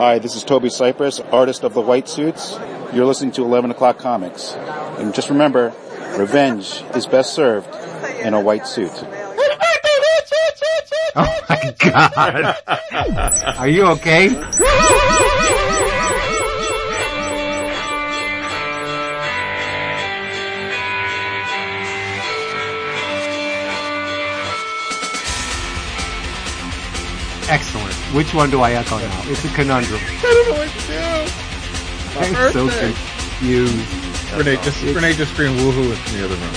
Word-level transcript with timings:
Hi, 0.00 0.18
this 0.18 0.34
is 0.34 0.44
Toby 0.44 0.70
Cypress, 0.70 1.20
artist 1.20 1.62
of 1.62 1.74
the 1.74 1.82
White 1.82 2.08
Suits. 2.08 2.58
You're 2.94 3.04
listening 3.04 3.32
to 3.32 3.44
11 3.44 3.72
O'Clock 3.72 3.98
Comics. 3.98 4.54
And 4.54 5.12
just 5.12 5.28
remember, 5.28 5.74
revenge 6.16 6.82
is 6.94 7.06
best 7.06 7.34
served 7.34 7.68
in 8.22 8.32
a 8.32 8.40
white 8.40 8.66
suit. 8.66 8.92
Oh 11.14 11.40
my 11.50 11.74
god. 11.80 12.56
Are 13.58 13.68
you 13.68 13.88
okay? 13.88 14.28
Excellent. 27.50 27.89
Which 28.12 28.34
one 28.34 28.50
do 28.50 28.60
I 28.60 28.72
echo 28.72 28.98
now? 28.98 29.22
It's 29.26 29.44
a 29.44 29.48
conundrum. 29.54 30.00
I 30.02 30.20
don't 30.22 30.48
know 30.50 30.58
what 30.58 30.68
to 30.68 30.80
do. 30.90 30.98
I'm 32.18 32.52
so 32.52 32.66
birthday. 32.66 32.90
confused. 32.90 34.34
Renee 34.34 34.56
just 34.62 34.82
Renee 34.82 35.14
just 35.14 35.32
screamed 35.32 35.58
woohoo 35.60 35.94
in 35.94 36.18
the 36.18 36.24
other 36.26 36.34
room. 36.34 36.54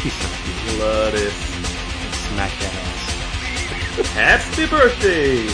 She's 0.00 0.14
so 0.14 0.28
cute. 0.40 0.78
Gladys. 0.80 1.32
Smack 2.32 2.52
that 2.60 2.72
ass. 2.72 4.08
Happy 4.16 4.66
birthday! 4.66 5.44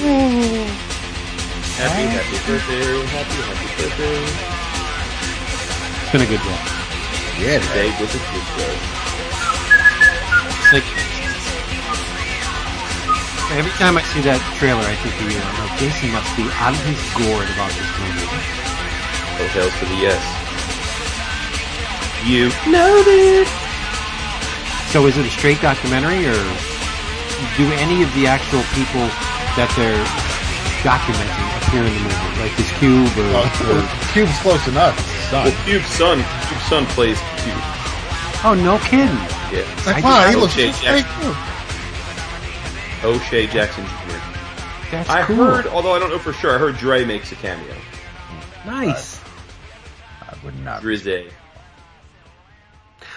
Happy, 1.74 2.04
happy 2.06 2.38
birthday, 2.46 3.06
happy, 3.10 3.38
happy 3.42 3.68
birthday. 3.82 4.22
It's 6.02 6.12
been 6.12 6.22
a 6.22 6.26
good 6.26 6.38
day. 6.38 6.60
Yeah, 7.42 7.58
Today 7.58 7.90
was 8.00 8.14
a 8.14 8.18
good 8.18 8.46
day. 8.56 9.05
Every 13.54 13.70
time 13.78 13.96
I 13.96 14.02
see 14.10 14.20
that 14.26 14.40
trailer, 14.58 14.82
I 14.82 14.96
think 15.00 15.14
of 15.22 15.26
you. 15.30 15.38
I'm 15.38 15.66
Jason 15.78 16.08
must 16.10 16.30
be 16.34 16.48
out 16.58 16.72
of 16.72 16.80
his 16.88 16.98
gourd 17.14 17.46
about 17.52 17.68
this 17.76 17.90
movie. 18.00 18.28
Hotels 19.38 19.72
for 19.76 19.84
the 19.86 19.98
yes. 20.00 20.20
You 22.24 22.48
know 22.72 23.02
this. 23.04 23.46
So 24.90 25.04
is 25.06 25.16
it 25.20 25.26
a 25.26 25.30
straight 25.30 25.60
documentary, 25.60 26.24
or 26.26 26.38
do 27.60 27.64
any 27.78 28.02
of 28.02 28.10
the 28.16 28.26
actual 28.26 28.64
people 28.72 29.04
that 29.60 29.68
they're 29.76 30.00
documenting 30.80 31.46
appear 31.60 31.84
in 31.84 31.92
the 31.92 32.02
movie, 32.02 32.32
like 32.40 32.54
this 32.56 32.70
cube 32.80 33.12
or? 33.20 33.28
or 33.36 33.84
Uh, 33.84 34.10
Cube's 34.12 34.38
close 34.40 34.64
enough. 34.68 34.96
It's 34.96 35.30
Well. 35.32 35.52
Cube's 35.68 35.86
son, 35.92 36.24
Cube's 36.48 36.64
son 36.66 36.86
plays 36.96 37.18
Cube. 37.44 37.60
oh, 38.48 38.54
no 38.56 38.78
kidding! 38.88 39.12
Yeah. 39.52 39.66
Like, 39.84 40.00
I 40.00 40.00
wow, 40.00 40.22
just- 40.24 40.30
he 40.32 40.36
looks 40.40 40.54
Okay, 40.54 40.66
just 40.72 40.82
Jack- 40.82 40.94
like 41.04 41.20
Cube. 41.20 41.36
O'Shea 43.04 43.46
Jackson 43.46 43.84
Jr. 43.84 44.90
That's 44.90 45.08
I 45.08 45.22
cool. 45.24 45.36
heard, 45.36 45.66
although 45.66 45.92
I 45.92 45.98
don't 45.98 46.10
know 46.10 46.18
for 46.18 46.32
sure, 46.32 46.54
I 46.54 46.58
heard 46.58 46.76
Dre 46.76 47.04
makes 47.04 47.32
a 47.32 47.34
cameo. 47.36 47.74
nice. 48.64 49.20
I 50.22 50.34
would 50.44 50.58
not. 50.60 50.82
Drizzy. 50.82 51.30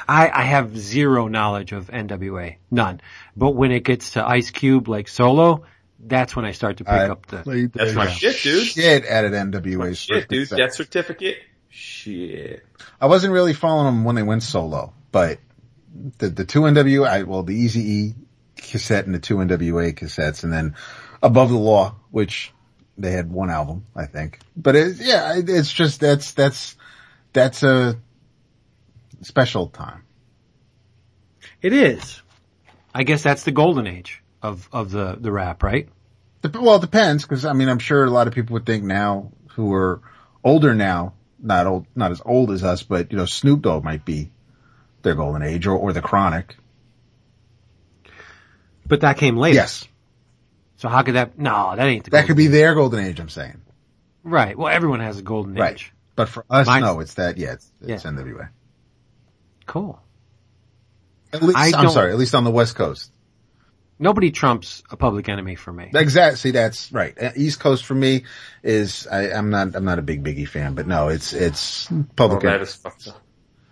I, 0.08 0.30
I 0.30 0.42
have 0.44 0.76
zero 0.78 1.28
knowledge 1.28 1.72
of 1.72 1.88
NWA, 1.88 2.56
none. 2.72 3.00
But 3.38 3.52
when 3.52 3.72
it 3.72 3.84
gets 3.84 4.12
to 4.12 4.26
Ice 4.28 4.50
Cube, 4.50 4.88
like 4.88 5.08
solo, 5.08 5.66
that's 6.00 6.36
when 6.36 6.46
I 6.46 6.52
start 6.52 6.78
to 6.78 6.84
pick 6.84 6.94
I 6.94 7.10
up 7.10 7.28
the. 7.28 7.38
played 7.38 7.74
That's 7.74 7.94
my 7.94 8.08
shit, 8.10 8.42
dude. 8.42 8.66
Shit 8.66 9.06
at 9.06 9.26
an 9.26 9.34
NWA. 9.52 9.96
Shit, 9.96 10.28
dude. 10.28 10.48
circus. 10.48 10.66
Death 10.66 10.74
certificate. 10.76 11.38
Shit. 11.70 12.66
I 13.00 13.06
wasn't 13.06 13.34
really 13.34 13.54
following 13.54 13.86
them 13.86 14.04
when 14.04 14.16
they 14.16 14.24
went 14.24 14.42
solo, 14.42 14.94
but 15.12 15.38
the 16.18 16.30
the 16.30 16.46
two 16.46 16.62
NWA, 16.62 17.26
well, 17.26 17.44
the 17.44 17.56
Easy 17.56 17.82
E 17.82 18.16
cassette 18.62 19.06
and 19.06 19.16
the 19.16 19.20
two 19.20 19.38
NWA 19.38 19.94
cassettes, 19.94 20.44
and 20.44 20.52
then 20.54 20.76
Above 21.22 21.50
the 21.50 21.58
Law, 21.58 21.96
which 22.12 22.52
they 22.98 23.12
had 23.12 23.32
one 23.32 23.50
album, 23.50 23.86
I 23.96 24.06
think. 24.06 24.40
But 24.58 24.76
it, 24.76 24.98
yeah, 25.00 25.38
it- 25.38 25.50
it's 25.50 25.72
just 25.72 26.00
that's 26.00 26.32
that's 26.34 26.76
that's 27.34 27.64
a 27.64 27.98
special 29.22 29.68
time. 29.68 30.04
It 31.62 31.74
is. 31.74 32.22
I 32.94 33.04
guess 33.04 33.22
that's 33.24 33.44
the 33.44 33.52
golden 33.52 33.86
age 33.88 34.24
of, 34.42 34.68
of 34.72 34.92
the, 34.92 35.16
the 35.20 35.32
rap, 35.32 35.62
right? 35.62 35.88
Well, 36.54 36.76
it 36.76 36.82
depends, 36.82 37.24
because 37.24 37.46
I 37.46 37.54
mean, 37.54 37.70
I'm 37.70 37.80
sure 37.80 38.06
a 38.06 38.10
lot 38.10 38.28
of 38.28 38.34
people 38.34 38.54
would 38.54 38.66
think 38.66 38.84
now 38.84 39.32
who 39.52 39.74
are 39.74 40.02
older 40.44 40.74
now, 40.74 41.14
not 41.38 41.68
old, 41.68 41.86
not 41.96 42.12
as 42.12 42.22
old 42.26 42.52
as 42.52 42.64
us, 42.64 42.82
but 42.84 43.12
you 43.12 43.18
know, 43.18 43.26
Snoop 43.26 43.62
Dogg 43.62 43.84
might 43.84 44.06
be 44.06 44.32
their 45.02 45.16
golden 45.16 45.44
age, 45.44 45.68
or 45.68 45.78
or 45.78 45.94
the 45.94 46.02
Chronic. 46.02 46.56
But 48.90 49.02
that 49.02 49.18
came 49.18 49.38
later. 49.38 49.56
Yes, 49.56 49.88
So 50.76 50.90
how 50.90 51.02
could 51.04 51.16
that, 51.16 51.38
no, 51.40 51.74
that 51.76 51.88
ain't 51.88 52.04
the 52.04 52.12
that 52.12 52.26
could 52.26 52.36
be 52.36 52.48
their 52.48 52.76
golden 52.76 53.00
age. 53.06 53.20
I'm 53.22 53.30
saying. 53.30 53.62
Right. 54.24 54.58
Well, 54.58 54.68
everyone 54.68 55.00
has 55.00 55.18
a 55.18 55.22
golden 55.22 55.56
Right. 55.56 55.74
age. 55.76 55.94
But 56.18 56.28
for 56.28 56.44
us, 56.50 56.68
Mine's- 56.68 56.84
no, 56.84 57.00
it's 57.00 57.14
that, 57.14 57.38
yeah, 57.38 57.54
it's, 57.54 57.72
it's 57.82 58.04
Yeah. 58.04 58.12
NWA. 58.12 58.50
Cool. 59.66 60.02
At 61.32 61.42
least, 61.44 61.58
I 61.58 61.72
I'm 61.80 61.90
sorry, 61.90 62.12
at 62.12 62.18
least 62.18 62.34
on 62.36 62.44
the 62.44 62.52
West 62.52 62.76
Coast. 62.76 63.12
Nobody 64.00 64.32
trumps 64.32 64.82
a 64.90 64.98
public 64.98 65.30
enemy 65.30 65.56
for 65.56 65.72
me. 65.74 65.92
Exactly, 65.94 66.38
see, 66.38 66.52
that's 66.52 66.92
right. 66.92 67.14
Uh, 67.22 67.32
East 67.36 67.60
Coast 67.60 67.86
for 67.86 67.94
me 67.94 68.24
is, 68.64 69.06
I, 69.12 69.32
I'm 69.32 69.50
not, 69.50 69.76
I'm 69.76 69.86
not 69.86 70.00
a 70.00 70.02
big 70.02 70.24
Biggie 70.24 70.48
fan, 70.48 70.74
but 70.74 70.88
no, 70.88 71.10
it's, 71.10 71.34
it's 71.34 71.92
Oh, 71.92 72.06
public. 72.16 72.42
that 72.44 72.62
is 72.62 72.74
fucked 72.76 73.10
up. 73.10 73.22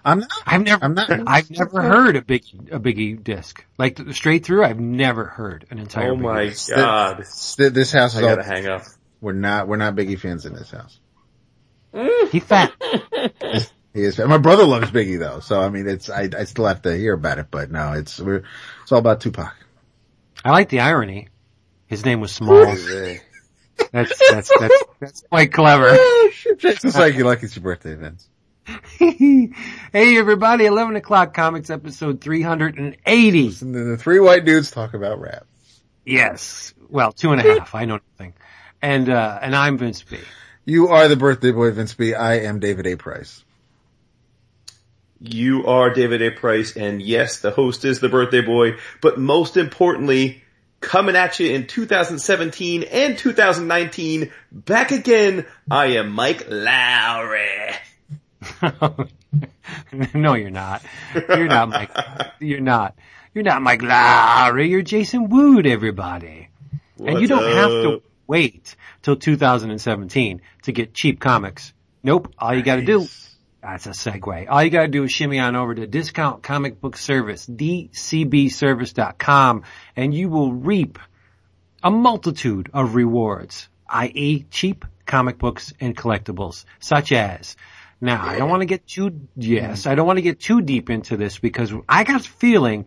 I'm 0.07 0.19
not, 0.19 0.29
I've 0.45 0.61
never, 0.63 0.85
I'm 0.85 0.93
not- 0.93 1.09
I've 1.27 1.51
never 1.51 1.81
heard 1.81 2.15
a 2.15 2.21
big, 2.21 2.43
a 2.71 2.79
Biggie 2.79 3.21
disc. 3.23 3.63
Like 3.77 3.99
straight 4.13 4.45
through, 4.45 4.63
I've 4.63 4.79
never 4.79 5.25
heard 5.25 5.65
an 5.69 5.79
entire 5.79 6.11
Oh 6.11 6.15
Biggie 6.15 6.21
my 6.21 6.43
disc. 6.45 6.69
god. 6.73 7.23
th- 7.57 7.73
this 7.73 7.91
house 7.91 8.15
I 8.15 8.19
is 8.19 8.23
all, 8.23 8.35
gotta 8.37 8.47
hang 8.47 8.67
up. 8.67 8.83
we're 9.21 9.33
not, 9.33 9.67
we're 9.67 9.77
not 9.77 9.95
Biggie 9.95 10.17
fans 10.19 10.45
in 10.45 10.53
this 10.53 10.71
house. 10.71 10.99
Mm. 11.93 12.29
He 12.29 12.39
fat. 12.39 12.71
He 13.93 14.03
is. 14.03 14.15
Fat. 14.17 14.27
My 14.27 14.37
brother 14.37 14.63
loves 14.65 14.91
Biggie 14.91 15.19
though, 15.19 15.39
so 15.39 15.59
I 15.59 15.69
mean, 15.69 15.87
it's 15.87 16.09
I, 16.09 16.29
I 16.37 16.43
still 16.45 16.65
have 16.65 16.83
to 16.83 16.95
hear 16.95 17.13
about 17.13 17.39
it, 17.39 17.47
but 17.49 17.71
no, 17.71 17.93
it's 17.93 18.19
we're 18.19 18.43
it's 18.83 18.91
all 18.91 18.99
about 18.99 19.21
Tupac. 19.21 19.55
I 20.45 20.51
like 20.51 20.69
the 20.69 20.81
irony. 20.81 21.29
His 21.87 22.05
name 22.05 22.19
was 22.21 22.31
Smalls. 22.31 22.67
Drizzy. 22.79 23.19
That's, 23.91 24.19
that's, 24.31 24.51
that's, 24.59 24.83
that's 24.99 25.21
quite 25.29 25.51
clever. 25.53 25.95
It's 26.59 26.95
like 26.97 27.15
you 27.15 27.23
like 27.25 27.43
it's 27.43 27.55
your 27.55 27.63
birthday, 27.63 27.93
Vince. 27.95 28.27
hey 28.97 29.49
everybody, 29.93 30.65
11 30.65 30.97
o'clock 30.97 31.33
comics 31.33 31.69
episode 31.69 32.19
380. 32.19 33.47
And 33.61 33.75
then 33.75 33.89
the 33.89 33.97
three 33.97 34.19
white 34.19 34.43
dudes 34.43 34.71
talk 34.71 34.93
about 34.93 35.21
rap. 35.21 35.45
Yes. 36.05 36.73
Well, 36.89 37.13
two 37.13 37.31
and 37.31 37.41
a 37.41 37.59
half. 37.59 37.75
I 37.75 37.85
know 37.85 37.99
nothing. 38.17 38.33
And, 38.81 39.09
uh, 39.09 39.39
and 39.41 39.55
I'm 39.55 39.77
Vince 39.77 40.03
B. 40.03 40.17
You 40.65 40.89
are 40.89 41.07
the 41.07 41.15
birthday 41.15 41.51
boy, 41.51 41.71
Vince 41.71 41.93
B. 41.93 42.13
I 42.13 42.39
am 42.39 42.59
David 42.59 42.87
A. 42.87 42.97
Price. 42.97 43.43
You 45.19 45.65
are 45.65 45.93
David 45.93 46.21
A. 46.21 46.31
Price, 46.31 46.75
and 46.75 47.01
yes, 47.01 47.39
the 47.39 47.51
host 47.51 47.85
is 47.85 47.99
the 47.99 48.09
birthday 48.09 48.41
boy, 48.41 48.75
but 49.01 49.17
most 49.17 49.57
importantly, 49.57 50.43
coming 50.79 51.15
at 51.15 51.39
you 51.39 51.51
in 51.51 51.65
2017 51.65 52.83
and 52.83 53.17
2019, 53.17 54.31
back 54.51 54.91
again, 54.91 55.45
I 55.71 55.97
am 55.97 56.11
Mike 56.11 56.45
Lowry. 56.49 57.71
no, 60.13 60.33
you're 60.35 60.49
not. 60.49 60.81
You're 61.13 61.47
not 61.47 61.69
Mike. 61.69 61.91
You're 62.39 62.61
not. 62.61 62.95
You're 63.33 63.43
not 63.43 63.61
Mike 63.61 63.83
Lowry. 63.83 64.69
You're 64.69 64.81
Jason 64.81 65.29
Wood, 65.29 65.67
everybody. 65.67 66.49
and 67.05 67.21
you 67.21 67.27
don't 67.27 67.51
have 67.51 67.69
to 67.69 68.01
wait 68.25 68.75
till 69.01 69.15
2017 69.15 70.41
to 70.63 70.71
get 70.71 70.93
cheap 70.93 71.19
comics. 71.19 71.73
Nope. 72.03 72.33
All 72.37 72.53
you 72.53 72.61
gotta 72.63 72.83
do, 72.83 73.05
that's 73.61 73.85
a 73.85 73.89
segue. 73.91 74.47
All 74.49 74.63
you 74.63 74.69
gotta 74.69 74.87
do 74.87 75.03
is 75.03 75.11
shimmy 75.11 75.39
on 75.39 75.55
over 75.55 75.75
to 75.75 75.87
Discount 75.87 76.43
Comic 76.43 76.79
Book 76.81 76.97
Service, 76.97 77.45
dcbservice.com, 77.47 79.63
and 79.95 80.13
you 80.13 80.29
will 80.29 80.53
reap 80.53 80.99
a 81.83 81.91
multitude 81.91 82.69
of 82.73 82.95
rewards, 82.95 83.69
i.e. 83.89 84.45
cheap 84.49 84.85
comic 85.05 85.37
books 85.37 85.73
and 85.79 85.95
collectibles, 85.95 86.65
such 86.79 87.11
as, 87.11 87.55
now 87.99 88.25
I 88.25 88.37
don't 88.37 88.49
want 88.49 88.61
to 88.61 88.67
get 88.67 88.87
too, 88.87 89.27
yes, 89.35 89.83
mm. 89.83 89.91
I 89.91 89.95
don't 89.95 90.07
want 90.07 90.17
to 90.17 90.23
get 90.23 90.39
too 90.39 90.61
deep 90.61 90.89
into 90.89 91.17
this 91.17 91.39
because 91.39 91.73
I 91.87 92.03
got 92.03 92.21
a 92.21 92.29
feeling 92.29 92.85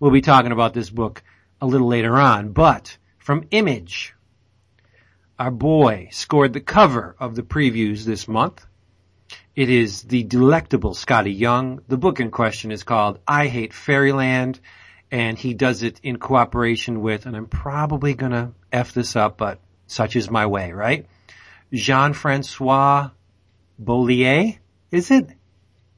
we'll 0.00 0.10
be 0.10 0.20
talking 0.20 0.52
about 0.52 0.74
this 0.74 0.90
book 0.90 1.22
a 1.60 1.66
little 1.66 1.88
later 1.88 2.16
on, 2.16 2.52
but 2.52 2.96
from 3.18 3.46
Image, 3.50 4.14
our 5.38 5.50
boy 5.50 6.08
scored 6.12 6.52
the 6.52 6.60
cover 6.60 7.14
of 7.18 7.34
the 7.34 7.42
previews 7.42 8.04
this 8.04 8.26
month. 8.26 8.66
It 9.54 9.70
is 9.70 10.02
the 10.02 10.22
delectable 10.22 10.94
Skottie 10.94 11.36
Young. 11.36 11.80
The 11.88 11.98
book 11.98 12.20
in 12.20 12.30
question 12.30 12.70
is 12.70 12.84
called 12.84 13.18
I 13.26 13.48
Hate 13.48 13.72
Fairyland 13.72 14.60
and 15.10 15.38
he 15.38 15.54
does 15.54 15.82
it 15.82 16.00
in 16.02 16.18
cooperation 16.18 17.00
with, 17.00 17.26
and 17.26 17.36
I'm 17.36 17.46
probably 17.46 18.14
gonna 18.14 18.52
F 18.72 18.92
this 18.92 19.16
up, 19.16 19.38
but 19.38 19.60
such 19.86 20.16
is 20.16 20.30
my 20.30 20.46
way, 20.46 20.72
right? 20.72 21.06
Jean-Francois 21.72 23.10
Bollier? 23.82 24.58
Is 24.90 25.10
it? 25.10 25.28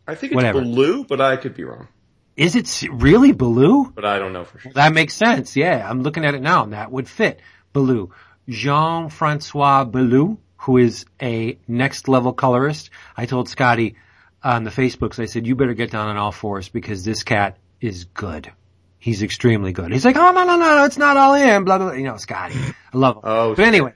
I 0.06 0.14
think 0.14 0.32
it's 0.32 0.36
Whatever. 0.36 0.62
blue, 0.62 1.04
but 1.04 1.20
I 1.20 1.36
could 1.36 1.54
be 1.54 1.64
wrong. 1.64 1.88
Is 2.36 2.56
it 2.56 2.88
really 2.90 3.32
Baloo? 3.32 3.92
But 3.94 4.04
I 4.04 4.18
don't 4.18 4.32
know 4.32 4.44
for 4.44 4.58
sure. 4.58 4.72
That 4.72 4.92
makes 4.94 5.14
sense. 5.14 5.56
Yeah, 5.56 5.86
I'm 5.88 6.02
looking 6.02 6.24
at 6.24 6.34
it 6.34 6.40
now 6.42 6.64
and 6.64 6.72
that 6.72 6.90
would 6.90 7.08
fit. 7.08 7.40
Baloo. 7.72 8.12
Jean-Francois 8.48 9.84
Baloo, 9.84 10.38
who 10.56 10.78
is 10.78 11.04
a 11.20 11.58
next 11.68 12.08
level 12.08 12.32
colorist. 12.32 12.90
I 13.16 13.26
told 13.26 13.48
Skottie 13.48 13.94
on 14.42 14.64
the 14.64 14.70
Facebooks, 14.70 15.18
I 15.18 15.26
said, 15.26 15.46
you 15.46 15.54
better 15.54 15.74
get 15.74 15.90
down 15.90 16.08
on 16.08 16.16
all 16.16 16.32
fours 16.32 16.68
because 16.68 17.04
this 17.04 17.22
cat 17.22 17.58
is 17.80 18.04
good. 18.04 18.50
He's 18.98 19.22
extremely 19.22 19.72
good. 19.72 19.92
He's 19.92 20.04
like, 20.04 20.16
oh 20.16 20.32
no, 20.32 20.44
no, 20.44 20.56
no, 20.56 20.76
no, 20.76 20.84
it's 20.84 20.98
not 20.98 21.16
all 21.16 21.34
in, 21.34 21.64
blah, 21.64 21.78
blah, 21.78 21.88
blah. 21.88 21.96
You 21.96 22.04
know, 22.04 22.14
Skottie. 22.14 22.74
I 22.92 22.96
love 22.98 23.16
him. 23.16 23.22
Oh, 23.24 23.54
but 23.54 23.64
anyway, 23.64 23.94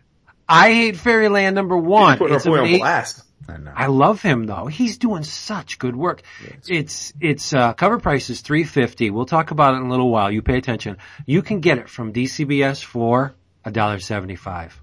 I 0.49 0.73
hate 0.73 0.97
Fairyland 0.97 1.55
number 1.55 1.77
one. 1.77 2.19
Put 2.19 2.31
our 2.31 2.37
It's 2.37 2.47
on 2.47 2.79
blast. 2.79 3.24
I 3.49 3.57
know. 3.59 3.73
I 3.75 3.87
love 3.87 4.23
him 4.23 4.47
though. 4.47 4.67
He's 4.67 4.99
doing 4.99 5.23
such 5.23 5.79
good 5.79 5.97
work. 5.97 6.23
It's 6.67 7.13
it's 7.21 7.53
uh, 7.53 7.73
cover 7.75 7.99
price 7.99 8.31
is 8.31 8.41
three 8.41 8.65
fifty. 8.65 9.11
We'll 9.11 9.27
talk 9.27 9.51
about 9.51 9.75
it 9.75 9.79
in 9.79 9.85
a 9.85 9.91
little 9.91 10.11
while. 10.11 10.31
You 10.31 10.43
pay 10.43 10.59
attention. 10.59 10.99
You 11.27 11.43
can 11.43 11.61
get 11.61 11.79
it 11.79 11.89
from 11.89 12.13
DCBS 12.13 12.83
for 12.85 13.35
a 13.65 13.71
dollar 13.71 13.99
seventy 13.99 14.37
five. 14.37 14.81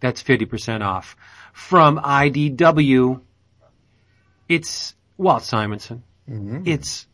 That's 0.00 0.22
fifty 0.22 0.44
percent 0.44 0.82
off. 0.82 1.16
From 1.52 1.98
IDW, 1.98 3.20
it's 4.48 4.94
Walt 5.16 5.44
Simonson. 5.44 6.02
It's 6.66 7.06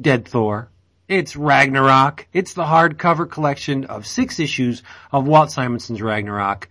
Dead 0.00 0.26
Thor. 0.26 0.70
It's 1.08 1.36
Ragnarok. 1.36 2.26
It's 2.32 2.52
the 2.52 2.64
hardcover 2.64 3.28
collection 3.28 3.86
of 3.86 4.06
six 4.06 4.38
issues 4.38 4.82
of 5.10 5.26
Walt 5.26 5.50
Simonson's 5.50 6.02
Ragnarok. 6.02 6.68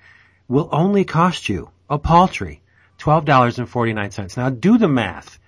Will 0.48 0.70
only 0.72 1.04
cost 1.04 1.50
you 1.50 1.72
a 1.90 1.98
paltry 2.00 2.62
$12.49. 3.08 4.36
Now 4.36 4.50
do 4.50 4.78
the 4.78 4.90
math. 4.90 5.40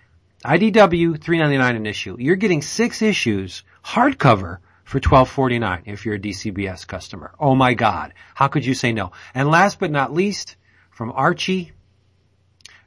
IDW, 0.46 1.18
$3.99 1.18 1.76
an 1.76 1.86
issue. 1.86 2.16
You're 2.18 2.38
getting 2.38 2.62
six 2.62 3.02
issues 3.02 3.64
hardcover 3.84 4.60
for 4.86 5.02
$12.49 5.02 5.82
if 5.86 6.06
you're 6.06 6.16
a 6.16 6.20
DCBS 6.20 6.88
customer. 6.88 7.34
Oh 7.38 7.56
my 7.56 7.74
God. 7.74 8.14
How 8.34 8.48
could 8.48 8.66
you 8.66 8.74
say 8.74 8.94
no? 8.94 9.12
And 9.36 9.52
last 9.52 9.78
but 9.78 9.92
not 9.92 10.14
least, 10.14 10.56
from 10.90 11.12
Archie, 11.12 11.74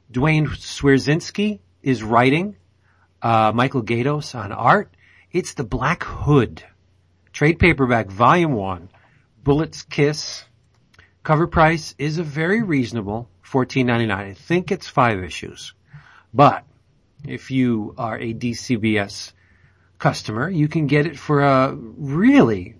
Duane 0.09 0.47
Swierczynski 0.47 1.59
is 1.83 2.01
writing, 2.01 2.55
uh, 3.21 3.51
Michael 3.53 3.83
Gaydos 3.83 4.33
on 4.33 4.51
art. 4.51 4.91
It's 5.31 5.53
the 5.53 5.63
Black 5.63 6.03
Hood. 6.03 6.63
Trade 7.31 7.59
paperback 7.59 8.07
volume 8.07 8.53
one. 8.53 8.89
Bullet's 9.43 9.83
Kiss. 9.83 10.45
Cover 11.21 11.45
price 11.45 11.93
is 11.99 12.17
a 12.17 12.23
very 12.23 12.63
reasonable 12.63 13.29
$14.99. 13.45 14.11
I 14.11 14.33
think 14.33 14.71
it's 14.71 14.87
five 14.87 15.23
issues. 15.23 15.73
But 16.33 16.65
if 17.25 17.51
you 17.51 17.93
are 17.97 18.17
a 18.17 18.33
DCBS 18.33 19.33
customer, 19.99 20.49
you 20.49 20.67
can 20.67 20.87
get 20.87 21.05
it 21.05 21.17
for 21.17 21.41
a 21.41 21.73
really 21.73 22.75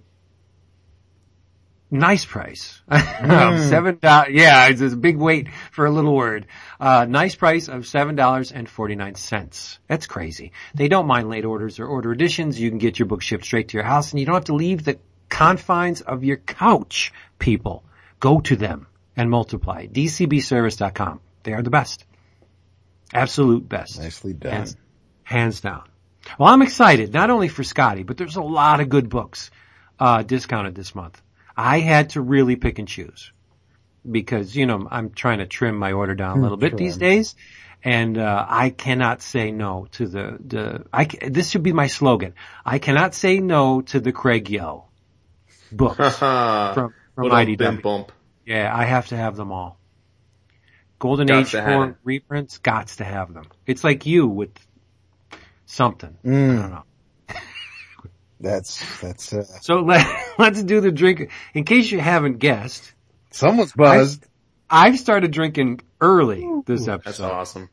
nice 1.93 2.25
price. 2.25 2.81
Seven 2.91 3.99
dollars. 4.01 4.29
Yeah, 4.31 4.67
it's 4.67 4.81
a 4.81 4.97
big 4.97 5.17
weight 5.17 5.47
for 5.71 5.85
a 5.85 5.91
little 5.91 6.15
word. 6.15 6.47
Uh, 6.79 7.05
nice 7.07 7.35
price 7.35 7.69
of 7.69 7.87
seven 7.87 8.15
dollars 8.15 8.51
and 8.51 8.67
forty 8.67 8.95
nine 8.95 9.15
cents. 9.15 9.79
That's 9.87 10.07
crazy. 10.07 10.51
They 10.73 10.87
don't 10.87 11.07
mind 11.07 11.29
late 11.29 11.45
orders 11.45 11.79
or 11.79 11.85
order 11.85 12.11
editions. 12.11 12.59
You 12.59 12.69
can 12.69 12.79
get 12.79 12.99
your 12.99 13.05
book 13.05 13.21
shipped 13.21 13.45
straight 13.45 13.69
to 13.69 13.77
your 13.77 13.85
house, 13.85 14.11
and 14.11 14.19
you 14.19 14.25
don't 14.25 14.35
have 14.35 14.45
to 14.45 14.55
leave 14.55 14.83
the 14.83 14.99
confines 15.29 16.01
of 16.01 16.23
your 16.23 16.37
couch. 16.37 17.13
People, 17.39 17.83
go 18.19 18.41
to 18.41 18.55
them 18.55 18.87
and 19.15 19.29
multiply. 19.29 19.87
DCBService.com. 19.87 21.19
They 21.43 21.53
are 21.53 21.61
the 21.61 21.69
best. 21.69 22.05
Absolute 23.13 23.67
best. 23.67 23.99
Nicely 23.99 24.33
done. 24.33 24.51
Hands, 24.51 24.77
hands 25.23 25.61
down. 25.61 25.83
Well, 26.39 26.49
I'm 26.49 26.61
excited, 26.61 27.13
not 27.13 27.29
only 27.29 27.47
for 27.47 27.63
Skottie, 27.63 28.05
but 28.05 28.17
there's 28.17 28.37
a 28.37 28.41
lot 28.41 28.79
of 28.79 28.89
good 28.89 29.09
books, 29.09 29.51
uh, 29.99 30.23
discounted 30.23 30.73
this 30.73 30.95
month. 30.95 31.21
I 31.55 31.79
had 31.79 32.11
to 32.11 32.21
really 32.21 32.55
pick 32.55 32.79
and 32.79 32.87
choose 32.87 33.31
because, 34.09 34.55
you 34.55 34.65
know, 34.65 34.87
I'm 34.89 35.11
trying 35.11 35.39
to 35.39 35.45
trim 35.45 35.77
my 35.77 35.91
order 35.91 36.15
down 36.15 36.39
a 36.39 36.41
little 36.41 36.57
bit 36.57 36.77
these 36.77 36.97
days. 36.97 37.35
And, 37.83 38.17
uh, 38.17 38.45
I 38.47 38.69
cannot 38.69 39.21
say 39.21 39.51
no 39.51 39.87
to 39.91 40.07
the, 40.07 40.37
the, 40.39 40.85
I, 40.93 41.03
this 41.03 41.49
should 41.49 41.63
be 41.63 41.73
my 41.73 41.87
slogan. 41.87 42.33
I 42.65 42.79
cannot 42.79 43.13
say 43.13 43.39
no 43.39 43.81
to 43.81 43.99
the 43.99 44.13
Craig 44.13 44.45
Yoe 44.45 44.85
books 45.71 45.97
from, 46.17 46.93
from 47.15 47.29
IDW. 47.29 47.81
bump. 47.81 48.11
Yeah, 48.45 48.71
I 48.75 48.83
have 48.85 49.07
to 49.07 49.17
have 49.17 49.35
them 49.35 49.51
all. 49.51 49.79
Golden 50.99 51.27
Gots 51.27 51.39
Age 51.41 51.51
to 51.51 51.61
have 51.61 51.73
4 51.73 51.85
it. 51.89 51.95
reprints, 52.03 52.59
gots 52.59 52.97
to 52.97 53.03
have 53.03 53.33
them. 53.33 53.45
It's 53.65 53.83
like 53.83 54.05
you 54.05 54.27
with 54.27 54.51
something. 55.65 56.15
I 56.25 56.27
don't 56.29 56.71
know. 56.71 56.83
That's 58.39 58.99
that's 58.99 59.31
uh, 59.33 59.43
So 59.61 59.75
let, 59.81 60.05
let's 60.37 60.61
do 60.63 60.81
the 60.81 60.91
drink. 60.91 61.29
In 61.53 61.63
case 61.63 61.89
you 61.89 61.99
haven't 61.99 62.39
guessed, 62.39 62.93
someone's 63.31 63.71
buzzed. 63.71 64.25
I've 64.69 64.99
started 64.99 65.31
drinking 65.31 65.79
early 66.01 66.45
this 66.65 66.87
episode. 66.89 67.03
That's 67.05 67.19
awesome. 67.21 67.69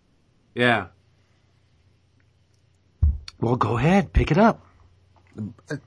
Yeah. 0.55 0.87
Well, 3.40 3.56
go 3.56 3.78
ahead, 3.78 4.12
pick 4.12 4.31
it 4.31 4.38
up. 4.38 4.64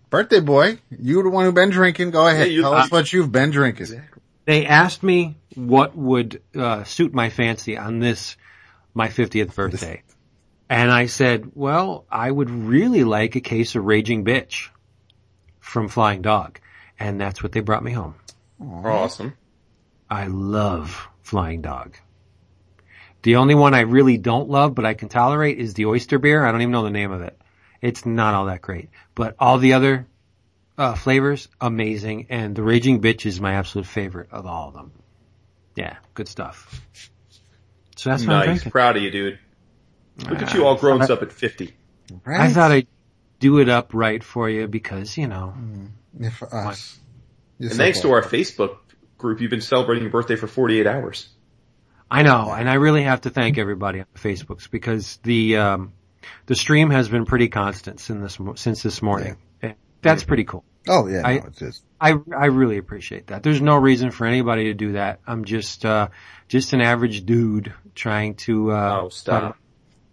Birthday 0.09 0.39
boy, 0.39 0.79
you 0.89 1.21
the 1.23 1.29
one 1.29 1.45
who 1.45 1.51
been 1.51 1.69
drinking. 1.69 2.11
Go 2.11 2.27
ahead, 2.27 2.47
Yeah, 2.47 2.53
you- 2.53 2.61
tell 2.63 2.73
us 2.73 2.91
what 2.91 3.11
you've 3.13 3.31
been 3.31 3.51
drinking. 3.51 4.01
They 4.45 4.65
asked 4.65 5.03
me 5.03 5.37
what 5.55 5.95
would 5.95 6.41
uh, 6.55 6.83
suit 6.83 7.13
my 7.13 7.29
fancy 7.29 7.77
on 7.77 7.99
this, 7.99 8.35
my 8.93 9.07
50th 9.07 9.55
birthday. 9.55 10.03
And 10.69 10.91
I 10.91 11.05
said, 11.05 11.51
well, 11.53 12.05
I 12.09 12.29
would 12.29 12.49
really 12.49 13.03
like 13.03 13.35
a 13.35 13.41
case 13.41 13.75
of 13.75 13.85
Raging 13.85 14.25
Bitch 14.25 14.69
from 15.59 15.87
Flying 15.87 16.21
Dog. 16.21 16.59
And 16.99 17.19
that's 17.19 17.43
what 17.43 17.51
they 17.51 17.59
brought 17.59 17.83
me 17.83 17.91
home. 17.91 18.15
Awesome. 18.59 19.35
I 20.09 20.27
love 20.27 21.07
Flying 21.21 21.61
Dog. 21.61 21.97
The 23.23 23.37
only 23.37 23.55
one 23.55 23.73
I 23.73 23.81
really 23.81 24.17
don't 24.17 24.49
love, 24.49 24.75
but 24.75 24.85
I 24.85 24.93
can 24.93 25.09
tolerate 25.09 25.57
is 25.57 25.73
the 25.73 25.85
oyster 25.85 26.19
beer. 26.19 26.45
I 26.45 26.51
don't 26.51 26.61
even 26.61 26.71
know 26.71 26.83
the 26.83 26.89
name 26.89 27.11
of 27.11 27.21
it. 27.21 27.37
It's 27.81 28.05
not 28.05 28.33
all 28.33 28.45
that 28.45 28.61
great, 28.61 28.89
but 29.15 29.35
all 29.39 29.57
the 29.57 29.73
other 29.73 30.07
uh, 30.77 30.95
flavors, 30.95 31.47
amazing. 31.61 32.27
And 32.29 32.55
the 32.55 32.63
Raging 32.63 33.01
Bitch 33.01 33.25
is 33.25 33.39
my 33.39 33.53
absolute 33.53 33.87
favorite 33.87 34.29
of 34.31 34.45
all 34.45 34.69
of 34.69 34.73
them. 34.73 34.91
Yeah, 35.75 35.97
good 36.13 36.27
stuff. 36.27 36.81
So 37.95 38.09
that's 38.09 38.25
what 38.25 38.35
I'm 38.35 38.47
Nice. 38.47 38.63
Proud 38.63 38.97
of 38.97 39.03
you, 39.03 39.11
dude. 39.11 39.39
Look 40.29 40.41
at 40.41 40.53
you 40.53 40.65
all 40.65 40.77
grown 40.77 41.01
up 41.01 41.09
at 41.21 41.31
50. 41.31 41.73
I 42.25 42.49
thought 42.49 42.71
I'd 42.71 42.87
do 43.39 43.59
it 43.59 43.69
up 43.69 43.93
right 43.93 44.23
for 44.23 44.49
you 44.49 44.67
because, 44.67 45.17
you 45.17 45.27
know, 45.27 45.53
Yeah, 46.19 46.29
for 46.29 46.53
us. 46.53 46.99
You're 47.57 47.69
And 47.69 47.77
so 47.77 47.83
thanks 47.83 48.01
to 48.01 48.11
our 48.11 48.21
Facebook 48.21 48.77
group, 49.17 49.41
you've 49.41 49.49
been 49.49 49.61
celebrating 49.61 50.03
your 50.03 50.11
birthday 50.11 50.35
for 50.35 50.47
48 50.47 50.85
hours. 50.85 51.29
I 52.11 52.21
know, 52.21 52.51
and 52.51 52.69
I 52.69 52.75
really 52.75 53.03
have 53.03 53.21
to 53.21 53.31
thank 53.31 53.57
everybody 53.57 54.01
on 54.01 54.05
Facebooks 54.15 54.69
because 54.69 55.17
the 55.23 55.57
um, 55.57 55.93
the 56.45 56.55
stream 56.55 56.91
has 56.91 57.09
been 57.09 57.25
pretty 57.25 57.47
constant 57.47 57.99
since 57.99 58.37
this 58.37 58.61
since 58.61 58.83
this 58.83 59.01
morning. 59.01 59.37
And 59.61 59.75
That's 60.01 60.23
pretty 60.23 60.43
cool. 60.43 60.63
Oh 60.87 61.07
yeah, 61.07 61.21
I- 61.25 61.37
no, 61.39 61.45
it's 61.47 61.59
just 61.59 61.83
I 62.01 62.15
I 62.35 62.45
really 62.47 62.77
appreciate 62.77 63.27
that. 63.27 63.43
There's 63.43 63.61
no 63.61 63.77
reason 63.77 64.11
for 64.11 64.25
anybody 64.27 64.65
to 64.65 64.73
do 64.73 64.93
that. 64.93 65.19
I'm 65.25 65.45
just 65.45 65.85
uh 65.85 66.09
just 66.47 66.73
an 66.73 66.81
average 66.81 67.25
dude 67.25 67.73
trying 67.95 68.35
to 68.35 68.71
uh 68.71 68.99
Oh, 69.03 69.09
stop. 69.09 69.57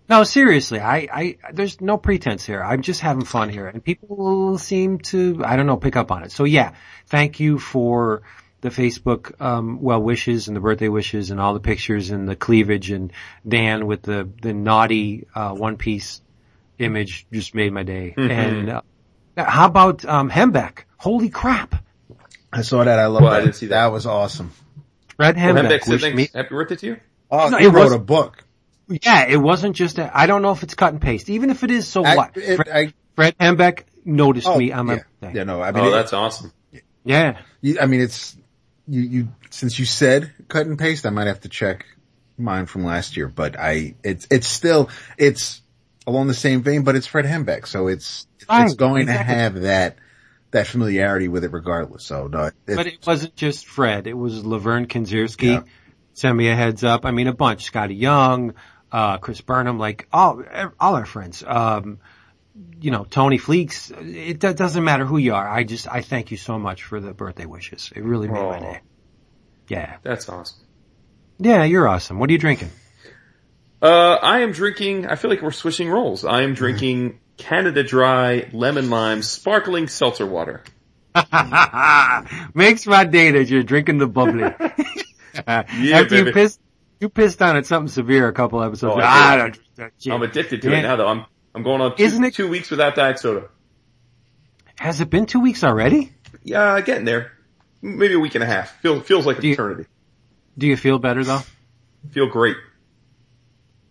No, 0.09 0.25
seriously, 0.25 0.81
I, 0.81 1.07
I, 1.13 1.37
there's 1.53 1.81
no 1.81 1.97
pretense 1.97 2.45
here. 2.45 2.61
I'm 2.65 2.83
just 2.83 3.01
having 3.01 3.25
fun 3.25 3.49
here 3.49 3.69
and 3.69 3.83
people 3.85 4.59
seem 4.59 4.99
to, 4.99 5.41
I 5.45 5.55
don't 5.55 5.67
know, 5.69 5.77
pick 5.77 5.95
up 5.95 6.11
on 6.11 6.25
it. 6.25 6.33
So 6.33 6.43
yeah, 6.43 6.73
thank 7.07 7.39
you 7.39 7.61
for 7.61 8.23
the 8.61 8.71
Facebook, 8.71 9.41
um, 9.41 9.81
well 9.81 10.03
wishes 10.03 10.49
and 10.49 10.57
the 10.57 10.61
birthday 10.61 10.89
wishes 10.89 11.31
and 11.31 11.41
all 11.41 11.55
the 11.55 11.61
pictures 11.61 12.11
and 12.11 12.29
the 12.29 12.35
cleavage 12.35 12.91
and 12.91 13.13
Dan 13.47 13.87
with 13.87 14.03
the, 14.03 14.29
the 14.43 14.53
naughty, 14.53 15.29
uh, 15.33 15.55
one 15.55 15.77
piece 15.77 16.21
image 16.81 17.29
just 17.33 17.55
made 17.55 17.73
my 17.73 17.85
day. 17.85 18.13
And, 18.33 18.69
uh, 18.69 18.83
how 19.45 19.67
about, 19.67 20.05
um, 20.05 20.31
Hembeck? 20.31 20.85
Holy 20.97 21.29
crap. 21.29 21.75
I 22.53 22.63
saw 22.63 22.85
that. 22.85 22.99
I 22.99 23.07
love 23.07 23.23
Well, 23.23 23.33
I 23.33 23.41
didn't 23.41 23.55
see 23.55 23.67
that. 23.67 23.85
That 23.85 23.93
was 23.93 24.07
awesome. 24.07 24.53
Fred 25.17 25.37
Well, 25.37 25.45
Hembeck 25.55 25.57
Hendrix, 25.57 25.89
wished 25.89 26.15
me, 26.15 26.29
happy 26.35 26.49
birthday 26.51 26.77
to 26.77 26.87
you. 26.87 26.97
Oh, 27.31 27.49
No, 27.49 27.59
he 27.59 27.67
wrote 27.67 27.85
was- 27.85 27.93
a 27.93 27.99
book. 27.99 28.45
yeah, 28.89 29.27
it 29.29 29.37
wasn't 29.37 29.77
just 29.77 29.99
a, 29.99 30.11
I 30.17 30.27
don't 30.27 30.43
know 30.43 30.51
if 30.53 30.63
it's 30.63 30.75
cut 30.75 30.93
and 30.93 31.01
paste. 31.01 31.31
Even 31.31 31.51
if 31.51 31.63
it 31.63 31.71
is, 31.71 31.87
so 31.87 32.05
I, 32.05 32.17
what? 32.17 32.37
it- 32.37 32.57
Fred, 32.57 32.69
I- 32.69 32.95
Fred 33.15 33.39
Hembeck 33.39 33.85
noticed 34.05 34.47
oh, 34.49 34.59
me 34.59 34.73
on 34.73 34.87
my 34.87 34.95
yeah. 34.95 35.01
birthday. 35.21 35.39
yeah, 35.39 35.45
no, 35.45 35.63
I 35.63 35.73
mean, 35.73 35.85
Oh, 35.85 35.89
it- 35.89 35.93
that's 35.93 36.13
awesome. 36.13 36.53
Yeah. 37.05 37.39
you, 37.61 37.79
I 37.81 37.87
mean, 37.87 38.01
it's 38.01 38.37
you. 38.87 39.01
You 39.03 39.29
since 39.51 39.79
you 39.79 39.85
said 39.85 40.33
cut 40.49 40.67
and 40.67 40.79
paste, 40.79 41.07
I 41.07 41.11
might 41.11 41.27
have 41.29 41.41
to 41.43 41.49
check 41.49 41.87
mine 42.37 42.67
from 42.67 42.85
last 42.85 43.17
year. 43.17 43.29
But 43.29 43.59
I, 43.59 43.95
it's 44.05 44.27
it's 44.31 44.47
still 44.49 44.91
it's 45.17 45.63
along 46.11 46.27
the 46.27 46.35
same 46.35 46.63
vein, 46.63 46.83
but 46.83 46.97
it's 46.97 47.07
Fred 47.07 47.25
Hembeck, 47.25 47.67
so 47.67 47.89
it's 47.89 48.27
Fine, 48.47 48.67
it's 48.67 48.75
going 48.75 49.03
exactly. 49.03 49.35
to 49.35 49.41
have 49.41 49.55
that 49.63 49.97
that 50.51 50.67
familiarity 50.67 51.29
with 51.29 51.45
it 51.45 51.53
regardless. 51.53 52.05
So 52.05 52.27
no, 52.27 52.47
it, 52.47 52.55
But 52.67 52.87
it 52.87 53.07
wasn't 53.07 53.37
just 53.37 53.67
Fred. 53.67 54.07
It 54.07 54.15
was 54.15 54.45
Laverne 54.45 54.87
Kinzierski. 54.87 55.45
Yeah. 55.45 55.63
Send 56.15 56.37
me 56.37 56.49
a 56.49 56.57
heads 56.57 56.83
up. 56.85 57.07
I 57.07 57.13
mean, 57.13 57.29
a 57.29 57.33
bunch. 57.33 57.71
Skottie 57.73 57.99
Young, 57.99 58.55
uh, 58.91 59.19
Chris 59.19 59.41
Burnham, 59.41 59.79
like 59.79 60.09
all, 60.13 60.43
all 60.79 60.97
our 60.97 61.07
friends. 61.07 61.43
Um, 61.47 62.01
you 62.81 62.91
know, 62.91 63.05
Tony 63.05 63.39
Fleecs. 63.39 63.93
It 63.97 64.41
do- 64.41 64.53
doesn't 64.53 64.83
matter 64.85 65.07
who 65.07 65.19
you 65.19 65.35
are. 65.35 65.49
I 65.49 65.63
just, 65.63 65.87
I 65.87 66.03
thank 66.03 66.33
you 66.33 66.37
so 66.37 66.59
much 66.59 66.83
for 66.83 67.01
the 67.01 67.15
birthday 67.15 67.47
wishes. 67.47 67.93
It 67.95 68.03
really 68.03 68.27
made 68.27 68.35
my 68.43 68.59
Aw. 68.59 68.61
day. 68.61 68.81
Yeah. 69.69 69.97
That's 70.03 70.29
awesome. 70.29 70.59
Yeah, 71.39 71.63
you're 71.65 71.87
awesome. 71.89 72.19
What 72.19 72.29
are 72.29 72.33
you 72.33 72.39
drinking? 72.39 72.71
Uh, 73.83 74.19
I 74.23 74.41
am 74.41 74.53
drinking, 74.53 75.07
I 75.07 75.15
feel 75.17 75.31
like 75.31 75.41
we're 75.43 75.53
switching 75.53 75.89
roles. 75.89 76.25
I 76.25 76.43
am 76.43 76.55
drinking 76.55 77.19
Canada 77.39 77.83
Dry 77.83 78.49
Lemon 78.53 78.91
Lime 78.91 79.23
Sparkling 79.23 79.89
Seltzer 79.89 80.27
Water. 80.27 80.63
Makes 82.55 82.87
my 82.87 83.05
day 83.05 83.31
that 83.33 83.47
you're 83.49 83.63
drinking 83.63 83.99
the 83.99 84.07
bubbly. 84.07 84.43
After 85.47 86.17
you 86.25 86.33
pissed, 86.33 86.61
you 87.01 87.09
pissed 87.09 87.41
on 87.41 87.57
it 87.57 87.65
something 87.67 87.89
severe 87.89 88.29
a 88.29 88.33
couple 88.33 88.63
episodes. 88.63 88.95
Oh, 88.95 88.99
ago. 88.99 89.07
I 89.07 89.33
I 89.33 89.37
don't 89.37 89.53
drink 89.55 89.69
that 89.77 89.93
shit. 89.99 90.13
I'm 90.13 90.23
addicted 90.23 90.63
to 90.63 90.71
Yeah. 90.71 90.79
it 90.79 90.83
now 90.83 90.97
though. 90.97 91.09
I'm, 91.09 91.25
I'm 91.55 91.63
going 91.63 91.81
on 91.81 91.97
2 91.97 92.03
Isn't 92.03 92.25
it- 92.25 92.35
two 92.35 92.49
weeks 92.49 92.71
without 92.71 92.95
diet 92.95 93.19
soda. 93.19 93.49
Has 94.79 95.01
it 95.01 95.11
been 95.11 95.27
two 95.27 95.41
weeks 95.41 95.63
already? 95.65 96.13
Yeah, 96.43 96.81
getting 96.81 97.05
there. 97.05 97.33
Maybe 97.83 98.15
a 98.15 98.19
week 98.19 98.35
and 98.35 98.43
a 98.45 98.47
half. 98.47 98.71
Feels, 98.81 99.05
feels 99.07 99.27
like 99.27 99.37
an 99.37 99.43
Do 99.43 99.49
you- 99.49 99.55
eternity. 99.55 99.87
Do 100.59 100.67
you 100.67 100.77
feel 100.77 100.99
better 100.99 101.25
though? 101.25 101.43
Feel 102.11 102.27
great. 102.29 102.57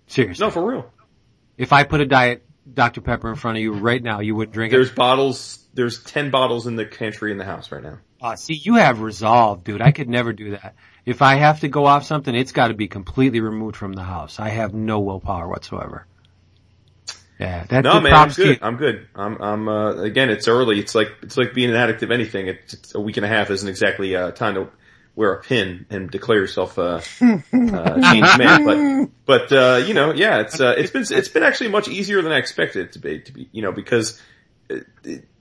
Seriously. 0.10 0.46
No, 0.46 0.51
for 0.51 0.66
real. 0.66 0.92
If 1.58 1.72
I 1.72 1.84
put 1.84 2.01
a 2.01 2.06
diet 2.06 2.46
Dr. 2.72 3.01
Pepper 3.01 3.30
in 3.30 3.36
front 3.36 3.58
of 3.58 3.63
you 3.63 3.74
right 3.74 4.01
now, 4.01 4.20
you 4.20 4.36
wouldn't 4.36 4.54
drink 4.54 4.72
There's 4.72 4.88
it? 4.88 4.89
There's 4.89 4.96
bottles, 4.96 5.66
there's 5.74 6.04
10 6.04 6.30
bottles 6.30 6.68
in 6.68 6.75
the 6.75 6.86
pantry 6.86 7.32
in 7.32 7.38
the 7.38 7.46
house 7.46 7.72
right 7.72 7.82
now. 7.82 8.00
Uh, 8.22 8.36
see, 8.36 8.54
you 8.54 8.75
have 8.75 9.01
resolve, 9.01 9.63
dude. 9.63 9.82
I 9.82 9.92
could 9.92 10.10
never 10.10 10.34
do 10.34 10.51
that. 10.51 10.75
If 11.06 11.22
I 11.22 11.36
have 11.36 11.62
to 11.62 11.70
go 11.70 11.86
off 11.86 12.04
something, 12.04 12.36
it's 12.36 12.51
got 12.51 12.68
to 12.68 12.74
be 12.74 12.88
completely 12.88 13.39
removed 13.39 13.75
from 13.75 13.94
the 13.94 14.04
house. 14.04 14.39
I 14.39 14.50
have 14.50 14.74
no 14.74 15.00
willpower 15.00 15.48
whatsoever. 15.48 16.06
Yeah, 17.39 17.63
that's 17.70 17.86
No, 17.86 18.01
man, 18.01 18.13
I'm 18.13 18.30
good. 18.30 18.60
I'm 18.62 18.75
good. 18.75 19.08
I'm, 19.16 19.42
I'm, 19.42 19.70
uh, 19.70 19.94
again, 20.01 20.30
it's 20.30 20.50
early. 20.50 20.80
It's 20.80 20.94
like, 20.94 21.08
it's 21.22 21.38
like 21.38 21.54
being 21.54 21.70
an 21.70 21.78
addict 21.78 22.04
of 22.04 22.12
anything. 22.12 22.50
It's, 22.50 22.74
it's 22.74 22.96
a 22.96 23.00
week 23.00 23.16
and 23.16 23.25
a 23.25 23.30
half 23.30 23.50
isn't 23.50 23.68
exactly, 23.68 24.16
uh, 24.16 24.32
time 24.32 24.56
to 24.56 24.70
wear 25.19 25.33
a 25.33 25.41
pin 25.41 25.85
and 25.89 26.09
declare 26.09 26.38
yourself, 26.38 26.77
a, 26.77 26.81
uh, 26.81 27.01
changed 27.01 28.38
man. 28.38 29.11
But, 29.25 29.49
but, 29.49 29.51
uh, 29.51 29.83
you 29.85 29.93
know, 29.93 30.13
yeah, 30.13 30.39
it's, 30.39 30.61
uh, 30.61 30.75
it's 30.77 30.91
been, 30.91 31.03
it's 31.11 31.27
been 31.27 31.43
actually 31.43 31.71
much 31.71 31.89
easier 31.89 32.21
than 32.21 32.31
I 32.31 32.38
expected 32.38 32.88
it 32.88 32.93
to 32.93 32.99
be, 32.99 33.19
to 33.19 33.33
be, 33.33 33.49
you 33.51 33.61
know, 33.61 33.73
because, 33.73 34.21
uh, 34.71 34.77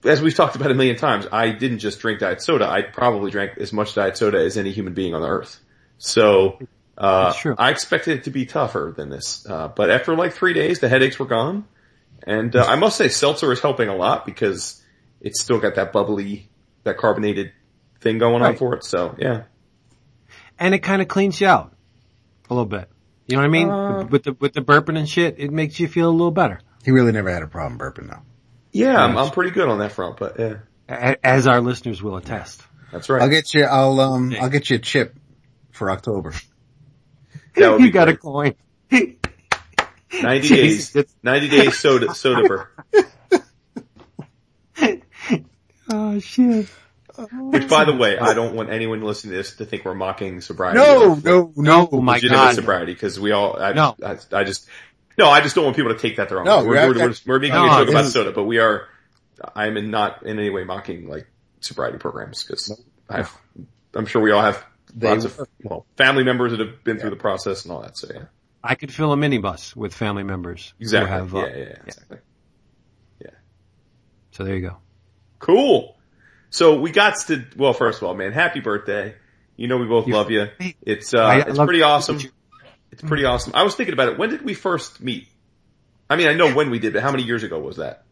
as 0.03 0.21
we've 0.21 0.35
talked 0.35 0.57
about 0.57 0.69
a 0.69 0.73
million 0.73 0.97
times, 0.97 1.27
I 1.31 1.51
didn't 1.51 1.79
just 1.79 2.01
drink 2.01 2.19
diet 2.19 2.41
soda. 2.41 2.67
I 2.67 2.81
probably 2.81 3.31
drank 3.31 3.57
as 3.57 3.71
much 3.71 3.95
diet 3.95 4.17
soda 4.17 4.39
as 4.39 4.57
any 4.57 4.73
human 4.73 4.93
being 4.93 5.15
on 5.15 5.21
the 5.21 5.29
earth. 5.29 5.57
So, 5.97 6.59
uh, 6.97 7.33
I 7.57 7.71
expected 7.71 8.17
it 8.17 8.23
to 8.25 8.31
be 8.31 8.45
tougher 8.45 8.93
than 8.93 9.09
this. 9.09 9.45
Uh, 9.49 9.69
but 9.69 9.89
after 9.89 10.13
like 10.13 10.33
three 10.33 10.51
days, 10.51 10.79
the 10.79 10.89
headaches 10.89 11.17
were 11.17 11.25
gone. 11.25 11.63
And, 12.23 12.53
uh, 12.53 12.65
I 12.65 12.75
must 12.75 12.97
say 12.97 13.07
seltzer 13.07 13.49
is 13.53 13.61
helping 13.61 13.87
a 13.87 13.95
lot 13.95 14.25
because 14.25 14.83
it's 15.21 15.41
still 15.41 15.59
got 15.59 15.75
that 15.75 15.93
bubbly, 15.93 16.49
that 16.83 16.97
carbonated 16.97 17.53
thing 18.01 18.17
going 18.17 18.41
on 18.41 18.57
for 18.57 18.75
it. 18.75 18.83
So 18.83 19.15
yeah. 19.17 19.43
And 20.59 20.75
it 20.75 20.79
kind 20.79 21.01
of 21.01 21.07
cleans 21.07 21.39
you 21.41 21.47
out 21.47 21.73
a 22.49 22.53
little 22.53 22.65
bit. 22.65 22.89
You 23.27 23.35
know 23.35 23.41
what 23.43 23.47
I 23.47 23.51
mean? 23.51 23.69
Uh, 23.69 24.07
with 24.09 24.23
the 24.23 24.33
with 24.33 24.53
the 24.53 24.61
burping 24.61 24.97
and 24.97 25.07
shit, 25.07 25.35
it 25.39 25.51
makes 25.51 25.79
you 25.79 25.87
feel 25.87 26.09
a 26.09 26.11
little 26.11 26.31
better. 26.31 26.59
He 26.83 26.91
really 26.91 27.11
never 27.11 27.31
had 27.31 27.43
a 27.43 27.47
problem 27.47 27.79
burping 27.79 28.09
though. 28.09 28.21
Yeah, 28.71 28.97
I'm, 28.97 29.17
I'm 29.17 29.31
pretty 29.31 29.51
good 29.51 29.67
on 29.67 29.79
that 29.79 29.91
front, 29.91 30.17
but 30.17 30.39
yeah, 30.39 31.15
As 31.23 31.47
our 31.47 31.61
listeners 31.61 32.01
will 32.03 32.17
attest. 32.17 32.61
that's 32.91 33.09
right. 33.09 33.21
I'll 33.21 33.29
get 33.29 33.53
you. 33.53 33.63
I'll 33.63 33.99
um. 33.99 34.35
I'll 34.39 34.49
get 34.49 34.69
you 34.69 34.75
a 34.75 34.79
chip 34.79 35.15
for 35.71 35.89
October. 35.91 36.33
That 37.55 37.71
would 37.71 37.79
you 37.81 37.87
be 37.87 37.91
got 37.91 38.09
a 38.09 38.17
coin. 38.17 38.55
90 40.11 40.49
Jeez, 40.49 40.93
days, 40.93 41.15
90 41.21 41.49
days 41.49 41.77
soda, 41.77 42.15
soda 42.15 42.47
burr. 42.47 42.67
oh 45.91 46.19
shit. 46.19 46.67
Which 47.27 47.67
by 47.69 47.85
the 47.85 47.95
way, 47.95 48.17
I 48.17 48.33
don't 48.33 48.55
want 48.55 48.69
anyone 48.69 49.01
listening 49.01 49.31
to 49.31 49.37
this 49.37 49.55
to 49.57 49.65
think 49.65 49.85
we're 49.85 49.95
mocking 49.95 50.41
sobriety. 50.41 50.79
No, 50.79 51.11
or 51.13 51.17
no, 51.17 51.53
no. 51.55 51.89
Oh 51.91 52.01
my 52.01 52.19
god. 52.19 52.55
sobriety 52.55 52.93
because 52.93 53.19
we 53.19 53.31
all, 53.31 53.59
I, 53.61 53.73
No. 53.73 53.95
I, 54.03 54.17
I 54.31 54.43
just, 54.43 54.67
no, 55.17 55.27
I 55.29 55.41
just 55.41 55.55
don't 55.55 55.65
want 55.65 55.75
people 55.75 55.93
to 55.93 55.99
take 55.99 56.17
that 56.17 56.29
the 56.29 56.35
wrong 56.35 56.45
No, 56.45 56.59
way. 56.59 56.67
We're, 56.67 56.89
we're, 56.89 57.07
we're, 57.09 57.13
we're 57.25 57.39
making 57.39 57.55
No, 57.55 57.65
a 57.65 57.69
joke 57.81 57.89
about 57.89 58.03
this- 58.03 58.13
soda, 58.13 58.31
but 58.31 58.43
we 58.43 58.59
are, 58.59 58.87
I'm 59.55 59.77
in 59.77 59.91
not 59.91 60.23
in 60.23 60.39
any 60.39 60.49
way 60.49 60.63
mocking 60.63 61.07
like 61.07 61.27
sobriety 61.61 61.97
programs 61.97 62.43
because 62.43 62.81
I've, 63.09 63.35
I'm 63.93 64.05
sure 64.05 64.21
we 64.21 64.31
all 64.31 64.41
have 64.41 64.63
They 64.95 65.09
lots 65.09 65.25
of, 65.25 65.39
well, 65.63 65.85
family 65.97 66.23
members 66.23 66.51
that 66.51 66.59
have 66.59 66.83
been 66.83 66.99
through 66.99 67.11
the 67.11 67.15
process 67.15 67.63
and 67.65 67.71
all 67.73 67.81
that. 67.81 67.97
So 67.97 68.07
yeah, 68.13 68.23
I 68.63 68.75
could 68.75 68.93
fill 68.93 69.13
a 69.13 69.15
minibus 69.17 69.75
with 69.75 69.93
family 69.93 70.23
members 70.23 70.73
exactly. 70.79 71.09
who 71.09 71.15
have. 71.15 71.35
Uh, 71.35 71.37
yeah, 71.39 71.45
yeah, 71.47 71.63
yeah, 71.63 71.83
exactly. 71.85 72.17
So 74.31 74.45
there 74.45 74.55
you 74.55 74.61
go. 74.61 74.77
Cool. 75.39 75.97
So 76.49 76.79
we 76.79 76.91
got 76.91 77.15
to, 77.27 77.45
well, 77.57 77.73
first 77.73 78.01
of 78.01 78.07
all, 78.07 78.13
man, 78.15 78.31
happy 78.31 78.59
birthday. 78.59 79.15
You 79.55 79.67
know 79.67 79.77
we 79.77 79.85
both 79.87 80.07
You- 80.07 80.13
love 80.13 80.31
you. 80.31 80.47
It's, 80.81 81.13
uh, 81.13 81.19
I- 81.19 81.35
I 81.35 81.37
it's 81.41 81.57
love- 81.57 81.67
pretty 81.67 81.81
awesome. 81.83 82.19
It's 82.91 83.01
pretty 83.03 83.25
awesome. 83.25 83.53
I 83.55 83.63
was 83.63 83.75
thinking 83.75 83.93
about 83.93 84.09
it. 84.09 84.17
When 84.17 84.29
did 84.29 84.43
we 84.43 84.53
first 84.55 84.99
meet? 85.01 85.27
I 86.09 86.15
mean, 86.15 86.27
I 86.27 86.33
know 86.33 86.53
when 86.53 86.71
we 86.71 86.79
did, 86.79 86.93
but 86.93 87.03
how 87.03 87.11
many 87.11 87.23
years 87.23 87.43
ago 87.43 87.59
was 87.59 87.77
that? 87.77 88.03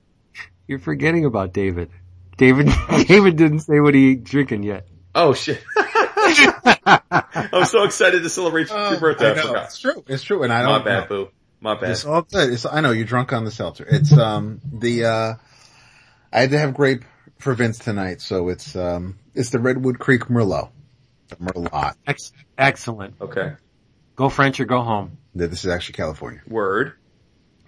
You're 0.68 0.78
forgetting 0.80 1.26
about 1.26 1.52
David. 1.54 1.90
David 2.38 2.70
David 3.08 3.38
didn't 3.38 3.62
say 3.62 3.80
what 3.80 3.96
he 3.96 4.14
drinking 4.16 4.62
yet. 4.64 4.88
Oh 5.16 5.34
shit. 5.34 5.64
I'm 6.86 7.66
so 7.66 7.84
excited 7.84 8.24
to 8.24 8.30
celebrate 8.30 8.70
your 8.70 9.00
birthday. 9.00 9.30
I, 9.30 9.32
I 9.32 9.36
know. 9.36 9.42
forgot. 9.48 9.64
It's 9.66 9.80
true. 9.80 10.04
It's 10.08 10.24
true. 10.24 10.44
And 10.44 10.54
I 10.54 10.64
My 10.64 10.72
don't. 10.74 10.80
My 10.80 10.86
bad, 10.86 11.10
boo. 11.10 11.30
My 11.60 11.76
bad. 11.80 11.90
It's 11.92 12.06
all 12.06 12.22
good. 12.22 12.52
It's, 12.54 12.66
I 12.66 12.82
know 12.82 12.92
you're 12.92 13.06
drunk 13.06 13.34
on 13.34 13.46
the 13.46 13.52
seltzer. 13.52 13.88
It's 13.90 14.12
um 14.16 14.62
the 14.72 15.06
uh 15.06 15.34
I 16.32 16.40
had 16.42 16.52
to 16.52 16.60
have 16.60 16.74
grape 16.76 17.04
for 17.40 17.54
Vince 17.54 17.80
tonight, 17.80 18.22
so 18.22 18.50
it's 18.50 18.76
um 18.76 19.18
it's 19.34 19.50
the 19.50 19.60
Redwood 19.60 20.00
Creek 20.00 20.24
Merlot. 20.26 20.70
The 21.30 21.36
Merlot. 21.38 21.96
Ex- 22.06 22.32
excellent. 22.58 23.16
Okay. 23.22 23.54
Go 24.16 24.30
French 24.30 24.60
or 24.60 24.66
go 24.66 24.82
home. 24.82 25.18
No, 25.34 25.46
This 25.48 25.64
is 25.66 25.70
actually 25.72 25.94
California. 25.94 26.42
Word. 26.48 26.94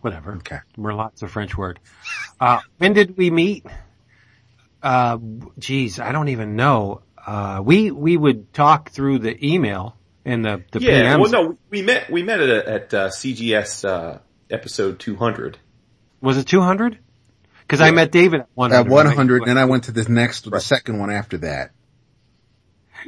Whatever. 0.02 0.36
Okay. 0.38 0.60
Merlot's 0.78 1.22
a 1.22 1.28
French 1.28 1.58
word. 1.58 1.80
Uh, 2.40 2.60
when 2.78 2.94
did 2.94 3.18
we 3.18 3.30
meet? 3.30 3.66
Uh, 4.82 5.18
geez, 5.60 6.00
I 6.00 6.12
don't 6.14 6.30
even 6.30 6.56
know. 6.56 7.02
Uh, 7.28 7.62
we, 7.64 7.92
we 7.92 8.16
would 8.16 8.54
talk 8.54 8.92
through 8.92 9.20
the 9.20 9.46
email 9.46 9.98
and 10.24 10.44
the, 10.46 10.64
the 10.72 10.80
Yeah. 10.80 11.16
PMs. 11.18 11.20
Well, 11.20 11.32
no, 11.32 11.58
we 11.70 11.82
met, 11.82 12.10
we 12.10 12.24
met 12.24 12.40
at, 12.40 12.50
at, 12.66 12.94
uh, 12.94 13.10
CGS, 13.10 13.84
uh, 13.88 14.20
episode 14.50 15.00
200. 15.00 15.58
Was 16.22 16.38
it 16.38 16.48
200? 16.48 16.98
Cause 17.70 17.82
I 17.82 17.92
met 17.92 18.12
David 18.12 18.42
at 18.42 18.50
100. 18.56 18.86
At 18.86 18.92
100, 18.92 19.46
then 19.46 19.58
I 19.58 19.66
went 19.66 19.86
to 19.86 19.92
the 19.92 20.04
next, 20.10 20.50
the 20.50 20.60
second 20.60 21.00
one 21.00 21.12
after 21.12 21.38
that. 21.38 21.72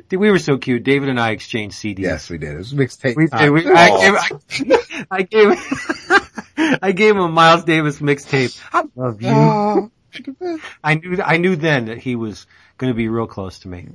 Dude, 0.08 0.20
we 0.20 0.32
were 0.32 0.40
so 0.40 0.58
cute. 0.58 0.84
David 0.84 1.10
and 1.10 1.20
I 1.20 1.32
exchanged 1.32 1.76
CDs. 1.78 2.00
Yes, 2.00 2.30
we 2.30 2.38
did. 2.38 2.54
It 2.54 2.58
was 2.58 2.72
a 2.72 2.76
mixtape. 2.76 3.16
We, 3.16 3.28
time. 3.28 3.54
we, 3.54 3.68
I, 3.68 3.90
gave, 3.98 5.08
I, 5.10 5.22
gave, 6.68 6.80
I 6.82 6.92
gave 6.92 7.16
him 7.16 7.22
a 7.22 7.28
Miles 7.28 7.64
Davis 7.64 8.00
mixtape. 8.00 8.62
I 8.72 8.84
love 8.96 9.22
you. 9.22 9.30
Oh, 9.30 9.92
I 10.84 10.96
knew, 10.96 11.20
I 11.22 11.38
knew 11.38 11.56
then 11.56 11.86
that 11.86 11.98
he 11.98 12.16
was 12.16 12.46
going 12.78 12.92
to 12.92 12.96
be 12.96 13.08
real 13.08 13.28
close 13.28 13.60
to 13.60 13.68
me. 13.68 13.90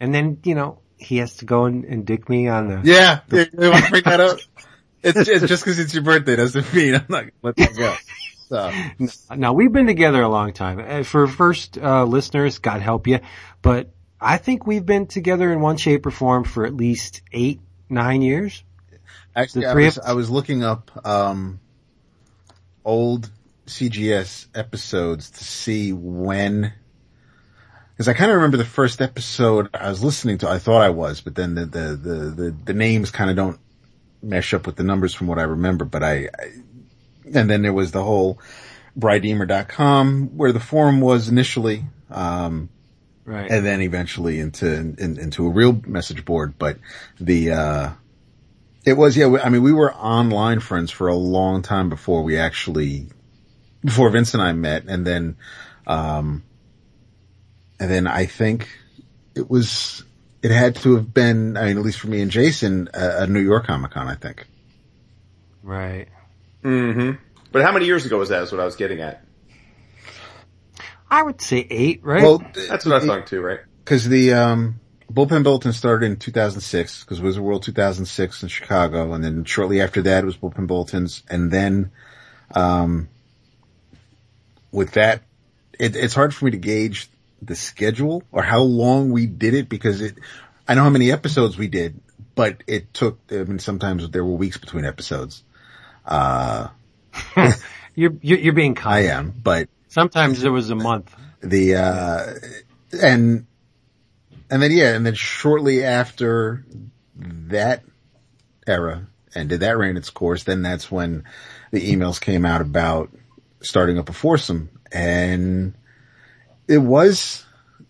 And 0.00 0.14
then, 0.14 0.40
you 0.44 0.54
know, 0.54 0.80
he 0.98 1.18
has 1.18 1.36
to 1.36 1.44
go 1.44 1.66
and, 1.66 1.84
and 1.84 2.04
dick 2.04 2.28
me 2.28 2.48
on 2.48 2.68
the, 2.68 2.80
yeah, 2.82 3.20
want 3.30 3.84
to 3.84 3.90
bring 3.90 4.02
that 4.04 4.20
up? 4.20 4.38
It's, 5.02 5.28
it's 5.28 5.46
just 5.46 5.64
because 5.64 5.78
it's 5.78 5.92
your 5.92 6.02
birthday 6.02 6.36
doesn't 6.36 6.72
mean 6.72 6.94
I'm 6.94 7.04
not 7.08 7.20
gonna 7.20 7.32
let 7.42 7.56
that 7.56 7.76
go. 7.76 7.94
So, 8.48 8.72
Now 9.34 9.52
we've 9.54 9.72
been 9.72 9.86
together 9.86 10.22
a 10.22 10.28
long 10.28 10.52
time. 10.52 10.78
Uh, 10.78 11.02
For 11.02 11.26
first 11.26 11.78
uh, 11.78 12.04
listeners, 12.04 12.58
God 12.58 12.82
help 12.82 13.06
you, 13.06 13.20
but 13.62 13.90
I 14.20 14.36
think 14.38 14.66
we've 14.66 14.84
been 14.84 15.06
together 15.06 15.52
in 15.52 15.60
one 15.60 15.76
shape 15.76 16.06
or 16.06 16.10
form 16.10 16.44
for 16.44 16.64
at 16.66 16.74
least 16.74 17.22
eight, 17.32 17.60
nine 17.88 18.22
years. 18.22 18.62
actually, 19.34 19.66
I 19.66 19.74
was, 19.74 19.98
I 19.98 20.12
was 20.12 20.30
looking 20.30 20.62
up, 20.62 20.90
um, 21.06 21.60
old 22.84 23.30
CGS 23.66 24.46
episodes 24.54 25.30
to 25.30 25.44
see 25.44 25.92
when, 25.92 26.72
because 27.92 28.08
I 28.08 28.12
kind 28.12 28.30
of 28.30 28.36
remember 28.36 28.56
the 28.58 28.64
first 28.64 29.00
episode 29.00 29.68
I 29.74 29.88
was 29.88 30.02
listening 30.04 30.38
to. 30.38 30.50
I 30.50 30.58
thought 30.58 30.82
I 30.82 30.90
was, 30.90 31.20
but 31.20 31.34
then 31.34 31.54
the 31.54 31.66
the 31.66 31.96
the 31.96 32.14
the, 32.30 32.56
the 32.66 32.74
names 32.74 33.10
kind 33.10 33.30
of 33.30 33.36
don't 33.36 33.58
mesh 34.22 34.52
up 34.54 34.66
with 34.66 34.76
the 34.76 34.84
numbers 34.84 35.14
from 35.14 35.26
what 35.28 35.38
I 35.38 35.42
remember. 35.44 35.84
But 35.84 36.02
I, 36.02 36.28
I 36.38 36.52
and 37.32 37.48
then 37.50 37.62
there 37.62 37.72
was 37.72 37.92
the 37.92 38.02
whole 38.02 38.38
brydeemer.com 38.98 40.36
where 40.36 40.52
the 40.52 40.60
forum 40.60 41.00
was 41.00 41.28
initially, 41.28 41.84
um, 42.10 42.68
Right. 43.24 43.50
and 43.50 43.64
then 43.64 43.80
eventually 43.80 44.38
into 44.38 44.66
in, 44.70 45.18
into 45.18 45.46
a 45.46 45.50
real 45.50 45.80
message 45.86 46.24
board. 46.24 46.54
But 46.58 46.78
the 47.18 47.52
uh, 47.52 47.90
it 48.84 48.94
was 48.98 49.16
yeah. 49.16 49.34
I 49.42 49.48
mean, 49.48 49.62
we 49.62 49.72
were 49.72 49.92
online 49.94 50.60
friends 50.60 50.90
for 50.90 51.08
a 51.08 51.14
long 51.16 51.62
time 51.62 51.88
before 51.88 52.22
we 52.22 52.36
actually 52.38 53.06
before 53.82 54.10
Vince 54.10 54.34
and 54.34 54.42
I 54.42 54.52
met, 54.52 54.84
and 54.86 55.06
then 55.06 55.36
um, 55.86 56.42
and 57.80 57.90
then 57.90 58.06
I 58.06 58.26
think 58.26 58.68
it 59.34 59.48
was 59.48 60.04
it 60.42 60.50
had 60.50 60.76
to 60.76 60.96
have 60.96 61.14
been. 61.14 61.56
I 61.56 61.64
mean, 61.68 61.78
at 61.78 61.82
least 61.82 62.00
for 62.00 62.08
me 62.08 62.20
and 62.20 62.30
Jason, 62.30 62.90
a, 62.92 63.22
a 63.22 63.26
New 63.26 63.40
York 63.40 63.66
Comic 63.66 63.92
Con. 63.92 64.06
I 64.06 64.16
think. 64.16 64.46
right. 65.62 66.08
Mm-hmm. 66.64 67.22
But 67.52 67.62
how 67.62 67.72
many 67.72 67.86
years 67.86 68.04
ago 68.06 68.18
was 68.18 68.30
that 68.30 68.42
is 68.42 68.50
what 68.50 68.60
I 68.60 68.64
was 68.64 68.76
getting 68.76 69.00
at. 69.00 69.24
I 71.10 71.22
would 71.22 71.40
say 71.40 71.64
eight, 71.70 72.00
right? 72.02 72.22
Well, 72.22 72.42
That's 72.68 72.84
what 72.84 73.00
I 73.00 73.06
thought 73.06 73.26
too, 73.28 73.40
right? 73.40 73.60
because 73.84 74.08
the 74.08 74.32
um 74.32 74.80
Bullpen 75.12 75.44
Bulletin 75.44 75.72
started 75.72 76.06
in 76.06 76.16
2006 76.16 77.04
because 77.04 77.20
Wizard 77.20 77.42
World 77.42 77.62
2006 77.62 78.42
in 78.42 78.48
Chicago, 78.48 79.12
and 79.12 79.22
then 79.22 79.44
shortly 79.44 79.80
after 79.80 80.02
that 80.02 80.24
it 80.24 80.26
was 80.26 80.36
Bullpen 80.36 80.66
Bulletins, 80.66 81.22
and 81.28 81.50
then, 81.50 81.92
um, 82.54 83.08
with 84.72 84.92
that, 84.92 85.22
it, 85.78 85.94
it's 85.94 86.14
hard 86.14 86.34
for 86.34 86.46
me 86.46 86.52
to 86.52 86.56
gauge 86.56 87.08
the 87.42 87.54
schedule 87.54 88.22
or 88.32 88.42
how 88.42 88.60
long 88.60 89.12
we 89.12 89.26
did 89.26 89.52
it 89.54 89.68
because 89.68 90.00
it, 90.00 90.16
I 90.66 90.74
know 90.74 90.82
how 90.82 90.90
many 90.90 91.12
episodes 91.12 91.58
we 91.58 91.68
did, 91.68 92.00
but 92.34 92.64
it 92.66 92.92
took, 92.94 93.20
I 93.30 93.44
mean, 93.44 93.58
sometimes 93.58 94.08
there 94.08 94.24
were 94.24 94.34
weeks 94.34 94.56
between 94.56 94.86
episodes. 94.86 95.44
Uh, 96.04 96.68
You're, 97.96 98.14
you're, 98.22 98.38
you're 98.38 98.52
being 98.52 98.76
I 98.84 99.06
am, 99.06 99.30
but 99.30 99.68
Sometimes 99.86 100.40
there 100.40 100.50
was 100.50 100.68
a 100.70 100.74
month. 100.74 101.14
the, 101.40 101.76
uh, 101.76 102.34
and, 103.00 103.46
and 104.50 104.62
then 104.62 104.72
yeah, 104.72 104.96
and 104.96 105.06
then 105.06 105.14
shortly 105.14 105.84
after 105.84 106.64
that 107.14 107.84
era 108.66 109.06
ended, 109.32 109.60
that 109.60 109.78
ran 109.78 109.96
its 109.96 110.10
course, 110.10 110.42
then 110.42 110.62
that's 110.62 110.90
when 110.90 111.22
the 111.70 111.94
emails 111.94 112.20
came 112.20 112.44
out 112.44 112.60
about 112.60 113.10
starting 113.60 113.96
up 113.98 114.08
a 114.08 114.12
foursome 114.12 114.70
and 114.90 115.74
it 116.66 116.78
was, 116.78 117.44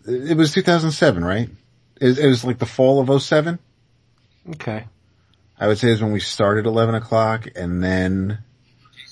it 0.07 0.37
was 0.37 0.53
2007, 0.53 1.23
right? 1.25 1.49
It, 1.99 2.19
it 2.19 2.27
was 2.27 2.45
like 2.45 2.59
the 2.59 2.67
fall 2.67 2.99
of 3.09 3.21
07. 3.23 3.57
Okay. 4.51 4.85
I 5.59 5.67
would 5.67 5.77
say 5.77 5.89
is 5.91 6.01
when 6.01 6.11
we 6.11 6.19
started 6.19 6.65
11 6.65 6.95
o'clock 6.95 7.47
and 7.55 7.83
then 7.83 8.39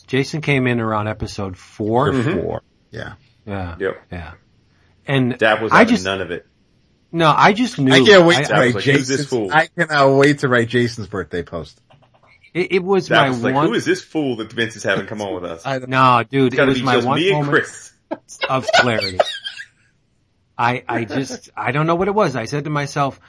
Jason 0.08 0.42
came 0.42 0.68
in 0.68 0.80
around 0.80 1.08
episode 1.08 1.58
4 1.58 2.10
or 2.10 2.24
four. 2.24 2.62
Yeah. 2.92 3.14
Yeah. 3.46 3.76
Yep. 3.80 4.02
Yeah. 4.12 4.34
And 5.08 5.38
Dab 5.38 5.62
was 5.62 5.72
I 5.72 5.86
just, 5.86 6.06
none 6.06 6.22
of 6.22 6.32
it. 6.32 6.46
no, 7.12 7.34
I 7.36 7.54
just 7.54 7.80
knew. 7.80 7.92
I 7.94 8.04
can't 8.04 8.26
wait 8.26 8.38
I- 8.40 8.44
to 8.44 8.54
I- 8.54 8.60
write 8.60 8.66
was 8.76 8.76
like, 8.76 8.84
this 8.96 9.08
Jason's, 9.08 9.28
fool? 9.28 9.50
I 9.52 9.68
cannot 9.68 10.16
wait 10.18 10.40
to 10.40 10.48
write 10.48 10.68
Jason's 10.70 11.08
birthday 11.08 11.44
post. 11.44 11.82
it, 12.54 12.72
it 12.74 12.84
was 12.84 13.08
Dab 13.08 13.24
my 13.24 13.30
was 13.30 13.44
like, 13.44 13.54
one. 13.56 13.68
who 13.68 13.74
is 13.74 13.86
this 13.86 14.02
fool 14.02 14.38
that 14.38 14.52
Vince 14.52 14.76
is 14.76 14.84
having 14.84 15.06
come 15.08 15.22
on 15.22 15.34
with 15.36 15.46
us? 15.46 15.66
I, 15.66 15.80
no, 15.80 16.24
dude, 16.30 16.48
It's 16.48 16.54
it 16.54 16.58
gotta 16.58 16.70
was 16.70 16.80
be 16.80 16.86
my 16.86 16.96
just 16.96 17.08
one 17.08 17.20
me 17.20 17.30
and 17.32 17.46
moment 17.46 17.64
Chris. 17.64 17.94
of 18.50 18.68
clarity. 18.76 19.20
I, 20.58 20.84
I 20.88 21.06
just, 21.06 21.50
I 21.58 21.72
don't 21.72 21.88
know 21.88 21.96
what 21.96 22.08
it 22.08 22.14
was. 22.14 22.36
I 22.36 22.46
said 22.46 22.66
to 22.66 22.70
myself, 22.70 23.20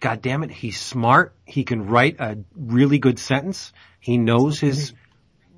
God 0.00 0.20
damn 0.22 0.42
it, 0.42 0.50
he's 0.50 0.78
smart. 0.80 1.34
He 1.44 1.64
can 1.64 1.86
write 1.86 2.16
a 2.20 2.38
really 2.54 2.98
good 2.98 3.18
sentence. 3.18 3.72
He 4.00 4.18
knows 4.18 4.60
his 4.60 4.92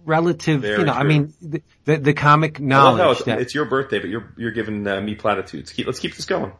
relative, 0.04 0.60
Very 0.62 0.78
you 0.80 0.84
know, 0.84 0.92
I 0.92 1.02
mean, 1.02 1.34
the, 1.42 1.62
the, 1.84 1.96
the 1.96 2.12
comic 2.14 2.60
I 2.60 2.62
love 2.62 2.96
how 2.96 3.02
knowledge 3.04 3.16
it's, 3.18 3.26
that, 3.26 3.40
it's 3.40 3.54
your 3.54 3.64
birthday, 3.64 3.98
but 3.98 4.08
you're 4.08 4.32
you're 4.36 4.52
giving 4.52 4.86
uh, 4.86 5.00
me 5.00 5.14
platitudes. 5.16 5.72
Keep, 5.72 5.86
let's 5.86 5.98
keep 5.98 6.14
this 6.14 6.26
going. 6.26 6.52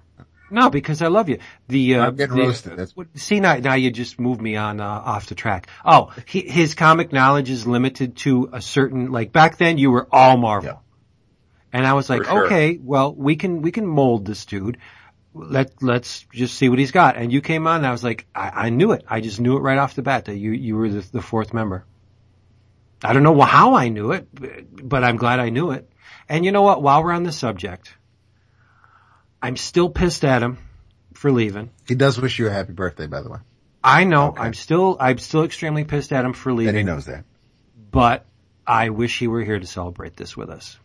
no, 0.51 0.69
because 0.69 1.01
I 1.01 1.07
love 1.09 1.29
you. 1.29 1.39
The, 1.69 1.97
uh, 1.97 2.07
I'm 2.07 2.17
getting 2.17 2.37
the- 2.37 2.43
roasted. 2.43 2.77
That's 2.77 2.93
See 3.15 3.39
now, 3.39 3.57
now 3.59 3.75
you 3.75 3.93
just 3.93 4.19
moved 4.19 4.41
me 4.41 4.57
on 4.57 4.81
uh, 4.81 4.85
off 4.85 5.27
the 5.27 5.37
track. 5.37 5.69
Oh, 5.85 6.13
he, 6.27 6.41
his 6.41 6.75
comic 6.75 7.13
knowledge 7.13 7.51
is 7.51 7.67
limited 7.69 8.17
to 8.19 8.51
a 8.53 8.61
certain 8.61 9.13
like 9.13 9.31
back 9.33 9.59
then 9.59 9.79
you 9.79 9.93
were 9.93 10.09
all 10.11 10.37
Marvel, 10.37 10.71
Yeah. 10.71 11.79
and 11.79 11.87
I 11.87 11.93
was 11.93 12.11
like, 12.11 12.25
sure. 12.25 12.47
okay, 12.47 12.81
well 12.83 13.15
we 13.15 13.37
can 13.37 13.63
we 13.63 13.71
can 13.71 13.87
mold 13.87 14.25
this 14.27 14.45
dude. 14.45 14.79
Let 15.39 15.83
let's 15.83 16.25
just 16.33 16.55
see 16.57 16.69
what 16.69 16.79
he's 16.79 16.93
got. 16.93 17.17
And 17.17 17.33
you 17.33 17.41
came 17.41 17.67
on, 17.67 17.77
and 17.79 17.87
I 17.87 17.91
was 17.93 18.03
like, 18.03 18.27
I, 18.35 18.67
I 18.67 18.71
knew 18.71 18.93
it. 18.93 19.05
I 19.09 19.21
just 19.21 19.39
knew 19.41 19.57
it 19.57 19.61
right 19.61 19.79
off 19.79 19.95
the 19.95 20.03
bat 20.03 20.25
that 20.27 20.37
you 20.37 20.53
you 20.53 20.77
were 20.77 20.89
the, 20.89 21.01
the 21.13 21.21
fourth 21.23 21.53
member. 21.53 21.85
I 23.05 23.13
don't 23.13 23.23
know 23.23 23.39
how 23.43 23.75
I 23.75 23.89
knew 23.89 24.13
it, 24.13 24.27
but 24.89 25.05
I'm 25.05 25.17
glad 25.17 25.39
I 25.39 25.51
knew 25.51 25.73
it. 25.73 25.89
And 26.29 26.45
you 26.45 26.53
know 26.53 26.63
what? 26.63 26.83
While 26.83 27.05
we're 27.05 27.13
on 27.13 27.25
the 27.25 27.33
subject, 27.33 27.93
I'm 29.43 29.57
still 29.57 29.91
pissed 29.91 30.25
at 30.25 30.43
him 30.43 30.59
for 31.13 31.31
leaving. 31.31 31.71
he 31.87 31.95
does 31.95 32.21
wish 32.21 32.39
you 32.39 32.47
a 32.47 32.51
happy 32.51 32.73
birthday, 32.73 33.07
by 33.07 33.21
the 33.23 33.29
way. 33.29 33.39
I 33.85 34.05
know. 34.05 34.29
Okay. 34.29 34.43
I'm 34.43 34.55
still, 34.55 34.97
I'm 34.99 35.19
still 35.19 35.45
extremely 35.45 35.85
pissed 35.85 36.13
at 36.13 36.25
him 36.25 36.33
for 36.33 36.53
leaving. 36.53 36.71
And 36.71 36.79
he 36.79 36.83
knows 36.85 37.05
that. 37.07 37.25
but 37.91 38.25
I 38.67 38.89
wish 38.89 39.19
he 39.19 39.29
were 39.29 39.43
here 39.45 39.59
to 39.61 39.67
celebrate 39.67 40.17
this 40.17 40.37
with 40.37 40.51
us. 40.51 40.77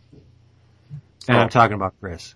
And 1.27 1.37
Oh. 1.37 1.41
I'm 1.41 1.49
talking 1.49 1.75
about 1.75 1.95
Chris. 1.99 2.35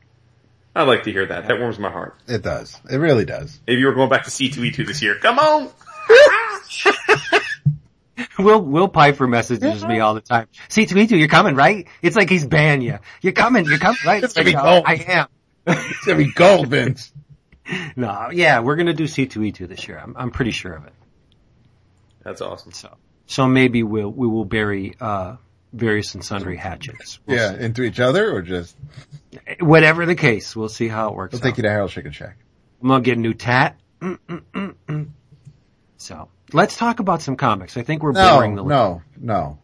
I 0.75 0.83
like 0.83 1.03
to 1.03 1.11
hear 1.11 1.25
that. 1.27 1.47
That 1.47 1.59
warms 1.59 1.79
my 1.79 1.89
heart. 1.89 2.15
It 2.27 2.41
does. 2.41 2.77
It 2.89 2.97
really 2.97 3.23
does. 3.23 3.57
Maybe 3.65 3.79
you 3.79 3.87
were 3.87 3.93
going 3.93 4.09
back 4.09 4.25
to 4.25 4.29
C2E2 4.29 4.85
this 4.85 5.01
year. 5.01 5.15
Come 5.15 5.39
on! 5.39 5.69
Will, 8.39 8.61
Will 8.61 8.87
Piper 8.89 9.27
messages 9.27 9.85
me 9.85 10.01
all 10.01 10.13
the 10.13 10.21
time. 10.21 10.47
See, 10.67 10.85
to 10.85 10.95
me 10.95 11.07
too, 11.07 11.17
you're 11.17 11.29
coming, 11.29 11.55
right? 11.55 11.87
It's 12.01 12.17
like 12.17 12.29
he's 12.29 12.45
banning 12.45 12.85
you. 12.85 12.99
You're 13.21 13.33
coming, 13.33 13.65
you're 13.65 13.77
coming, 13.77 13.97
right? 14.05 14.23
It's 14.23 14.33
gonna 14.33 14.45
be 14.45 14.53
gold. 14.53 14.83
I 14.85 14.95
am. 14.95 15.27
It's 15.65 16.05
gonna 16.05 16.17
be 16.17 16.31
gold, 16.31 16.67
Vince. 16.67 17.11
No, 17.95 18.29
yeah, 18.31 18.59
we're 18.59 18.75
gonna 18.75 18.93
do 18.93 19.05
C2E2 19.05 19.67
this 19.67 19.87
year. 19.87 19.97
I'm, 19.97 20.15
I'm 20.15 20.29
pretty 20.29 20.51
sure 20.51 20.73
of 20.73 20.85
it. 20.85 20.93
That's 22.21 22.39
awesome. 22.39 22.73
So, 22.73 22.95
so 23.25 23.47
maybe 23.47 23.81
we'll, 23.81 24.11
we 24.11 24.27
will 24.27 24.45
bury, 24.45 24.95
uh, 25.01 25.37
various 25.75 26.15
and 26.15 26.23
sundry 26.23 26.57
hatchets. 26.57 27.19
We'll 27.25 27.37
yeah, 27.37 27.53
into 27.53 27.83
each 27.83 27.99
other 27.99 28.31
or 28.33 28.41
just. 28.41 28.75
Whatever 29.59 30.05
the 30.05 30.15
case, 30.15 30.55
we'll 30.55 30.69
see 30.69 30.87
how 30.87 31.09
it 31.09 31.15
works 31.15 31.33
we'll 31.33 31.41
out. 31.41 31.43
take 31.43 31.57
you 31.57 31.63
to 31.63 31.69
Harold 31.69 31.91
Chicken 31.91 32.11
Shack. 32.11 32.37
I'm 32.81 32.87
gonna 32.87 33.01
get 33.03 33.17
a 33.17 33.21
new 33.21 33.33
tat. 33.33 33.77
Mm, 34.01 34.17
mm, 34.29 34.41
mm, 34.53 34.73
mm. 34.87 35.07
So 35.97 36.29
let's 36.53 36.77
talk 36.77 36.99
about 36.99 37.21
some 37.21 37.35
comics. 37.35 37.77
I 37.77 37.83
think 37.83 38.01
we're 38.03 38.11
No, 38.13 38.35
boring 38.35 38.55
the. 38.55 38.63
no, 38.63 39.01
no. 39.17 39.59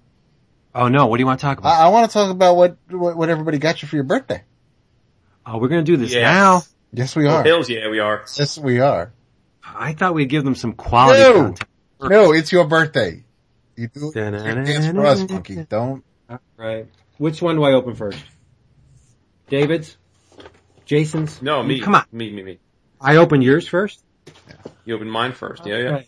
Oh 0.73 0.87
no! 0.87 1.07
What 1.07 1.17
do 1.17 1.21
you 1.21 1.25
want 1.27 1.39
to 1.39 1.45
talk 1.45 1.57
about? 1.57 1.79
I, 1.79 1.85
I 1.85 1.87
want 1.89 2.09
to 2.09 2.13
talk 2.13 2.31
about 2.31 2.55
what, 2.55 2.77
what, 2.89 3.17
what 3.17 3.29
everybody 3.29 3.57
got 3.57 3.81
you 3.81 3.87
for 3.87 3.95
your 3.97 4.05
birthday. 4.05 4.43
oh, 5.45 5.57
we're 5.57 5.67
gonna 5.67 5.83
do 5.83 5.97
this 5.97 6.11
Yes. 6.13 6.21
now. 6.21 6.61
Yes, 6.93 7.15
we 7.15 7.27
are. 7.27 7.43
hells 7.43 7.69
yeah, 7.69 7.89
we 7.89 7.99
are. 7.99 8.23
Yes, 8.37 8.57
we 8.57 8.79
are. 8.79 9.11
I 9.63 9.93
thought 9.93 10.13
we'd 10.13 10.29
give 10.29 10.43
them 10.43 10.55
some 10.55 10.73
quality 10.73 11.21
No. 11.21 11.33
content. 11.33 11.69
No, 12.01 12.31
it's 12.33 12.51
your 12.51 12.65
birthday. 12.65 13.23
You 13.75 13.87
do 13.87 14.11
you 14.15 14.21
dance 14.21 14.87
for 14.87 15.05
us, 15.05 15.29
monkey. 15.29 15.65
Don't. 15.67 16.03
Right. 16.57 16.87
Which 17.17 17.41
one 17.41 17.55
do 17.55 17.63
I 17.63 17.73
open 17.73 17.95
first? 17.95 18.23
David's, 19.49 19.97
Jason's. 20.85 21.41
No, 21.41 21.61
me. 21.63 21.79
Come 21.81 21.95
on. 21.95 22.05
Me, 22.11 22.31
me, 22.31 22.43
me. 22.43 22.59
I 22.99 23.17
open 23.17 23.41
yours 23.41 23.67
first. 23.67 24.03
You 24.85 24.95
open 24.95 25.09
mine 25.09 25.33
first. 25.33 25.65
Yeah, 25.65 25.77
yeah. 25.77 25.89
Okay. 25.95 26.07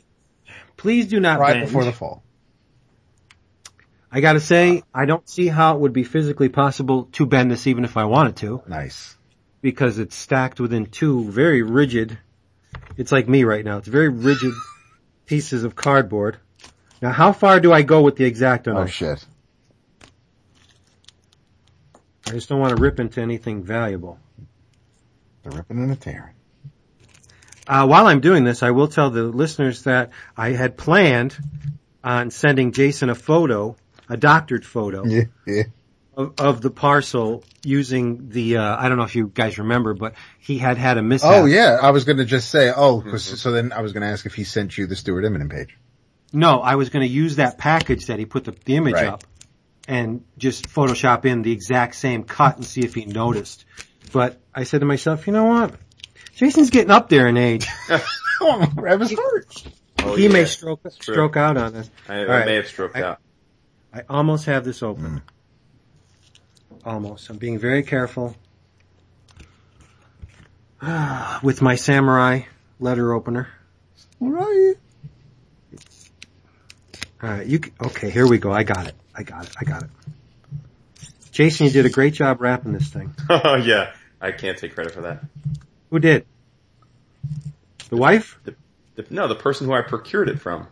Please 0.78 1.08
do 1.08 1.20
not 1.20 1.40
Right 1.40 1.54
binge. 1.56 1.68
before 1.68 1.86
the 1.86 1.92
fall. 1.92 2.24
I 4.12 4.22
gotta 4.22 4.40
say, 4.40 4.84
I 4.94 5.06
don't 5.06 5.28
see 5.28 5.48
how 5.48 5.76
it 5.76 5.82
would 5.82 5.94
be 5.94 6.04
physically 6.04 6.50
possible 6.50 7.06
to 7.14 7.26
bend 7.26 7.50
this 7.50 7.66
even 7.68 7.84
if 7.84 7.98
I 7.98 8.06
wanted 8.06 8.36
to. 8.38 8.62
Nice. 8.68 9.18
because 9.62 9.98
it's 9.98 10.16
stacked 10.16 10.60
within 10.60 10.86
two 10.86 11.24
very 11.32 11.64
rigid, 11.64 12.18
it's 12.98 13.12
like 13.12 13.28
me 13.28 13.44
right 13.44 13.64
now, 13.66 13.78
it's 13.78 13.88
very 13.88 14.10
rigid 14.10 14.54
pieces 15.26 15.64
of 15.64 15.74
cardboard. 15.76 16.38
Now 17.04 17.12
how 17.12 17.34
far 17.34 17.60
do 17.60 17.74
I 17.74 17.82
go 17.82 18.02
with 18.02 18.16
the 18.16 18.24
exacto 18.32 18.74
Oh 18.82 18.86
shit. 18.86 19.26
I 22.26 22.32
just 22.32 22.48
don't 22.48 22.62
want 22.62 22.74
to 22.78 22.82
rip 22.82 22.98
into 22.98 23.20
anything 23.20 23.62
valuable. 23.62 24.20
The 25.44 25.50
ripping 25.50 25.80
and 25.80 25.90
the 25.92 25.98
tearing. 25.98 26.34
Uh, 27.68 27.88
while 27.88 28.08
I'm 28.08 28.22
doing 28.22 28.46
this, 28.46 28.64
I 28.64 28.72
will 28.72 28.88
tell 28.88 29.10
the 29.10 29.24
listeners 29.24 29.84
that 29.84 30.12
I 30.38 30.52
had 30.52 30.78
planned 30.78 31.36
on 32.06 32.32
sending 32.32 32.72
Jason 32.72 33.10
a 33.10 33.16
photo, 33.16 33.76
a 34.08 34.16
doctored 34.16 34.66
photo 34.66 35.06
Yeah, 35.06 35.24
yeah. 35.46 35.64
of, 36.16 36.36
of 36.40 36.62
the 36.62 36.72
parcel 36.72 37.44
using 37.66 38.30
the, 38.30 38.58
uh, 38.58 38.78
I 38.78 38.88
don't 38.88 38.98
know 38.98 39.04
if 39.04 39.18
you 39.18 39.28
guys 39.28 39.58
remember, 39.60 39.94
but 39.94 40.14
he 40.40 40.58
had 40.58 40.78
had 40.78 40.98
a 40.98 41.04
mishap. 41.04 41.32
Oh 41.34 41.44
yeah, 41.44 41.80
I 41.82 41.92
was 41.92 42.06
gonna 42.06 42.24
just 42.24 42.50
say, 42.50 42.72
oh, 42.74 43.02
'cause- 43.02 43.42
so 43.42 43.52
then 43.52 43.74
I 43.74 43.82
was 43.82 43.92
gonna 43.92 44.06
ask 44.06 44.26
if 44.26 44.36
he 44.36 44.46
sent 44.46 44.78
you 44.78 44.88
the 44.88 44.96
Stuart 44.96 45.24
Immonen 45.24 45.52
page. 45.52 45.78
No, 46.34 46.60
I 46.62 46.76
was 46.76 46.90
going 46.90 47.08
to 47.08 47.12
use 47.14 47.36
that 47.38 47.58
package 47.58 48.08
that 48.08 48.18
he 48.20 48.26
put 48.26 48.44
the, 48.46 48.56
the 48.66 48.76
image 48.76 48.96
Right. 48.96 49.06
up 49.08 49.24
and 49.88 50.24
just 50.38 50.68
Photoshop 50.68 51.26
in 51.26 51.44
the 51.44 51.52
exact 51.52 51.96
same 51.96 52.24
cut 52.24 52.56
and 52.58 52.66
see 52.66 52.82
if 52.82 52.96
he 52.96 53.06
noticed. 53.06 53.66
But 54.12 54.40
I 54.54 54.64
said 54.64 54.80
to 54.80 54.86
myself, 54.86 55.28
you 55.28 55.34
know 55.34 55.46
what? 55.46 55.76
Jason's 56.36 56.70
getting 56.72 56.92
up 56.92 57.10
there 57.10 57.28
in 57.28 57.38
age. 57.38 57.68
Grab 58.76 59.00
his 59.02 59.14
heart. 59.14 59.64
Oh, 60.00 60.16
he 60.16 60.24
yeah. 60.24 60.30
may 60.30 60.46
stroke 60.46 60.82
stroke 60.92 61.38
out 61.38 61.56
on 61.56 61.74
this. 61.74 61.90
I, 62.10 62.16
I 62.16 62.20
All 62.20 62.26
right. 62.26 62.46
may 62.46 62.56
have 62.56 62.68
stroked 62.68 62.96
I- 62.98 63.04
out. 63.04 63.20
I 63.94 64.02
almost 64.10 64.46
have 64.48 64.66
this 64.66 64.82
open. 64.82 65.22
Mm. 65.22 66.82
Almost. 66.86 67.30
I'm 67.30 67.38
being 67.38 67.60
very 67.60 67.84
careful 67.84 68.36
with 71.44 71.62
my 71.62 71.76
samurai 71.76 72.42
letter 72.80 73.14
opener. 73.14 73.48
Right. 74.20 74.74
All 74.76 74.83
right, 77.30 77.46
you 77.48 77.60
c- 77.64 77.72
okay? 77.82 78.10
Here 78.10 78.28
we 78.28 78.38
go. 78.38 78.52
I 78.52 78.64
got 78.64 78.88
it. 78.88 78.96
I 79.16 79.24
got 79.24 79.46
it. 79.46 79.56
I 79.60 79.64
got 79.64 79.84
it. 79.84 79.90
Jason, 81.32 81.66
you 81.68 81.72
did 81.72 81.86
a 81.86 81.90
great 81.90 82.14
job 82.14 82.42
wrapping 82.42 82.74
this 82.74 82.88
thing. 82.90 83.14
Oh 83.30 83.56
yeah, 83.56 83.94
I 84.22 84.32
can't 84.32 84.58
take 84.58 84.76
credit 84.76 84.94
for 84.94 85.02
that. 85.02 85.24
Who 85.90 86.00
did? 86.00 86.26
The 87.90 87.98
wife? 87.98 88.40
The, 88.44 88.56
the, 88.96 89.06
no, 89.10 89.28
the 89.28 89.36
person 89.36 89.68
who 89.68 89.74
I 89.74 89.82
procured 89.82 90.30
it 90.30 90.40
from. 90.40 90.68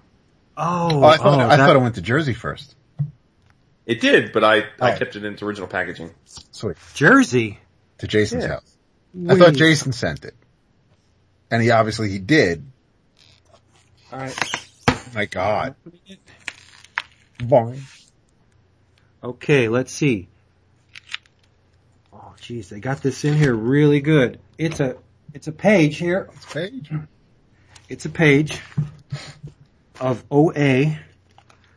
Oh, 0.58 0.90
Oh, 1.00 1.04
I 1.04 1.16
oh, 1.16 1.18
thought, 1.18 1.40
oh, 1.40 1.44
I 1.44 1.56
that- 1.56 1.58
thought 1.68 1.76
it 1.76 1.80
went 1.80 1.96
to 1.96 2.02
Jersey 2.02 2.34
first. 2.34 2.76
It 3.86 4.00
did, 4.00 4.32
but 4.32 4.44
I, 4.44 4.58
I 4.80 4.94
Oh. 4.94 4.98
kept 4.98 5.16
it 5.16 5.24
in 5.26 5.34
its 5.34 5.42
original 5.42 5.68
packaging. 5.68 6.12
Sweet. 6.26 6.78
Jersey. 6.94 7.60
To 8.00 8.08
Jason's 8.08 8.44
Yeah. 8.44 8.50
house. 8.52 8.78
I 9.30 9.36
thought 9.36 9.54
Jason 9.54 9.92
sent 9.92 10.24
it. 10.26 10.36
And 11.50 11.62
he 11.62 11.72
obviously 11.72 12.10
he 12.10 12.20
did. 12.20 12.66
All 14.12 14.20
right. 14.20 14.68
My 15.14 15.26
God. 15.26 15.76
Boing. 17.41 17.82
Okay, 19.23 19.67
let's 19.67 19.91
see. 19.91 20.27
Oh, 22.12 22.34
jeez, 22.39 22.69
they 22.69 22.80
got 22.80 23.01
this 23.01 23.23
in 23.23 23.36
here 23.36 23.54
really 23.54 24.01
good. 24.01 24.39
It's 24.58 24.80
a, 24.80 24.97
it's 25.34 25.47
a 25.47 25.51
page 25.51 25.97
here. 25.97 26.30
It's 26.34 26.45
a 26.45 26.47
page. 26.47 26.91
It's 27.89 28.06
a 28.06 28.10
page 28.10 28.62
of 29.99 30.23
OA 30.32 30.97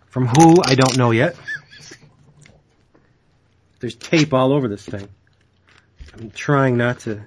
from 0.07 0.27
who 0.27 0.62
I 0.64 0.74
don't 0.74 0.96
know 0.96 1.11
yet. 1.11 1.37
There's 3.81 3.96
tape 3.96 4.33
all 4.33 4.53
over 4.53 4.68
this 4.68 4.87
thing. 4.87 5.09
I'm 6.14 6.31
trying 6.31 6.77
not 6.77 7.00
to. 7.00 7.22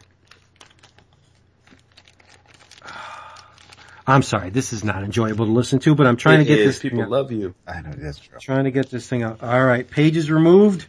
I'm 4.10 4.22
sorry, 4.24 4.50
this 4.52 4.72
is 4.72 4.86
not 4.86 5.04
enjoyable 5.04 5.46
to 5.48 5.52
listen 5.52 5.80
to, 5.80 5.94
but 5.94 6.08
I'm 6.08 6.16
trying 6.16 6.40
It 6.42 6.46
to 6.46 6.50
get 6.50 6.60
is. 6.60 6.66
this 6.68 6.82
thing 6.82 6.92
People 6.92 7.04
out. 7.06 7.10
love 7.12 7.32
you. 7.34 7.54
I 7.68 7.82
know 7.82 7.92
that's 7.94 8.20
true. 8.20 8.40
Trying 8.40 8.64
to 8.64 8.72
get 8.72 8.90
this 8.90 9.06
thing 9.08 9.22
out. 9.24 9.44
All 9.44 9.66
right, 9.66 9.90
pages 9.90 10.32
removed. 10.32 10.86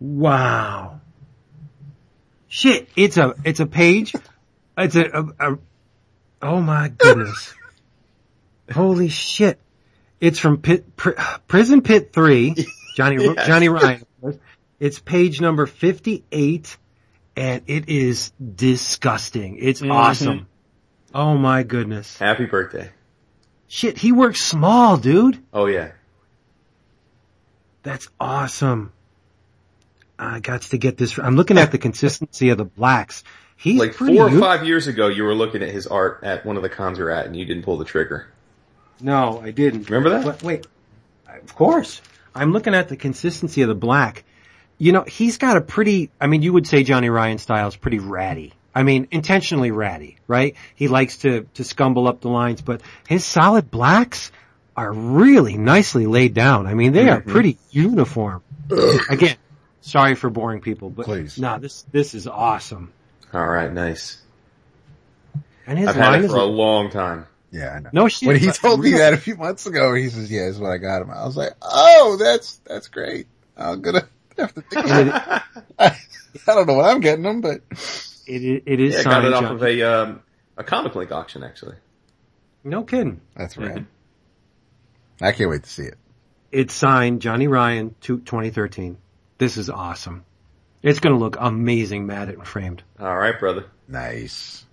Wow. 0.00 1.00
Shit, 2.48 2.88
it's 2.96 3.16
a 3.16 3.34
it's 3.44 3.60
a 3.60 3.66
page. 3.66 4.14
It's 4.78 4.94
a, 4.96 5.04
a, 5.04 5.52
a 5.52 5.58
oh 6.42 6.60
my 6.60 6.88
goodness. 6.98 7.54
Holy 8.72 9.08
shit. 9.08 9.58
It's 10.20 10.38
from 10.38 10.58
Pit, 10.58 10.96
Pri- 10.96 11.14
Prison 11.48 11.82
Pit 11.82 12.12
3, 12.12 12.54
Johnny 12.96 13.22
Yes. 13.22 13.46
Johnny 13.46 13.68
Ryan. 13.68 14.04
It's 14.80 14.98
page 14.98 15.40
number 15.40 15.66
58 15.66 16.76
and 17.36 17.62
it 17.66 17.88
is 17.88 18.32
disgusting. 18.54 19.58
It's 19.60 19.80
Mhm. 19.80 19.92
awesome. 19.92 20.46
Oh 21.14 21.36
my 21.36 21.62
goodness. 21.62 22.18
Happy 22.18 22.46
birthday. 22.46 22.90
Shit, 23.68 23.98
he 23.98 24.12
works 24.12 24.40
small, 24.40 24.96
dude. 24.96 25.38
Oh 25.52 25.66
yeah. 25.66 25.92
That's 27.82 28.08
awesome. 28.18 28.92
I 30.18 30.40
got 30.40 30.62
to 30.62 30.78
get 30.78 30.96
this. 30.96 31.18
I'm 31.18 31.36
looking 31.36 31.58
at 31.58 31.70
the 31.72 31.78
consistency 31.78 32.50
of 32.50 32.58
the 32.58 32.64
blacks. 32.64 33.24
He's 33.56 33.78
like 33.80 33.94
four 33.94 34.08
or 34.08 34.30
good. 34.30 34.40
five 34.40 34.64
years 34.66 34.86
ago, 34.86 35.08
you 35.08 35.24
were 35.24 35.34
looking 35.34 35.62
at 35.62 35.70
his 35.70 35.86
art 35.86 36.20
at 36.22 36.44
one 36.46 36.56
of 36.56 36.62
the 36.62 36.68
cons 36.68 36.98
you're 36.98 37.10
at, 37.10 37.26
and 37.26 37.36
you 37.36 37.44
didn't 37.44 37.62
pull 37.64 37.76
the 37.76 37.84
trigger. 37.84 38.28
No, 39.00 39.40
I 39.40 39.50
didn't. 39.50 39.90
Remember 39.90 40.10
that? 40.10 40.24
But 40.24 40.42
wait, 40.42 40.66
of 41.28 41.54
course. 41.54 42.00
I'm 42.34 42.52
looking 42.52 42.74
at 42.74 42.88
the 42.88 42.96
consistency 42.96 43.62
of 43.62 43.68
the 43.68 43.74
black. 43.74 44.24
You 44.78 44.92
know, 44.92 45.02
he's 45.02 45.38
got 45.38 45.56
a 45.56 45.60
pretty, 45.60 46.10
I 46.20 46.26
mean, 46.26 46.42
you 46.42 46.52
would 46.52 46.66
say 46.66 46.82
Johnny 46.82 47.08
Ryan 47.08 47.38
style 47.38 47.68
is 47.68 47.76
pretty 47.76 47.98
ratty. 48.00 48.52
I 48.74 48.82
mean, 48.82 49.06
intentionally 49.12 49.70
ratty, 49.70 50.16
right? 50.26 50.56
He 50.74 50.88
likes 50.88 51.18
to, 51.18 51.46
to 51.54 51.62
scumble 51.62 52.08
up 52.08 52.20
the 52.20 52.28
lines, 52.28 52.60
but 52.60 52.80
his 53.08 53.24
solid 53.24 53.70
blacks 53.70 54.32
are 54.76 54.92
really 54.92 55.56
nicely 55.56 56.06
laid 56.06 56.34
down. 56.34 56.66
I 56.66 56.74
mean, 56.74 56.92
they 56.92 57.08
are 57.08 57.20
Mhm. 57.20 57.28
pretty 57.28 57.58
uniform. 57.70 58.42
Again, 59.08 59.36
sorry 59.80 60.16
for 60.16 60.28
boring 60.28 60.60
people, 60.60 60.90
but 60.90 61.06
Please. 61.06 61.38
no, 61.38 61.58
this, 61.60 61.82
this 61.92 62.14
is 62.14 62.26
awesome. 62.26 62.92
All 63.32 63.46
right, 63.46 63.72
nice. 63.72 64.20
And 65.66 65.78
his 65.78 65.88
I've 65.88 65.94
had 65.96 66.06
line 66.10 66.18
it 66.20 66.24
is 66.26 66.30
for 66.32 66.38
a 66.38 66.44
long 66.44 66.90
time. 66.90 67.26
Yeah, 67.52 67.74
I 67.76 67.78
know. 67.80 67.90
no 67.92 68.08
shit. 68.08 68.26
When 68.26 68.36
he 68.40 68.50
told 68.50 68.80
me 68.80 68.90
that 68.94 69.12
a 69.12 69.16
few 69.16 69.36
months 69.36 69.66
ago, 69.66 69.94
he 69.94 70.08
says, 70.08 70.30
"Yeah, 70.30 70.46
is 70.46 70.58
what 70.58 70.70
I 70.72 70.78
got 70.78 71.00
him." 71.02 71.10
I 71.10 71.24
was 71.24 71.36
like, 71.36 71.52
"Oh, 71.62 72.16
that's 72.18 72.56
that's 72.66 72.88
great." 72.88 73.28
I'm 73.56 73.80
gonna 73.80 74.06
have 74.38 74.54
to 74.54 74.62
think. 74.62 74.86
About 74.86 75.06
it. 75.06 75.42
I, 75.78 75.86
I 76.46 76.54
don't 76.54 76.66
know 76.66 76.74
what 76.74 76.90
I'm 76.90 77.00
getting 77.00 77.22
them, 77.22 77.40
but 77.40 77.60
it, 78.26 78.42
it, 78.42 78.62
it 78.66 78.80
is 78.80 78.96
I 78.96 79.02
got 79.04 79.24
it 79.24 79.32
off 79.32 79.44
of 79.44 79.62
a 79.62 79.82
um, 79.82 80.22
a 80.56 80.64
ComicLink 80.64 81.10
auction 81.12 81.42
actually. 81.44 81.76
no 82.62 82.82
kidding. 82.84 83.20
that's 83.36 83.56
right. 83.56 83.84
I 85.20 85.32
can't 85.32 85.50
wait 85.50 85.62
to 85.62 85.70
see 85.70 85.84
it. 85.84 85.98
It's 86.50 86.74
signed 86.74 87.20
Johnny 87.22 87.48
Ryan 87.48 87.94
to 88.02 88.18
2013. 88.18 88.98
This 89.38 89.56
is 89.56 89.70
awesome. 89.70 90.24
It's 90.82 91.00
going 91.00 91.14
to 91.14 91.18
look 91.18 91.36
amazing 91.38 92.06
matted 92.06 92.36
and 92.36 92.46
framed. 92.46 92.82
All 93.00 93.16
right, 93.16 93.38
brother. 93.38 93.66
Nice. 93.88 94.64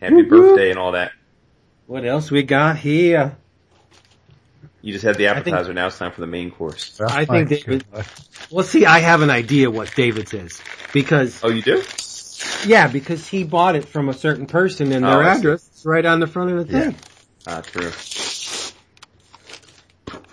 Happy 0.00 0.16
Woo-hoo. 0.16 0.28
birthday 0.28 0.70
and 0.70 0.78
all 0.78 0.92
that. 0.92 1.12
What 1.86 2.04
else 2.04 2.30
we 2.30 2.42
got 2.42 2.76
here? 2.78 3.36
You 4.82 4.92
just 4.92 5.04
had 5.04 5.16
the 5.16 5.28
I 5.28 5.34
think- 5.34 5.48
appetizer. 5.48 5.72
now 5.74 5.86
it's 5.88 5.98
time 5.98 6.10
for 6.12 6.20
the 6.22 6.26
main 6.26 6.50
course. 6.50 6.98
I 7.00 7.24
think 7.26 7.48
David. 7.50 7.84
Well, 8.50 8.64
see, 8.64 8.84
I 8.86 8.98
have 9.00 9.20
an 9.22 9.30
idea 9.30 9.70
what 9.70 9.94
David's 9.94 10.32
is 10.34 10.60
because 10.92 11.38
Oh, 11.44 11.50
you 11.50 11.60
do? 11.62 11.82
yeah, 12.66 12.88
because 12.88 13.26
he 13.28 13.44
bought 13.44 13.76
it 13.76 13.84
from 13.86 14.08
a 14.08 14.14
certain 14.14 14.46
person 14.46 14.90
and 14.92 15.04
Oh, 15.04 15.10
their 15.10 15.22
I 15.22 15.34
see. 15.34 15.38
address 15.40 15.70
is 15.76 15.84
right 15.86 16.04
on 16.06 16.18
the 16.20 16.26
front 16.26 16.50
of 16.52 16.66
the 16.66 16.72
Yeah. 16.72 16.80
thing. 16.90 16.96
Ah, 17.46 17.60
true. 17.60 17.90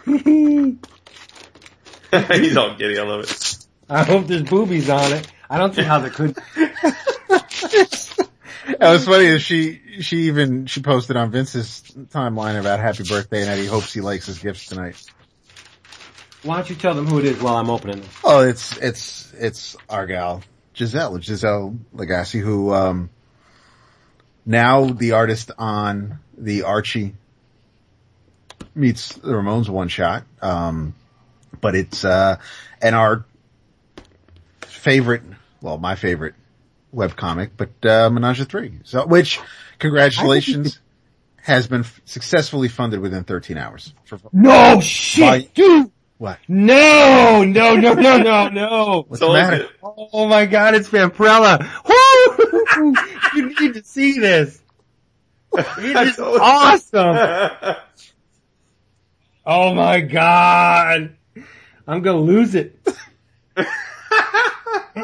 He's 2.33 2.57
all 2.57 2.75
giddy. 2.75 2.97
I 2.97 3.03
love 3.03 3.21
it. 3.25 3.57
I 3.89 4.03
hope 4.03 4.27
there's 4.27 4.43
boobies 4.43 4.89
on 4.89 5.12
it. 5.13 5.27
I 5.49 5.57
don't 5.57 5.73
see 5.75 5.83
how 5.83 5.99
there 5.99 6.10
could. 6.10 6.38
That 8.67 8.91
was 8.91 9.06
funny. 9.06 9.25
Is 9.25 9.41
she 9.41 10.01
she 10.01 10.17
even 10.23 10.65
she 10.65 10.82
posted 10.82 11.15
on 11.15 11.32
Vince's 11.32 11.82
timeline 12.10 12.60
about 12.60 12.80
happy 12.80 13.03
birthday 13.03 13.41
and 13.41 13.49
that 13.49 13.58
he 13.58 13.65
hopes 13.65 13.93
he 13.93 14.01
likes 14.01 14.25
his 14.25 14.39
gifts 14.39 14.67
tonight. 14.67 15.01
Why 16.43 16.58
don't 16.58 16.69
you 16.69 16.75
tell 16.75 16.93
them 16.93 17.08
who 17.08 17.19
it 17.19 17.25
is 17.25 17.41
while 17.41 17.56
I'm 17.56 17.69
opening 17.69 18.01
them? 18.01 18.10
Oh, 18.23 18.41
it's 18.41 18.77
it's 18.77 19.34
it's 19.34 19.75
our 19.89 20.06
gal 20.06 20.43
Giselle 20.75 21.19
Giselle 21.21 21.77
Lagacé 21.95 22.41
who 22.41 22.73
um 22.73 23.10
now 24.45 24.86
the 24.86 25.13
artist 25.13 25.51
on 25.58 26.19
the 26.38 26.63
Archie 26.63 27.15
meets 28.75 29.13
the 29.13 29.32
Ramones 29.32 29.69
one 29.69 29.88
shot. 29.88 30.23
Um, 30.41 30.93
but 31.62 31.75
it's 31.75 32.03
uh 32.03 32.38
and 32.82 32.95
our 32.95 33.25
favorite, 34.62 35.23
well, 35.62 35.77
my 35.77 35.95
favorite 35.95 36.36
webcomic, 36.93 37.52
but 37.58 37.69
uh, 37.86 38.10
Menage 38.10 38.39
a 38.41 38.45
Three. 38.45 38.80
So, 38.84 39.06
which 39.06 39.39
congratulations 39.80 40.80
has 41.41 41.67
been 41.67 41.82
f- 41.82 42.02
successfully 42.06 42.67
funded 42.67 43.00
within 43.00 43.23
13 43.23 43.58
hours. 43.58 43.93
For, 44.06 44.19
No 44.34 44.80
shit, 44.82 45.21
By- 45.21 45.50
dude. 45.54 45.91
what? 46.17 46.39
No, 46.47 47.43
no, 47.47 47.76
no, 47.76 47.93
no, 47.93 48.17
no, 48.17 48.50
no. 48.50 49.06
What's 49.08 49.19
So 49.19 49.28
the 49.28 49.34
matter? 49.34 49.67
Oh 49.84 50.28
my 50.28 50.45
god, 50.45 50.76
it's 50.76 50.89
Vampirella. 50.89 51.60
Woo! 51.88 51.93
You 53.36 53.47
need 53.60 53.73
to 53.73 53.84
see 53.84 54.19
this. 54.19 54.62
It 55.54 55.97
is 56.08 56.19
awesome. 56.19 57.76
Oh 59.50 59.73
my 59.73 60.02
god. 60.02 61.15
I'm 61.88 62.02
gonna 62.02 62.19
lose 62.19 62.54
it. 62.54 62.78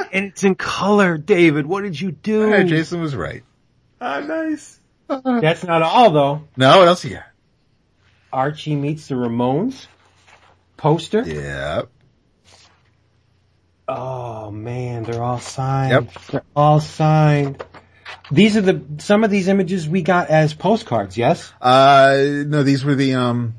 and 0.13 0.25
it's 0.25 0.43
in 0.43 0.55
color, 0.55 1.17
David. 1.17 1.65
What 1.65 1.83
did 1.83 1.99
you 1.99 2.11
do? 2.11 2.49
Hey, 2.49 2.63
Jason 2.63 3.01
was 3.01 3.15
right. 3.15 3.43
ah, 4.01 4.19
nice. 4.19 4.79
That's 5.07 5.63
not 5.63 5.81
all 5.81 6.11
though. 6.11 6.47
No, 6.57 6.79
what 6.79 6.87
else 6.87 7.03
you 7.05 7.11
got? 7.11 7.25
Archie 8.31 8.75
meets 8.75 9.07
the 9.07 9.15
Ramones 9.15 9.87
poster. 10.77 11.21
Yep. 11.21 11.89
Oh 13.87 14.49
man, 14.49 15.03
they're 15.03 15.21
all 15.21 15.39
signed. 15.39 15.91
Yep. 15.91 16.25
They're 16.31 16.43
all 16.55 16.79
signed. 16.79 17.63
These 18.31 18.57
are 18.57 18.61
the 18.61 18.81
some 18.99 19.23
of 19.23 19.29
these 19.29 19.47
images 19.47 19.87
we 19.87 20.01
got 20.01 20.29
as 20.29 20.53
postcards. 20.53 21.17
Yes. 21.17 21.51
Uh, 21.61 22.43
no, 22.47 22.63
these 22.63 22.83
were 22.83 22.95
the, 22.95 23.15
um, 23.15 23.55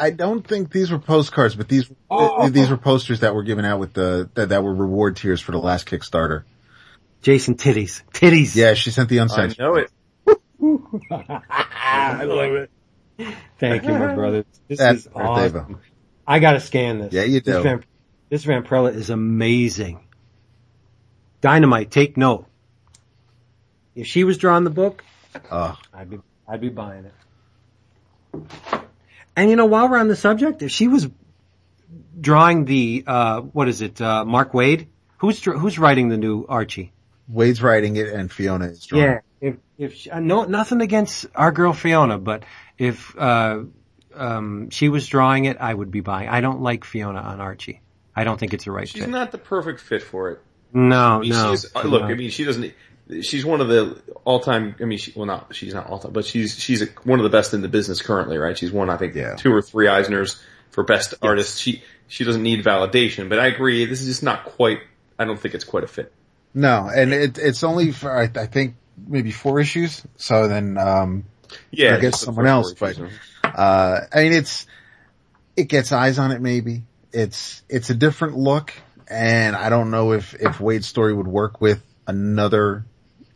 I 0.00 0.10
don't 0.10 0.46
think 0.46 0.70
these 0.72 0.90
were 0.90 0.98
postcards, 0.98 1.54
but 1.54 1.68
these, 1.68 1.90
Oh. 2.10 2.48
these 2.48 2.70
were 2.70 2.76
posters 2.76 3.20
that 3.20 3.34
were 3.34 3.42
given 3.42 3.64
out 3.64 3.78
with 3.80 3.92
the, 3.92 4.30
that, 4.34 4.48
that 4.48 4.64
were 4.64 4.74
reward 4.74 5.16
tiers 5.16 5.40
for 5.40 5.52
the 5.52 5.58
last 5.58 5.86
Kickstarter. 5.86 6.44
Jason 7.22 7.54
titties, 7.56 8.02
titties. 8.12 8.56
Yeah, 8.56 8.74
she 8.74 8.90
sent 8.90 9.08
the 9.10 9.18
I 9.20 9.22
unsigned. 9.24 9.58
know 9.58 9.74
it. 9.76 9.90
I 11.80 12.24
love 12.24 12.52
it. 12.54 12.70
Thank 13.58 13.84
you, 13.84 13.90
my 13.92 14.14
brother. 14.14 14.44
This 14.68 14.78
That's 14.78 14.98
is 15.00 15.06
birthday, 15.06 15.58
awesome. 15.58 15.80
I 16.26 16.38
gotta 16.38 16.60
scan 16.60 16.98
this. 17.00 17.12
Yeah, 17.12 17.24
you 17.24 17.40
This, 17.40 17.56
do. 17.56 17.62
Van, 17.62 17.84
this 18.30 18.44
Vampirella 18.46 18.94
is 18.94 19.10
amazing. 19.10 20.00
Dynamite, 21.42 21.90
take 21.90 22.16
note. 22.16 22.46
If 23.94 24.06
she 24.06 24.24
was 24.24 24.38
drawing 24.38 24.64
the 24.64 24.70
book, 24.70 25.04
Oh, 25.50 25.78
I'd 25.92 26.08
be, 26.10 26.18
I'd 26.48 26.60
be 26.60 26.70
buying 26.70 27.04
it. 27.04 27.14
And 29.36 29.50
you 29.50 29.56
know, 29.56 29.66
while 29.66 29.88
we're 29.88 29.98
on 29.98 30.08
the 30.08 30.16
subject, 30.16 30.62
if 30.62 30.70
she 30.70 30.88
was 30.88 31.08
drawing 32.20 32.64
the, 32.64 33.04
uh, 33.06 33.40
what 33.40 33.68
is 33.68 33.80
it, 33.80 34.00
uh, 34.00 34.24
Mark 34.24 34.52
Waid? 34.52 34.88
Who's, 35.18 35.42
who's 35.42 35.78
writing 35.78 36.08
the 36.08 36.16
new 36.16 36.46
Archie? 36.48 36.92
Waid's 37.32 37.62
writing 37.62 37.96
it 37.96 38.08
and 38.08 38.30
Fiona 38.30 38.66
is 38.66 38.84
drawing. 38.84 39.04
Yeah. 39.04 39.18
If, 39.40 39.56
if, 39.78 39.94
she, 39.94 40.10
uh, 40.10 40.20
no, 40.20 40.44
nothing 40.44 40.80
against 40.80 41.26
our 41.34 41.52
girl 41.52 41.72
Fiona, 41.72 42.18
but 42.18 42.44
if, 42.76 43.16
uh, 43.16 43.64
um, 44.14 44.70
she 44.70 44.88
was 44.88 45.06
drawing 45.06 45.44
it, 45.44 45.56
I 45.58 45.72
would 45.72 45.90
be 45.90 46.00
buying. 46.00 46.28
I 46.28 46.40
don't 46.40 46.60
like 46.60 46.84
Fiona 46.84 47.20
on 47.20 47.40
Archie. 47.40 47.80
I 48.14 48.24
don't 48.24 48.38
think 48.38 48.52
it's 48.52 48.64
the 48.64 48.72
right 48.72 48.88
She's 48.88 49.02
fit. 49.02 49.10
not 49.10 49.30
the 49.30 49.38
perfect 49.38 49.80
fit 49.80 50.02
for 50.02 50.32
it. 50.32 50.40
No, 50.72 51.16
I 51.16 51.18
mean, 51.20 51.30
no. 51.30 51.50
she's, 51.50 51.74
uh, 51.74 51.82
look, 51.82 52.02
no. 52.02 52.08
I 52.08 52.14
mean, 52.14 52.30
she 52.30 52.44
doesn't. 52.44 52.74
She's 53.22 53.44
one 53.44 53.60
of 53.60 53.68
the 53.68 54.00
all-time. 54.24 54.74
I 54.80 54.84
mean, 54.84 54.98
she, 54.98 55.12
well, 55.16 55.26
not 55.26 55.54
she's 55.54 55.74
not 55.74 55.86
all-time, 55.86 56.12
but 56.12 56.24
she's 56.24 56.58
she's 56.58 56.82
a, 56.82 56.86
one 57.04 57.18
of 57.18 57.24
the 57.24 57.30
best 57.30 57.54
in 57.54 57.62
the 57.62 57.68
business 57.68 58.02
currently, 58.02 58.38
right? 58.38 58.56
She's 58.56 58.72
won, 58.72 58.90
I 58.90 58.96
think, 58.96 59.14
Yeah. 59.14 59.36
two 59.36 59.52
or 59.52 59.62
three 59.62 59.86
Eisners 59.86 60.40
for 60.70 60.84
best 60.84 61.14
artist. 61.22 61.60
She 61.60 61.82
she 62.08 62.24
doesn't 62.24 62.42
need 62.42 62.64
validation, 62.64 63.28
but 63.28 63.38
I 63.38 63.46
agree. 63.46 63.84
This 63.86 64.00
is 64.00 64.06
just 64.06 64.22
not 64.22 64.44
quite. 64.44 64.80
I 65.18 65.24
don't 65.24 65.38
think 65.38 65.54
it's 65.54 65.64
quite 65.64 65.84
a 65.84 65.86
fit. 65.88 66.12
No, 66.54 66.90
and 66.92 67.12
it, 67.12 67.38
it's 67.38 67.62
only 67.62 67.92
for, 67.92 68.10
I, 68.10 68.22
I 68.34 68.46
think 68.46 68.74
maybe 69.06 69.30
four 69.30 69.60
issues. 69.60 70.02
So 70.16 70.48
then, 70.48 70.78
um, 70.78 71.24
Yeah, 71.70 71.94
I 71.96 72.00
guess 72.00 72.20
someone 72.20 72.46
else, 72.48 72.72
but- 72.74 72.92
issues. 72.92 73.12
Uh, 73.44 74.00
I 74.12 74.22
mean, 74.24 74.32
it's, 74.32 74.66
it 75.56 75.64
gets 75.68 75.92
eyes 75.92 76.18
on 76.18 76.32
it 76.32 76.40
maybe. 76.40 76.82
It's, 77.12 77.62
it's 77.68 77.90
a 77.90 77.94
different 77.94 78.36
look 78.36 78.72
and 79.08 79.54
I 79.54 79.68
don't 79.68 79.90
know 79.92 80.12
if, 80.12 80.34
if 80.34 80.60
Waid's 80.60 80.86
story 80.88 81.12
would 81.14 81.28
work 81.28 81.60
with 81.60 81.82
another 82.06 82.84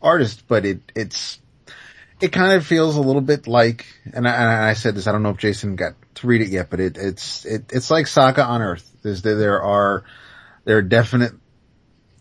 artist, 0.05 0.43
but 0.47 0.65
it, 0.65 0.91
it's, 0.95 1.39
it 2.21 2.31
kind 2.31 2.53
of 2.53 2.65
feels 2.65 2.95
a 2.95 3.01
little 3.01 3.21
bit 3.21 3.47
like, 3.47 3.85
and 4.13 4.27
I, 4.27 4.31
and 4.31 4.49
I 4.49 4.73
said 4.73 4.95
this, 4.95 5.07
I 5.07 5.11
don't 5.11 5.23
know 5.23 5.31
if 5.31 5.37
Jason 5.37 5.75
got 5.75 5.93
to 6.15 6.27
read 6.27 6.41
it 6.41 6.49
yet, 6.49 6.69
but 6.69 6.79
it, 6.79 6.97
it's, 6.97 7.43
it, 7.45 7.65
it's 7.73 7.91
like 7.91 8.07
Saga 8.07 8.45
on 8.45 8.61
Earth. 8.61 8.89
There's, 9.01 9.21
there, 9.21 9.35
there 9.35 9.61
are, 9.61 10.05
there 10.63 10.77
are 10.77 10.81
definite 10.81 11.33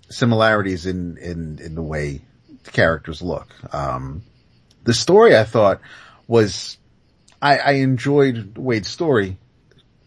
similarities 0.09 0.87
in, 0.87 1.17
in, 1.19 1.59
in 1.61 1.75
the 1.75 1.83
way 1.83 2.23
the 2.65 2.71
characters 2.71 3.23
look. 3.23 3.49
Um, 3.73 4.23
the 4.83 4.95
story 4.95 5.37
I 5.37 5.45
thought 5.45 5.81
was, 6.27 6.79
I, 7.41 7.59
I 7.59 7.73
enjoyed 7.73 8.57
Waid's 8.57 8.89
story 8.89 9.39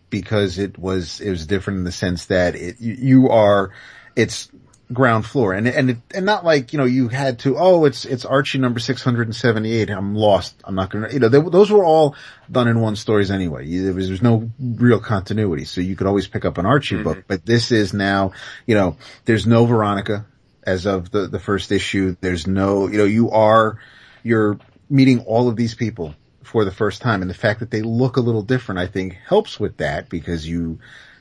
because 0.10 0.58
it 0.58 0.78
was, 0.78 1.22
it 1.22 1.30
was 1.30 1.48
different 1.48 1.80
in 1.80 1.86
the 1.86 1.92
sense 1.92 2.26
that 2.26 2.56
it, 2.56 2.80
you, 2.80 2.94
you 2.94 3.30
are, 3.30 3.72
it's 4.16 4.50
ground 4.92 5.26
floor 5.26 5.54
and, 5.54 5.68
and, 5.68 5.90
it, 5.90 5.98
and 6.14 6.26
not 6.26 6.46
like, 6.46 6.72
you 6.72 6.80
know, 6.80 6.86
you 6.86 7.10
had 7.10 7.40
to, 7.40 7.58
oh, 7.58 7.86
it's, 7.86 8.06
it's 8.06 8.24
Archie 8.24 8.58
number 8.58 8.80
678. 8.80 9.90
I'm 9.90 10.16
lost. 10.16 10.56
I'm 10.64 10.76
not 10.76 10.90
going 10.90 11.08
to, 11.08 11.14
you 11.14 11.20
know, 11.20 11.30
they, 11.30 11.42
those 11.42 11.70
were 11.70 11.84
all 11.84 12.16
done 12.50 12.68
in 12.68 12.80
one 12.80 12.96
stories 12.96 13.30
anyway. 13.30 13.68
There 13.68 13.94
was, 13.94 14.08
there's 14.08 14.22
no 14.22 14.50
real 14.60 15.00
continuity. 15.00 15.66
So 15.66 15.82
you 15.82 15.96
could 15.96 16.08
always 16.08 16.28
pick 16.28 16.46
up 16.46 16.58
an 16.58 16.66
Archie 16.66 16.96
mm-hmm. 16.96 17.04
book, 17.04 17.24
but 17.28 17.46
this 17.46 17.72
is 17.72 17.94
now, 17.94 18.32
you 18.66 18.76
know, 18.76 18.98
there's 19.26 19.46
no 19.46 19.66
Veronica 19.66 20.26
as 20.64 20.86
of 20.86 21.12
the, 21.12 21.28
the 21.28 21.40
first 21.40 21.72
issue. 21.72 22.16
There's 22.22 22.48
no, 22.48 22.88
you 22.88 22.98
know, 22.98 23.06
you 23.06 23.32
are, 23.32 23.80
you're 24.24 24.58
meeting 24.90 25.20
all 25.22 25.50
of 25.50 25.58
these 25.58 25.76
people 25.76 26.16
for 26.44 26.64
the 26.64 26.72
first 26.72 27.02
time. 27.02 27.22
And 27.22 27.30
the 27.30 27.36
fact 27.36 27.60
that 27.60 27.72
they 27.72 27.82
look 27.82 28.16
a 28.16 28.22
little 28.22 28.42
different, 28.42 28.80
I 28.80 28.88
think 28.88 29.18
helps 29.28 29.60
with 29.60 29.78
that 29.78 30.08
because 30.08 30.48
you, 30.48 30.80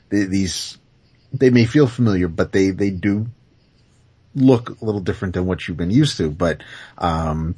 th- 0.09 0.29
these, 0.29 0.77
they 1.33 1.49
may 1.49 1.65
feel 1.65 1.87
familiar, 1.87 2.29
but 2.29 2.53
they, 2.53 2.69
they 2.69 2.91
do 2.91 3.27
look 4.37 4.81
a 4.81 4.85
little 4.85 5.01
different 5.01 5.33
than 5.33 5.45
what 5.45 5.67
you've 5.67 5.77
been 5.77 5.91
used 5.91 6.17
to. 6.17 6.29
But, 6.29 6.63
um, 6.97 7.55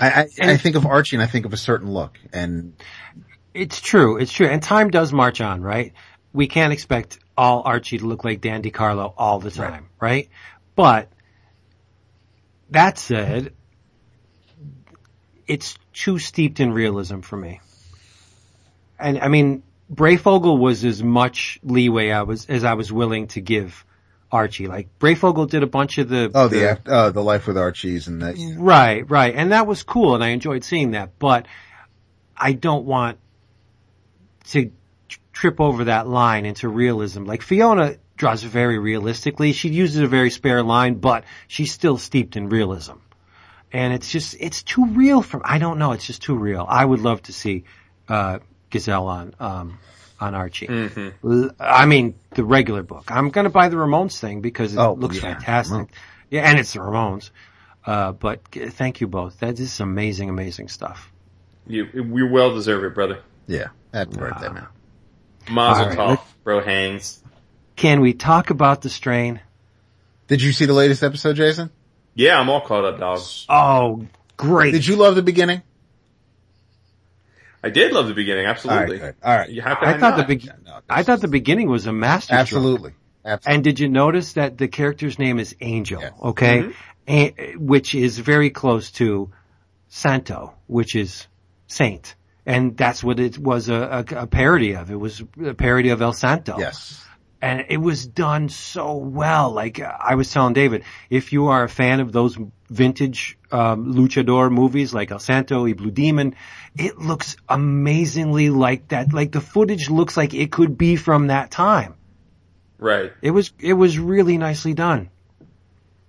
I, 0.00 0.10
I, 0.10 0.50
I 0.52 0.56
think 0.56 0.76
of 0.76 0.86
Archie 0.86 1.16
and 1.16 1.22
I 1.22 1.26
think 1.26 1.46
of 1.46 1.52
a 1.52 1.56
certain 1.56 1.90
look 1.90 2.18
and 2.32 2.74
It's 3.54 3.80
true. 3.80 4.16
It's 4.18 4.32
true. 4.32 4.46
And 4.46 4.62
time 4.62 4.90
does 4.90 5.12
march 5.12 5.40
on, 5.40 5.62
right? 5.62 5.92
We 6.32 6.46
can't 6.46 6.72
expect 6.72 7.18
all 7.36 7.62
Archie 7.64 7.98
to 7.98 8.06
look 8.06 8.24
like 8.24 8.40
Dan 8.40 8.62
Carlo 8.70 9.12
all 9.16 9.40
the 9.40 9.50
time, 9.50 9.88
right? 10.00 10.28
But 10.76 11.10
that 12.70 12.98
said, 12.98 13.52
it's 15.46 15.76
too 15.92 16.18
steeped 16.18 16.60
in 16.60 16.72
realism 16.72 17.20
for 17.20 17.36
me. 17.36 17.60
And 18.98 19.18
I 19.18 19.28
mean, 19.28 19.64
Breyfogle 19.92 20.58
was 20.58 20.84
as 20.84 21.02
much 21.02 21.58
leeway 21.64 22.10
I 22.10 22.22
was 22.22 22.46
as 22.46 22.62
I 22.62 22.74
was 22.74 22.92
willing 22.92 23.26
to 23.28 23.40
give 23.40 23.84
Archie. 24.32 24.68
Like 24.68 24.98
Breyfogle 24.98 25.48
did 25.48 25.62
a 25.62 25.66
bunch 25.66 25.98
of 25.98 26.08
the 26.08 26.30
oh, 26.34 26.48
the, 26.48 26.70
aft- 26.70 26.88
uh, 26.88 27.10
the 27.10 27.22
life 27.22 27.46
with 27.46 27.58
Archie's 27.58 28.08
and 28.08 28.22
that. 28.22 28.36
Right, 28.56 29.08
right. 29.10 29.34
And 29.34 29.52
that 29.52 29.66
was 29.66 29.82
cool 29.82 30.14
and 30.14 30.22
I 30.22 30.28
enjoyed 30.28 30.64
seeing 30.64 30.92
that, 30.92 31.18
but 31.18 31.46
I 32.36 32.52
don't 32.52 32.84
want 32.84 33.18
to 34.50 34.70
trip 35.32 35.60
over 35.60 35.84
that 35.84 36.06
line 36.06 36.46
into 36.46 36.68
realism. 36.68 37.24
Like 37.24 37.42
Fiona 37.42 37.96
draws 38.16 38.42
very 38.42 38.78
realistically. 38.78 39.52
She 39.52 39.70
uses 39.70 40.00
a 40.00 40.06
very 40.06 40.30
spare 40.30 40.62
line, 40.62 40.96
but 40.96 41.24
she's 41.48 41.72
still 41.72 41.98
steeped 41.98 42.36
in 42.36 42.48
realism. 42.48 42.96
And 43.72 43.94
it's 43.94 44.10
just, 44.10 44.36
it's 44.40 44.62
too 44.62 44.86
real 44.86 45.22
for, 45.22 45.40
I 45.44 45.58
don't 45.58 45.78
know, 45.78 45.92
it's 45.92 46.06
just 46.06 46.22
too 46.22 46.36
real. 46.36 46.66
I 46.68 46.84
would 46.84 47.00
love 47.00 47.22
to 47.22 47.32
see, 47.32 47.64
uh, 48.08 48.40
Gazelle 48.68 49.06
on, 49.06 49.34
um, 49.38 49.78
on 50.20 50.34
Archie. 50.34 50.68
I 51.60 51.86
mean, 51.86 52.14
the 52.30 52.44
regular 52.44 52.82
book. 52.82 53.04
I'm 53.10 53.30
gonna 53.30 53.50
buy 53.50 53.68
the 53.68 53.76
Ramones 53.76 54.18
thing 54.18 54.40
because 54.40 54.74
it 54.74 54.78
Oh, 54.78 54.92
looks 54.94 55.16
yeah. 55.16 55.22
fantastic. 55.34 55.76
Well. 55.76 55.88
Yeah, 56.30 56.42
and 56.48 56.58
it's 56.58 56.72
the 56.74 56.80
Ramones. 56.80 57.30
Uh, 57.86 58.12
but 58.12 58.40
thank 58.52 59.00
you 59.00 59.06
both. 59.08 59.40
That 59.40 59.58
is 59.58 59.80
amazing, 59.80 60.28
amazing 60.28 60.68
stuff. 60.68 61.10
You, 61.66 61.86
you 61.94 62.28
well 62.28 62.54
deserve 62.54 62.84
it, 62.84 62.94
brother. 62.94 63.20
Yeah. 63.46 63.68
Happy 63.92 64.16
birthday, 64.16 64.48
man. 64.50 64.66
Mazel 65.50 65.84
All 65.84 65.88
right, 65.88 66.18
tov, 66.18 66.22
bro. 66.44 66.60
Hangs. 66.60 67.22
Can 67.76 68.00
we 68.00 68.12
talk 68.12 68.50
about 68.50 68.82
the 68.82 68.90
strain? 68.90 69.40
Did 70.28 70.42
you 70.42 70.52
see 70.52 70.66
the 70.66 70.74
latest 70.74 71.02
episode, 71.02 71.36
Jason? 71.36 71.70
Yeah, 72.14 72.38
I'm 72.38 72.48
all 72.50 72.60
caught 72.60 72.84
up, 72.84 72.98
dog. 73.00 73.20
Oh, 73.48 74.06
great. 74.36 74.72
Did 74.72 74.86
you 74.86 74.96
love 74.96 75.14
the 75.16 75.22
beginning? 75.22 75.62
I 77.62 77.70
did 77.70 77.92
love 77.92 78.08
the 78.08 78.14
beginning, 78.14 78.46
absolutely. 78.46 78.98
good. 78.98 79.14
All 79.22 79.36
right. 79.36 79.50
You- 79.50 79.62
How 79.62 79.74
can 79.74 79.88
I 79.88 79.94
I, 79.94 79.98
thought 79.98 80.12
the 80.12 80.22
not? 80.22 80.28
big, 80.28 80.44
Yeah, 80.44 80.52
no, 80.64 80.80
I 80.88 81.02
thought 81.02 81.20
the 81.20 81.28
beginning 81.28 81.68
was 81.68 81.86
a 81.86 81.92
master. 81.92 82.34
Absolutely. 82.34 82.92
Absolutely. 83.24 83.54
And 83.54 83.64
did 83.64 83.80
you 83.80 83.88
notice 83.88 84.32
that 84.34 84.56
the 84.56 84.66
character's 84.68 85.18
name 85.18 85.38
is 85.38 85.54
Angel? 85.60 86.00
Yes. 86.00 86.12
Okay, 86.22 86.62
Mm-hmm. 86.62 86.72
A- 87.08 87.56
which 87.56 87.94
is 87.94 88.18
very 88.18 88.50
close 88.50 88.90
to 88.92 89.30
Santo, 89.88 90.54
which 90.68 90.94
is 90.94 91.26
Saint, 91.66 92.14
and 92.46 92.76
that's 92.76 93.02
what 93.02 93.18
it 93.20 93.36
was 93.38 93.68
a, 93.68 94.04
a, 94.08 94.16
a 94.22 94.26
parody 94.26 94.74
of. 94.74 94.90
It 94.90 94.96
was 94.98 95.22
a 95.44 95.54
parody 95.54 95.88
of 95.90 96.00
El 96.02 96.12
Santo. 96.12 96.58
yes. 96.58 97.04
And 97.42 97.66
it 97.68 97.78
was 97.78 98.06
done 98.06 98.48
so 98.48 98.94
well. 98.96 99.50
Like 99.52 99.80
I 99.80 100.14
was 100.14 100.30
telling 100.32 100.52
David, 100.54 100.84
if 101.08 101.32
you 101.32 101.48
are 101.48 101.64
a 101.64 101.68
fan 101.68 102.00
of 102.00 102.12
those 102.12 102.36
vintage 102.68 103.38
um, 103.50 103.94
luchador 103.94 104.50
movies 104.50 104.92
like 104.94 105.10
El 105.10 105.18
Santo 105.18 105.64
y 105.64 105.72
Blue 105.72 105.90
Demon, 105.90 106.34
it 106.76 106.98
looks 106.98 107.36
amazingly 107.48 108.50
like 108.50 108.88
that. 108.88 109.12
Like 109.12 109.32
the 109.32 109.40
footage 109.40 109.90
looks 109.90 110.16
like 110.16 110.34
it 110.34 110.52
could 110.52 110.76
be 110.78 110.96
from 110.96 111.28
that 111.28 111.50
time. 111.50 111.94
Right. 112.78 113.12
It 113.22 113.30
was 113.30 113.52
it 113.58 113.74
was 113.74 113.98
really 113.98 114.38
nicely 114.38 114.74
done. 114.74 115.10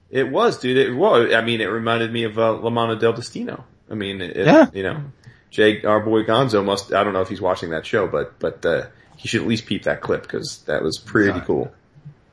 It 0.10 0.30
was, 0.30 0.60
dude. 0.60 0.78
It 0.78 0.94
was. 0.94 1.34
I 1.34 1.41
mean, 1.41 1.62
it 1.62 1.65
reminded 1.67 2.12
me 2.12 2.26
of 2.26 2.38
uh, 2.38 2.54
La 2.58 2.70
Mano 2.70 2.96
del 2.96 3.13
Destino. 3.13 3.63
I 3.89 3.94
mean, 3.96 4.20
it, 4.22 4.36
Yeah. 4.36 4.70
you 4.74 4.84
know, 4.84 5.04
Jake, 5.50 5.86
our 5.86 6.02
boy 6.02 6.24
Gonzo 6.24 6.63
must, 6.63 6.94
I 6.94 7.04
don't 7.06 7.13
know 7.13 7.22
if 7.22 7.30
he's 7.30 7.39
watching 7.41 7.70
that 7.72 7.86
show, 7.86 8.08
but, 8.08 8.38
but, 8.39 8.65
uh, 8.65 8.86
he 9.21 9.27
should 9.27 9.41
at 9.41 9.47
least 9.47 9.67
peep 9.67 9.84
that 9.84 10.01
clip 10.01 10.23
because 10.23 10.63
that 10.63 10.81
was 10.81 10.97
pretty 10.97 11.39
cool. 11.41 11.71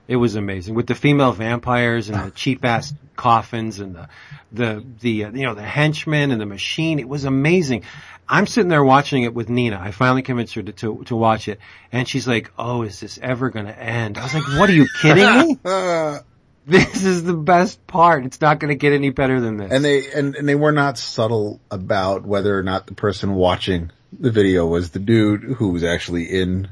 It 0.09 0.17
was 0.17 0.37
amazing 0.37 0.75
with 0.75 0.87
the 0.87 0.95
female 0.95 1.33
vampires 1.33 2.09
and 2.09 2.19
the 2.19 2.31
cheap 2.31 2.65
ass 2.65 2.95
coffins 3.17 3.79
and 3.79 3.95
the 3.95 4.09
the 4.51 4.85
the 5.01 5.25
uh, 5.25 5.31
you 5.33 5.43
know 5.43 5.55
the 5.55 5.63
henchmen 5.63 6.31
and 6.31 6.41
the 6.41 6.47
machine. 6.47 6.99
It 6.99 7.07
was 7.07 7.25
amazing. 7.25 7.85
I'm 8.27 8.47
sitting 8.47 8.71
there 8.71 8.83
watching 8.83 9.25
it 9.25 9.35
with 9.35 9.51
Nina. 9.51 9.79
I 9.79 9.91
finally 9.91 10.23
convinced 10.23 10.55
her 10.55 10.63
to 10.63 10.73
to, 10.73 11.05
to 11.05 11.17
watch 11.17 11.47
it, 11.49 11.61
and 11.93 12.09
she's 12.09 12.27
like, 12.27 12.51
"Oh, 12.59 12.83
is 12.85 13.01
this 13.01 13.19
ever 13.21 13.51
going 13.51 13.67
to 13.67 13.79
end?" 13.79 14.17
I 14.17 14.23
was 14.23 14.33
like, 14.33 14.49
"What 14.59 14.71
are 14.71 14.75
you 14.75 14.87
kidding 15.03 15.49
me? 15.49 15.59
This 16.69 17.03
is 17.03 17.25
the 17.25 17.33
best 17.33 17.87
part. 17.87 18.27
It's 18.27 18.43
not 18.43 18.61
going 18.61 18.69
to 18.69 18.75
get 18.75 18.93
any 18.93 19.09
better 19.09 19.41
than 19.41 19.59
this." 19.59 19.73
and 19.73 19.85
they 19.85 20.11
and, 20.13 20.35
and 20.37 20.49
they 20.49 20.55
were 20.55 20.73
not 20.73 20.97
subtle 20.97 21.61
about 21.71 22.25
whether 22.25 22.59
or 22.59 22.63
not 22.63 22.87
the 22.87 22.95
person 22.95 23.35
watching 23.35 23.91
the 24.19 24.31
video 24.31 24.67
was 24.67 24.91
the 24.91 24.99
dude 24.99 25.43
who 25.43 25.71
was 25.71 25.85
actually 25.85 26.25
in 26.25 26.69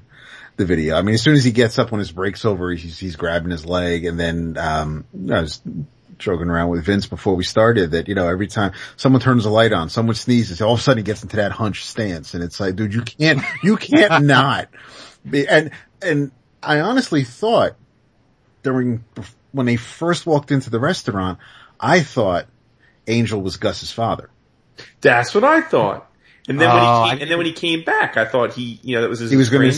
the 0.57 0.64
video. 0.64 0.97
I 0.97 1.03
mean, 1.03 1.14
as 1.14 1.23
soon 1.23 1.35
as 1.35 1.45
he 1.45 1.53
gets 1.53 1.79
up 1.79 1.90
when 1.90 1.99
his 1.99 2.12
break's 2.12 2.45
over, 2.45 2.73
he's, 2.73 2.99
he's 2.99 3.16
grabbing 3.16 3.51
his 3.51 3.66
leg 3.66 4.05
and 4.05 4.19
then, 4.19 4.57
um, 4.59 5.05
I 5.31 5.40
was 5.40 5.61
joking 6.19 6.49
around 6.49 6.71
with 6.71 6.85
Vince 6.85 7.07
before 7.07 7.35
we 7.35 7.45
started 7.45 7.90
that, 7.90 8.09
you 8.09 8.14
know, 8.14 8.27
every 8.27 8.47
time 8.47 8.73
someone 8.97 9.21
turns 9.21 9.45
the 9.45 9.51
light 9.51 9.73
on, 9.73 9.90
someone 9.90 10.14
sneezes, 10.14 10.62
all 10.62 10.73
of 10.75 10.81
a 10.81 10.83
sudden 10.83 10.99
he 10.99 11.05
gets 11.05 11.23
into 11.23 11.37
that 11.37 11.53
hunch 11.53 11.85
stance 11.85 12.35
and 12.35 12.42
it's 12.42 12.59
like, 12.59 12.75
dude, 12.77 12.95
you 12.95 13.03
can't, 13.03 13.42
you 13.62 13.77
can't 13.79 14.25
not 14.25 14.69
be, 15.29 15.47
and, 15.47 15.73
and 16.01 16.31
I 16.62 16.81
honestly 16.81 17.25
thought 17.25 17.77
during, 18.62 19.05
when 19.53 19.66
they 19.66 19.77
first 19.77 20.27
walked 20.27 20.51
into 20.51 20.71
the 20.71 20.81
restaurant, 20.81 21.38
I 21.79 22.01
thought 22.01 22.47
Angel 23.07 23.40
was 23.40 23.59
Gus's 23.59 23.92
father. 23.92 24.31
That's 25.01 25.35
what 25.35 25.45
I 25.45 25.61
thought. 25.61 26.11
And 26.49 26.61
then 26.61 26.69
when 26.69 26.79
Oh, 26.79 27.05
he 27.05 27.11
came, 27.11 27.23
and 27.23 27.31
then 27.31 27.38
when 27.38 27.47
he 27.47 27.53
came 27.53 27.85
back, 27.85 28.16
I 28.16 28.25
thought 28.25 28.53
he, 28.55 28.79
you 28.83 28.95
know, 28.95 29.03
that 29.03 29.11
was 29.11 29.19
his 29.19 29.31
He 29.31 29.37
was 29.37 29.51
gonna 29.51 29.71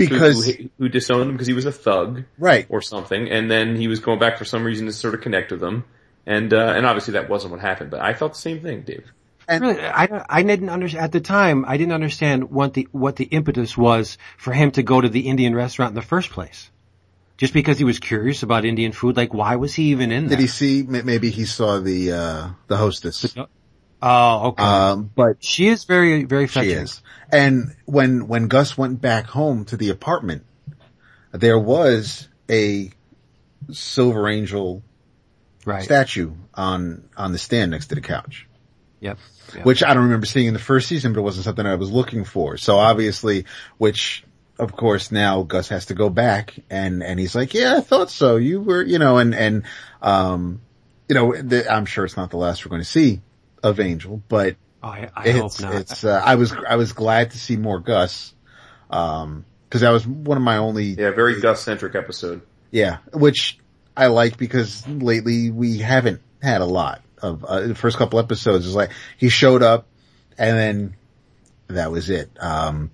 estranged 0.00 0.12
who- 0.12 0.16
Because, 0.18 0.46
who, 0.46 0.68
who 0.78 0.88
disowned 0.88 1.22
him 1.22 1.32
because 1.32 1.46
he 1.46 1.52
was 1.52 1.66
a 1.66 1.72
thug 1.72 2.24
right. 2.38 2.66
or 2.68 2.82
something, 2.82 3.30
and 3.30 3.50
then 3.50 3.76
he 3.76 3.88
was 3.88 4.00
going 4.00 4.18
back 4.18 4.38
for 4.38 4.44
some 4.44 4.64
reason 4.64 4.86
to 4.86 4.92
sort 4.92 5.14
of 5.14 5.20
connect 5.20 5.50
with 5.50 5.60
them. 5.60 5.84
And, 6.26 6.52
uh, 6.52 6.74
and 6.76 6.84
obviously 6.84 7.12
that 7.12 7.28
wasn't 7.30 7.52
what 7.52 7.60
happened, 7.60 7.90
but 7.90 8.00
I 8.00 8.12
felt 8.14 8.34
the 8.34 8.38
same 8.38 8.60
thing, 8.60 8.82
Dave. 8.82 9.10
And, 9.48 9.62
Really, 9.62 9.80
I, 9.80 10.24
I 10.28 10.42
didn't 10.42 10.68
understand 10.68 11.04
at 11.04 11.12
the 11.12 11.20
time. 11.20 11.64
I 11.66 11.78
didn't 11.78 11.94
understand 11.94 12.50
what 12.50 12.74
the 12.74 12.86
what 12.92 13.16
the 13.16 13.24
impetus 13.24 13.78
was 13.78 14.18
for 14.36 14.52
him 14.52 14.72
to 14.72 14.82
go 14.82 15.00
to 15.00 15.08
the 15.08 15.20
Indian 15.20 15.54
restaurant 15.54 15.92
in 15.92 15.94
the 15.94 16.02
first 16.02 16.28
place. 16.28 16.70
Just 17.38 17.54
because 17.54 17.78
he 17.78 17.84
was 17.84 17.98
curious 17.98 18.42
about 18.42 18.66
Indian 18.66 18.92
food, 18.92 19.16
like 19.16 19.32
why 19.32 19.56
was 19.56 19.72
he 19.72 19.84
even 19.84 20.12
in 20.12 20.26
there? 20.26 20.36
Did 20.36 20.42
he 20.42 20.48
see? 20.48 20.82
Maybe 20.82 21.30
he 21.30 21.46
saw 21.46 21.78
the 21.80 22.12
uh 22.12 22.48
the 22.66 22.76
hostess. 22.76 23.34
Oh, 24.00 24.48
okay. 24.48 24.62
Um, 24.62 25.10
but 25.14 25.42
she 25.42 25.66
is 25.68 25.84
very, 25.84 26.24
very 26.24 26.46
fetching. 26.46 26.70
she 26.70 26.76
is. 26.76 27.02
And 27.30 27.74
when 27.84 28.28
when 28.28 28.48
Gus 28.48 28.78
went 28.78 29.00
back 29.00 29.26
home 29.26 29.64
to 29.66 29.76
the 29.76 29.90
apartment, 29.90 30.44
there 31.32 31.58
was 31.58 32.28
a 32.50 32.90
Silver 33.72 34.28
Angel 34.28 34.82
Right. 35.64 35.82
statue 35.82 36.32
on 36.54 37.08
on 37.16 37.32
the 37.32 37.38
stand 37.38 37.72
next 37.72 37.88
to 37.88 37.94
the 37.94 38.00
couch. 38.00 38.46
Yep. 39.00 39.18
Yep. 39.54 39.64
which 39.64 39.82
I 39.82 39.94
don't 39.94 40.04
remember 40.04 40.26
seeing 40.26 40.46
in 40.48 40.52
the 40.54 40.60
first 40.60 40.88
season, 40.88 41.12
but 41.12 41.20
it 41.20 41.22
wasn't 41.22 41.44
something 41.44 41.64
I 41.66 41.74
was 41.76 41.90
looking 41.90 42.24
for. 42.24 42.56
So 42.58 42.76
obviously, 42.78 43.46
which 43.78 44.24
of 44.58 44.72
course 44.72 45.10
now 45.12 45.42
Gus 45.42 45.68
has 45.68 45.86
to 45.86 45.94
go 45.94 46.10
back 46.10 46.54
and, 46.68 47.02
and 47.02 47.18
he's 47.18 47.34
like, 47.34 47.54
yeah, 47.54 47.76
I 47.76 47.80
thought 47.80 48.10
so. 48.10 48.36
You 48.36 48.60
were, 48.60 48.82
you 48.82 48.98
know, 48.98 49.16
and, 49.18 49.34
and, 49.34 49.62
um, 50.02 50.60
you 51.08 51.14
know, 51.14 51.34
the, 51.34 51.70
I'm 51.72 51.86
sure 51.86 52.04
it's 52.04 52.16
not 52.16 52.30
the 52.30 52.36
last 52.38 52.64
we're 52.64 52.70
going 52.70 52.82
to 52.82 52.88
see 52.88 53.20
of 53.62 53.80
Angel, 53.80 54.22
but 54.28 54.56
Oh, 54.82 54.88
I, 54.88 55.10
I 55.16 55.30
hope 55.32 55.60
not. 55.60 55.74
it's, 55.74 56.04
uh, 56.04 56.22
I 56.24 56.36
was, 56.36 56.52
I 56.52 56.76
was 56.76 56.92
glad 56.92 57.32
to 57.32 57.38
see 57.38 57.56
more 57.56 57.80
Gus. 57.80 58.32
Um, 58.90 59.44
cause 59.70 59.80
that 59.80 59.90
was 59.90 60.06
one 60.06 60.36
of 60.36 60.42
my 60.42 60.58
only, 60.58 60.84
Yeah, 60.90 61.10
very 61.10 61.40
Gus 61.40 61.60
centric 61.62 61.94
episode. 61.96 62.42
yeah, 62.70 62.98
which 63.12 63.58
I 63.96 64.06
like 64.06 64.36
because 64.38 64.86
lately 64.86 65.50
we 65.50 65.78
haven't 65.78 66.20
had 66.40 66.60
a 66.60 66.64
lot 66.64 67.02
of, 67.20 67.44
uh, 67.44 67.60
the 67.66 67.74
first 67.74 67.98
couple 67.98 68.18
episodes 68.20 68.66
is 68.66 68.74
like, 68.74 68.90
he 69.16 69.28
showed 69.28 69.62
up 69.64 69.88
and 70.38 70.56
then 70.56 70.96
that 71.66 71.90
was 71.90 72.08
it. 72.08 72.30
Um, 72.40 72.92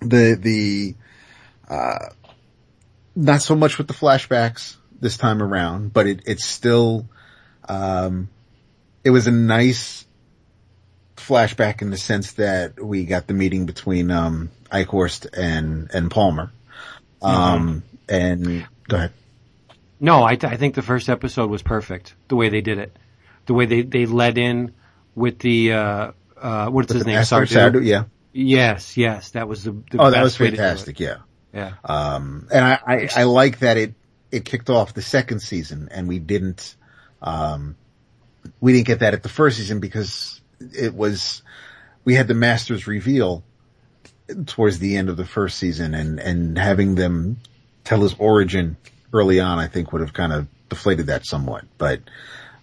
the, 0.00 0.38
the, 0.40 0.94
uh, 1.68 2.10
not 3.16 3.42
so 3.42 3.54
much 3.56 3.76
with 3.78 3.88
the 3.88 3.94
flashbacks 3.94 4.76
this 5.00 5.16
time 5.16 5.42
around, 5.42 5.92
but 5.92 6.06
it, 6.06 6.22
it's 6.26 6.44
still, 6.46 7.08
um, 7.68 8.28
it 9.04 9.10
was 9.10 9.26
a 9.26 9.32
nice 9.32 10.04
flashback 11.16 11.82
in 11.82 11.90
the 11.90 11.96
sense 11.96 12.32
that 12.32 12.82
we 12.82 13.04
got 13.04 13.26
the 13.26 13.34
meeting 13.34 13.66
between, 13.66 14.10
um, 14.10 14.50
Eichhorst 14.72 15.26
and, 15.36 15.90
and 15.94 16.10
Palmer. 16.10 16.52
Um, 17.22 17.82
and 18.08 18.66
go 18.88 18.96
ahead. 18.96 19.12
No, 20.00 20.24
I, 20.24 20.36
th- 20.36 20.52
I 20.52 20.56
think 20.56 20.74
the 20.74 20.82
first 20.82 21.08
episode 21.08 21.48
was 21.48 21.62
perfect. 21.62 22.14
The 22.28 22.36
way 22.36 22.48
they 22.50 22.60
did 22.60 22.78
it, 22.78 22.94
the 23.46 23.54
way 23.54 23.64
they 23.64 23.82
they 23.82 24.04
led 24.04 24.36
in 24.36 24.74
with 25.14 25.38
the 25.38 25.72
uh 25.72 26.12
uh 26.36 26.68
what's 26.68 26.92
his 26.92 27.06
name? 27.06 27.16
Sardu? 27.20 27.46
Sardu, 27.46 27.84
yeah. 27.84 28.04
Yes, 28.32 28.96
yes, 28.96 29.30
that 29.30 29.48
was 29.48 29.64
the. 29.64 29.72
the 29.90 29.98
Oh, 29.98 30.10
that 30.10 30.22
was 30.22 30.38
way 30.38 30.50
to 30.50 30.56
do 30.56 30.62
it. 30.62 30.64
fantastic. 30.66 31.00
Yeah. 31.00 31.16
Yeah. 31.54 31.74
Um, 31.84 32.48
and 32.52 32.64
I, 32.64 32.78
I, 32.86 33.08
I 33.16 33.22
like 33.24 33.60
that 33.60 33.76
it, 33.76 33.94
it 34.32 34.44
kicked 34.44 34.68
off 34.68 34.92
the 34.92 35.02
second 35.02 35.38
season 35.40 35.88
and 35.92 36.08
we 36.08 36.18
didn't, 36.18 36.74
um, 37.22 37.76
we 38.60 38.72
didn't 38.72 38.86
get 38.86 39.00
that 39.00 39.14
at 39.14 39.22
the 39.22 39.28
first 39.28 39.58
season 39.58 39.80
because 39.80 40.40
it 40.60 40.94
was, 40.94 41.42
we 42.04 42.14
had 42.14 42.28
the 42.28 42.34
Masters 42.34 42.86
reveal 42.86 43.42
towards 44.46 44.78
the 44.78 44.96
end 44.96 45.08
of 45.08 45.16
the 45.16 45.26
first 45.26 45.58
season 45.58 45.94
and, 45.94 46.18
and 46.18 46.58
having 46.58 46.94
them 46.94 47.38
tell 47.84 48.00
his 48.00 48.14
origin 48.18 48.76
early 49.12 49.40
on, 49.40 49.58
I 49.58 49.68
think 49.68 49.92
would 49.92 50.00
have 50.00 50.12
kind 50.12 50.32
of 50.32 50.48
deflated 50.68 51.06
that 51.06 51.24
somewhat, 51.24 51.64
but 51.78 52.00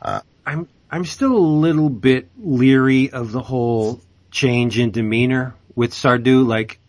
uh, 0.02 0.22
I'm 0.46 0.68
I'm 0.90 1.06
still 1.06 1.36
a 1.36 1.38
little 1.38 1.90
bit 1.90 2.30
leery 2.38 3.12
of 3.12 3.32
the 3.32 3.42
whole 3.42 4.02
change 4.30 4.78
in 4.78 4.92
demeanor 4.92 5.56
with 5.76 5.94
Sardu. 5.94 6.46
Like 6.46 6.80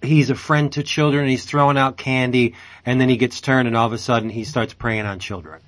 he's 0.00 0.30
a 0.30 0.34
friend 0.34 0.72
to 0.72 0.82
children, 0.82 1.28
he's 1.28 1.44
throwing 1.44 1.76
out 1.76 1.96
candy, 1.96 2.54
and 2.86 3.00
then 3.00 3.08
he 3.08 3.16
gets 3.16 3.40
turned, 3.40 3.68
and 3.68 3.76
all 3.76 3.86
of 3.86 3.92
a 3.92 3.98
sudden 3.98 4.30
he 4.30 4.44
starts 4.44 4.72
preying 4.72 5.04
on 5.04 5.18
children. 5.18 5.60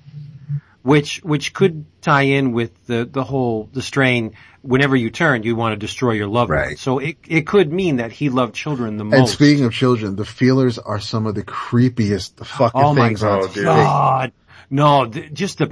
Which 0.83 1.17
which 1.23 1.53
could 1.53 1.85
tie 2.01 2.23
in 2.23 2.51
with 2.51 2.85
the 2.87 3.05
the 3.09 3.23
whole 3.23 3.69
the 3.73 3.81
strain. 3.81 4.33
Whenever 4.61 4.95
you 4.95 5.09
turn, 5.09 5.43
you 5.43 5.55
want 5.55 5.73
to 5.73 5.77
destroy 5.77 6.11
your 6.11 6.27
loved 6.27 6.49
one. 6.49 6.57
Right. 6.59 6.79
So 6.79 6.99
it 6.99 7.17
it 7.27 7.47
could 7.47 7.71
mean 7.71 7.97
that 7.97 8.11
he 8.11 8.29
loved 8.29 8.53
children 8.53 8.97
the 8.97 9.03
most. 9.05 9.17
And 9.17 9.29
speaking 9.29 9.63
of 9.65 9.73
children, 9.73 10.15
the 10.17 10.25
feelers 10.25 10.77
are 10.77 10.99
some 10.99 11.25
of 11.25 11.35
the 11.35 11.43
creepiest 11.43 12.45
fucking 12.45 12.81
oh 12.81 12.93
my 12.93 13.07
things 13.07 13.23
on 13.23 13.43
Oh, 13.43 13.47
dude. 13.47 13.65
God. 13.65 14.31
No, 14.69 15.05
th- 15.05 15.31
just 15.33 15.57
the 15.59 15.65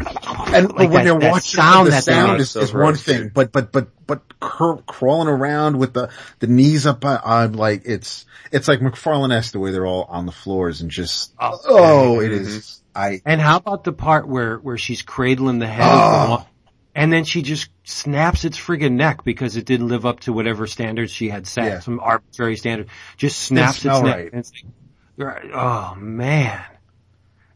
And 0.54 0.69
like 0.74 0.89
when 0.89 0.91
that- 0.91 1.04
they're 1.06 1.19
that 1.19 1.32
watching 1.32 1.58
sound 1.58 1.88
the 1.88 1.91
that 1.91 2.04
sound 2.04 2.39
is, 2.41 2.52
So 2.52 2.60
is 2.62 2.74
one 2.74 2.95
thing, 2.95 3.32
but 3.34 3.52
but 3.52 3.71
but 3.71 3.88
but 4.06 4.39
cur- 4.39 4.78
crawling 4.86 5.28
around 5.28 5.78
with 5.78 5.93
the 5.93 6.10
the 6.39 6.47
knees 6.47 6.86
up 6.86 7.04
on, 7.04 7.17
on 7.17 7.54
like 7.54 7.82
it's 7.86 8.26
it's 8.52 8.67
like 8.67 8.80
McFarlane 8.80 9.34
esque 9.34 9.54
the 9.54 9.60
way 9.60 9.71
they're 9.71 9.86
all 9.88 10.04
on 10.04 10.26
the 10.26 10.32
floors 10.32 10.82
and 10.82 10.91
just 10.91 11.34
Oh. 11.39 11.60
oh, 11.65 12.19
it 12.19 12.32
mm-hmm. 12.32 12.45
is 12.45 12.80
I 12.95 13.21
And 13.25 13.39
how 13.41 13.58
about 13.58 13.84
the 13.84 13.93
part 13.93 14.27
where, 14.27 14.58
where 14.58 14.77
she's 14.77 15.01
cradling 15.01 15.60
the 15.60 15.67
head 15.67 15.88
Oh. 15.89 15.93
of 15.95 16.23
the 16.27 16.36
one, 16.36 16.45
and 16.95 17.13
then 17.13 17.23
she 17.23 17.41
just 17.41 17.69
snaps 17.84 18.43
its 18.45 18.58
friggin' 18.58 18.93
neck 18.93 19.23
because 19.23 19.56
it 19.56 19.65
didn't 19.65 19.88
live 19.88 20.06
up 20.06 20.19
to 20.21 20.34
whatever 20.34 20.67
standards 20.67 21.12
she 21.12 21.30
had 21.30 21.47
set, 21.47 21.65
Yeah. 21.65 21.80
some 21.80 21.99
arbitrary 22.01 22.58
standard. 22.58 22.88
Just 23.17 23.39
snaps 23.39 23.77
its 23.86 24.01
neck. 24.01 24.04
right. 24.15 24.30
And 24.34 24.39
it's 24.39 24.51
like, 25.17 25.45
oh 25.54 25.95
man. 25.95 26.62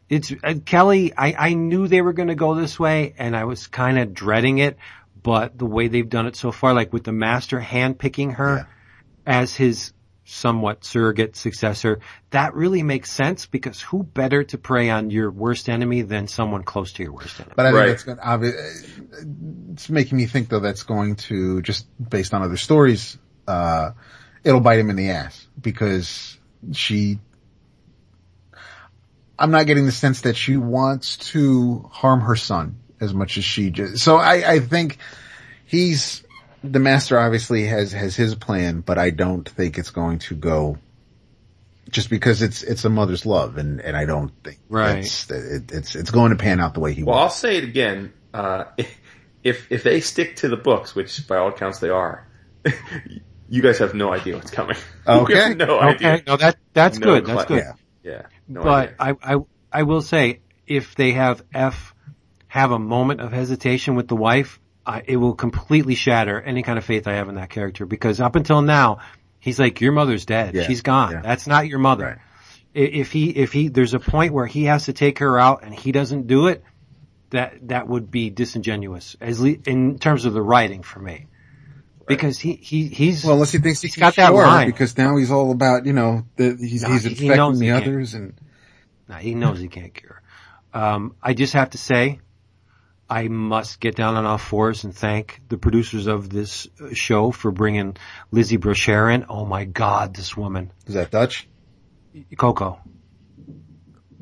It's, 0.08 0.32
uh, 0.44 0.54
Kelly, 0.66 1.14
I, 1.18 1.34
I 1.50 1.54
knew 1.56 1.88
they 1.88 2.02
were 2.02 2.14
gonna 2.14 2.36
go 2.36 2.54
this 2.56 2.80
way 2.80 3.16
and 3.18 3.36
I 3.36 3.46
was 3.46 3.68
kinda 3.68 4.06
dreading 4.06 4.60
it, 4.60 4.78
but 5.22 5.58
the 5.58 5.66
way 5.66 5.88
they've 5.88 6.08
done 6.08 6.28
it 6.28 6.36
so 6.36 6.52
far, 6.52 6.74
like 6.74 6.94
with 6.94 7.04
the 7.04 7.12
master 7.12 7.60
handpicking 7.60 8.36
her 8.36 8.68
as 9.26 9.56
his 9.56 9.92
somewhat 10.26 10.84
surrogate 10.84 11.36
successor, 11.36 12.00
that 12.32 12.54
really 12.56 12.84
makes 12.84 13.12
sense 13.12 13.46
because 13.46 13.80
who 13.82 14.04
better 14.04 14.44
to 14.44 14.58
prey 14.58 14.90
on 14.90 15.10
your 15.12 15.32
worst 15.32 15.70
enemy 15.70 16.02
than 16.02 16.28
someone 16.28 16.64
close 16.64 16.94
to 16.94 17.04
your 17.04 17.14
worst 17.14 17.40
enemy? 17.40 17.54
but 17.56 17.66
I 17.66 17.70
think 17.70 17.80
Right. 17.80 17.88
that's 17.88 18.04
going 18.04 18.18
to 18.18 19.74
it's 19.74 19.90
making 19.90 20.18
me 20.18 20.26
think 20.26 20.50
though 20.50 20.60
that's 20.60 20.84
going 20.84 21.16
to 21.16 21.62
just 21.62 21.86
based 22.10 22.34
on 22.34 22.42
other 22.42 22.58
stories 22.58 23.18
uh 23.48 23.92
it'll 24.44 24.62
bite 24.62 24.80
him 24.80 24.90
in 24.90 24.96
the 24.96 25.12
ass 25.12 25.48
because 25.62 26.38
she 26.74 27.20
I'm 29.38 29.52
not 29.52 29.68
getting 29.68 29.86
the 29.86 29.92
sense 29.92 30.22
that 30.22 30.36
she 30.36 30.58
wants 30.58 31.18
to 31.18 31.90
harm 31.92 32.22
her 32.22 32.36
son 32.36 32.78
as 33.02 33.14
much 33.14 33.38
as 33.38 33.44
she 33.44 33.70
just, 33.70 33.98
so 34.04 34.16
I, 34.16 34.54
I 34.54 34.60
think 34.60 34.98
he's, 35.66 36.24
the 36.72 36.80
master 36.80 37.18
obviously 37.20 37.66
has, 37.66 37.92
has 37.92 38.16
his 38.16 38.36
plan, 38.36 38.82
but 38.82 38.98
I 38.98 39.10
don't 39.10 39.48
think 39.48 39.78
it's 39.78 39.92
going 39.92 40.20
to 40.20 40.36
go 40.36 40.78
just 41.90 42.10
because 42.10 42.42
it's, 42.42 42.64
it's 42.64 42.84
a 42.86 42.90
mother's 42.90 43.26
love 43.26 43.58
and, 43.58 43.80
and 43.80 43.96
I 43.96 44.06
don't 44.06 44.32
think 44.44 44.60
Right. 44.70 45.00
it's, 45.00 45.30
it, 45.30 45.72
it's, 45.72 45.96
it's 45.96 46.12
going 46.12 46.32
to 46.32 46.38
pan 46.38 46.60
out 46.60 46.74
the 46.74 46.80
way 46.80 46.94
he 46.94 47.04
wants. 47.04 47.16
Well, 47.16 47.24
I'll 47.24 47.30
say 47.30 47.58
it 47.58 47.64
again. 47.64 48.14
Uh, 48.34 48.66
if 49.44 49.72
if 49.72 49.84
they 49.84 50.02
stick 50.02 50.38
to 50.38 50.50
the 50.50 50.58
books, 50.58 50.96
which 50.96 51.28
by 51.28 51.38
all 51.38 51.50
accounts 51.50 51.80
they 51.80 51.90
are, 51.90 52.28
you 53.48 53.62
guys 53.62 53.78
have 53.78 53.94
no 53.94 54.12
idea 54.12 54.36
what's 54.36 54.52
coming. 54.52 54.76
Okay. 55.08 55.34
You 55.36 55.40
have 55.40 55.58
no 55.58 55.80
idea. 55.80 56.24
No, 56.26 56.36
that 56.36 56.58
that's 56.74 56.98
No 56.98 57.06
good. 57.06 57.28
That's 57.28 57.46
good. 57.46 57.60
Yeah. 57.60 57.74
Yeah. 58.12 58.22
No 58.48 58.64
but 58.64 59.00
idea. 59.00 59.18
I, 59.22 59.36
I 59.36 59.38
I 59.72 59.84
will 59.84 60.02
say 60.02 60.40
if 60.66 60.96
they 60.96 61.12
have 61.12 61.44
F 61.54 61.94
have 62.48 62.72
a 62.72 62.80
moment 62.80 63.22
of 63.22 63.32
hesitation 63.32 63.94
with 63.96 64.08
the 64.08 64.16
wife, 64.16 64.60
I, 64.86 65.04
it 65.06 65.18
will 65.18 65.34
completely 65.36 65.96
shatter 65.96 66.40
any 66.42 66.62
kind 66.64 66.78
of 66.78 66.86
faith 66.86 67.08
I 67.08 67.14
have 67.14 67.28
in 67.30 67.36
that 67.36 67.50
character 67.50 67.86
because 67.86 68.20
up 68.20 68.36
until 68.36 68.62
now 68.62 69.00
he's 69.40 69.60
like 69.60 69.82
your 69.82 69.92
mother's 69.94 70.26
dead. 70.26 70.54
Yeah, 70.56 70.64
She's 70.64 70.82
gone. 70.82 71.12
yeah. 71.14 71.22
That's 71.22 71.48
not 71.48 71.68
your 71.68 71.80
mother. 71.80 72.06
Right. 72.06 72.18
If 72.74 73.12
he 73.12 73.30
if 73.30 73.54
he 73.54 73.70
there's 73.70 73.94
a 73.94 74.00
point 74.00 74.34
where 74.34 74.46
he 74.46 74.66
has 74.66 74.86
to 74.86 74.94
take 74.94 75.20
her 75.20 75.40
out 75.40 75.64
and 75.64 75.74
he 75.74 75.92
doesn't 75.92 76.28
do 76.28 76.48
it, 76.48 76.64
that 77.30 77.68
that 77.70 77.88
would 77.88 78.12
be 78.12 78.30
disingenuous 78.30 79.16
as 79.22 79.40
le- 79.40 79.56
in 79.66 79.98
terms 79.98 80.26
of 80.26 80.34
the 80.34 80.42
writing 80.42 80.84
for 80.84 81.00
me. 81.00 81.28
Because 82.08 82.38
he, 82.38 82.54
he 82.54 82.88
he's 82.88 83.24
Well, 83.24 83.34
unless 83.34 83.52
he 83.52 83.58
thinks 83.58 83.82
he 83.82 83.88
He's 83.88 83.96
got 83.98 84.16
that 84.18 84.30
cure, 84.30 84.44
line. 84.46 84.68
because 84.70 84.96
now 84.96 85.18
he's 85.18 85.32
all 85.32 85.50
about, 85.52 85.88
you 85.88 85.94
know, 85.94 86.24
the, 86.36 86.56
he's, 86.60 86.84
No, 86.84 86.90
he's 86.90 87.04
he- 87.04 87.10
he 87.16 87.30
the 87.30 87.34
he 87.34 87.66
can't. 87.66 87.84
others 87.84 88.14
and 88.14 88.34
Nah, 89.10 89.18
he 89.18 89.34
knows 89.34 89.60
he 89.60 89.68
can't 89.70 89.92
cure. 89.94 90.22
Um, 90.74 91.16
I 91.24 91.34
just 91.34 91.54
have 91.54 91.72
to 91.72 91.78
say, 91.80 92.20
I 93.10 93.28
must 93.28 93.80
get 93.80 93.96
down 93.96 94.16
on 94.16 94.26
all 94.26 94.38
fours 94.40 94.84
and 94.84 94.96
thank 94.96 95.40
the 95.48 95.58
producers 95.58 96.08
of 96.08 96.30
this 96.30 96.68
uh, 96.82 96.94
show 96.94 97.32
for 97.32 97.52
bringing 97.52 97.98
Lizzie 98.32 98.58
Brocheré 98.58 99.14
in. 99.16 99.26
Oh 99.30 99.46
my 99.46 99.66
God, 99.66 100.16
this 100.16 100.36
woman, 100.36 100.72
is 100.88 100.96
that 100.96 101.12
Dutch? 101.12 101.48
Coco, 102.38 102.80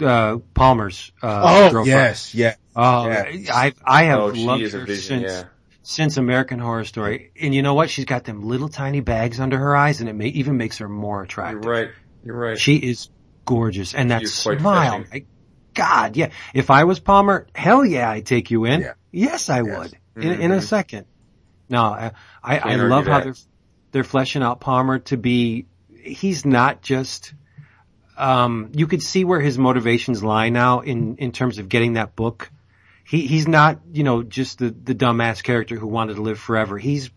uh, 0.02 0.38
Palmer's. 0.54 1.12
Uh, 1.22 1.42
Oh, 1.44 1.62
girlfriend. 1.72 1.88
yes, 1.88 2.34
yeah. 2.36 2.56
Oh, 2.76 3.08
yes. 3.08 3.50
I 3.50 3.74
I 3.86 4.04
have 4.06 4.20
oh, 4.20 4.28
loved 4.30 4.72
her 4.72 4.86
vision. 4.86 5.20
since 5.20 5.32
Yeah. 5.32 5.44
since 5.84 6.18
American 6.18 6.60
Horror 6.60 6.86
Story. 6.86 7.32
And 7.40 7.54
you 7.54 7.62
know 7.62 7.76
what? 7.76 7.90
She's 7.90 8.06
got 8.06 8.24
them 8.24 8.42
little 8.42 8.70
tiny 8.70 9.00
bags 9.02 9.40
under 9.40 9.58
her 9.58 9.76
eyes, 9.76 10.00
and 10.02 10.10
it 10.10 10.14
may, 10.14 10.28
even 10.30 10.58
makes 10.58 10.80
her 10.80 10.90
more 10.90 11.22
attractive. 11.24 11.64
You're 11.64 11.74
attractive. 11.74 11.96
right. 11.96 12.26
You're 12.26 12.38
right. 12.40 12.58
She 12.60 12.76
is 12.78 13.10
gorgeous, 13.46 13.94
and 13.94 14.12
that 14.12 14.20
She 14.22 14.26
is 14.26 14.34
smile, 14.34 15.04
fetching. 15.04 15.28
God, 15.74 16.16
yeah. 16.16 16.30
If 16.54 16.70
I 16.70 16.84
was 16.84 17.00
Palmer, 17.00 17.48
hell 17.54 17.86
yeah, 17.86 18.10
I'd 18.10 18.26
take 18.26 18.52
you 18.52 18.66
in. 18.66 18.82
Yeah. 18.82 18.94
Yes, 19.12 19.50
I 19.50 19.62
would 19.62 19.98
in, 20.16 20.42
in 20.42 20.52
a 20.52 20.62
second. 20.62 21.06
No, 21.70 21.84
I 21.84 22.12
I, 22.44 22.58
I 22.60 22.76
love 22.76 23.06
how 23.08 23.22
they're 23.22 23.36
they're 23.92 24.04
fleshing 24.04 24.44
out 24.44 24.60
Palmer 24.60 25.00
to 25.00 25.18
be. 25.18 25.68
He's 25.90 26.46
not 26.46 26.82
just 26.82 27.34
um, 28.18 28.72
you 28.74 28.88
could 28.88 29.02
see 29.02 29.26
where 29.26 29.40
his 29.40 29.58
motivations 29.58 30.24
lie 30.24 30.50
now 30.50 30.82
in, 30.82 31.18
in 31.18 31.32
terms 31.32 31.58
of 31.58 31.70
getting 31.70 31.94
that 31.94 32.16
book. 32.16 32.52
He, 33.06 33.28
he's 33.28 33.48
not, 33.48 33.82
you 33.92 34.04
know, 34.04 34.24
just 34.24 34.60
the, 34.60 34.70
the 34.70 34.96
dumbass 34.96 35.44
character 35.44 35.76
who 35.78 35.88
wanted 35.88 36.16
to 36.16 36.22
live 36.22 36.40
forever. 36.40 36.78
He's, 36.78 37.10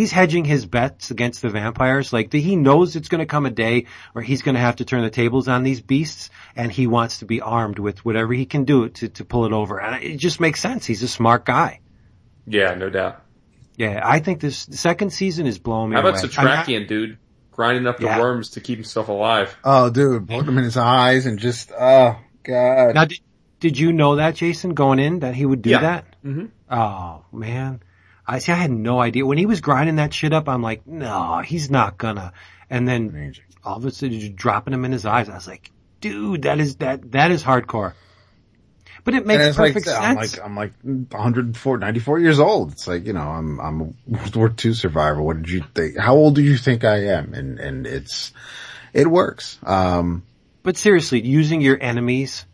he's 0.00 0.10
hedging 0.12 0.46
his 0.46 0.64
bets 0.64 1.10
against 1.10 1.42
the 1.42 1.50
vampires. 1.50 2.10
Like 2.10 2.32
he 2.32 2.56
knows 2.56 2.96
it's 2.96 3.08
going 3.08 3.18
to 3.18 3.26
come 3.26 3.44
a 3.44 3.50
day 3.50 3.84
where 4.14 4.24
he's 4.24 4.40
going 4.40 4.54
to 4.54 4.60
have 4.60 4.76
to 4.76 4.86
turn 4.86 5.02
the 5.02 5.10
tables 5.10 5.46
on 5.46 5.62
these 5.62 5.82
beasts 5.82 6.30
and 6.56 6.72
he 6.72 6.86
wants 6.86 7.18
to 7.18 7.26
be 7.26 7.42
armed 7.42 7.78
with 7.78 8.02
whatever 8.02 8.32
he 8.32 8.46
can 8.46 8.64
do 8.64 8.88
to, 8.88 9.08
to 9.10 9.24
pull 9.26 9.44
it 9.44 9.52
over. 9.52 9.78
And 9.78 10.02
it 10.02 10.16
just 10.16 10.40
makes 10.40 10.58
sense. 10.58 10.86
He's 10.86 11.02
a 11.02 11.08
smart 11.08 11.44
guy. 11.44 11.80
Yeah, 12.46 12.72
no 12.76 12.88
doubt. 12.88 13.20
Yeah, 13.76 14.00
I 14.02 14.20
think 14.20 14.40
this 14.40 14.66
second 14.70 15.10
season 15.10 15.46
is 15.46 15.58
blowing 15.58 15.90
me 15.90 15.96
How 15.96 16.00
about 16.00 16.18
away. 16.24 16.32
Setrakian, 16.32 16.88
dude? 16.88 17.18
Grinding 17.52 17.86
up 17.86 17.98
the 17.98 18.06
Yeah. 18.06 18.20
worms 18.20 18.50
to 18.52 18.60
keep 18.60 18.78
himself 18.78 19.08
alive. 19.08 19.54
Oh, 19.62 19.90
dude, 19.90 20.26
put 20.28 20.48
him 20.48 20.56
in 20.56 20.64
his 20.64 20.78
eyes 20.78 21.26
and 21.26 21.38
just, 21.38 21.72
oh, 21.78 22.16
God. 22.42 22.94
Now, 22.94 23.04
did, 23.04 23.20
did 23.60 23.78
you 23.78 23.92
know 23.92 24.16
that, 24.16 24.34
Jason, 24.34 24.72
going 24.72 24.98
in, 24.98 25.18
that 25.20 25.34
he 25.34 25.44
would 25.44 25.60
do 25.60 25.70
Yeah. 25.70 25.80
that? 25.80 26.04
Mm-hmm. 26.24 26.46
Oh, 26.70 27.24
man. 27.32 27.82
I 28.30 28.38
see, 28.38 28.52
I 28.52 28.56
had 28.56 28.70
no 28.70 29.00
idea. 29.00 29.26
When 29.26 29.38
he 29.38 29.46
was 29.46 29.60
grinding 29.60 29.96
that 29.96 30.14
shit 30.14 30.32
up, 30.32 30.48
I'm 30.48 30.62
like, 30.62 30.86
no, 30.86 31.42
he's 31.44 31.68
not 31.70 31.98
gonna. 31.98 32.32
And 32.70 32.86
then 32.86 33.08
Amazing. 33.08 33.44
all 33.64 33.76
of 33.78 33.84
a 33.84 33.90
sudden, 33.90 34.20
just 34.20 34.36
dropping 34.36 34.72
him 34.72 34.84
in 34.84 34.92
his 34.92 35.04
eyes. 35.04 35.28
I 35.28 35.34
was 35.34 35.48
like, 35.48 35.72
dude, 36.00 36.42
that 36.42 36.60
is, 36.60 36.76
that, 36.76 37.10
that 37.10 37.32
is 37.32 37.42
hardcore. 37.42 37.94
But 39.02 39.14
it 39.14 39.26
makes 39.26 39.42
it's 39.42 39.58
like, 39.58 39.72
perfect 39.74 39.88
I'm 39.88 40.16
sense. 40.18 40.36
like, 40.36 40.46
I'm 40.46 40.54
like 40.56 40.72
104, 40.82 41.78
94 41.78 42.18
years 42.20 42.38
old. 42.38 42.70
It's 42.72 42.86
like, 42.86 43.04
you 43.06 43.12
know, 43.14 43.20
I'm, 43.22 43.58
I'm 43.60 43.80
a 43.80 43.84
World 44.06 44.36
War 44.36 44.54
II 44.64 44.74
survivor. 44.74 45.20
What 45.22 45.38
did 45.38 45.50
you 45.50 45.64
think? 45.74 45.98
How 45.98 46.14
old 46.14 46.36
do 46.36 46.42
you 46.42 46.56
think 46.56 46.84
I 46.84 47.06
am? 47.06 47.34
And, 47.34 47.58
and 47.58 47.86
it's, 47.86 48.32
it 48.92 49.08
works. 49.08 49.58
Um, 49.64 50.22
But 50.62 50.76
seriously, 50.76 51.20
using 51.22 51.62
your 51.62 51.78
enemy's 51.82 52.44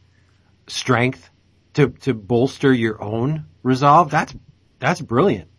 strength 0.69 1.29
to, 1.75 1.89
to 2.03 2.15
bolster 2.15 2.73
your 2.73 3.03
own 3.03 3.45
resolve, 3.63 4.11
that's, 4.11 4.35
that's 4.79 5.01
brilliant. 5.03 5.51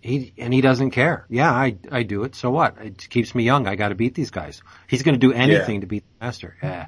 He, 0.00 0.32
and 0.38 0.52
he 0.52 0.62
doesn't 0.62 0.92
care. 0.92 1.26
Yeah, 1.28 1.52
I, 1.52 1.76
I 1.92 2.04
do 2.04 2.24
it. 2.24 2.34
So 2.34 2.50
what? 2.50 2.78
It 2.78 3.08
keeps 3.10 3.34
me 3.34 3.44
young. 3.44 3.66
I 3.66 3.74
gotta 3.74 3.94
beat 3.94 4.14
these 4.14 4.30
guys. 4.30 4.62
He's 4.86 5.02
gonna 5.02 5.18
do 5.18 5.32
anything 5.32 5.82
to 5.82 5.86
beat 5.86 6.04
the 6.04 6.24
master. 6.24 6.56
Yeah. 6.62 6.86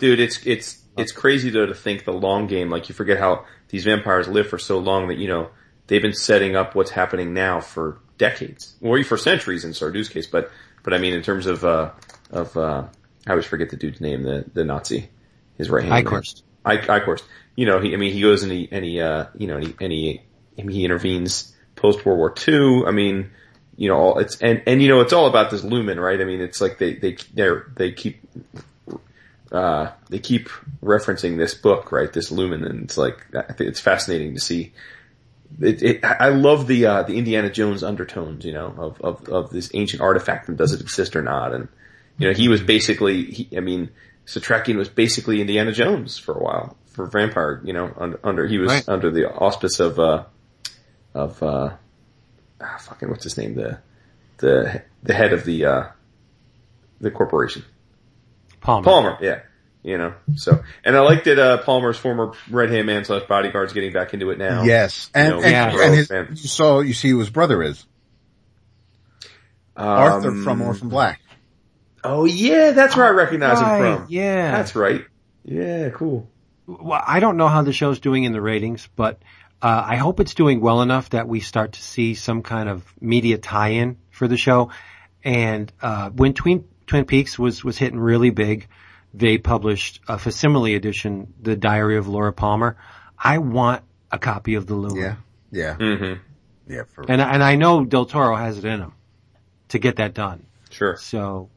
Dude, 0.00 0.20
it's 0.20 0.46
it's 0.46 0.82
it's 0.96 1.12
crazy 1.12 1.50
though 1.50 1.66
to 1.66 1.74
think 1.74 2.04
the 2.04 2.12
long 2.12 2.46
game. 2.46 2.70
Like 2.70 2.88
you 2.88 2.94
forget 2.94 3.18
how 3.18 3.46
these 3.68 3.84
vampires 3.84 4.28
live 4.28 4.48
for 4.48 4.58
so 4.58 4.78
long 4.78 5.08
that 5.08 5.18
you 5.18 5.28
know 5.28 5.50
they've 5.86 6.02
been 6.02 6.12
setting 6.12 6.56
up 6.56 6.74
what's 6.74 6.90
happening 6.90 7.32
now 7.32 7.60
for 7.60 7.98
decades, 8.18 8.76
or 8.80 9.02
for 9.02 9.16
centuries 9.16 9.64
in 9.64 9.72
Sardu's 9.72 10.08
case. 10.08 10.26
But 10.26 10.50
but 10.82 10.94
I 10.94 10.98
mean 10.98 11.14
in 11.14 11.22
terms 11.22 11.46
of 11.46 11.64
uh 11.64 11.92
of 12.30 12.56
uh 12.56 12.84
I 13.26 13.30
always 13.30 13.46
forget 13.46 13.70
the 13.70 13.76
dude's 13.76 14.00
name, 14.00 14.22
the 14.22 14.44
the 14.52 14.64
Nazi, 14.64 15.08
his 15.56 15.70
right 15.70 15.84
hand. 15.84 16.06
Eichhorst. 16.06 16.42
I, 16.64 16.76
Eichhorst. 16.76 17.22
You 17.56 17.66
know, 17.66 17.80
he 17.80 17.94
I 17.94 17.96
mean 17.96 18.12
he 18.12 18.20
goes 18.20 18.42
and 18.42 18.52
he 18.52 18.68
and 18.70 18.84
he 18.84 19.00
uh 19.00 19.26
you 19.36 19.46
know 19.46 19.56
and 19.56 19.66
he 19.66 19.74
and 19.80 19.92
he, 19.92 20.22
he 20.56 20.84
intervenes 20.84 21.54
post 21.80 22.04
World 22.06 22.18
War 22.18 22.34
II. 22.46 22.84
I 22.86 22.90
mean. 22.92 23.30
You 23.76 23.88
know, 23.88 23.96
all 23.96 24.18
it's 24.18 24.36
and 24.42 24.62
and 24.66 24.82
you 24.82 24.88
know 24.88 25.00
it's 25.00 25.14
all 25.14 25.26
about 25.26 25.50
this 25.50 25.64
lumen, 25.64 25.98
right? 25.98 26.20
I 26.20 26.24
mean, 26.24 26.42
it's 26.42 26.60
like 26.60 26.76
they 26.76 26.96
they 26.96 27.16
they 27.32 27.48
they 27.76 27.92
keep 27.92 28.20
uh, 29.52 29.90
they 30.10 30.18
keep 30.18 30.48
referencing 30.82 31.38
this 31.38 31.54
book, 31.54 31.90
right? 31.90 32.12
This 32.12 32.30
Lumen, 32.30 32.64
and 32.64 32.84
it's 32.84 32.96
like 32.98 33.26
I 33.34 33.52
think 33.52 33.70
it's 33.70 33.80
fascinating 33.80 34.34
to 34.34 34.40
see. 34.40 34.72
It, 35.60 35.82
it, 35.82 36.04
I 36.04 36.28
love 36.28 36.66
the 36.66 36.84
uh, 36.86 37.02
the 37.04 37.16
Indiana 37.16 37.50
Jones 37.50 37.82
undertones, 37.82 38.44
you 38.44 38.52
know, 38.52 38.66
of, 38.76 39.00
of 39.00 39.28
of 39.28 39.50
this 39.50 39.70
ancient 39.74 40.02
artifact 40.02 40.48
and 40.48 40.58
does 40.58 40.72
it 40.72 40.80
exist 40.80 41.16
or 41.16 41.22
not? 41.22 41.54
And 41.54 41.68
you 42.18 42.28
know, 42.28 42.34
he 42.34 42.48
was 42.48 42.60
basically, 42.60 43.24
he, 43.24 43.56
I 43.56 43.60
mean, 43.60 43.88
Setrakian 44.26 44.76
was 44.76 44.88
basically 44.90 45.40
Indiana 45.40 45.72
Jones 45.72 46.18
for 46.18 46.34
a 46.34 46.42
while 46.42 46.76
for 46.90 47.06
vampire, 47.06 47.62
you 47.64 47.72
know, 47.72 47.92
under, 47.96 48.20
under 48.22 48.46
he 48.46 48.58
was 48.58 48.68
Right. 48.70 48.88
under 48.88 49.10
the 49.10 49.28
auspice 49.32 49.80
of 49.80 49.98
uh 49.98 50.24
of 51.14 51.42
uh 51.42 51.70
ah, 52.60 52.76
fucking 52.80 53.08
what's 53.10 53.24
his 53.24 53.36
name 53.36 53.54
the 53.54 53.78
the 54.38 54.82
the 55.02 55.14
head 55.14 55.32
of 55.32 55.44
the 55.44 55.64
uh 55.64 55.84
the 57.00 57.10
corporation. 57.10 57.64
Palmer. 58.60 58.84
Palmer, 58.84 59.18
yeah. 59.20 59.40
You 59.82 59.96
know, 59.96 60.12
so, 60.36 60.62
and 60.84 60.94
I 60.94 61.00
like 61.00 61.24
that, 61.24 61.38
uh, 61.38 61.56
Palmer's 61.62 61.96
former 61.96 62.34
red 62.50 62.68
hand 62.70 62.86
man 62.86 63.06
slash 63.06 63.22
bodyguard's 63.26 63.72
getting 63.72 63.94
back 63.94 64.12
into 64.12 64.28
it 64.28 64.36
now. 64.36 64.62
yes. 64.62 65.08
And, 65.14 65.28
You 65.28 65.40
know, 65.40 65.42
and, 65.42 65.52
yeah. 65.74 65.84
and 65.86 65.94
his, 65.94 66.10
Man. 66.10 66.28
you 66.32 66.36
saw, 66.48 66.80
you 66.80 66.92
see 66.92 67.08
who 67.08 67.18
his 67.18 67.30
brother 67.30 67.62
is. 67.62 67.86
Um, 69.76 69.88
Arthur 69.88 70.34
from 70.42 70.60
Orphan 70.60 70.90
Black. 70.90 71.22
Oh 72.04 72.26
yeah, 72.26 72.72
that's 72.72 72.94
where 72.94 73.06
I 73.06 73.10
recognize 73.10 73.60
Right, 73.62 73.78
him 73.78 73.96
from. 74.00 74.06
Yeah. 74.10 74.50
That's 74.50 74.74
right. 74.76 75.04
Yeah, 75.44 75.88
cool. 75.90 76.28
well, 76.66 77.02
I 77.06 77.20
don't 77.20 77.38
know 77.38 77.48
how 77.48 77.62
the 77.62 77.72
show's 77.72 78.00
doing 78.00 78.24
in 78.24 78.32
the 78.32 78.42
ratings, 78.42 78.86
but 78.96 79.22
uh, 79.62 79.84
I 79.86 79.96
hope 79.96 80.20
it's 80.20 80.34
doing 80.34 80.60
well 80.60 80.82
enough 80.82 81.10
that 81.10 81.28
we 81.28 81.40
start 81.40 81.72
to 81.72 81.82
see 81.82 82.14
some 82.14 82.42
kind 82.42 82.68
of 82.68 82.84
media 83.00 83.38
tie-in 83.38 83.98
for 84.10 84.28
the 84.28 84.36
show. 84.36 84.70
And 85.22 85.72
uh, 85.82 86.10
when 86.10 86.34
Twin 86.34 86.64
Twin 86.86 87.04
Peaks 87.04 87.38
was 87.38 87.62
was 87.62 87.76
hitting 87.78 87.98
really 87.98 88.30
big, 88.30 88.68
they 89.12 89.38
published 89.38 90.00
a 90.08 90.18
facsimile 90.18 90.74
edition, 90.74 91.34
The 91.42 91.56
Diary 91.56 91.98
of 91.98 92.08
Laura 92.08 92.32
Palmer. 92.32 92.76
I 93.18 93.38
want 93.38 93.82
a 94.10 94.18
copy 94.18 94.54
of 94.54 94.66
the 94.66 94.74
Lumen. 94.74 94.96
Yeah. 94.96 95.16
Yeah. 95.52 95.76
Mm-hmm. 95.76 96.72
Yeah. 96.72 96.82
For, 96.94 97.04
And 97.08 97.20
and 97.20 97.42
I 97.42 97.56
know 97.56 97.84
Del 97.84 98.06
Toro 98.06 98.36
has 98.36 98.58
it 98.58 98.64
in 98.64 98.80
him 98.80 98.92
to 99.68 99.78
get 99.78 99.96
that 99.96 100.14
done. 100.14 100.46
Sure. 100.70 100.96
So 100.96 101.50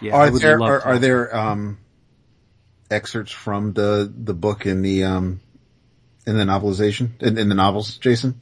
yeah, 0.00 0.14
I 0.14 0.28
are 0.28 0.32
would 0.32 0.42
there, 0.42 0.58
love 0.58 0.68
are, 0.68 0.80
to. 0.80 0.86
are 0.86 0.98
there, 0.98 1.36
um, 1.36 1.78
excerpts 2.90 3.32
from 3.32 3.72
the, 3.72 4.12
the 4.14 4.34
book 4.34 4.66
in 4.66 4.82
the, 4.82 5.04
um, 5.04 5.40
in 6.30 6.36
the 6.36 6.44
novelization, 6.44 7.10
in, 7.20 7.36
in 7.38 7.48
the 7.48 7.54
novels, 7.54 7.98
Jason? 7.98 8.40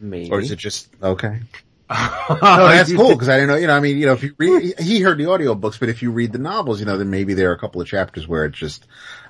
Maybe. 0.00 0.30
Or 0.30 0.40
is 0.40 0.50
it 0.50 0.56
just, 0.58 0.88
okay. 1.02 1.40
No, 1.90 2.68
that's 2.68 2.92
cool 2.92 3.10
because 3.10 3.28
I 3.28 3.34
didn't 3.34 3.48
know. 3.48 3.56
You 3.56 3.66
know, 3.66 3.76
I 3.76 3.80
mean, 3.80 3.98
you 3.98 4.06
know, 4.06 4.12
if 4.12 4.22
you 4.22 4.32
read, 4.38 4.78
he 4.78 5.00
heard 5.00 5.18
the 5.18 5.24
audiobooks, 5.24 5.80
but 5.80 5.88
if 5.88 6.02
you 6.02 6.12
read 6.12 6.32
the 6.32 6.38
novels, 6.38 6.78
you 6.78 6.86
know, 6.86 6.96
then 6.96 7.10
maybe 7.10 7.34
there 7.34 7.50
are 7.50 7.54
a 7.54 7.58
couple 7.58 7.80
of 7.80 7.88
chapters 7.88 8.28
where 8.28 8.44
it's 8.44 8.56
just, 8.56 8.86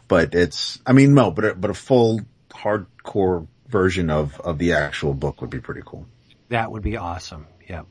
but 0.07 0.35
it's, 0.35 0.79
I 0.87 0.93
mean, 0.93 1.15
no, 1.15 1.31
but 1.31 1.45
a, 1.47 1.55
but 1.55 1.71
a 1.71 1.75
full 1.75 2.21
hardcore 2.51 3.47
version 3.69 4.11
of 4.11 4.39
of 4.41 4.59
the 4.59 4.75
actual 4.75 5.15
book 5.15 5.41
would 5.41 5.49
be 5.51 5.61
pretty 5.61 5.83
cool. 5.85 6.07
That 6.51 6.71
would 6.71 6.83
be 6.83 6.99
awesome. 6.99 7.47
Yep. 7.69 7.87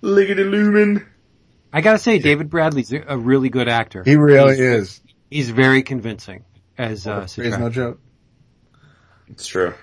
Look 0.00 0.30
at 0.30 0.36
the 0.38 0.44
lumen. 0.44 1.06
I 1.72 1.80
gotta 1.82 1.98
say, 1.98 2.18
David 2.18 2.48
Bradley's 2.48 2.92
a 2.92 3.04
a 3.06 3.18
really 3.18 3.50
good 3.50 3.68
actor. 3.68 4.02
He 4.02 4.16
really 4.16 4.56
He's- 4.56 4.80
is. 4.80 5.00
He's 5.30 5.50
very 5.50 5.82
convincing 5.82 6.44
as 6.78 7.06
uh, 7.06 7.26
Praise 7.34 7.58
no 7.58 7.68
joke. 7.68 8.00
It's 9.28 9.46
true. 9.46 9.74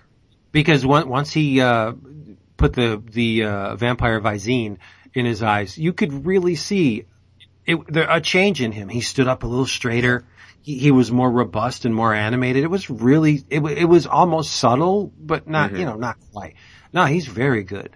because 0.52 0.86
once 0.86 1.06
once 1.06 1.32
he 1.32 1.62
uh, 1.62 1.94
put 2.58 2.74
the 2.74 3.02
the 3.04 3.46
uh, 3.46 3.76
vampire 3.76 4.20
Visine 4.22 4.78
in 5.14 5.26
his 5.26 5.42
eyes, 5.44 5.78
you 5.78 5.94
could 5.94 6.26
really 6.26 6.56
see 6.56 7.06
it, 7.66 7.78
there, 7.88 8.10
a 8.10 8.22
change 8.22 8.62
in 8.62 8.72
him. 8.72 8.90
He 8.90 9.02
stood 9.02 9.28
up 9.28 9.44
a 9.44 9.48
little 9.48 9.66
straighter. 9.66 10.26
He, 10.62 10.78
he 10.78 10.92
was 10.92 11.12
more 11.12 11.30
robust 11.30 11.86
and 11.86 11.96
more 11.96 12.14
animated. 12.14 12.64
It 12.64 12.70
was 12.70 12.90
really 12.90 13.44
it, 13.50 13.62
it 13.62 13.86
was 13.86 14.06
almost 14.08 14.54
subtle, 14.54 15.12
but 15.18 15.48
not 15.48 15.72
you 15.74 15.86
know 15.86 15.96
not 15.96 16.18
quite. 16.32 16.56
No, 16.94 17.06
he's 17.06 17.26
very 17.26 17.64
good. 17.64 17.96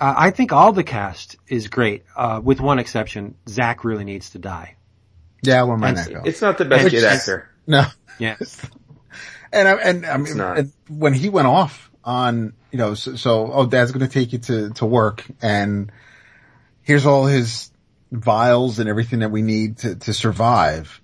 Uh, 0.00 0.12
I 0.16 0.30
think 0.32 0.52
all 0.52 0.72
the 0.72 0.82
cast 0.82 1.36
is 1.46 1.68
great, 1.68 2.02
uh, 2.16 2.40
with 2.42 2.60
one 2.60 2.80
exception. 2.80 3.36
Zach 3.48 3.84
really 3.84 4.04
needs 4.04 4.30
to 4.30 4.38
die. 4.38 4.76
Yeah, 5.42 5.62
where 5.62 5.76
might 5.76 5.90
And 5.90 5.98
that 5.98 6.12
go? 6.12 6.22
It's 6.24 6.42
not 6.42 6.58
the 6.58 6.64
best 6.64 6.90
kid 6.90 7.04
actor. 7.04 7.48
No, 7.66 7.86
Yeah. 8.18 8.36
and 9.54 9.68
I, 9.68 9.72
and 9.74 10.06
I 10.06 10.16
mean, 10.16 10.40
and 10.40 10.72
when 10.88 11.14
he 11.14 11.28
went 11.28 11.46
off 11.46 11.90
on, 12.04 12.52
you 12.70 12.78
know, 12.78 12.94
so, 12.94 13.16
so 13.16 13.50
oh, 13.52 13.66
dad's 13.66 13.92
going 13.92 14.06
to 14.06 14.12
take 14.12 14.32
you 14.32 14.38
to, 14.40 14.70
to 14.74 14.86
work 14.86 15.24
and 15.40 15.90
here's 16.82 17.06
all 17.06 17.24
his 17.26 17.70
vials 18.12 18.78
and 18.78 18.88
everything 18.88 19.20
that 19.20 19.30
we 19.30 19.42
need 19.42 19.78
to, 19.78 19.96
to 19.96 20.12
survive. 20.12 21.00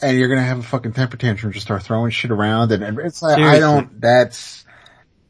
And 0.00 0.18
you're 0.18 0.28
going 0.28 0.40
to 0.40 0.44
have 0.44 0.58
a 0.58 0.62
fucking 0.62 0.92
temper 0.92 1.16
tantrum, 1.16 1.52
just 1.52 1.64
start 1.66 1.82
throwing 1.84 2.10
shit 2.10 2.30
around. 2.30 2.72
And, 2.72 2.82
and 2.82 2.98
it's 2.98 3.22
like, 3.22 3.38
I 3.38 3.58
don't, 3.60 4.00
that's, 4.00 4.64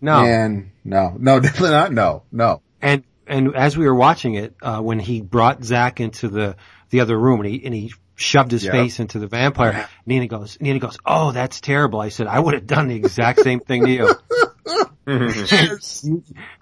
No. 0.00 0.22
man, 0.22 0.72
no, 0.84 1.14
no, 1.18 1.40
definitely 1.40 1.70
not. 1.70 1.92
No, 1.92 2.22
no. 2.32 2.62
And 2.80 3.04
and 3.26 3.54
as 3.54 3.76
we 3.78 3.86
were 3.86 3.94
watching 3.94 4.34
it, 4.34 4.54
uh, 4.60 4.80
when 4.80 4.98
he 4.98 5.20
brought 5.20 5.62
Zach 5.62 6.00
into 6.00 6.28
the 6.28 6.56
the 6.90 7.00
other 7.00 7.16
room 7.18 7.40
and 7.40 7.48
he 7.48 7.64
and 7.64 7.72
he 7.74 7.92
shoved 8.22 8.50
his 8.52 8.64
Yeah. 8.64 8.72
face 8.72 9.00
into 9.00 9.18
the 9.18 9.26
vampire, 9.26 9.88
Nina 10.06 10.26
goes, 10.26 10.58
Nina 10.60 10.78
goes, 10.78 10.96
"Oh, 11.04 11.32
that's 11.32 11.60
terrible." 11.60 12.00
I 12.00 12.08
said, 12.08 12.26
"I 12.26 12.38
would 12.40 12.54
have 12.54 12.66
done 12.66 12.88
the 12.88 12.94
exact 12.96 13.40
same 13.40 13.60
thing 13.60 13.84
to 13.84 13.90
you." 13.90 14.14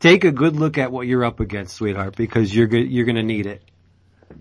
Take 0.01 0.25
a 0.25 0.31
good 0.33 0.57
look 0.57 0.79
at 0.79 0.91
what 0.91 1.07
you're 1.07 1.25
up 1.25 1.41
against, 1.41 1.77
sweetheart, 1.77 2.17
because 2.17 2.55
you're 2.55 2.67
good. 2.67 2.91
You're 2.91 3.05
going 3.05 3.17
to 3.17 3.23
need 3.23 3.47
it. 3.47 3.63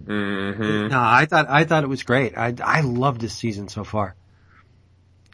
hmm 0.05 0.87
No, 0.87 0.99
I 0.99 1.25
thought 1.25 1.47
I 1.49 1.65
thought 1.65 1.83
it 1.83 1.87
was 1.89 2.03
great. 2.03 2.37
I 2.37 2.53
I 2.63 2.81
loved 2.81 3.21
this 3.21 3.33
season 3.33 3.67
so 3.67 3.83
far. 3.83 4.15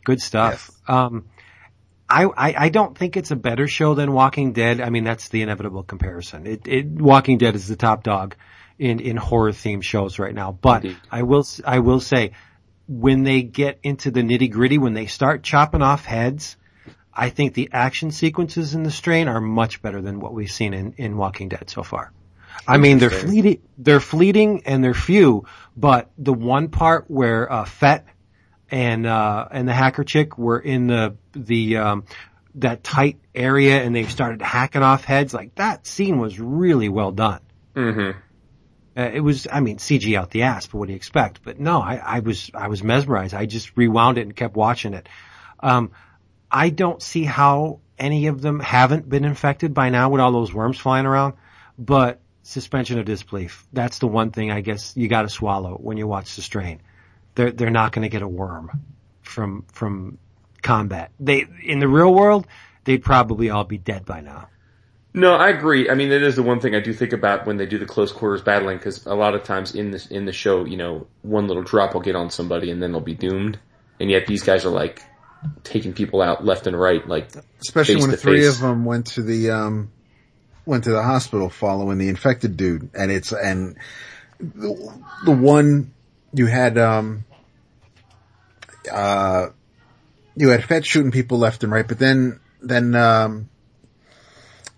Good 0.03 0.21
stuff. 0.21 0.71
Um, 0.87 1.25
I, 2.09 2.25
I 2.25 2.65
I 2.65 2.69
don't 2.69 2.97
think 2.97 3.17
it's 3.17 3.31
a 3.31 3.35
better 3.35 3.67
show 3.67 3.95
than 3.95 4.11
Walking 4.13 4.53
Dead. 4.53 4.79
I 4.81 4.89
mean, 4.89 5.03
that's 5.03 5.29
the 5.29 5.41
inevitable 5.41 5.83
comparison. 5.83 6.45
It, 6.47 6.67
it 6.67 6.85
Walking 6.87 7.37
Dead 7.37 7.55
is 7.55 7.67
the 7.67 7.75
top 7.75 8.03
dog, 8.03 8.35
in, 8.77 8.99
in 8.99 9.17
horror 9.17 9.51
themed 9.51 9.83
shows 9.83 10.19
right 10.19 10.33
now. 10.33 10.51
But 10.51 10.85
Indeed. 10.85 10.97
I 11.11 11.23
will, 11.23 11.45
I 11.65 11.79
will 11.79 11.99
say 11.99 12.31
when 12.87 13.23
they 13.23 13.41
get 13.41 13.79
into 13.83 14.11
the 14.11 14.21
nitty 14.21 14.51
gritty, 14.51 14.77
when 14.77 14.93
they 14.93 15.07
start 15.07 15.43
chopping 15.43 15.81
off 15.81 16.05
heads, 16.05 16.57
I 17.13 17.29
think 17.29 17.53
the 17.53 17.69
action 17.71 18.11
sequences 18.11 18.75
in 18.75 18.83
the 18.83 18.91
strain 18.91 19.27
are 19.27 19.41
much 19.41 19.81
better 19.81 20.01
than 20.01 20.19
what 20.19 20.33
we've 20.33 20.51
seen 20.51 20.73
in, 20.73 20.93
in 20.97 21.17
Walking 21.17 21.49
Dead 21.49 21.69
so 21.69 21.81
far. 21.83 22.11
I 22.67 22.77
mean, 22.77 22.99
they're 22.99 23.09
fleeting, 23.09 23.61
they're 23.77 23.99
fleeting 23.99 24.63
and 24.65 24.83
they're 24.83 24.93
few, 24.93 25.45
but 25.75 26.09
the 26.17 26.33
one 26.33 26.69
part 26.69 27.05
where, 27.09 27.51
uh, 27.51 27.65
Fet 27.65 28.05
and, 28.71 29.05
uh, 29.05 29.47
and 29.51 29.67
the 29.67 29.73
hacker 29.73 30.03
chick 30.03 30.37
were 30.37 30.59
in 30.59 30.87
the, 30.87 31.15
the, 31.33 31.77
um, 31.77 32.05
that 32.55 32.83
tight 32.83 33.19
area 33.33 33.81
and 33.81 33.95
they 33.95 34.05
started 34.05 34.41
hacking 34.41 34.81
off 34.83 35.03
heads, 35.03 35.33
like 35.33 35.55
that 35.55 35.85
scene 35.85 36.17
was 36.17 36.39
really 36.39 36.89
well 36.89 37.11
done. 37.11 37.41
Mm-hmm. 37.75 38.19
Uh, 38.97 39.11
it 39.13 39.19
was, 39.19 39.47
I 39.51 39.59
mean, 39.59 39.77
CG 39.77 40.17
out 40.17 40.31
the 40.31 40.43
ass, 40.43 40.67
but 40.67 40.77
what 40.77 40.87
do 40.87 40.93
you 40.93 40.95
expect? 40.95 41.41
But 41.43 41.59
no, 41.59 41.81
I, 41.81 41.95
I 41.95 42.19
was, 42.19 42.49
I 42.53 42.69
was 42.69 42.81
mesmerized. 42.81 43.33
I 43.33 43.45
just 43.45 43.75
rewound 43.75 44.17
it 44.17 44.21
and 44.21 44.35
kept 44.35 44.55
watching 44.55 44.93
it. 44.93 45.09
Um, 45.59 45.91
I 46.49 46.69
don't 46.69 47.01
see 47.01 47.23
how 47.23 47.79
any 47.99 48.27
of 48.27 48.41
them 48.41 48.59
haven't 48.59 49.07
been 49.09 49.25
infected 49.25 49.73
by 49.73 49.89
now 49.89 50.09
with 50.09 50.21
all 50.21 50.31
those 50.31 50.53
worms 50.53 50.77
flying 50.77 51.05
around, 51.05 51.33
but 51.77 52.21
suspension 52.43 52.99
of 52.99 53.05
disbelief. 53.05 53.65
That's 53.73 53.99
the 53.99 54.07
one 54.07 54.31
thing 54.31 54.51
I 54.51 54.61
guess 54.61 54.95
you 54.95 55.07
gotta 55.07 55.29
swallow 55.29 55.75
when 55.75 55.97
you 55.97 56.07
watch 56.07 56.35
the 56.35 56.41
strain. 56.41 56.81
They're, 57.35 57.51
they're 57.51 57.71
not 57.71 57.91
gonna 57.91 58.09
get 58.09 58.21
a 58.21 58.27
worm 58.27 58.81
from, 59.23 59.65
from 59.73 60.19
combat. 60.61 61.11
They, 61.19 61.45
in 61.63 61.79
the 61.79 61.87
real 61.87 62.13
world, 62.13 62.47
they'd 62.85 63.03
probably 63.03 63.49
all 63.49 63.65
be 63.65 63.77
dead 63.77 64.05
by 64.05 64.21
now. 64.21 64.47
No, 65.17 65.33
I 65.33 65.49
agree. 65.49 65.89
I 65.89 65.95
mean, 65.95 66.11
it 66.11 66.21
is 66.23 66.35
the 66.35 66.43
one 66.43 66.59
thing 66.59 66.75
I 66.75 66.81
do 66.81 66.91
think 66.91 67.13
about 67.13 67.47
when 67.47 67.55
they 67.55 67.65
do 67.65 67.77
the 67.77 67.85
close 67.85 68.11
quarters 68.11 68.41
battling, 68.41 68.77
because 68.77 69.05
a 69.05 69.15
lot 69.15 69.33
of 69.33 69.45
times 69.45 69.73
in 69.73 69.91
this 69.91 70.07
in 70.07 70.25
the 70.25 70.33
show, 70.33 70.65
you 70.65 70.75
know, 70.75 71.07
one 71.21 71.47
little 71.47 71.63
drop 71.63 71.93
will 71.93 72.01
get 72.01 72.17
on 72.17 72.29
somebody 72.29 72.69
and 72.69 72.83
then 72.83 72.91
they'll 72.91 72.99
be 72.99 73.13
doomed, 73.13 73.57
and 73.99 74.11
yet 74.11 74.27
these 74.27 74.43
guys 74.43 74.65
are 74.65 74.71
like 74.71 75.01
taking 75.63 75.93
people 75.93 76.21
out 76.21 76.43
left 76.43 76.67
and 76.67 76.77
right, 76.77 77.07
like 77.07 77.29
Especially 77.61 77.95
when 77.95 78.11
the 78.11 78.17
three 78.17 78.41
face. 78.41 78.55
of 78.55 78.59
them 78.59 78.83
went 78.83 79.07
to 79.07 79.21
the, 79.21 79.51
um, 79.51 79.91
went 80.65 80.83
to 80.85 80.91
the 80.91 81.03
hospital 81.03 81.49
following 81.49 81.97
the 81.97 82.09
infected 82.09 82.57
dude. 82.57 82.89
And 82.93 83.11
it's, 83.11 83.31
and 83.31 83.77
the, 84.39 85.01
the 85.23 85.31
one 85.31 85.93
you 86.33 86.47
had, 86.47 86.77
um, 86.77 87.25
uh, 88.91 89.47
you 90.35 90.49
had 90.49 90.63
Fet 90.63 90.85
shooting 90.85 91.11
people 91.11 91.37
left 91.37 91.63
and 91.63 91.71
right, 91.71 91.87
but 91.87 91.99
then, 91.99 92.39
then, 92.61 92.95
um, 92.95 93.49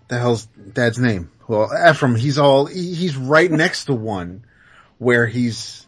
the 0.08 0.18
hell's 0.18 0.46
dad's 0.46 0.98
name? 0.98 1.30
Well, 1.46 1.70
Ephraim, 1.88 2.14
he's 2.14 2.38
all, 2.38 2.66
he's 2.66 3.16
right 3.16 3.50
next 3.50 3.86
to 3.86 3.94
one 3.94 4.44
where 4.98 5.26
he's, 5.26 5.86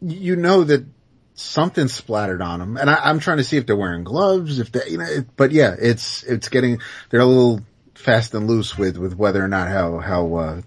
you 0.00 0.36
know 0.36 0.64
that 0.64 0.86
something 1.34 1.88
splattered 1.88 2.40
on 2.40 2.60
him. 2.60 2.76
And 2.76 2.88
I, 2.88 2.96
I'm 2.96 3.18
trying 3.18 3.38
to 3.38 3.44
see 3.44 3.56
if 3.58 3.66
they're 3.66 3.76
wearing 3.76 4.04
gloves, 4.04 4.58
if 4.58 4.72
they, 4.72 4.88
you 4.88 4.98
know, 4.98 5.04
it, 5.04 5.36
but 5.36 5.52
yeah, 5.52 5.74
it's, 5.78 6.22
it's 6.22 6.48
getting, 6.48 6.80
they're 7.10 7.20
a 7.20 7.26
little 7.26 7.60
fast 7.94 8.34
and 8.34 8.46
loose 8.46 8.78
with, 8.78 8.96
with 8.96 9.14
whether 9.14 9.44
or 9.44 9.48
not 9.48 9.68
how, 9.68 9.98
how, 9.98 10.34
uh, 10.34 10.62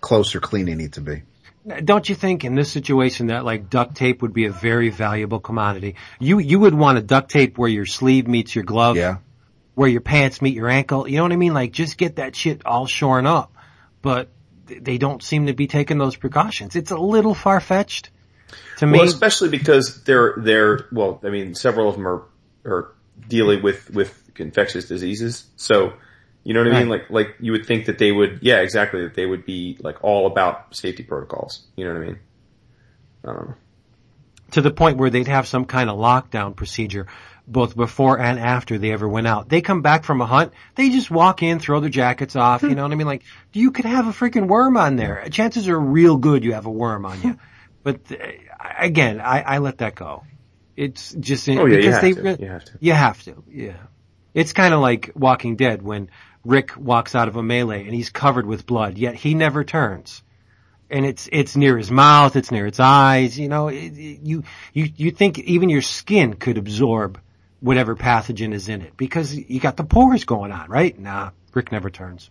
close 0.00 0.34
or 0.34 0.40
clean 0.40 0.66
they 0.66 0.74
need 0.74 0.92
to 0.94 1.00
be. 1.00 1.22
Don't 1.84 2.08
you 2.08 2.14
think 2.14 2.44
in 2.44 2.54
this 2.54 2.70
situation 2.70 3.26
that 3.26 3.44
like 3.44 3.68
duct 3.68 3.96
tape 3.96 4.22
would 4.22 4.32
be 4.32 4.44
a 4.44 4.52
very 4.52 4.90
valuable 4.90 5.40
commodity? 5.40 5.96
You 6.20 6.38
you 6.38 6.60
would 6.60 6.74
want 6.74 6.98
a 6.98 7.02
duct 7.02 7.28
tape 7.28 7.58
where 7.58 7.68
your 7.68 7.86
sleeve 7.86 8.28
meets 8.28 8.54
your 8.54 8.62
glove, 8.62 8.96
Yeah. 8.96 9.16
Where 9.76 9.88
your 9.88 10.00
pants 10.00 10.42
meet 10.42 10.54
your 10.54 10.68
ankle. 10.68 11.06
You 11.06 11.18
know 11.18 11.22
what 11.22 11.32
I 11.32 11.36
mean? 11.36 11.54
Like 11.54 11.70
just 11.70 11.96
get 11.98 12.16
that 12.16 12.34
shit 12.34 12.66
all 12.66 12.86
shorn 12.86 13.26
up. 13.26 13.54
But 14.02 14.30
they 14.66 14.98
don't 14.98 15.22
seem 15.22 15.46
to 15.46 15.52
be 15.52 15.68
taking 15.68 15.98
those 15.98 16.16
precautions. 16.16 16.74
It's 16.74 16.90
a 16.90 16.96
little 16.98 17.34
far 17.34 17.60
fetched 17.60 18.10
to 18.78 18.86
me. 18.86 18.98
Well, 18.98 19.06
especially 19.06 19.50
because 19.50 20.02
they're 20.04 20.34
they're 20.38 20.86
well, 20.90 21.20
I 21.22 21.28
mean, 21.28 21.54
several 21.54 21.88
of 21.88 21.94
them 21.96 22.08
are 22.08 22.22
are 22.64 22.94
dealing 23.28 23.62
with 23.62 23.90
with 23.90 24.22
infectious 24.38 24.88
diseases. 24.88 25.44
So, 25.56 25.92
you 26.42 26.54
know 26.54 26.62
what 26.64 26.72
I 26.72 26.78
mean? 26.80 26.88
Like 26.88 27.10
like 27.10 27.36
you 27.38 27.52
would 27.52 27.66
think 27.66 27.86
that 27.86 27.98
they 27.98 28.12
would, 28.12 28.38
yeah, 28.42 28.60
exactly, 28.60 29.02
that 29.02 29.14
they 29.14 29.26
would 29.26 29.44
be 29.44 29.76
like 29.80 30.02
all 30.02 30.26
about 30.26 30.74
safety 30.74 31.02
protocols. 31.02 31.66
You 31.76 31.84
know 31.84 31.92
what 31.92 32.02
I 32.02 32.06
mean? 32.06 32.18
I 33.24 33.32
don't 33.32 33.48
know. 33.48 33.54
to 34.52 34.60
the 34.62 34.70
point 34.70 34.98
where 34.98 35.10
they'd 35.10 35.28
have 35.28 35.46
some 35.46 35.64
kind 35.64 35.90
of 35.90 35.98
lockdown 35.98 36.54
procedure 36.56 37.06
both 37.46 37.76
before 37.76 38.18
and 38.18 38.38
after 38.40 38.76
they 38.78 38.90
ever 38.92 39.08
went 39.08 39.26
out. 39.26 39.48
They 39.48 39.60
come 39.60 39.80
back 39.82 40.04
from 40.04 40.20
a 40.20 40.26
hunt, 40.26 40.52
they 40.74 40.90
just 40.90 41.10
walk 41.10 41.42
in, 41.42 41.58
throw 41.60 41.80
their 41.80 41.90
jackets 41.90 42.34
off, 42.36 42.62
you 42.62 42.74
know 42.74 42.82
what 42.82 42.92
I 42.92 42.96
mean? 42.96 43.06
Like, 43.06 43.22
you 43.52 43.70
could 43.70 43.84
have 43.84 44.06
a 44.08 44.10
freaking 44.10 44.48
worm 44.48 44.76
on 44.76 44.96
there. 44.96 45.28
Chances 45.30 45.68
are 45.68 45.78
real 45.78 46.16
good 46.16 46.44
you 46.44 46.54
have 46.54 46.66
a 46.66 46.70
worm 46.70 47.06
on 47.06 47.20
you. 47.22 47.38
But 47.84 48.00
uh, 48.10 48.16
again, 48.80 49.20
I, 49.20 49.42
I 49.42 49.58
let 49.58 49.78
that 49.78 49.94
go. 49.94 50.24
It's 50.76 51.12
just 51.12 51.48
Oh, 51.48 51.52
yeah, 51.52 51.62
you 51.64 51.76
because 51.76 51.94
have 51.94 52.02
they 52.02 52.12
to. 52.14 52.22
re- 52.22 52.36
You 52.40 52.48
have 52.48 52.64
to. 52.64 52.72
You 52.80 52.92
have 52.94 53.22
to, 53.22 53.44
yeah. 53.48 53.76
It's 54.34 54.52
kind 54.52 54.74
of 54.74 54.80
like 54.80 55.12
Walking 55.14 55.54
Dead 55.54 55.82
when 55.82 56.10
Rick 56.44 56.76
walks 56.76 57.14
out 57.14 57.28
of 57.28 57.36
a 57.36 57.44
melee 57.44 57.84
and 57.84 57.94
he's 57.94 58.10
covered 58.10 58.44
with 58.44 58.66
blood, 58.66 58.98
yet 58.98 59.14
he 59.14 59.34
never 59.34 59.62
turns 59.62 60.22
and 60.90 61.04
it's 61.06 61.28
it's 61.32 61.56
near 61.56 61.76
his 61.78 61.90
mouth, 61.90 62.36
it's 62.36 62.50
near 62.50 62.66
its 62.66 62.78
eyes. 62.80 63.38
You 63.38 63.48
know, 63.48 63.68
it, 63.68 63.76
it- 63.96 64.20
you 64.22 64.42
you 64.72 64.88
you 64.96 65.10
think 65.12 65.38
even 65.38 65.68
your 65.68 65.82
skin 65.82 66.34
could 66.34 66.58
absorb 66.58 67.20
whatever 67.60 67.96
pathogen 67.96 68.52
is 68.52 68.68
in 68.68 68.82
it 68.82 68.96
because 68.96 69.34
you 69.34 69.60
got 69.60 69.76
the 69.76 69.84
pores 69.84 70.24
going 70.24 70.52
on, 70.52 70.68
right? 70.68 70.98
Nah, 70.98 71.30
Rick 71.54 71.72
never 71.72 71.90
turns. 71.90 72.30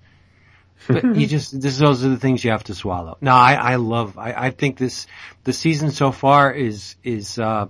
But 0.88 1.04
you 1.16 1.26
just 1.28 1.60
this 1.60 1.78
those 1.78 2.04
are 2.06 2.10
the 2.10 2.18
things 2.18 2.44
you 2.44 2.52
have 2.52 2.66
to 2.66 2.76
swallow. 2.76 3.18
No, 3.22 3.32
I 3.32 3.54
I 3.54 3.76
love 3.76 4.18
I 4.18 4.34
I 4.34 4.52
think 4.52 4.78
this 4.78 5.08
the 5.44 5.54
season 5.54 5.92
so 5.92 6.12
far 6.12 6.52
is 6.52 6.96
is 7.04 7.40
uh 7.40 7.68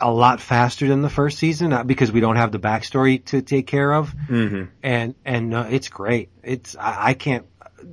a 0.00 0.10
lot 0.10 0.40
faster 0.40 0.88
than 0.88 1.00
the 1.00 1.08
first 1.08 1.38
season 1.38 1.72
uh, 1.72 1.84
because 1.84 2.10
we 2.10 2.18
don't 2.18 2.34
have 2.34 2.50
the 2.50 2.58
backstory 2.58 3.24
to 3.26 3.40
take 3.40 3.66
care 3.68 3.92
of 3.92 4.12
Mm-hmm. 4.28 4.64
and 4.82 5.14
and 5.24 5.54
uh, 5.54 5.66
it's 5.70 5.88
great. 5.88 6.30
It's 6.42 6.76
I, 6.76 7.10
I 7.10 7.14
can't. 7.14 7.46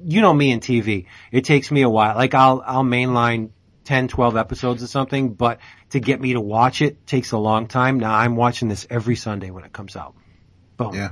You 0.03 0.21
know 0.21 0.33
me 0.33 0.51
and 0.51 0.61
TV. 0.61 1.05
It 1.31 1.45
takes 1.45 1.71
me 1.71 1.81
a 1.81 1.89
while. 1.89 2.15
Like 2.15 2.33
I'll 2.33 2.63
I'll 2.65 2.83
mainline 2.83 3.49
10, 3.89 4.07
12 4.07 4.37
episodes 4.37 4.83
or 4.83 4.87
something, 4.87 5.33
but 5.33 5.57
to 5.89 5.99
get 5.99 6.21
me 6.21 6.33
to 6.33 6.39
watch 6.39 6.83
it 6.83 7.07
takes 7.07 7.31
a 7.31 7.39
long 7.39 7.65
time. 7.67 7.99
Now 7.99 8.13
I'm 8.13 8.35
watching 8.35 8.69
this 8.69 8.85
every 8.87 9.15
Sunday 9.15 9.49
when 9.49 9.63
it 9.63 9.73
comes 9.73 9.95
out. 9.95 10.13
Boom. 10.77 10.93
Yeah. 10.93 11.09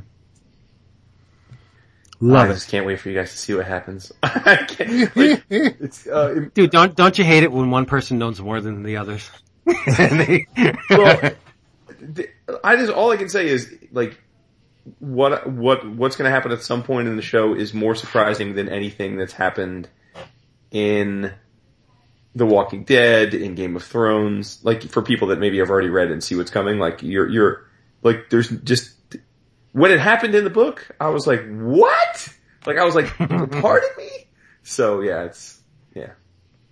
Love 2.20 2.46
I 2.48 2.52
it. 2.52 2.54
just 2.54 2.70
can't 2.70 2.86
wait 2.86 3.00
for 3.00 3.10
you 3.10 3.16
guys 3.16 3.32
to 3.32 3.38
see 3.40 3.56
what 3.56 3.66
happens. 3.66 4.12
I 4.24 4.58
can't, 4.68 5.16
like, 5.18 5.44
it's, 5.50 6.06
uh, 6.06 6.46
Dude, 6.54 6.70
don't 6.70 6.96
don't 6.96 7.18
you 7.18 7.24
hate 7.24 7.42
it 7.42 7.52
when 7.52 7.72
one 7.72 7.88
person 7.88 8.20
knows 8.20 8.40
more 8.40 8.62
than 8.62 8.84
the 8.84 8.98
others? 8.98 9.28
They- 9.88 10.46
well, 10.92 11.32
th- 12.16 12.30
I 12.64 12.76
just 12.76 12.92
all 12.92 13.10
I 13.12 13.18
can 13.18 13.28
say 13.28 13.48
is 13.48 13.74
like 13.92 14.22
what 15.00 15.50
what 15.50 15.84
what's 15.90 16.16
going 16.16 16.30
to 16.30 16.32
happen 16.32 16.52
at 16.52 16.62
some 16.62 16.84
point 16.84 17.08
in 17.08 17.16
the 17.16 17.22
show 17.24 17.56
is 17.56 17.74
more 17.74 17.96
surprising 17.96 18.54
than 18.54 18.70
anything 18.70 19.18
that's 19.18 19.34
happened 19.34 19.90
in 20.72 21.34
The 22.38 22.46
Walking 22.46 22.84
Dead, 22.84 23.34
in 23.34 23.56
Game 23.56 23.76
of 23.76 23.84
Thrones. 23.84 24.60
Like 24.64 24.84
for 24.84 25.02
people 25.02 25.30
that 25.30 25.40
maybe 25.40 25.60
have 25.60 25.70
already 25.70 25.90
read 25.90 26.12
and 26.12 26.24
see 26.24 26.36
what's 26.36 26.52
coming, 26.52 26.80
like 26.80 27.02
you're 27.02 27.28
you're 27.28 27.68
like 28.04 28.30
there's 28.30 28.50
just 28.50 28.94
when 29.72 29.92
it 29.92 30.00
happened 30.00 30.36
in 30.36 30.44
the 30.44 30.50
book, 30.50 30.88
I 31.00 31.10
was 31.10 31.28
like, 31.28 31.46
what? 31.50 32.30
Like 32.66 32.78
I 32.78 32.84
was 32.84 32.96
like, 32.96 33.16
pardon 33.18 33.90
me. 33.98 34.28
So 34.64 35.02
yeah, 35.02 35.24
it's 35.24 35.62
yeah, 35.96 36.12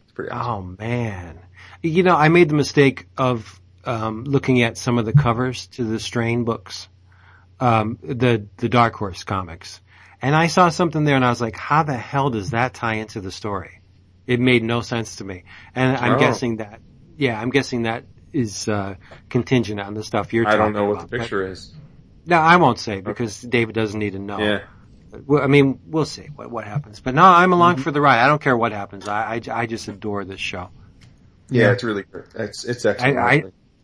it's 0.04 0.12
pretty 0.14 0.32
awesome. 0.32 0.52
Oh 0.52 0.84
man. 0.84 1.40
You 1.82 2.04
know, 2.04 2.16
I 2.16 2.30
made 2.30 2.50
the 2.50 2.56
mistake 2.56 3.08
of 3.18 3.60
um, 3.86 4.24
looking 4.24 4.62
at 4.62 4.78
some 4.78 4.98
of 4.98 5.06
the 5.06 5.14
covers 5.14 5.68
to 5.68 5.84
the 5.84 6.00
Strain 6.00 6.44
books, 6.44 6.88
um, 7.60 8.00
the 8.04 8.48
the 8.58 8.70
Dark 8.70 8.96
Horse 8.96 9.24
comics, 9.24 9.82
and 10.22 10.36
I 10.36 10.48
saw 10.48 10.70
something 10.70 11.04
there, 11.04 11.16
and 11.16 11.26
I 11.26 11.30
was 11.30 11.42
like, 11.42 11.56
"How 11.56 11.84
the 11.84 11.98
hell 11.98 12.30
does 12.30 12.52
that 12.52 12.74
tie 12.74 12.96
into 12.96 13.22
the 13.22 13.32
story?" 13.32 13.82
It 14.28 14.40
made 14.40 14.64
no 14.64 14.82
sense 14.82 15.18
to 15.18 15.24
me, 15.24 15.44
and 15.76 15.96
I'm 15.98 16.14
Oh. 16.14 16.20
guessing 16.20 16.58
that, 16.58 16.80
yeah, 17.18 17.40
I'm 17.40 17.50
guessing 17.52 17.84
that 17.84 18.06
is 18.34 18.68
uh, 18.68 18.96
contingent 19.30 19.80
on 19.80 19.94
the 19.94 20.04
stuff 20.04 20.34
you're. 20.34 20.44
talking 20.46 20.60
about. 20.60 20.64
I 20.64 20.66
don't 20.66 20.74
talking 20.74 20.90
know 20.90 20.96
what 21.02 21.10
the 21.10 21.18
picture 21.20 21.48
is. 21.48 21.74
No, 22.26 22.38
I 22.38 22.56
won't 22.58 22.80
say 22.80 23.02
because 23.02 23.40
David 23.42 23.76
doesn't 23.76 24.00
need 24.00 24.14
to 24.14 24.20
know. 24.20 24.40
Yeah. 24.40 24.62
I 25.40 25.48
mean, 25.48 25.80
we'll 25.86 26.06
see 26.06 26.28
what, 26.36 26.52
what 26.52 26.66
happens. 26.66 27.00
But 27.00 27.14
no, 27.16 27.24
I'm 27.24 27.54
along 27.54 27.78
for 27.78 27.92
the 27.92 28.02
ride. 28.02 28.20
I 28.20 28.28
don't 28.28 28.42
care 28.42 28.58
what 28.58 28.72
happens. 28.74 29.08
I, 29.08 29.36
I, 29.36 29.42
I 29.62 29.66
just 29.66 29.88
adore 29.88 30.26
this 30.26 30.42
show. 30.42 30.70
Yeah, 31.50 31.72
it's 31.72 31.84
really 31.84 32.04
good. 32.04 32.26
It's 32.36 32.66
it's 32.66 32.84
excellent. 32.84 33.18
I- 33.18 33.32
I- 33.32 33.44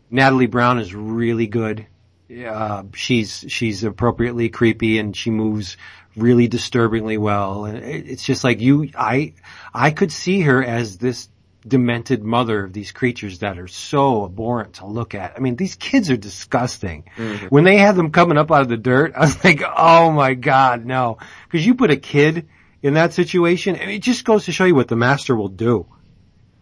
Natalie 0.10 0.48
Brown 0.48 0.80
is 0.80 0.94
really 0.94 1.48
good. 1.48 1.88
Uh, 2.30 2.84
she's 2.96 3.46
she's 3.48 3.84
appropriately 3.84 4.50
creepy 4.50 4.98
and 5.00 5.16
she 5.16 5.30
moves 5.32 5.78
really 6.16 6.48
disturbingly 6.48 7.18
well. 7.18 7.66
And 7.66 7.78
it's 7.78 8.24
just 8.24 8.44
like 8.44 8.60
you, 8.62 8.90
I 8.96 9.34
I 9.74 9.92
could 9.92 10.12
see 10.12 10.42
her 10.42 10.64
as 10.64 10.98
this 10.98 11.30
demented 11.68 12.24
mother 12.24 12.64
of 12.64 12.74
these 12.74 12.92
creatures 12.92 13.40
that 13.40 13.60
are 13.60 13.68
so 13.68 14.26
abhorrent 14.26 14.74
to 14.76 14.86
look 14.88 15.14
at. 15.14 15.34
I 15.38 15.40
mean, 15.40 15.56
these 15.56 15.76
kids 15.76 16.10
are 16.10 16.18
disgusting. 16.18 17.04
When 17.50 17.64
they 17.64 17.78
had 17.78 17.96
them 17.96 18.12
coming 18.12 18.38
up 18.38 18.52
out 18.52 18.62
of 18.62 18.70
the 18.70 18.78
dirt, 18.78 19.14
I 19.16 19.22
was 19.22 19.44
like, 19.44 19.62
oh 19.78 20.12
my 20.12 20.34
god, 20.34 20.86
no! 20.86 21.18
Because 21.46 21.66
you 21.66 21.76
put 21.76 21.92
a 21.92 21.98
kid 21.98 22.48
in 22.82 22.96
that 22.96 23.14
situation, 23.14 23.76
and 23.76 23.92
it 23.92 24.02
just 24.02 24.26
goes 24.26 24.46
to 24.46 24.52
show 24.52 24.66
you 24.66 24.74
what 24.76 24.88
the 24.88 24.96
master 24.96 25.36
will 25.36 25.50
do. 25.50 25.86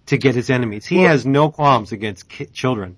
to 0.07 0.17
get 0.17 0.35
his 0.35 0.49
enemies. 0.49 0.85
He 0.85 1.03
has 1.03 1.25
no 1.25 1.49
qualms 1.51 1.91
against 1.91 2.27
ki- 2.27 2.47
children. 2.47 2.97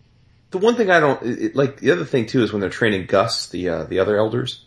The 0.52 0.58
one 0.58 0.76
thing 0.76 0.90
I 0.90 1.00
don't 1.00 1.22
it, 1.24 1.56
like, 1.56 1.80
the 1.80 1.92
other 1.92 2.06
thing 2.06 2.26
too 2.26 2.42
is 2.44 2.52
when 2.52 2.62
they're 2.62 2.70
training 2.70 3.06
Gus, 3.06 3.48
the 3.50 3.70
uh, 3.70 3.84
the 3.84 4.00
other 4.00 4.18
elders, 4.18 4.66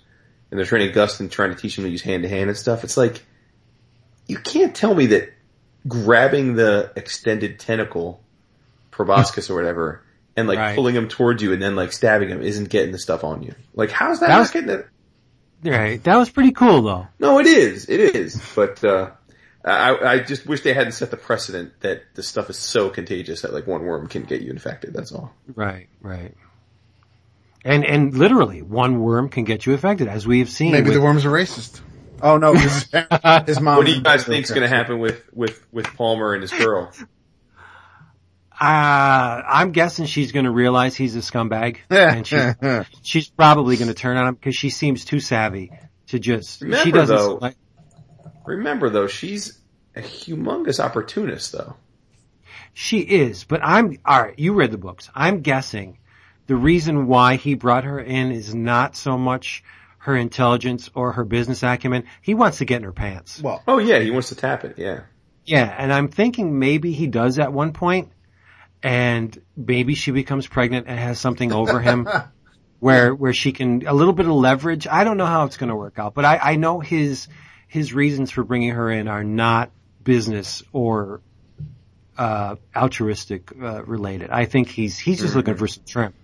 and 0.55 0.59
they're 0.61 0.67
training 0.67 0.93
Gus 0.93 1.19
and 1.19 1.29
trying 1.33 1.51
to 1.53 1.57
teach 1.61 1.77
him 1.77 1.83
to 1.83 1.91
use 1.91 2.01
hand 2.01 2.23
to 2.23 2.29
hand 2.29 2.49
and 2.49 2.57
stuff. 2.57 2.85
It's 2.85 2.97
like 2.97 3.25
you 4.29 4.37
can't 4.39 4.73
tell 4.73 4.95
me 4.95 5.07
that 5.07 5.33
grabbing 5.89 6.55
the 6.55 6.93
extended 6.95 7.59
tentacle, 7.59 8.21
proboscis 8.93 9.51
or 9.51 9.57
whatever, 9.57 10.05
and 10.37 10.47
like 10.47 10.59
Right. 10.59 10.77
pulling 10.77 10.95
him 10.95 11.09
towards 11.09 11.43
you 11.43 11.53
and 11.53 11.61
then 11.61 11.75
like 11.75 11.93
stabbing 11.93 12.29
him 12.29 12.41
isn't 12.41 12.69
getting 12.69 12.93
the 12.93 13.01
stuff 13.01 13.25
on 13.25 13.43
you. 13.43 13.53
Like 13.75 13.91
how's 13.91 14.21
that, 14.21 14.29
That 14.29 14.35
not 14.35 14.41
was- 14.43 14.51
getting 14.53 14.71
it? 14.71 14.87
Right. 15.65 16.01
That 16.05 16.19
was 16.19 16.31
pretty 16.31 16.53
cool 16.53 16.83
though. 16.83 17.09
No, 17.19 17.41
it 17.41 17.47
is. 17.47 17.89
It 17.89 17.99
is. 18.15 18.41
But, 18.55 18.85
uh, 18.85 19.11
I, 19.65 19.97
I 19.97 20.19
just 20.21 20.47
wish 20.47 20.61
they 20.61 20.75
hadn't 20.75 20.93
set 20.93 21.11
the 21.11 21.17
precedent 21.17 21.73
that 21.81 22.03
the 22.15 22.23
stuff 22.23 22.49
is 22.51 22.59
so 22.59 22.91
contagious 22.91 23.43
that 23.43 23.53
like 23.55 23.67
one 23.67 23.83
worm 23.83 24.07
can 24.09 24.23
get 24.23 24.43
you 24.43 24.51
infected. 24.51 24.93
That's 24.95 25.11
all. 25.11 25.33
Right, 25.55 25.89
right. 26.01 26.35
And, 27.65 27.85
and 27.85 28.13
literally 28.15 28.61
one 28.63 29.01
worm 29.01 29.31
can 29.31 29.45
get 29.45 29.65
you 29.65 29.73
affected 29.73 30.07
as 30.07 30.27
we 30.27 30.41
have 30.41 30.51
seen. 30.51 30.73
Maybe 30.73 30.91
with- 30.91 30.95
the 30.95 31.01
worms 31.03 31.25
are 31.25 31.31
racist. 31.31 31.81
Oh 32.23 32.39
no, 32.39 32.55
his, 32.55 32.87
his 33.47 33.61
mom. 33.61 33.77
What 33.79 33.87
do 33.87 33.93
you 33.93 34.01
guys 34.03 34.25
think's 34.25 34.51
going 34.51 34.63
to 34.63 34.69
happen 34.69 34.99
with, 34.99 35.23
with, 35.33 35.63
with 35.73 35.87
Palmer 35.97 36.33
and 36.33 36.43
his 36.43 36.53
girl? 36.53 36.91
Uh, 38.53 39.43
I'm 39.49 39.73
guessing 39.73 40.07
she's 40.07 40.31
going 40.33 40.45
to 40.45 40.51
realize 40.51 40.95
he's 40.95 41.17
a 41.17 41.21
scumbag, 41.21 41.79
and 41.91 42.25
she, 42.27 42.39
she's 43.03 43.29
probably 43.29 43.77
going 43.77 43.89
to 43.89 43.95
turn 43.95 44.17
on 44.17 44.29
him 44.29 44.35
because 44.35 44.55
she 44.55 44.71
seems 44.71 45.05
too 45.05 45.19
savvy 45.21 45.73
to 46.09 46.19
just. 46.21 46.61
she 46.61 46.65
Remember, 46.67 46.91
doesn't. 46.99 47.17
though- 47.17 47.35
like- 47.41 47.57
Remember 48.47 48.91
though, 48.91 49.07
she's 49.09 49.59
a 49.97 50.01
humongous 50.03 50.79
opportunist 50.79 51.51
though. 51.53 51.77
she 52.75 52.99
is, 53.01 53.45
but 53.45 53.61
I'm 53.63 53.99
all 54.05 54.23
right. 54.23 54.39
You 54.39 54.53
read 54.55 54.71
the 54.71 54.79
books. 54.79 55.11
I'm 55.15 55.41
guessing 55.41 55.99
the 56.47 56.57
reason 56.57 57.07
why 57.07 57.37
he 57.37 57.55
brought 57.55 57.85
her 57.85 57.99
in 57.99 58.33
is 58.33 58.55
not 58.55 58.97
so 58.97 59.17
much 59.17 59.65
her 59.99 60.15
intelligence 60.17 60.91
or 60.95 61.13
her 61.13 61.25
business 61.25 61.63
acumen. 61.63 62.05
He 62.21 62.35
wants 62.35 62.59
to 62.59 62.67
get 62.67 62.77
in 62.79 62.83
her 62.83 62.93
pants. 62.93 63.41
well, 63.41 63.63
Oh 63.67 63.79
yeah, 63.79 64.01
he 64.01 64.11
wants 64.11 64.29
to 64.29 64.35
tap 64.35 64.65
it. 64.65 64.79
Yeah. 64.79 65.01
Yeah, 65.47 65.75
and 65.79 65.93
I'm 65.93 66.09
thinking 66.09 66.59
maybe 66.59 66.93
he 66.93 67.07
does 67.07 67.39
at 67.39 67.53
one 67.53 67.73
point, 67.73 68.11
and 68.83 69.39
maybe 69.57 69.95
she 69.95 70.11
becomes 70.11 70.47
pregnant 70.47 70.87
and 70.89 70.99
has 70.99 71.19
something 71.19 71.53
over 71.53 71.81
him, 71.81 72.09
where 72.81 73.15
where 73.15 73.33
she 73.35 73.53
can 73.53 73.87
a 73.87 73.93
little 73.93 74.15
bit 74.15 74.27
of 74.27 74.33
leverage. 74.33 74.87
I 74.87 75.05
don't 75.05 75.17
know 75.17 75.27
how 75.27 75.45
it's 75.45 75.57
going 75.59 75.69
to 75.69 75.77
work 75.77 75.99
out, 75.99 76.15
but 76.15 76.25
I, 76.25 76.39
I 76.39 76.57
know 76.57 76.81
his 76.81 77.29
his 77.69 77.93
reasons 77.93 78.31
for 78.31 78.43
bringing 78.45 78.71
her 78.71 78.91
in 78.91 79.09
are 79.09 79.25
not 79.25 79.71
business 80.03 80.63
or 80.73 81.21
uh, 82.17 82.57
altruistic 82.75 83.53
uh, 83.61 83.85
related. 83.85 84.31
I 84.31 84.45
think 84.47 84.69
he's 84.69 84.99
he's 84.99 85.21
just 85.21 85.35
looking 85.35 85.57
for 85.57 85.69
some 85.69 85.85
trim. 85.87 86.15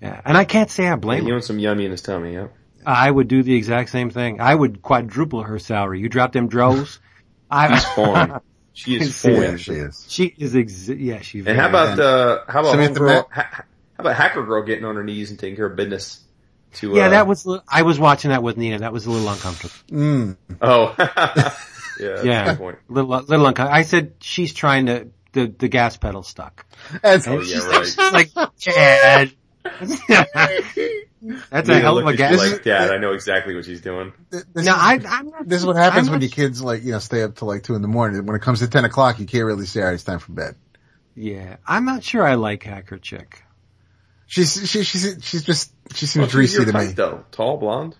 Yeah, 0.00 0.20
and 0.24 0.36
I 0.36 0.44
can't 0.44 0.70
say 0.70 0.88
I 0.88 0.96
blame 0.96 1.22
He 1.22 1.28
him. 1.28 1.34
wants 1.34 1.46
some 1.46 1.58
yummy 1.58 1.84
in 1.84 1.90
his 1.90 2.02
tummy. 2.02 2.34
Yeah. 2.34 2.48
I 2.86 3.10
would 3.10 3.28
do 3.28 3.42
the 3.42 3.54
exact 3.54 3.90
same 3.90 4.08
thing. 4.10 4.40
I 4.40 4.54
would 4.54 4.80
quadruple 4.82 5.42
her 5.42 5.58
salary. 5.58 6.00
You 6.00 6.08
drop 6.08 6.32
them 6.32 6.48
drows. 6.48 6.98
I 7.50 7.78
Fawn. 7.78 8.40
She 8.72 8.96
is 8.96 9.22
Yeah, 9.24 9.30
yeah, 9.32 9.56
she 9.56 9.72
is. 9.72 10.06
She 10.08 10.34
is 10.38 10.54
ex- 10.56 10.88
yeah, 10.88 11.20
she. 11.20 11.40
And 11.40 11.58
how 11.58 11.68
about 11.68 11.98
uh 11.98 12.38
how 12.48 12.60
about 12.60 12.70
Samantha 12.70 13.00
homegirl- 13.00 13.26
ha- 13.30 13.48
ha- 13.52 13.64
how 13.96 14.02
about 14.04 14.16
hacker 14.16 14.46
girl 14.46 14.62
getting 14.62 14.84
on 14.84 14.94
her 14.94 15.02
knees 15.04 15.30
and 15.30 15.38
taking 15.38 15.56
care 15.56 15.66
of 15.66 15.76
business? 15.76 16.20
To 16.74 16.94
Yeah, 16.94 17.06
uh, 17.06 17.10
that 17.10 17.26
was. 17.26 17.46
I 17.68 17.82
was 17.82 17.98
watching 17.98 18.30
that 18.30 18.42
with 18.44 18.56
Nina. 18.56 18.78
That 18.78 18.92
was 18.92 19.04
a 19.06 19.10
little 19.10 19.28
uncomfortable. 19.28 19.74
Mm. 19.90 20.36
oh 20.62 20.94
yeah 20.98 21.04
that's 21.98 22.22
a 22.22 22.26
Yeah, 22.26 22.44
good 22.50 22.58
point. 22.58 22.78
little 22.88 23.10
little 23.10 23.46
uncomfortable. 23.46 23.76
I 23.76 23.82
said 23.82 24.14
she's 24.20 24.54
trying 24.54 24.86
to 24.86 25.08
the 25.32 25.48
the 25.48 25.68
gas 25.68 25.96
pedal 25.96 26.22
stuck. 26.22 26.64
That's, 27.02 27.26
Oh 27.26 27.40
yeah 27.40 27.66
right. 27.66 28.12
Like, 28.12 28.30
Chad. 28.56 29.32
That's 31.50 31.68
a 31.68 31.78
hell 31.80 31.98
of 31.98 32.04
a 32.04 32.06
looked 32.08 32.20
at 32.20 32.30
gas. 32.30 32.32
you 32.32 32.52
like 32.52 32.64
dad. 32.64 32.90
I 32.90 32.96
know 32.98 33.12
exactly 33.12 33.54
what 33.54 33.64
she's 33.66 33.80
doing. 33.82 34.12
this, 34.30 34.44
no, 34.54 34.72
I, 34.74 34.98
I'm 35.06 35.28
not. 35.28 35.46
this 35.48 35.60
is 35.60 35.66
what 35.66 35.76
happens 35.76 36.08
I'm 36.08 36.12
when 36.12 36.20
not- 36.20 36.28
your 36.28 36.34
kids 36.34 36.62
like, 36.62 36.82
you 36.82 36.92
know, 36.92 36.98
stay 36.98 37.22
up 37.22 37.36
till 37.36 37.48
like 37.48 37.62
two 37.62 37.74
in 37.74 37.82
the 37.82 37.88
morning. 37.88 38.24
When 38.24 38.36
it 38.36 38.42
comes 38.42 38.60
to 38.60 38.68
10 38.68 38.84
o'clock, 38.86 39.18
you 39.18 39.26
can't 39.26 39.44
really 39.44 39.66
say, 39.66 39.80
all 39.80 39.86
right, 39.88 39.94
it's 39.94 40.04
time 40.04 40.18
for 40.18 40.32
bed. 40.32 40.54
Yeah, 41.14 41.56
I'm 41.66 41.84
not 41.84 42.02
sure 42.04 42.22
I 42.26 42.34
like 42.36 42.62
Hacker 42.62 42.96
Chick. 42.98 43.42
She's, 44.26 44.54
she, 44.70 44.82
she's, 44.84 45.18
she's 45.22 45.42
just, 45.42 45.72
she 45.92 46.06
Oh, 46.06 46.06
seems 46.06 46.24
she's 46.26 46.32
greasy 46.34 46.64
to 46.64 46.72
type, 46.72 46.86
me. 46.88 46.92
though. 46.94 47.24
Tall, 47.32 47.58
blonde. 47.58 47.96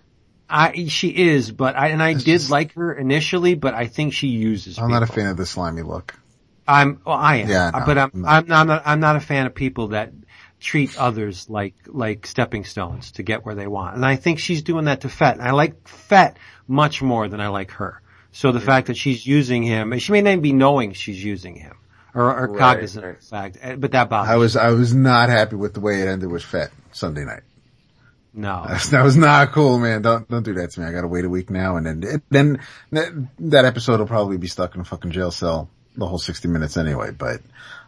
I 0.49 0.85
she 0.87 1.09
is, 1.09 1.51
but 1.51 1.75
I 1.77 1.89
and 1.89 2.01
I 2.03 2.09
It's 2.11 2.23
did 2.23 2.39
just- 2.39 2.49
like 2.51 2.73
her 2.73 2.91
initially, 2.93 3.53
but 3.55 3.73
I 3.73 3.87
think 3.87 4.13
she 4.13 4.27
uses. 4.27 4.79
I'm 4.79 4.89
not 4.91 5.03
a 5.03 5.07
fan 5.07 5.27
of 5.27 5.37
the 5.37 5.45
slimy 5.45 5.81
look. 5.81 6.13
I'm. 6.67 7.01
Well, 7.05 7.15
I 7.15 7.37
am. 7.37 7.49
Yeah, 7.49 7.71
no, 7.73 7.85
but 7.85 7.97
I'm. 7.97 8.11
I'm 8.13 8.25
I'm 8.25 8.25
not. 8.25 8.47
not, 8.47 8.57
I'm 8.59 8.67
not. 8.67 8.81
I'm 8.85 8.99
not 8.99 9.15
a 9.15 9.19
fan 9.21 9.45
of 9.45 9.55
people 9.55 9.89
that 9.89 10.11
treat 10.61 10.97
others 10.97 11.49
like 11.49 11.73
like 11.87 12.25
stepping 12.27 12.63
stones 12.63 13.11
to 13.13 13.23
get 13.23 13.45
where 13.45 13.55
they 13.55 13.67
want. 13.67 13.95
And 13.95 14.05
I 14.05 14.15
think 14.15 14.39
she's 14.39 14.61
doing 14.61 14.85
that 14.85 15.01
to 15.01 15.09
Fet. 15.09 15.33
And 15.37 15.43
I 15.43 15.51
like 15.51 15.87
Fet 15.87 16.37
much 16.67 17.01
more 17.01 17.27
than 17.27 17.41
I 17.41 17.47
like 17.49 17.71
her. 17.71 18.01
So 18.31 18.51
the 18.53 18.61
fact 18.61 18.87
that 18.87 18.95
she's 18.95 19.25
using 19.25 19.63
him, 19.63 19.97
she 19.99 20.11
may 20.13 20.21
not 20.21 20.29
even 20.29 20.41
be 20.41 20.53
knowing 20.53 20.93
she's 20.93 21.21
using 21.21 21.55
him 21.55 21.75
or, 22.15 22.23
or 22.33 22.47
Right, 22.47 22.59
cognizant 22.59 23.03
right. 23.05 23.15
of 23.15 23.19
the 23.21 23.25
fact, 23.25 23.57
eh, 23.61 23.75
but 23.75 23.91
that 23.91 24.09
bothers 24.09 24.29
I 24.31 24.35
was, 24.37 24.55
I 24.55 24.69
was 24.69 24.93
not 24.93 25.27
happy 25.29 25.57
with 25.57 25.73
the 25.73 25.81
way 25.81 26.01
it 26.01 26.07
ended 26.07 26.31
with 26.31 26.43
Fet 26.43 26.71
Sunday 26.93 27.25
night. 27.25 27.41
no. 28.33 28.65
That 28.91 29.03
was 29.03 29.17
not 29.17 29.51
cool, 29.51 29.79
man. 29.79 30.01
Don't, 30.01 30.29
don't 30.29 30.43
do 30.43 30.53
that 30.53 30.71
to 30.71 30.79
me. 30.79 30.85
I 30.85 30.91
gotta 30.93 31.07
wait 31.09 31.25
a 31.25 31.29
week 31.29 31.49
now 31.49 31.75
and 31.75 31.85
then, 31.85 32.21
then 32.29 32.61
that, 32.91 33.09
that 33.39 33.65
episode 33.65 33.99
will 33.99 34.07
probably 34.07 34.37
be 34.37 34.47
stuck 34.47 34.75
in 34.75 34.81
a 34.81 34.85
fucking 34.85 35.11
jail 35.11 35.31
cell 35.31 35.69
the 35.97 36.07
whole 36.07 36.19
60 36.19 36.47
minutes 36.47 36.77
anyway, 36.77 37.11
but, 37.11 37.41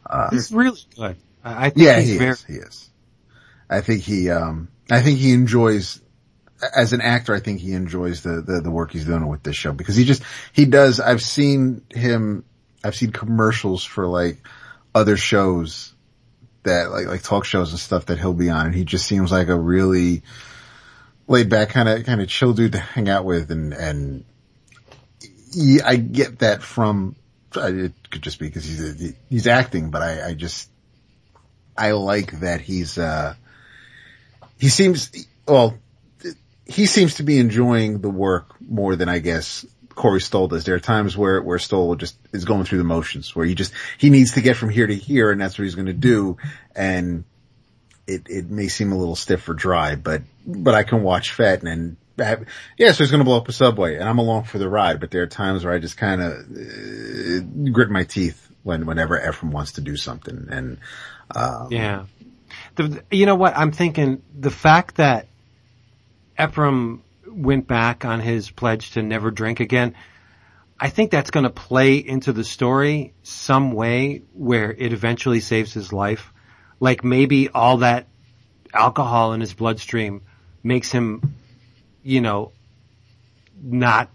uh, 0.06 0.30
He's 0.32 0.52
really 0.52 0.78
good. 0.98 1.16
I 1.44 1.66
I 1.66 1.70
think 1.70 1.86
Yeah, 1.86 2.00
he's 2.00 2.10
he 2.10 2.18
very. 2.18 2.32
is. 2.32 2.44
He 2.44 2.54
is. 2.54 2.90
I 3.70 3.82
think 3.82 4.02
he, 4.04 4.30
um, 4.30 4.70
I 4.92 5.02
think 5.02 5.20
he 5.20 5.34
enjoys, 5.34 6.02
as 6.76 6.94
an 6.94 7.02
actor, 7.02 7.34
I 7.34 7.40
think 7.40 7.60
he 7.60 7.74
enjoys 7.74 8.22
the, 8.22 8.42
the, 8.42 8.62
the 8.62 8.72
work 8.72 8.92
he's 8.92 9.06
doing 9.06 9.28
with 9.28 9.44
this 9.44 9.56
show 9.56 9.72
because 9.72 9.96
he 9.96 10.06
just, 10.06 10.22
he 10.52 10.66
does, 10.66 11.00
I've 11.00 11.22
seen 11.22 11.84
him, 11.90 12.46
I've 12.84 12.96
seen 12.96 13.12
commercials 13.12 13.84
for 13.84 14.06
like 14.08 14.46
other 14.94 15.18
shows 15.18 15.94
that 16.64 16.92
like, 16.92 17.08
like 17.08 17.24
talk 17.24 17.46
shows 17.46 17.72
and 17.72 17.80
stuff 17.80 18.06
that 18.08 18.20
he'll 18.20 18.34
be 18.34 18.50
on 18.50 18.68
and 18.68 18.76
he 18.76 18.86
just 18.86 19.06
seems 19.06 19.32
like 19.32 19.48
a 19.48 19.60
really 19.60 20.22
laid 21.28 21.50
back 21.50 21.70
kind 21.70 21.90
of, 21.90 22.06
kind 22.06 22.22
of 22.22 22.28
chill 22.28 22.54
dude 22.54 22.74
to 22.74 22.80
hang 22.80 23.10
out 23.10 23.26
with 23.26 23.50
and, 23.52 23.74
and 23.74 24.26
yeah, 25.54 25.84
I 25.86 25.96
get 25.96 26.40
that 26.40 26.62
from, 26.62 27.16
it 27.56 27.94
could 28.12 28.22
just 28.22 28.40
be 28.40 28.48
because 28.48 28.66
he's, 28.66 29.14
he's 29.30 29.48
acting, 29.48 29.90
but 29.90 30.02
I, 30.02 30.30
I 30.30 30.34
just, 30.34 30.70
I 31.78 31.92
like 31.92 32.40
that 32.40 32.62
he's, 32.62 32.98
uh, 32.98 33.36
he 34.58 34.70
seems, 34.70 35.12
well, 35.48 35.78
he 36.66 36.86
seems 36.86 37.16
to 37.16 37.24
be 37.24 37.40
enjoying 37.40 38.00
the 38.00 38.10
work 38.10 38.56
more 38.62 38.96
than 38.96 39.10
I 39.10 39.20
guess 39.20 39.66
Corey 39.90 40.22
Stoll 40.22 40.48
does. 40.48 40.64
There 40.64 40.76
are 40.76 40.80
times 40.80 41.18
where, 41.18 41.42
where 41.42 41.60
Stoll 41.60 41.96
just 41.96 42.16
is 42.32 42.46
going 42.46 42.64
through 42.64 42.78
the 42.78 42.84
motions 42.84 43.36
where 43.36 43.46
he 43.46 43.56
just, 43.56 43.74
he 43.98 44.10
needs 44.10 44.34
to 44.34 44.42
get 44.42 44.56
from 44.56 44.70
here 44.70 44.88
to 44.88 44.96
here 44.96 45.32
and 45.32 45.42
that's 45.42 45.58
what 45.58 45.66
he's 45.66 45.76
going 45.76 45.88
to 45.88 45.94
do. 45.94 46.38
And 46.76 47.26
it, 48.08 48.24
it 48.28 48.50
may 48.50 48.68
seem 48.68 48.92
a 48.92 48.98
little 48.98 49.16
stiff 49.16 49.48
or 49.50 49.54
dry, 49.54 49.96
but, 49.96 50.22
but 50.46 50.74
I 50.74 50.84
can 50.84 51.04
watch 51.04 51.34
Fet 51.34 51.64
and, 51.64 51.98
have, 52.18 52.46
yeah, 52.78 52.92
so 52.92 53.04
he's 53.04 53.12
going 53.12 53.22
to 53.22 53.26
blow 53.26 53.38
up 53.38 53.50
a 53.50 53.52
subway 53.52 53.96
and 53.96 54.08
I'm 54.08 54.20
along 54.20 54.44
for 54.44 54.60
the 54.60 54.70
ride, 54.70 55.00
but 55.00 55.12
there 55.12 55.24
are 55.24 55.28
times 55.28 55.66
where 55.66 55.74
I 55.74 55.80
just 55.80 55.98
kind 55.98 56.22
of 56.22 56.32
uh, 56.32 57.72
grit 57.72 57.90
my 57.90 58.04
teeth 58.04 58.50
when, 58.62 58.86
whenever 58.86 59.18
Ephraim 59.18 59.52
wants 59.52 59.74
to 59.74 59.82
do 59.82 59.98
something 59.98 60.48
and, 60.50 60.78
um, 61.36 61.68
Yeah. 61.72 62.06
The, 62.76 63.04
you 63.12 63.26
know 63.26 63.36
what? 63.36 63.58
I'm 63.58 63.72
thinking 63.72 64.22
the 64.38 64.52
fact 64.52 64.96
that 64.96 65.28
Ephraim 66.40 67.04
went 67.28 67.68
back 67.68 68.06
on 68.06 68.20
his 68.20 68.50
pledge 68.50 68.92
to 68.92 69.02
never 69.02 69.32
drink 69.32 69.60
again, 69.60 69.96
I 70.80 70.90
think 70.90 71.12
that's 71.12 71.32
going 71.32 71.46
to 71.46 71.50
play 71.50 71.98
into 71.98 72.34
the 72.34 72.44
story 72.44 73.14
some 73.24 73.72
way 73.72 74.24
where 74.34 74.72
it 74.72 74.94
eventually 74.94 75.40
saves 75.40 75.74
his 75.74 75.94
life. 75.94 76.34
Like 76.80 77.04
maybe 77.04 77.50
all 77.50 77.78
that 77.78 78.08
alcohol 78.74 79.34
in 79.34 79.42
his 79.42 79.54
bloodstream 79.54 80.22
makes 80.64 80.92
him, 80.92 81.36
you 82.04 82.22
know, 82.22 82.52
not 83.62 84.10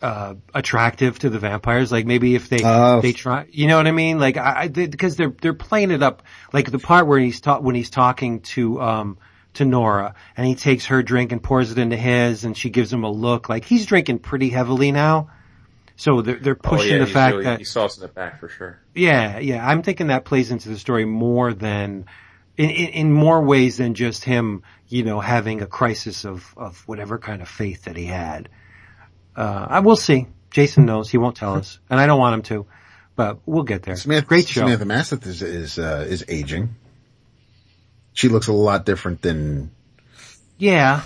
uh, 0.00 0.34
attractive 0.54 1.18
to 1.20 1.30
the 1.30 1.38
vampires. 1.38 1.90
Like 1.90 2.06
maybe 2.06 2.34
if 2.34 2.48
they 2.48 2.60
Oh. 2.64 3.00
they 3.00 3.12
try, 3.12 3.46
you 3.50 3.66
know 3.66 3.76
what 3.76 3.86
I 3.86 3.92
mean? 3.92 4.18
Like 4.18 4.36
I, 4.36 4.62
I 4.62 4.68
because 4.68 5.16
they're 5.16 5.34
they're 5.40 5.54
playing 5.54 5.90
it 5.90 6.02
up. 6.02 6.22
Like 6.52 6.70
the 6.70 6.78
part 6.78 7.06
where 7.06 7.18
he's 7.18 7.40
ta- 7.40 7.60
when 7.60 7.74
he's 7.74 7.90
talking 7.90 8.40
to 8.40 8.80
um 8.80 9.18
to 9.54 9.64
Nora 9.64 10.14
and 10.36 10.46
he 10.46 10.54
takes 10.54 10.86
her 10.86 11.02
drink 11.02 11.32
and 11.32 11.42
pours 11.42 11.72
it 11.72 11.78
into 11.78 11.96
his, 11.96 12.44
and 12.44 12.56
she 12.56 12.70
gives 12.70 12.92
him 12.92 13.02
a 13.04 13.10
look. 13.10 13.48
Like 13.48 13.64
he's 13.64 13.86
drinking 13.86 14.20
pretty 14.20 14.50
heavily 14.50 14.92
now. 14.92 15.30
So 15.96 16.22
they're 16.22 16.36
they're 16.36 16.58
Oh 16.64 16.68
pushing 16.68 16.92
yeah, 16.92 16.98
the 16.98 17.06
fact 17.06 17.32
really, 17.32 17.44
that 17.44 17.58
he 17.58 17.64
saucing 17.64 18.04
it 18.04 18.14
back 18.14 18.38
for 18.38 18.48
sure. 18.48 18.78
yeah, 18.94 19.38
yeah. 19.40 19.66
I'm 19.66 19.82
thinking 19.82 20.08
that 20.08 20.24
plays 20.24 20.52
into 20.52 20.68
the 20.68 20.78
story 20.78 21.04
more 21.06 21.52
than 21.52 22.06
in, 22.56 22.70
in, 22.70 22.88
in 22.90 23.12
more 23.12 23.42
ways 23.42 23.78
than 23.78 23.94
just 23.94 24.22
him, 24.24 24.62
you 24.86 25.02
know, 25.02 25.18
having 25.18 25.60
a 25.60 25.66
crisis 25.66 26.24
of, 26.24 26.54
of 26.56 26.86
whatever 26.86 27.18
kind 27.18 27.42
of 27.42 27.48
faith 27.48 27.84
that 27.86 27.96
he 27.96 28.04
had. 28.06 28.48
Uh, 29.38 29.66
I 29.70 29.80
will 29.80 29.96
see. 29.96 30.26
Jason 30.50 30.84
knows. 30.86 31.08
He 31.10 31.18
won't 31.18 31.36
tell 31.36 31.54
us. 31.54 31.78
And 31.90 32.00
I 32.00 32.06
don't 32.06 32.18
want 32.18 32.34
him 32.34 32.42
to. 32.42 32.66
but 33.16 33.38
we'll 33.46 33.62
get 33.62 33.82
there. 33.82 33.96
Samantha, 33.96 34.26
Great 34.26 34.48
show. 34.48 34.60
Samantha 34.62 34.84
Mathis 34.84 35.26
is 35.26 35.42
is 35.42 35.78
uh, 35.78 36.04
is 36.08 36.24
aging. 36.28 36.74
She 38.12 38.28
looks 38.28 38.48
a 38.48 38.52
lot 38.52 38.84
different 38.84 39.22
than. 39.22 39.70
Yeah. 40.58 41.02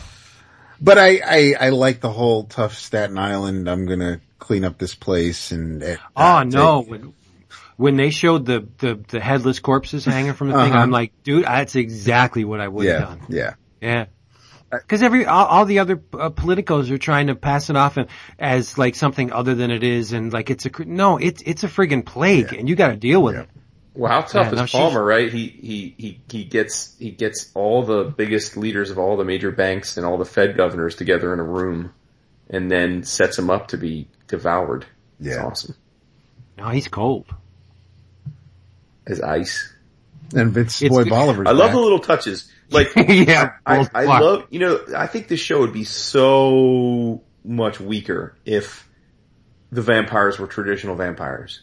But 0.80 0.99
I, 0.99 1.20
I 1.24 1.55
I 1.66 1.68
like 1.70 2.01
the 2.01 2.11
whole 2.11 2.45
tough 2.45 2.74
Staten 2.74 3.18
Island. 3.18 3.68
I'm 3.68 3.87
gonna 3.87 4.20
clean 4.39 4.64
up 4.64 4.78
this 4.78 4.95
place 4.95 5.53
and. 5.53 5.83
Uh, 5.83 5.97
Oh 6.16 6.43
no, 6.43 6.80
when, 6.83 7.12
when 7.76 7.97
they 7.97 8.11
showed 8.11 8.47
the, 8.47 8.66
the, 8.78 8.95
the 9.09 9.20
headless 9.20 9.59
corpses 9.61 10.05
hanging 10.05 10.33
from 10.35 10.49
the 10.49 10.55
thing, 10.55 10.72
Uh-huh. 10.72 10.78
I'm 10.83 10.91
like, 10.91 11.12
dude, 11.22 11.45
that's 11.45 11.76
exactly 11.76 12.45
what 12.45 12.61
I 12.61 12.68
would 12.68 12.87
have 12.87 13.01
yeah, 13.01 13.07
done. 13.07 13.20
yeah. 13.28 13.55
Yeah. 13.80 14.05
Cause 14.89 15.03
every, 15.03 15.27
all, 15.27 15.45
all 15.47 15.64
the 15.66 15.81
other 15.81 16.03
uh, 16.14 16.31
politicos 16.31 16.91
are 16.91 16.97
trying 16.99 17.27
to 17.27 17.35
pass 17.35 17.68
it 17.68 17.77
off 17.77 17.99
as 18.39 18.79
like 18.79 18.95
something 18.95 19.31
other 19.33 19.55
than 19.55 19.70
it 19.70 19.83
is 19.83 20.12
and 20.12 20.33
like 20.33 20.49
it's 20.49 20.64
a, 20.64 20.70
cr- 20.70 20.85
no, 20.85 21.18
it's, 21.18 21.43
it's 21.45 21.62
a 21.62 21.68
friggin' 21.68 22.07
plague 22.07 22.55
and 22.55 22.68
you 22.68 22.75
gotta 22.75 22.97
deal 22.97 23.23
with 23.23 23.35
Yeah. 23.35 23.43
it. 23.43 23.49
Well, 23.95 24.11
how 24.11 24.23
tough 24.23 24.47
Yeah, 24.47 24.53
no, 24.53 24.62
is 24.62 24.70
she's- 24.70 24.81
Palmer, 24.81 25.05
right? 25.05 25.31
He, 25.31 25.49
he, 25.49 25.95
he, 25.99 26.20
he 26.31 26.45
gets, 26.45 26.97
he 26.99 27.11
gets 27.11 27.51
all 27.55 27.83
the 27.85 28.05
biggest 28.05 28.57
leaders 28.57 28.91
of 28.91 28.99
all 28.99 29.18
the 29.18 29.25
major 29.25 29.51
banks 29.53 29.99
and 29.99 30.07
all 30.07 30.16
the 30.16 30.25
Fed 30.25 30.57
governors 30.57 30.95
together 30.97 31.35
in 31.35 31.41
a 31.41 31.45
room 31.45 31.93
and 32.49 32.70
then 32.70 33.03
sets 33.03 33.37
them 33.37 33.51
up 33.51 33.68
to 33.68 33.77
be 33.77 34.09
devoured. 34.29 34.87
It's 35.20 35.29
Yeah. 35.37 35.45
awesome. 35.45 35.75
No, 36.57 36.68
he's 36.70 36.89
cold. 36.89 37.27
As 39.07 39.20
ice. 39.20 39.70
And 40.35 40.53
Vince 40.53 40.81
It's 40.81 40.89
Boy 40.95 41.05
good- 41.05 41.11
Bolivar's 41.11 41.47
I 41.47 41.51
love 41.51 41.68
back. 41.68 41.75
the 41.75 41.81
little 41.81 41.99
touches. 41.99 42.51
Like, 42.73 42.93
yeah. 43.09 43.53
I, 43.66 43.87
I 43.95 44.05
love, 44.05 44.47
you 44.51 44.61
know, 44.61 44.81
I 44.97 45.07
think 45.07 45.29
this 45.29 45.41
show 45.41 45.61
would 45.61 45.73
be 45.73 45.85
so 45.85 47.23
much 47.45 47.81
weaker 47.81 48.37
if 48.45 48.89
the 49.70 49.83
vampires 49.83 50.39
were 50.39 50.47
traditional 50.47 50.97
vampires. 50.97 51.62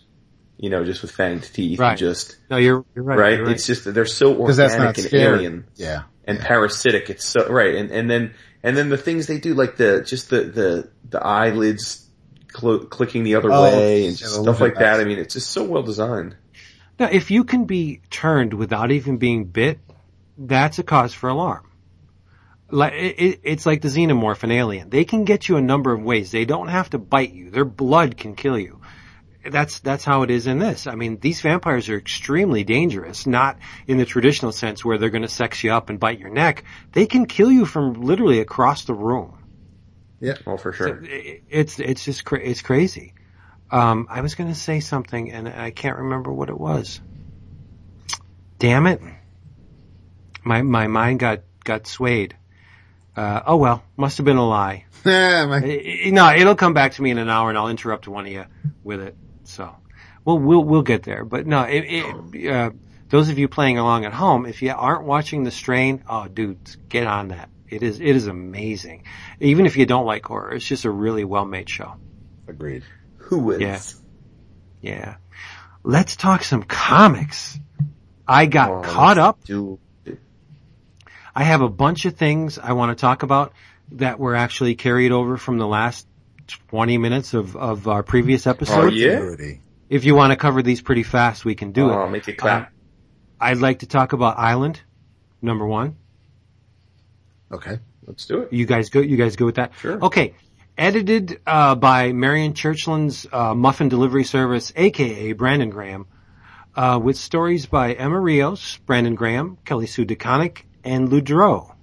You 0.58 0.70
know, 0.70 0.84
just 0.84 1.02
with 1.02 1.16
fanged 1.16 1.54
teeth 1.54 1.80
Right. 1.80 1.92
and 1.92 1.98
just, 1.98 2.36
No, 2.50 2.58
you're, 2.58 2.84
you're 2.94 3.04
right. 3.06 3.18
right? 3.18 3.34
you're 3.38 3.46
right. 3.46 3.56
It's 3.56 3.66
just 3.66 3.86
they're 3.94 4.06
so 4.06 4.36
organic 4.36 4.98
and 4.98 5.08
scary. 5.08 5.24
alien 5.24 5.66
Yeah. 5.76 6.04
and 6.26 6.38
parasitic. 6.38 7.10
It's 7.10 7.24
so, 7.24 7.48
right. 7.48 7.76
And, 7.76 7.92
and 7.92 8.10
then, 8.12 8.34
and 8.62 8.76
then 8.76 8.90
the 8.90 8.98
things 8.98 9.28
they 9.28 9.38
do, 9.40 9.54
like 9.54 9.78
the, 9.78 10.04
just 10.06 10.30
the, 10.30 10.42
the, 10.44 10.90
the 11.10 11.26
eyelids 11.26 12.06
cl- 12.54 12.80
clicking 12.88 13.24
the 13.24 13.36
other 13.36 13.50
Oh, 13.50 13.64
way 13.64 14.08
and 14.08 14.18
stuff 14.18 14.60
like 14.60 14.76
that. 14.76 15.00
I 15.00 15.06
mean, 15.06 15.18
it's 15.18 15.34
just 15.36 15.50
so 15.52 15.64
well 15.64 15.84
designed. 15.84 16.36
Now, 17.00 17.08
if 17.10 17.32
you 17.32 17.46
can 17.46 17.64
be 17.64 18.02
turned 18.10 18.54
without 18.54 18.92
even 18.92 19.16
being 19.16 19.46
bit, 19.46 19.80
that's 20.40 20.80
a 20.80 20.84
cause 20.84 21.14
for 21.14 21.30
alarm. 21.30 21.66
Like 22.72 22.94
it, 22.94 23.16
it- 23.20 23.40
it's 23.44 23.66
like 23.66 23.82
the 23.82 23.88
xenomorph 23.90 24.44
and 24.44 24.52
alien. 24.52 24.90
They 24.90 25.04
can 25.06 25.24
get 25.26 25.48
you 25.50 25.58
a 25.58 25.62
number 25.62 25.92
of 25.92 26.02
ways. 26.02 26.32
They 26.32 26.46
don't 26.46 26.68
have 26.70 26.90
to 26.92 26.98
bite 26.98 27.34
you. 27.34 27.50
Their 27.52 27.66
blood 27.66 28.16
can 28.18 28.36
kill 28.36 28.58
you. 28.58 28.80
That's 29.50 29.80
that's 29.80 30.04
how 30.04 30.24
it 30.24 30.32
is 30.32 30.48
in 30.48 30.60
this. 30.60 30.86
I 30.86 30.96
mean, 30.96 31.18
these 31.20 31.42
vampires 31.42 31.90
are 31.90 31.98
extremely 31.98 32.64
dangerous. 32.64 33.26
Not 33.26 33.58
in 33.88 33.98
the 33.98 34.06
traditional 34.06 34.52
sense 34.52 34.84
where 34.86 34.98
they're 34.98 35.10
going 35.10 35.22
to 35.24 35.28
sex 35.30 35.64
you 35.64 35.72
up 35.74 35.90
and 35.90 36.00
bite 36.00 36.20
your 36.20 36.30
neck. 36.30 36.64
They 36.92 37.06
can 37.06 37.26
kill 37.26 37.52
you 37.52 37.66
from 37.66 37.94
literally 38.02 38.40
across 38.40 38.84
the 38.86 38.94
room. 38.94 39.38
Oh, 40.46 40.58
for 40.58 40.74
sure. 40.74 41.04
It- 41.04 41.44
It's 41.50 41.80
it's 41.80 42.04
just 42.06 42.26
cra- 42.26 42.42
it's 42.44 42.62
crazy. 42.62 43.14
Um, 43.72 44.08
I 44.10 44.22
was 44.22 44.36
going 44.36 44.50
to 44.50 44.60
say 44.60 44.80
something 44.80 45.32
and 45.32 45.48
I 45.48 45.72
can't 45.72 45.98
remember 45.98 46.32
what 46.34 46.50
it 46.50 46.60
was. 46.60 47.00
Damn 48.60 48.88
it! 48.88 49.02
My 50.44 50.62
my 50.62 50.88
mind 50.88 51.20
got 51.20 51.42
got 51.64 51.88
swayed. 51.88 52.36
Uh, 53.16 53.42
oh 53.46 53.58
well, 53.58 53.84
must 53.98 54.18
have 54.18 54.26
been 54.26 54.38
a 54.38 54.48
lie. 54.48 54.86
My- 55.06 55.62
I- 55.64 56.04
I- 56.08 56.10
No, 56.12 56.32
it'll 56.34 56.56
come 56.56 56.74
back 56.74 56.94
to 56.94 57.02
me 57.02 57.12
in 57.12 57.18
an 57.18 57.30
hour, 57.30 57.50
and 57.50 57.58
I'll 57.58 57.68
interrupt 57.70 58.08
one 58.08 58.26
of 58.26 58.32
you 58.32 58.46
with 58.84 59.02
it. 59.02 59.16
So, 59.44 59.76
well, 60.26 60.38
we'll 60.40 60.64
we'll 60.64 60.82
get 60.84 61.04
there. 61.04 61.26
But 61.26 61.46
no, 61.48 61.64
it, 61.64 61.86
it, 62.34 62.52
uh, 62.52 62.72
those 63.10 63.30
of 63.30 63.38
you 63.40 63.48
playing 63.48 63.78
along 63.78 64.06
at 64.06 64.14
home, 64.14 64.46
if 64.46 64.62
you 64.62 64.72
aren't 64.72 65.04
watching 65.06 65.44
The 65.44 65.52
Strain, 65.52 66.04
oh, 66.08 66.28
dudes, 66.28 66.78
get 66.88 67.08
on 67.08 67.30
that. 67.30 67.50
It 67.68 67.84
is 67.84 68.00
it 68.00 68.16
is 68.16 68.28
amazing. 68.28 69.04
Even 69.40 69.66
if 69.66 69.76
you 69.78 69.86
don't 69.86 70.06
like 70.06 70.26
horror, 70.26 70.54
it's 70.54 70.66
just 70.66 70.86
a 70.86 70.90
really 70.92 71.24
well 71.24 71.46
made 71.46 71.70
show. 71.70 71.96
Agreed. 72.48 72.84
Who 73.18 73.40
wins? 73.40 73.62
Yeah. 74.82 74.92
Yeah. 74.94 75.16
Let's 75.84 76.16
talk 76.16 76.44
some 76.44 76.64
comics. 76.64 77.60
I 78.28 78.46
got 78.48 78.70
Oh, 78.70 78.82
caught 78.82 79.18
up. 79.18 79.44
Do, 79.44 79.80
I 81.36 81.44
have 81.44 81.62
a 81.62 81.70
bunch 81.70 82.06
of 82.06 82.16
things 82.16 82.58
I 82.58 82.74
want 82.74 82.98
to 82.98 83.02
talk 83.02 83.24
about 83.24 83.54
that 83.94 84.20
were 84.20 84.36
actually 84.36 84.76
carried 84.76 85.12
over 85.12 85.38
from 85.38 85.58
the 85.58 85.68
last 85.68 86.08
20 86.70 86.98
minutes 86.98 87.34
of, 87.34 87.56
of 87.56 87.88
our 87.88 88.04
previous 88.04 88.48
episode. 88.48 88.94
Oh, 88.94 88.96
yeah? 88.96 89.36
If 89.90 90.06
you 90.06 90.16
want 90.16 90.32
to 90.32 90.38
cover 90.38 90.62
these 90.62 90.82
pretty 90.82 91.04
fast, 91.04 91.46
we 91.46 91.56
can 91.56 91.72
do 91.72 91.92
oh, 91.92 92.06
it. 92.06 92.10
make 92.10 92.28
it 92.28 92.34
clap. 92.34 92.72
I'd 93.40 93.58
like 93.58 93.80
to 93.80 93.88
talk 93.88 94.14
about 94.14 94.38
Island, 94.38 94.82
number 95.42 95.66
one. 95.66 95.96
Okay. 97.52 97.80
Let's 98.06 98.26
do 98.26 98.42
it. 98.42 98.54
You 98.54 98.66
guys 98.66 98.90
go, 98.90 99.00
you 99.00 99.18
guys 99.18 99.36
go 99.36 99.46
with 99.46 99.56
that? 99.56 99.74
Sure. 99.80 100.04
Okay. 100.04 100.34
Edited, 100.78 101.42
uh, 101.46 101.76
by 101.76 102.14
Marian 102.14 102.54
Churchland's, 102.54 103.28
uh, 103.32 103.54
Muffin 103.54 103.90
Delivery 103.90 104.24
Service, 104.24 104.72
aka 104.76 105.34
Brandon 105.34 105.70
Graham, 105.70 106.08
uh, 106.76 107.00
with 107.02 107.18
stories 107.18 107.66
by 107.66 107.94
Emma 107.94 108.20
Rios, 108.20 108.78
Brandon 108.78 109.16
Graham, 109.16 109.58
Kelly 109.66 109.88
Sue 109.88 110.06
DeConnick, 110.06 110.64
and 110.84 111.10
Ludroe. 111.10 111.76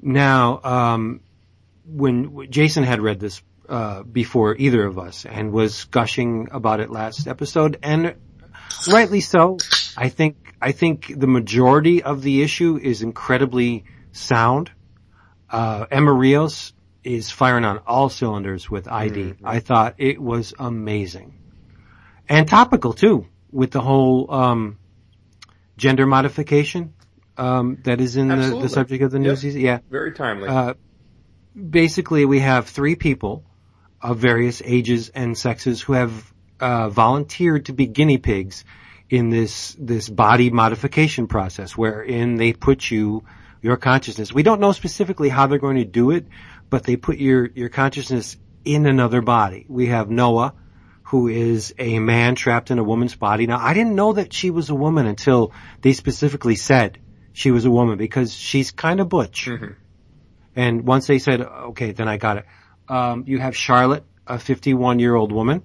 Now, 0.00 0.60
um, 0.62 1.20
when 1.84 2.50
Jason 2.50 2.84
had 2.84 3.00
read 3.00 3.20
this, 3.20 3.42
uh, 3.68 4.02
before 4.04 4.54
either 4.56 4.84
of 4.84 4.98
us 4.98 5.26
and 5.26 5.50
was 5.50 5.84
gushing 5.86 6.48
about 6.52 6.78
it 6.80 6.88
last 6.88 7.26
episode 7.26 7.78
and 7.82 8.14
rightly 8.88 9.20
so. 9.20 9.58
I 9.96 10.08
think, 10.08 10.54
I 10.60 10.72
think 10.72 11.12
the 11.18 11.26
majority 11.26 12.02
of 12.02 12.22
the 12.22 12.42
issue 12.42 12.78
is 12.80 13.02
incredibly 13.02 13.84
sound. 14.12 14.70
Uh, 15.50 15.86
Emma 15.90 16.12
Rios 16.12 16.72
is 17.02 17.30
firing 17.30 17.64
on 17.64 17.78
all 17.86 18.08
cylinders 18.08 18.70
with 18.70 18.88
ID. 18.88 19.34
I 19.42 19.60
thought 19.60 19.94
it 19.98 20.20
was 20.20 20.54
amazing. 20.58 21.38
And 22.28 22.48
topical 22.48 22.92
too, 22.92 23.26
with 23.50 23.70
the 23.70 23.80
whole, 23.80 24.30
um, 24.32 24.78
gender 25.76 26.06
modification, 26.06 26.94
um, 27.38 27.78
that 27.84 28.00
is 28.00 28.16
in 28.16 28.28
the, 28.28 28.58
the 28.62 28.68
subject 28.68 29.02
of 29.02 29.10
the 29.10 29.18
Yep. 29.18 29.42
news. 29.42 29.56
Yeah 29.56 29.78
Very 29.90 30.12
timely. 30.12 30.48
uh, 30.48 30.74
basically 31.54 32.24
we 32.24 32.40
have 32.40 32.68
three 32.68 32.96
people 32.96 33.44
of 34.00 34.18
various 34.18 34.62
ages 34.64 35.08
and 35.10 35.36
sexes 35.36 35.80
who 35.80 35.94
have 35.94 36.32
uh, 36.60 36.88
volunteered 36.88 37.66
to 37.66 37.72
be 37.72 37.86
guinea 37.86 38.18
pigs 38.18 38.64
in 39.08 39.30
this 39.30 39.76
this 39.78 40.08
body 40.08 40.50
modification 40.50 41.26
process 41.26 41.76
wherein 41.76 42.36
they 42.36 42.52
put 42.52 42.90
you 42.90 43.24
your 43.62 43.76
consciousness 43.76 44.32
we 44.32 44.42
don't 44.42 44.60
know 44.60 44.72
specifically 44.72 45.28
how 45.28 45.46
they're 45.46 45.58
going 45.58 45.76
to 45.76 45.84
do 45.84 46.10
it 46.10 46.26
but 46.70 46.82
they 46.84 46.96
put 46.96 47.18
your 47.18 47.46
your 47.54 47.68
consciousness 47.68 48.36
in 48.64 48.86
another 48.86 49.20
body 49.22 49.64
we 49.68 49.86
have 49.86 50.10
Noah 50.10 50.54
who 51.04 51.28
is 51.28 51.72
a 51.78 52.00
man 52.00 52.34
trapped 52.34 52.70
in 52.72 52.78
a 52.78 52.84
woman's 52.84 53.14
body 53.14 53.46
now 53.46 53.58
I 53.58 53.74
didn't 53.74 53.94
know 53.94 54.14
that 54.14 54.32
she 54.32 54.50
was 54.50 54.70
a 54.70 54.74
woman 54.74 55.06
until 55.06 55.52
they 55.82 55.92
specifically 55.92 56.56
said 56.56 56.98
she 57.36 57.50
was 57.50 57.66
a 57.66 57.70
woman 57.70 57.98
because 57.98 58.32
she's 58.34 58.70
kind 58.70 58.98
of 58.98 59.10
butch 59.10 59.46
and 60.56 60.86
once 60.86 61.06
they 61.06 61.18
said, 61.18 61.42
okay, 61.42 61.92
then 61.92 62.08
I 62.08 62.16
got 62.16 62.38
it. 62.38 62.46
Um, 62.88 63.24
you 63.26 63.38
have 63.38 63.54
Charlotte, 63.54 64.04
a 64.26 64.38
51 64.38 64.98
year 64.98 65.14
old 65.14 65.30
woman, 65.30 65.62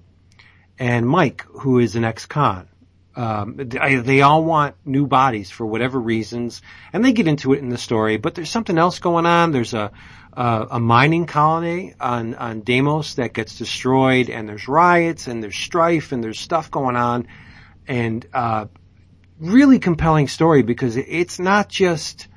and 0.78 1.08
Mike, 1.08 1.46
who 1.60 1.78
is 1.78 1.96
an 1.96 2.04
ex-con. 2.04 2.68
Um, 3.16 3.56
they, 3.56 3.96
they 3.96 4.20
all 4.20 4.44
want 4.44 4.74
new 4.84 5.06
bodies 5.06 5.50
for 5.50 5.64
whatever 5.64 5.98
reasons, 5.98 6.60
and 6.92 7.02
they 7.02 7.12
get 7.12 7.26
into 7.26 7.54
it 7.54 7.60
in 7.60 7.70
the 7.70 7.78
story. 7.78 8.18
But 8.18 8.34
there's 8.34 8.50
something 8.50 8.76
else 8.76 8.98
going 8.98 9.26
on. 9.26 9.52
There's 9.52 9.74
a 9.74 9.92
a, 10.34 10.66
a 10.72 10.80
mining 10.80 11.26
colony 11.26 11.94
on 12.00 12.34
on 12.34 12.60
Deimos 12.60 13.14
that 13.14 13.34
gets 13.34 13.56
destroyed, 13.56 14.30
and 14.30 14.48
there's 14.48 14.66
riots, 14.68 15.26
and 15.26 15.42
there's 15.42 15.56
strife, 15.56 16.12
and 16.12 16.24
there's 16.24 16.40
stuff 16.40 16.70
going 16.70 16.96
on, 16.96 17.28
and 17.86 18.26
uh, 18.32 18.66
really 19.42 19.78
compelling 19.78 20.28
story 20.28 20.62
because 20.62 20.96
it's 20.96 21.38
not 21.38 21.68
just 21.68 22.28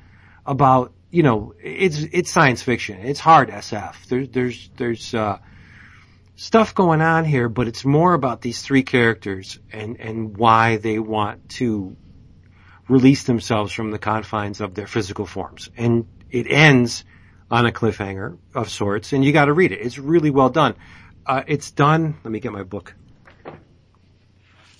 about 0.44 0.92
you 1.10 1.22
know 1.22 1.54
it's 1.62 1.98
it's 2.12 2.30
science 2.30 2.62
fiction. 2.62 2.98
It's 2.98 3.20
hard 3.20 3.48
SF. 3.48 4.06
There's 4.08 4.28
there's 4.28 4.70
there's 4.76 5.14
uh, 5.14 5.38
stuff 6.34 6.74
going 6.74 7.00
on 7.00 7.24
here, 7.24 7.48
but 7.48 7.68
it's 7.68 7.84
more 7.84 8.12
about 8.12 8.42
these 8.42 8.60
three 8.62 8.82
characters 8.82 9.58
and 9.72 10.00
and 10.00 10.36
why 10.36 10.76
they 10.76 10.98
want 10.98 11.48
to 11.50 11.96
release 12.88 13.24
themselves 13.24 13.72
from 13.72 13.90
the 13.90 13.98
confines 13.98 14.60
of 14.60 14.74
their 14.74 14.86
physical 14.86 15.26
forms. 15.26 15.70
And 15.76 16.06
it 16.30 16.46
ends 16.50 17.04
on 17.50 17.66
a 17.66 17.72
cliffhanger 17.72 18.36
of 18.54 18.68
sorts, 18.68 19.12
and 19.12 19.24
you 19.24 19.32
got 19.32 19.46
to 19.46 19.52
read 19.52 19.72
it. 19.72 19.80
It's 19.80 19.98
really 19.98 20.30
well 20.30 20.50
done. 20.50 20.74
Uh, 21.24 21.42
it's 21.46 21.70
done. 21.70 22.16
Let 22.24 22.30
me 22.30 22.40
get 22.40 22.52
my 22.52 22.64
book. 22.64 22.94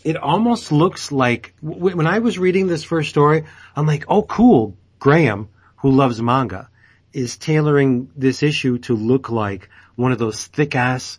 It 0.07 0.17
almost 0.17 0.71
looks 0.71 1.11
like 1.11 1.55
w- 1.65 1.97
when 1.97 2.07
I 2.07 2.21
was 2.21 2.39
reading 2.39 2.69
this 2.69 2.85
first 2.85 3.11
story, 3.11 3.43
I'm 3.75 3.87
like, 3.87 4.05
oh, 4.07 4.23
cool. 4.23 4.77
Graham, 5.01 5.49
who 5.79 5.91
loves 5.91 6.23
manga, 6.23 6.71
is 7.13 7.37
tailoring 7.37 8.11
this 8.15 8.45
issue 8.45 8.79
to 8.87 8.95
look 8.95 9.31
like 9.31 9.69
one 9.97 10.13
of 10.13 10.19
those 10.19 10.47
thick 10.47 10.77
ass 10.77 11.19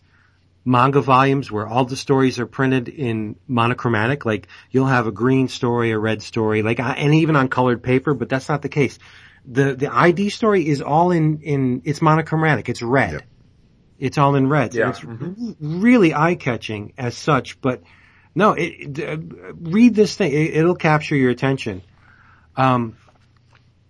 manga 0.64 1.02
volumes 1.02 1.50
where 1.50 1.66
all 1.66 1.84
the 1.84 1.96
stories 1.96 2.38
are 2.38 2.46
printed 2.46 2.88
in 2.88 3.36
monochromatic. 3.46 4.24
Like 4.24 4.48
you'll 4.70 4.86
have 4.86 5.06
a 5.06 5.12
green 5.12 5.48
story, 5.48 5.90
a 5.90 5.98
red 5.98 6.22
story, 6.22 6.62
like, 6.62 6.80
and 6.80 7.14
even 7.14 7.36
on 7.36 7.48
colored 7.48 7.82
paper, 7.82 8.14
but 8.14 8.30
that's 8.30 8.48
not 8.48 8.62
the 8.62 8.70
case. 8.70 8.98
The, 9.44 9.74
the 9.74 9.92
ID 9.92 10.30
story 10.30 10.66
is 10.66 10.80
all 10.80 11.10
in, 11.10 11.42
in, 11.42 11.82
it's 11.84 12.00
monochromatic. 12.00 12.70
It's 12.70 12.80
red. 12.80 13.12
Yep. 13.12 13.22
It's 13.98 14.16
all 14.16 14.34
in 14.34 14.48
red. 14.48 14.74
Yeah. 14.74 14.88
It's 14.90 15.00
mm-hmm. 15.00 15.80
really 15.80 16.14
eye 16.14 16.36
catching 16.36 16.94
as 16.96 17.14
such, 17.16 17.60
but 17.60 17.82
no, 18.38 18.52
it, 18.56 18.98
uh, 19.00 19.16
read 19.60 19.94
this 19.94 20.14
thing. 20.16 20.32
It, 20.32 20.56
it'll 20.56 20.76
capture 20.76 21.16
your 21.16 21.30
attention. 21.30 21.82
Um, 22.56 22.96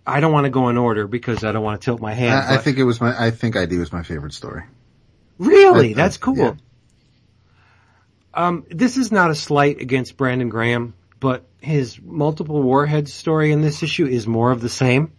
I 0.05 0.19
don't 0.21 0.31
want 0.33 0.45
to 0.45 0.49
go 0.49 0.69
in 0.69 0.77
order 0.77 1.05
because 1.07 1.43
I 1.43 1.51
don't 1.51 1.63
want 1.63 1.79
to 1.81 1.85
tilt 1.85 2.01
my 2.01 2.13
hand. 2.13 2.33
I, 2.33 2.55
I 2.55 2.57
think 2.57 2.77
it 2.79 2.83
was 2.83 2.99
my, 2.99 3.13
I 3.27 3.29
think 3.31 3.55
ID 3.55 3.77
was 3.77 3.93
my 3.93 4.01
favorite 4.03 4.33
story. 4.33 4.63
Really? 5.37 5.91
I- 5.91 5.93
That's 5.93 6.17
cool. 6.17 6.35
yeah. 6.37 6.53
Um, 8.33 8.65
this 8.69 8.97
is 8.97 9.11
not 9.11 9.31
a 9.31 9.35
slight 9.35 9.81
against 9.81 10.17
Brandon 10.17 10.49
Graham, 10.49 10.93
but 11.19 11.45
his 11.61 11.99
multiple 12.01 12.61
warheads 12.61 13.13
story 13.13 13.51
in 13.51 13.61
this 13.61 13.83
issue 13.83 14.05
is 14.05 14.27
more 14.27 14.51
of 14.51 14.61
the 14.61 14.69
same. 14.69 15.11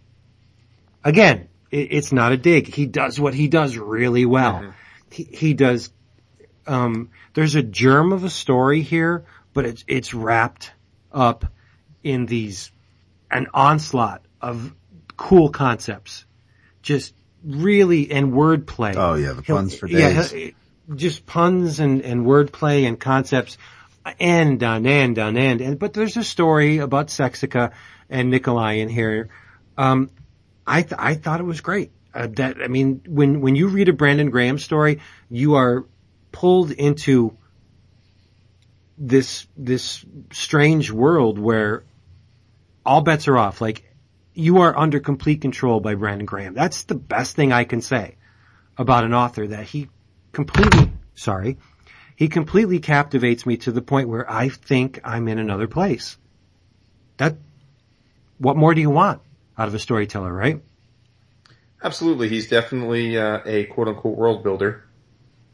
Again, 1.03 1.47
it, 1.71 1.87
it's 1.91 2.11
not 2.11 2.31
a 2.31 2.37
dig. 2.37 2.67
He 2.73 2.85
does 2.85 3.19
what 3.19 3.33
he 3.33 3.47
does 3.47 3.77
really 3.77 4.25
well. 4.25 4.73
He, 5.11 5.23
he 5.23 5.53
does, 5.53 5.91
um, 6.67 7.09
there's 7.33 7.55
a 7.55 7.63
germ 7.63 8.13
of 8.13 8.23
a 8.23 8.29
story 8.29 8.81
here, 8.81 9.25
but 9.53 9.65
it's, 9.65 9.83
it's 9.87 10.13
wrapped 10.13 10.71
up 11.11 11.45
in 12.03 12.25
these, 12.25 12.71
an 13.29 13.47
onslaught 13.53 14.21
of 14.41 14.73
cool 15.17 15.49
concepts. 15.49 16.25
Just 16.81 17.13
really, 17.43 18.11
and 18.11 18.31
wordplay. 18.33 18.95
Oh 18.95 19.15
yeah, 19.15 19.33
the 19.33 19.41
He'll- 19.41 19.57
puns 19.57 19.75
for 19.75 19.87
days. 19.87 20.31
he'll- 20.31 20.51
just 20.95 21.25
puns 21.25 21.79
and, 21.79 22.01
and 22.01 22.25
wordplay 22.25 22.85
and 22.87 22.99
concepts 22.99 23.57
and 24.19 24.61
on 24.63 24.85
and 24.85 25.17
on 25.19 25.37
and 25.37 25.61
and 25.61 25.79
but 25.79 25.93
there's 25.93 26.17
a 26.17 26.23
story 26.23 26.79
about 26.79 27.07
Sexica 27.07 27.71
and 28.09 28.29
Nikolai 28.29 28.73
in 28.79 28.89
here. 28.89 29.29
Um, 29.77 30.09
I 30.67 30.81
th- 30.81 30.95
I 30.97 31.13
thought 31.13 31.39
it 31.39 31.43
was 31.45 31.61
great. 31.61 31.91
Uh, 32.13 32.27
that 32.35 32.57
I 32.61 32.67
mean, 32.67 33.01
when 33.07 33.39
when 33.41 33.55
you 33.55 33.67
read 33.69 33.87
a 33.89 33.93
Brandon 33.93 34.31
Graham 34.31 34.57
story, 34.57 34.99
you 35.29 35.53
are 35.55 35.85
pulled 36.31 36.71
into 36.71 37.37
this 38.97 39.47
this 39.57 40.05
strange 40.31 40.91
world 40.91 41.39
where 41.39 41.83
all 42.85 43.01
bets 43.01 43.27
are 43.27 43.37
off. 43.37 43.61
Like 43.61 43.83
you 44.33 44.61
are 44.61 44.77
under 44.77 44.99
complete 44.99 45.41
control 45.41 45.79
by 45.79 45.95
Brandon 45.95 46.25
Graham. 46.25 46.53
That's 46.53 46.83
the 46.83 46.95
best 46.95 47.35
thing 47.35 47.51
I 47.51 47.63
can 47.63 47.81
say 47.81 48.15
about 48.77 49.03
an 49.03 49.13
author 49.13 49.47
that 49.47 49.65
he 49.65 49.89
completely, 50.31 50.91
sorry, 51.15 51.57
he 52.15 52.27
completely 52.27 52.79
captivates 52.79 53.45
me 53.45 53.57
to 53.57 53.71
the 53.71 53.81
point 53.81 54.09
where 54.09 54.29
I 54.29 54.49
think 54.49 54.99
I'm 55.03 55.27
in 55.27 55.39
another 55.39 55.67
place. 55.67 56.17
That, 57.17 57.37
what 58.37 58.55
more 58.55 58.73
do 58.73 58.81
you 58.81 58.89
want 58.89 59.21
out 59.57 59.67
of 59.67 59.73
a 59.73 59.79
storyteller, 59.79 60.31
right? 60.31 60.61
Absolutely, 61.83 62.29
he's 62.29 62.47
definitely 62.47 63.17
uh, 63.17 63.39
a 63.45 63.65
quote 63.65 63.87
unquote 63.87 64.17
world 64.17 64.43
builder. 64.43 64.83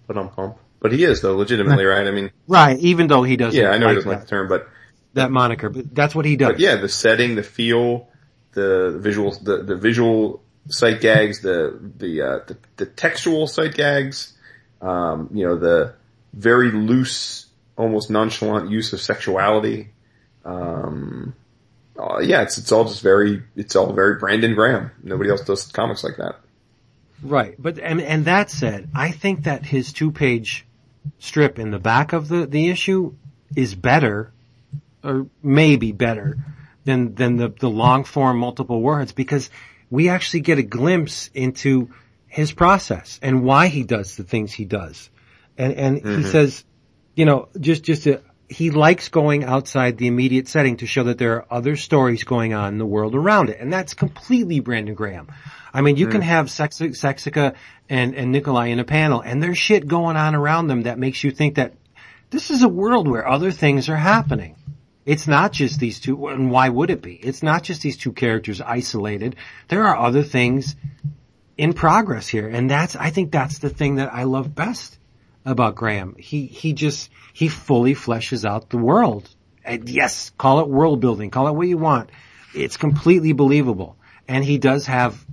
But 0.07 0.17
um 0.17 0.29
pump. 0.29 0.57
But 0.79 0.91
he 0.93 1.03
is 1.03 1.21
though, 1.21 1.35
legitimately, 1.35 1.85
right? 1.85 2.07
I 2.07 2.11
mean, 2.11 2.31
Right, 2.47 2.77
even 2.79 3.07
though 3.07 3.23
he 3.23 3.35
doesn't 3.35 3.59
yeah, 3.59 3.69
I 3.69 3.77
know 3.77 3.89
he 3.89 3.95
doesn't 3.95 4.09
like 4.09 4.21
the 4.21 4.27
term, 4.27 4.47
but 4.47 4.67
that 5.13 5.31
moniker, 5.31 5.69
but 5.69 5.93
that's 5.93 6.13
what 6.13 6.25
he 6.25 6.35
does. 6.35 6.53
But 6.53 6.59
yeah, 6.59 6.75
the 6.75 6.89
setting, 6.89 7.35
the 7.35 7.43
feel, 7.43 8.07
the 8.53 8.99
visuals, 9.03 9.43
the, 9.43 9.63
the 9.63 9.75
visual 9.75 10.43
sight 10.67 11.01
gags, 11.01 11.41
the, 11.41 11.79
the, 11.97 12.21
uh, 12.21 12.39
the, 12.45 12.57
the 12.75 12.85
textual 12.85 13.47
sight 13.47 13.73
gags, 13.73 14.33
um, 14.81 15.29
you 15.33 15.45
know, 15.45 15.57
the 15.57 15.95
very 16.33 16.71
loose, 16.71 17.47
almost 17.75 18.09
nonchalant 18.11 18.69
use 18.69 18.93
of 18.93 19.01
sexuality. 19.01 19.89
Um, 20.45 21.33
uh, 21.97 22.19
yeah, 22.19 22.43
it's, 22.43 22.59
it's 22.59 22.71
all 22.71 22.85
just 22.85 23.01
very, 23.01 23.41
it's 23.55 23.75
all 23.75 23.93
very 23.93 24.15
Brandon 24.19 24.53
Graham. 24.53 24.91
Nobody 25.01 25.31
else 25.31 25.41
does 25.41 25.65
comics 25.65 26.03
like 26.03 26.17
that. 26.17 26.35
Right, 27.23 27.55
but 27.57 27.79
and 27.79 27.99
and 27.99 28.25
that 28.25 28.51
said, 28.51 28.91
I 28.93 29.09
think 29.09 29.45
that 29.45 29.65
his 29.65 29.91
two-page 29.91 30.66
strip 31.19 31.59
in 31.59 31.71
the 31.71 31.79
back 31.79 32.13
of 32.13 32.27
the 32.27 32.45
the 32.45 32.69
issue 32.69 33.13
is 33.55 33.75
better, 33.75 34.31
or 35.03 35.27
maybe 35.41 35.91
better 35.91 36.37
than 36.85 37.15
than 37.15 37.37
the 37.37 37.49
the 37.49 37.69
long 37.69 38.03
form 38.03 38.37
multiple 38.37 38.81
words 38.81 39.11
because 39.11 39.49
we 39.89 40.09
actually 40.09 40.41
get 40.41 40.57
a 40.57 40.63
glimpse 40.63 41.29
into 41.33 41.89
his 42.27 42.51
process 42.51 43.19
and 43.21 43.43
why 43.43 43.67
he 43.67 43.83
does 43.83 44.15
the 44.15 44.23
things 44.23 44.51
he 44.51 44.65
does, 44.65 45.09
and 45.57 45.73
and 45.73 45.97
he 45.97 46.03
mm-hmm. 46.03 46.29
says, 46.29 46.63
you 47.15 47.25
know, 47.25 47.49
just 47.59 47.83
just 47.83 48.03
to. 48.03 48.21
He 48.49 48.71
likes 48.71 49.09
going 49.09 49.43
outside 49.43 49.97
the 49.97 50.07
immediate 50.07 50.47
setting 50.47 50.77
to 50.77 50.87
show 50.87 51.03
that 51.03 51.17
there 51.17 51.35
are 51.35 51.45
other 51.51 51.75
stories 51.75 52.23
going 52.23 52.53
on 52.53 52.73
in 52.73 52.77
the 52.77 52.85
world 52.85 53.13
around 53.13 53.49
it. 53.49 53.59
And 53.59 53.71
that's 53.71 53.93
completely 53.93 54.61
Brandon 54.61 54.95
Graham. 54.95 55.27
I 55.73 55.81
mean, 55.81 55.97
you 55.97 56.07
can 56.07 56.21
mm. 56.21 56.25
have 56.25 56.49
Sex- 56.49 56.79
Sexica 56.79 57.55
and, 57.89 58.15
and 58.15 58.31
Nikolai 58.31 58.67
in 58.67 58.79
a 58.79 58.85
panel 58.85 59.21
and 59.21 59.43
there's 59.43 59.57
shit 59.57 59.87
going 59.87 60.15
on 60.15 60.33
around 60.33 60.67
them 60.67 60.83
that 60.83 60.97
makes 60.97 61.23
you 61.23 61.31
think 61.31 61.55
that 61.55 61.73
this 62.29 62.51
is 62.51 62.61
a 62.61 62.69
world 62.69 63.07
where 63.07 63.27
other 63.27 63.51
things 63.51 63.89
are 63.89 63.97
happening. 63.97 64.55
It's 65.05 65.27
not 65.27 65.53
just 65.53 65.79
these 65.79 66.01
two, 66.01 66.27
and 66.27 66.51
why 66.51 66.67
would 66.67 66.89
it 66.89 67.01
be? 67.01 67.13
It's 67.13 67.41
not 67.41 67.63
just 67.63 67.81
these 67.81 67.95
two 67.95 68.11
characters 68.11 68.59
isolated. 68.59 69.37
There 69.69 69.87
are 69.87 69.97
other 69.97 70.23
things 70.23 70.75
in 71.57 71.73
progress 71.73 72.27
here. 72.27 72.47
And 72.49 72.69
that's, 72.69 72.95
I 72.95 73.09
think 73.09 73.31
that's 73.31 73.59
the 73.59 73.69
thing 73.69 73.95
that 73.95 74.13
I 74.13 74.23
love 74.23 74.53
best 74.53 74.97
about 75.47 75.75
Graham. 75.75 76.15
He, 76.19 76.45
he 76.45 76.73
just, 76.73 77.09
he 77.33 77.47
fully 77.47 77.95
fleshes 77.95 78.47
out 78.47 78.69
the 78.69 78.77
world. 78.77 79.33
And 79.63 79.89
yes, 79.89 80.31
call 80.37 80.59
it 80.59 80.67
world 80.67 80.99
building, 80.99 81.29
call 81.31 81.47
it 81.47 81.53
what 81.53 81.67
you 81.67 81.77
want. 81.77 82.09
It's 82.53 82.77
completely 82.77 83.31
believable. 83.31 83.97
And 84.27 84.43
he 84.43 84.57
does 84.57 84.85
have 84.87 85.25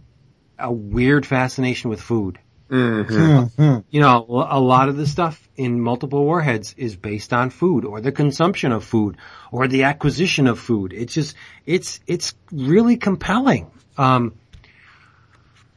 a 0.59 0.73
weird 0.73 1.27
fascination 1.27 1.91
with 1.91 2.01
food. 2.01 2.39
You 3.91 4.01
know, 4.01 4.25
a 4.29 4.61
lot 4.61 4.89
of 4.89 4.97
the 4.97 5.07
stuff 5.07 5.49
in 5.57 5.81
multiple 5.81 6.25
warheads 6.25 6.75
is 6.77 6.97
based 6.97 7.33
on 7.33 7.51
food 7.51 7.85
or 7.85 8.01
the 8.01 8.13
consumption 8.13 8.73
of 8.73 8.85
food 8.85 9.17
or 9.51 9.69
the 9.69 9.85
acquisition 9.85 10.47
of 10.47 10.59
food. 10.59 10.93
It's 10.93 11.13
just, 11.13 11.37
it's, 11.67 12.01
it's 12.07 12.35
really 12.53 12.97
compelling. 12.97 13.71
Um, 13.99 14.35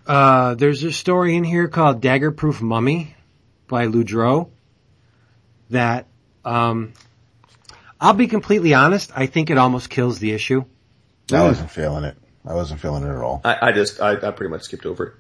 uh, 0.06 0.56
there's 0.56 0.84
a 0.84 0.92
story 0.92 1.36
in 1.36 1.44
here 1.44 1.68
called 1.68 2.02
Dagger 2.02 2.32
Proof 2.32 2.62
Mummy 2.62 3.16
by 3.68 3.88
Ludroe 3.88 4.50
that, 5.70 6.08
um, 6.46 6.94
I'll 8.00 8.14
be 8.14 8.28
completely 8.28 8.74
honest. 8.74 9.12
I 9.16 9.26
think 9.26 9.50
it 9.50 9.58
almost 9.58 9.90
kills 9.90 10.20
the 10.20 10.32
issue. 10.32 10.64
I 11.32 11.44
wasn't 11.44 11.72
feeling 11.72 12.04
it. 12.06 12.18
I 12.46 12.54
wasn't 12.54 12.80
feeling 12.80 13.04
it 13.04 13.10
at 13.10 13.18
all. 13.18 13.42
I, 13.44 13.58
I 13.70 13.72
just, 13.74 14.00
I, 14.00 14.14
I 14.14 14.32
pretty 14.32 14.50
much 14.50 14.64
skipped 14.64 14.86
over 14.86 15.06
it. 15.06 15.14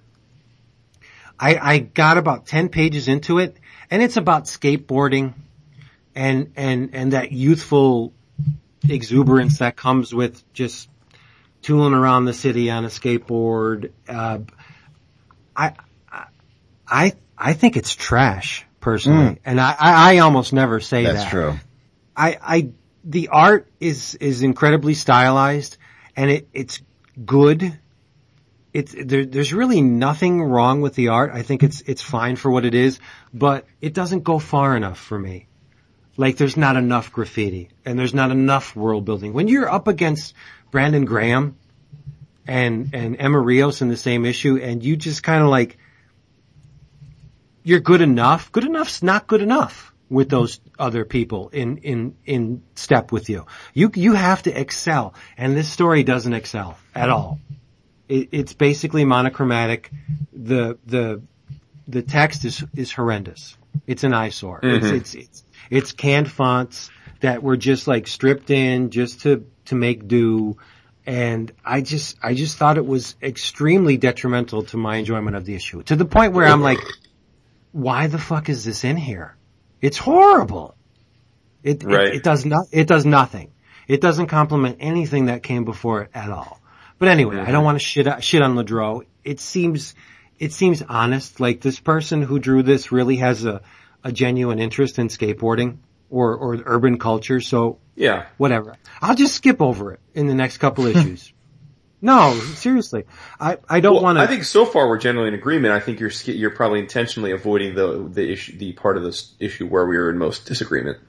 I, 1.39 1.57
I 1.57 1.79
got 1.79 2.17
about 2.17 2.47
10 2.47 2.69
pages 2.69 3.07
into 3.07 3.39
it 3.39 3.57
and 3.91 4.01
it's 4.01 4.17
about 4.17 4.45
skateboarding 4.45 5.33
and, 6.15 6.53
and, 6.55 6.91
and 6.93 7.13
that 7.13 7.31
youthful 7.31 8.13
exuberance 8.87 9.59
that 9.59 9.75
comes 9.75 10.13
with 10.13 10.41
just 10.53 10.89
tooling 11.61 11.93
around 11.93 12.25
the 12.25 12.33
city 12.33 12.71
on 12.71 12.85
a 12.85 12.87
skateboard. 12.87 13.91
Uh, 14.07 14.39
I, 15.55 15.73
I, 16.87 17.13
I 17.37 17.53
think 17.53 17.77
it's 17.77 17.93
trash 17.93 18.65
personally. 18.79 19.35
Mm. 19.35 19.39
And 19.45 19.61
I, 19.61 19.75
I, 19.79 20.15
I 20.15 20.17
almost 20.19 20.53
never 20.53 20.79
say 20.79 21.03
That's 21.03 21.15
that. 21.15 21.19
That's 21.21 21.31
true. 21.31 21.59
I, 22.15 22.37
I, 22.41 22.69
the 23.03 23.27
art 23.29 23.67
is, 23.79 24.15
is 24.15 24.41
incredibly 24.41 24.95
stylized 24.95 25.77
and 26.15 26.31
it, 26.31 26.47
it's 26.53 26.81
good. 27.23 27.77
It's, 28.73 28.95
there, 28.97 29.25
there's 29.25 29.53
really 29.53 29.81
nothing 29.81 30.41
wrong 30.41 30.81
with 30.81 30.95
the 30.95 31.09
art. 31.09 31.31
I 31.33 31.43
think 31.43 31.63
it's, 31.63 31.81
it's 31.81 32.01
fine 32.01 32.35
for 32.35 32.49
what 32.49 32.65
it 32.65 32.73
is, 32.73 32.99
but 33.33 33.65
it 33.81 33.93
doesn't 33.93 34.23
go 34.23 34.39
far 34.39 34.75
enough 34.75 34.99
for 34.99 35.17
me. 35.17 35.47
Like 36.17 36.37
there's 36.37 36.57
not 36.57 36.75
enough 36.75 37.11
graffiti 37.11 37.69
and 37.85 37.99
there's 37.99 38.13
not 38.13 38.31
enough 38.31 38.75
world 38.75 39.05
building. 39.05 39.33
When 39.33 39.47
you're 39.47 39.69
up 39.69 39.87
against 39.87 40.33
Brandon 40.71 41.05
Graham 41.05 41.55
and, 42.47 42.89
and 42.93 43.15
Emma 43.19 43.39
Rios 43.39 43.81
in 43.81 43.89
the 43.89 43.97
same 43.97 44.25
issue 44.25 44.57
and 44.57 44.83
you 44.83 44.95
just 44.97 45.21
kind 45.21 45.43
of 45.43 45.49
like, 45.49 45.77
you're 47.67 47.81
good 47.81 47.99
enough. 47.99 48.49
Good 48.53 48.63
enough's 48.63 49.03
not 49.03 49.27
good 49.27 49.41
enough 49.41 49.93
with 50.09 50.29
those 50.29 50.61
other 50.79 51.03
people 51.03 51.49
in, 51.49 51.79
in, 51.79 52.15
in 52.25 52.63
step 52.75 53.11
with 53.11 53.27
you. 53.27 53.45
You, 53.73 53.91
you 53.93 54.13
have 54.13 54.43
to 54.43 54.57
excel. 54.57 55.13
And 55.35 55.55
this 55.55 55.69
story 55.69 56.03
doesn't 56.03 56.31
excel 56.31 56.77
at 56.95 57.09
all. 57.09 57.41
It, 58.07 58.29
it's 58.31 58.53
basically 58.53 59.03
monochromatic. 59.03 59.91
The, 60.31 60.77
the, 60.85 61.21
the 61.89 62.03
text 62.03 62.45
is, 62.45 62.63
is 62.73 62.93
horrendous. 62.93 63.57
It's 63.85 64.05
an 64.05 64.13
eyesore. 64.13 64.61
It's, 64.63 64.85
mm-hmm. 64.85 64.95
it's, 64.95 65.13
it's, 65.13 65.43
it's 65.69 65.91
canned 65.91 66.31
fonts 66.31 66.89
that 67.19 67.43
were 67.43 67.57
just 67.57 67.85
like 67.85 68.07
stripped 68.07 68.49
in 68.49 68.91
just 68.91 69.23
to, 69.23 69.45
to 69.65 69.75
make 69.75 70.07
do. 70.07 70.55
And 71.05 71.51
I 71.65 71.81
just, 71.81 72.17
I 72.23 72.33
just 72.33 72.55
thought 72.57 72.77
it 72.77 72.85
was 72.85 73.17
extremely 73.21 73.97
detrimental 73.97 74.63
to 74.63 74.77
my 74.77 74.95
enjoyment 74.95 75.35
of 75.35 75.43
the 75.43 75.53
issue 75.55 75.83
to 75.83 75.97
the 75.97 76.05
point 76.05 76.31
where 76.31 76.45
I'm 76.45 76.61
like, 76.61 76.79
why 77.71 78.07
the 78.07 78.17
fuck 78.17 78.49
is 78.49 78.63
this 78.63 78.83
in 78.83 78.97
here? 78.97 79.35
It's 79.81 79.97
horrible. 79.97 80.75
It, 81.63 81.83
Right. 81.83 82.07
it, 82.07 82.15
it 82.15 82.23
does 82.23 82.45
not, 82.45 82.67
it 82.71 82.87
does 82.87 83.05
nothing. 83.05 83.51
It 83.87 84.01
doesn't 84.01 84.27
complement 84.27 84.77
anything 84.79 85.25
that 85.25 85.43
came 85.43 85.63
before 85.65 86.03
it 86.03 86.09
at 86.13 86.29
all. 86.29 86.59
But 86.99 87.09
anyway, 87.09 87.37
I 87.37 87.45
don't 87.45 87.55
mm-hmm. 87.55 87.63
want 87.63 87.79
to 87.79 87.85
shit, 87.85 88.23
shit 88.23 88.41
on 88.41 88.55
Ludroe. 88.55 89.03
It 89.23 89.39
seems, 89.39 89.95
it 90.39 90.51
seems 90.51 90.81
honest. 90.81 91.39
Like 91.39 91.61
this 91.61 91.79
person 91.79 92.21
who 92.21 92.39
drew 92.39 92.63
this 92.63 92.91
really 92.91 93.17
has 93.17 93.45
a, 93.45 93.61
a 94.03 94.11
genuine 94.11 94.59
interest 94.59 94.97
in 94.99 95.07
skateboarding 95.07 95.77
or, 96.09 96.35
or 96.35 96.61
urban 96.65 96.97
culture. 96.97 97.39
So 97.39 97.79
Yeah. 97.95 98.25
whatever. 98.37 98.75
I'll 99.01 99.15
just 99.15 99.35
skip 99.35 99.61
over 99.61 99.93
it 99.93 99.99
in 100.13 100.27
the 100.27 100.35
next 100.35 100.57
couple 100.57 100.85
issues. 100.93 101.31
No, 101.99 102.33
seriously. 102.55 103.05
I, 103.39 103.57
I 103.67 103.79
don't 103.79 103.95
Well, 103.95 104.03
want 104.03 104.17
to. 104.17 104.21
I 104.21 104.27
think 104.27 104.43
so 104.43 104.65
far 104.65 104.87
we're 104.87 104.99
generally 104.99 105.29
in 105.29 105.33
agreement. 105.33 105.73
I 105.73 105.79
think 105.79 105.99
you're 105.99 106.11
you're 106.25 106.51
probably 106.51 106.79
intentionally 106.79 107.31
avoiding 107.31 107.73
the 107.75 108.07
the 108.07 108.31
issue, 108.31 108.57
the 108.57 108.73
part 108.73 108.97
of 108.97 109.03
this 109.03 109.33
issue 109.39 109.65
where 109.67 109.85
we 109.85 109.97
are 109.97 110.09
in 110.09 110.17
most 110.17 110.45
disagreement. 110.45 110.99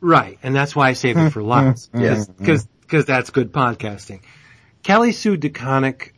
Right, 0.00 0.38
and 0.42 0.54
that's 0.56 0.74
why 0.74 0.88
I 0.88 0.92
saved 0.94 1.18
it 1.18 1.30
for 1.30 1.42
last. 1.42 1.90
Yes. 1.94 2.26
because 2.26 2.66
because 2.80 3.04
that's 3.04 3.30
good 3.30 3.52
podcasting. 3.52 4.22
Kelly 4.82 5.12
Sue 5.12 5.36
DeConnick 5.36 6.12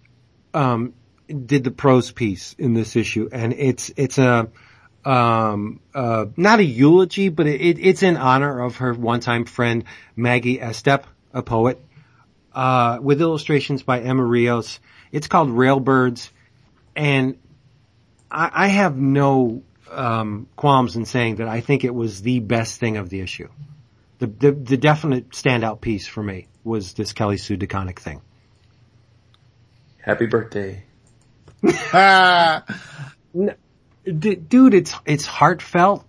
um, 0.55 0.95
did 1.29 1.65
the 1.65 1.71
prose 1.71 2.11
piece 2.13 2.55
in 2.59 2.73
this 2.75 2.97
issue, 2.97 3.29
and 3.33 3.53
it's 3.53 3.91
it's 3.97 4.19
a 4.19 4.49
um, 5.05 5.81
uh, 5.95 6.27
not 6.37 6.61
a 6.61 6.65
eulogy, 6.65 7.29
but 7.29 7.47
it, 7.47 7.79
it's 7.79 8.03
in 8.03 8.17
honor 8.17 8.61
of 8.63 8.77
her 8.77 8.95
one-time 8.95 9.45
friend 9.45 9.85
Maggie 10.17 10.59
Estep, 10.59 11.03
a 11.33 11.43
poet, 11.43 11.79
uh, 12.55 12.99
with 13.01 13.21
illustrations 13.21 13.83
by 13.83 14.01
Emma 14.01 14.25
Rios. 14.25 14.81
It's 15.13 15.27
called 15.27 15.49
Railbirds, 15.49 16.31
and 16.97 17.39
I, 18.31 18.51
I 18.53 18.67
have 18.69 18.97
no 18.97 19.63
um, 19.91 20.49
qualms 20.57 20.97
in 20.97 21.05
saying 21.05 21.37
that 21.37 21.49
I 21.49 21.61
think 21.61 21.85
it 21.85 21.95
was 21.95 22.23
the 22.23 22.41
best 22.41 22.81
thing 22.81 22.97
of 22.97 23.11
the 23.11 23.21
issue. 23.21 23.49
The, 24.19 24.27
the, 24.27 24.53
the 24.53 24.77
definite 24.77 25.31
standout 25.31 25.81
piece 25.81 26.07
for 26.07 26.23
me 26.23 26.47
was 26.63 26.95
this 26.95 27.13
Kelly 27.13 27.37
Sue 27.37 27.57
DeConnick 27.57 27.99
thing. 27.99 28.23
Happy 30.01 30.27
birthday. 30.27 30.85
Ah, 31.93 32.65
D- 34.05 34.35
dude, 34.35 34.75
it's, 34.75 34.95
it's 35.07 35.25
heartfelt. 35.25 36.05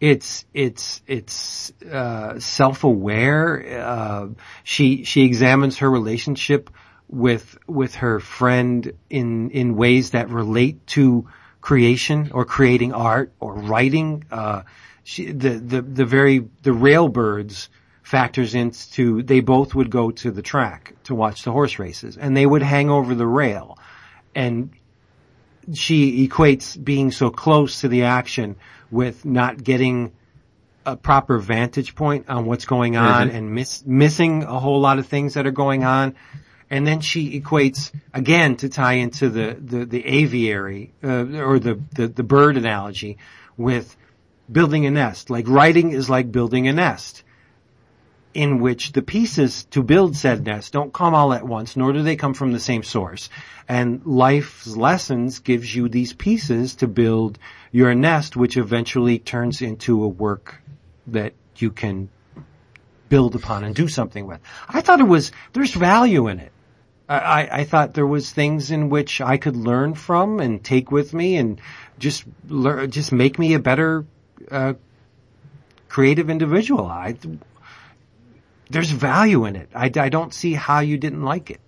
It's, 0.00 0.46
it's, 0.54 1.02
it's, 1.06 1.72
uh, 1.82 2.40
self-aware. 2.40 3.82
Uh, 3.84 4.28
she, 4.64 5.04
she 5.04 5.22
examines 5.22 5.78
her 5.78 5.90
relationship 5.90 6.70
with, 7.08 7.58
with 7.66 7.96
her 7.96 8.18
friend 8.18 8.92
in, 9.10 9.50
in 9.50 9.76
ways 9.76 10.10
that 10.10 10.30
relate 10.30 10.86
to 10.88 11.28
creation 11.60 12.30
or 12.32 12.44
creating 12.44 12.94
art 12.94 13.32
or 13.40 13.54
writing. 13.54 14.24
Uh, 14.30 14.62
she, 15.04 15.32
the, 15.32 15.50
the, 15.50 15.82
the 15.82 16.04
very, 16.06 16.38
the 16.62 16.70
railbirds 16.70 17.68
factors 18.02 18.54
into, 18.54 19.22
they 19.22 19.40
both 19.40 19.74
would 19.74 19.90
go 19.90 20.10
to 20.10 20.30
the 20.30 20.42
track 20.42 20.94
to 21.04 21.14
watch 21.14 21.44
the 21.44 21.52
horse 21.52 21.78
races 21.78 22.16
and 22.16 22.36
they 22.36 22.46
would 22.46 22.62
hang 22.62 22.88
over 22.88 23.14
the 23.14 23.26
rail 23.26 23.78
and 24.34 24.70
she 25.74 26.26
equates 26.26 26.82
being 26.82 27.10
so 27.10 27.30
close 27.30 27.80
to 27.80 27.88
the 27.88 28.04
action 28.04 28.56
with 28.90 29.24
not 29.24 29.62
getting 29.62 30.12
a 30.86 30.96
proper 30.96 31.38
vantage 31.38 31.94
point 31.94 32.28
on 32.28 32.46
what's 32.46 32.64
going 32.64 32.96
on 32.96 33.30
and 33.30 33.54
miss, 33.54 33.84
missing 33.84 34.42
a 34.44 34.58
whole 34.58 34.80
lot 34.80 34.98
of 34.98 35.06
things 35.06 35.34
that 35.34 35.46
are 35.46 35.52
going 35.52 35.84
on. 35.84 36.16
And 36.70 36.86
then 36.86 37.00
she 37.00 37.40
equates 37.40 37.92
again 38.14 38.56
to 38.58 38.68
tie 38.68 38.94
into 38.94 39.28
the, 39.28 39.56
the, 39.60 39.84
the 39.84 40.06
aviary, 40.06 40.92
uh, 41.02 41.24
or 41.38 41.58
the, 41.58 41.80
the, 41.94 42.08
the 42.08 42.22
bird 42.22 42.56
analogy 42.56 43.18
with 43.56 43.96
building 44.50 44.86
a 44.86 44.90
nest. 44.90 45.30
Like 45.30 45.48
writing 45.48 45.92
is 45.92 46.08
like 46.08 46.32
building 46.32 46.68
a 46.68 46.72
nest 46.72 47.24
in 48.32 48.60
which 48.60 48.92
the 48.92 49.02
pieces 49.02 49.64
to 49.64 49.82
build 49.82 50.16
said 50.16 50.44
nest 50.44 50.72
don't 50.72 50.92
come 50.92 51.14
all 51.14 51.32
at 51.32 51.46
once, 51.46 51.76
nor 51.76 51.92
do 51.92 52.02
they 52.02 52.16
come 52.16 52.34
from 52.34 52.52
the 52.52 52.60
same 52.60 52.82
source. 52.82 53.28
And 53.68 54.04
life's 54.04 54.66
lessons 54.66 55.40
gives 55.40 55.74
you 55.74 55.88
these 55.88 56.12
pieces 56.12 56.76
to 56.76 56.86
build 56.86 57.38
your 57.72 57.94
nest, 57.94 58.36
which 58.36 58.56
eventually 58.56 59.18
turns 59.18 59.62
into 59.62 60.04
a 60.04 60.08
work 60.08 60.60
that 61.08 61.34
you 61.56 61.70
can 61.70 62.08
build 63.08 63.34
upon 63.34 63.64
and 63.64 63.74
do 63.74 63.88
something 63.88 64.26
with. 64.26 64.40
I 64.68 64.80
thought 64.80 65.00
it 65.00 65.04
was, 65.08 65.32
there's 65.52 65.74
value 65.74 66.28
in 66.28 66.38
it. 66.38 66.52
I, 67.08 67.48
I, 67.50 67.64
thought 67.64 67.94
there 67.94 68.06
was 68.06 68.30
things 68.30 68.70
in 68.70 68.88
which 68.88 69.20
I 69.20 69.36
could 69.36 69.56
learn 69.56 69.94
from 69.94 70.38
and 70.38 70.62
take 70.62 70.92
with 70.92 71.12
me 71.12 71.38
and 71.38 71.60
just 71.98 72.22
learn, 72.48 72.88
just 72.88 73.10
make 73.10 73.36
me 73.36 73.54
a 73.54 73.58
better, 73.58 74.06
uh, 74.48 74.74
creative 75.88 76.30
individual. 76.30 76.86
I, 76.86 77.16
there's 78.70 78.90
value 78.90 79.44
in 79.44 79.56
it. 79.56 79.68
I, 79.74 79.90
I 79.96 80.08
don't 80.08 80.32
see 80.32 80.54
how 80.54 80.80
you 80.80 80.96
didn't 80.96 81.22
like 81.24 81.50
it. 81.50 81.60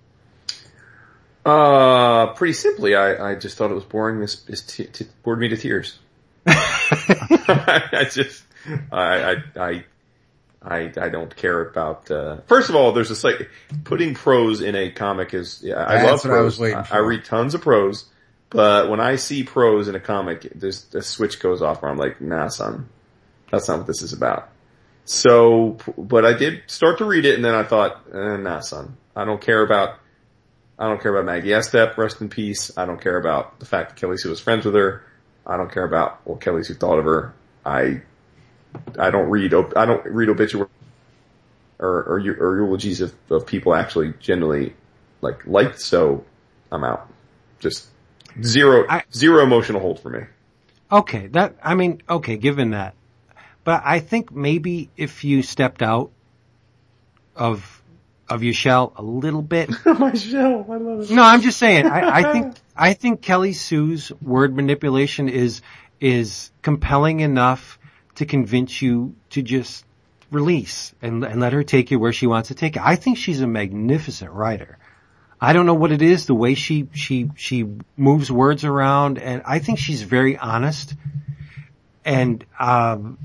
Uh, 1.45 2.33
pretty 2.35 2.53
simply, 2.53 2.95
I, 2.95 3.33
I 3.33 3.35
just 3.35 3.59
thought 3.59 3.71
it 3.71 3.75
was 3.75 3.85
boring. 3.85 4.21
This, 4.21 4.43
this 4.43 4.63
t- 4.63 4.85
t- 4.85 5.07
bored 5.25 5.41
me 5.41 5.49
to 5.49 5.57
tears. 5.57 5.99
I 6.47 8.07
just, 8.11 8.45
I, 8.93 9.35
I, 9.35 9.37
I, 9.57 9.85
I, 10.65 10.93
I 10.97 11.09
don't 11.09 11.35
care 11.35 11.61
about, 11.61 12.09
uh, 12.11 12.39
first 12.47 12.69
of 12.69 12.77
all, 12.77 12.93
there's 12.93 13.11
a 13.11 13.27
like, 13.27 13.51
putting 13.83 14.15
prose 14.15 14.61
in 14.61 14.77
a 14.77 14.91
comic 14.93 15.35
is, 15.35 15.61
yeah, 15.65 15.85
I 15.85 15.97
That's 15.97 16.25
love 16.25 16.25
what 16.25 16.31
prose. 16.31 16.61
I 16.61 16.65
was 16.77 16.91
I. 16.93 16.97
I 16.97 16.99
read 17.01 17.25
tons 17.25 17.55
of 17.55 17.63
prose, 17.63 18.05
but 18.49 18.89
when 18.89 19.01
I 19.01 19.17
see 19.17 19.43
prose 19.43 19.89
in 19.89 19.97
a 19.97 20.01
comic, 20.01 20.47
there's, 20.55 20.87
a 20.95 21.03
switch 21.03 21.41
goes 21.41 21.61
off 21.61 21.83
where 21.83 21.91
I'm 21.91 21.99
like, 21.99 22.21
nah 22.21 22.47
son, 22.47 22.89
that's 23.51 23.67
not 23.67 23.79
what 23.79 23.87
this 23.89 24.03
is 24.03 24.13
about. 24.13 24.52
So, 25.05 25.79
but 25.99 26.25
I 26.25 26.33
did 26.33 26.63
start 26.69 26.99
to 26.99 27.05
read 27.05 27.25
it 27.25 27.35
and 27.35 27.45
then 27.45 27.55
I 27.55 27.65
thought, 27.65 28.05
eh, 28.13 28.37
nah 28.37 28.61
son, 28.61 28.97
I 29.17 29.25
don't 29.25 29.41
care 29.41 29.63
about 29.63 29.99
I 30.79 30.89
don't 30.89 31.01
care 31.01 31.15
about 31.15 31.27
Maggie 31.27 31.51
Estep, 31.51 31.97
rest 31.97 32.21
in 32.21 32.29
peace. 32.29 32.77
I 32.77 32.87
don't 32.87 33.01
care 33.01 33.17
about 33.17 33.61
the 33.61 33.67
fact 33.67 33.91
that 33.91 34.01
Kelly 34.01 34.17
Sue 34.17 34.31
was 34.31 34.41
friends 34.41 34.65
with 34.65 34.75
her. 34.75 35.05
I 35.47 35.57
don't 35.57 35.71
care 35.71 35.85
about 35.85 36.27
what 36.27 36.41
Kelly 36.41 36.65
Sue 36.65 36.75
thought 36.75 36.99
of 36.99 37.05
her. 37.05 37.35
I, 37.65 38.03
I 38.99 39.11
don't 39.11 39.29
read, 39.29 39.55
I 39.77 39.85
don't 39.87 40.05
read 40.07 40.29
obituary 40.29 40.69
or, 41.79 41.89
or, 41.89 42.19
or 42.19 42.57
eulogies 42.59 43.01
of, 43.01 43.15
of 43.31 43.47
people 43.47 43.75
actually 43.75 44.15
generally 44.19 44.75
like 45.21 45.47
liked, 45.47 45.81
so 45.81 46.25
I'm 46.71 46.85
out. 46.85 47.09
Just 47.61 47.89
zero, 48.43 48.85
I- 48.89 49.05
zero 49.13 49.43
emotional 49.43 49.81
hold 49.81 50.01
for 50.01 50.11
me. 50.11 50.21
Okay, 50.91 51.29
that, 51.29 51.55
I 51.63 51.75
mean, 51.75 52.03
okay, 52.09 52.37
given 52.37 52.71
that. 52.71 52.95
But 53.65 53.83
I 53.85 54.01
think 54.01 54.33
maybe 54.33 54.91
if 54.97 55.25
you 55.25 55.43
stepped 55.43 55.83
out 55.83 56.11
of, 57.37 57.83
of 58.29 58.43
your 58.43 58.55
shell 58.55 58.93
a 58.97 59.03
little 59.03 59.43
bit, 59.43 59.71
My 59.87 60.15
shell, 60.15 60.67
I 60.69 60.77
love 60.77 61.01
it. 61.01 61.11
No, 61.11 61.23
I'm 61.23 61.43
just 61.43 61.59
saying. 61.59 61.87
I, 61.87 62.19
I 62.19 62.33
think 62.33 62.57
I 62.77 62.95
think 62.95 63.23
Kelly 63.23 63.53
Sue's 63.53 64.11
word 64.21 64.57
manipulation 64.57 65.29
is 65.29 65.63
is 66.01 66.51
compelling 66.63 67.21
enough 67.21 67.79
to 68.17 68.27
convince 68.27 68.83
you 68.83 69.15
to 69.31 69.43
just 69.43 69.85
release 70.31 70.95
and, 71.03 71.23
and 71.25 71.41
let 71.41 71.53
her 71.53 71.63
take 71.63 71.91
you 71.91 71.99
where 71.99 72.13
she 72.13 72.27
wants 72.27 72.49
to 72.49 72.55
take 72.55 72.77
you. 72.77 72.83
I 72.85 72.97
think 72.97 73.19
she's 73.19 73.41
a 73.41 73.47
magnificent 73.47 74.33
writer. 74.33 74.79
I 75.41 75.53
don't 75.53 75.67
know 75.67 75.75
what 75.75 75.93
it 75.93 76.03
is, 76.03 76.27
the 76.27 76.35
way 76.35 76.55
she 76.55 76.89
she 76.95 77.31
she 77.35 77.67
moves 77.97 78.31
words 78.31 78.65
around, 78.65 79.19
and 79.19 79.43
I 79.45 79.59
think 79.59 79.79
she's 79.79 80.03
very 80.03 80.39
honest. 80.39 80.95
And 82.05 82.45
um, 82.59 83.19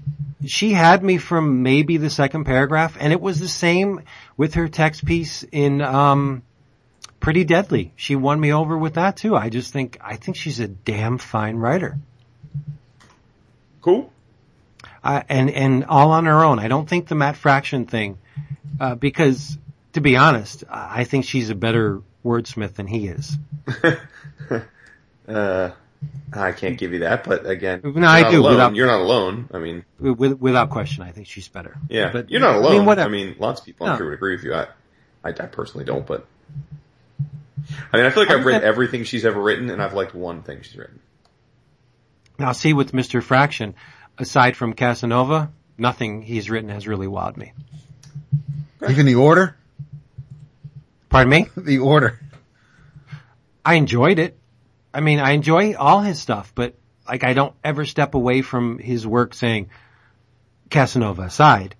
she 0.46 0.72
had 0.72 1.04
me 1.04 1.18
from 1.18 1.64
maybe 1.64 1.98
the 1.98 2.10
second 2.10 2.44
paragraph, 2.46 2.96
and 3.00 3.12
it 3.12 3.20
was 3.20 3.40
the 3.40 3.48
same 3.48 4.02
with 4.38 4.54
her 4.54 4.68
text 4.68 5.04
piece 5.06 5.44
in 5.52 5.82
um, 5.82 6.44
Pretty 7.20 7.44
Deadly. 7.44 7.92
She 7.96 8.16
won 8.16 8.40
me 8.40 8.54
over 8.54 8.78
with 8.78 8.94
that 8.96 9.18
too. 9.18 9.36
I 9.36 9.50
just 9.50 9.74
think 9.74 9.98
I 10.02 10.16
think 10.16 10.38
she's 10.38 10.60
a 10.60 10.68
damn 10.68 11.18
fine 11.18 11.56
writer, 11.56 11.98
Cool. 13.82 14.12
uh, 15.04 15.24
and 15.28 15.50
and 15.50 15.86
all 15.86 16.12
on 16.12 16.26
her 16.26 16.44
own. 16.44 16.60
I 16.60 16.68
don't 16.68 16.88
think 16.88 17.08
the 17.08 17.16
Matt 17.16 17.36
Fraction 17.38 17.86
thing, 17.86 18.20
uh, 18.80 18.94
because 18.96 19.58
to 19.94 20.02
be 20.02 20.18
honest, 20.18 20.64
I 20.70 21.02
I 21.02 21.04
think 21.06 21.26
she's 21.26 21.50
a 21.50 21.56
better 21.56 22.02
wordsmith 22.24 22.76
than 22.76 22.88
he 22.88 23.08
is. 23.08 23.38
Uh, 25.28 25.72
I 26.34 26.52
can't 26.52 26.78
give 26.78 26.93
you 26.93 27.00
that, 27.00 27.24
but 27.24 27.45
again, 27.50 27.82
No, 27.84 27.89
you're 27.91 28.06
I 28.06 28.22
not 28.22 28.32
do, 28.32 28.41
Alone. 28.41 28.52
without- 28.52 28.76
You're 28.76 28.88
not 28.88 29.00
alone. 29.00 29.50
I 29.54 29.60
mean, 29.60 29.86
With, 30.00 30.39
without 30.39 30.70
question, 30.70 31.04
I 31.04 31.12
think 31.12 31.28
she's 31.28 31.48
better. 31.48 31.76
Yeah, 31.89 32.12
But- 32.12 32.30
you're 32.30 32.41
not 32.41 32.56
I 32.56 32.58
alone. 32.58 32.86
mean, 32.86 33.00
I 33.00 33.08
mean, 33.08 33.36
lots 33.39 33.62
of 33.62 33.66
people 33.66 33.88
I'm 33.88 33.98
sure 33.98 34.08
would 34.08 34.14
agree 34.16 34.36
with 34.36 34.43
you. 34.43 34.54
I, 34.54 34.68
I, 35.24 35.30
I 35.30 35.32
personally 35.32 35.86
don't, 35.86 36.06
but 36.06 36.28
I 37.91 37.98
mean, 37.98 38.06
I 38.06 38.10
feel 38.12 38.24
like 38.24 38.32
I've 38.32 38.45
read 38.45 38.64
everything 38.64 39.04
she's 39.06 39.26
ever 39.26 39.41
written, 39.41 39.70
and 39.70 39.82
I've 39.82 39.93
liked 39.93 40.14
one 40.14 40.41
thing 40.43 40.62
she's 40.62 40.76
written. 40.78 41.00
Now, 42.38 42.52
see, 42.52 42.74
with 42.74 42.91
Mr. 42.91 43.24
Fraction, 43.24 43.74
aside 44.18 44.56
from 44.56 44.74
Casanova, 44.74 45.52
nothing 45.78 46.22
he's 46.22 46.50
written 46.50 46.70
has 46.70 46.88
really 46.88 47.08
wowed 47.08 47.36
me. 47.38 47.54
even 48.88 49.06
the 49.06 49.16
order, 49.16 49.56
Pardon 51.10 51.30
me? 51.32 51.48
the 51.58 51.80
order. 51.80 52.20
I 53.66 53.76
enjoyed 53.76 54.20
it. 54.20 54.37
I 54.98 55.00
mean, 55.00 55.20
I 55.20 55.34
enjoy 55.34 55.76
all 55.76 56.02
his 56.02 56.20
stuff, 56.20 56.54
but 56.56 56.74
like 57.08 57.24
I 57.24 57.34
don't 57.34 57.54
ever 57.64 57.86
step 57.86 58.16
away 58.16 58.41
from 58.41 58.80
his 58.80 59.06
work 59.06 59.36
saying, 59.36 59.70
Casanova 60.72 61.22
aside, 61.22 61.76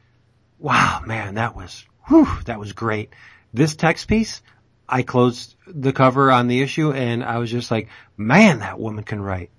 wow, 0.60 1.02
man, 1.04 1.34
that 1.34 1.56
was, 1.56 1.84
whew, 2.08 2.28
that 2.46 2.60
was 2.60 2.74
great. 2.74 3.12
This 3.52 3.76
text 3.76 4.08
piece, 4.08 4.44
I 4.88 5.02
closed 5.02 5.56
the 5.66 5.94
cover 5.94 6.32
on 6.32 6.46
the 6.46 6.62
issue 6.62 6.92
and 6.92 7.24
I 7.24 7.40
was 7.40 7.50
just 7.50 7.72
like, 7.72 7.90
man, 8.18 8.60
that 8.60 8.80
woman 8.80 9.04
can 9.04 9.20
write. 9.20 9.50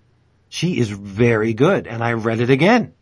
She 0.48 0.78
is 0.78 0.88
very 0.90 1.52
good. 1.52 1.88
And 1.88 2.00
I 2.00 2.12
read 2.12 2.38
it 2.38 2.50
again 2.50 2.94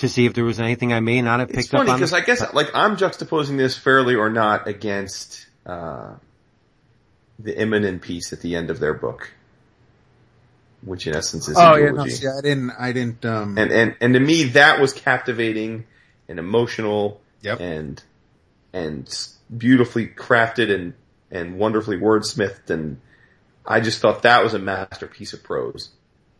to 0.00 0.10
see 0.10 0.26
if 0.26 0.34
there 0.34 0.44
was 0.44 0.60
anything 0.60 0.92
I 0.92 1.00
may 1.00 1.22
not 1.22 1.40
have 1.40 1.48
picked 1.48 1.60
It's 1.60 1.68
funny 1.68 1.88
up 1.88 1.94
on. 1.94 2.00
because 2.00 2.12
I 2.12 2.20
guess 2.20 2.52
like 2.52 2.68
I'm 2.74 2.98
juxtaposing 2.98 3.56
this 3.56 3.78
fairly 3.78 4.16
or 4.16 4.28
not 4.28 4.68
against 4.68 5.46
uh, 5.64 6.16
the 7.42 7.58
imminent 7.58 8.02
piece 8.02 8.32
at 8.32 8.40
the 8.40 8.54
end 8.56 8.70
of 8.70 8.80
their 8.80 8.94
book, 8.94 9.32
which 10.82 11.06
in 11.06 11.14
essence 11.14 11.48
is 11.48 11.56
Oh 11.58 11.76
yeah, 11.76 11.90
no, 11.90 12.06
see, 12.06 12.26
I 12.26 12.40
didn't, 12.40 12.72
I 12.78 12.92
didn't, 12.92 13.24
um, 13.24 13.56
and 13.58 13.70
and 13.72 13.96
and 14.00 14.14
to 14.14 14.20
me 14.20 14.44
that 14.44 14.80
was 14.80 14.92
captivating 14.92 15.86
and 16.28 16.38
emotional 16.38 17.20
Yep. 17.42 17.60
and 17.60 18.02
and 18.72 19.28
beautifully 19.56 20.06
crafted 20.06 20.72
and 20.74 20.94
and 21.30 21.58
wonderfully 21.58 21.96
wordsmithed 21.96 22.68
and 22.70 23.00
I 23.66 23.80
just 23.80 24.00
thought 24.00 24.22
that 24.22 24.42
was 24.44 24.52
a 24.54 24.58
masterpiece 24.58 25.32
of 25.32 25.42
prose 25.42 25.90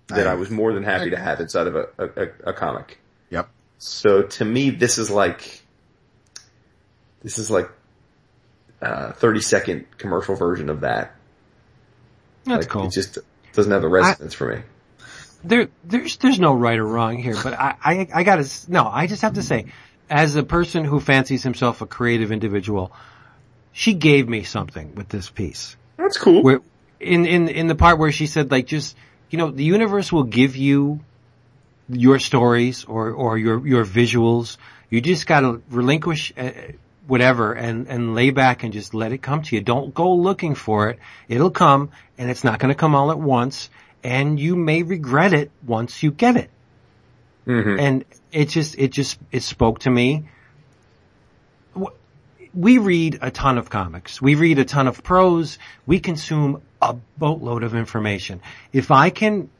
that 0.09 0.27
I, 0.27 0.33
I- 0.33 0.35
was 0.35 0.51
more 0.51 0.73
than 0.73 0.83
happy 0.83 1.11
to 1.11 1.17
have 1.17 1.41
inside 1.41 1.67
of 1.69 1.77
a, 1.77 1.89
a, 1.99 2.05
a, 2.05 2.29
a 2.51 2.53
comic. 2.53 2.99
yep. 3.31 3.49
So 3.79 4.23
to 4.23 4.45
me, 4.45 4.71
this 4.71 4.99
is 4.99 5.11
like, 5.11 5.63
this 7.23 7.39
is 7.39 7.51
like, 7.51 7.71
uh, 8.83 9.13
30 9.13 9.41
second 9.41 9.87
commercial 9.99 10.35
version 10.35 10.71
of 10.71 10.81
that. 10.81 11.15
That's 12.45 12.65
like, 12.65 12.69
cool. 12.69 12.87
It 12.87 12.93
just 12.93 13.19
doesn't 13.53 13.71
have 13.71 13.83
the 13.83 13.89
resonance 13.89 14.35
for 14.35 14.55
me. 14.55 14.63
there, 15.45 15.69
there's, 15.85 16.17
there's 16.19 16.41
no 16.41 16.55
right 16.55 16.79
or 16.79 16.87
wrong 16.87 17.19
here, 17.19 17.37
but 17.43 17.53
I, 17.55 17.77
I, 17.83 18.09
I 18.15 18.23
gotta, 18.23 18.49
no, 18.69 18.87
I 18.87 19.07
just 19.07 19.23
have 19.23 19.35
to 19.35 19.43
say, 19.43 19.67
as 20.09 20.37
a 20.37 20.43
person 20.43 20.85
who 20.85 21.01
fancies 21.01 21.43
himself 21.43 21.83
a 21.83 21.87
creative 21.87 22.33
individual, 22.33 22.93
she 23.73 23.95
gave 23.95 24.29
me 24.29 24.43
something 24.43 24.95
with 24.95 25.09
this 25.09 25.31
piece. 25.31 25.77
That's 25.97 26.19
cool. 26.19 26.43
Where, 26.43 26.61
in, 26.99 27.27
in, 27.27 27.49
in 27.49 27.67
the 27.67 27.75
part 27.75 27.99
where 27.99 28.13
she 28.13 28.27
said 28.27 28.51
like 28.51 28.67
just, 28.67 28.97
you 29.31 29.39
know, 29.39 29.51
the 29.51 29.65
universe 29.65 30.11
will 30.11 30.25
give 30.25 30.57
you 30.57 31.01
your 31.89 32.19
stories 32.19 32.85
or, 32.85 33.11
or 33.11 33.39
your, 33.39 33.67
your 33.67 33.85
visuals. 33.85 34.57
You 34.89 35.01
just 35.01 35.27
gotta 35.27 35.61
relinquish 35.71 36.33
uh, 36.37 36.51
whatever 37.11 37.53
and, 37.53 37.89
and 37.89 38.15
lay 38.15 38.31
back 38.31 38.63
and 38.63 38.73
just 38.73 38.95
let 38.95 39.13
it 39.13 39.21
come 39.21 39.43
to 39.43 39.57
you. 39.57 39.61
Don't 39.61 39.93
go 39.93 40.15
looking 40.15 40.55
for 40.55 40.91
it. 40.91 40.99
It'll 41.29 41.51
come 41.51 41.91
and 42.17 42.31
it's 42.31 42.45
not 42.45 42.59
gonna 42.59 42.75
come 42.75 42.95
all 42.95 43.11
at 43.11 43.19
once 43.19 43.69
and 44.03 44.39
you 44.39 44.57
may 44.57 44.83
regret 44.83 45.33
it 45.33 45.51
once 45.67 46.03
you 46.03 46.11
get 46.13 46.37
it. 46.37 46.51
Mhm. 47.47 47.81
And 47.81 48.05
it 48.33 48.49
just, 48.49 48.79
it 48.79 48.93
just, 48.93 49.19
it 49.33 49.43
spoke 49.43 49.81
to 49.81 49.91
me. 49.91 50.29
We 52.55 52.79
read 52.79 53.19
a 53.23 53.31
ton 53.31 53.59
of 53.59 53.71
comics. 53.71 54.21
We 54.21 54.35
read 54.35 54.59
a 54.59 54.65
ton 54.65 54.89
of 54.89 55.03
prose. 55.03 55.59
We 55.87 56.01
consume 56.01 56.63
a 56.83 56.97
boatload 57.19 57.63
of 57.63 57.75
information. 57.75 58.41
If 58.73 58.91
I 58.91 59.11
can, 59.11 59.51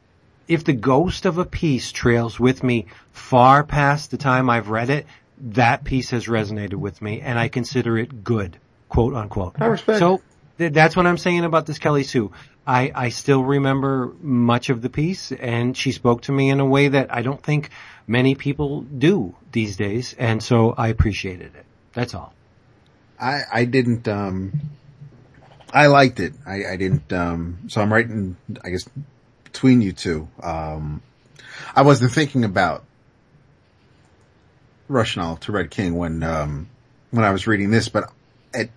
if 0.47 0.63
the 0.63 0.73
ghost 0.73 1.25
of 1.25 1.37
a 1.37 1.45
piece 1.45 1.91
trails 1.91 2.39
with 2.39 2.63
me 2.63 2.87
far 3.13 3.63
past 3.63 4.11
the 4.11 4.17
time 4.17 4.49
I've 4.49 4.69
read 4.69 4.89
it, 4.89 5.05
that 5.41 5.83
piece 5.83 6.11
has 6.11 6.27
resonated 6.27 6.75
with 6.75 7.01
me 7.01 7.21
and 7.21 7.37
I 7.39 7.47
consider 7.47 7.97
it 7.97 8.23
good, 8.23 8.57
quote 8.89 9.13
unquote. 9.15 9.55
I 9.59 9.65
respect. 9.65 9.99
So 9.99 10.21
th- 10.57 10.73
that's 10.73 10.95
what 10.95 11.07
I'm 11.07 11.17
saying 11.17 11.43
about 11.43 11.65
this 11.65 11.79
Kelly 11.79 12.03
Sue. 12.03 12.31
I, 12.65 12.91
I 12.93 13.09
still 13.09 13.43
remember 13.43 14.13
much 14.21 14.69
of 14.69 14.81
the 14.81 14.89
piece 14.89 15.31
and 15.31 15.75
she 15.75 15.91
spoke 15.91 16.23
to 16.23 16.31
me 16.31 16.49
in 16.49 16.59
a 16.59 16.65
way 16.65 16.89
that 16.89 17.13
I 17.13 17.23
don't 17.23 17.41
think 17.41 17.71
many 18.07 18.35
people 18.35 18.81
do 18.81 19.35
these 19.51 19.77
days. 19.77 20.15
And 20.17 20.43
so 20.43 20.73
I 20.77 20.89
appreciated 20.89 21.55
it. 21.55 21.65
That's 21.93 22.13
all. 22.13 22.33
I, 23.19 23.41
I 23.51 23.65
didn't, 23.65 24.07
um, 24.07 24.53
I 25.73 25.87
liked 25.87 26.19
it. 26.19 26.33
I, 26.45 26.65
I 26.65 26.75
didn't, 26.75 27.11
um, 27.13 27.59
so 27.67 27.81
I'm 27.81 27.91
writing, 27.91 28.37
I 28.63 28.69
guess, 28.69 28.87
between 29.43 29.81
you 29.81 29.93
two. 29.93 30.27
Um, 30.41 31.01
I 31.75 31.81
wasn't 31.83 32.11
thinking 32.11 32.43
about 32.43 32.83
Rushnell 34.91 35.39
to 35.41 35.51
Red 35.51 35.71
King 35.71 35.95
when, 35.95 36.21
um, 36.23 36.69
when 37.11 37.23
I 37.23 37.31
was 37.31 37.47
reading 37.47 37.71
this, 37.71 37.89
but 37.89 38.11
at, 38.53 38.69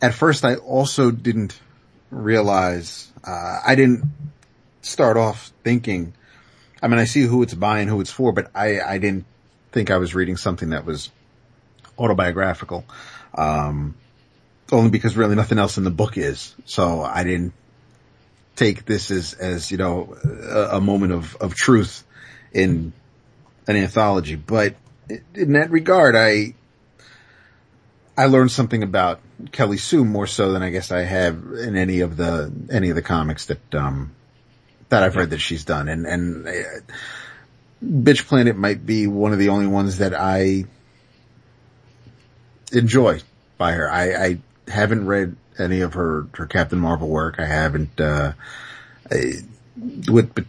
at 0.00 0.14
first 0.14 0.44
I 0.44 0.56
also 0.56 1.10
didn't 1.10 1.58
realize, 2.10 3.10
uh, 3.22 3.60
I 3.64 3.74
didn't 3.74 4.04
start 4.82 5.16
off 5.16 5.52
thinking, 5.62 6.14
I 6.82 6.88
mean, 6.88 6.98
I 6.98 7.04
see 7.04 7.22
who 7.22 7.42
it's 7.42 7.54
by 7.54 7.80
and 7.80 7.88
who 7.88 8.00
it's 8.00 8.10
for, 8.10 8.32
but 8.32 8.50
I, 8.54 8.80
I 8.80 8.98
didn't 8.98 9.24
think 9.72 9.90
I 9.90 9.98
was 9.98 10.14
reading 10.14 10.36
something 10.36 10.70
that 10.70 10.84
was 10.84 11.10
autobiographical. 11.98 12.84
Um, 13.34 13.94
only 14.72 14.90
because 14.90 15.16
really 15.16 15.34
nothing 15.34 15.58
else 15.58 15.78
in 15.78 15.84
the 15.84 15.90
book 15.90 16.16
is. 16.16 16.54
So 16.64 17.02
I 17.02 17.24
didn't 17.24 17.52
take 18.56 18.84
this 18.84 19.10
as, 19.10 19.34
as, 19.34 19.70
you 19.70 19.76
know, 19.76 20.16
a, 20.24 20.76
a 20.76 20.80
moment 20.80 21.12
of, 21.12 21.36
of 21.36 21.54
truth 21.54 22.04
in 22.52 22.92
an 23.66 23.76
anthology. 23.76 24.36
But 24.36 24.74
in 25.34 25.52
that 25.52 25.70
regard, 25.70 26.16
I, 26.16 26.54
I 28.16 28.26
learned 28.26 28.50
something 28.50 28.82
about 28.82 29.20
Kelly 29.52 29.76
Sue 29.76 30.04
more 30.04 30.26
so 30.26 30.52
than 30.52 30.62
I 30.62 30.70
guess 30.70 30.90
I 30.92 31.02
have 31.02 31.36
in 31.52 31.76
any 31.76 32.00
of 32.00 32.16
the, 32.16 32.52
any 32.70 32.90
of 32.90 32.96
the 32.96 33.02
comics 33.02 33.46
that, 33.46 33.74
um, 33.74 34.14
that 34.88 35.02
I've 35.02 35.16
read 35.16 35.30
that 35.30 35.40
she's 35.40 35.64
done. 35.64 35.88
And, 35.88 36.06
and, 36.06 36.48
uh, 36.48 36.52
Bitch 37.84 38.26
Planet 38.26 38.56
might 38.56 38.86
be 38.86 39.06
one 39.06 39.32
of 39.32 39.38
the 39.38 39.50
only 39.50 39.66
ones 39.66 39.98
that 39.98 40.14
I 40.14 40.64
enjoy 42.72 43.20
by 43.58 43.72
her. 43.72 43.90
I, 43.90 44.14
I 44.14 44.38
haven't 44.68 45.06
read 45.06 45.36
any 45.58 45.82
of 45.82 45.94
her, 45.94 46.26
her 46.34 46.46
Captain 46.46 46.78
Marvel 46.78 47.08
work. 47.08 47.36
I 47.38 47.44
haven't, 47.44 48.00
uh, 48.00 48.32
I, 49.10 49.34
with, 50.08 50.46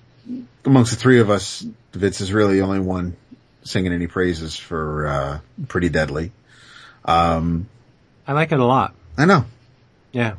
amongst 0.63 0.91
the 0.91 0.97
three 0.97 1.19
of 1.19 1.29
us, 1.29 1.65
Vince 1.93 2.21
is 2.21 2.31
really 2.31 2.55
the 2.55 2.61
only 2.61 2.79
one 2.79 3.15
singing 3.65 3.91
any 3.91 4.07
praises 4.07 4.55
for, 4.55 5.07
uh, 5.07 5.39
Pretty 5.67 5.89
Deadly. 5.89 6.31
Um, 7.03 7.67
I 8.25 8.31
like 8.33 8.51
it 8.51 8.59
a 8.59 8.65
lot. 8.65 8.95
I 9.17 9.25
know, 9.25 9.45
Yeah. 10.11 10.35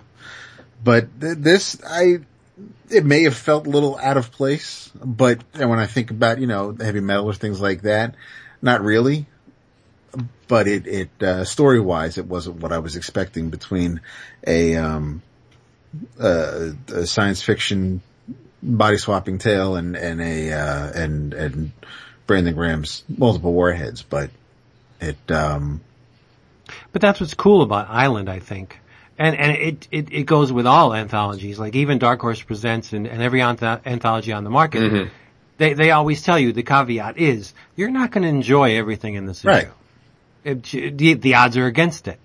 but 0.82 1.20
th- 1.20 1.36
this, 1.38 1.80
I, 1.86 2.20
it 2.90 3.04
may 3.04 3.24
have 3.24 3.36
felt 3.36 3.66
a 3.66 3.70
little 3.70 3.98
out 3.98 4.16
of 4.16 4.32
place, 4.32 4.90
but 5.04 5.42
when 5.54 5.78
I 5.78 5.86
think 5.86 6.10
about, 6.10 6.40
you 6.40 6.46
know, 6.46 6.72
heavy 6.72 7.00
metal 7.00 7.26
or 7.26 7.34
things 7.34 7.60
like 7.60 7.82
that, 7.82 8.14
not 8.62 8.82
really. 8.82 9.26
But 10.48 10.68
it, 10.68 10.86
it, 10.86 11.22
uh, 11.22 11.44
story 11.44 11.80
wise, 11.80 12.18
it 12.18 12.26
wasn't 12.26 12.60
what 12.60 12.72
I 12.72 12.78
was 12.78 12.96
expecting 12.96 13.50
between 13.50 14.00
a, 14.46 14.76
um, 14.76 15.22
uh, 16.20 16.70
a 16.88 17.06
science 17.06 17.42
fiction 17.42 18.00
body 18.62 18.96
swapping 18.96 19.38
tale 19.38 19.76
and, 19.76 19.96
and 19.96 20.20
a, 20.20 20.52
uh, 20.52 20.92
and, 20.94 21.34
and 21.34 21.72
Brandon 22.26 22.54
Graham's 22.54 23.04
multiple 23.08 23.52
warheads, 23.52 24.02
but 24.02 24.30
it, 25.00 25.30
um, 25.30 25.80
But 26.92 27.02
that's 27.02 27.20
what's 27.20 27.34
cool 27.34 27.62
about 27.62 27.88
Island, 27.88 28.28
I 28.28 28.40
think. 28.40 28.78
And, 29.18 29.36
and 29.36 29.52
it, 29.52 29.88
it, 29.90 30.12
it 30.12 30.22
goes 30.24 30.52
with 30.52 30.66
all 30.66 30.94
anthologies, 30.94 31.58
like 31.58 31.74
even 31.74 31.98
Dark 31.98 32.20
Horse 32.20 32.42
Presents 32.42 32.92
and, 32.92 33.06
and 33.06 33.22
every 33.22 33.40
anth- 33.40 33.86
anthology 33.86 34.32
on 34.32 34.44
the 34.44 34.50
market. 34.50 35.10
They, 35.58 35.72
they 35.72 35.90
always 35.90 36.22
tell 36.22 36.38
you 36.38 36.52
the 36.52 36.62
caveat 36.62 37.16
is, 37.16 37.54
you're 37.76 37.90
not 37.90 38.10
going 38.10 38.24
to 38.24 38.28
enjoy 38.28 38.76
everything 38.76 39.14
in 39.14 39.24
this 39.24 39.40
issue. 39.40 39.48
Right. 39.48 39.68
It, 40.44 40.62
the, 40.98 41.14
the 41.14 41.34
odds 41.36 41.56
are 41.56 41.64
against 41.64 42.08
it. 42.08 42.20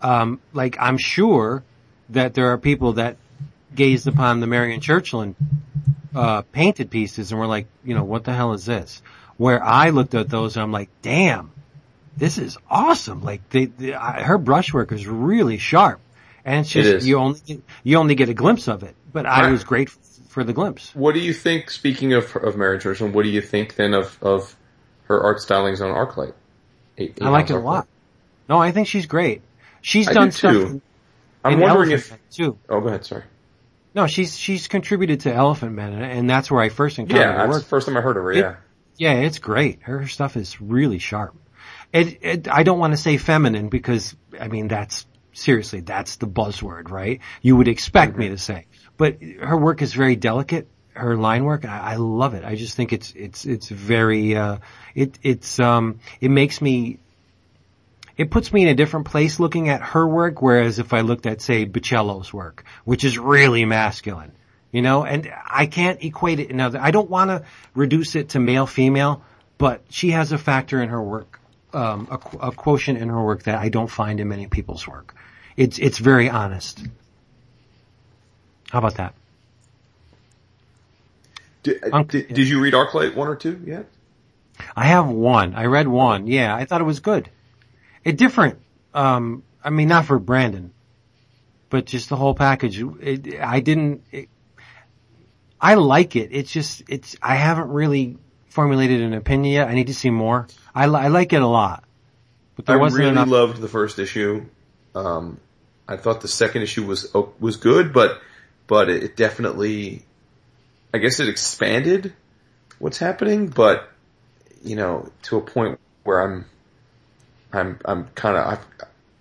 Um, 0.00 0.40
like 0.54 0.78
I'm 0.80 0.96
sure 0.96 1.62
that 2.10 2.32
there 2.32 2.52
are 2.52 2.58
people 2.58 2.94
that 2.94 3.16
gazed 3.74 4.06
upon 4.06 4.40
the 4.40 4.46
Marian 4.46 4.80
Churchland 4.80 5.34
uh, 6.14 6.42
painted 6.42 6.90
pieces 6.90 7.30
and 7.30 7.38
were 7.40 7.46
like, 7.46 7.66
you 7.84 7.94
know, 7.94 8.04
what 8.04 8.24
the 8.24 8.32
hell 8.32 8.52
is 8.52 8.64
this? 8.64 9.02
Where 9.36 9.62
I 9.62 9.90
looked 9.90 10.14
at 10.14 10.28
those 10.28 10.56
and 10.56 10.62
I'm 10.64 10.72
like, 10.72 10.88
damn, 11.02 11.50
this 12.16 12.38
is 12.38 12.56
awesome. 12.70 13.22
Like 13.22 13.48
they, 13.50 13.66
they, 13.66 13.94
I, 13.94 14.22
her 14.22 14.38
brushwork 14.38 14.90
is 14.92 15.06
really 15.06 15.58
sharp, 15.58 16.00
and 16.44 16.60
it's 16.60 16.70
just 16.70 16.88
is. 16.88 17.06
you 17.08 17.18
only 17.18 17.40
get, 17.46 17.62
you 17.84 17.96
only 17.98 18.14
get 18.16 18.28
a 18.28 18.34
glimpse 18.34 18.68
of 18.68 18.82
it. 18.82 18.94
But 19.12 19.26
I 19.26 19.42
Right. 19.42 19.52
was 19.52 19.64
grateful 19.64 20.02
for 20.28 20.42
the 20.44 20.52
glimpse. 20.52 20.94
What 20.94 21.14
do 21.14 21.20
you 21.20 21.32
think, 21.32 21.70
speaking 21.70 22.12
of, 22.14 22.34
of 22.36 22.56
Marian 22.56 22.80
Churchland, 22.80 23.12
what 23.12 23.22
do 23.22 23.28
you 23.30 23.40
think 23.40 23.76
then 23.76 23.94
of, 23.94 24.18
of 24.22 24.54
her 25.04 25.20
art 25.22 25.38
stylings 25.38 25.80
on 25.80 25.94
Arclight? 25.94 26.34
Eight- 26.98 27.14
eight 27.16 27.22
I 27.22 27.28
like 27.28 27.50
it 27.50 27.54
a 27.54 27.58
lot. 27.60 27.86
No, 28.48 28.58
I 28.58 28.72
think 28.72 28.88
she's 28.88 29.06
great. 29.06 29.42
She's 29.82 30.08
I 30.08 30.12
done 30.14 30.28
do 30.28 30.32
stuff. 30.32 30.54
in- 30.54 30.82
I'm 31.44 31.52
in 31.54 31.60
wondering 31.60 31.92
if, 31.92 32.12
too. 32.32 32.58
oh, 32.68 32.80
go 32.80 32.88
ahead, 32.88 33.04
sorry. 33.06 33.22
No, 33.94 34.06
she's 34.06 34.36
she's 34.36 34.68
contributed 34.68 35.20
to 35.20 35.30
Elephantmen, 35.30 35.92
and- 35.92 36.28
that's 36.30 36.50
where 36.50 36.60
I 36.60 36.68
first 36.68 36.98
encountered 36.98 37.20
Yeah, 37.20 37.32
her 37.46 37.46
that's 37.52 37.64
the 37.64 37.68
first 37.68 37.86
time 37.86 37.96
I 37.96 38.00
heard 38.00 38.16
of 38.16 38.22
her, 38.24 38.32
It- 38.32 38.38
yeah. 38.38 38.56
Yeah, 38.96 39.12
it's 39.14 39.38
great. 39.38 39.82
Her 39.82 40.06
stuff 40.08 40.36
is 40.36 40.60
really 40.60 40.98
sharp. 40.98 41.36
It, 41.92 42.18
it, 42.20 42.48
I 42.48 42.64
don't 42.64 42.80
want 42.80 42.92
to 42.94 42.96
say 42.96 43.16
feminine 43.16 43.68
because, 43.68 44.16
I 44.40 44.48
mean, 44.48 44.66
that's, 44.66 45.06
seriously, 45.32 45.80
that's 45.80 46.16
the 46.16 46.26
buzzword, 46.26 46.90
right? 46.90 47.20
You 47.40 47.56
would 47.56 47.68
expect 47.68 48.16
me 48.16 48.30
to 48.30 48.38
say. 48.38 48.66
But 48.96 49.18
her 49.40 49.56
work 49.56 49.82
is 49.82 49.94
very 49.94 50.16
delicate. 50.16 50.66
her 50.94 51.16
line 51.16 51.44
work. 51.44 51.64
I, 51.64 51.92
I 51.92 51.96
love 51.96 52.34
it. 52.34 52.44
I 52.44 52.56
just 52.56 52.74
think 52.74 52.92
it's 52.92 53.12
it's 53.14 53.44
it's 53.44 53.68
very 53.68 54.34
uh, 54.34 54.58
it 54.96 55.16
it's 55.22 55.60
um 55.60 56.00
it 56.20 56.30
makes 56.32 56.60
me 56.60 56.98
it 58.18 58.30
puts 58.30 58.52
me 58.52 58.62
in 58.62 58.68
a 58.68 58.74
different 58.74 59.06
place 59.06 59.40
looking 59.40 59.68
at 59.68 59.80
her 59.80 60.06
work. 60.06 60.42
Whereas 60.42 60.78
if 60.78 60.92
I 60.92 61.00
looked 61.00 61.24
at 61.24 61.40
say 61.40 61.64
Bocello's 61.64 62.32
work, 62.32 62.64
which 62.84 63.04
is 63.04 63.18
really 63.18 63.64
masculine, 63.64 64.32
you 64.72 64.82
know, 64.82 65.04
and 65.04 65.32
I 65.46 65.66
can't 65.66 66.02
equate 66.02 66.40
it. 66.40 66.54
Now 66.54 66.72
I 66.78 66.90
don't 66.90 67.08
want 67.08 67.30
to 67.30 67.44
reduce 67.74 68.16
it 68.16 68.30
to 68.30 68.40
male 68.40 68.66
female, 68.66 69.22
but 69.56 69.82
she 69.88 70.10
has 70.10 70.32
a 70.32 70.38
factor 70.38 70.82
in 70.82 70.90
her 70.90 71.02
work, 71.02 71.40
um, 71.72 72.08
a, 72.10 72.48
a 72.48 72.52
quotient 72.52 72.98
in 72.98 73.08
her 73.08 73.24
work 73.24 73.44
that 73.44 73.58
I 73.58 73.68
don't 73.70 73.88
find 73.88 74.20
in 74.20 74.28
many 74.28 74.48
people's 74.48 74.86
work. 74.86 75.14
It's 75.56 75.78
it's 75.78 75.98
very 75.98 76.28
honest. 76.28 76.82
How 78.70 78.80
about 78.80 78.96
that? 78.96 79.14
Did, 81.62 81.82
Um, 81.92 82.04
did, 82.04 82.28
did 82.28 82.48
you 82.48 82.60
read 82.60 82.74
Arclight 82.74 83.14
one 83.14 83.28
or 83.28 83.36
two 83.36 83.60
yet? 83.64 83.86
I 84.76 84.86
have 84.86 85.08
one. 85.08 85.54
I 85.54 85.66
read 85.66 85.88
one. 85.88 86.26
Yeah, 86.26 86.54
I 86.54 86.64
thought 86.64 86.80
it 86.80 86.84
was 86.84 87.00
good. 87.00 87.30
It 88.04 88.16
different. 88.16 88.60
Um, 88.94 89.42
I 89.62 89.70
mean, 89.70 89.88
not 89.88 90.06
for 90.06 90.18
Brandon, 90.18 90.72
but 91.70 91.86
just 91.86 92.08
the 92.08 92.16
whole 92.16 92.34
package. 92.34 92.80
It, 92.80 93.40
I 93.40 93.60
didn't. 93.60 94.04
It, 94.12 94.28
I 95.60 95.74
like 95.74 96.16
it. 96.16 96.30
It's 96.32 96.50
just 96.50 96.82
it's. 96.88 97.16
I 97.22 97.34
haven't 97.34 97.68
really 97.68 98.16
formulated 98.48 99.02
an 99.02 99.14
opinion 99.14 99.52
yet. 99.52 99.68
I 99.68 99.74
need 99.74 99.88
to 99.88 99.94
see 99.94 100.10
more. 100.10 100.46
I, 100.74 100.86
li- 100.86 101.00
I 101.00 101.08
like 101.08 101.32
it 101.32 101.42
a 101.42 101.46
lot, 101.46 101.84
but 102.56 102.68
I 102.68 102.74
really 102.74 103.08
enough. 103.08 103.28
loved 103.28 103.60
the 103.60 103.68
first 103.68 103.98
issue. 103.98 104.46
Um, 104.94 105.40
I 105.86 105.96
thought 105.96 106.20
the 106.20 106.28
second 106.28 106.62
issue 106.62 106.84
was 106.86 107.10
oh, 107.14 107.32
was 107.40 107.56
good, 107.56 107.92
but 107.92 108.20
but 108.66 108.90
it 108.90 109.16
definitely, 109.16 110.04
I 110.92 110.98
guess 110.98 111.20
it 111.20 111.28
expanded 111.28 112.12
what's 112.78 112.98
happening, 112.98 113.48
but 113.48 113.88
you 114.62 114.76
know, 114.76 115.10
to 115.22 115.38
a 115.38 115.40
point 115.40 115.80
where 116.04 116.20
I'm, 116.20 116.44
I'm, 117.52 117.78
I'm 117.84 118.08
kind 118.14 118.36
of, 118.36 118.58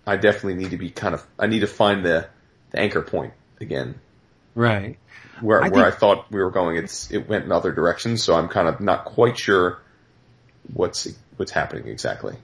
I, 0.06 0.14
I 0.14 0.18
definitely 0.18 0.56
need 0.56 0.72
to 0.72 0.78
be 0.78 0.90
kind 0.90 1.14
of, 1.14 1.26
I 1.40 1.48
need 1.48 1.60
to 1.62 1.68
find 1.68 2.06
the, 2.06 2.28
the 2.72 2.80
anchor 2.80 3.02
point 3.02 3.34
again, 3.62 3.96
right. 4.56 4.98
where 5.42 5.60
I 5.64 5.70
where 5.70 5.84
think- 5.84 5.96
I 5.96 5.98
thought 5.98 6.32
we 6.32 6.40
were 6.42 6.52
going. 6.52 6.78
It's 6.78 7.10
it 7.12 7.28
went 7.30 7.46
in 7.46 7.52
other 7.52 7.72
directions, 7.72 8.24
so 8.24 8.36
I'm 8.36 8.48
kind 8.50 8.68
of 8.68 8.82
not 8.82 9.06
quite 9.06 9.38
sure 9.38 9.80
what's 10.74 11.08
what's 11.38 11.52
happening 11.52 11.88
exactly. 11.88 12.36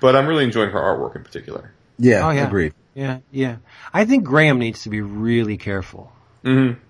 But 0.00 0.16
I'm 0.16 0.26
really 0.26 0.44
enjoying 0.44 0.70
her 0.70 0.78
artwork 0.80 1.14
in 1.16 1.22
particular. 1.24 1.72
Yeah, 1.98 2.26
Oh, 2.26 2.30
yeah. 2.30 2.46
agreed. 2.46 2.72
Yeah, 2.94 3.18
yeah. 3.30 3.56
I 3.92 4.04
think 4.06 4.24
Graham 4.24 4.58
needs 4.58 4.82
to 4.84 4.88
be 4.88 5.00
really 5.02 5.56
careful 5.58 6.10
Mm-hmm. 6.44 6.80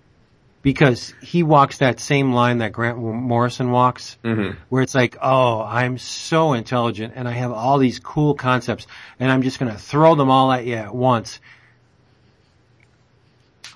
Because 0.63 1.15
he 1.23 1.43
walks 1.43 1.79
that 1.79 2.01
same 2.01 2.33
line 2.33 2.59
that 2.59 2.73
Grant 2.73 2.99
Morrison 2.99 3.71
walks. 3.71 4.19
Mm-hmm. 4.25 4.59
where 4.69 4.83
it's 4.83 4.95
like, 4.95 5.17
oh, 5.23 5.63
I'm 5.63 5.99
so 5.99 6.53
intelligent 6.53 7.15
and 7.17 7.27
I 7.27 7.33
have 7.33 7.53
all 7.53 7.79
these 7.79 7.99
cool 7.99 8.35
concepts 8.35 8.87
and 9.19 9.31
I'm 9.31 9.43
just 9.43 9.59
going 9.59 9.73
to 9.73 9.79
throw 9.79 10.15
them 10.15 10.31
all 10.31 10.53
at 10.53 10.67
you 10.67 10.75
at 10.75 10.95
once. 10.95 11.41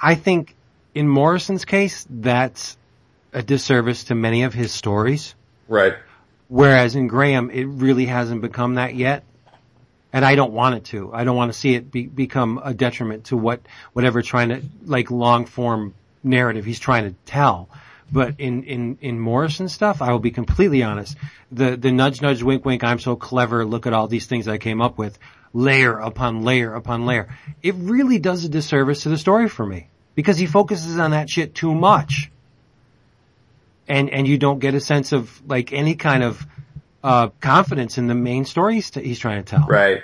I 0.00 0.14
think 0.14 0.54
in 0.94 1.08
Morrison's 1.08 1.64
case, 1.64 2.06
that's 2.08 2.76
a 3.32 3.42
disservice 3.42 4.04
to 4.04 4.14
many 4.14 4.42
of 4.44 4.52
his 4.52 4.70
stories. 4.72 5.34
Right. 5.66 5.94
Whereas 6.48 6.94
in 6.94 7.08
Graham, 7.08 7.50
it 7.50 7.64
really 7.64 8.06
hasn't 8.06 8.42
become 8.42 8.74
that 8.74 8.94
yet. 8.94 9.24
And 10.12 10.24
I 10.24 10.36
don't 10.36 10.52
want 10.52 10.76
it 10.76 10.84
to. 10.86 11.12
I 11.12 11.24
don't 11.24 11.36
want 11.36 11.52
to 11.52 11.58
see 11.58 11.74
it 11.74 11.90
be, 11.90 12.06
become 12.06 12.60
a 12.62 12.72
detriment 12.72 13.24
to 13.26 13.36
what, 13.36 13.60
whatever 13.94 14.22
trying 14.22 14.50
to, 14.50 14.62
like 14.84 15.10
long 15.10 15.46
form 15.46 15.94
narrative 16.24 16.64
he's 16.64 16.78
trying 16.78 17.04
to 17.04 17.14
tell. 17.26 17.68
But 18.10 18.38
in, 18.38 18.64
in, 18.64 18.98
in 19.00 19.18
Morrison 19.18 19.68
stuff, 19.68 20.02
I 20.02 20.12
will 20.12 20.18
be 20.18 20.30
completely 20.30 20.82
honest. 20.82 21.16
The, 21.52 21.76
the 21.76 21.90
nudge, 21.90 22.20
nudge, 22.20 22.42
wink, 22.42 22.64
wink, 22.64 22.84
I'm 22.84 22.98
so 22.98 23.16
clever, 23.16 23.64
look 23.64 23.86
at 23.86 23.92
all 23.92 24.08
these 24.08 24.26
things 24.26 24.46
I 24.46 24.58
came 24.58 24.80
up 24.80 24.98
with, 24.98 25.18
layer 25.52 25.98
upon 25.98 26.42
layer 26.42 26.74
upon 26.74 27.06
layer. 27.06 27.28
It 27.62 27.74
really 27.76 28.18
does 28.18 28.44
a 28.44 28.48
disservice 28.48 29.02
to 29.04 29.08
the 29.08 29.18
story 29.18 29.48
for 29.48 29.64
me. 29.64 29.88
Because 30.14 30.38
he 30.38 30.46
focuses 30.46 30.96
on 30.96 31.10
that 31.10 31.28
shit 31.28 31.56
too 31.56 31.74
much. 31.74 32.30
And, 33.88 34.10
and 34.10 34.28
you 34.28 34.38
don't 34.38 34.60
get 34.60 34.74
a 34.74 34.80
sense 34.80 35.10
of, 35.10 35.42
like, 35.48 35.72
any 35.72 35.96
kind 35.96 36.22
of, 36.22 36.46
uh, 37.02 37.28
confidence 37.40 37.98
in 37.98 38.06
the 38.06 38.14
main 38.14 38.44
story 38.44 38.76
he's, 38.76 38.94
he's 38.94 39.18
trying 39.18 39.42
to 39.42 39.50
tell. 39.56 39.66
Right. 39.66 40.02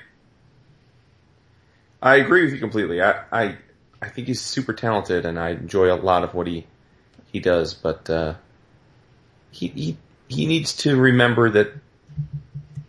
I 2.03 2.17
agree 2.17 2.43
with 2.45 2.55
you 2.55 2.59
completely. 2.59 3.01
I, 3.01 3.23
I, 3.31 3.57
I 4.03 4.09
think 4.09 4.29
he's 4.29 4.41
super 4.41 4.73
talented 4.73 5.27
and 5.27 5.39
I 5.39 5.51
enjoy 5.51 5.93
a 5.93 5.97
lot 5.97 6.25
of 6.25 6.35
what 6.35 6.47
he, 6.47 6.67
he 7.33 7.41
does, 7.41 7.75
but, 7.75 8.09
uh, 8.09 8.35
he, 9.51 9.69
he, 9.69 9.97
he 10.29 10.47
needs 10.47 10.75
to 10.79 10.97
remember 10.97 11.51
that 11.51 11.73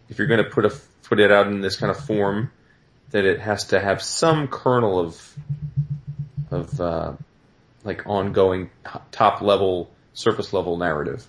if 0.09 0.17
you're 0.17 0.27
gonna 0.27 0.43
put 0.43 0.65
a, 0.65 0.73
put 1.03 1.19
it 1.19 1.31
out 1.31 1.47
in 1.47 1.61
this 1.61 1.75
kind 1.75 1.91
of 1.91 1.99
form, 2.05 2.51
that 3.09 3.25
it 3.25 3.39
has 3.39 3.65
to 3.65 3.79
have 3.79 4.01
some 4.01 4.47
kernel 4.47 4.99
of, 4.99 5.35
of, 6.49 6.79
uh, 6.79 7.13
like 7.83 8.05
ongoing 8.07 8.69
top 9.11 9.41
level, 9.41 9.89
surface 10.13 10.53
level 10.53 10.77
narrative. 10.77 11.25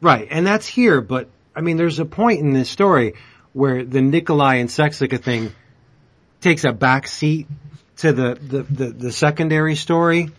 Right, 0.00 0.28
and 0.30 0.46
that's 0.46 0.66
here, 0.66 1.00
but 1.00 1.28
I 1.54 1.62
mean, 1.62 1.78
there's 1.78 1.98
a 1.98 2.04
point 2.04 2.40
in 2.40 2.52
this 2.52 2.68
story 2.68 3.14
where 3.54 3.82
the 3.82 4.02
Nikolai 4.02 4.56
and 4.56 4.68
Sexica 4.68 5.20
thing 5.20 5.54
takes 6.42 6.64
a 6.64 6.72
back 6.72 7.08
seat 7.08 7.46
to 7.98 8.12
the, 8.12 8.38
the, 8.40 8.62
the, 8.62 8.90
the 8.90 9.12
secondary 9.12 9.74
story 9.76 10.30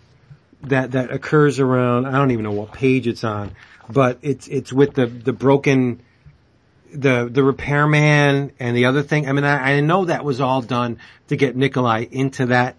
that, 0.64 0.92
that 0.92 1.12
occurs 1.12 1.60
around, 1.60 2.06
I 2.06 2.12
don't 2.12 2.32
even 2.32 2.44
know 2.44 2.52
what 2.52 2.72
page 2.72 3.08
it's 3.08 3.24
on, 3.24 3.52
but 3.90 4.20
it's, 4.22 4.48
it's 4.48 4.72
with 4.72 4.94
the, 4.94 5.08
the 5.08 5.34
broken, 5.34 6.02
the, 6.94 7.30
the 7.32 7.44
repairman 7.44 8.52
and 8.60 8.78
the 8.78 8.86
other 8.86 9.04
thing. 9.04 9.28
I 9.28 9.32
mean, 9.32 9.44
I, 9.44 9.78
I 9.78 9.80
know 9.82 10.06
that 10.06 10.24
was 10.24 10.42
all 10.42 10.62
done 10.62 11.00
to 11.30 11.36
get 11.36 11.56
Nikolai 11.56 12.06
into 12.12 12.48
that 12.48 12.76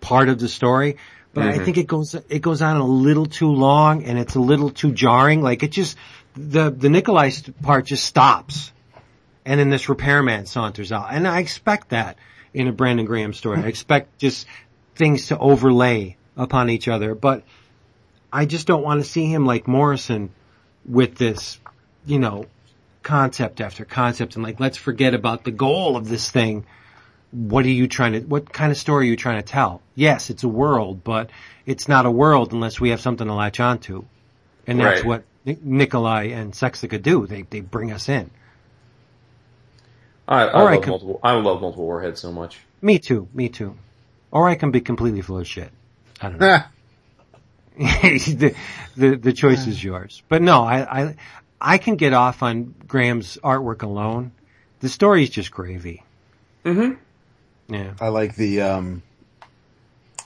part 0.00 0.28
of 0.28 0.38
the 0.38 0.48
story, 0.48 0.96
but 1.32 1.44
I 1.44 1.52
mm-hmm. 1.52 1.64
think 1.64 1.76
it 1.76 1.86
goes, 1.86 2.14
it 2.14 2.40
goes 2.40 2.60
on 2.60 2.76
a 2.76 2.86
little 2.86 3.26
too 3.26 3.52
long 3.52 4.04
and 4.04 4.18
it's 4.18 4.34
a 4.34 4.40
little 4.40 4.70
too 4.70 4.92
jarring. 4.92 5.42
Like 5.42 5.62
it 5.62 5.70
just, 5.70 5.96
the, 6.34 6.70
the 6.70 6.88
Nikolai 6.88 7.30
part 7.62 7.86
just 7.86 8.04
stops. 8.04 8.72
And 9.44 9.58
then 9.58 9.70
this 9.70 9.88
repairman 9.88 10.46
saunters 10.46 10.92
out. 10.92 11.08
And 11.10 11.26
I 11.26 11.40
expect 11.40 11.90
that 11.90 12.18
in 12.52 12.68
a 12.68 12.72
Brandon 12.72 13.06
Graham 13.06 13.32
story. 13.32 13.58
I 13.58 13.66
expect 13.66 14.18
just 14.18 14.46
things 14.96 15.28
to 15.28 15.38
overlay 15.38 16.16
upon 16.36 16.70
each 16.70 16.88
other, 16.88 17.14
but 17.14 17.44
I 18.32 18.46
just 18.46 18.66
don't 18.66 18.82
want 18.82 19.02
to 19.02 19.08
see 19.08 19.26
him 19.26 19.46
like 19.46 19.66
Morrison 19.68 20.30
with 20.84 21.16
this, 21.16 21.58
you 22.06 22.18
know, 22.18 22.46
concept 23.02 23.60
after 23.60 23.84
concept 23.84 24.34
and 24.34 24.44
like, 24.44 24.60
let's 24.60 24.76
forget 24.76 25.14
about 25.14 25.44
the 25.44 25.50
goal 25.50 25.96
of 25.96 26.08
this 26.08 26.30
thing. 26.30 26.66
What 27.32 27.64
are 27.64 27.70
you 27.70 27.86
trying 27.86 28.12
to, 28.14 28.20
what 28.20 28.52
kind 28.52 28.72
of 28.72 28.78
story 28.78 29.06
are 29.06 29.10
you 29.10 29.16
trying 29.16 29.40
to 29.40 29.46
tell? 29.46 29.82
Yes, 29.94 30.30
it's 30.30 30.42
a 30.42 30.48
world, 30.48 31.04
but 31.04 31.30
it's 31.66 31.88
not 31.88 32.06
a 32.06 32.10
world 32.10 32.52
unless 32.52 32.80
we 32.80 32.90
have 32.90 33.00
something 33.00 33.26
to 33.26 33.34
latch 33.34 33.60
onto. 33.60 34.04
And 34.66 34.80
that's 34.80 35.04
Right. 35.04 35.22
what 35.46 35.58
Nikolai 35.62 36.24
and 36.24 36.52
Sexica 36.52 37.00
do. 37.00 37.26
They, 37.26 37.42
they 37.42 37.60
bring 37.60 37.92
us 37.92 38.08
in. 38.08 38.30
I, 40.30 40.44
I 40.44 40.62
Or 40.62 40.68
I 40.70 40.74
love 40.74 40.82
could- 40.84 40.90
multiple, 40.90 41.20
I 41.22 41.32
love 41.32 41.60
multiple 41.60 41.84
warheads 41.84 42.20
so 42.20 42.32
much. 42.32 42.58
Me 42.80 42.98
too, 42.98 43.28
me 43.34 43.48
too. 43.50 43.76
Or 44.30 44.48
I 44.48 44.54
can 44.54 44.70
be 44.70 44.80
completely 44.80 45.20
full 45.22 45.38
of 45.38 45.46
shit. 45.46 45.70
I 46.22 46.28
don't 46.30 46.40
know. 46.40 46.58
The, 47.80 48.54
the 48.96 49.16
the 49.16 49.32
choice 49.32 49.66
is 49.66 49.82
yours. 49.82 50.22
But 50.28 50.42
no, 50.42 50.62
I, 50.64 51.00
I 51.02 51.16
I 51.60 51.78
can 51.78 51.96
get 51.96 52.12
off 52.12 52.42
on 52.42 52.74
Graham's 52.86 53.38
artwork 53.42 53.82
alone. 53.82 54.32
The 54.80 54.88
story 54.88 55.22
is 55.22 55.30
just 55.30 55.50
gravy. 55.50 56.02
Mm-hmm. 56.64 57.74
Yeah. 57.74 57.94
I 58.00 58.08
like 58.08 58.34
the 58.36 58.60
um, 58.62 59.02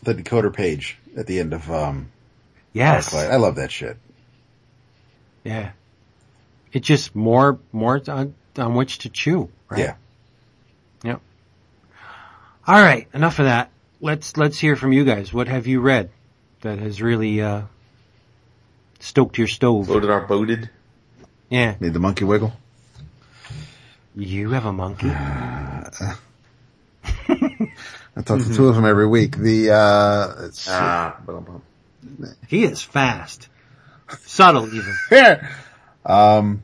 the 0.03 0.15
decoder 0.15 0.53
page 0.53 0.99
at 1.17 1.27
the 1.27 1.39
end 1.39 1.53
of 1.53 1.71
um, 1.71 2.11
Yes. 2.73 3.15
I 3.15 3.37
love 3.37 3.57
that 3.57 3.71
shit. 3.71 3.97
Yeah. 5.45 5.73
It's 6.73 6.87
just 6.87 7.15
more 7.15 7.59
more 7.73 8.01
on, 8.09 8.35
on 8.59 8.75
which 8.75 8.99
to 9.01 9.11
chew. 9.11 9.49
Right? 9.75 9.83
Yeah. 9.83 9.95
Yep. 11.05 11.21
All 12.67 12.81
right. 12.83 13.09
Enough 13.13 13.39
of 13.39 13.47
that. 13.47 13.71
Let's 14.01 14.37
let's 14.37 14.59
hear 14.59 14.77
from 14.77 14.93
you 14.93 15.05
guys. 15.05 15.33
What 15.33 15.49
have 15.49 15.67
you 15.67 15.81
read 15.81 16.11
that 16.61 16.79
has 16.79 17.01
really 17.01 17.41
uh, 17.41 17.63
stoked 19.01 19.39
your 19.39 19.49
stove? 19.49 19.89
Loaded 19.89 20.11
our 20.11 20.27
boated. 20.27 20.71
Yeah. 21.49 21.77
Made 21.81 21.93
the 21.93 22.01
monkey 22.01 22.25
wiggle. 22.25 22.53
You 24.15 24.51
have 24.51 24.65
a 24.65 24.73
monkey. 24.73 25.11
I 28.17 28.23
talk 28.23 28.41
to 28.41 28.55
two 28.55 28.69
of 28.69 28.77
them 28.77 28.85
every 28.85 29.07
week. 29.07 29.37
The 29.37 29.71
uh. 29.71 30.51
Ah, 30.69 31.21
bum, 31.27 31.45
bum. 31.45 31.63
He 32.49 32.65
is 32.65 32.81
fast. 32.83 33.49
Subtle 34.21 34.73
even. 34.73 34.95
um, 36.07 36.63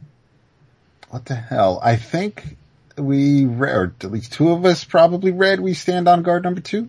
what 1.09 1.24
the 1.24 1.35
hell? 1.35 1.81
I 1.82 1.97
think 1.97 2.57
we 2.97 3.45
read, 3.45 3.75
or 3.75 3.95
at 4.01 4.11
least 4.11 4.33
two 4.33 4.51
of 4.51 4.65
us 4.65 4.85
probably 4.85 5.33
read. 5.33 5.61
We 5.61 5.75
stand 5.75 6.09
on 6.09 6.23
guard 6.23 6.45
number 6.45 6.61
two. 6.61 6.89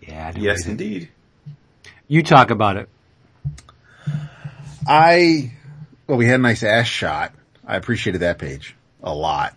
Yeah, 0.00 0.32
I 0.34 0.38
yes, 0.38 0.66
indeed. 0.66 1.08
You 2.08 2.22
talk 2.22 2.50
about 2.50 2.76
it. 2.76 2.88
I, 4.86 5.52
well, 6.06 6.18
we 6.18 6.26
had 6.26 6.40
a 6.40 6.42
nice 6.42 6.62
ass 6.62 6.86
shot. 6.86 7.32
I 7.66 7.76
appreciated 7.76 8.22
that 8.22 8.38
page 8.38 8.74
a 9.02 9.14
lot. 9.14 9.54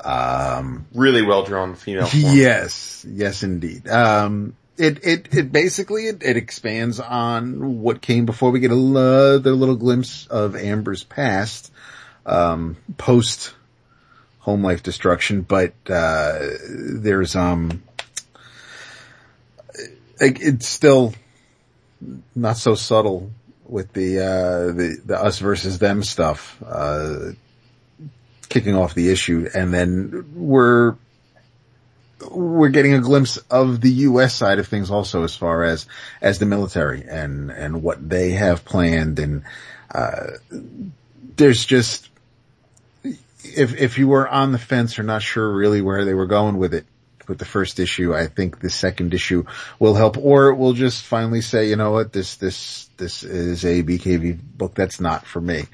Um, 0.00 0.86
Really 0.92 1.22
well 1.22 1.44
drawn 1.44 1.74
female 1.76 2.06
form. 2.06 2.22
yes, 2.36 3.06
yes, 3.08 3.42
indeed. 3.42 3.88
Um, 3.88 4.56
it, 4.76 5.04
it, 5.04 5.34
it 5.34 5.52
basically, 5.52 6.06
it, 6.08 6.22
it 6.22 6.36
expands 6.36 6.98
on 6.98 7.80
what 7.80 8.02
came 8.02 8.26
before 8.26 8.50
we 8.50 8.60
get 8.60 8.72
another 8.72 9.52
little 9.52 9.76
glimpse 9.76 10.26
of 10.26 10.56
Amber's 10.56 11.04
past, 11.04 11.72
um, 12.26 12.76
post 12.98 13.54
home 14.42 14.62
life 14.62 14.82
destruction, 14.82 15.42
but, 15.42 15.72
uh, 15.88 16.38
there's, 16.68 17.36
um, 17.36 17.82
it, 20.20 20.42
it's 20.42 20.66
still 20.66 21.14
not 22.34 22.56
so 22.56 22.74
subtle 22.74 23.30
with 23.64 23.92
the, 23.92 24.18
uh, 24.18 24.72
the, 24.72 25.00
the 25.06 25.16
us 25.16 25.38
versus 25.38 25.78
them 25.78 26.02
stuff, 26.02 26.60
uh, 26.66 27.30
kicking 28.48 28.74
off 28.74 28.94
the 28.94 29.10
issue. 29.10 29.48
And 29.54 29.72
then 29.72 30.32
we're, 30.34 30.96
we're 32.28 32.68
getting 32.68 32.94
a 32.94 33.00
glimpse 33.00 33.36
of 33.48 33.80
the 33.80 33.90
U.S. 33.90 34.34
side 34.34 34.58
of 34.58 34.66
things 34.66 34.90
also 34.90 35.22
as 35.22 35.36
far 35.36 35.62
as, 35.62 35.86
as 36.20 36.40
the 36.40 36.46
military 36.46 37.04
and, 37.08 37.50
and 37.50 37.82
what 37.82 38.08
they 38.08 38.32
have 38.32 38.64
planned. 38.64 39.20
And, 39.20 39.44
uh, 39.94 40.32
there's 41.36 41.64
just, 41.64 42.08
if, 43.44 43.74
if 43.74 43.98
you 43.98 44.08
were 44.08 44.28
on 44.28 44.52
the 44.52 44.58
fence 44.58 44.98
or 44.98 45.02
not 45.02 45.22
sure 45.22 45.50
really 45.52 45.80
where 45.80 46.04
they 46.04 46.14
were 46.14 46.26
going 46.26 46.56
with 46.56 46.74
it, 46.74 46.86
with 47.28 47.38
the 47.38 47.44
first 47.44 47.78
issue, 47.78 48.14
I 48.14 48.26
think 48.26 48.60
the 48.60 48.70
second 48.70 49.14
issue 49.14 49.44
will 49.78 49.94
help, 49.94 50.18
or 50.18 50.48
it 50.48 50.56
will 50.56 50.72
just 50.72 51.04
finally 51.04 51.40
say, 51.40 51.68
you 51.68 51.76
know 51.76 51.92
what, 51.92 52.12
this, 52.12 52.36
this, 52.36 52.88
this 52.96 53.22
is 53.22 53.64
a 53.64 53.82
BKV 53.82 54.40
book 54.56 54.74
that's 54.74 55.00
not 55.00 55.26
for 55.26 55.40
me. 55.40 55.64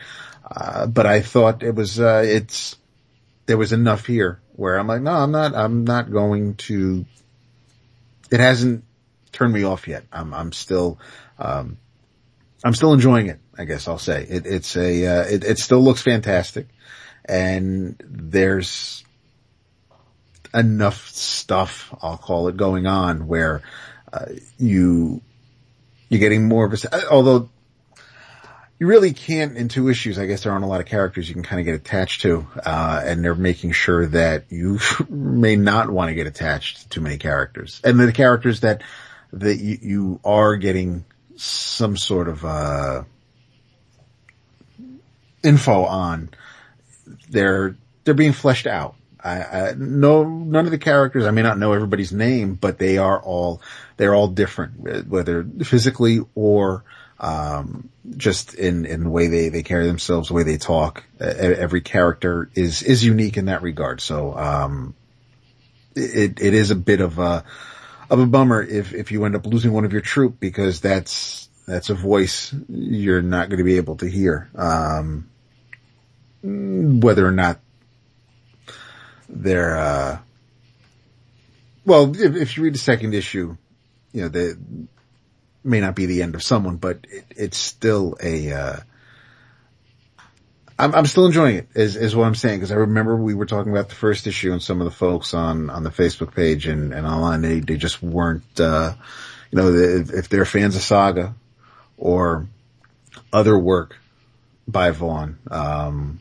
Uh, 0.50 0.86
but 0.86 1.06
I 1.06 1.20
thought 1.20 1.62
it 1.62 1.74
was, 1.74 2.00
uh, 2.00 2.22
it's, 2.24 2.76
there 3.46 3.58
was 3.58 3.72
enough 3.72 4.06
here 4.06 4.40
where 4.56 4.78
I'm 4.78 4.86
like, 4.86 5.02
no, 5.02 5.12
I'm 5.12 5.30
not, 5.30 5.54
I'm 5.54 5.84
not 5.84 6.10
going 6.10 6.54
to, 6.56 7.06
it 8.30 8.40
hasn't 8.40 8.84
turned 9.32 9.52
me 9.52 9.64
off 9.64 9.88
yet. 9.88 10.04
I'm, 10.12 10.34
I'm 10.34 10.52
still, 10.52 10.98
um, 11.38 11.78
I'm 12.64 12.74
still 12.74 12.92
enjoying 12.92 13.28
it. 13.28 13.40
I 13.56 13.64
guess 13.64 13.88
I'll 13.88 13.98
say 13.98 14.24
it, 14.28 14.46
it's 14.46 14.76
a, 14.76 15.06
uh, 15.06 15.24
it, 15.24 15.44
it 15.44 15.58
still 15.58 15.80
looks 15.80 16.02
fantastic 16.02 16.68
and 17.28 18.00
there's 18.04 19.04
enough 20.54 21.08
stuff, 21.08 21.94
I'll 22.02 22.16
call 22.16 22.48
it 22.48 22.56
going 22.56 22.86
on 22.86 23.26
where, 23.26 23.62
uh, 24.12 24.26
you, 24.58 25.20
you're 26.08 26.20
getting 26.20 26.48
more 26.48 26.64
of 26.64 26.72
a, 26.72 27.10
although 27.10 27.50
you 28.78 28.86
really 28.86 29.12
can't 29.12 29.56
in 29.56 29.68
two 29.68 29.88
issues. 29.88 30.18
I 30.18 30.26
guess 30.26 30.44
there 30.44 30.52
aren't 30.52 30.64
a 30.64 30.68
lot 30.68 30.80
of 30.80 30.86
characters 30.86 31.28
you 31.28 31.34
can 31.34 31.42
kind 31.42 31.60
of 31.60 31.66
get 31.66 31.74
attached 31.74 32.22
to, 32.22 32.46
uh, 32.64 33.02
and 33.04 33.24
they're 33.24 33.34
making 33.34 33.72
sure 33.72 34.06
that 34.06 34.44
you 34.50 34.78
may 35.08 35.56
not 35.56 35.90
want 35.90 36.08
to 36.08 36.14
get 36.14 36.26
attached 36.26 36.82
to 36.82 36.88
too 36.88 37.00
many 37.00 37.18
characters. 37.18 37.80
And 37.84 37.98
the 37.98 38.12
characters 38.12 38.60
that, 38.60 38.82
that 39.32 39.56
you, 39.56 39.78
you 39.82 40.20
are 40.24 40.56
getting 40.56 41.04
some 41.36 41.96
sort 41.96 42.28
of, 42.28 42.44
uh, 42.44 43.02
info 45.42 45.84
on, 45.84 46.30
they're, 47.30 47.76
they're 48.04 48.14
being 48.14 48.32
fleshed 48.32 48.66
out. 48.66 48.94
I, 49.22 49.42
I, 49.42 49.74
no, 49.76 50.24
none 50.24 50.64
of 50.64 50.70
the 50.70 50.78
characters, 50.78 51.26
I 51.26 51.32
may 51.32 51.42
not 51.42 51.58
know 51.58 51.72
everybody's 51.72 52.12
name, 52.12 52.54
but 52.54 52.78
they 52.78 52.98
are 52.98 53.20
all, 53.20 53.60
they're 53.96 54.14
all 54.14 54.28
different, 54.28 55.08
whether 55.08 55.44
physically 55.64 56.20
or, 56.34 56.84
um, 57.18 57.88
just 58.16 58.54
in, 58.54 58.86
in 58.86 59.02
the 59.04 59.10
way 59.10 59.26
they, 59.26 59.48
they 59.48 59.64
carry 59.64 59.88
themselves, 59.88 60.28
the 60.28 60.34
way 60.34 60.44
they 60.44 60.56
talk. 60.56 61.04
Uh, 61.20 61.24
every 61.24 61.80
character 61.80 62.48
is, 62.54 62.82
is 62.82 63.04
unique 63.04 63.36
in 63.36 63.46
that 63.46 63.62
regard. 63.62 64.00
So, 64.00 64.36
um, 64.36 64.94
it, 65.96 66.40
it 66.40 66.54
is 66.54 66.70
a 66.70 66.76
bit 66.76 67.00
of 67.00 67.18
a, 67.18 67.44
of 68.08 68.20
a 68.20 68.26
bummer 68.26 68.62
if, 68.62 68.94
if 68.94 69.10
you 69.10 69.24
end 69.24 69.34
up 69.34 69.46
losing 69.46 69.72
one 69.72 69.84
of 69.84 69.92
your 69.92 70.00
troop 70.00 70.38
because 70.38 70.80
that's, 70.80 71.48
that's 71.66 71.90
a 71.90 71.94
voice 71.94 72.54
you're 72.68 73.20
not 73.20 73.48
going 73.48 73.58
to 73.58 73.64
be 73.64 73.76
able 73.76 73.96
to 73.96 74.06
hear. 74.08 74.48
Um, 74.54 75.27
whether 76.42 77.26
or 77.26 77.32
not 77.32 77.60
they're, 79.28 79.76
uh, 79.76 80.18
well, 81.84 82.14
if, 82.14 82.36
if 82.36 82.56
you 82.56 82.64
read 82.64 82.74
the 82.74 82.78
second 82.78 83.14
issue, 83.14 83.56
you 84.12 84.22
know, 84.22 84.28
they 84.28 84.52
may 85.64 85.80
not 85.80 85.94
be 85.94 86.06
the 86.06 86.22
end 86.22 86.34
of 86.34 86.42
someone, 86.42 86.76
but 86.76 86.98
it, 87.10 87.24
it's 87.30 87.58
still 87.58 88.16
a, 88.22 88.52
uh, 88.52 88.76
I'm, 90.78 90.94
I'm 90.94 91.06
still 91.06 91.26
enjoying 91.26 91.56
it 91.56 91.68
is, 91.74 91.96
is 91.96 92.14
what 92.14 92.26
I'm 92.26 92.34
saying. 92.34 92.60
Cause 92.60 92.70
I 92.70 92.76
remember 92.76 93.16
we 93.16 93.34
were 93.34 93.46
talking 93.46 93.72
about 93.72 93.88
the 93.88 93.96
first 93.96 94.26
issue 94.26 94.52
and 94.52 94.62
some 94.62 94.80
of 94.80 94.84
the 94.84 94.92
folks 94.92 95.34
on, 95.34 95.70
on 95.70 95.82
the 95.82 95.90
Facebook 95.90 96.34
page 96.34 96.66
and, 96.66 96.94
and 96.94 97.06
online, 97.06 97.42
they, 97.42 97.60
they 97.60 97.76
just 97.76 98.02
weren't, 98.02 98.60
uh, 98.60 98.94
you 99.50 99.58
know, 99.58 99.72
if, 99.72 100.12
if 100.12 100.28
they're 100.28 100.44
fans 100.44 100.76
of 100.76 100.82
Saga 100.82 101.34
or 101.96 102.46
other 103.32 103.58
work 103.58 103.96
by 104.66 104.90
Vaughan, 104.90 105.38
um, 105.50 106.20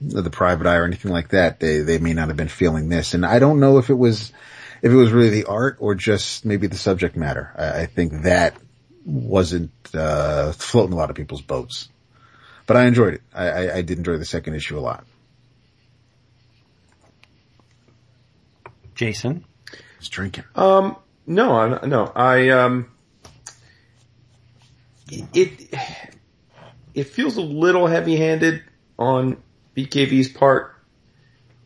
the 0.00 0.30
private 0.30 0.66
eye 0.66 0.76
or 0.76 0.84
anything 0.84 1.10
like 1.10 1.30
that, 1.30 1.60
they, 1.60 1.78
they 1.78 1.98
may 1.98 2.12
not 2.12 2.28
have 2.28 2.36
been 2.36 2.48
feeling 2.48 2.88
this. 2.88 3.14
And 3.14 3.26
I 3.26 3.38
don't 3.38 3.60
know 3.60 3.78
if 3.78 3.90
it 3.90 3.94
was, 3.94 4.32
if 4.80 4.92
it 4.92 4.94
was 4.94 5.10
really 5.10 5.30
the 5.30 5.44
art 5.46 5.78
or 5.80 5.94
just 5.94 6.44
maybe 6.44 6.66
the 6.68 6.76
subject 6.76 7.16
matter. 7.16 7.52
I, 7.56 7.82
I 7.82 7.86
think 7.86 8.22
that 8.22 8.56
wasn't, 9.04 9.72
uh, 9.94 10.52
floating 10.52 10.92
a 10.92 10.96
lot 10.96 11.10
of 11.10 11.16
people's 11.16 11.42
boats, 11.42 11.88
but 12.66 12.76
I 12.76 12.86
enjoyed 12.86 13.14
it. 13.14 13.22
I, 13.34 13.48
I, 13.48 13.76
I 13.76 13.82
did 13.82 13.98
enjoy 13.98 14.18
the 14.18 14.24
second 14.24 14.54
issue 14.54 14.78
a 14.78 14.80
lot. 14.80 15.04
Jason? 18.94 19.44
Just 19.98 20.12
drinking. 20.12 20.44
Um, 20.54 20.96
no, 21.26 21.52
I, 21.52 21.86
no, 21.86 22.12
I, 22.14 22.50
um, 22.50 22.90
it, 25.10 25.74
it 26.94 27.04
feels 27.04 27.36
a 27.36 27.42
little 27.42 27.86
heavy 27.86 28.16
handed 28.16 28.62
on 28.98 29.42
BKV's 29.78 30.28
part. 30.28 30.74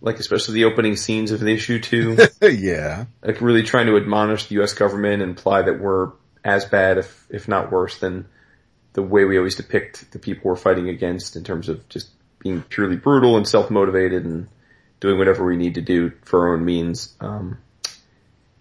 Like 0.01 0.19
especially 0.19 0.55
the 0.55 0.65
opening 0.65 0.97
scenes 0.97 1.31
of 1.31 1.41
the 1.41 1.49
issue 1.49 1.81
too. 1.81 2.19
yeah. 2.43 3.05
like 3.23 3.41
really 3.41 3.63
trying 3.63 3.87
to 3.87 3.97
admonish 3.97 4.47
the 4.47 4.57
U.S. 4.57 4.75
government 4.75 5.23
and 5.23 5.31
imply 5.31 5.63
that 5.63 5.81
we're 5.81 6.11
as 6.45 6.65
bad, 6.65 6.99
if 6.99 7.27
if 7.31 7.47
not 7.47 7.71
worse, 7.71 7.99
than 7.99 8.27
the 8.95 9.03
way 9.03 9.25
we 9.25 9.39
always 9.39 9.55
depict 9.55 10.11
the 10.11 10.19
people 10.19 10.51
we're 10.51 10.57
fighting 10.57 10.89
against 10.89 11.37
in 11.37 11.45
terms 11.45 11.69
of 11.69 11.89
just 11.89 12.11
being 12.41 12.63
purely 12.63 12.97
brutal 12.97 13.37
and 13.37 13.47
self 13.47 13.71
motivated 13.71 14.25
and 14.25 14.49
doing 14.99 15.19
whatever 15.19 15.45
we 15.45 15.57
need 15.57 15.75
to 15.75 15.81
do 15.81 16.13
for 16.23 16.49
our 16.49 16.55
own 16.55 16.65
means. 16.65 17.15
Um, 17.21 17.59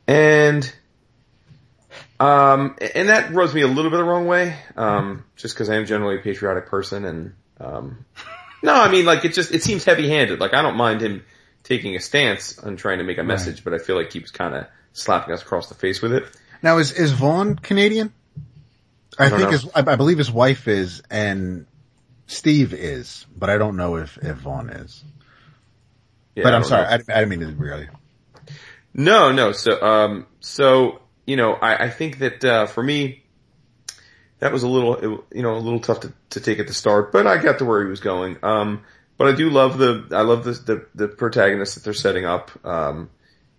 and 0.08 0.72
um, 2.20 2.76
and 2.94 3.10
that 3.10 3.34
rubs 3.34 3.54
me 3.54 3.62
a 3.62 3.68
little 3.68 3.90
bit 3.90 3.98
the 3.98 4.04
wrong 4.04 4.28
way, 4.28 4.56
um, 4.78 5.26
just 5.36 5.56
because 5.56 5.72
I 5.72 5.76
am 5.76 5.88
generally 5.88 6.18
a 6.18 6.22
patriotic 6.22 6.68
person 6.68 7.04
and 7.06 7.34
um, 7.60 8.06
no, 8.62 8.74
I 8.74 8.92
mean 8.92 9.06
like 9.06 9.26
it 9.26 9.34
just 9.34 9.54
it 9.54 9.64
seems 9.64 9.84
heavy 9.84 10.10
handed. 10.10 10.40
Like 10.40 10.54
I 10.54 10.62
don't 10.62 10.78
mind 10.78 11.02
him 11.02 11.24
taking 11.64 11.96
a 11.96 12.00
stance 12.00 12.58
on 12.60 12.76
trying 12.76 12.98
to 12.98 13.04
make 13.04 13.18
a 13.18 13.24
message, 13.24 13.64
but 13.64 13.74
I 13.74 13.78
feel 13.78 13.96
like 13.96 14.12
he 14.12 14.20
was 14.20 14.32
kind 14.32 14.56
of 14.56 14.68
slapping 14.94 15.34
us 15.34 15.42
across 15.42 15.70
the 15.70 15.76
face 15.76 16.02
with 16.02 16.14
it. 16.14 16.26
Now 16.62 16.78
is, 16.78 16.92
is 16.92 17.12
Vaughan 17.12 17.56
Canadian? 17.56 18.14
I, 19.18 19.30
don't 19.30 19.40
think 19.40 19.52
know. 19.52 19.58
his, 19.58 19.70
I, 19.76 19.80
I 19.80 19.96
believe 19.96 20.18
his 20.18 20.32
wife 20.32 20.68
is 20.68 21.04
and 21.10 21.66
Steve 22.28 22.74
is, 22.74 23.26
but 23.36 23.50
I 23.50 23.58
don't 23.58 23.76
know 23.76 23.98
if, 23.98 24.18
if 24.18 24.38
Vaughan 24.38 24.70
is. 24.70 25.04
Yeah, 26.36 26.44
but 26.44 26.54
I 26.54 26.58
I'm 26.58 26.64
sorry. 26.64 26.86
I, 26.86 26.94
I 26.96 26.98
didn't 26.98 27.30
mean 27.30 27.40
to 27.42 27.48
really. 27.48 27.90
No, 28.94 29.32
no. 29.32 29.52
So, 29.52 29.82
um, 29.82 30.28
so 30.40 31.02
you 31.26 31.36
know, 31.36 31.54
I, 31.54 31.86
I 31.86 31.90
think 31.90 32.20
that 32.20 32.44
uh, 32.46 32.66
for 32.68 32.82
me, 32.82 33.21
that 34.42 34.52
was 34.52 34.64
a 34.64 34.68
little, 34.68 34.96
it- 34.98 35.24
you 35.34 35.42
know, 35.42 35.56
a 35.56 35.60
little 35.60 35.80
tough 35.80 36.02
to, 36.02 36.12
to 36.32 36.40
take 36.42 36.60
at 36.60 36.68
the 36.68 36.74
start, 36.74 37.12
but 37.12 37.26
I 37.26 37.38
got 37.42 37.60
to 37.60 37.66
where 37.66 37.82
he 37.84 37.90
was 37.90 38.02
going. 38.02 38.38
Um, 38.44 38.84
but 39.18 39.28
I 39.28 39.34
do 39.34 39.50
love 39.50 39.78
the, 39.78 40.08
I 40.12 40.22
love 40.22 40.44
the 40.44 40.52
the, 40.52 40.86
the 40.96 41.08
protagonist 41.08 41.76
that 41.76 41.84
they're 41.84 41.94
setting 41.94 42.26
up. 42.26 42.52
Um, 42.66 43.10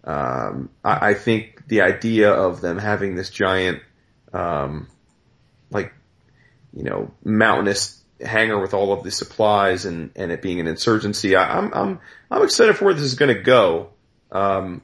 um, 0.04 0.70
I, 0.84 1.10
I 1.10 1.14
think 1.14 1.68
the 1.68 1.82
idea 1.82 2.32
of 2.32 2.60
them 2.60 2.78
having 2.78 3.14
this 3.14 3.30
giant, 3.30 3.80
um, 4.32 4.88
like, 5.70 5.92
you 6.74 6.82
know, 6.82 7.12
mountainous 7.24 8.02
hangar 8.20 8.58
with 8.60 8.74
all 8.74 8.92
of 8.92 9.04
the 9.04 9.10
supplies 9.12 9.84
and, 9.84 10.10
and 10.16 10.32
it 10.32 10.42
being 10.42 10.58
an 10.58 10.66
insurgency, 10.66 11.36
I, 11.36 11.58
I'm, 11.58 11.72
I'm, 11.72 12.00
I'm 12.30 12.42
excited 12.42 12.76
for 12.76 12.86
where 12.86 12.94
this 12.94 13.04
is 13.04 13.14
going 13.14 13.34
to 13.34 13.40
go. 13.40 13.90
Um, 14.32 14.82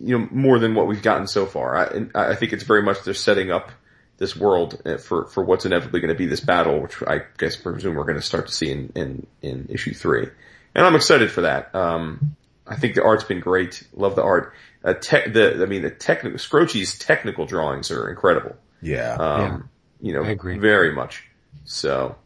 you 0.00 0.18
know, 0.18 0.28
more 0.32 0.58
than 0.58 0.74
what 0.74 0.86
we've 0.88 1.02
gotten 1.02 1.26
so 1.28 1.46
far. 1.46 1.76
I, 1.76 2.30
I 2.32 2.34
think 2.34 2.52
it's 2.52 2.64
very 2.64 2.82
much 2.82 3.04
they're 3.04 3.14
setting 3.14 3.50
up 3.50 3.70
this 4.18 4.36
world 4.36 4.82
uh, 4.84 4.98
for, 4.98 5.26
for 5.26 5.42
what's 5.42 5.64
inevitably 5.64 6.00
going 6.00 6.12
to 6.12 6.18
be 6.18 6.26
this 6.26 6.40
battle, 6.40 6.80
which 6.80 7.02
I 7.06 7.22
guess 7.38 7.56
presume 7.56 7.94
we're 7.94 8.04
going 8.04 8.16
to 8.16 8.22
start 8.22 8.48
to 8.48 8.52
see 8.52 8.70
in, 8.70 8.92
in, 8.94 9.26
in 9.42 9.66
issue 9.70 9.94
three. 9.94 10.28
And 10.74 10.86
I'm 10.86 10.94
excited 10.94 11.30
for 11.30 11.42
that. 11.42 11.74
Um, 11.74 12.36
I 12.66 12.76
think 12.76 12.96
the 12.96 13.04
art's 13.04 13.24
been 13.24 13.40
great. 13.40 13.86
Love 13.94 14.16
the 14.16 14.22
art. 14.22 14.52
Uh, 14.84 14.94
tech, 14.94 15.32
the, 15.32 15.62
I 15.62 15.66
mean, 15.66 15.82
the 15.82 15.90
technical, 15.90 16.38
Skroce's 16.38 16.98
technical 16.98 17.46
drawings 17.46 17.90
are 17.90 18.10
incredible. 18.10 18.56
Yeah. 18.82 19.14
Um, 19.14 19.70
you 20.00 20.12
know, 20.12 20.22
I 20.22 20.30
agree. 20.30 20.58
very 20.58 20.92
much. 20.92 21.24
So, 21.64 22.16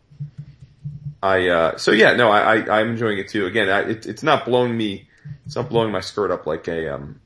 I, 1.23 1.49
uh, 1.49 1.77
so 1.77 1.93
yeah, 1.93 2.15
no, 2.15 2.31
I, 2.31 2.57
I, 2.57 2.81
I'm 2.81 2.91
enjoying 2.91 3.19
it 3.19 3.29
too. 3.29 3.47
Again, 3.47 3.69
I, 3.69 3.81
it, 3.91 4.07
it's 4.07 4.23
not 4.23 4.45
blowing 4.45 4.77
me, 4.77 5.09
it's 5.47 5.57
not 5.57 5.69
blowing 5.69 5.93
my 5.93 6.01
skirt 6.01 6.31
up 6.31 6.47
like 6.47 6.69
a, 6.69 6.95
um, 6.95 7.21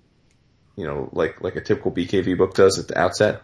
you 0.76 0.86
know, 0.86 1.08
like, 1.12 1.40
like 1.40 1.56
a 1.56 1.60
typical 1.60 1.92
BKV 1.92 2.36
book 2.36 2.54
does 2.54 2.78
at 2.78 2.88
the 2.88 2.98
outset. 2.98 3.42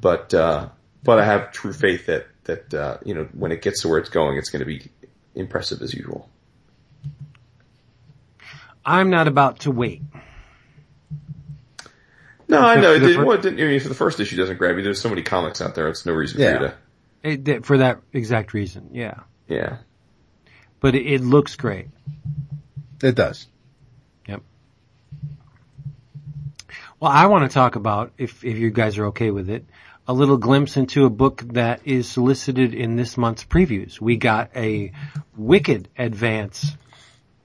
But, 0.00 0.32
uh, 0.34 0.68
but 1.02 1.18
I 1.18 1.24
have 1.24 1.52
true 1.52 1.72
faith 1.72 2.06
that, 2.06 2.26
that, 2.44 2.74
uh, 2.74 2.98
you 3.04 3.14
know, 3.14 3.28
when 3.32 3.52
it 3.52 3.62
gets 3.62 3.82
to 3.82 3.88
where 3.88 3.98
it's 3.98 4.10
going, 4.10 4.36
it's 4.38 4.50
going 4.50 4.60
to 4.60 4.66
be 4.66 4.90
impressive 5.34 5.80
as 5.82 5.94
usual. 5.94 6.28
I'm 8.84 9.10
not 9.10 9.26
about 9.26 9.60
to 9.60 9.70
wait. 9.70 10.02
No, 12.48 12.60
I 12.60 12.76
know. 12.80 12.92
It 12.92 13.00
the 13.00 13.06
didn't, 13.08 13.22
fir- 13.22 13.26
well, 13.26 13.38
it 13.38 13.42
didn't, 13.42 13.60
I 13.60 13.64
mean, 13.64 13.80
for 13.80 13.88
the 13.88 13.94
first 13.94 14.20
issue 14.20 14.36
doesn't 14.36 14.58
grab 14.58 14.76
you. 14.76 14.82
There's 14.84 15.00
so 15.00 15.08
many 15.08 15.22
comics 15.22 15.60
out 15.60 15.74
there. 15.74 15.88
It's 15.88 16.06
no 16.06 16.12
reason 16.12 16.40
Yeah. 16.40 16.46
for 16.58 16.62
you 16.62 16.68
to, 16.68 16.74
It, 17.30 17.44
that- 17.46 17.66
for 17.66 17.78
that 17.78 18.00
exact 18.12 18.54
reason, 18.54 18.90
yeah. 18.92 19.20
yeah. 19.48 19.78
But 20.78 20.94
it, 20.94 21.06
it 21.06 21.20
looks 21.22 21.56
great. 21.56 21.88
It 23.02 23.16
does. 23.16 23.48
Yep. 24.28 24.42
Well, 27.00 27.10
I 27.10 27.26
want 27.26 27.50
to 27.50 27.52
talk 27.52 27.74
about, 27.74 28.12
if, 28.18 28.44
if 28.44 28.56
you 28.56 28.70
guys 28.70 28.96
are 28.98 29.06
okay 29.06 29.32
with 29.32 29.50
it, 29.50 29.64
a 30.08 30.12
little 30.12 30.36
glimpse 30.36 30.76
into 30.76 31.04
a 31.04 31.10
book 31.10 31.42
that 31.54 31.80
is 31.84 32.08
solicited 32.08 32.74
in 32.74 32.96
this 32.96 33.16
month's 33.16 33.44
previews. 33.44 34.00
We 34.00 34.16
got 34.16 34.50
a 34.54 34.92
wicked 35.36 35.88
advance, 35.98 36.72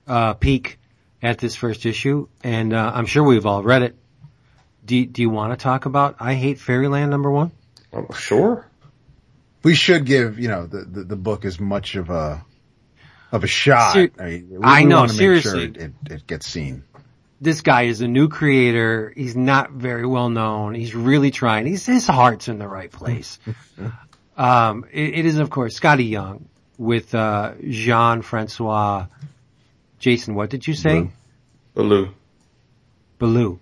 uh, 0.08 0.34
peek 0.36 0.80
at 1.22 1.40
this 1.40 1.56
first 1.56 1.86
issue, 1.86 2.28
and, 2.44 2.74
uh, 2.74 2.92
I'm 2.94 3.06
sure 3.06 3.24
we've 3.24 3.46
all 3.46 3.64
read 3.64 3.84
it. 3.84 3.96
Do, 4.86 5.06
do 5.06 5.22
you 5.22 5.30
want 5.30 5.54
to 5.54 5.64
talk 5.64 5.86
about 5.86 6.16
I 6.20 6.34
Hate 6.34 6.60
Fairyland 6.60 7.10
number 7.10 7.32
one? 7.32 7.52
Oh, 7.94 8.08
sure. 8.14 8.68
We 9.64 9.76
should 9.76 10.06
give, 10.06 10.40
you 10.40 10.48
know, 10.48 10.66
the, 10.66 10.84
the, 10.84 11.04
the 11.04 11.16
book 11.16 11.46
as 11.46 11.60
much 11.60 11.96
of 11.96 12.10
a, 12.10 12.44
of 13.32 13.44
a 13.44 13.48
shot. 13.48 13.94
Ser- 13.94 14.12
I, 14.20 14.26
mean, 14.26 14.48
we, 14.50 14.58
I 14.64 14.82
we 14.82 14.86
know, 14.88 15.02
wanna 15.02 15.14
make 15.14 15.20
sure 15.20 15.42
seriously. 15.42 15.64
it, 15.66 15.78
it, 15.78 16.12
it 16.12 16.28
gets 16.28 16.48
seen. 16.48 16.84
This 17.42 17.62
guy 17.62 17.84
is 17.84 18.02
a 18.02 18.08
new 18.08 18.30
creator. 18.30 19.12
He's 19.18 19.36
not 19.36 19.72
very 19.72 20.06
well 20.06 20.30
known. 20.30 20.76
He's 20.76 20.94
really 20.94 21.32
trying. 21.32 21.66
He's, 21.66 21.84
his 21.88 22.06
heart's 22.06 22.48
in 22.48 22.60
the 22.60 22.68
right 22.68 22.92
place. 22.92 23.40
um, 24.38 24.86
it, 24.92 25.16
it 25.16 25.26
is, 25.26 25.40
of 25.40 25.50
course, 25.50 25.80
Skottie 25.80 26.08
Young 26.08 26.48
with, 26.78 27.16
uh, 27.16 27.54
Jean-Francois. 27.68 29.08
Jason, 29.98 30.36
what 30.36 30.52
did 30.52 30.68
you 30.68 30.76
say? 30.76 31.10
Beaulieu. 31.74 32.10
Beaulieu. 33.18 33.58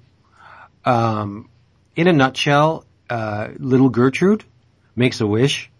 Um, 0.84 1.50
in 1.96 2.08
a 2.08 2.14
nutshell, 2.14 2.86
uh, 3.10 3.48
little 3.58 3.90
Gertrude 3.90 4.44
makes 4.94 5.22
a 5.22 5.28
wish 5.28 5.72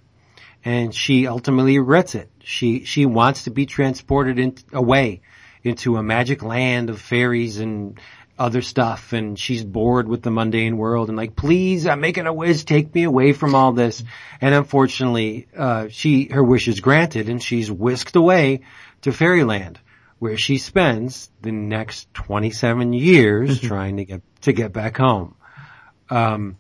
and 0.64 0.96
she 0.96 1.28
ultimately 1.28 1.78
regrets 1.80 2.16
it. 2.16 2.30
She, 2.44 2.86
she 2.86 3.06
wants 3.06 3.44
to 3.44 3.52
be 3.52 3.66
transported 3.66 4.40
in, 4.40 4.56
away 4.72 5.20
into 5.64 5.98
a 5.98 6.04
magic 6.04 6.44
land 6.44 6.90
of 6.90 7.02
fairies 7.02 7.60
and 7.60 8.00
other 8.40 8.62
stuff 8.62 9.12
and 9.12 9.38
she's 9.38 9.64
bored 9.64 10.08
with 10.08 10.22
the 10.22 10.32
mundane 10.32 10.78
world 10.78 11.10
and 11.10 11.18
like, 11.18 11.36
please, 11.36 11.86
I'm 11.86 12.00
making 12.00 12.26
a 12.26 12.34
wish, 12.34 12.64
take 12.64 12.96
me 12.96 13.04
away 13.04 13.34
from 13.34 13.54
all 13.54 13.74
this. 13.74 14.02
And 14.40 14.56
unfortunately, 14.56 15.50
uh, 15.56 15.90
she, 15.90 16.30
her 16.32 16.44
wish 16.44 16.70
is 16.70 16.80
granted 16.80 17.28
and 17.28 17.44
she's 17.44 17.70
whisked 17.70 18.16
away 18.16 18.62
to 19.02 19.12
fairyland 19.12 19.80
where 20.20 20.38
she 20.38 20.58
spends 20.58 21.30
the 21.42 21.52
next 21.52 22.14
27 22.14 22.94
years 22.94 23.60
trying 23.62 23.98
to 23.98 24.06
get, 24.06 24.22
to 24.42 24.54
get 24.54 24.72
back 24.72 24.98
home. 24.98 25.36
Um, 26.10 26.58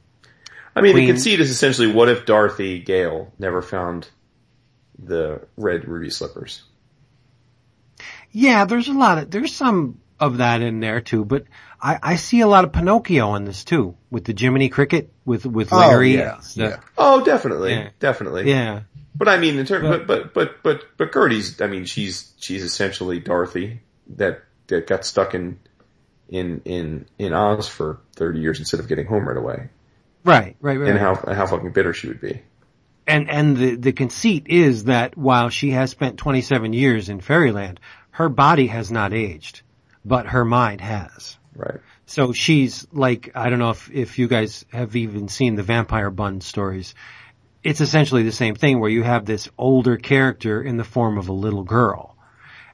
I 0.76 0.81
mean, 0.81 0.93
Queen. 0.93 1.05
the 1.05 1.11
conceit 1.11 1.39
is 1.39 1.49
essentially 1.49 1.91
what 1.91 2.09
if 2.09 2.26
Dorothy 2.26 2.80
Gale 2.80 3.34
never 3.39 3.61
found 3.61 4.07
the 4.97 5.41
red 5.57 5.88
ruby 5.88 6.09
slippers? 6.09 6.63
Yeah, 8.31 8.65
there's 8.65 8.88
a 8.88 8.93
lot 8.93 9.18
of, 9.18 9.31
there's 9.31 9.56
some 9.56 9.99
of 10.19 10.38
that 10.38 10.61
in 10.61 10.80
there 10.80 11.01
too, 11.01 11.26
but 11.26 11.45
I, 11.81 11.97
I 12.01 12.15
see 12.18 12.41
a 12.41 12.47
lot 12.47 12.65
of 12.65 12.73
Pinocchio 12.73 13.35
in 13.35 13.45
this 13.45 13.64
too, 13.64 13.95
with 14.11 14.26
the 14.26 14.34
Jiminy 14.38 14.69
Cricket, 14.69 15.11
with, 15.26 15.45
with 15.45 15.72
oh, 15.73 15.77
Larry. 15.77 16.15
yeah, 16.15 16.38
It's 16.38 16.53
the- 16.56 16.64
yeah. 16.64 16.80
Oh, 16.97 17.23
definitely, 17.23 17.72
Yeah. 17.73 17.89
definitely. 17.99 18.49
yeah. 18.49 18.81
But 19.15 19.27
I 19.30 19.38
mean, 19.38 19.57
in 19.57 19.65
terms, 19.65 19.88
But- 19.88 20.07
but, 20.07 20.34
but, 20.34 20.64
but, 20.64 20.64
but, 20.64 20.84
but 20.97 21.11
Gertie's, 21.14 21.60
I 21.61 21.68
mean, 21.68 21.85
she's, 21.85 22.31
she's 22.38 22.64
essentially 22.64 23.19
Dorothy 23.19 23.81
that, 24.18 24.43
that 24.68 24.88
got 24.88 25.06
stuck 25.06 25.34
in, 25.34 25.60
in, 26.30 26.61
in, 26.65 27.06
in 27.18 27.34
Oz 27.34 27.68
for 27.68 27.99
30 28.15 28.39
years 28.39 28.60
instead 28.60 28.80
of 28.80 28.88
getting 28.88 29.07
home 29.07 29.27
right 29.27 29.38
away. 29.38 29.69
Right, 30.23 30.56
right, 30.61 30.77
right. 30.80 30.89
And 30.89 30.99
how, 30.99 31.15
how 31.15 31.47
fucking 31.47 31.72
bitter 31.72 31.93
she 31.93 32.10
would 32.10 32.22
be. 32.22 32.41
and 33.07 33.30
and 33.30 33.57
the 33.57 33.76
the 33.76 33.93
conceit 33.93 34.45
is 34.47 34.84
that 34.84 35.18
while 35.18 35.49
she 35.49 35.72
has 35.72 35.89
spent 35.91 36.18
27 36.18 36.73
years 36.73 37.07
in 37.10 37.22
Fairyland, 37.22 37.80
her 38.20 38.28
body 38.28 38.68
has 38.68 38.91
not 38.91 39.14
aged, 39.14 39.62
but 40.04 40.28
her 40.28 40.44
mind 40.44 40.82
has. 40.82 41.38
Right. 41.56 41.80
So 42.06 42.34
she's 42.34 42.86
like, 42.91 43.32
I 43.34 43.50
don't 43.50 43.60
know 43.60 43.70
if, 43.70 43.90
if 43.90 44.20
you 44.20 44.28
guys 44.28 44.66
have 44.74 44.94
even 44.98 45.30
seen 45.30 45.56
the 45.56 45.64
Vampire 45.64 46.10
Bund 46.10 46.44
stories. 46.44 46.96
It's 47.64 47.80
essentially 47.80 48.24
the 48.24 48.34
same 48.34 48.56
thing 48.56 48.82
where 48.82 48.90
you 48.90 49.04
have 49.04 49.24
this 49.24 49.48
older 49.58 49.96
character 49.96 50.62
in 50.62 50.76
the 50.76 50.84
form 50.84 51.18
of 51.18 51.30
a 51.30 51.34
little 51.34 51.64
girl. 51.64 52.18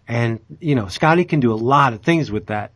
And, 0.08 0.40
you 0.60 0.74
know, 0.74 0.86
Skottie 0.86 1.30
can 1.30 1.42
do 1.42 1.54
a 1.54 1.62
lot 1.74 1.94
of 1.94 2.02
things 2.02 2.32
with 2.32 2.48
that. 2.48 2.72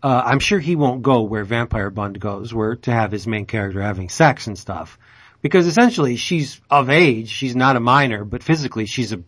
Uh, 0.00 0.22
I'm 0.24 0.38
sure 0.38 0.60
he 0.60 0.76
won't 0.76 1.02
go 1.02 1.22
where 1.22 1.42
Vampire 1.42 1.90
Bund 1.90 2.20
goes, 2.20 2.54
where 2.54 2.76
to 2.76 2.92
have 2.92 3.10
his 3.10 3.26
main 3.26 3.46
character 3.46 3.82
having 3.82 4.08
sex 4.08 4.46
and 4.46 4.56
stuff. 4.56 5.00
Because 5.42 5.66
essentially 5.66 6.14
she's 6.14 6.60
of 6.70 6.90
age, 6.90 7.28
she's 7.28 7.56
not 7.56 7.74
a 7.74 7.80
minor, 7.80 8.24
but 8.24 8.44
physically 8.44 8.86
she's 8.86 9.12
a 9.12 9.24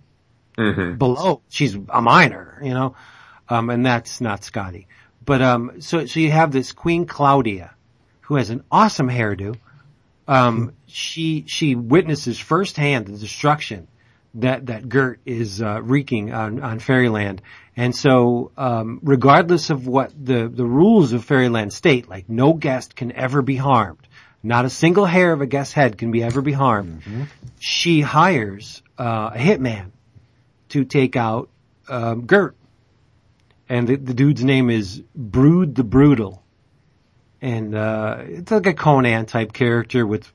Mm-hmm. 0.56 0.96
below. 0.96 1.42
She's 1.48 1.74
a 1.74 2.02
minor, 2.02 2.58
you 2.62 2.74
know, 2.74 2.94
um, 3.48 3.70
and 3.70 3.84
that's 3.84 4.20
not 4.20 4.42
Skottie. 4.42 4.86
But 5.24 5.42
um, 5.42 5.80
so 5.80 6.06
so 6.06 6.20
you 6.20 6.30
have 6.30 6.50
this 6.50 6.72
Queen 6.72 7.06
Cloudia, 7.06 7.70
who 8.22 8.36
has 8.36 8.50
an 8.50 8.64
awesome 8.70 9.08
hairdo. 9.08 9.56
Um, 10.26 10.72
she 10.86 11.44
she 11.46 11.74
witnesses 11.74 12.38
firsthand 12.38 13.06
the 13.06 13.18
destruction 13.18 13.88
that 14.34 14.66
that 14.66 14.88
Gert 14.88 15.20
is 15.24 15.60
uh, 15.60 15.80
wreaking 15.82 16.32
on 16.32 16.60
on 16.60 16.78
Fairyland, 16.78 17.42
and 17.76 17.94
so 17.94 18.52
um, 18.56 19.00
regardless 19.02 19.70
of 19.70 19.86
what 19.86 20.12
the 20.16 20.48
the 20.48 20.64
rules 20.64 21.12
of 21.12 21.24
Fairyland 21.24 21.72
state, 21.72 22.08
like 22.08 22.28
no 22.28 22.52
guest 22.54 22.96
can 22.96 23.12
ever 23.12 23.42
be 23.42 23.56
harmed. 23.56 24.06
Not 24.42 24.64
a 24.64 24.70
single 24.70 25.04
hair 25.04 25.32
of 25.32 25.42
a 25.42 25.46
guest's 25.46 25.74
head 25.74 25.98
can 25.98 26.10
be 26.10 26.22
ever 26.22 26.40
be 26.40 26.52
harmed. 26.52 27.02
She 27.58 28.00
hires 28.00 28.82
uh, 28.98 29.32
a 29.34 29.38
hitman 29.38 29.90
to 30.70 30.84
take 30.84 31.16
out 31.16 31.48
um, 31.88 32.26
Gert. 32.26 32.56
And 33.68 33.86
the, 33.86 33.96
the 33.96 34.14
dude's 34.14 34.42
name 34.42 34.70
is 34.70 35.02
Brood 35.14 35.74
the 35.74 35.84
Brutal. 35.84 36.42
And 37.40 37.74
uh, 37.74 38.18
it's 38.20 38.50
like 38.50 38.66
a 38.66 38.74
Conan 38.74 39.26
type 39.26 39.52
character 39.52 40.06
with 40.06 40.30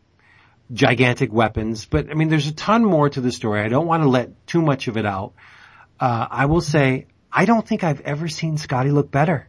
gigantic 0.71 1.31
weapons. 1.31 1.85
But 1.85 2.09
I 2.09 2.13
mean, 2.13 2.29
there's 2.29 2.47
a 2.47 2.53
ton 2.53 2.83
more 2.83 3.09
to 3.09 3.21
the 3.21 3.31
story. 3.31 3.61
I 3.61 3.67
don't 3.67 3.87
want 3.87 4.03
to 4.03 4.09
let 4.09 4.47
too 4.47 4.61
much 4.61 4.87
of 4.87 4.97
it 4.97 5.05
out. 5.05 5.33
Uh, 5.99 6.27
I 6.29 6.45
will 6.45 6.61
say, 6.61 7.07
I 7.31 7.45
don't 7.45 7.67
think 7.67 7.83
I've 7.83 8.01
ever 8.01 8.27
seen 8.27 8.57
Skottie 8.57 8.93
look 8.93 9.11
better. 9.11 9.47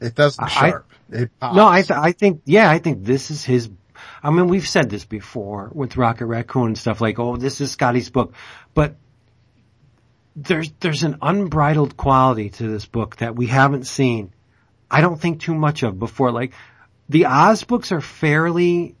It 0.00 0.14
does 0.14 0.38
look 0.38 0.56
I- 0.56 0.70
sharp. 0.70 0.90
It 1.10 1.30
pops. 1.38 1.54
No, 1.54 1.68
I, 1.68 1.82
th- 1.82 1.98
I 1.98 2.12
think, 2.12 2.40
yeah, 2.46 2.70
I 2.70 2.78
think 2.78 3.04
this 3.04 3.30
is 3.30 3.44
his, 3.44 3.68
I 4.22 4.30
mean, 4.30 4.48
we've 4.48 4.66
said 4.66 4.88
this 4.88 5.04
before 5.04 5.70
with 5.74 5.98
Rocket 5.98 6.24
Raccoon 6.24 6.68
and 6.68 6.78
stuff 6.78 7.02
like, 7.02 7.18
oh, 7.18 7.36
this 7.36 7.60
is 7.60 7.76
Skottie's 7.76 8.08
book, 8.08 8.32
but 8.72 8.96
there's, 10.36 10.72
there's 10.80 11.02
an 11.02 11.18
unbridled 11.22 11.96
quality 11.96 12.50
to 12.50 12.68
this 12.68 12.86
book 12.86 13.16
that 13.16 13.36
we 13.36 13.46
haven't 13.46 13.86
seen, 13.86 14.32
I 14.90 15.00
don't 15.00 15.20
think 15.20 15.40
too 15.40 15.54
much 15.54 15.82
of 15.82 15.98
before. 15.98 16.32
Like, 16.32 16.52
the 17.08 17.26
Oz 17.26 17.64
books 17.64 17.92
are 17.92 18.00
fairly, 18.00 18.96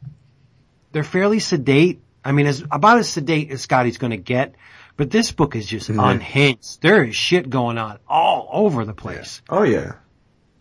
they're 0.92 1.04
fairly 1.04 1.40
sedate. 1.40 2.00
I 2.24 2.32
mean, 2.32 2.46
as, 2.46 2.62
about 2.70 2.98
as 2.98 3.08
sedate 3.08 3.50
as 3.50 3.66
Skottie's 3.66 3.98
gonna 3.98 4.16
get, 4.16 4.54
but 4.96 5.10
this 5.10 5.32
book 5.32 5.56
is 5.56 5.66
just 5.66 5.88
unhinged. 5.88 6.80
There 6.80 7.04
is 7.04 7.16
shit 7.16 7.50
going 7.50 7.78
on 7.78 7.98
all 8.08 8.48
over 8.52 8.84
the 8.84 8.94
place. 8.94 9.42
Oh 9.48 9.62
yeah. 9.62 9.94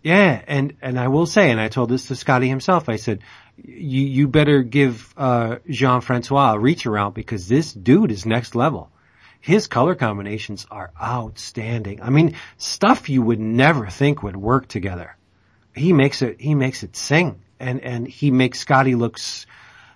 Yeah, 0.02 0.42
and 0.48 0.76
and 0.82 1.00
I 1.00 1.08
will 1.08 1.26
say, 1.26 1.50
and 1.50 1.62
I 1.62 1.70
told 1.70 1.90
this 1.90 2.08
to 2.08 2.16
Skottie 2.16 2.50
himself. 2.50 2.90
I 2.90 2.98
said, 2.98 3.22
"You 3.56 4.02
you 4.02 4.28
better 4.28 4.62
give 4.62 5.14
uh, 5.16 5.58
Jean 5.70 6.02
Francois 6.02 6.54
a 6.54 6.60
reach 6.60 6.86
around 6.86 7.14
because 7.14 7.48
this 7.48 7.72
dude 7.72 8.12
is 8.12 8.26
next 8.26 8.54
level. 8.54 8.92
His 9.44 9.68
color 9.68 9.94
combinations 9.94 10.66
are 10.72 10.92
outstanding. 11.02 12.02
I 12.02 12.10
mean, 12.10 12.36
stuff 12.56 13.10
you 13.10 13.22
would 13.22 13.42
never 13.42 13.88
think 13.88 14.24
would 14.24 14.38
work 14.38 14.70
together. 14.70 15.18
He 15.76 15.92
makes 15.92 16.22
it. 16.22 16.40
He 16.40 16.56
makes 16.56 16.82
it 16.82 16.96
sing, 16.96 17.42
and 17.60 17.82
and 17.82 18.08
he 18.08 18.32
makes 18.32 18.64
Skottie 18.64 18.98
looks. 18.98 19.46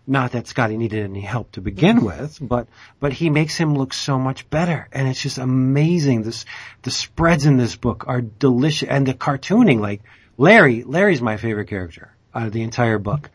Not 0.05 0.33
that 0.33 0.47
Skottie 0.47 0.77
needed 0.77 1.05
any 1.05 1.21
help 1.21 1.53
to 1.53 1.61
begin 1.61 2.03
with, 2.03 2.37
but 2.41 2.67
but 2.99 3.13
he 3.13 3.29
makes 3.29 3.55
him 3.55 3.73
look 3.73 3.93
so 3.93 4.19
much 4.19 4.49
better, 4.49 4.89
and 4.91 5.07
it's 5.07 5.21
just 5.21 5.37
amazing. 5.37 6.23
This 6.23 6.43
the 6.81 6.91
spreads 6.91 7.45
in 7.45 7.55
this 7.55 7.77
book 7.77 8.03
are 8.05 8.19
delicious, 8.19 8.89
and 8.89 9.07
the 9.07 9.13
cartooning, 9.13 9.79
like 9.79 10.01
Larry. 10.37 10.83
Larry's 10.83 11.21
my 11.21 11.37
favorite 11.37 11.69
character 11.69 12.11
out 12.35 12.47
of 12.47 12.51
the 12.51 12.63
entire 12.63 12.99
book. 12.99 13.29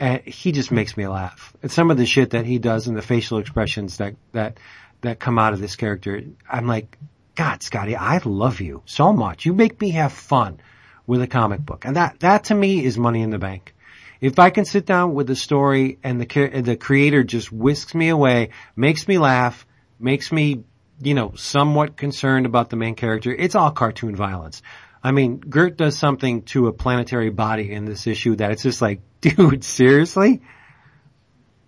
and 0.00 0.20
he 0.22 0.50
just 0.50 0.72
makes 0.72 0.96
me 0.96 1.06
laugh. 1.06 1.54
And 1.62 1.70
some 1.70 1.92
of 1.92 1.96
the 1.96 2.06
shit 2.06 2.30
that 2.30 2.44
he 2.44 2.58
does 2.58 2.88
and 2.88 2.96
the 2.96 3.02
facial 3.02 3.38
expressions 3.38 3.98
that 3.98 4.16
that 4.32 4.58
that 5.04 5.20
come 5.20 5.38
out 5.38 5.52
of 5.52 5.60
this 5.60 5.76
character, 5.76 6.20
I'm 6.50 6.66
like, 6.66 6.98
God, 7.34 7.60
Skottie, 7.60 7.96
I 7.96 8.20
love 8.24 8.60
you 8.60 8.82
so 8.86 9.12
much. 9.12 9.44
You 9.44 9.54
make 9.54 9.80
me 9.80 9.90
have 9.90 10.12
fun 10.12 10.60
with 11.06 11.22
a 11.22 11.26
comic 11.26 11.60
book, 11.60 11.84
and 11.84 11.96
that 11.96 12.20
that 12.20 12.44
to 12.44 12.54
me 12.54 12.84
is 12.84 12.98
money 12.98 13.22
in 13.22 13.30
the 13.30 13.38
bank. 13.38 13.74
If 14.20 14.38
I 14.38 14.50
can 14.50 14.64
sit 14.64 14.86
down 14.86 15.14
with 15.14 15.26
the 15.26 15.36
story 15.36 15.98
and 16.02 16.20
the 16.20 16.60
the 16.62 16.76
creator 16.76 17.24
just 17.24 17.52
whisks 17.52 17.94
me 17.94 18.08
away, 18.08 18.50
makes 18.76 19.06
me 19.08 19.18
laugh, 19.18 19.66
makes 19.98 20.30
me 20.30 20.64
you 21.00 21.14
know 21.14 21.32
somewhat 21.34 21.96
concerned 21.96 22.46
about 22.46 22.70
the 22.70 22.76
main 22.76 22.94
character, 22.94 23.32
it's 23.32 23.54
all 23.54 23.70
cartoon 23.70 24.14
violence. 24.16 24.62
I 25.02 25.10
mean, 25.10 25.38
Gert 25.38 25.76
does 25.76 25.98
something 25.98 26.42
to 26.44 26.68
a 26.68 26.72
planetary 26.72 27.28
body 27.28 27.70
in 27.70 27.84
this 27.84 28.06
issue 28.06 28.36
that 28.36 28.52
it's 28.52 28.62
just 28.62 28.80
like, 28.80 29.00
dude, 29.20 29.64
seriously? 29.64 30.40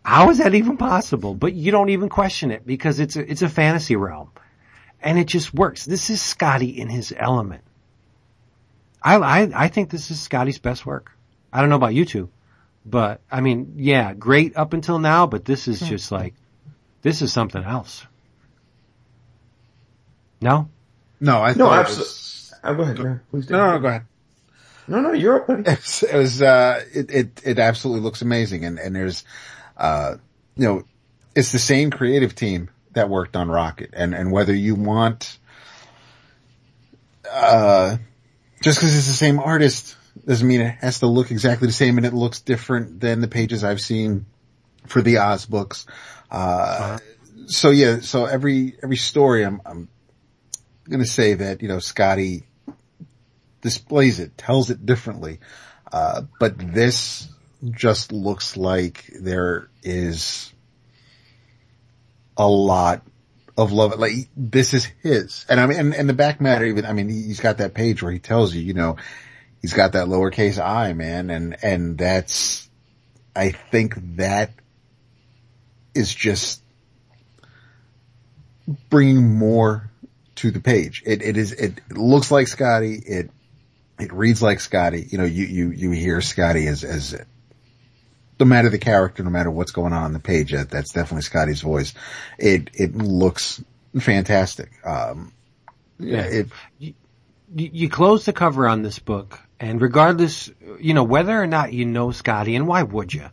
How 0.06 0.30
is 0.30 0.38
that 0.38 0.54
even 0.54 0.76
possible? 0.76 1.34
But 1.34 1.54
you 1.54 1.72
don't 1.72 1.88
even 1.88 2.08
question 2.08 2.52
it 2.52 2.64
because 2.64 3.00
it's 3.00 3.16
a, 3.16 3.28
it's 3.28 3.42
a 3.42 3.48
fantasy 3.48 3.96
realm. 3.96 4.30
And 5.02 5.18
it 5.18 5.26
just 5.26 5.52
works. 5.52 5.84
This 5.84 6.10
is 6.10 6.20
Skottie 6.20 6.76
in 6.76 6.88
his 6.88 7.12
element. 7.16 7.64
I, 9.02 9.16
I, 9.16 9.50
I 9.64 9.68
think 9.68 9.90
this 9.90 10.12
is 10.12 10.18
Skottie's 10.18 10.58
best 10.58 10.86
work. 10.86 11.10
I 11.52 11.60
don't 11.60 11.70
know 11.70 11.76
about 11.76 11.92
you 11.92 12.04
two, 12.04 12.30
but 12.84 13.20
I 13.32 13.40
mean, 13.40 13.72
yeah, 13.78 14.14
great 14.14 14.56
up 14.56 14.74
until 14.74 15.00
now, 15.00 15.26
but 15.26 15.44
this 15.44 15.66
is 15.66 15.80
just 15.80 16.12
like, 16.12 16.34
this 17.02 17.20
is 17.20 17.32
something 17.32 17.64
else. 17.64 18.06
No? 20.40 20.68
No, 21.18 21.38
I 21.42 21.48
No, 21.54 21.66
thought 21.66 21.78
it 21.78 21.80
absolutely. 21.80 22.04
was- 22.04 22.32
Oh, 22.62 22.74
go 22.74 22.82
ahead, 22.82 22.98
man. 23.00 23.20
Please 23.30 23.46
do. 23.46 23.54
no, 23.54 23.72
no, 23.72 23.78
go 23.80 23.88
ahead. 23.88 24.02
no, 24.86 25.00
no, 25.00 25.12
you're 25.12 25.40
up, 25.40 25.46
buddy. 25.48 25.62
It 25.68 25.78
was, 25.78 26.02
it 26.04 26.16
was, 26.16 26.42
uh, 26.42 26.84
it, 26.94 27.10
it, 27.10 27.42
it 27.44 27.58
absolutely 27.58 28.02
looks 28.02 28.22
amazing. 28.22 28.64
And, 28.64 28.78
and 28.78 28.94
there's, 28.94 29.24
uh, 29.76 30.16
you 30.56 30.64
know, 30.64 30.84
it's 31.34 31.52
the 31.52 31.58
same 31.58 31.90
creative 31.90 32.34
team 32.34 32.70
that 32.92 33.08
worked 33.08 33.36
on 33.36 33.48
Rocket. 33.48 33.90
And, 33.92 34.14
and 34.14 34.32
whether 34.32 34.54
you 34.54 34.74
want, 34.74 35.38
uh, 37.30 37.98
just 38.62 38.80
cause 38.80 38.96
it's 38.96 39.06
the 39.06 39.12
same 39.12 39.38
artist 39.38 39.96
doesn't 40.26 40.48
mean 40.48 40.62
it 40.62 40.76
has 40.80 41.00
to 41.00 41.06
look 41.06 41.30
exactly 41.30 41.66
the 41.66 41.74
same 41.74 41.98
and 41.98 42.06
it 42.06 42.14
looks 42.14 42.40
different 42.40 43.00
than 43.00 43.20
the 43.20 43.28
pages 43.28 43.62
I've 43.62 43.82
seen 43.82 44.24
for 44.86 45.02
the 45.02 45.18
Oz 45.18 45.44
books. 45.44 45.86
Uh, 46.30 46.98
so 47.46 47.70
yeah, 47.70 48.00
so 48.00 48.24
every, 48.24 48.76
every 48.82 48.96
story 48.96 49.44
I'm, 49.44 49.60
I'm 49.66 49.88
going 50.88 51.00
to 51.00 51.06
say 51.06 51.34
that, 51.34 51.60
you 51.60 51.68
know, 51.68 51.76
Skottie 51.76 52.44
displays 53.60 54.20
it, 54.20 54.38
tells 54.38 54.70
it 54.70 54.86
differently. 54.86 55.40
Uh, 55.92 56.22
but 56.40 56.58
this 56.58 57.28
just 57.64 58.12
looks 58.12 58.56
like 58.56 59.10
there 59.20 59.68
is 59.82 60.52
a 62.36 62.48
lot 62.48 63.02
of 63.56 63.72
love. 63.72 63.98
Like 63.98 64.28
this 64.36 64.74
is 64.74 64.84
his. 65.02 65.46
And 65.48 65.60
I 65.60 65.66
mean, 65.66 65.78
and, 65.78 65.94
and 65.94 66.08
the 66.08 66.14
back 66.14 66.40
matter 66.40 66.64
even, 66.64 66.84
I 66.84 66.92
mean, 66.92 67.08
he's 67.08 67.40
got 67.40 67.58
that 67.58 67.74
page 67.74 68.02
where 68.02 68.12
he 68.12 68.18
tells 68.18 68.54
you, 68.54 68.62
you 68.62 68.74
know, 68.74 68.96
he's 69.62 69.72
got 69.72 69.92
that 69.92 70.06
lowercase 70.06 70.62
I, 70.62 70.92
man. 70.92 71.30
And, 71.30 71.56
and 71.62 71.98
that's, 71.98 72.68
I 73.34 73.50
think 73.50 74.16
that 74.16 74.52
is 75.94 76.14
just 76.14 76.62
bringing 78.90 79.38
more 79.38 79.90
to 80.36 80.50
the 80.50 80.60
page. 80.60 81.02
It, 81.06 81.22
it 81.22 81.36
is, 81.36 81.52
it 81.52 81.80
looks 81.90 82.30
like 82.30 82.46
Skottie. 82.46 83.02
It, 83.06 83.30
it 83.98 84.12
reads 84.12 84.42
like 84.42 84.58
Skottie. 84.58 85.10
You 85.10 85.18
know, 85.18 85.24
you, 85.24 85.46
you, 85.46 85.70
you 85.70 85.90
hear 85.92 86.18
Skottie 86.18 86.66
as, 86.66 86.84
as, 86.84 87.18
no 88.38 88.46
matter 88.46 88.68
the 88.68 88.78
character, 88.78 89.22
no 89.22 89.30
matter 89.30 89.50
what's 89.50 89.72
going 89.72 89.92
on 89.92 90.02
on 90.02 90.12
the 90.12 90.18
page, 90.18 90.52
that, 90.52 90.70
that's 90.70 90.92
definitely 90.92 91.22
Skottie's 91.22 91.62
voice. 91.62 91.94
It, 92.38 92.70
it 92.74 92.94
looks 92.94 93.62
fantastic. 93.98 94.70
Um, 94.84 95.32
Yeah. 95.98 96.22
it, 96.22 96.48
you, 96.78 96.94
you 97.54 97.88
close 97.88 98.24
the 98.24 98.32
cover 98.32 98.68
on 98.68 98.82
this 98.82 98.98
book, 98.98 99.40
and 99.58 99.80
regardless, 99.80 100.50
you 100.80 100.92
know, 100.92 101.04
whether 101.04 101.40
or 101.40 101.46
not 101.46 101.72
you 101.72 101.86
know 101.86 102.08
Skottie, 102.08 102.56
and 102.56 102.66
why 102.66 102.82
would 102.82 103.14
you? 103.14 103.26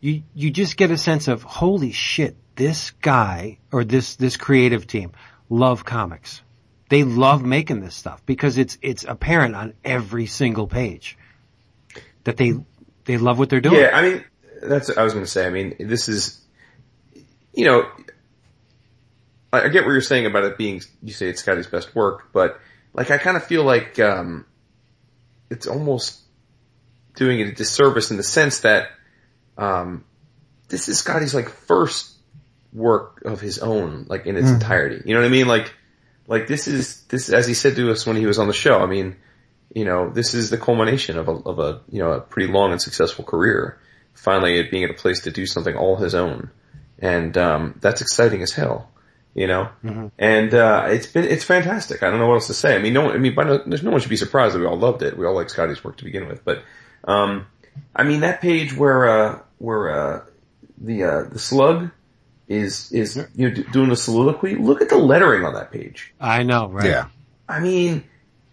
You, 0.00 0.22
you 0.34 0.50
just 0.50 0.76
get 0.76 0.90
a 0.90 0.98
sense 0.98 1.28
of, 1.28 1.42
holy 1.42 1.92
shit, 1.92 2.36
this 2.56 2.90
guy, 2.90 3.58
or 3.70 3.84
this, 3.84 4.16
this 4.16 4.36
creative 4.36 4.86
team, 4.86 5.12
love 5.48 5.84
comics. 5.84 6.42
They 6.88 7.04
love 7.04 7.42
making 7.44 7.80
this 7.80 7.94
stuff 7.94 8.24
because 8.26 8.58
it's, 8.58 8.76
it's 8.82 9.04
apparent 9.04 9.54
on 9.54 9.74
every 9.84 10.26
single 10.26 10.66
page 10.66 11.16
that 12.24 12.36
they, 12.36 12.54
they 13.04 13.18
love 13.18 13.38
what 13.38 13.50
they're 13.50 13.60
doing. 13.60 13.80
Yeah, 13.80 13.90
I 13.92 14.02
mean, 14.02 14.24
that's 14.62 14.88
what 14.88 14.98
I 14.98 15.04
was 15.04 15.12
going 15.12 15.24
to 15.24 15.30
say. 15.30 15.46
I 15.46 15.50
mean, 15.50 15.76
this 15.78 16.08
is, 16.08 16.40
you 17.52 17.66
know, 17.66 17.86
I, 19.52 19.62
I 19.62 19.68
get 19.68 19.84
what 19.84 19.92
you're 19.92 20.00
saying 20.00 20.26
about 20.26 20.44
it 20.44 20.58
being, 20.58 20.82
you 21.02 21.12
say 21.12 21.28
it's 21.28 21.42
Skottie's 21.42 21.66
best 21.66 21.94
work, 21.94 22.32
but 22.32 22.60
like 22.92 23.10
I 23.10 23.18
kind 23.18 23.36
of 23.36 23.44
feel 23.44 23.64
like, 23.64 23.98
um, 23.98 24.46
it's 25.50 25.66
almost 25.66 26.20
doing 27.14 27.40
it 27.40 27.48
a 27.48 27.52
disservice 27.52 28.10
in 28.10 28.16
the 28.16 28.22
sense 28.22 28.60
that, 28.60 28.88
um, 29.58 30.04
this 30.68 30.88
is 30.88 31.02
Skottie's 31.02 31.34
like 31.34 31.48
first 31.48 32.12
work 32.72 33.22
of 33.24 33.40
his 33.40 33.58
own, 33.58 34.06
like 34.08 34.26
in 34.26 34.36
its 34.36 34.50
entirety. 34.50 35.02
You 35.04 35.14
know 35.14 35.20
what 35.20 35.26
I 35.26 35.30
mean? 35.30 35.46
Like, 35.46 35.72
like 36.26 36.48
this 36.48 36.66
is, 36.66 37.02
this, 37.04 37.28
as 37.28 37.46
he 37.46 37.54
said 37.54 37.76
to 37.76 37.92
us 37.92 38.06
when 38.06 38.16
he 38.16 38.26
was 38.26 38.38
on 38.38 38.48
the 38.48 38.54
show, 38.54 38.80
I 38.80 38.86
mean, 38.86 39.16
you 39.74 39.84
know, 39.84 40.08
this 40.08 40.34
is 40.34 40.50
the 40.50 40.56
culmination 40.56 41.18
of 41.18 41.28
a, 41.28 41.32
of 41.32 41.58
a, 41.58 41.80
you 41.90 41.98
know, 41.98 42.12
a 42.12 42.20
pretty 42.20 42.50
long 42.50 42.70
and 42.70 42.80
successful 42.80 43.24
career. 43.24 43.78
Finally 44.14 44.58
it 44.58 44.70
being 44.70 44.84
at 44.84 44.90
a 44.90 44.94
place 44.94 45.22
to 45.22 45.32
do 45.32 45.44
something 45.44 45.74
all 45.74 45.96
his 45.96 46.14
own. 46.14 46.50
And, 47.00 47.36
um, 47.36 47.78
that's 47.80 48.00
exciting 48.00 48.40
as 48.42 48.52
hell, 48.52 48.88
you 49.34 49.48
know? 49.48 49.68
And, 50.16 50.54
uh, 50.54 50.84
it's 50.88 51.08
been, 51.08 51.24
it's 51.24 51.42
fantastic. 51.42 52.04
I 52.04 52.10
don't 52.10 52.20
know 52.20 52.28
what 52.28 52.34
else 52.34 52.46
to 52.46 52.54
say. 52.54 52.76
I 52.76 52.78
mean, 52.78 52.92
no 52.92 53.02
one, 53.02 53.14
I 53.16 53.18
mean, 53.18 53.34
by 53.34 53.42
no, 53.42 53.58
there's 53.66 53.82
no 53.82 53.90
one 53.90 54.00
should 54.00 54.10
be 54.10 54.16
surprised 54.16 54.54
that 54.54 54.60
we 54.60 54.66
all 54.66 54.78
loved 54.78 55.02
it. 55.02 55.18
We 55.18 55.26
all 55.26 55.34
like 55.34 55.48
Skottie's 55.48 55.82
work 55.82 55.96
to 55.98 56.04
begin 56.04 56.28
with, 56.28 56.44
but, 56.44 56.62
um, 57.02 57.46
I 57.94 58.04
mean, 58.04 58.20
that 58.20 58.40
page 58.40 58.76
where, 58.76 59.08
uh, 59.08 59.38
where, 59.58 59.90
uh, 59.90 60.24
the, 60.78 61.02
uh, 61.02 61.22
the 61.24 61.40
slug 61.40 61.90
is, 62.46 62.92
is, 62.92 63.16
you 63.34 63.48
know, 63.48 63.54
d- 63.54 63.64
doing 63.72 63.90
a 63.90 63.96
soliloquy, 63.96 64.54
look 64.54 64.80
at 64.82 64.88
the 64.88 64.98
lettering 64.98 65.44
on 65.44 65.54
that 65.54 65.72
page. 65.72 66.14
I 66.20 66.44
know, 66.44 66.68
right? 66.68 66.86
yeah. 66.86 67.06
I 67.48 67.58
mean, 67.58 68.04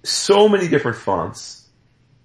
so 0.03 0.49
many 0.49 0.67
different 0.67 0.97
fonts, 0.97 1.67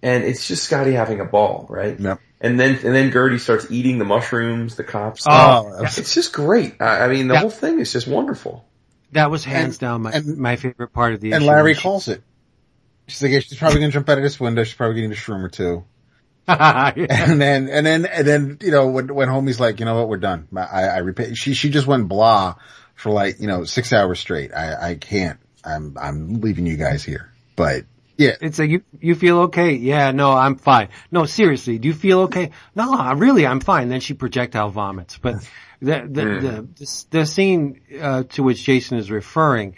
and 0.02 0.24
it's 0.24 0.46
just 0.48 0.70
Skottie 0.70 0.92
having 0.94 1.20
a 1.20 1.24
ball, 1.24 1.66
right? 1.68 1.98
Yep. 1.98 2.20
And 2.40 2.60
then 2.60 2.74
and 2.74 2.94
then 2.94 3.10
Gertie 3.10 3.38
starts 3.38 3.70
eating 3.70 3.98
the 3.98 4.04
mushrooms, 4.04 4.76
the 4.76 4.84
cops. 4.84 5.24
Oh, 5.28 5.72
oh 5.78 5.84
it's 5.84 6.14
just 6.14 6.32
great. 6.32 6.76
I, 6.80 7.04
I 7.04 7.08
mean, 7.08 7.28
the 7.28 7.34
Yeah. 7.34 7.40
whole 7.40 7.50
thing 7.50 7.80
is 7.80 7.92
just 7.92 8.06
wonderful. 8.06 8.66
That 9.12 9.30
was 9.30 9.44
hands 9.44 9.74
And- 9.76 9.80
down 9.80 10.02
my, 10.02 10.12
and- 10.12 10.36
my 10.36 10.56
favorite 10.56 10.92
part 10.92 11.14
of 11.14 11.20
the 11.20 11.32
And 11.32 11.42
issue. 11.42 11.50
Larry 11.50 11.74
calls 11.74 12.08
it. 12.08 12.22
She's 13.08 13.22
like, 13.22 13.32
yeah, 13.32 13.38
she's 13.40 13.56
probably 13.58 13.78
going 13.78 13.90
to 13.90 13.94
jump 13.94 14.08
out 14.08 14.18
of 14.18 14.24
this 14.24 14.38
window. 14.40 14.64
She's 14.64 14.74
probably 14.74 14.96
getting 14.96 15.12
a 15.12 15.14
shroom 15.14 15.42
or 15.44 15.48
two. 15.48 15.84
Yeah. 16.48 16.92
And 17.08 17.40
then, 17.40 17.68
and 17.68 17.86
then, 17.86 18.04
and 18.04 18.26
then, 18.26 18.58
you 18.60 18.70
know, 18.72 18.88
when, 18.88 19.14
when 19.14 19.28
homie's 19.28 19.60
like, 19.60 19.78
you 19.80 19.86
know 19.86 19.94
what, 19.96 20.08
we're 20.08 20.16
done. 20.16 20.48
I, 20.56 20.84
I 20.84 20.98
repeat, 20.98 21.36
she, 21.36 21.54
she 21.54 21.70
just 21.70 21.86
went 21.86 22.08
blah 22.08 22.56
for 22.96 23.10
like, 23.10 23.40
you 23.40 23.46
know, 23.46 23.64
six 23.64 23.92
hours 23.92 24.18
straight. 24.18 24.52
I, 24.52 24.90
I 24.90 24.94
can't, 24.96 25.38
I'm, 25.64 25.96
I'm 26.00 26.40
leaving 26.40 26.66
you 26.66 26.76
guys 26.76 27.04
here. 27.04 27.32
But 27.56 27.84
yeah, 28.18 28.36
It's 28.40 28.58
like 28.58 28.70
you 28.70 28.82
you 29.00 29.14
feel 29.14 29.38
okay? 29.40 29.72
Yeah, 29.74 30.10
no, 30.12 30.32
I'm 30.32 30.56
fine. 30.56 30.88
No, 31.10 31.24
seriously, 31.26 31.78
do 31.78 31.88
you 31.88 31.94
feel 31.94 32.20
okay? 32.22 32.50
No, 32.74 32.94
I- 32.94 33.12
really, 33.12 33.46
I'm 33.46 33.60
fine. 33.60 33.88
Then 33.88 34.00
she 34.00 34.14
projectile 34.14 34.70
vomits. 34.70 35.18
But 35.18 35.36
the 35.80 36.00
the 36.08 36.24
the, 36.24 36.68
the, 36.78 37.04
the 37.10 37.26
scene 37.26 37.80
uh, 38.00 38.22
to 38.30 38.42
which 38.42 38.62
Jason 38.62 38.98
is 38.98 39.10
referring 39.10 39.76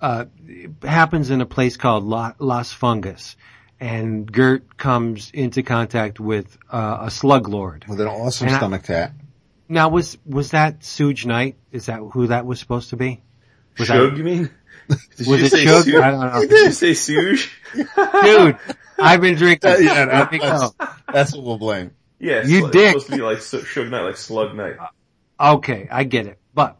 uh, 0.00 0.26
happens 0.82 1.30
in 1.30 1.40
a 1.40 1.46
place 1.46 1.76
called 1.76 2.04
La, 2.04 2.32
Las 2.38 2.72
Fungus, 2.72 3.36
and 3.80 4.30
Gert 4.30 4.76
comes 4.76 5.30
into 5.32 5.62
contact 5.62 6.20
with 6.20 6.56
uh, 6.70 6.98
a 7.02 7.10
slug 7.10 7.48
lord. 7.48 7.84
with 7.88 8.00
an 8.00 8.08
awesome 8.08 8.46
And 8.48 8.56
I- 8.56 8.58
stomach 8.58 8.82
tat. 8.84 9.12
Now, 9.68 9.88
was 9.88 10.18
was 10.26 10.50
that 10.50 10.80
Suge 10.80 11.24
Knight? 11.24 11.56
Is 11.72 11.86
that 11.86 11.98
who 12.00 12.26
that 12.26 12.44
was 12.46 12.60
supposed 12.60 12.90
to 12.90 12.96
be? 12.96 13.22
Was 13.78 13.88
that- 13.88 14.16
you 14.16 14.22
mean? 14.24 14.50
Did 15.16 15.26
Was 15.26 15.40
you 15.40 15.46
it 15.46 15.50
say 15.50 15.64
Shug? 15.64 15.84
Suge? 15.84 16.00
I 16.02 16.10
don't 16.10 16.20
know. 16.20 16.40
Did 16.40 16.50
you 16.50 16.72
say 16.72 16.90
Suge? 16.92 17.50
Dude, 17.74 18.58
I've 18.98 19.20
been 19.20 19.36
drinking. 19.36 19.70
yeah, 19.80 20.28
Let 20.30 20.40
that's, 20.40 20.74
that's 21.12 21.32
what 21.34 21.44
we'll 21.44 21.58
blame. 21.58 21.92
Yeah, 22.18 22.44
You 22.44 22.60
sl- 22.60 22.66
it's 22.66 22.76
supposed 22.86 23.06
to 23.06 23.12
be 23.16 23.22
like 23.22 23.38
Su- 23.40 23.60
Suge 23.60 23.90
Knight, 23.90 24.02
like 24.02 24.16
Slug 24.16 24.54
Knight. 24.54 24.76
Okay, 25.40 25.88
I 25.90 26.04
get 26.04 26.26
it. 26.26 26.38
But 26.54 26.76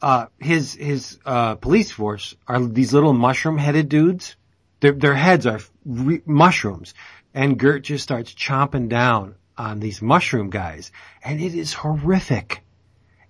uh 0.00 0.26
his 0.38 0.74
his 0.74 1.18
uh 1.26 1.56
police 1.56 1.90
force 1.90 2.36
are 2.46 2.60
these 2.64 2.92
little 2.92 3.12
mushroom 3.12 3.58
headed 3.58 3.88
dudes. 3.88 4.36
Their 4.80 4.92
their 4.92 5.14
heads 5.14 5.46
are 5.46 5.58
re- 5.84 6.22
mushrooms, 6.24 6.94
and 7.34 7.58
Gert 7.58 7.82
just 7.82 8.04
starts 8.04 8.32
chomping 8.32 8.88
down 8.88 9.34
on 9.56 9.80
these 9.80 10.00
mushroom 10.00 10.50
guys, 10.50 10.92
and 11.24 11.40
it 11.40 11.54
is 11.56 11.72
horrific. 11.72 12.62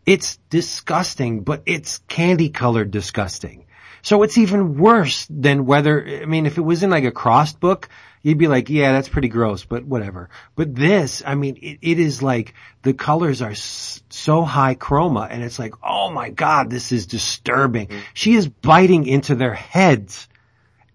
It's 0.04 0.36
disgusting, 0.50 1.40
but 1.40 1.62
it's 1.64 1.98
candy 2.08 2.50
colored 2.50 2.90
disgusting. 2.90 3.64
So 4.08 4.22
it's 4.22 4.38
even 4.38 4.78
worse 4.78 5.26
than 5.28 5.66
whether, 5.66 6.02
I 6.02 6.24
mean, 6.24 6.46
if 6.46 6.56
it 6.56 6.62
was 6.62 6.82
in 6.82 6.88
like 6.88 7.04
a 7.04 7.10
crossed 7.10 7.60
book, 7.60 7.90
you'd 8.22 8.38
be 8.38 8.46
like, 8.48 8.70
yeah, 8.70 8.92
that's 8.92 9.10
pretty 9.10 9.28
gross, 9.28 9.66
but 9.66 9.84
whatever. 9.84 10.30
But 10.56 10.74
this, 10.74 11.22
I 11.26 11.34
mean, 11.34 11.58
it, 11.60 11.80
it 11.82 11.98
is 11.98 12.22
like 12.22 12.54
the 12.80 12.94
colors 12.94 13.42
are 13.42 13.50
s- 13.50 14.02
so 14.08 14.44
high 14.44 14.76
chroma 14.76 15.28
and 15.30 15.44
it's 15.44 15.58
like, 15.58 15.74
oh 15.84 16.10
my 16.10 16.30
God, 16.30 16.70
this 16.70 16.90
is 16.90 17.06
disturbing. 17.06 17.88
Mm-hmm. 17.88 18.00
She 18.14 18.32
is 18.32 18.48
biting 18.48 19.06
into 19.06 19.34
their 19.34 19.52
heads 19.52 20.26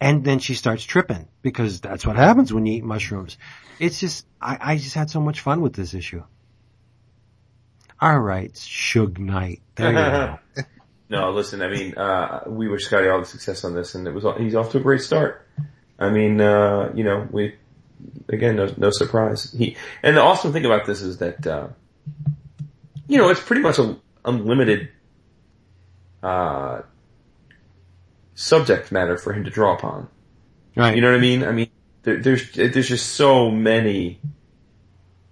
and 0.02 0.24
then 0.24 0.40
she 0.40 0.56
starts 0.56 0.84
tripping 0.84 1.28
because 1.44 1.82
that's 1.82 2.08
what 2.08 2.16
happens 2.16 2.52
when 2.52 2.66
you 2.66 2.78
eat 2.78 2.84
mushrooms. 2.84 3.38
It's 3.78 4.00
just, 4.00 4.26
I, 4.42 4.58
I 4.60 4.78
just 4.78 4.96
had 4.96 5.12
so 5.12 5.22
much 5.22 5.42
fun 5.42 5.62
with 5.62 5.74
this 5.74 5.94
issue. 5.94 6.24
All 8.02 8.20
right, 8.20 8.52
Suge 8.54 9.20
Knight. 9.20 9.62
There 9.76 9.92
you 9.92 10.64
go. 10.64 10.64
No, 11.14 11.30
listen, 11.30 11.62
I 11.62 11.68
mean, 11.68 11.94
uh, 11.96 12.42
we 12.48 12.68
wish 12.68 12.90
Skottie 12.90 13.14
all 13.14 13.20
the 13.20 13.26
success 13.28 13.64
on 13.64 13.76
this 13.76 13.94
and 13.94 14.08
it 14.08 14.12
was, 14.16 14.26
he's 14.40 14.56
off 14.56 14.72
to 14.72 14.80
a 14.80 14.82
great 14.82 15.02
start. 15.02 15.48
I 16.00 16.10
mean, 16.10 16.42
uh, 16.42 16.92
you 16.96 17.04
know, 17.04 17.28
we, 17.30 17.54
again, 18.30 18.56
no, 18.56 18.74
no 18.78 18.90
surprise. 18.90 19.52
He, 19.52 19.78
and 20.02 20.18
the 20.18 20.22
awesome 20.22 20.52
thing 20.52 20.66
about 20.66 20.88
this 20.88 21.04
is 21.04 21.20
that, 21.20 21.46
uh, 21.46 21.68
you 23.08 23.20
know, 23.20 23.30
it's 23.30 23.40
pretty 23.40 23.62
much 23.62 23.78
a 23.78 23.96
unlimited, 24.26 24.90
uh, 26.24 26.82
subject 28.34 28.92
matter 28.92 29.16
for 29.16 29.34
him 29.34 29.44
to 29.44 29.52
draw 29.52 29.76
upon. 29.76 30.08
Right. 30.76 30.96
You 30.96 31.02
know 31.02 31.12
what 31.12 31.18
I 31.18 31.22
mean? 31.22 31.44
I 31.44 31.52
mean, 31.52 31.70
there, 32.02 32.18
there's 32.18 32.52
there's 32.54 32.88
just 32.88 33.10
so 33.10 33.52
many 33.52 34.20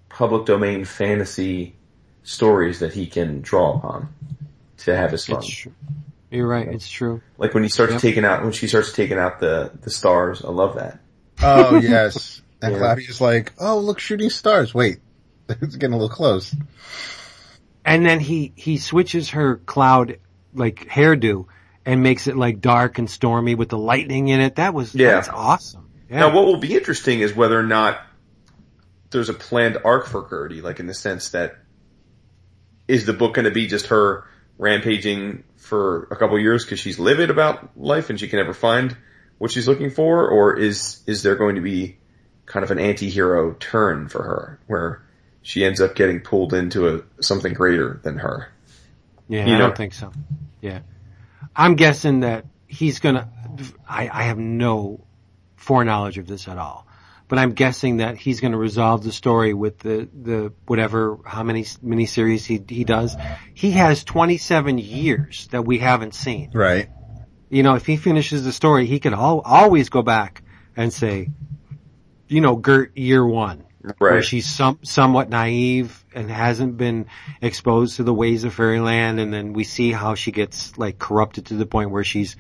public 0.10 0.46
domain 0.46 0.86
fantasy 0.86 1.76
stories 2.22 2.82
that 2.82 2.94
he 2.94 3.08
can 3.08 3.42
draw 3.42 3.76
upon 3.78 4.14
to 4.86 4.96
have 4.96 5.12
his 5.12 5.26
fun. 5.26 5.38
It's 5.40 5.48
true. 5.50 5.74
You're 6.30 6.48
right. 6.48 6.68
It's 6.68 6.90
true. 6.90 7.22
Like 7.38 7.54
when 7.54 7.64
he 7.64 7.70
starts 7.70 7.94
Yep. 7.94 8.02
taking 8.02 8.26
out 8.26 8.44
when 8.44 8.54
she 8.54 8.68
starts 8.68 8.94
taking 8.94 9.18
out 9.18 9.40
the 9.40 9.72
the 9.82 9.90
stars. 9.90 10.44
I 10.44 10.50
love 10.50 10.76
that. 10.76 11.00
Oh 11.42 11.76
yes. 11.82 12.42
And 12.62 12.74
Yeah. 12.74 12.80
Cloudia's 12.80 13.20
like, 13.20 13.54
oh 13.60 13.80
look, 13.80 14.00
shooting 14.00 14.30
stars. 14.30 14.74
Wait, 14.74 15.00
it's 15.50 15.76
getting 15.76 15.94
a 15.94 15.98
little 15.98 16.10
close. 16.16 16.56
And 17.84 18.06
then 18.06 18.20
he, 18.20 18.54
he 18.56 18.78
switches 18.78 19.32
her 19.32 19.56
cloud, 19.58 20.20
like, 20.54 20.88
hairdo 20.88 21.48
and 21.84 22.04
makes 22.04 22.28
it 22.28 22.38
like 22.38 22.62
dark 22.62 23.00
and 23.00 23.10
stormy 23.10 23.56
with 23.56 23.70
the 23.70 23.78
lightning 23.78 24.28
in 24.28 24.40
it. 24.40 24.58
That 24.58 24.76
was, 24.76 24.94
Yeah. 24.94 25.14
that's 25.14 25.30
awesome. 25.30 25.90
Yeah. 26.08 26.20
Now, 26.20 26.36
what 26.36 26.46
will 26.46 26.58
be 26.58 26.76
interesting 26.76 27.22
is 27.22 27.36
whether 27.36 27.60
or 27.60 27.64
not 27.64 28.00
there's 29.10 29.30
a 29.30 29.34
planned 29.34 29.80
arc 29.84 30.06
for 30.06 30.28
Gertie, 30.30 30.62
like 30.62 30.80
in 30.80 30.86
the 30.86 30.94
sense 30.94 31.30
that 31.30 31.56
is 32.88 33.08
the 33.08 33.14
book 33.14 33.34
going 33.34 33.46
to 33.46 33.52
be 33.52 33.66
just 33.66 33.88
her 33.88 34.26
rampaging 34.62 35.44
for 35.58 36.04
a 36.12 36.16
couple 36.16 36.40
years 36.40 36.64
because 36.64 36.80
she's 36.80 37.00
livid 37.00 37.32
about 37.32 37.76
life 37.76 38.10
and 38.12 38.20
she 38.20 38.28
can 38.28 38.38
never 38.38 38.54
find 38.54 38.96
what 39.40 39.50
she's 39.52 39.68
looking 39.68 39.90
for, 39.90 40.30
or 40.30 40.58
is 40.60 41.02
is 41.08 41.24
there 41.24 41.36
going 41.36 41.56
to 41.56 41.62
be 41.62 41.98
kind 42.46 42.64
of 42.64 42.70
an 42.70 42.78
anti-hero 42.80 43.54
turn 43.54 44.08
for 44.08 44.22
her 44.22 44.60
where 44.68 45.02
she 45.42 45.66
ends 45.66 45.82
up 45.82 45.96
getting 45.96 46.20
pulled 46.22 46.54
into 46.54 46.88
a 46.96 47.02
something 47.24 47.54
greater 47.54 48.00
than 48.04 48.20
her? 48.20 48.50
Yeah, 49.28 49.48
You 49.48 49.56
I 49.56 49.58
know? 49.58 49.68
don't 49.68 49.78
think 49.78 49.94
so. 49.96 50.12
Yeah. 50.62 50.82
I'm 51.56 51.76
guessing 51.76 52.20
that 52.20 52.46
he's 52.68 53.00
gonna, 53.00 53.30
I, 53.90 54.10
I 54.14 54.24
have 54.24 54.38
no 54.38 55.02
foreknowledge 55.56 56.20
of 56.20 56.28
this 56.28 56.48
at 56.48 56.58
all, 56.60 56.86
but 57.32 57.40
I'm 57.40 57.54
guessing 57.54 57.98
that 57.98 58.18
he's 58.18 58.42
gonna 58.42 58.58
resolve 58.58 59.06
the 59.06 59.14
story 59.14 59.54
with 59.54 59.80
the, 59.80 60.10
the, 60.14 60.52
whatever, 60.66 61.18
how 61.26 61.44
many 61.44 61.64
miniseries 61.64 62.46
he, 62.46 62.62
he 62.68 62.84
does. 62.84 63.16
He 63.54 63.72
has 63.72 64.04
27 64.04 64.78
years 64.78 65.48
that 65.52 65.62
we 65.62 65.78
haven't 65.78 66.14
seen. 66.14 66.52
Right. 66.54 66.90
You 67.50 67.64
know, 67.64 67.76
if 67.76 67.86
he 67.86 67.96
finishes 67.96 68.44
the 68.44 68.52
story, 68.52 68.86
he 68.86 69.00
could 69.00 69.14
al- 69.14 69.40
always 69.40 69.88
go 69.88 70.02
back 70.02 70.44
and 70.76 70.92
say, 70.92 71.30
you 72.28 72.42
know, 72.42 72.58
Gert 72.58 72.98
year 72.98 73.26
one. 73.26 73.64
Where 73.98 74.22
she's 74.22 74.46
some, 74.46 74.80
somewhat 74.84 75.30
naive 75.30 76.04
and 76.14 76.30
hasn't 76.30 76.76
been 76.76 77.06
exposed 77.42 77.96
to 77.96 78.04
the 78.04 78.14
ways 78.14 78.44
of 78.44 78.54
fairyland 78.54 79.22
and 79.22 79.34
then 79.34 79.54
we 79.54 79.64
see 79.64 79.94
how 79.94 80.16
she 80.16 80.34
gets 80.34 80.78
like 80.78 81.00
corrupted 81.00 81.46
to 81.46 81.54
the 81.54 81.66
point 81.66 81.92
where 81.92 82.04
she's 82.04 82.36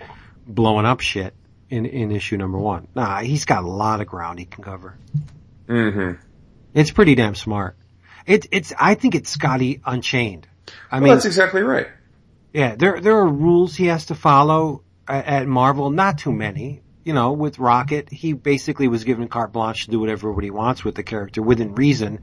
blowing 0.46 0.86
up 0.86 1.00
shit 1.00 1.34
in, 1.72 1.85
in 1.85 2.11
issue 2.11 2.38
number 2.38 2.57
one. 2.57 2.88
Nah, 2.95 3.22
he's 3.22 3.45
got 3.45 3.64
a 3.64 3.68
lot 3.68 4.02
of 4.02 4.07
ground 4.07 4.39
he 4.39 4.45
can 4.45 4.64
cover. 4.64 4.95
Mm-hmm. 5.68 6.22
It's 6.73 6.91
pretty 6.91 7.15
damn 7.15 7.35
smart. 7.35 7.76
It, 8.27 8.48
it's, 8.52 8.73
I 8.80 8.95
think 8.95 9.15
it's 9.15 9.35
Skottie 9.35 9.81
Unchained. 9.85 10.48
I 10.91 10.95
Well, 10.98 11.02
mean, 11.03 11.14
that's 11.14 11.26
exactly 11.26 11.61
right. 11.64 11.88
yeah, 12.53 12.76
there 12.76 13.02
there 13.02 13.18
are 13.18 13.27
rules 13.27 13.76
he 13.76 13.88
has 13.88 14.06
to 14.07 14.15
follow 14.15 14.84
at, 15.07 15.26
at 15.26 15.48
Marvel. 15.48 15.89
Not 15.89 16.19
too 16.19 16.31
many. 16.31 16.81
You 17.03 17.14
know, 17.14 17.31
with 17.31 17.57
Rocket, 17.57 18.11
he 18.11 18.34
basically 18.34 18.88
was 18.88 19.03
given 19.06 19.27
carte 19.27 19.52
blanche 19.52 19.85
to 19.85 19.91
do 19.91 19.99
whatever 19.99 20.31
what 20.31 20.43
he 20.43 20.52
wants 20.52 20.84
with 20.85 20.93
the 20.93 21.02
character 21.03 21.41
within 21.41 21.73
reason, 21.73 22.19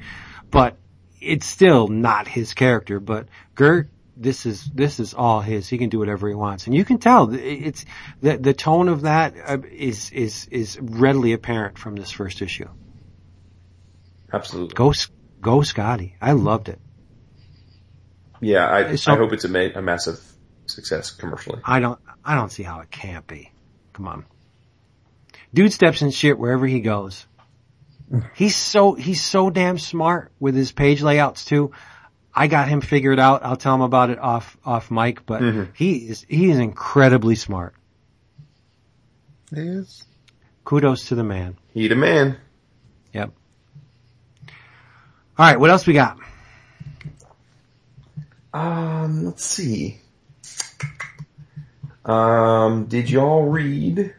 but 0.53 0.77
it's 1.21 1.47
still 1.47 1.89
not 1.89 2.29
his 2.29 2.55
character. 2.55 3.01
But 3.01 3.27
Gert, 3.57 3.89
this 4.21 4.47
is 4.47 4.65
this 4.75 4.99
is 5.01 5.15
all 5.15 5.41
his. 5.41 5.69
He 5.69 5.79
can 5.79 5.89
do 5.89 5.99
whatever 5.99 6.29
he 6.29 6.35
wants, 6.35 6.67
and 6.67 6.75
you 6.75 6.85
can 6.85 6.99
tell 6.99 7.33
it's 7.33 7.85
the 8.21 8.37
the 8.37 8.53
tone 8.55 8.89
of 8.89 9.03
that 9.03 9.35
uh, 9.47 9.59
is 9.71 10.11
is 10.11 10.47
is 10.51 10.79
readily 10.81 11.33
apparent 11.33 11.79
from 11.79 11.95
this 11.97 12.11
first 12.11 12.43
issue. 12.43 12.69
Absolutely. 14.33 14.75
Go 14.75 14.93
go 15.41 15.59
Skottie! 15.59 16.15
I 16.21 16.33
loved 16.33 16.69
it. 16.69 16.81
Yeah, 18.41 18.69
I, 18.71 18.95
So- 18.97 19.13
I 19.13 19.17
hope 19.17 19.33
it's 19.33 19.45
a, 19.45 19.49
ma- 19.49 19.71
a 19.75 19.83
massive 19.83 20.21
success 20.67 21.11
commercially. 21.11 21.61
I 21.65 21.81
don't, 21.81 21.99
I 22.25 22.35
don't 22.37 22.53
see 22.53 22.63
how 22.63 22.81
it 22.81 22.91
can't 22.91 23.27
be. 23.27 23.51
Come 23.95 24.07
on. 24.07 24.25
Dude 25.53 25.73
steps 25.73 26.03
in 26.03 26.11
shit 26.11 26.39
wherever 26.39 26.67
he 26.67 26.81
goes. 26.81 27.27
He's 28.35 28.55
so, 28.57 28.95
he's 28.95 29.23
so 29.23 29.51
damn 29.51 29.79
smart 29.79 30.31
with 30.39 30.55
his 30.55 30.73
page 30.73 31.03
layouts 31.03 31.45
too. 31.45 31.73
I 32.39 32.47
got 32.47 32.69
him 32.69 32.81
figured 32.81 33.19
out. 33.19 33.45
I'll 33.45 33.57
tell 33.57 33.75
him 33.75 33.81
about 33.81 34.11
it 34.11 34.19
off, 34.21 34.57
off 34.65 34.93
mic, 34.93 35.27
but 35.27 35.43
he 35.75 36.09
is, 36.09 36.25
he 36.29 36.49
is 36.49 36.61
incredibly 36.61 37.35
smart. 37.35 37.75
It 39.51 39.59
is. 39.59 40.05
Kudos 40.65 41.09
to 41.09 41.17
the 41.17 41.25
man. 41.25 41.57
He 41.75 41.89
the 41.89 41.97
man. 41.97 42.37
Yep. 43.13 43.33
All 44.47 44.53
right. 45.37 45.59
What 45.59 45.71
else 45.71 45.85
we 45.85 45.95
got? 45.95 46.17
Um, 48.55 49.25
let's 49.25 49.45
see. 49.45 49.99
Um, 52.05 52.85
did 52.85 53.11
y'all 53.11 53.47
read? 53.47 54.15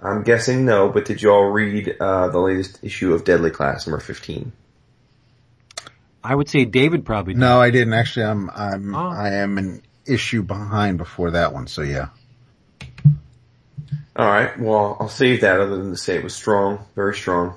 I'm 0.00 0.22
guessing 0.22 0.64
no, 0.64 0.88
but 0.88 1.04
did 1.04 1.20
y'all 1.20 1.50
read 1.50 1.96
uh, 2.00 2.28
the 2.28 2.38
latest 2.38 2.78
issue 2.82 3.12
of 3.12 3.24
Deadly 3.24 3.50
Class 3.50 3.86
number 3.86 4.00
15? 4.00 4.52
I 6.24 6.34
would 6.34 6.48
say 6.48 6.64
David 6.64 7.04
probably 7.04 7.34
did. 7.34 7.40
No, 7.40 7.60
I 7.60 7.70
didn't 7.70 7.94
actually. 7.94 8.26
I'm 8.26 8.50
I'm 8.50 8.94
Oh. 8.94 9.08
I 9.10 9.30
am 9.34 9.58
an 9.58 9.82
issue 10.06 10.42
behind 10.42 10.98
before 10.98 11.32
that 11.32 11.52
one. 11.52 11.66
So 11.66 11.82
yeah. 11.82 12.08
All 14.14 14.26
right. 14.26 14.58
Well, 14.58 14.96
I'll 15.00 15.08
save 15.08 15.40
that 15.40 15.60
other 15.60 15.76
than 15.78 15.90
to 15.90 15.96
say 15.96 16.16
it 16.16 16.24
was 16.24 16.34
strong, 16.34 16.84
very 16.94 17.14
strong. 17.14 17.54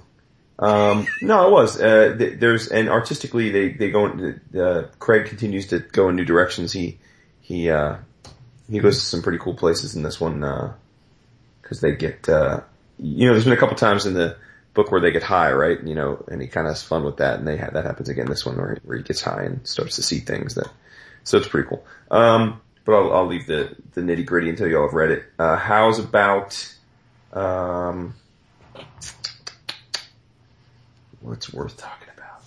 Um, 0.57 1.05
no, 1.21 1.47
it 1.47 1.51
was. 1.51 1.79
Uh, 1.79 2.15
th- 2.17 2.39
there's 2.39 2.69
and 2.69 2.87
artistically, 2.89 3.51
they 3.51 3.69
they 3.73 3.91
go. 3.91 4.05
In, 4.05 4.41
uh, 4.57 4.87
Craig 4.99 5.25
continues 5.27 5.67
to 5.67 5.79
go 5.79 6.09
in 6.09 6.15
new 6.15 6.23
directions. 6.23 6.71
He 6.71 6.97
he 7.41 7.69
uh, 7.69 7.97
he 8.69 8.79
goes 8.79 8.97
to 8.97 9.05
some 9.05 9.21
pretty 9.21 9.37
cool 9.37 9.53
places 9.53 9.95
in 9.95 10.03
this 10.03 10.19
one 10.19 10.39
because 11.61 11.81
they 11.81 11.95
get. 11.95 12.29
Uh, 12.29 12.61
you 12.97 13.27
know, 13.27 13.33
there's 13.33 13.43
been 13.43 13.53
a 13.53 13.57
couple 13.57 13.75
times 13.75 14.05
in 14.05 14.13
the 14.13 14.37
book 14.75 14.91
where 14.91 15.01
they 15.01 15.11
get 15.11 15.23
high, 15.23 15.51
right? 15.51 15.81
You 15.83 15.95
know, 15.95 16.23
and 16.29 16.39
he 16.41 16.47
kind 16.47 16.67
of 16.67 16.71
has 16.73 16.83
fun 16.83 17.03
with 17.03 17.17
that, 17.17 17.39
and 17.39 17.47
they 17.47 17.57
ha- 17.57 17.71
that 17.73 17.85
happens 17.85 18.09
again 18.09 18.27
this 18.27 18.45
one 18.45 18.57
where, 18.57 18.77
where 18.83 18.97
he 18.97 19.03
gets 19.03 19.21
high 19.21 19.43
and 19.43 19.65
starts 19.67 19.95
to 19.95 20.03
see 20.03 20.19
things 20.19 20.53
that. 20.55 20.67
So 21.23 21.37
it's 21.39 21.47
pretty 21.47 21.67
cool. 21.67 21.83
Um, 22.11 22.61
but 22.85 22.93
I'll, 22.93 23.11
I'll 23.13 23.25
leave 23.25 23.47
the 23.47 23.75
the 23.93 24.01
nitty 24.01 24.25
gritty 24.27 24.49
until 24.49 24.67
y'all 24.67 24.83
have 24.85 24.93
read 24.93 25.09
it. 25.09 25.23
Uh, 25.39 25.55
how's 25.57 25.97
about 25.97 26.71
um, 27.33 28.13
what's 31.21 31.51
worth 31.53 31.77
talking 31.77 32.07
about? 32.15 32.43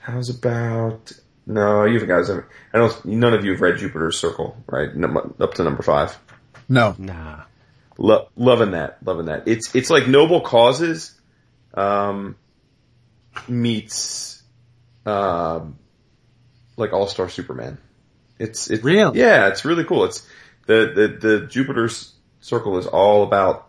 How's 0.00 0.28
about 0.30 1.12
no? 1.46 1.84
You 1.84 2.04
guys, 2.06 2.28
haven't- 2.28 2.46
I 2.74 2.78
don't. 2.78 3.04
None 3.04 3.34
of 3.34 3.44
you 3.44 3.52
have 3.52 3.60
read 3.60 3.78
Jupiter's 3.78 4.18
Circle, 4.18 4.56
right? 4.66 4.94
Num- 4.94 5.34
Up 5.40 5.54
to 5.54 5.64
number 5.64 5.82
five. 5.82 6.18
No. 6.68 6.94
Nah. 6.98 7.42
Lo- 8.02 8.28
loving 8.34 8.72
that, 8.72 8.98
loving 9.04 9.26
that. 9.26 9.46
It's 9.46 9.72
it's 9.76 9.88
like 9.88 10.08
noble 10.08 10.40
causes, 10.40 11.14
um, 11.72 12.34
meets, 13.46 14.42
um, 15.06 15.78
like 16.76 16.92
All 16.92 17.06
Star 17.06 17.28
Superman. 17.28 17.78
It's 18.40 18.68
it's 18.68 18.82
Really? 18.82 19.20
yeah, 19.20 19.46
it's 19.46 19.64
really 19.64 19.84
cool. 19.84 20.04
It's 20.04 20.26
the 20.66 20.92
the 21.20 21.28
the 21.28 21.46
Jupiter's 21.46 22.12
Circle 22.40 22.76
is 22.78 22.88
all 22.88 23.22
about 23.22 23.68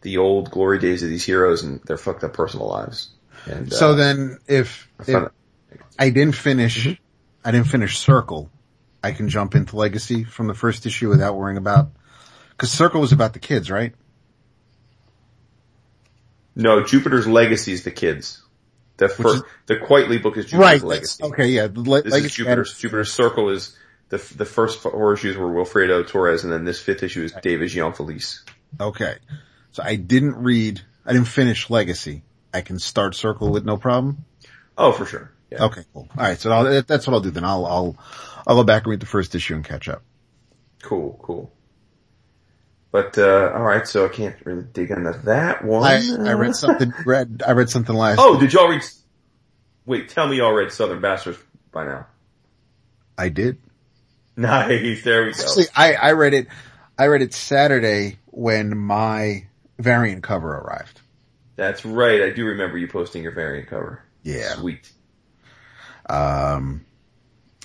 the 0.00 0.16
old 0.16 0.50
glory 0.50 0.78
days 0.78 1.02
of 1.02 1.10
these 1.10 1.26
heroes 1.26 1.62
and 1.62 1.82
their 1.82 1.98
fucked 1.98 2.24
up 2.24 2.32
personal 2.32 2.68
lives. 2.68 3.10
And 3.44 3.70
So 3.70 3.90
uh, 3.90 3.94
then, 3.96 4.38
if, 4.46 4.88
I 5.06 5.12
if 5.12 5.30
I 5.98 6.08
didn't 6.08 6.36
finish, 6.36 6.88
I 7.44 7.50
didn't 7.50 7.66
finish 7.66 7.98
Circle, 7.98 8.50
I 9.02 9.12
can 9.12 9.28
jump 9.28 9.54
into 9.54 9.76
Legacy 9.76 10.24
from 10.24 10.46
the 10.46 10.54
first 10.54 10.86
issue 10.86 11.10
without 11.10 11.36
worrying 11.36 11.58
about, 11.58 11.90
cause 12.58 12.70
Circle 12.70 13.00
was 13.00 13.12
about 13.12 13.32
the 13.32 13.38
kids, 13.38 13.70
right? 13.70 13.94
No, 16.56 16.82
Jupiter's 16.84 17.26
Legacy 17.26 17.72
is 17.72 17.82
the 17.84 17.90
kids. 17.90 18.42
The 18.96 19.08
first, 19.08 19.36
is- 19.36 19.42
the 19.66 19.76
Quitely 19.76 20.22
book 20.22 20.36
is 20.36 20.44
Jupiter's 20.46 20.60
Right. 20.60 20.82
Legacy. 20.82 21.24
Okay, 21.24 21.48
yeah. 21.48 21.68
Le- 21.74 22.02
This 22.02 22.12
Legacy 22.12 22.26
is 22.26 22.34
Jupiter's, 22.34 22.72
had- 22.72 22.78
Jupiter's 22.80 23.12
Circle 23.12 23.50
is 23.50 23.76
the, 24.10 24.18
the 24.36 24.44
first 24.44 24.78
four 24.80 25.14
issues 25.14 25.36
were 25.36 25.48
Wilfredo 25.48 26.06
Torres 26.06 26.44
and 26.44 26.52
then 26.52 26.64
this 26.64 26.78
fifth 26.80 27.02
issue 27.02 27.24
is 27.24 27.32
David 27.42 27.70
Gianfelice. 27.70 28.40
Okay. 28.80 29.16
So 29.72 29.82
I 29.82 29.96
didn't 29.96 30.36
read, 30.36 30.80
I 31.04 31.12
didn't 31.12 31.26
finish 31.28 31.70
Legacy. 31.70 32.22
I 32.52 32.60
can 32.60 32.78
start 32.78 33.16
Circle 33.16 33.50
with 33.50 33.64
no 33.64 33.76
problem? 33.76 34.24
Oh, 34.78 34.92
for 34.92 35.06
sure. 35.06 35.32
Yeah. 35.50 35.64
Okay, 35.64 35.82
cool. 35.92 36.08
Alright, 36.16 36.38
so 36.38 36.50
I'll, 36.52 36.82
that's 36.82 37.06
what 37.06 37.14
I'll 37.14 37.20
do 37.20 37.30
then. 37.30 37.44
I'll, 37.44 37.66
I'll, 37.66 37.96
I'll 38.46 38.56
go 38.56 38.64
back 38.64 38.84
and 38.84 38.90
read 38.92 39.00
the 39.00 39.06
first 39.06 39.34
issue 39.34 39.54
and 39.56 39.64
catch 39.64 39.88
up. 39.88 40.02
Cool, 40.82 41.18
cool. 41.20 41.52
But, 42.94 43.18
uh, 43.18 43.50
alright, 43.52 43.88
so 43.88 44.04
I 44.06 44.08
can't 44.08 44.36
really 44.44 44.62
dig 44.72 44.92
into 44.92 45.10
that 45.24 45.64
one. 45.64 45.82
I, 45.82 46.30
I 46.30 46.34
read 46.34 46.54
something, 46.54 46.92
read, 47.04 47.42
I 47.44 47.50
read 47.50 47.68
something 47.68 47.92
last, 47.92 48.20
Oh, 48.20 48.38
did 48.38 48.52
y'all 48.52 48.68
read, 48.68 48.84
wait, 49.84 50.10
tell 50.10 50.28
me 50.28 50.36
y'all 50.36 50.52
read 50.52 50.70
Southern 50.70 51.00
Bastards 51.00 51.36
by 51.72 51.86
now. 51.86 52.06
I 53.18 53.30
did. 53.30 53.58
Nice, 54.36 55.02
there 55.02 55.24
we 55.24 55.32
go. 55.32 55.42
Actually, 55.42 55.64
I, 55.74 55.94
I 55.94 56.12
read 56.12 56.34
it, 56.34 56.46
I 56.96 57.06
read 57.06 57.22
it 57.22 57.34
Saturday 57.34 58.18
when 58.26 58.78
my 58.78 59.48
variant 59.80 60.22
cover 60.22 60.54
arrived. 60.54 61.00
That's 61.56 61.84
right, 61.84 62.22
I 62.22 62.30
do 62.30 62.44
remember 62.44 62.78
you 62.78 62.86
posting 62.86 63.24
your 63.24 63.32
variant 63.32 63.68
cover. 63.68 64.04
Yeah. 64.22 64.54
Sweet. 64.54 64.88
Um, 66.08 66.86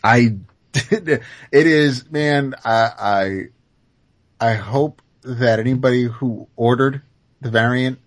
I 0.03 0.38
did, 0.72 1.07
it 1.07 1.22
is, 1.68 2.10
man, 2.10 2.56
I, 2.65 2.89
I, 2.99 3.41
I 4.39 4.53
hope 4.56 5.03
that 5.24 5.60
anybody 5.60 6.04
who 6.04 6.48
ordered 6.56 7.02
the 7.41 7.50
variant, 7.50 8.00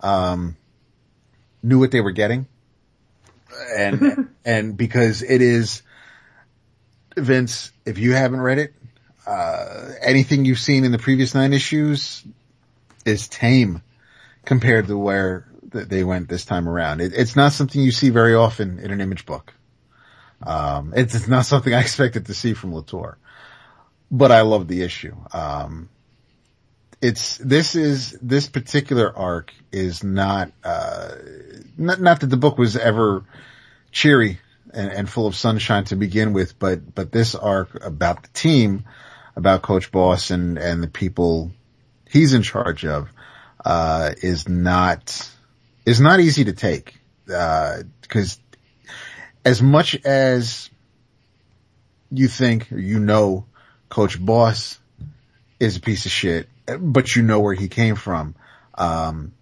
um, 0.00 0.56
knew 1.62 1.78
what 1.78 1.90
they 1.90 2.00
were 2.00 2.12
getting. 2.12 2.46
And, 3.76 4.28
and 4.44 4.76
because 4.76 5.22
it 5.22 5.42
is, 5.42 5.82
Vince, 7.16 7.72
if 7.84 7.98
you 7.98 8.12
haven't 8.12 8.40
read 8.40 8.58
it, 8.58 8.74
uh, 9.26 9.90
anything 10.00 10.44
you've 10.44 10.58
seen 10.58 10.84
in 10.84 10.92
the 10.92 10.98
previous 10.98 11.34
nine 11.34 11.52
issues 11.52 12.24
is 13.04 13.28
tame 13.28 13.82
compared 14.44 14.86
to 14.86 14.96
where 14.96 15.46
th- 15.72 15.88
they 15.88 16.02
went 16.04 16.28
this 16.28 16.44
time 16.44 16.68
around. 16.68 17.00
It, 17.00 17.12
it's 17.14 17.36
not 17.36 17.52
something 17.52 17.80
you 17.80 17.90
see 17.90 18.08
very 18.10 18.34
often 18.34 18.78
in 18.78 18.90
an 18.90 19.00
image 19.00 19.26
book. 19.26 19.52
Um, 20.42 20.94
it's, 20.96 21.14
it's 21.14 21.28
not 21.28 21.44
something 21.44 21.74
I 21.74 21.80
expected 21.82 22.26
to 22.26 22.34
see 22.34 22.54
from 22.54 22.74
Latour, 22.74 23.18
but 24.10 24.32
I 24.32 24.42
love 24.42 24.68
the 24.68 24.82
issue. 24.82 25.14
Um, 25.32 25.90
it's, 27.00 27.38
this 27.38 27.74
is, 27.74 28.18
this 28.20 28.48
particular 28.48 29.16
arc 29.16 29.52
is 29.70 30.02
not, 30.02 30.50
uh, 30.64 31.14
not, 31.76 32.00
not 32.00 32.20
that 32.20 32.26
the 32.26 32.36
book 32.36 32.58
was 32.58 32.76
ever 32.76 33.24
cheery 33.92 34.40
and, 34.72 34.90
and 34.90 35.08
full 35.08 35.26
of 35.26 35.36
sunshine 35.36 35.84
to 35.84 35.96
begin 35.96 36.32
with, 36.32 36.58
but, 36.58 36.94
but 36.94 37.12
this 37.12 37.34
arc 37.34 37.84
about 37.84 38.22
the 38.22 38.28
team, 38.28 38.84
about 39.36 39.62
Coach 39.62 39.92
Boss 39.92 40.30
and, 40.30 40.58
and 40.58 40.82
the 40.82 40.88
people 40.88 41.52
he's 42.10 42.32
in 42.34 42.42
charge 42.42 42.84
of, 42.84 43.08
uh, 43.64 44.10
is 44.22 44.48
not, 44.48 45.30
is 45.86 46.00
not 46.00 46.20
easy 46.20 46.44
to 46.44 46.52
take, 46.52 46.98
uh, 47.32 47.82
cause 48.08 48.38
as 49.44 49.62
much 49.62 49.96
as 50.04 50.68
you 52.10 52.28
think 52.28 52.70
you 52.70 52.98
know 52.98 53.46
Coach 53.88 54.22
Boss 54.22 54.78
is 55.60 55.76
a 55.76 55.80
piece 55.80 56.06
of 56.06 56.12
shit, 56.12 56.48
but 56.78 57.14
you 57.16 57.22
know 57.22 57.40
where 57.40 57.54
he 57.54 57.68
came 57.68 57.94
from, 57.94 58.34
um, 58.74 59.32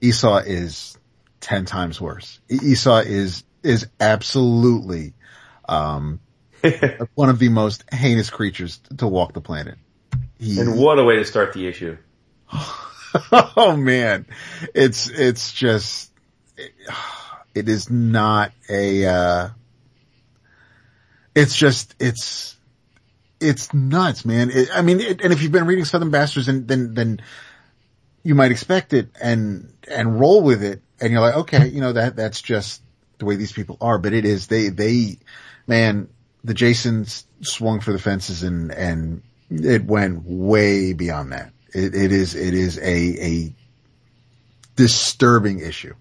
Esau 0.00 0.38
is 0.38 0.96
10 1.40 1.64
times 1.64 2.00
worse. 2.00 2.40
Esau 2.48 2.98
is, 2.98 3.44
is 3.62 3.86
absolutely, 3.98 5.14
um, 5.68 6.20
one 7.14 7.28
of 7.28 7.38
the 7.38 7.48
most 7.48 7.84
heinous 7.92 8.30
creatures 8.30 8.80
to 8.98 9.06
walk 9.06 9.32
the 9.32 9.40
planet. 9.40 9.76
He, 10.38 10.58
And 10.58 10.78
what 10.78 10.98
a 10.98 11.04
way 11.04 11.16
to 11.16 11.24
start 11.24 11.52
the 11.52 11.66
issue. 11.66 11.96
oh 13.32 13.76
man, 13.76 14.26
it's, 14.74 15.08
it's 15.08 15.52
just, 15.52 16.12
it 17.54 17.68
is 17.68 17.90
not 17.90 18.52
a, 18.68 19.06
uh, 19.06 19.48
it's 21.34 21.54
just, 21.54 21.94
it's, 21.98 22.56
it's 23.40 23.72
nuts, 23.72 24.24
man. 24.24 24.50
It, 24.50 24.68
I 24.72 24.82
mean, 24.82 25.00
it, 25.00 25.20
and 25.22 25.32
if 25.32 25.42
you've 25.42 25.52
been 25.52 25.66
reading 25.66 25.84
Southern 25.84 26.10
Bastards, 26.10 26.46
then, 26.46 26.66
then, 26.66 26.94
then 26.94 27.22
you 28.22 28.34
might 28.34 28.50
expect 28.50 28.92
it 28.92 29.08
and, 29.20 29.72
and 29.90 30.20
roll 30.20 30.42
with 30.42 30.62
it. 30.62 30.82
And 31.00 31.12
you're 31.12 31.20
like, 31.20 31.36
okay, 31.36 31.68
you 31.68 31.80
know, 31.80 31.92
that, 31.92 32.16
that's 32.16 32.42
just 32.42 32.82
the 33.18 33.24
way 33.24 33.36
these 33.36 33.52
people 33.52 33.78
are. 33.80 33.98
But 33.98 34.12
it 34.12 34.24
is, 34.24 34.46
they, 34.46 34.68
they, 34.68 35.18
man, 35.66 36.08
the 36.44 36.54
Jasons 36.54 37.26
swung 37.40 37.80
for 37.80 37.92
the 37.92 37.98
fences 37.98 38.42
and, 38.42 38.70
and 38.72 39.22
it 39.50 39.84
went 39.84 40.22
way 40.24 40.92
beyond 40.92 41.32
that. 41.32 41.52
It, 41.72 41.94
it 41.94 42.12
is, 42.12 42.34
it 42.34 42.54
is 42.54 42.78
a, 42.78 43.24
a 43.24 43.54
disturbing 44.76 45.60
issue. 45.60 45.94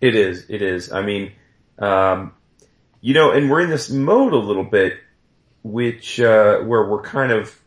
It 0.00 0.14
is. 0.14 0.44
It 0.48 0.62
is. 0.62 0.92
I 0.92 1.02
mean, 1.02 1.32
um, 1.78 2.32
you 3.00 3.14
know, 3.14 3.32
and 3.32 3.50
we're 3.50 3.62
in 3.62 3.70
this 3.70 3.90
mode 3.90 4.32
a 4.32 4.38
little 4.38 4.64
bit, 4.64 4.98
which 5.62 6.20
uh, 6.20 6.58
where 6.60 6.84
we're 6.86 7.02
kind 7.02 7.32
of 7.32 7.58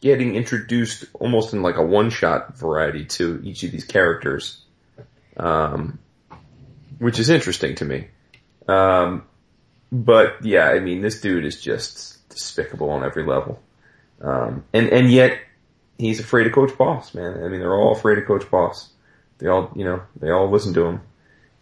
getting 0.00 0.34
introduced 0.34 1.04
almost 1.14 1.52
in 1.52 1.62
like 1.62 1.76
a 1.76 1.84
one-shot 1.84 2.56
variety 2.56 3.04
to 3.04 3.40
each 3.44 3.62
of 3.62 3.70
these 3.70 3.84
characters, 3.84 4.62
um, 5.36 5.98
which 6.98 7.18
is 7.18 7.30
interesting 7.30 7.74
to 7.76 7.84
me. 7.84 8.08
Um, 8.68 9.24
but 9.90 10.44
yeah, 10.44 10.68
I 10.68 10.80
mean, 10.80 11.02
this 11.02 11.20
dude 11.20 11.44
is 11.44 11.60
just 11.60 12.28
despicable 12.28 12.90
on 12.90 13.04
every 13.04 13.24
level, 13.24 13.60
um, 14.20 14.64
and 14.72 14.88
and 14.88 15.10
yet 15.10 15.38
he's 15.98 16.20
afraid 16.20 16.46
of 16.46 16.52
Coach 16.52 16.76
Boss, 16.78 17.14
man. 17.14 17.44
I 17.44 17.48
mean, 17.48 17.60
they're 17.60 17.74
all 17.74 17.92
afraid 17.92 18.18
of 18.18 18.26
Coach 18.26 18.50
Boss. 18.50 18.88
They 19.38 19.48
all, 19.48 19.72
you 19.74 19.84
know, 19.84 20.02
they 20.20 20.30
all 20.30 20.48
listen 20.48 20.72
to 20.74 20.84
him 20.84 21.00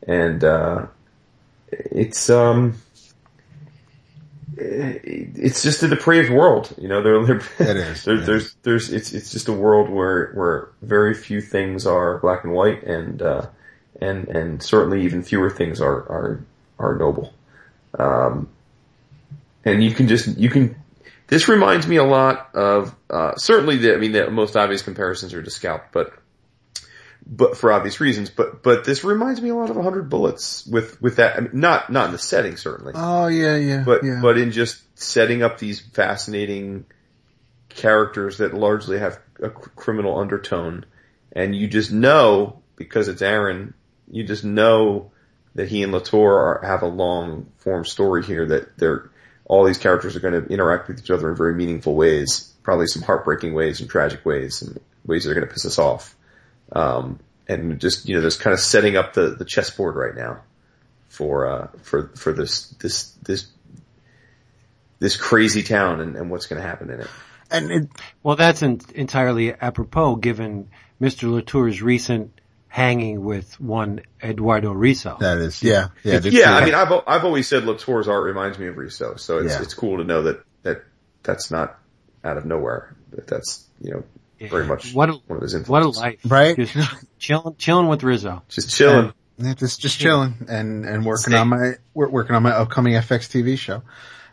and 0.06 0.42
uh, 0.42 0.86
it's 1.70 2.30
um, 2.30 2.80
it's 4.60 5.62
just 5.62 5.82
a 5.82 5.88
depraved 5.88 6.30
world. 6.30 6.74
You 6.78 6.88
know, 6.88 7.02
there, 7.02 7.24
there, 7.24 7.70
It 7.70 7.76
is, 7.76 8.04
there 8.04 8.20
there's, 8.20 8.54
there's, 8.62 8.92
it's, 8.92 9.12
it's 9.12 9.30
just 9.30 9.48
a 9.48 9.52
world 9.52 9.88
where, 9.88 10.32
where 10.32 10.68
very 10.82 11.14
few 11.14 11.40
things 11.40 11.86
are 11.86 12.18
black 12.18 12.44
and 12.44 12.52
white, 12.52 12.82
and 12.82 13.22
uh, 13.22 13.46
and 14.00 14.28
and 14.28 14.62
certainly 14.62 15.02
even 15.04 15.22
fewer 15.22 15.50
things 15.50 15.80
are 15.80 15.96
are 15.96 16.44
are 16.78 16.96
noble. 16.96 17.32
Um, 17.98 18.48
and 19.64 19.82
you 19.82 19.92
can 19.92 20.08
just 20.08 20.38
you 20.38 20.50
can. 20.50 20.76
This 21.26 21.48
reminds 21.48 21.86
me 21.86 21.96
a 21.96 22.04
lot 22.04 22.54
of 22.54 22.94
uh, 23.08 23.36
certainly 23.36 23.76
the 23.76 23.94
I 23.94 23.98
mean 23.98 24.12
the 24.12 24.30
most 24.30 24.56
obvious 24.56 24.82
comparisons 24.82 25.32
are 25.34 25.42
to 25.42 25.50
Scalp, 25.50 25.84
but 25.92 26.12
but 27.30 27.56
for 27.56 27.72
obvious 27.72 28.00
reasons. 28.00 28.28
But 28.28 28.62
but 28.62 28.84
this 28.84 29.04
reminds 29.04 29.40
me 29.40 29.50
a 29.50 29.54
lot 29.54 29.70
of 29.70 29.76
100 29.76 30.10
Bullets 30.10 30.66
with 30.66 31.00
with 31.00 31.16
that. 31.16 31.36
I 31.36 31.40
mean, 31.40 31.50
not 31.52 31.90
not 31.90 32.06
in 32.06 32.12
the 32.12 32.18
setting 32.18 32.56
certainly, 32.56 32.92
Oh 32.96 33.28
yeah, 33.28 33.56
yeah, 33.56 33.82
but 33.86 34.02
yeah. 34.04 34.18
but 34.20 34.36
in 34.36 34.50
just 34.50 34.82
setting 34.98 35.42
up 35.42 35.58
these 35.58 35.80
fascinating 35.80 36.86
characters 37.68 38.38
that 38.38 38.52
largely 38.52 38.98
have 38.98 39.20
a 39.40 39.48
criminal 39.48 40.18
undertone, 40.18 40.84
and 41.32 41.54
you 41.54 41.68
just 41.68 41.92
know 41.92 42.60
because 42.74 43.06
it's 43.06 43.22
Aaron, 43.22 43.74
you 44.10 44.24
just 44.24 44.44
know 44.44 45.12
that 45.54 45.68
he 45.68 45.82
and 45.82 45.92
Latour 45.92 46.32
are, 46.38 46.66
have 46.66 46.82
a 46.82 46.86
long 46.86 47.50
form 47.58 47.84
story 47.84 48.24
here 48.24 48.46
that 48.46 48.76
they're 48.76 49.10
all 49.44 49.64
these 49.64 49.78
characters 49.78 50.16
are 50.16 50.20
going 50.20 50.34
to 50.34 50.48
interact 50.48 50.88
with 50.88 50.98
each 50.98 51.10
other 51.10 51.30
in 51.30 51.36
very 51.36 51.54
meaningful 51.54 51.94
ways, 51.94 52.52
probably 52.62 52.86
some 52.86 53.02
heartbreaking 53.02 53.52
ways 53.52 53.80
and 53.80 53.88
tragic 53.88 54.24
ways 54.24 54.62
and 54.62 54.80
ways 55.04 55.24
that 55.24 55.30
are 55.30 55.34
going 55.34 55.46
to 55.46 55.52
piss 55.52 55.66
us 55.66 55.78
off. 55.78 56.16
Um, 56.72 57.18
and 57.48 57.80
just, 57.80 58.08
you 58.08 58.14
know, 58.16 58.22
just 58.22 58.40
kind 58.40 58.54
of 58.54 58.60
setting 58.60 58.96
up 58.96 59.14
the, 59.14 59.30
the 59.30 59.44
chessboard 59.44 59.96
right 59.96 60.14
now 60.14 60.42
for, 61.08 61.46
uh, 61.48 61.68
for, 61.82 62.08
for 62.16 62.32
this, 62.32 62.68
this, 62.80 63.10
this, 63.22 63.46
this 65.00 65.16
crazy 65.16 65.62
town 65.62 66.00
and, 66.00 66.16
and 66.16 66.30
what's 66.30 66.46
going 66.46 66.60
to 66.62 66.66
happen 66.66 66.90
in 66.90 67.00
it. 67.00 67.08
and 67.50 67.70
it, 67.72 67.88
Well, 68.22 68.36
that's 68.36 68.62
en- 68.62 68.80
entirely 68.94 69.52
apropos 69.52 70.16
given 70.16 70.70
Mr. 71.00 71.30
Latour's 71.32 71.82
recent 71.82 72.32
hanging 72.68 73.24
with 73.24 73.58
one 73.60 74.02
Eduardo 74.22 74.72
Risso. 74.72 75.18
that 75.18 75.38
is, 75.38 75.60
yeah, 75.62 75.88
yeah, 76.04 76.20
this- 76.20 76.32
Yeah, 76.34 76.54
I 76.54 76.64
mean, 76.64 76.74
I've, 76.74 76.92
I've 77.06 77.24
always 77.24 77.48
said 77.48 77.64
Latour's 77.64 78.06
art 78.06 78.22
reminds 78.22 78.58
me 78.60 78.68
of 78.68 78.76
Risso, 78.76 79.18
so 79.18 79.38
it's, 79.38 79.54
Yeah. 79.54 79.62
it's 79.62 79.74
cool 79.74 79.98
to 79.98 80.04
know 80.04 80.22
that, 80.22 80.44
that 80.62 80.82
that's 81.24 81.50
not 81.50 81.78
out 82.22 82.36
of 82.36 82.44
nowhere. 82.44 82.94
That 83.10 83.26
that's, 83.26 83.66
you 83.82 83.90
know, 83.92 84.04
very 84.48 84.66
much 84.66 84.94
What 84.94 85.10
a, 85.10 85.12
one 85.26 85.36
of 85.36 85.42
his 85.42 85.68
what 85.68 85.82
a 85.82 85.88
life. 85.88 86.20
Right? 86.24 86.56
Just 86.56 86.76
chilling, 87.18 87.56
chilling 87.56 87.88
with 87.88 88.00
Risso. 88.00 88.42
Just 88.48 88.76
chilling. 88.76 89.12
Yeah, 89.38 89.54
just 89.54 89.80
just 89.80 89.98
chilling 89.98 90.46
and 90.48 90.84
and 90.84 91.04
working 91.04 91.32
Stay. 91.32 91.38
on 91.38 91.48
my 91.48 91.72
we're 91.94 92.08
working 92.08 92.36
on 92.36 92.42
my 92.42 92.52
upcoming 92.52 92.94
FX 92.94 93.28
TV 93.28 93.58
show. 93.58 93.82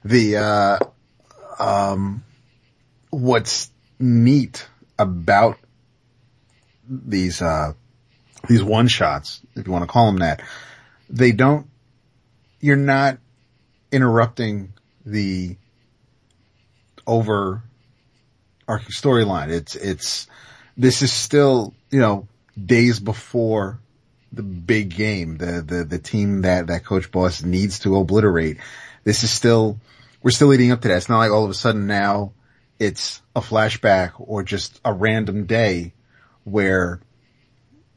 The, 0.04 0.38
uh, 0.38 0.80
um, 1.60 2.24
what's 3.10 3.70
neat 4.00 4.68
about 4.98 5.58
these, 6.88 7.42
uh, 7.42 7.74
these 8.48 8.64
one 8.64 8.88
shots, 8.88 9.42
if 9.56 9.66
you 9.66 9.72
want 9.72 9.84
to 9.84 9.88
call 9.88 10.06
them 10.08 10.20
that, 10.20 10.42
they 11.10 11.32
don't, 11.32 11.68
you're 12.60 12.76
not 12.76 13.18
interrupting 13.92 14.74
the 15.06 15.58
over 17.06 17.64
arcing 18.68 18.91
storyline. 18.91 19.49
It's, 19.49 19.76
it's, 19.76 20.27
this 20.76 21.02
is 21.02 21.11
still, 21.11 21.73
you 21.89 21.99
know, 21.99 22.27
days 22.64 22.99
before 22.99 23.80
the 24.31 24.44
big 24.44 24.95
game, 24.95 25.38
the, 25.38 25.61
the, 25.61 25.84
the 25.84 25.99
team 25.99 26.41
that, 26.41 26.68
that 26.68 26.85
coach 26.85 27.11
boss 27.11 27.41
needs 27.44 27.80
to 27.80 27.95
obliterate. 27.95 28.57
This 29.03 29.23
is 29.23 29.31
still, 29.31 29.80
we're 30.22 30.31
still 30.31 30.49
leading 30.49 30.72
up 30.72 30.81
to 30.81 30.89
that. 30.89 30.98
It's 30.98 31.10
not 31.10 31.19
like 31.19 31.31
all 31.31 31.45
of 31.45 31.49
a 31.49 31.56
sudden 31.56 31.88
now 31.88 32.34
it's 32.80 33.22
a 33.35 33.41
flashback 33.41 34.11
or 34.18 34.44
just 34.44 34.80
a 34.84 34.94
random 34.94 35.45
day 35.45 35.94
where, 36.44 36.99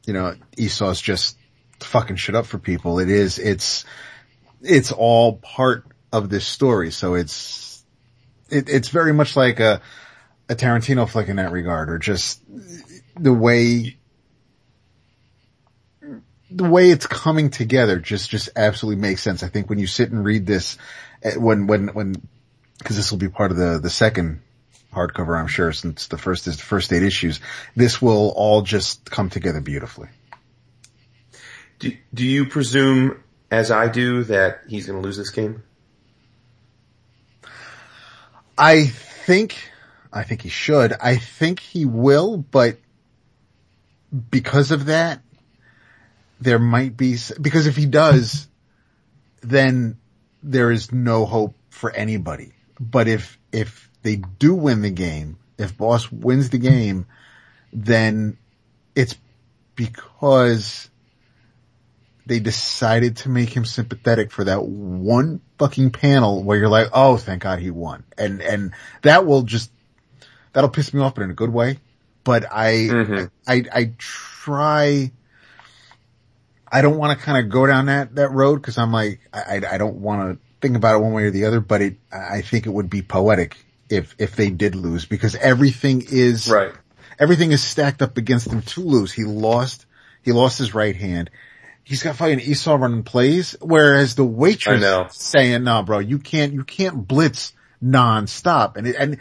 you 0.05 0.13
know, 0.13 0.35
Esau's 0.57 1.01
just 1.01 1.37
fucking 1.79 2.15
shit 2.15 2.35
up 2.35 2.45
for 2.45 2.57
people. 2.57 2.99
It 2.99 3.09
is, 3.09 3.37
it's, 3.37 3.85
it's 4.61 4.91
all 4.91 5.33
part 5.37 5.85
of 6.11 6.29
this 6.29 6.45
story. 6.45 6.91
So 6.91 7.15
it's, 7.15 7.83
it, 8.49 8.69
it's 8.69 8.89
very 8.89 9.13
much 9.13 9.35
like 9.35 9.59
a, 9.59 9.81
a 10.51 10.55
Tarantino 10.55 11.09
flick 11.09 11.29
in 11.29 11.37
that 11.37 11.51
regard 11.51 11.89
or 11.89 11.97
just 11.97 12.41
the 13.17 13.33
way 13.33 13.97
the 16.51 16.69
way 16.69 16.89
it's 16.89 17.07
coming 17.07 17.49
together 17.49 17.97
just, 17.97 18.29
just 18.29 18.49
absolutely 18.57 19.01
makes 19.01 19.21
sense. 19.21 19.41
I 19.41 19.47
think 19.47 19.69
when 19.69 19.79
you 19.79 19.87
sit 19.87 20.11
and 20.11 20.25
read 20.25 20.45
this, 20.45 20.77
eh, 21.23 21.35
when, 21.37 21.65
when, 21.67 21.87
when, 21.89 22.15
cause 22.83 22.97
this 22.97 23.09
will 23.09 23.19
be 23.19 23.29
part 23.29 23.51
of 23.51 23.57
the, 23.57 23.79
the 23.81 23.89
second 23.89 24.41
hardcover, 24.93 25.39
I'm 25.39 25.47
sure, 25.47 25.71
since 25.71 26.07
the 26.07 26.17
first 26.17 26.47
is 26.47 26.57
the 26.57 26.63
first 26.63 26.91
eight 26.91 27.03
issues, 27.03 27.39
this 27.77 28.01
will 28.01 28.33
all 28.35 28.63
just 28.63 29.09
come 29.09 29.29
together 29.29 29.61
beautifully. 29.61 30.09
Do, 31.79 31.95
do 32.13 32.25
you 32.25 32.47
presume, 32.47 33.23
as 33.49 33.71
I 33.71 33.87
do, 33.87 34.25
that 34.25 34.63
he's 34.67 34.87
going 34.87 35.01
to 35.01 35.05
lose 35.05 35.15
this 35.15 35.29
game? 35.29 35.63
I 38.57 38.87
think, 38.87 39.70
I 40.11 40.23
think 40.23 40.41
he 40.41 40.49
should. 40.49 40.93
I 40.93 41.15
think 41.17 41.59
he 41.59 41.85
will, 41.85 42.37
but 42.37 42.77
because 44.29 44.71
of 44.71 44.85
that, 44.85 45.21
there 46.39 46.59
might 46.59 46.97
be, 46.97 47.17
because 47.39 47.67
if 47.67 47.75
he 47.75 47.85
does, 47.85 48.47
then 49.41 49.97
there 50.43 50.71
is 50.71 50.91
no 50.91 51.25
hope 51.25 51.55
for 51.69 51.91
anybody. 51.91 52.51
But 52.79 53.07
if, 53.07 53.39
if 53.51 53.89
they 54.01 54.17
do 54.17 54.55
win 54.55 54.81
the 54.81 54.89
game, 54.89 55.37
if 55.57 55.77
boss 55.77 56.11
wins 56.11 56.49
the 56.49 56.57
game, 56.57 57.05
then 57.71 58.37
it's 58.95 59.15
because 59.75 60.89
they 62.25 62.39
decided 62.39 63.17
to 63.17 63.29
make 63.29 63.49
him 63.49 63.65
sympathetic 63.65 64.31
for 64.31 64.43
that 64.43 64.63
one 64.63 65.41
fucking 65.57 65.91
panel 65.91 66.43
where 66.43 66.57
you're 66.57 66.69
like, 66.69 66.89
oh, 66.93 67.17
thank 67.17 67.43
God 67.43 67.59
he 67.59 67.71
won. 67.71 68.03
And, 68.17 68.41
and 68.41 68.73
that 69.03 69.25
will 69.25 69.43
just, 69.43 69.71
that'll 70.53 70.69
piss 70.69 70.93
me 70.93 71.01
off, 71.01 71.15
but 71.15 71.23
in 71.23 71.31
a 71.31 71.35
good 71.35 71.51
way. 71.51 71.79
But 72.23 72.51
I, 72.51 72.73
mm-hmm. 72.73 73.25
I, 73.47 73.63
I 73.73 73.91
try, 73.97 75.11
I 76.71 76.81
don't 76.81 76.97
want 76.97 77.17
to 77.17 77.25
kind 77.25 77.43
of 77.43 77.51
go 77.51 77.65
down 77.65 77.87
that, 77.87 78.15
that 78.15 78.29
road 78.29 78.57
because 78.57 78.77
I'm 78.77 78.91
like, 78.91 79.19
I, 79.33 79.61
I 79.69 79.77
don't 79.77 79.97
want 79.97 80.33
to 80.33 80.45
think 80.61 80.75
about 80.75 80.95
it 80.95 81.03
one 81.03 81.13
way 81.13 81.23
or 81.23 81.31
the 81.31 81.45
other, 81.45 81.59
but 81.59 81.81
it, 81.81 81.97
I 82.11 82.41
think 82.41 82.67
it 82.67 82.69
would 82.69 82.89
be 82.89 83.01
poetic 83.01 83.57
if, 83.89 84.15
if 84.19 84.35
they 84.35 84.49
did 84.51 84.75
lose 84.75 85.05
because 85.05 85.35
everything 85.35 86.05
is, 86.07 86.49
right. 86.49 86.73
everything 87.17 87.51
is 87.51 87.63
stacked 87.63 88.03
up 88.03 88.17
against 88.17 88.47
him 88.47 88.61
to 88.61 88.81
lose. 88.81 89.11
He 89.11 89.23
lost, 89.23 89.87
he 90.21 90.31
lost 90.31 90.59
his 90.59 90.75
right 90.75 90.95
hand. 90.95 91.31
He's 91.83 92.03
got 92.03 92.15
fucking 92.15 92.39
Esau 92.39 92.75
running 92.75 93.01
plays, 93.01 93.55
whereas 93.59 94.13
the 94.13 94.23
waitress 94.23 95.15
saying, 95.15 95.63
no, 95.63 95.81
bro, 95.81 95.97
you 95.97 96.19
can't, 96.19 96.53
you 96.53 96.63
can't 96.63 97.07
blitz 97.07 97.53
nonstop. 97.83 98.77
And 98.77 98.85
it, 98.85 98.95
and, 98.97 99.17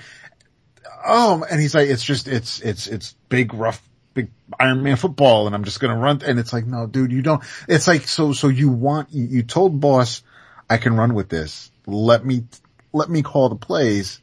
oh, 1.04 1.44
and 1.50 1.60
he's 1.60 1.74
like, 1.74 1.88
it's 1.88 2.04
just, 2.04 2.28
it's, 2.28 2.60
it's, 2.60 2.86
it's 2.86 3.14
big, 3.28 3.54
rough 3.54 3.82
big 4.14 4.30
Iron 4.58 4.82
Man 4.82 4.96
football 4.96 5.46
and 5.46 5.54
I'm 5.54 5.64
just 5.64 5.80
going 5.80 5.94
to 5.94 6.00
run. 6.00 6.22
And 6.24 6.38
it's 6.38 6.52
like, 6.52 6.66
no, 6.66 6.86
dude, 6.86 7.12
you 7.12 7.22
don't, 7.22 7.42
it's 7.68 7.86
like, 7.86 8.06
so, 8.06 8.32
so 8.32 8.48
you 8.48 8.68
want, 8.68 9.12
you, 9.12 9.24
you 9.24 9.42
told 9.42 9.80
boss, 9.80 10.22
I 10.68 10.76
can 10.76 10.96
run 10.96 11.14
with 11.14 11.28
this. 11.28 11.70
Let 11.86 12.24
me, 12.24 12.44
let 12.92 13.08
me 13.08 13.22
call 13.22 13.48
the 13.48 13.56
plays 13.56 14.20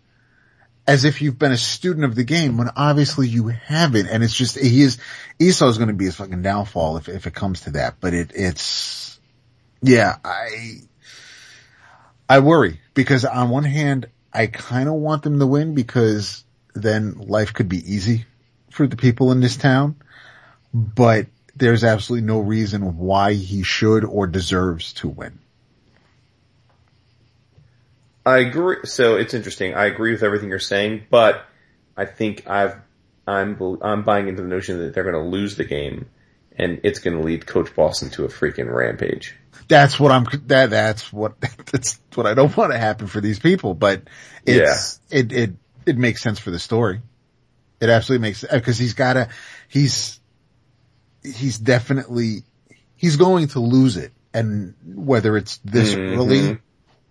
as 0.88 1.04
if 1.04 1.22
you've 1.22 1.38
been 1.38 1.52
a 1.52 1.58
student 1.58 2.06
of 2.06 2.16
the 2.16 2.24
game 2.24 2.58
when 2.58 2.70
obviously 2.76 3.28
you 3.28 3.48
haven't. 3.48 4.08
And 4.08 4.24
it's 4.24 4.36
just, 4.36 4.58
he 4.58 4.82
is, 4.82 4.98
Esau's 5.40 5.78
going 5.78 5.90
to 5.90 5.94
be 5.94 6.06
his 6.06 6.16
fucking 6.16 6.42
downfall 6.42 6.98
if, 6.98 7.10
if 7.10 7.28
it 7.28 7.34
comes 7.34 7.62
to 7.62 7.72
that. 7.72 7.96
But 8.00 8.14
it, 8.14 8.32
it's, 8.34 9.20
yeah, 9.82 10.16
I, 10.24 10.80
I 12.30 12.40
worry 12.40 12.80
because 12.94 13.26
on 13.26 13.50
one 13.50 13.64
hand, 13.64 14.08
I 14.34 14.48
kind 14.48 14.88
of 14.88 14.96
want 14.96 15.24
them 15.24 15.40
to 15.40 15.48
win 15.48 15.74
because 15.76 16.44
then 16.82 17.14
life 17.18 17.54
could 17.54 17.70
be 17.70 17.94
easy 17.94 18.26
for 18.70 18.88
the 18.88 18.98
people 18.98 19.32
in 19.32 19.40
this 19.40 19.58
town, 19.58 19.96
but 20.74 21.28
there's 21.56 21.84
absolutely 21.84 22.28
no 22.28 22.40
reason 22.40 22.98
why 22.98 23.34
he 23.34 23.64
should 23.64 24.06
or 24.06 24.28
deserves 24.28 24.94
to 24.94 25.08
win. 25.08 25.40
I 28.26 28.40
agree. 28.40 28.78
So 28.84 29.16
it's 29.16 29.34
interesting. 29.34 29.74
I 29.74 29.86
agree 29.86 30.12
with 30.12 30.22
everything 30.22 30.50
you're 30.50 30.60
saying, 30.60 31.06
but 31.10 31.46
I 31.96 32.06
think 32.06 32.48
I've, 32.48 32.76
I'm, 33.26 33.80
I'm 33.82 34.04
buying 34.04 34.28
into 34.28 34.42
the 34.42 34.48
notion 34.48 34.80
that 34.80 34.94
they're 34.94 35.04
going 35.04 35.16
to 35.16 35.30
lose 35.30 35.56
the 35.56 35.64
game 35.64 36.08
and 36.58 36.82
it's 36.84 37.00
going 37.00 37.18
to 37.18 37.24
lead 37.24 37.46
Coach 37.46 37.74
Boston 37.76 38.10
to 38.12 38.26
a 38.26 38.28
freaking 38.28 38.72
rampage. 38.72 39.36
That's 39.68 40.00
what 40.00 40.12
I'm, 40.12 40.26
that, 40.48 40.70
that's 40.70 41.12
what, 41.12 41.40
that's 41.72 42.00
what 42.16 42.26
I 42.26 42.34
don't 42.34 42.56
want 42.56 42.74
to 42.74 42.78
happen 42.78 43.08
for 43.08 43.22
these 43.22 43.40
people, 43.40 43.74
but 43.74 44.04
it's, 44.46 45.00
yeah. 45.10 45.20
it, 45.20 45.32
it, 45.32 45.54
it 45.88 45.98
makes 45.98 46.22
sense 46.22 46.40
for 46.40 46.52
the 46.52 46.60
story. 46.60 47.02
It 47.80 47.90
absolutely 47.90 48.28
makes 48.28 48.44
because 48.44 48.78
he's 48.78 48.94
got 48.94 49.14
to. 49.14 49.30
He's 49.68 50.20
he's 51.24 51.58
definitely 51.58 52.44
he's 52.96 53.16
going 53.16 53.48
to 53.50 53.60
lose 53.60 53.98
it, 53.98 54.12
and 54.34 54.74
whether 54.86 55.38
it's 55.38 55.58
this 55.58 55.94
mm-hmm. 55.94 56.20
early 56.20 56.60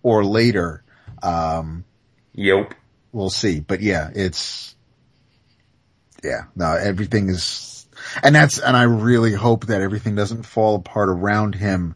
or 0.03 0.25
later, 0.25 0.83
um, 1.23 1.85
yep, 2.35 2.75
we'll 3.13 3.31
see. 3.31 3.61
But 3.61 3.81
yeah, 3.81 4.11
it's 4.15 4.75
yeah, 6.23 6.45
no, 6.55 6.73
everything 6.73 7.29
is, 7.29 7.87
and 8.23 8.35
that's 8.35 8.59
and 8.59 8.77
I 8.77 8.85
really 8.85 9.33
hope 9.33 9.67
that 9.67 9.81
everything 9.81 10.17
doesn't 10.17 10.43
fall 10.43 10.77
apart 10.77 11.09
around 11.09 11.55
him, 11.55 11.95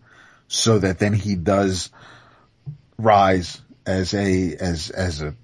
so 0.49 0.79
that 0.79 0.99
then 0.99 1.13
he 1.13 1.35
does 1.35 1.91
rise 2.99 3.61
as 3.87 4.15
a 4.15 4.55
as 4.55 4.91
as 4.91 5.23
a 5.23 5.35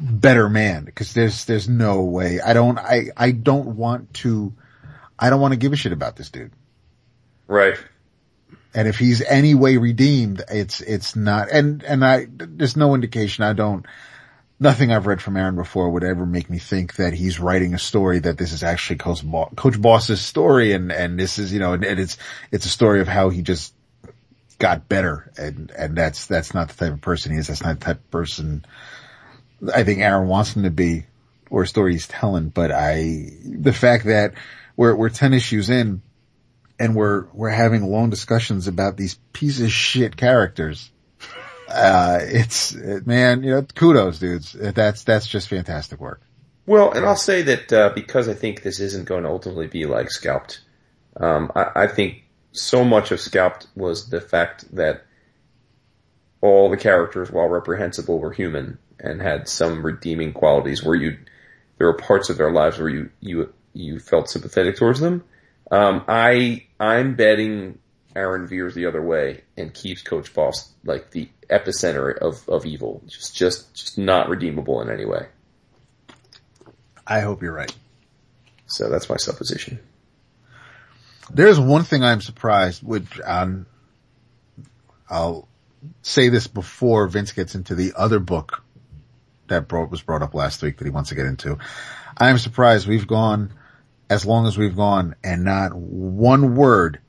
better 0.00 0.48
man 0.48 0.84
because 0.84 1.12
there's 1.12 1.44
there's 1.46 1.68
no 1.68 2.02
way 2.02 2.40
I 2.40 2.52
don't 2.52 2.78
I 2.78 3.08
I 3.16 3.32
don't 3.32 3.76
want 3.76 4.14
to 4.14 4.52
I 5.18 5.30
don't 5.30 5.40
want 5.40 5.52
to 5.52 5.58
give 5.58 5.72
a 5.72 5.76
shit 5.76 5.92
about 5.92 6.16
this 6.16 6.30
dude. 6.30 6.52
Right. 7.46 7.76
And 8.74 8.86
if 8.86 8.98
he's 8.98 9.22
any 9.22 9.54
way 9.54 9.76
redeemed, 9.76 10.42
it's 10.48 10.80
it's 10.80 11.16
not 11.16 11.50
and 11.50 11.82
and 11.82 12.04
I 12.04 12.26
there's 12.30 12.76
no 12.76 12.94
indication 12.94 13.44
I 13.44 13.54
don't 13.54 13.86
nothing 14.60 14.92
I've 14.92 15.06
read 15.06 15.22
from 15.22 15.36
Aaron 15.36 15.56
before 15.56 15.90
would 15.90 16.04
ever 16.04 16.26
make 16.26 16.50
me 16.50 16.58
think 16.58 16.96
that 16.96 17.12
he's 17.12 17.40
writing 17.40 17.74
a 17.74 17.78
story 17.78 18.20
that 18.20 18.38
this 18.38 18.52
is 18.52 18.62
actually 18.62 18.96
Coach, 18.96 19.24
Bo- 19.24 19.50
Coach 19.56 19.80
Boss's 19.80 20.20
story 20.20 20.72
and 20.72 20.92
and 20.92 21.18
this 21.18 21.38
is 21.38 21.52
you 21.52 21.58
know 21.58 21.72
and, 21.72 21.84
and 21.84 21.98
it's 21.98 22.18
it's 22.52 22.66
a 22.66 22.70
story 22.70 23.00
of 23.00 23.08
how 23.08 23.30
he 23.30 23.42
just 23.42 23.74
got 24.58 24.88
better 24.88 25.32
and 25.36 25.70
and 25.72 25.96
that's 25.96 26.26
that's 26.26 26.54
not 26.54 26.68
the 26.68 26.74
type 26.74 26.92
of 26.92 27.00
person 27.00 27.32
he 27.32 27.38
is. 27.38 27.48
That's 27.48 27.62
not 27.62 27.80
the 27.80 27.86
type 27.86 27.98
of 27.98 28.10
person 28.10 28.64
I 29.74 29.84
think 29.84 30.00
Aaron 30.00 30.28
wants 30.28 30.54
him 30.54 30.62
to 30.62 30.70
be 30.70 31.04
or 31.50 31.66
story 31.66 31.92
he's 31.92 32.06
telling, 32.06 32.48
but 32.48 32.70
I, 32.70 33.30
the 33.42 33.72
fact 33.72 34.04
that 34.04 34.34
we're, 34.76 34.94
we're 34.94 35.08
10 35.08 35.34
issues 35.34 35.70
in 35.70 36.02
and 36.78 36.94
we're, 36.94 37.26
we're 37.32 37.48
having 37.48 37.82
long 37.82 38.10
discussions 38.10 38.68
about 38.68 38.96
these 38.96 39.18
piece 39.32 39.60
of 39.60 39.70
shit 39.72 40.16
characters. 40.16 40.90
Uh, 41.68 42.18
it's, 42.22 42.74
man, 42.74 43.42
you 43.42 43.50
know, 43.50 43.62
kudos 43.62 44.18
dudes. 44.18 44.52
That's, 44.52 45.04
that's 45.04 45.26
just 45.26 45.48
fantastic 45.48 46.00
work. 46.00 46.22
Well, 46.66 46.92
and 46.92 47.04
I'll 47.06 47.16
say 47.16 47.42
that, 47.42 47.72
uh, 47.72 47.90
because 47.94 48.28
I 48.28 48.34
think 48.34 48.62
this 48.62 48.78
isn't 48.78 49.06
going 49.06 49.22
to 49.24 49.30
ultimately 49.30 49.68
be 49.68 49.86
like 49.86 50.10
Scalped, 50.10 50.60
um, 51.16 51.50
I, 51.54 51.70
I 51.74 51.86
think 51.86 52.24
so 52.52 52.84
much 52.84 53.10
of 53.10 53.20
Scalped 53.20 53.66
was 53.74 54.10
the 54.10 54.20
fact 54.20 54.74
that 54.76 55.04
all 56.40 56.70
the 56.70 56.76
characters, 56.76 57.30
while 57.30 57.48
reprehensible, 57.48 58.18
were 58.18 58.32
human 58.32 58.78
and 59.00 59.20
had 59.20 59.48
some 59.48 59.84
redeeming 59.84 60.32
qualities 60.32 60.84
where 60.84 60.96
you 60.96 61.18
there 61.78 61.86
were 61.86 61.94
parts 61.94 62.30
of 62.30 62.36
their 62.36 62.50
lives 62.50 62.78
where 62.78 62.88
you 62.88 63.10
you 63.20 63.52
you 63.72 63.98
felt 63.98 64.28
sympathetic 64.28 64.76
towards 64.76 65.00
them. 65.00 65.24
Um, 65.70 66.04
I 66.08 66.66
I'm 66.80 67.14
betting 67.14 67.78
Aaron 68.18 68.46
veers 68.46 68.74
the 68.74 68.86
other 68.86 69.02
way 69.02 69.42
and 69.56 69.72
keeps 69.72 70.02
Coach 70.02 70.34
Boss 70.34 70.72
like 70.84 71.10
the 71.10 71.28
epicenter 71.48 72.16
of, 72.16 72.48
of 72.48 72.66
evil. 72.66 73.02
Just, 73.06 73.34
just, 73.34 73.74
just 73.74 73.98
not 73.98 74.28
redeemable 74.28 74.80
in 74.82 74.90
any 74.90 75.04
way. 75.04 75.26
I 77.06 77.20
hope 77.20 77.42
you're 77.42 77.52
right. 77.52 77.74
So 78.66 78.90
that's 78.90 79.08
my 79.08 79.16
supposition. 79.16 79.78
There's 81.30 81.60
one 81.60 81.84
thing 81.84 82.02
I'm 82.02 82.20
surprised, 82.20 82.82
which 82.82 83.20
um, 83.24 83.66
I'll 85.08 85.48
say 86.02 86.28
this 86.28 86.46
before 86.46 87.06
Vince 87.06 87.32
gets 87.32 87.54
into 87.54 87.74
the 87.74 87.92
other 87.96 88.18
book 88.18 88.64
that 89.48 89.68
brought, 89.68 89.90
was 89.90 90.02
brought 90.02 90.22
up 90.22 90.34
last 90.34 90.62
week 90.62 90.78
that 90.78 90.84
he 90.84 90.90
wants 90.90 91.10
to 91.10 91.14
get 91.14 91.26
into. 91.26 91.58
I 92.16 92.30
am 92.30 92.38
surprised 92.38 92.86
we've 92.86 93.06
gone 93.06 93.52
as 94.10 94.24
long 94.24 94.46
as 94.46 94.56
we've 94.56 94.76
gone 94.76 95.14
and 95.22 95.44
not 95.44 95.74
one 95.74 96.56
word 96.56 97.00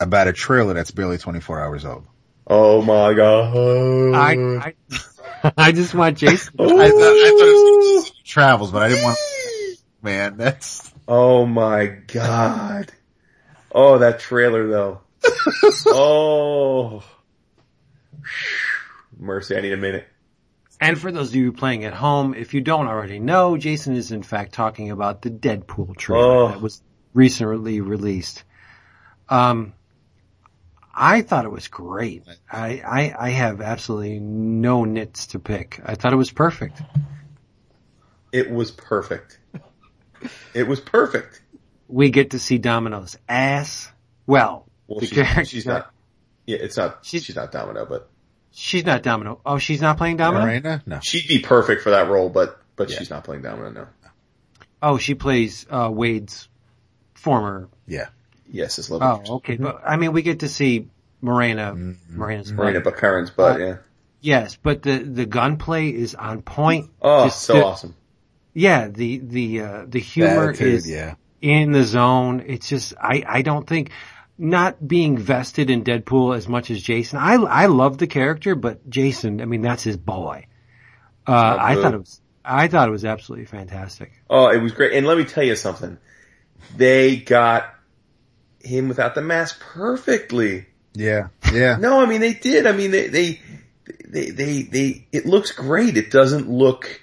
about 0.00 0.28
a 0.28 0.32
trailer 0.32 0.74
that's 0.74 0.90
barely 0.90 1.18
24 1.18 1.60
hours 1.60 1.84
old. 1.84 2.06
Oh 2.46 2.82
my 2.82 3.14
god. 3.14 4.14
I, 4.14 4.74
I, 5.44 5.52
I 5.56 5.72
just 5.72 5.94
want 5.94 6.18
Jason. 6.18 6.54
I 6.58 6.66
thought, 6.66 6.80
I 6.80 6.90
thought 6.90 6.98
it 6.98 7.94
was 7.94 8.10
travels, 8.24 8.72
but 8.72 8.82
I 8.82 8.88
didn't 8.88 9.04
want, 9.04 9.18
man, 10.02 10.36
that's, 10.36 10.92
Oh 11.06 11.46
my 11.46 11.86
god. 11.86 12.92
Oh, 13.72 13.98
that 13.98 14.20
trailer 14.20 14.68
though. 14.68 15.00
oh. 15.86 17.02
Mercy, 19.18 19.56
I 19.56 19.60
need 19.60 19.72
a 19.72 19.76
minute. 19.76 20.06
And 20.82 20.98
for 21.00 21.12
those 21.12 21.28
of 21.28 21.34
you 21.36 21.52
playing 21.52 21.84
at 21.84 21.94
home, 21.94 22.34
if 22.34 22.54
you 22.54 22.60
don't 22.60 22.88
already 22.88 23.20
know, 23.20 23.56
Jason 23.56 23.94
is 23.94 24.10
in 24.10 24.22
fact 24.22 24.52
talking 24.52 24.90
about 24.90 25.22
the 25.22 25.30
Deadpool 25.30 25.96
trailer 25.96 26.24
Oh. 26.26 26.48
that 26.48 26.60
was 26.60 26.82
recently 27.14 27.80
released. 27.80 28.42
Um, 29.28 29.74
I 30.94 31.22
thought 31.22 31.44
it 31.44 31.52
was 31.52 31.68
great. 31.68 32.24
I, 32.50 32.82
I, 32.84 33.14
I 33.26 33.30
have 33.30 33.60
absolutely 33.60 34.18
no 34.18 34.84
nits 34.84 35.28
to 35.28 35.38
pick. 35.38 35.80
I 35.86 35.94
thought 35.94 36.12
it 36.12 36.16
was 36.16 36.32
perfect. 36.32 36.82
It 38.32 38.50
was 38.50 38.70
perfect. 38.70 39.38
It 40.54 40.66
was 40.66 40.80
perfect. 40.80 41.42
We 41.88 42.10
get 42.10 42.30
to 42.30 42.38
see 42.38 42.58
Domino's 42.58 43.16
ass. 43.28 43.90
Well, 44.26 44.66
Well, 44.86 45.00
the 45.00 45.06
she's, 45.06 45.16
character- 45.18 45.44
she's 45.44 45.66
not. 45.66 45.92
Yeah, 46.46 46.58
it's 46.60 46.76
not. 46.76 46.98
She's- 47.02 47.22
She's, 47.22 47.36
not 47.36 47.52
Domino, 47.52 47.86
but 47.86 48.10
She's 48.52 48.84
not 48.84 49.02
Domino. 49.02 49.40
Oh, 49.46 49.58
she's 49.58 49.80
not 49.80 49.96
playing 49.96 50.18
Domino? 50.18 50.44
Marina? 50.44 50.82
No. 50.86 51.00
she'd 51.00 51.26
be 51.26 51.38
perfect 51.40 51.82
for 51.82 51.90
that 51.90 52.08
role. 52.08 52.28
But 52.28 52.60
but 52.76 52.90
Yeah. 52.90 52.98
she's 52.98 53.10
not 53.10 53.24
playing 53.24 53.42
Domino. 53.42 53.70
No. 53.70 53.86
Oh, 54.82 54.98
she 54.98 55.14
plays, 55.14 55.64
uh, 55.70 55.88
Wade's 55.92 56.48
former. 57.14 57.68
Yeah. 57.86 58.08
Yes, 58.50 58.78
it's 58.78 58.90
love. 58.90 59.00
Oh, 59.02 59.12
interest. 59.12 59.32
okay. 59.32 59.56
But 59.56 59.80
I 59.86 59.96
mean, 59.96 60.12
we 60.12 60.22
get 60.22 60.40
to 60.40 60.48
see 60.48 60.88
Morena, 61.20 61.72
Mm-hmm. 61.74 62.18
Morena's 62.18 62.52
Marina 62.52 62.80
butt. 62.80 62.94
Baccarin's 62.94 63.30
butt. 63.30 63.60
Uh, 63.60 63.64
yeah. 63.64 63.76
Yes, 64.20 64.56
but 64.62 64.82
the 64.82 64.98
the 64.98 65.26
gunplay 65.26 65.88
is 65.90 66.14
on 66.14 66.42
point. 66.42 66.90
Oh, 67.00 67.24
Just 67.24 67.42
so 67.42 67.54
the- 67.54 67.64
awesome. 67.64 67.96
Yeah, 68.54 68.88
the 68.88 69.18
the 69.18 69.60
uh, 69.62 69.84
the 69.88 69.98
humor 69.98 70.50
Attitude, 70.50 70.74
is 70.74 70.90
yeah. 70.90 71.14
in 71.40 71.72
the 71.72 71.84
zone. 71.84 72.44
It's 72.46 72.68
just 72.68 72.92
I 73.00 73.24
I 73.26 73.42
don't 73.42 73.66
think 73.66 73.90
not 74.38 74.86
being 74.86 75.18
vested 75.18 75.70
in 75.70 75.84
Deadpool 75.84 76.36
as 76.36 76.48
much 76.48 76.70
as 76.70 76.82
Jason. 76.82 77.18
I 77.18 77.34
I 77.34 77.66
love 77.66 77.98
the 77.98 78.06
character, 78.06 78.54
but 78.54 78.88
Jason, 78.88 79.40
I 79.40 79.44
mean 79.44 79.62
that's 79.62 79.82
his 79.82 79.96
boy. 79.96 80.46
Uh, 81.26 81.56
I 81.60 81.74
thought 81.76 81.94
it 81.94 81.98
was 81.98 82.20
I 82.44 82.68
thought 82.68 82.88
it 82.88 82.92
was 82.92 83.04
absolutely 83.04 83.46
fantastic. 83.46 84.12
Oh, 84.28 84.48
it 84.48 84.60
was 84.60 84.72
great. 84.72 84.94
And 84.94 85.06
let 85.06 85.18
me 85.18 85.24
tell 85.24 85.44
you 85.44 85.56
something. 85.56 85.98
They 86.76 87.16
got 87.16 87.72
him 88.60 88.88
without 88.88 89.14
the 89.14 89.22
mask 89.22 89.60
perfectly. 89.60 90.66
Yeah. 90.94 91.28
Yeah. 91.52 91.76
No, 91.76 92.00
I 92.00 92.06
mean 92.06 92.20
they 92.20 92.34
did. 92.34 92.66
I 92.66 92.72
mean 92.72 92.90
they 92.90 93.08
they 93.08 93.40
they 94.08 94.30
they, 94.30 94.62
they 94.62 95.06
it 95.12 95.26
looks 95.26 95.52
great. 95.52 95.96
It 95.96 96.10
doesn't 96.10 96.50
look 96.50 97.01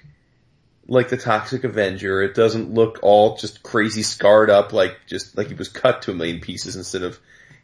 like 0.90 1.10
the 1.10 1.18
Toxic 1.18 1.64
Avenger. 1.64 2.22
It 2.22 2.36
doesn't 2.36 2.74
look 2.74 3.00
all 3.02 3.38
just 3.38 3.64
crazy 3.64 4.04
scarred 4.04 4.50
up 4.50 4.74
like 4.74 4.98
just 5.08 5.38
like 5.38 5.48
he 5.48 5.54
was 5.54 5.70
cut 5.70 6.02
to 6.04 6.12
a 6.12 6.16
million 6.16 6.42
pieces 6.42 6.76
instead 6.76 7.04
of 7.04 7.20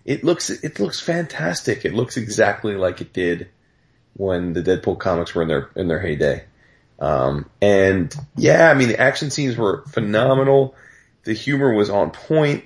it 0.06 0.24
looks 0.24 0.50
it 0.50 0.80
looks 0.80 1.00
fantastic. 1.00 1.84
It 1.84 1.94
looks 1.94 2.18
exactly 2.18 2.76
like 2.76 3.02
it 3.02 3.12
did 3.12 3.50
when 4.14 4.54
the 4.54 4.62
Deadpool 4.62 5.00
comics 5.00 5.36
were 5.36 5.42
in 5.42 5.48
their 5.48 5.70
in 5.76 5.88
their 5.88 6.00
heyday. 6.00 6.46
Um, 7.00 7.50
and 7.62 8.16
yeah, 8.38 8.70
I 8.70 8.74
mean 8.74 8.88
the 8.88 9.00
action 9.00 9.32
scenes 9.32 9.58
were 9.58 9.84
phenomenal. 9.88 10.76
The 11.24 11.34
humor 11.34 11.74
was 11.74 11.90
on 11.90 12.12
point. 12.12 12.64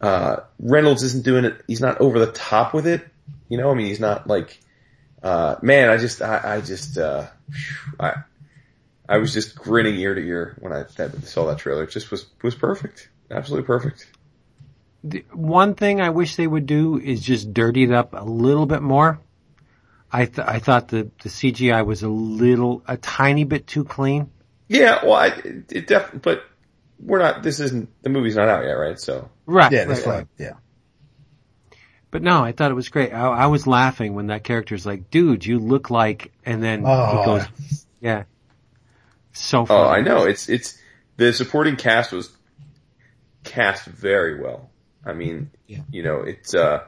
Uh, 0.00 0.40
Reynolds 0.58 1.02
isn't 1.02 1.24
doing 1.24 1.46
it. 1.46 1.62
He's 1.66 1.80
not 1.80 2.00
over 2.00 2.18
the 2.18 2.30
top 2.30 2.74
with 2.74 2.86
it. 2.86 3.06
You 3.48 3.56
know, 3.56 3.70
I 3.70 3.74
mean, 3.74 3.86
he's 3.86 4.00
not 4.00 4.26
like, 4.26 4.60
uh, 5.22 5.56
man, 5.62 5.88
I 5.88 5.96
just, 5.96 6.20
I, 6.20 6.56
I 6.56 6.60
just, 6.60 6.98
uh, 6.98 7.28
I, 7.98 8.16
I 9.08 9.18
was 9.18 9.32
just 9.32 9.54
grinning 9.56 9.96
ear 9.96 10.14
to 10.14 10.20
ear 10.20 10.56
when 10.60 10.72
I 10.72 10.84
saw 11.24 11.46
that 11.46 11.58
trailer. 11.58 11.84
It 11.84 11.90
just 11.90 12.10
was, 12.10 12.26
was 12.42 12.54
perfect. 12.54 13.08
Absolutely 13.30 13.66
perfect. 13.66 14.06
The 15.02 15.24
one 15.32 15.74
thing 15.74 16.00
I 16.00 16.10
wish 16.10 16.36
they 16.36 16.46
would 16.46 16.66
do 16.66 16.98
is 16.98 17.20
just 17.20 17.52
dirty 17.52 17.82
it 17.84 17.92
up 17.92 18.14
a 18.14 18.24
little 18.24 18.64
bit 18.66 18.80
more. 18.80 19.20
I 20.10 20.26
th- 20.26 20.46
I 20.46 20.60
thought 20.60 20.88
the 20.88 21.10
the 21.22 21.28
CGI 21.28 21.84
was 21.84 22.02
a 22.02 22.08
little 22.08 22.82
a 22.86 22.96
tiny 22.96 23.44
bit 23.44 23.66
too 23.66 23.84
clean. 23.84 24.30
Yeah, 24.68 25.04
well, 25.04 25.14
I, 25.14 25.26
it, 25.26 25.72
it 25.72 25.86
definitely, 25.86 26.20
but 26.20 26.44
we're 26.98 27.18
not, 27.18 27.42
this 27.42 27.60
isn't, 27.60 27.90
the 28.02 28.08
movie's 28.08 28.36
not 28.36 28.48
out 28.48 28.64
yet, 28.64 28.72
right? 28.72 28.98
So, 28.98 29.28
Right. 29.44 29.70
Yeah, 29.70 29.84
that's 29.84 30.06
right, 30.06 30.14
right. 30.18 30.26
Yeah. 30.38 30.52
But 32.10 32.22
no, 32.22 32.42
I 32.42 32.52
thought 32.52 32.70
it 32.70 32.74
was 32.74 32.88
great. 32.88 33.12
I, 33.12 33.26
I 33.26 33.46
was 33.46 33.66
laughing 33.66 34.14
when 34.14 34.28
that 34.28 34.44
character's 34.44 34.86
like, 34.86 35.10
dude, 35.10 35.44
you 35.44 35.58
look 35.58 35.90
like, 35.90 36.32
and 36.46 36.62
then 36.62 36.84
Oh. 36.86 37.18
he 37.18 37.24
goes, 37.26 37.84
yeah. 38.00 38.24
So 39.34 39.66
oh. 39.68 39.88
I 39.88 40.00
know, 40.00 40.24
it's, 40.24 40.48
it's, 40.48 40.78
the 41.16 41.32
supporting 41.32 41.76
cast 41.76 42.12
was 42.12 42.32
cast 43.42 43.84
very 43.84 44.40
well. 44.40 44.70
I 45.04 45.12
mean, 45.12 45.50
Yeah. 45.66 45.80
you 45.90 46.02
know, 46.02 46.20
it's, 46.22 46.54
uh, 46.54 46.84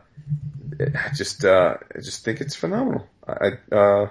I 0.81 1.11
just, 1.15 1.45
uh, 1.45 1.77
I 1.95 1.99
just 2.01 2.25
think 2.25 2.41
it's 2.41 2.55
phenomenal. 2.55 3.07
I, 3.29 3.53
uh, 3.71 4.09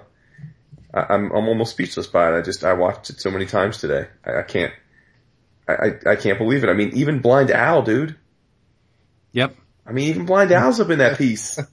I'm, 0.94 1.32
I'm 1.32 1.48
almost 1.48 1.72
speechless 1.72 2.08
by 2.08 2.30
it. 2.30 2.38
I 2.38 2.42
just, 2.42 2.64
I 2.64 2.74
watched 2.74 3.10
it 3.10 3.20
so 3.20 3.32
many 3.32 3.46
times 3.46 3.80
today. 3.80 4.08
I, 4.24 4.40
I 4.40 4.44
can't, 4.44 4.74
I, 5.68 5.94
I, 6.06 6.16
can't 6.16 6.38
believe 6.38 6.64
it. 6.64 6.70
I 6.70 6.74
mean, 6.74 6.92
even 6.94 7.22
Blind 7.22 7.50
Al, 7.50 7.82
dude. 7.82 8.16
Yep. 9.32 9.56
I 9.88 9.92
mean, 9.94 10.10
even 10.10 10.26
Blind 10.26 10.52
Al's 10.52 10.80
up 10.80 10.90
in 10.90 11.00
that 11.00 11.18
piece. 11.18 11.60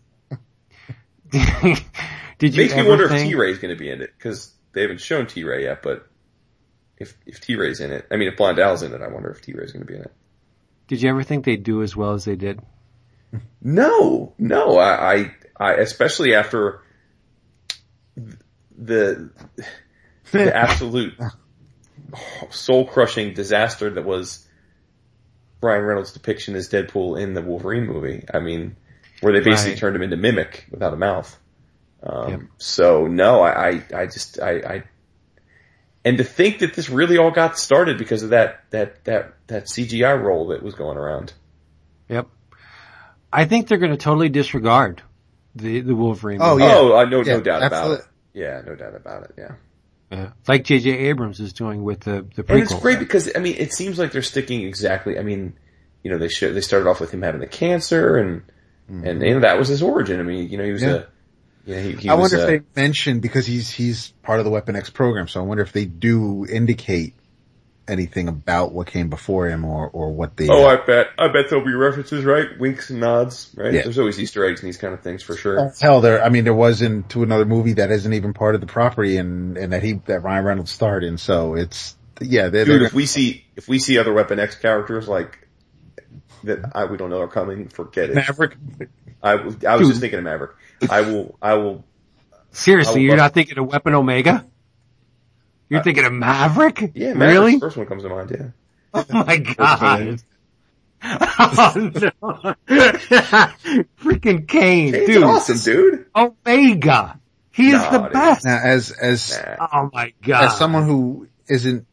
Did 1.33 2.55
you 2.55 2.63
Makes 2.63 2.77
me 2.77 2.89
wonder 2.89 3.05
if 3.05 3.11
think, 3.11 3.31
T-Ray's 3.31 3.59
gonna 3.59 3.77
be 3.77 3.91
in 3.91 4.03
it, 4.03 4.11
cause 4.19 4.53
they 4.73 4.83
haven't 4.83 5.01
shown 5.01 5.27
T-Ray 5.27 5.65
yet, 5.65 5.83
but 5.83 6.07
if, 7.03 7.17
if 7.27 7.41
T-Ray's 7.41 7.81
in 7.81 7.93
it, 7.93 8.07
I 8.11 8.17
mean, 8.17 8.29
if 8.29 8.37
Blind 8.37 8.59
Al's 8.59 8.83
in 8.83 8.93
it, 8.95 9.03
I 9.03 9.09
wonder 9.09 9.31
if 9.31 9.43
T-Ray's 9.43 9.73
gonna 9.73 9.85
be 9.85 9.95
in 9.97 10.03
it. 10.03 10.13
did 10.89 11.03
you 11.03 11.11
ever 11.11 11.23
think 11.23 11.45
they'd 11.45 11.63
do 11.63 11.83
as 11.83 11.95
well 11.97 12.13
as 12.13 12.25
they 12.25 12.37
did? 12.37 12.61
No, 13.63 14.35
no, 14.39 14.77
I, 14.79 15.15
I, 15.15 15.35
I 15.59 15.73
especially 15.75 16.35
after 16.35 16.83
the, 18.77 19.31
the 20.33 20.55
absolute 20.55 21.15
soul 22.51 22.87
crushing 22.87 23.35
disaster 23.35 23.91
that 23.91 24.05
was 24.05 24.47
Ryan 25.63 25.85
Reynolds' 25.85 26.13
depiction 26.13 26.57
as 26.57 26.69
Deadpool 26.69 27.21
in 27.21 27.35
the 27.35 27.41
Wolverine 27.43 27.87
movie. 27.87 28.25
I 28.33 28.41
mean, 28.41 28.77
where 29.21 29.33
they 29.33 29.41
basically 29.41 29.73
Right. 29.73 29.79
turned 29.79 29.97
him 29.97 30.03
into 30.03 30.17
Mimic 30.17 30.67
without 30.71 30.93
a 30.93 30.97
mouth. 30.97 31.39
Um, 32.03 32.29
Yep. 32.31 32.41
so 32.59 33.07
no, 33.07 33.41
I, 33.41 33.69
I, 33.69 33.83
I 33.95 34.07
just, 34.07 34.41
I, 34.41 34.51
I, 34.59 34.83
and 36.05 36.19
to 36.19 36.25
think 36.25 36.61
that 36.61 36.75
this 36.75 36.91
really 36.91 37.19
all 37.19 37.31
got 37.31 37.59
started 37.59 37.99
because 37.99 38.23
of 38.23 38.31
that, 38.31 38.65
that, 38.71 39.05
that, 39.05 39.35
that 39.47 39.65
CGI 39.65 40.21
role 40.21 40.49
that 40.49 40.63
was 40.63 40.75
going 40.75 40.97
around. 40.97 41.33
Yep. 42.09 42.29
I 43.33 43.47
think 43.47 43.69
they're 43.69 43.79
going 43.79 43.93
to 43.93 43.97
totally 43.97 44.29
disregard 44.29 45.03
the 45.55 45.81
the 45.81 45.95
Wolverine. 45.95 46.39
Oh, 46.41 46.55
movie. 46.55 46.65
yeah. 46.65 46.75
Oh, 46.77 46.97
I 46.97 47.05
no, 47.05 47.23
Yeah, 47.23 47.37
no 47.37 47.41
doubt 47.41 47.63
about 47.63 47.91
it. 47.93 48.07
Yeah, 48.35 48.63
no 48.65 48.75
doubt 48.75 48.95
about 48.95 49.25
it. 49.25 49.35
Yeah. 49.39 49.53
Yeah. 50.11 50.33
like 50.47 50.65
J.J. 50.65 50.91
Abrams 50.91 51.41
is 51.41 51.55
doing 51.55 51.83
with 51.83 52.01
the 52.01 52.27
the 52.35 52.45
And 52.49 52.61
it's 52.63 52.75
great 52.75 52.99
because 52.99 53.31
I 53.35 53.39
mean, 53.39 53.57
it 53.59 53.73
seems 53.73 53.99
like 53.99 54.13
they're 54.13 54.23
sticking 54.23 54.63
exactly. 54.63 55.19
I 55.19 55.23
mean, 55.23 55.55
you 56.03 56.11
know, 56.11 56.19
they 56.19 56.29
show, 56.29 56.53
they 56.53 56.61
started 56.61 56.89
off 56.89 57.01
with 57.01 57.13
him 57.13 57.23
having 57.23 57.41
the 57.41 57.47
cancer, 57.47 58.17
and 58.17 58.43
mm-hmm. 58.91 59.07
and 59.07 59.23
you 59.23 59.35
know 59.35 59.41
that 59.41 59.59
was 59.59 59.69
his 59.69 59.83
origin. 59.83 60.21
I 60.21 60.23
mean, 60.23 60.51
you 60.51 60.59
know, 60.59 60.65
he 60.65 60.73
was 60.73 60.83
Yeah. 60.83 60.91
a, 60.91 61.05
you 61.65 61.75
know, 61.75 61.81
he, 61.81 61.93
he 61.93 62.09
I 62.09 62.15
was 62.15 62.33
wonder 62.33 62.47
a, 62.47 62.55
if 62.55 62.63
they 62.75 62.81
mention 62.81 63.21
because 63.21 63.47
he's 63.47 63.71
he's 63.71 64.09
part 64.23 64.39
of 64.39 64.45
the 64.45 64.51
Weapon 64.51 64.77
X 64.77 64.91
program, 64.91 65.29
so 65.29 65.41
I 65.41 65.45
wonder 65.45 65.63
if 65.63 65.73
they 65.73 65.85
do 65.85 66.47
indicate 66.47 67.15
anything 67.89 68.29
about 68.29 68.73
what 68.73 68.87
came 68.87 69.11
before 69.11 69.49
him 69.49 69.65
or 69.65 69.89
or 69.91 70.13
what 70.13 70.37
the 70.37 70.49
Oh, 70.51 70.65
uh, 70.65 70.77
I 70.77 70.87
bet, 70.87 71.07
I 71.19 71.29
bet 71.29 71.51
there'll 71.51 71.65
be 71.65 71.75
references, 71.75 72.25
right? 72.25 72.47
Winks 72.59 72.91
and 72.91 73.01
nods, 73.01 73.55
right? 73.57 73.73
Yeah. 73.73 73.83
There's 73.83 73.99
always 73.99 74.19
Easter 74.19 74.45
eggs 74.45 74.61
and 74.61 74.69
these 74.69 74.77
kind 74.77 74.95
of 74.95 75.03
things 75.03 75.23
for 75.23 75.37
sure. 75.37 75.73
hell 75.81 76.01
there. 76.01 76.25
I 76.25 76.29
mean, 76.29 76.45
there 76.45 76.55
was 76.55 76.83
into 76.83 77.23
another 77.23 77.45
movie 77.45 77.75
that 77.75 77.91
isn't 77.91 78.13
even 78.13 78.35
part 78.35 78.55
of 78.55 78.61
the 78.61 78.67
property, 78.67 79.17
and 79.17 79.57
and 79.57 79.73
that 79.73 79.83
he 79.83 79.95
that 80.07 80.21
Ryan 80.23 80.45
Reynolds 80.45 80.71
starred 80.71 81.05
in. 81.05 81.19
So 81.19 81.55
it's 81.55 81.97
yeah, 82.21 82.49
they're, 82.49 82.65
Dude, 82.65 82.81
they're 82.81 82.89
if 82.89 82.95
we 82.95 83.07
see 83.07 83.45
if 83.57 83.69
we 83.69 83.79
see 83.79 83.99
other 83.99 84.13
Weapon 84.13 84.39
X 84.39 84.57
characters 84.57 85.09
like 85.09 85.49
that 86.45 86.73
I, 86.75 86.85
we 86.87 86.97
don't 86.97 87.11
know 87.11 87.21
are 87.21 87.29
coming, 87.29 87.69
forget 87.69 88.11
it. 88.11 88.15
Maverick. 88.15 88.57
I, 89.23 89.33
I 89.33 89.77
was 89.77 89.89
just 89.89 90.01
thinking 90.01 90.19
of 90.19 90.25
Maverick. 90.25 90.53
I 90.91 91.01
will, 91.03 91.37
I 91.43 91.55
will, 91.55 91.85
Seriously, 92.51 92.91
I 92.91 92.95
would 92.95 93.01
you're 93.03 93.11
love- 93.13 93.19
not 93.19 93.35
thinking 93.35 93.59
of 93.59 93.67
Weapon 93.67 93.95
Omega? 93.95 94.47
You're 95.69 95.83
thinking 95.83 96.05
of 96.05 96.13
Maverick? 96.13 96.93
yeah, 96.95 97.15
Maverick's 97.15 97.33
really? 97.33 97.53
the 97.55 97.61
first 97.61 97.77
one 97.79 97.87
comes 97.87 98.03
to 98.03 98.09
mind, 98.11 98.31
yeah. 98.31 98.47
Oh 98.95 99.25
my 99.25 99.37
god. 99.39 99.79
Kane. 99.99 100.19
oh 101.05 101.73
no. 101.77 102.55
Freaking 104.01 104.47
Kane, 104.47 104.93
Kane's 104.93 105.07
dude. 105.07 105.23
awesome, 105.25 105.59
dude. 105.59 106.07
Omega. 106.15 107.19
He 107.53 107.69
is 107.71 107.83
No, 107.83 107.91
the 107.91 107.99
dude. 108.01 108.13
best. 108.13 108.45
Now, 108.45 108.59
as 108.63 108.91
as 108.93 109.39
Nah. 109.59 109.67
Oh 109.73 109.91
my 109.93 110.13
god. 110.23 110.45
as 110.45 110.59
someone 110.59 110.85
who 110.85 111.27
isn't 111.49 111.87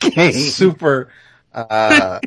Kane. 0.00 0.32
super. 0.32 1.08
Uh, 1.54 2.20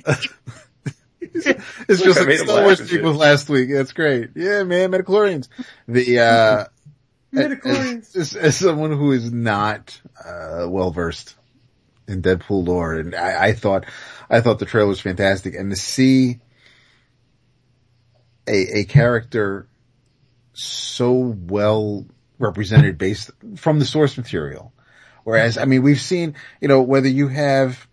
it's 1.33 2.01
just 2.01 2.17
I 2.17 2.21
like 2.21 2.27
made 2.27 2.39
him 2.39 2.47
Star 2.47 2.63
Wars 2.63 2.79
and 2.79 2.89
sequel 2.89 3.13
last 3.13 3.49
week. 3.49 3.69
That's 3.71 3.93
great. 3.93 4.31
Yeah, 4.35 4.63
man, 4.63 4.91
Metachlorians. 4.91 5.47
The 5.87 6.19
uh, 6.19 6.65
Midichlorians. 7.33 8.15
as, 8.15 8.35
as 8.35 8.57
someone 8.57 8.91
who 8.91 9.11
is 9.11 9.31
not 9.31 9.99
uh, 10.23 10.67
well 10.69 10.91
versed 10.91 11.35
in 12.07 12.21
Deadpool 12.21 12.67
lore, 12.67 12.95
and 12.95 13.15
I, 13.15 13.45
I 13.47 13.53
thought 13.53 13.85
I 14.29 14.41
thought 14.41 14.59
the 14.59 14.65
trailer 14.65 14.87
was 14.87 14.99
fantastic, 14.99 15.55
and 15.55 15.71
to 15.71 15.75
see 15.75 16.39
a 18.47 18.79
a 18.79 18.83
character 18.85 19.67
so 20.53 21.13
well 21.13 22.05
represented 22.39 22.97
based 22.97 23.31
from 23.55 23.79
the 23.79 23.85
source 23.85 24.17
material. 24.17 24.73
Whereas, 25.23 25.57
I 25.57 25.65
mean, 25.65 25.83
we've 25.83 26.01
seen, 26.01 26.35
you 26.59 26.67
know, 26.67 26.81
whether 26.81 27.07
you 27.07 27.27
have, 27.27 27.87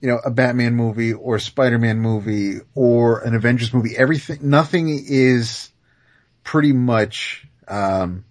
you 0.00 0.08
know, 0.08 0.18
a 0.24 0.30
Batman 0.30 0.74
movie 0.74 1.12
or 1.12 1.36
a 1.36 1.40
Spider-Man 1.40 1.98
movie 1.98 2.60
or 2.74 3.20
an 3.20 3.34
Avengers 3.34 3.74
movie, 3.74 3.96
everything, 3.96 4.38
nothing 4.42 4.88
is 4.88 5.70
pretty 6.42 6.72
much, 6.72 7.46
um, 7.68 8.24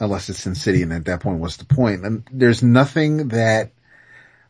unless 0.00 0.28
it's 0.28 0.40
Sin 0.40 0.54
City 0.54 0.82
and 0.82 0.92
at 0.92 1.04
that 1.04 1.20
point, 1.20 1.40
what's 1.40 1.58
the 1.58 1.66
point? 1.66 2.04
And 2.06 2.26
there's 2.32 2.62
nothing 2.62 3.28
that, 3.28 3.72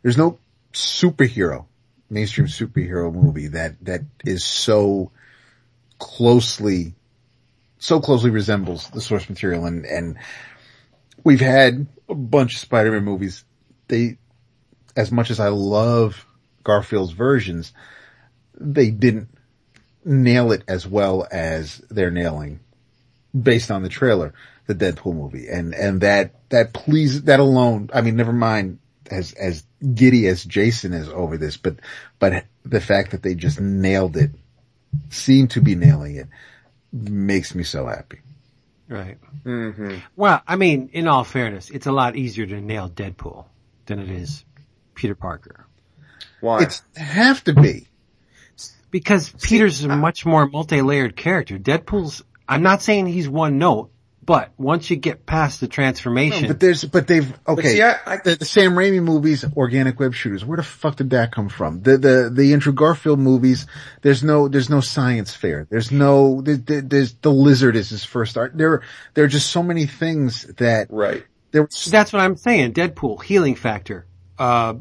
there's 0.03 0.17
no 0.17 0.39
superhero, 0.73 1.67
mainstream 2.09 2.47
superhero 2.47 3.13
movie 3.13 3.49
that, 3.49 3.85
that 3.85 4.03
is 4.25 4.45
so 4.45 5.11
closely, 5.99 6.95
so 7.79 8.01
closely 8.01 8.31
resembles 8.31 8.89
the 8.91 9.01
source 9.01 9.29
material 9.29 9.65
and, 9.67 9.85
and 9.85 10.19
we've 11.25 11.41
had 11.41 11.89
a 12.09 12.15
bunch 12.15 12.55
of 12.55 12.61
Spider-Man 12.61 13.03
movies. 13.03 13.45
They, 13.89 14.19
as 14.97 15.13
much 15.13 15.31
as 15.31 15.39
I 15.39 15.49
love 15.49 16.27
Garfield's 16.65 17.13
versions, 17.13 17.73
they 18.59 18.91
didn't 18.91 19.29
nail 20.05 20.53
it 20.53 20.63
as 20.67 20.87
well 20.87 21.27
as 21.31 21.79
they're 21.91 22.11
nailing 22.11 22.61
based 23.39 23.71
on 23.71 23.83
the 23.83 23.89
trailer, 23.89 24.33
the 24.67 24.75
Deadpool 24.75 25.15
movie. 25.15 25.49
And, 25.49 25.75
and 25.75 26.01
that, 26.01 26.49
that 26.49 26.73
please, 26.73 27.23
that 27.25 27.41
alone, 27.41 27.91
I 27.93 28.01
mean, 28.01 28.17
never 28.17 28.33
mind 28.33 28.79
as, 29.11 29.33
as 29.35 29.65
giddy 29.95 30.27
as 30.27 30.43
Jason 30.45 30.95
is 30.95 31.09
over 31.09 31.37
this, 31.37 31.57
but, 31.57 31.77
but 32.19 32.45
the 32.65 32.81
fact 32.81 33.11
that 33.11 33.23
they 33.23 33.35
just 33.35 33.61
nailed 33.61 34.17
it, 34.17 34.31
seem 35.11 35.49
to 35.49 35.61
be 35.61 35.75
nailing 35.75 36.17
it, 36.17 36.29
makes 36.93 37.55
me 37.55 37.63
so 37.63 37.87
happy. 37.87 38.21
Right. 38.89 39.19
Mm-hmm. 39.45 39.97
Well, 40.15 40.41
I 40.47 40.57
mean, 40.57 40.91
in 40.93 41.09
all 41.09 41.25
fairness, 41.25 41.71
it's 41.71 41.87
a 41.87 41.93
lot 41.93 42.17
easier 42.17 42.47
to 42.47 42.61
nail 42.61 42.89
Deadpool 42.89 43.45
than 43.87 43.99
it 43.99 44.11
is 44.11 44.45
Peter 44.97 45.15
Parker. 45.15 45.67
Why? 46.41 46.63
It's 46.63 46.83
have 46.97 47.45
to 47.45 47.55
be. 47.55 47.87
Because 48.91 49.29
Peter's 49.43 49.85
a 49.85 49.89
much 49.89 50.25
more 50.25 50.49
multi-layered 50.49 51.17
character. 51.17 51.59
Deadpool's, 51.59 52.23
I'm 52.49 52.63
not 52.63 52.83
saying 52.83 53.07
he's 53.07 53.29
one 53.29 53.59
note, 53.59 53.91
but 54.25 54.53
once 54.57 54.89
you 54.91 54.97
get 54.97 55.27
past 55.27 55.61
the 55.61 55.69
transformation, 55.69 56.49
But 56.49 56.61
there's, 56.61 56.85
but 56.85 57.07
they've, 57.07 57.33
okay. 57.47 57.75
see, 57.75 57.83
I- 57.83 57.99
I- 58.07 58.17
the, 58.25 58.37
the 58.37 58.45
Sam 58.45 58.73
Raimi 58.73 59.03
movies, 59.03 59.45
organic 59.57 60.01
web 60.01 60.15
shooters, 60.15 60.45
where 60.45 60.57
the 60.57 60.63
fuck 60.63 60.97
did 60.97 61.11
that 61.11 61.31
come 61.33 61.49
from? 61.49 61.83
The, 61.83 61.99
the, 61.99 62.31
the 62.33 62.53
Andrew 62.53 62.73
Garfield 62.73 63.19
movies, 63.19 63.67
there's 64.03 64.23
no, 64.25 64.49
there's 64.49 64.71
no 64.71 64.81
science 64.81 65.35
fair. 65.35 65.67
There's 65.69 65.91
no, 65.93 66.41
there, 66.41 66.57
there- 66.57 66.81
there's, 66.81 67.15
the 67.15 67.33
lizard 67.33 67.77
is 67.77 67.91
his 67.91 68.05
first 68.05 68.37
art. 68.39 68.57
There, 68.57 68.83
there 69.15 69.25
are 69.25 69.29
just 69.29 69.51
so 69.51 69.63
many 69.63 69.87
things 69.87 70.45
that, 70.57 70.87
right. 70.91 71.25
there, 71.51 71.69
that's 71.91 72.13
what 72.13 72.23
I'm 72.23 72.37
saying. 72.37 72.73
Deadpool, 72.73 73.23
healing 73.23 73.57
factor, 73.57 74.07
uh, 74.39 74.75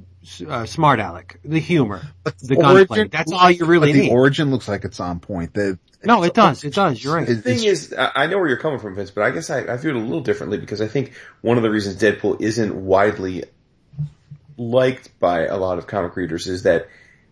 uh, 0.48 0.66
smart 0.66 1.00
aleck, 1.00 1.40
the 1.46 1.60
humor, 1.60 2.02
the 2.42 2.56
gunplay. 2.56 3.08
That's 3.08 3.32
all 3.32 3.52
you 3.52 3.66
really 3.66 3.92
but 3.92 3.98
the 3.98 4.02
need. 4.08 4.12
origin 4.12 4.52
looks 4.52 4.68
like 4.68 4.84
it's 4.86 5.00
on 5.00 5.20
point. 5.20 5.54
The, 5.54 5.78
no, 6.04 6.24
it 6.24 6.34
does. 6.34 6.64
It 6.64 6.74
does. 6.74 7.04
You're 7.04 7.16
right. 7.16 7.28
It- 7.30 7.36
The 7.36 7.42
thing 7.42 7.64
is, 7.64 7.94
I 7.98 8.12
I 8.16 8.28
know 8.28 8.38
where 8.38 8.48
you're 8.48 8.58
coming 8.58 8.80
from, 8.80 8.96
Vince, 8.96 9.12
but 9.12 9.24
I 9.24 9.32
guess 9.32 9.50
I, 9.50 9.60
I 9.72 9.78
view 9.78 9.92
it 9.92 9.96
a 9.96 10.00
little 10.00 10.22
differently 10.22 10.58
because 10.58 10.82
I 10.82 10.88
think 10.88 11.14
one 11.42 11.58
of 11.58 11.64
the 11.64 11.70
reasons 11.70 12.02
Deadpool 12.02 12.42
isn't 12.42 12.76
widely 12.76 13.44
liked 14.58 15.20
by 15.20 15.46
a 15.46 15.58
lot 15.58 15.78
of 15.78 15.88
comic 15.88 16.16
readers 16.16 16.48
is 16.48 16.64
that 16.64 16.88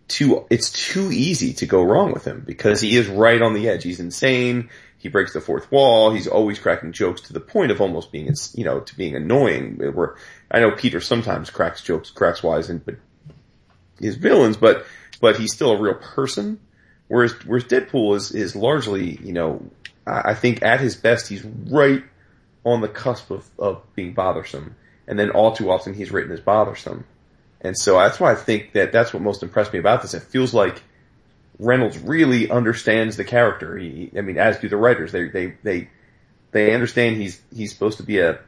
too, 0.07 0.45
it's 0.49 0.71
too 0.71 1.11
easy 1.11 1.53
to 1.53 1.65
go 1.65 1.81
wrong 1.83 2.11
with 2.11 2.25
him 2.25 2.43
because 2.45 2.81
he 2.81 2.95
is 2.97 3.07
right 3.07 3.41
on 3.41 3.53
the 3.53 3.69
edge. 3.69 3.83
He's 3.83 3.99
insane. 4.01 4.69
He 5.03 5.09
breaks 5.09 5.33
the 5.33 5.41
fourth 5.41 5.69
wall. 5.69 6.13
He's 6.13 6.27
always 6.27 6.59
cracking 6.59 6.93
jokes 6.93 7.19
to 7.23 7.33
the 7.33 7.41
point 7.41 7.71
of 7.71 7.81
almost 7.81 8.09
being, 8.09 8.33
you 8.53 8.63
know, 8.63 8.79
to 8.79 8.95
being 8.95 9.17
annoying. 9.17 9.75
Where 9.75 10.15
I 10.49 10.61
know 10.61 10.71
Peter 10.71 11.01
sometimes 11.01 11.49
cracks 11.49 11.83
jokes, 11.83 12.09
cracks 12.09 12.41
wise, 12.41 12.69
and 12.69 12.83
but 12.85 12.95
his 13.99 14.15
villains, 14.15 14.55
but 14.55 14.85
but 15.19 15.35
he's 15.35 15.53
still 15.53 15.71
a 15.71 15.77
real 15.77 15.95
person. 15.95 16.61
Whereas 17.09 17.33
whereas 17.45 17.65
Deadpool 17.65 18.15
is 18.15 18.31
is 18.31 18.55
largely, 18.55 19.19
you 19.21 19.33
know, 19.33 19.69
I, 20.07 20.35
think 20.35 20.63
at 20.63 20.79
his 20.79 20.95
best 20.95 21.27
he's 21.27 21.43
right 21.43 22.05
on 22.63 22.79
the 22.79 22.87
cusp 22.87 23.29
of, 23.29 23.45
of 23.59 23.83
being 23.95 24.13
bothersome, 24.13 24.77
and 25.05 25.19
then 25.19 25.31
all 25.31 25.53
too 25.53 25.69
often 25.69 25.93
he's 25.93 26.11
written 26.11 26.31
as 26.31 26.39
bothersome, 26.39 27.03
and 27.59 27.77
so 27.77 27.95
that's 27.99 28.21
why 28.21 28.31
I 28.31 28.35
think 28.35 28.71
that 28.71 28.93
that's 28.93 29.13
what 29.13 29.21
most 29.21 29.43
impressed 29.43 29.73
me 29.73 29.79
about 29.79 30.01
this. 30.01 30.13
It 30.13 30.23
feels 30.23 30.53
like 30.53 30.81
Reynolds 31.59 31.97
really 31.99 32.49
understands 32.49 33.17
the 33.17 33.23
character. 33.23 33.77
He, 33.77 34.11
I 34.17 34.21
mean, 34.21 34.37
as 34.37 34.59
do 34.59 34.69
the 34.69 34.77
writers. 34.77 35.11
They 35.11 35.27
they 35.27 35.53
they 35.63 35.89
they 36.51 36.73
understand 36.73 37.17
he's 37.17 37.41
he's 37.55 37.71
supposed 37.71 37.97
to 37.97 38.03
be 38.03 38.19
a 38.19 38.39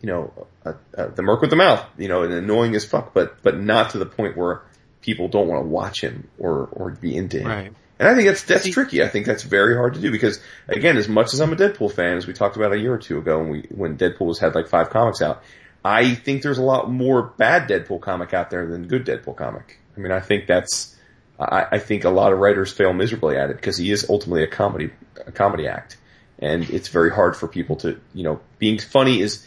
you 0.00 0.06
know, 0.06 0.46
a, 0.64 0.74
a, 0.94 1.08
the 1.08 1.22
merc 1.22 1.40
with 1.40 1.50
the 1.50 1.56
mouth, 1.56 1.84
you 1.96 2.08
know, 2.08 2.22
and 2.22 2.32
annoying 2.32 2.74
as 2.76 2.84
fuck, 2.84 3.12
but, 3.12 3.42
but 3.42 3.58
not 3.58 3.90
to 3.90 3.98
the 3.98 4.06
point 4.06 4.36
where 4.36 4.62
people 5.00 5.28
don't 5.28 5.48
want 5.48 5.62
to 5.62 5.66
watch 5.66 6.02
him 6.02 6.28
or, 6.38 6.66
or 6.66 6.90
be 6.90 7.16
into 7.16 7.40
him. 7.40 7.46
Right. 7.46 7.72
And 7.98 8.08
I 8.08 8.14
think 8.14 8.28
that's, 8.28 8.44
that's 8.44 8.68
tricky. 8.68 9.02
I 9.02 9.08
think 9.08 9.26
that's 9.26 9.42
very 9.42 9.74
hard 9.74 9.94
to 9.94 10.00
do 10.00 10.12
because 10.12 10.40
again, 10.68 10.96
as 10.96 11.08
much 11.08 11.34
as 11.34 11.40
I'm 11.40 11.52
a 11.52 11.56
Deadpool 11.56 11.92
fan, 11.92 12.16
as 12.16 12.28
we 12.28 12.32
talked 12.32 12.56
about 12.56 12.72
a 12.72 12.78
year 12.78 12.94
or 12.94 12.98
two 12.98 13.18
ago 13.18 13.38
when 13.38 13.48
we, 13.48 13.62
when 13.70 13.98
Deadpool 13.98 14.26
was 14.26 14.38
had 14.38 14.54
like 14.54 14.68
five 14.68 14.90
comics 14.90 15.20
out, 15.20 15.42
I 15.84 16.14
think 16.14 16.42
there's 16.42 16.58
a 16.58 16.62
lot 16.62 16.88
more 16.88 17.22
bad 17.22 17.68
Deadpool 17.68 18.00
comic 18.00 18.32
out 18.32 18.50
there 18.50 18.66
than 18.66 18.86
good 18.86 19.04
Deadpool 19.04 19.36
comic. 19.36 19.80
I 19.96 20.00
mean, 20.00 20.12
I 20.12 20.20
think 20.20 20.46
that's, 20.46 20.94
I, 21.38 21.66
I 21.72 21.78
think 21.78 22.04
a 22.04 22.10
lot 22.10 22.32
of 22.32 22.38
writers 22.38 22.72
fail 22.72 22.92
miserably 22.92 23.36
at 23.36 23.50
it 23.50 23.56
because 23.56 23.76
he 23.76 23.90
is 23.90 24.08
ultimately 24.08 24.42
a 24.42 24.48
comedy, 24.48 24.90
a 25.26 25.32
comedy 25.32 25.68
act. 25.68 25.96
And 26.38 26.68
it's 26.70 26.88
very 26.88 27.10
hard 27.10 27.36
for 27.36 27.48
people 27.48 27.76
to, 27.76 28.00
you 28.14 28.24
know, 28.24 28.40
being 28.58 28.78
funny 28.78 29.20
is, 29.20 29.46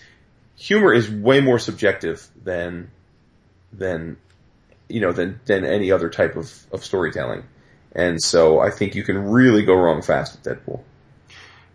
humor 0.56 0.94
is 0.94 1.10
way 1.10 1.42
more 1.42 1.60
subjective 1.60 2.28
than 2.44 2.92
than 3.74 4.18
you 4.90 5.00
know 5.00 5.12
than 5.12 5.40
than 5.46 5.66
any 5.66 5.92
other 5.92 6.10
type 6.10 6.36
of, 6.36 6.54
of 6.72 6.84
storytelling. 6.84 7.44
And 7.94 8.22
so 8.22 8.60
I 8.60 8.70
think 8.70 8.96
you 8.96 9.04
can 9.04 9.18
really 9.18 9.64
go 9.64 9.74
wrong 9.74 10.02
fast 10.02 10.38
with 10.38 10.44
Deadpool. 10.44 10.82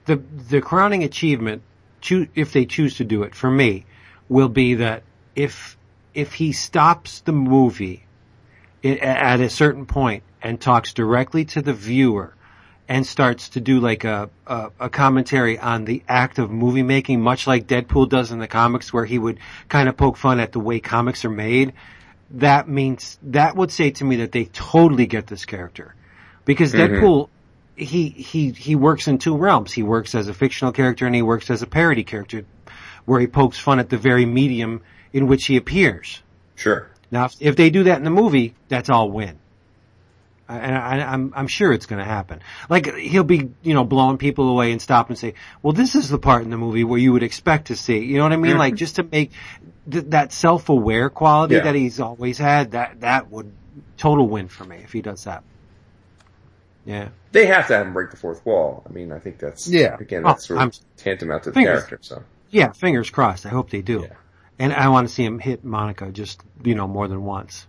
the 0.06 0.16
the 0.16 0.60
crowning 0.60 1.04
achievement, 1.04 1.62
if 2.10 2.52
they 2.52 2.64
choose 2.64 2.96
to 2.98 3.04
do 3.04 3.22
it, 3.24 3.34
for 3.34 3.50
me, 3.50 3.84
will 4.28 4.48
be 4.48 4.74
that 4.74 5.02
if 5.34 5.76
if 6.14 6.34
he 6.34 6.52
stops 6.52 7.20
the 7.20 7.32
movie 7.32 8.05
at 8.86 9.40
a 9.40 9.50
certain 9.50 9.86
point 9.86 10.22
and 10.42 10.60
talks 10.60 10.92
directly 10.92 11.44
to 11.46 11.62
the 11.62 11.72
viewer 11.72 12.34
and 12.88 13.06
starts 13.06 13.50
to 13.50 13.60
do 13.60 13.80
like 13.80 14.04
a, 14.04 14.30
a 14.46 14.70
a 14.80 14.88
commentary 14.88 15.58
on 15.58 15.84
the 15.84 16.02
act 16.08 16.38
of 16.38 16.50
movie 16.50 16.82
making, 16.82 17.20
much 17.20 17.46
like 17.46 17.66
Deadpool 17.66 18.08
does 18.08 18.30
in 18.30 18.38
the 18.38 18.46
comics, 18.46 18.92
where 18.92 19.04
he 19.04 19.18
would 19.18 19.38
kind 19.68 19.88
of 19.88 19.96
poke 19.96 20.16
fun 20.16 20.40
at 20.40 20.52
the 20.52 20.60
way 20.60 20.78
comics 20.78 21.24
are 21.24 21.30
made. 21.30 21.72
That 22.32 22.68
means 22.68 23.18
that 23.22 23.56
would 23.56 23.70
say 23.70 23.90
to 23.92 24.04
me 24.04 24.16
that 24.16 24.32
they 24.32 24.44
totally 24.46 25.06
get 25.06 25.26
this 25.26 25.44
character 25.44 25.94
because 26.44 26.72
mm-hmm. 26.72 26.94
Deadpool 26.94 27.28
he 27.76 28.08
he 28.08 28.50
he 28.50 28.74
works 28.74 29.06
in 29.06 29.18
two 29.18 29.36
realms. 29.36 29.72
He 29.72 29.82
works 29.82 30.14
as 30.14 30.28
a 30.28 30.34
fictional 30.34 30.72
character 30.72 31.06
and 31.06 31.14
he 31.14 31.22
works 31.22 31.50
as 31.50 31.62
a 31.62 31.66
parody 31.66 32.04
character, 32.04 32.44
where 33.04 33.20
he 33.20 33.26
pokes 33.26 33.58
fun 33.58 33.78
at 33.78 33.90
the 33.90 33.98
very 33.98 34.26
medium 34.26 34.82
in 35.12 35.26
which 35.26 35.46
he 35.46 35.56
appears. 35.56 36.22
Sure. 36.54 36.88
Now, 37.10 37.26
if, 37.26 37.36
if 37.40 37.56
they 37.56 37.70
do 37.70 37.84
that 37.84 37.98
in 37.98 38.04
the 38.04 38.10
movie, 38.10 38.54
that's 38.68 38.90
all 38.90 39.10
win. 39.10 39.38
And 40.48 40.76
I, 40.76 40.98
I'm 41.12 41.32
I'm 41.34 41.48
sure 41.48 41.72
it's 41.72 41.86
going 41.86 41.98
to 41.98 42.04
happen. 42.04 42.40
Like 42.70 42.94
he'll 42.94 43.24
be 43.24 43.50
you 43.62 43.74
know 43.74 43.82
blowing 43.84 44.16
people 44.16 44.48
away 44.48 44.70
and 44.70 44.80
stop 44.80 45.08
and 45.08 45.18
say, 45.18 45.34
"Well, 45.60 45.72
this 45.72 45.96
is 45.96 46.08
the 46.08 46.18
part 46.20 46.44
in 46.44 46.50
the 46.50 46.56
movie 46.56 46.84
where 46.84 47.00
you 47.00 47.12
would 47.12 47.24
expect 47.24 47.66
to 47.68 47.74
see." 47.76 47.98
You 47.98 48.18
know 48.18 48.22
what 48.22 48.32
I 48.32 48.36
mean? 48.36 48.56
Like 48.56 48.76
just 48.76 48.94
to 48.96 49.02
make 49.02 49.32
th- 49.90 50.04
that 50.10 50.32
self-aware 50.32 51.10
quality 51.10 51.56
Yeah. 51.56 51.62
that 51.62 51.74
he's 51.74 51.98
always 51.98 52.38
had. 52.38 52.70
That 52.72 53.00
that 53.00 53.28
would 53.30 53.50
total 53.96 54.28
win 54.28 54.46
for 54.46 54.62
me 54.64 54.76
if 54.84 54.92
he 54.92 55.00
does 55.02 55.24
that. 55.24 55.42
Yeah. 56.84 57.08
They 57.32 57.46
have 57.46 57.66
to 57.66 57.74
have 57.78 57.86
him 57.88 57.92
break 57.92 58.10
the 58.12 58.16
fourth 58.16 58.46
wall. 58.46 58.84
I 58.88 58.92
mean, 58.92 59.10
I 59.10 59.18
think 59.18 59.38
that's 59.38 59.66
Yeah. 59.66 59.96
Again, 59.98 60.22
Oh, 60.24 60.28
that's 60.28 60.46
sort 60.46 60.58
of 60.58 60.60
I'm- 60.62 60.70
tantamount 60.96 61.42
to 61.44 61.50
the 61.50 61.54
Fingers- 61.54 61.80
character. 61.86 61.98
So 62.02 62.22
Yeah, 62.50 62.70
fingers 62.70 63.10
crossed. 63.10 63.46
I 63.46 63.48
hope 63.48 63.70
they 63.70 63.82
do. 63.82 64.02
Yeah. 64.08 64.14
And 64.58 64.72
I 64.72 64.88
want 64.88 65.08
to 65.08 65.12
see 65.14 65.24
him 65.24 65.38
hit 65.38 65.64
Monica 65.64 66.10
just, 66.10 66.42
you 66.64 66.74
know, 66.74 66.86
more 66.88 67.08
than 67.08 67.24
once. 67.24 67.66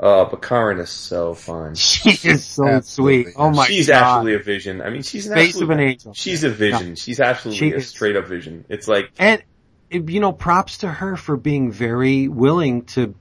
Uh, 0.00 0.24
but 0.24 0.42
Karen 0.42 0.78
is 0.80 0.90
so 0.90 1.34
fun. 1.34 1.74
She 1.76 2.10
is 2.28 2.44
so 2.44 2.66
Absolutely. 2.66 3.24
sweet. 3.24 3.34
Oh 3.38 3.50
my 3.50 3.66
she's 3.66 3.86
god. 3.88 3.92
She's 3.94 4.02
actually 4.02 4.34
a 4.34 4.38
vision. 4.40 4.82
I 4.82 4.90
mean, 4.90 5.02
she's 5.02 5.26
an 5.26 5.34
Face 5.34 5.50
absolute, 5.50 5.64
of 5.64 5.78
an 5.78 5.80
angel. 5.80 6.14
She's 6.14 6.42
a 6.44 6.50
vision. 6.50 6.94
She's 6.96 7.20
absolutely 7.20 7.58
She 7.70 7.72
a 7.74 7.76
is. 7.76 7.88
straight 7.88 8.16
up 8.16 8.26
vision. 8.26 8.64
It's 8.68 8.88
like, 8.88 9.10
And, 9.18 9.42
it- 9.90 10.08
you 10.10 10.18
know, 10.20 10.32
props 10.32 10.78
to 10.78 10.88
her 10.88 11.16
for 11.16 11.36
being 11.36 11.70
very 11.70 12.26
willing 12.26 12.84
to 12.86 13.14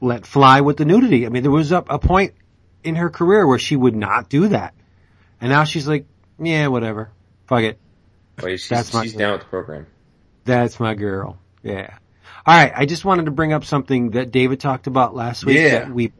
let 0.00 0.24
fly 0.26 0.62
with 0.62 0.78
the 0.78 0.86
nudity. 0.86 1.26
I 1.26 1.28
mean, 1.28 1.42
there 1.42 1.50
was 1.52 1.72
a, 1.72 1.78
a 1.90 1.98
point 1.98 2.32
in 2.82 2.94
her 2.96 3.10
career 3.10 3.46
where 3.46 3.58
she 3.58 3.76
would 3.76 3.94
not 3.96 4.30
do 4.30 4.48
that. 4.48 4.72
And 5.40 5.50
now 5.50 5.64
she's 5.64 5.86
like, 5.86 6.06
yeah, 6.38 6.68
whatever. 6.68 7.10
Fuck 7.46 7.62
it. 7.64 7.78
wait, 8.42 8.60
she's, 8.60 8.68
That's 8.70 8.94
my- 8.94 9.02
she's 9.02 9.12
down 9.14 9.32
with 9.32 9.42
the 9.42 9.48
program. 9.48 9.86
That's 10.44 10.80
my 10.80 10.94
girl. 10.94 11.38
Yeah. 11.62 11.94
All 12.46 12.54
right. 12.56 12.72
I 12.74 12.86
just 12.86 13.04
wanted 13.04 13.26
to 13.26 13.30
bring 13.30 13.52
up 13.52 13.64
something 13.64 14.10
that 14.12 14.30
David 14.30 14.60
talked 14.60 14.86
about 14.86 15.14
last 15.14 15.44
week 15.44 15.56
Yeah. 15.58 15.80
that 15.80 15.90
we, 15.90 16.12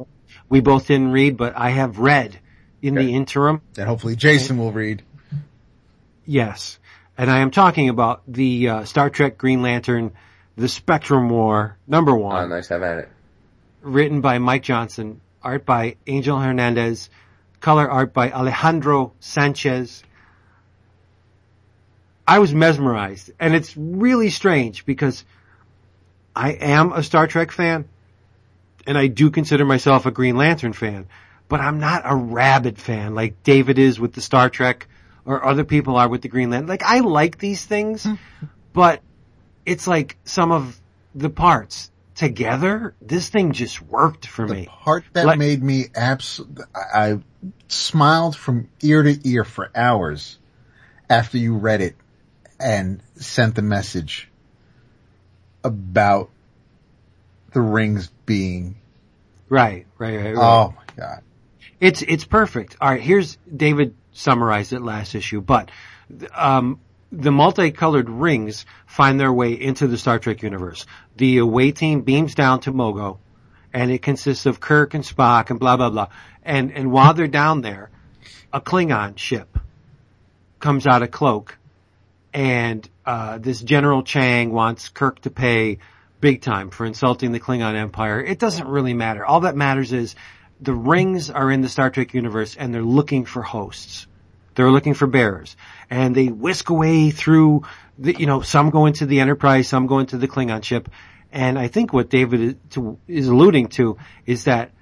we 0.48 0.60
both 0.60 0.86
didn't 0.86 1.12
read, 1.12 1.36
but 1.36 1.56
I 1.56 1.70
have 1.70 1.98
read 1.98 2.38
in 2.82 2.96
Okay. 2.96 3.06
the 3.06 3.14
interim. 3.14 3.62
And 3.78 3.86
hopefully 3.88 4.16
Jason 4.16 4.58
will 4.58 4.72
read. 4.72 5.02
Yes. 6.24 6.78
And 7.16 7.30
I 7.30 7.38
am 7.40 7.50
talking 7.50 7.88
about 7.88 8.22
the 8.26 8.68
uh, 8.68 8.84
Star 8.84 9.10
Trek 9.10 9.36
Green 9.38 9.62
Lantern, 9.62 10.12
the 10.56 10.68
Spectrum 10.68 11.28
War, 11.28 11.76
number 11.86 12.14
one. 12.14 12.44
Oh, 12.44 12.48
nice. 12.48 12.68
To 12.68 12.74
have 12.74 12.82
at 12.82 12.98
it. 12.98 13.08
written 13.82 14.20
by 14.20 14.38
Mike 14.38 14.62
Johnson, 14.62 15.20
art 15.42 15.64
by 15.66 15.96
Angel 16.06 16.38
Hernandez, 16.38 17.10
color 17.60 17.90
art 17.90 18.12
by 18.12 18.30
Alejandro 18.30 19.12
Sanchez. 19.20 20.02
I 22.30 22.38
was 22.38 22.54
mesmerized 22.54 23.32
and 23.40 23.56
it's 23.56 23.76
really 23.76 24.30
strange 24.30 24.86
because 24.86 25.24
I 26.36 26.52
am 26.52 26.92
a 26.92 27.02
Star 27.02 27.26
Trek 27.26 27.50
fan 27.50 27.88
and 28.86 28.96
I 28.96 29.08
do 29.08 29.30
consider 29.32 29.64
myself 29.64 30.06
a 30.06 30.12
Green 30.12 30.36
Lantern 30.36 30.72
fan, 30.72 31.08
but 31.48 31.58
I'm 31.60 31.80
not 31.80 32.02
a 32.04 32.14
rabid 32.14 32.78
fan 32.78 33.16
like 33.16 33.42
David 33.42 33.80
is 33.80 33.98
with 33.98 34.12
the 34.12 34.20
Star 34.20 34.48
Trek 34.48 34.86
or 35.24 35.44
other 35.44 35.64
people 35.64 35.96
are 35.96 36.08
with 36.08 36.22
the 36.22 36.28
Green 36.28 36.50
Lantern. 36.50 36.68
Like 36.68 36.84
I 36.84 37.00
like 37.00 37.38
these 37.38 37.64
things, 37.64 38.04
hmm. 38.04 38.14
but 38.72 39.02
it's 39.66 39.88
like 39.88 40.16
some 40.24 40.52
of 40.52 40.80
the 41.16 41.30
parts 41.30 41.90
together. 42.14 42.94
This 43.02 43.28
thing 43.28 43.50
just 43.50 43.82
worked 43.82 44.26
for 44.26 44.46
The 44.46 44.54
me. 44.54 44.66
part 44.70 45.02
that 45.14 45.26
Like- 45.26 45.38
made 45.40 45.64
me 45.64 45.86
abs, 45.96 46.40
I, 46.72 47.10
I 47.12 47.18
smiled 47.66 48.36
from 48.36 48.68
ear 48.82 49.02
to 49.02 49.28
ear 49.28 49.42
for 49.42 49.68
hours 49.74 50.38
after 51.08 51.36
you 51.36 51.56
read 51.56 51.80
it 51.80 51.96
and 52.60 53.02
sent 53.16 53.54
the 53.54 53.62
message 53.62 54.28
about 55.64 56.30
the 57.52 57.60
rings 57.60 58.10
being, 58.26 58.76
Right, 59.48 59.86
right, 59.98 60.16
right, 60.16 60.36
right. 60.36 60.36
oh 60.36 60.74
my 60.76 60.84
God. 61.04 61.22
It's 61.80 62.02
it's 62.02 62.24
perfect. 62.24 62.76
All 62.80 62.90
right, 62.90 63.00
here's 63.00 63.36
David 63.54 63.94
summarized 64.12 64.72
it 64.72 64.82
last 64.82 65.14
issue, 65.14 65.40
but 65.40 65.70
um, 66.34 66.78
the 67.10 67.32
multicolored 67.32 68.08
rings 68.08 68.66
find 68.86 69.18
their 69.18 69.32
way 69.32 69.52
into 69.54 69.86
the 69.86 69.98
Star 69.98 70.18
Trek 70.18 70.42
universe. 70.42 70.86
The 71.16 71.38
away 71.38 71.72
team 71.72 72.02
beams 72.02 72.34
down 72.34 72.60
to 72.60 72.72
Mogo, 72.72 73.18
and 73.72 73.90
it 73.90 74.02
consists 74.02 74.46
of 74.46 74.60
Kirk 74.60 74.94
and 74.94 75.02
Spock 75.04 75.50
and 75.50 75.58
blah 75.58 75.76
blah 75.76 75.90
blah. 75.90 76.08
And 76.44 76.70
and 76.72 76.92
while 76.92 77.14
they're 77.14 77.26
down 77.26 77.62
there, 77.62 77.90
a 78.52 78.60
Klingon 78.60 79.16
ship 79.18 79.58
comes 80.60 80.86
out 80.86 81.02
of 81.02 81.10
cloak, 81.10 81.56
and 82.32 82.88
uh, 83.04 83.38
this 83.38 83.60
General 83.60 84.02
Chang 84.02 84.52
wants 84.52 84.88
Kirk 84.88 85.20
to 85.22 85.30
pay 85.30 85.78
big 86.20 86.42
time 86.42 86.70
for 86.70 86.86
insulting 86.86 87.32
the 87.32 87.40
Klingon 87.40 87.74
Empire. 87.74 88.22
It 88.22 88.38
doesn't 88.38 88.68
really 88.68 88.94
matter. 88.94 89.24
All 89.24 89.40
that 89.40 89.56
matters 89.56 89.92
is 89.92 90.14
the 90.60 90.74
rings 90.74 91.30
are 91.30 91.50
in 91.50 91.62
the 91.62 91.68
Star 91.68 91.90
Trek 91.90 92.14
universe 92.14 92.56
and 92.56 92.74
they're 92.74 92.82
looking 92.82 93.24
for 93.24 93.42
hosts. 93.42 94.06
They're 94.54 94.70
looking 94.70 94.94
for 94.94 95.06
bearers. 95.06 95.56
And 95.88 96.14
they 96.14 96.26
whisk 96.26 96.70
away 96.70 97.10
through 97.10 97.62
the, 97.98 98.14
you 98.14 98.26
know, 98.26 98.42
some 98.42 98.70
go 98.70 98.86
into 98.86 99.06
the 99.06 99.20
Enterprise, 99.20 99.68
some 99.68 99.86
go 99.86 99.98
into 99.98 100.18
the 100.18 100.28
Klingon 100.28 100.62
ship. 100.62 100.90
And 101.32 101.58
I 101.58 101.68
think 101.68 101.92
what 101.92 102.10
David 102.10 102.40
is, 102.40 102.54
to, 102.70 102.98
is 103.08 103.28
alluding 103.28 103.68
to 103.68 103.96
is 104.26 104.44
that 104.44 104.72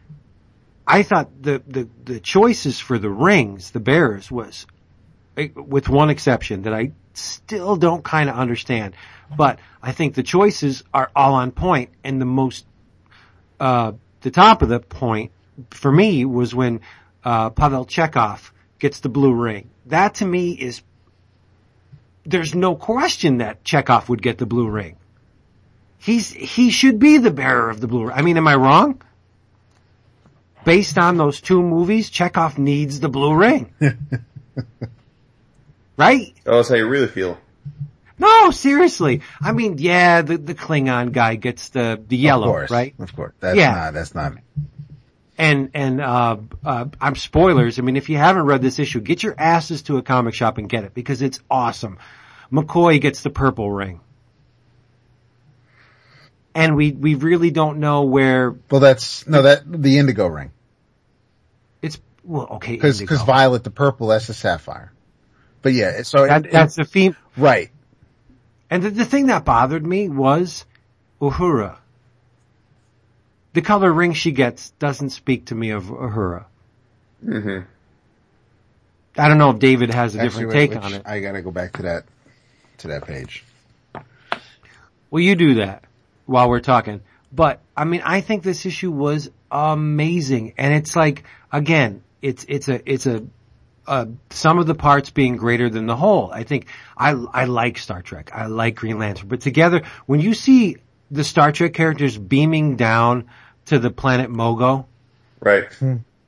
I 0.87 1.03
thought 1.03 1.31
the, 1.41 1.63
the, 1.67 1.89
the 2.05 2.21
choices 2.21 2.81
for 2.81 2.99
the 2.99 3.11
rings, 3.11 3.71
the 3.71 3.81
bearers 3.81 4.31
was, 4.31 4.67
with 5.47 5.89
one 5.89 6.11
exception 6.11 6.63
that 6.63 6.75
I 6.75 6.93
still 7.15 7.77
don't 7.77 8.05
kind 8.05 8.29
of 8.29 8.37
understand, 8.37 8.95
but 9.37 9.59
I 9.83 9.93
think 9.93 10.15
the 10.15 10.23
choices 10.23 10.85
are 10.93 11.11
all 11.15 11.35
on 11.35 11.53
point 11.53 11.91
and 12.05 12.21
the 12.21 12.25
most, 12.27 12.67
uh, 13.61 13.93
the 14.21 14.31
top 14.31 14.63
of 14.63 14.69
the 14.69 14.81
point 14.81 15.33
for 15.71 15.91
me 15.91 16.25
was 16.25 16.55
when, 16.55 16.81
uh, 17.25 17.51
Pavel 17.51 17.85
Chekhov 17.85 18.53
gets 18.79 19.01
the 19.01 19.09
blue 19.09 19.33
ring. 19.33 19.71
That 19.87 20.17
to 20.17 20.27
me 20.27 20.53
is, 20.53 20.83
there's 22.25 22.55
no 22.55 22.75
question 22.75 23.39
that 23.39 23.65
Chekhov 23.65 24.09
would 24.09 24.23
get 24.23 24.39
the 24.39 24.47
blue 24.47 24.69
ring. 24.69 24.97
He's, 25.99 26.31
he 26.31 26.71
should 26.71 26.99
be 26.99 27.19
the 27.19 27.31
bearer 27.31 27.71
of 27.71 27.81
the 27.81 27.89
blue 27.89 28.07
ring. 28.07 28.13
I 28.17 28.23
mean, 28.23 28.37
am 28.37 28.47
I 28.47 28.55
wrong? 28.55 29.03
Based 30.65 30.99
on 30.99 31.17
those 31.17 31.41
two 31.41 31.63
movies, 31.63 32.11
Chekhov 32.11 32.59
needs 32.59 33.01
the 33.01 33.09
blue 33.09 33.35
ring. 33.35 33.73
right? 35.99 36.35
Oh, 36.47 36.57
that's 36.57 36.71
how 36.71 36.77
you 36.77 36.89
really 36.89 37.09
feel. 37.09 37.37
No, 38.19 38.51
seriously. 38.51 39.21
I 39.41 39.53
mean, 39.53 39.77
yeah, 39.79 40.23
the, 40.23 40.39
the 40.39 40.55
Klingon 40.55 41.13
guy 41.13 41.37
gets 41.37 41.69
the, 41.69 42.03
the 42.09 42.17
of 42.17 42.21
yellow, 42.23 42.47
course. 42.47 42.71
right? 42.71 42.95
Of 42.99 43.15
course. 43.15 43.33
That's 43.39 43.57
Yeah. 43.57 43.73
not, 43.73 43.95
that's 43.95 44.15
not, 44.15 44.33
And, 45.37 45.71
and, 45.75 46.01
uh, 46.01 46.39
uh, 46.65 46.87
I'm 47.01 47.15
spoilers. 47.15 47.79
I 47.79 47.83
mean, 47.83 47.97
if 47.97 48.09
you 48.09 48.17
haven't 48.17 48.43
read 48.45 48.61
this 48.61 48.81
issue, 48.81 49.01
get 49.01 49.23
your 49.23 49.35
asses 49.39 49.83
to 49.83 49.99
a 49.99 50.03
comic 50.03 50.35
shop 50.35 50.59
and 50.59 50.69
get 50.69 50.83
it 50.83 50.95
because 50.95 51.23
it's 51.23 51.39
awesome. 51.49 51.99
McCoy 52.53 53.01
gets 53.01 53.23
the 53.23 53.31
purple 53.31 53.71
ring. 53.71 54.01
And 56.55 56.75
we, 56.75 56.91
we 56.91 57.15
really 57.15 57.53
don't 57.53 57.79
know 57.79 58.03
where 58.03 58.57
well, 58.69 58.81
that's, 58.81 59.29
no, 59.29 59.43
that, 59.43 59.63
the 59.65 59.99
indigo 59.99 60.27
ring. 60.27 60.51
it's, 61.83 62.01
well, 62.25 62.47
okay. 62.53 62.79
Cause, 62.79 63.01
indigo. 63.01 63.17
cause 63.17 63.25
violet, 63.25 63.63
the 63.63 63.71
purple, 63.71 64.09
that's 64.09 64.27
the 64.27 64.35
sapphire. 64.35 64.93
But 65.63 65.73
yeah, 65.73 66.03
so, 66.03 66.27
that, 66.27 66.51
that's 66.51 66.77
the 66.77 66.85
theme. 66.85 67.17
right. 67.37 67.71
And 68.71 68.83
the, 68.83 68.91
the 68.91 69.05
thing 69.05 69.27
that 69.27 69.45
bothered 69.45 69.85
me 69.87 70.09
was 70.09 70.65
Uhura. 71.21 71.77
The 73.55 73.63
color 73.63 73.93
ring 73.93 74.13
she 74.13 74.31
gets 74.31 74.71
doesn't 74.73 75.11
speak 75.11 75.47
to 75.47 75.55
me 75.55 75.71
of 75.71 75.85
Uhura. 75.85 76.45
hmm 77.25 77.61
I 79.17 79.27
don't 79.27 79.39
know 79.39 79.51
if 79.51 79.59
David 79.59 79.93
has 79.93 80.15
a 80.15 80.21
Actually, 80.21 80.45
different 80.45 80.53
take 80.53 80.71
which- 80.71 80.79
on 80.85 80.95
it. 80.95 81.03
I 81.07 81.21
gotta 81.21 81.43
go 81.43 81.51
back 81.51 81.73
to 81.75 81.83
that, 81.83 82.05
to 82.79 82.89
that 82.89 83.07
page. 83.07 83.43
Well, 85.11 85.23
you 85.23 85.35
do 85.35 85.55
that 85.57 85.83
while 86.27 86.49
we're 86.49 86.61
talking. 86.61 87.01
But 87.33 87.61
I 87.77 87.85
mean, 87.85 88.03
I 88.05 88.21
think 88.21 88.43
this 88.43 88.65
issue 88.65 88.91
was 88.93 89.31
amazing, 89.51 90.55
and 90.57 90.73
it's 90.75 90.95
like 90.95 91.25
again, 91.51 92.03
it's 92.23 92.45
it's 92.49 92.69
a 92.69 92.81
it's 92.91 93.07
a 93.07 93.25
uh, 93.89 94.07
some 94.31 94.59
of 94.59 94.67
the 94.67 94.75
parts 94.75 95.11
being 95.11 95.37
greater 95.37 95.69
than 95.69 95.87
the 95.87 95.97
whole. 95.97 96.31
I 96.31 96.45
think 96.45 96.67
I 96.97 97.11
I 97.11 97.45
like 97.47 97.79
Star 97.79 98.03
Trek. 98.03 98.31
I 98.35 98.47
like 98.47 98.77
Green 98.77 98.99
Lantern, 98.99 99.29
but 99.29 99.41
together, 99.41 99.83
when 100.07 100.21
you 100.21 100.35
see 100.35 100.77
the 101.11 101.25
Star 101.25 101.51
Trek 101.53 101.73
characters 101.75 102.17
beaming 102.17 102.77
down 102.77 103.29
to 103.67 103.79
the 103.79 103.91
planet 103.91 104.31
Mogo, 104.31 104.87
Right. 105.41 105.69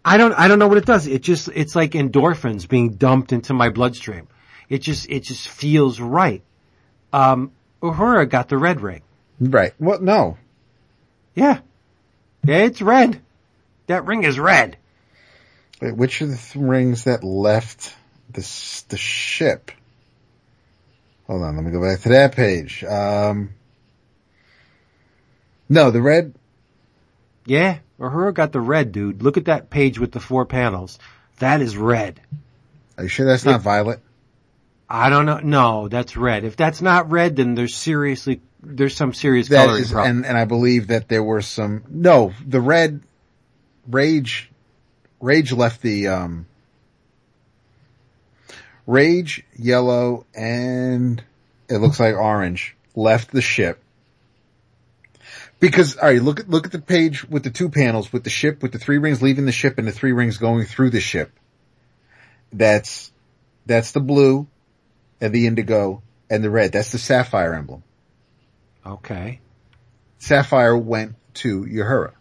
I 0.05 0.17
don't 0.17 0.33
I 0.33 0.49
don't 0.49 0.59
know 0.59 0.69
what 0.69 0.79
it 0.79 0.87
does. 0.87 1.07
It 1.07 1.23
just 1.23 1.49
it's 1.49 1.77
like 1.77 1.93
endorphins 1.93 2.69
being 2.69 2.95
dumped 2.95 3.33
into 3.33 3.55
my 3.55 3.69
bloodstream. 3.71 4.29
It 4.69 4.79
just 4.79 5.09
it 5.11 5.25
just 5.25 5.49
feels 5.49 6.01
right. 6.01 6.43
Um, 7.13 7.53
Uhura 7.83 8.29
got 8.29 8.49
the 8.49 8.57
red 8.57 8.81
ring. 8.81 9.03
Right. 9.41 9.75
Well, 9.79 10.01
no. 10.01 10.39
Yeah. 11.35 11.61
Yeah, 12.45 12.59
it's 12.59 12.81
red. 12.81 13.21
That 13.89 14.07
ring 14.07 14.25
is 14.25 14.39
red. 14.39 14.77
Wait, 15.81 15.97
which 15.97 16.21
are 16.23 16.27
the 16.27 16.37
th- 16.37 16.57
rings 16.57 17.05
that 17.05 17.25
left 17.25 17.95
the 18.33 18.41
the 18.89 18.97
ship? 18.97 19.71
Hold 21.27 21.43
on, 21.43 21.57
let 21.57 21.65
me 21.65 21.71
go 21.71 21.81
back 21.81 22.01
to 22.01 22.09
that 22.11 22.35
page. 22.35 22.83
Um, 22.85 23.51
no, 25.69 25.91
the 25.91 26.03
red. 26.03 26.35
Yeah, 27.47 27.79
Uhura 27.99 28.35
got 28.35 28.53
the 28.53 28.61
red, 28.61 28.93
dude. 28.93 29.23
Look 29.23 29.37
at 29.37 29.47
that 29.47 29.71
page 29.71 29.99
with 29.99 30.13
the 30.13 30.21
four 30.21 30.45
panels. 30.45 30.99
That 31.39 31.61
is 31.63 31.77
red. 31.77 32.21
Are 32.99 33.05
you 33.05 33.09
sure 33.09 33.27
that's 33.27 33.45
not 33.45 33.63
violet? 33.63 34.01
I 34.89 35.09
don't 35.09 35.25
know. 35.25 35.39
No, 35.39 35.89
that's 35.89 36.17
red. 36.17 36.45
If 36.45 36.57
that's 36.57 36.83
not 36.83 37.11
red, 37.11 37.37
then 37.37 37.55
there's 37.55 37.75
seriously, 37.75 38.41
there's 38.61 38.95
some 38.97 39.15
serious 39.15 39.49
That 39.49 39.67
coloring 39.67 39.83
is, 39.85 39.93
problem. 39.93 40.17
and 40.17 40.27
and 40.27 40.37
I 40.37 40.45
believe 40.45 40.89
that 40.89 41.09
there 41.09 41.23
were 41.23 41.41
some. 41.43 41.85
No, 41.89 42.35
the 42.47 42.61
red 42.61 43.01
rage, 43.89 44.51
rage 45.21 45.53
left 45.53 45.83
the 45.83 46.09
um 46.09 46.47
Rage, 48.91 49.45
Yellow, 49.57 50.27
and 50.35 51.23
it 51.69 51.77
looks 51.77 52.01
like 52.01 52.17
Orange 52.17 52.75
left 52.97 53.31
the 53.31 53.41
ship. 53.41 53.81
Because, 55.61 55.97
alright, 55.97 56.21
look 56.21 56.41
at, 56.41 56.51
look 56.51 56.67
at 56.67 56.73
the 56.73 56.81
page 56.81 57.29
with 57.29 57.45
the 57.45 57.51
two 57.51 57.69
panels, 57.69 58.13
with 58.13 58.25
the 58.25 58.31
ship, 58.31 58.63
with 58.63 58.73
the 58.73 58.81
three 58.81 58.99
rings 58.99 59.23
leaving 59.23 59.47
the 59.47 59.53
ship 59.53 59.79
and 59.79 59.87
the 59.87 59.93
three 59.93 60.11
rings 60.11 60.39
going 60.39 60.65
through 60.65 60.91
the 60.91 61.01
ship. 61.01 61.31
That's, 62.53 63.13
that's 63.65 63.93
the 63.93 64.01
blue 64.01 64.49
and 65.21 65.33
the 65.33 65.47
indigo 65.47 66.03
and 66.29 66.43
the 66.43 66.51
red. 66.51 66.73
That's 66.73 66.91
the 66.91 66.99
sapphire 66.99 67.55
emblem. 67.55 67.85
Okay. 68.85 69.39
Sapphire 70.19 70.77
went 70.77 71.15
to 71.35 71.63
Uhura. 71.65 72.13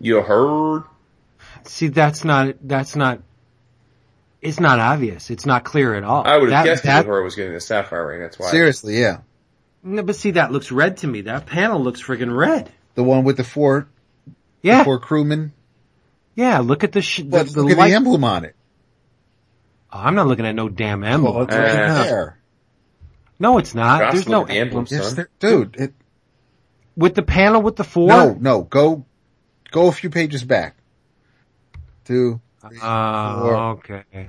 You 0.00 0.22
heard? 0.22 0.84
See, 1.68 1.88
that's 1.88 2.24
not, 2.24 2.56
that's 2.62 2.96
not, 2.96 3.20
it's 4.40 4.60
not 4.60 4.78
obvious. 4.78 5.30
It's 5.30 5.44
not 5.46 5.64
clear 5.64 5.94
at 5.94 6.04
all. 6.04 6.26
I 6.26 6.36
would 6.36 6.50
have 6.50 6.64
That- 6.64 6.70
guessed 6.70 6.82
that, 6.84 7.04
that 7.04 7.10
Uhura 7.10 7.22
was 7.24 7.36
getting 7.36 7.52
the 7.52 7.60
sapphire 7.60 8.06
ring. 8.08 8.20
That's 8.20 8.38
why. 8.38 8.50
Seriously, 8.50 8.98
yeah. 9.00 9.18
No, 9.82 10.02
but 10.02 10.16
see, 10.16 10.32
that 10.32 10.52
looks 10.52 10.70
red 10.72 10.98
to 10.98 11.06
me. 11.06 11.22
That 11.22 11.46
panel 11.46 11.82
looks 11.82 12.02
friggin' 12.02 12.34
red. 12.36 12.70
The 12.94 13.02
one 13.04 13.24
with 13.24 13.36
the 13.36 13.44
four, 13.44 13.88
Yeah. 14.62 14.84
four 14.84 14.98
crewmen. 14.98 15.52
Yeah, 16.34 16.58
look 16.60 16.84
at 16.84 16.92
the, 16.92 17.02
sh- 17.02 17.22
the, 17.24 17.44
the 17.44 17.62
look 17.62 17.78
at 17.78 17.88
the 17.88 17.94
emblem 17.94 18.24
on 18.24 18.44
it. 18.44 18.54
Oh, 19.92 19.98
I'm 20.00 20.14
not 20.14 20.26
looking 20.26 20.46
at 20.46 20.54
no 20.54 20.68
damn 20.68 21.02
emblem. 21.02 21.34
Well, 21.34 21.44
it's 21.44 21.54
right 21.54 21.70
Uh, 21.90 22.02
there. 22.04 22.38
no, 23.38 23.58
it's 23.58 23.74
not. 23.74 24.00
Gosh, 24.00 24.12
There's 24.14 24.28
no 24.28 24.44
the 24.44 24.52
emblem, 24.54 24.84
emblem. 24.84 24.86
Yes, 24.90 25.06
son. 25.08 25.16
there, 25.16 25.28
dude. 25.40 25.76
It, 25.76 25.94
With 26.96 27.14
the 27.14 27.22
panel 27.22 27.60
with 27.62 27.76
the 27.76 27.84
four? 27.84 28.08
no, 28.08 28.36
no, 28.38 28.62
go, 28.62 29.04
go 29.70 29.88
a 29.88 29.92
few 29.92 30.08
pages 30.10 30.44
back. 30.44 30.76
Two. 32.04 32.40
three, 32.60 32.78
Oh, 32.82 33.40
four. 33.40 33.54
okay. 33.56 34.28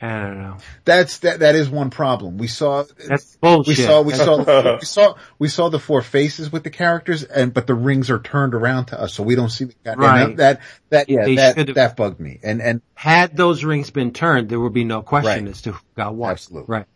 I 0.00 0.08
don't 0.20 0.38
know. 0.42 0.56
That's, 0.84 1.20
that, 1.20 1.38
that 1.40 1.54
is 1.54 1.70
one 1.70 1.88
problem. 1.88 2.36
We 2.36 2.48
saw, 2.48 2.84
That's 3.08 3.36
bullshit. 3.36 3.78
we 3.78 3.82
saw, 3.82 4.02
we 4.02 4.12
saw, 4.12 4.76
we 4.78 4.84
saw, 4.84 5.14
we 5.38 5.48
saw 5.48 5.68
the 5.70 5.78
four 5.78 6.02
faces 6.02 6.52
with 6.52 6.64
the 6.64 6.70
characters 6.70 7.24
and, 7.24 7.52
but 7.54 7.66
the 7.66 7.74
rings 7.74 8.10
are 8.10 8.18
turned 8.18 8.54
around 8.54 8.86
to 8.86 9.00
us, 9.00 9.14
so 9.14 9.22
we 9.22 9.36
don't 9.36 9.48
see 9.48 9.64
the, 9.64 9.96
Right. 9.96 10.36
that, 10.36 10.60
that, 10.90 11.08
yeah, 11.08 11.24
They 11.24 11.36
that, 11.36 11.74
that 11.76 11.96
bugged 11.96 12.20
me. 12.20 12.38
And, 12.42 12.60
and 12.60 12.82
had 12.94 13.34
those 13.38 13.64
rings 13.64 13.90
been 13.90 14.12
turned, 14.12 14.50
there 14.50 14.60
would 14.60 14.74
be 14.74 14.84
no 14.84 15.00
question 15.00 15.44
Right. 15.44 15.50
as 15.50 15.62
to 15.62 15.72
who 15.72 15.80
got 15.96 16.14
what. 16.14 16.32
Absolutely. 16.32 16.66
Right. 16.70 16.86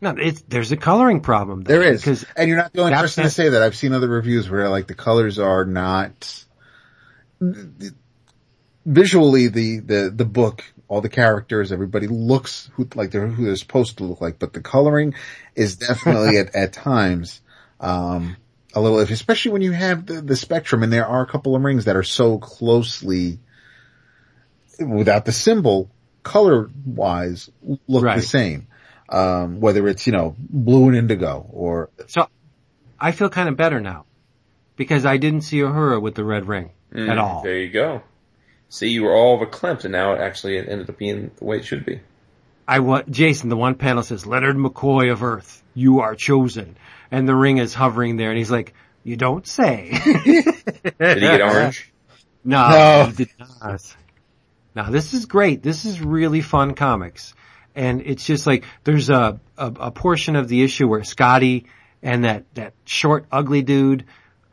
No, 0.00 0.14
it's, 0.16 0.42
there's 0.48 0.72
a 0.72 0.76
coloring 0.78 1.20
problem. 1.20 1.62
Though, 1.64 1.74
There 1.74 1.82
is, 1.82 2.00
Because, 2.00 2.24
and 2.34 2.48
you're 2.48 2.56
not 2.56 2.72
the 2.72 2.80
only 2.80 2.94
person 2.94 3.24
to 3.24 3.30
say 3.30 3.50
that. 3.50 3.62
I've 3.62 3.76
seen 3.76 3.92
other 3.92 4.08
reviews 4.08 4.48
where 4.48 4.70
like 4.70 4.86
the 4.86 4.94
colors 4.94 5.38
are 5.38 5.66
not 5.66 6.44
visually 8.86 9.48
the 9.48 9.80
the 9.80 10.12
the 10.14 10.24
book, 10.24 10.64
all 10.88 11.00
the 11.02 11.08
characters, 11.10 11.72
everybody 11.72 12.06
looks 12.06 12.70
who 12.74 12.88
like 12.94 13.10
they're 13.10 13.26
who 13.26 13.44
they're 13.44 13.56
supposed 13.56 13.98
to 13.98 14.04
look 14.04 14.20
like, 14.20 14.38
but 14.38 14.52
the 14.54 14.60
coloring 14.62 15.14
is 15.54 15.76
definitely 15.76 16.38
at 16.42 16.54
at 16.54 16.72
times 16.72 17.42
um 17.80 18.36
a 18.74 18.80
little 18.80 18.98
iffy, 18.98 19.12
especially 19.12 19.52
when 19.52 19.62
you 19.62 19.72
have 19.72 20.06
the, 20.06 20.20
the 20.20 20.36
spectrum, 20.36 20.82
and 20.82 20.92
there 20.92 21.06
are 21.06 21.22
a 21.22 21.26
couple 21.26 21.56
of 21.56 21.62
rings 21.62 21.86
that 21.86 21.96
are 21.96 22.02
so 22.02 22.38
closely 22.38 23.38
without 24.78 25.24
the 25.24 25.32
symbol, 25.32 25.90
color 26.22 26.68
wise, 26.84 27.50
look 27.86 28.04
Right. 28.04 28.16
the 28.16 28.22
same. 28.22 28.68
Um, 29.08 29.60
whether 29.60 29.86
it's, 29.88 30.06
you 30.06 30.12
know, 30.12 30.34
blue 30.38 30.88
and 30.88 30.96
indigo 30.96 31.46
or, 31.52 31.90
so, 32.06 32.26
I 32.98 33.12
feel 33.12 33.30
kind 33.30 33.48
of 33.48 33.56
better 33.56 33.80
now. 33.80 34.04
Because 34.76 35.06
I 35.06 35.16
didn't 35.16 35.42
see 35.42 35.58
Uhura 35.58 36.02
with 36.02 36.14
the 36.14 36.24
red 36.24 36.46
ring 36.46 36.72
Mm, 36.92 37.08
at 37.08 37.18
all. 37.18 37.42
There 37.42 37.58
you 37.58 37.70
go. 37.70 38.02
See, 38.68 38.88
you 38.88 39.04
were 39.04 39.14
all 39.14 39.38
verklempt, 39.38 39.84
and 39.84 39.92
now 39.92 40.12
it 40.14 40.20
actually 40.20 40.58
ended 40.58 40.90
up 40.90 40.98
being 40.98 41.30
the 41.36 41.44
way 41.44 41.58
it 41.58 41.64
should 41.64 41.84
be. 41.86 42.00
I 42.68 42.80
want, 42.80 43.10
Jason, 43.10 43.48
the 43.48 43.56
one 43.56 43.76
panel 43.76 44.02
says, 44.02 44.26
Leonard 44.26 44.56
McCoy 44.56 45.12
of 45.12 45.22
Earth, 45.22 45.62
you 45.74 46.00
are 46.00 46.16
chosen. 46.16 46.76
And 47.12 47.28
the 47.28 47.34
ring 47.34 47.58
is 47.58 47.72
hovering 47.74 48.16
there 48.16 48.30
and 48.30 48.38
he's 48.38 48.50
like, 48.50 48.74
you 49.04 49.16
don't 49.16 49.46
say. 49.46 49.90
Did 50.24 50.44
he 50.98 51.20
get 51.20 51.40
orange? 51.42 51.92
No, 52.44 52.68
No. 52.68 53.04
he 53.06 53.24
did 53.24 53.28
not. 53.60 53.96
Now 54.76 54.90
this 54.90 55.14
is 55.14 55.26
great. 55.26 55.62
This 55.64 55.84
is 55.84 56.00
really 56.00 56.40
fun 56.42 56.74
comics. 56.74 57.34
And 57.74 58.00
it's 58.02 58.24
just 58.24 58.46
like, 58.46 58.64
there's 58.84 59.10
a, 59.10 59.40
a, 59.58 59.66
a 59.80 59.90
portion 59.92 60.34
of 60.36 60.48
the 60.48 60.62
issue 60.62 60.86
where 60.88 61.02
Scotty 61.04 61.66
and 62.02 62.24
that, 62.24 62.44
that 62.54 62.74
short 62.84 63.26
ugly 63.32 63.62
dude, 63.62 64.04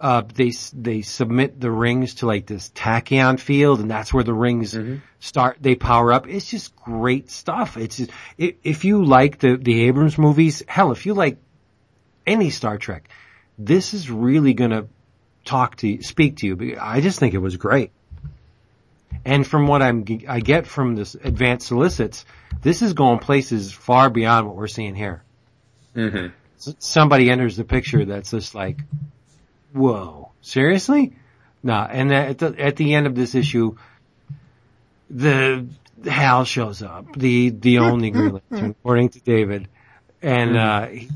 uh, 0.03 0.21
they, 0.35 0.51
they 0.73 1.01
submit 1.01 1.59
the 1.61 1.71
rings 1.71 2.15
to 2.15 2.27
like 2.27 2.45
this 2.45 2.69
tachyon 2.75 3.39
field 3.39 3.79
and 3.79 3.89
that's 3.89 4.13
where 4.13 4.25
the 4.25 4.33
rings 4.33 4.75
start, 5.19 5.57
they 5.61 5.75
power 5.75 6.11
up. 6.11 6.27
It's 6.27 6.49
just 6.49 6.75
great 6.75 7.31
stuff. 7.31 7.77
It's 7.77 7.95
just, 7.97 8.11
i 8.37 8.55
if 8.63 8.83
you 8.83 9.05
like 9.05 9.39
the, 9.39 9.55
the 9.55 9.83
Abrams 9.87 10.17
movies, 10.17 10.61
hell, 10.67 10.91
if 10.91 11.05
you 11.05 11.13
like 11.13 11.37
any 12.27 12.49
Star 12.49 12.77
Trek, 12.77 13.07
this 13.57 13.93
is 13.93 14.11
really 14.11 14.53
gonna 14.53 14.87
talk 15.45 15.77
to 15.77 15.87
you, 15.87 16.03
speak 16.03 16.37
to 16.37 16.47
you. 16.47 16.77
I 16.79 16.99
just 16.99 17.17
think 17.19 17.33
it 17.33 17.39
was 17.39 17.55
great. 17.55 17.91
And 19.25 19.47
from 19.47 19.67
what 19.67 19.81
I'm, 19.81 20.05
I 20.27 20.41
get 20.41 20.67
from 20.67 20.95
this 20.95 21.15
advanced 21.15 21.67
solicits, 21.67 22.25
this 22.61 22.81
is 22.81 22.91
going 22.93 23.19
places 23.19 23.71
far 23.71 24.09
beyond 24.09 24.47
what 24.47 24.57
we're 24.57 24.67
seeing 24.67 24.95
here. 24.95 25.23
hmm 25.93 26.27
S- 26.57 26.75
Somebody 26.79 27.29
enters 27.29 27.55
the 27.55 27.63
picture 27.63 28.03
that's 28.03 28.31
just 28.31 28.53
like, 28.53 28.79
whoa, 29.73 30.31
seriously? 30.41 31.15
No, 31.63 31.75
and 31.75 32.13
at 32.13 32.37
the, 32.39 32.55
at 32.59 32.75
the 32.75 32.93
end 32.93 33.07
of 33.07 33.15
this 33.15 33.35
issue, 33.35 33.75
the 35.09 35.67
Hal 36.05 36.45
shows 36.45 36.81
up, 36.81 37.15
the, 37.15 37.49
the 37.49 37.77
only 37.79 38.11
Green 38.11 38.39
Lantern, 38.51 38.71
according 38.71 39.09
to 39.09 39.19
David. 39.21 39.67
And, 40.21 40.57
uh, 40.57 40.87
he- 40.87 41.09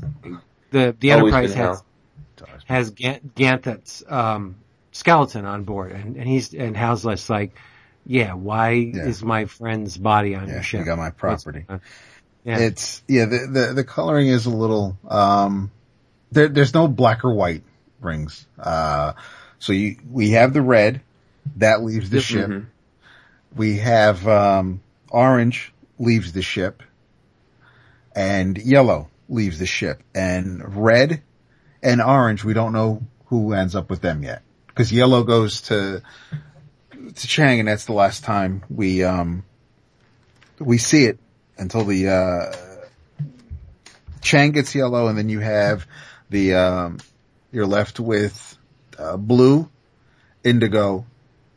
the, 0.70 0.94
the 1.00 1.12
Always 1.12 1.32
Enterprise 1.34 1.54
has, 1.54 1.82
Hal. 2.38 2.48
has 2.66 2.90
Gan- 2.90 3.30
Ganthet's, 3.34 4.02
um, 4.06 4.56
skeleton 4.92 5.44
on 5.46 5.64
board 5.64 5.92
and, 5.92 6.16
and 6.16 6.26
he's, 6.28 6.52
and 6.52 6.76
Hal's 6.76 7.04
just 7.04 7.30
like, 7.30 7.54
yeah, 8.04 8.32
why 8.34 8.70
Yeah. 8.70 9.06
is 9.06 9.22
my 9.22 9.44
friend's 9.46 9.96
body 9.96 10.34
on 10.34 10.48
yeah, 10.48 10.54
your 10.54 10.62
ship? 10.62 10.80
you 10.80 10.86
got 10.86 10.98
my 10.98 11.10
property. 11.10 11.64
What's- 11.66 11.82
Yeah. 12.44 12.58
It's, 12.58 13.02
yeah, 13.08 13.24
the, 13.26 13.46
the, 13.50 13.72
the 13.74 13.84
coloring 13.84 14.28
is 14.28 14.46
a 14.46 14.50
little, 14.50 14.96
um, 15.08 15.70
there, 16.32 16.48
there's 16.48 16.74
no 16.74 16.86
black 16.88 17.24
or 17.24 17.32
white 17.32 17.62
rings. 18.00 18.46
Uh, 18.58 19.12
so 19.58 19.72
you, 19.72 19.96
we 20.10 20.30
have 20.30 20.52
the 20.52 20.62
red, 20.62 21.00
that 21.56 21.82
leaves 21.82 22.10
the 22.10 22.20
ship. 22.20 22.48
Mhm. 22.48 22.66
We 23.56 23.78
have, 23.78 24.26
um, 24.28 24.80
orange 25.10 25.72
leaves 25.98 26.32
the 26.32 26.42
ship 26.42 26.82
and 28.14 28.58
yellow 28.58 29.08
leaves 29.28 29.58
the 29.58 29.66
ship 29.66 30.02
and 30.14 30.76
red 30.76 31.22
and 31.82 32.02
orange, 32.02 32.44
we 32.44 32.54
don't 32.54 32.72
know 32.72 33.02
who 33.26 33.52
ends 33.52 33.74
up 33.76 33.90
with 33.90 34.00
them 34.00 34.22
yet. 34.22 34.42
Cause 34.74 34.92
yellow 34.92 35.22
goes 35.24 35.62
to, 35.62 36.02
to 37.14 37.26
Chang 37.26 37.58
and 37.58 37.68
that's 37.68 37.84
the 37.86 37.92
last 37.92 38.24
time 38.24 38.62
we, 38.68 39.02
um, 39.02 39.44
we 40.58 40.78
see 40.78 41.04
it 41.04 41.18
until 41.56 41.84
the, 41.84 42.08
uh, 42.08 42.52
Chang 44.20 44.52
gets 44.52 44.74
yellow 44.74 45.08
and 45.08 45.16
then 45.16 45.28
you 45.28 45.40
have 45.40 45.86
the, 46.30 46.54
um, 46.54 46.98
you're 47.52 47.66
left 47.66 48.00
with, 48.00 48.56
uh, 48.98 49.16
blue, 49.16 49.68
indigo, 50.44 51.06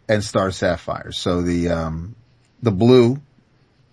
and 0.08 0.24
star 0.24 0.52
sapphire. 0.52 1.12
So 1.12 1.42
the, 1.42 1.70
um, 1.70 2.16
the 2.62 2.72
blue, 2.72 3.22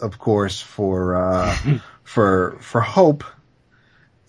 of 0.01 0.19
course, 0.19 0.61
for, 0.61 1.17
uh, 1.17 1.57
for, 2.03 2.59
for 2.61 2.81
hope, 2.81 3.25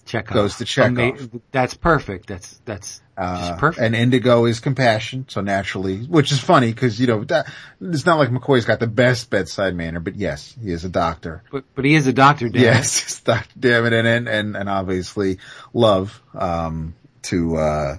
Chekhov. 0.06 0.34
goes 0.34 0.58
to 0.58 0.66
Chekhov. 0.66 0.98
Ama- 0.98 1.42
That's 1.52 1.76
perfect. 1.76 2.26
That's, 2.28 2.60
that's 2.66 3.00
uh, 3.16 3.48
just 3.50 3.60
perfect. 3.60 3.86
and 3.86 3.96
indigo 3.96 4.46
is 4.46 4.60
compassion. 4.60 5.26
So 5.30 5.42
naturally, 5.42 6.00
which 6.00 6.32
is 6.32 6.40
funny 6.40 6.74
because, 6.74 7.00
you 7.00 7.06
know, 7.06 7.24
that, 7.26 7.48
it's 7.80 8.08
not 8.08 8.18
like 8.18 8.30
McCoy's 8.30 8.66
got 8.66 8.80
the 8.80 8.88
best 8.88 9.30
bedside 9.30 9.76
manner, 9.76 10.00
but 10.00 10.16
yes, 10.16 10.56
he 10.64 10.72
is 10.72 10.84
a 10.84 10.90
doctor. 10.90 11.44
but, 11.52 11.64
but 11.76 11.86
he 11.86 11.94
is 11.94 12.08
a 12.08 12.14
doctor, 12.14 12.50
Dan. 12.50 12.64
Yes, 12.64 13.22
Dr. 13.22 13.60
David 13.60 13.94
and, 13.94 14.08
and, 14.08 14.28
and, 14.28 14.58
and 14.58 14.68
obviously 14.70 15.38
love, 15.74 16.20
um, 16.34 16.96
to, 17.24 17.58
uh, 17.58 17.98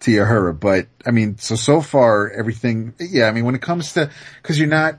to 0.00 0.10
Uhura. 0.10 0.58
But 0.58 0.86
I 1.06 1.10
mean, 1.10 1.38
so, 1.38 1.56
so 1.56 1.80
far 1.80 2.30
everything, 2.30 2.94
yeah, 2.98 3.26
I 3.26 3.32
mean, 3.32 3.44
when 3.44 3.54
it 3.54 3.62
comes 3.62 3.94
to, 3.94 4.10
cause 4.42 4.58
you're 4.58 4.68
not, 4.68 4.98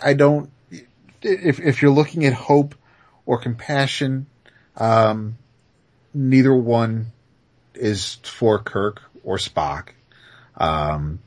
I 0.00 0.14
don't, 0.14 0.50
if, 1.22 1.60
if 1.60 1.80
you're 1.82 1.90
looking 1.90 2.24
at 2.24 2.32
hope 2.32 2.74
or 3.24 3.38
compassion, 3.38 4.26
um, 4.76 5.38
neither 6.12 6.54
one 6.54 7.12
is 7.74 8.16
for 8.22 8.58
Kirk 8.58 9.00
or 9.22 9.36
Spock. 9.38 9.90
Um, 10.56 11.20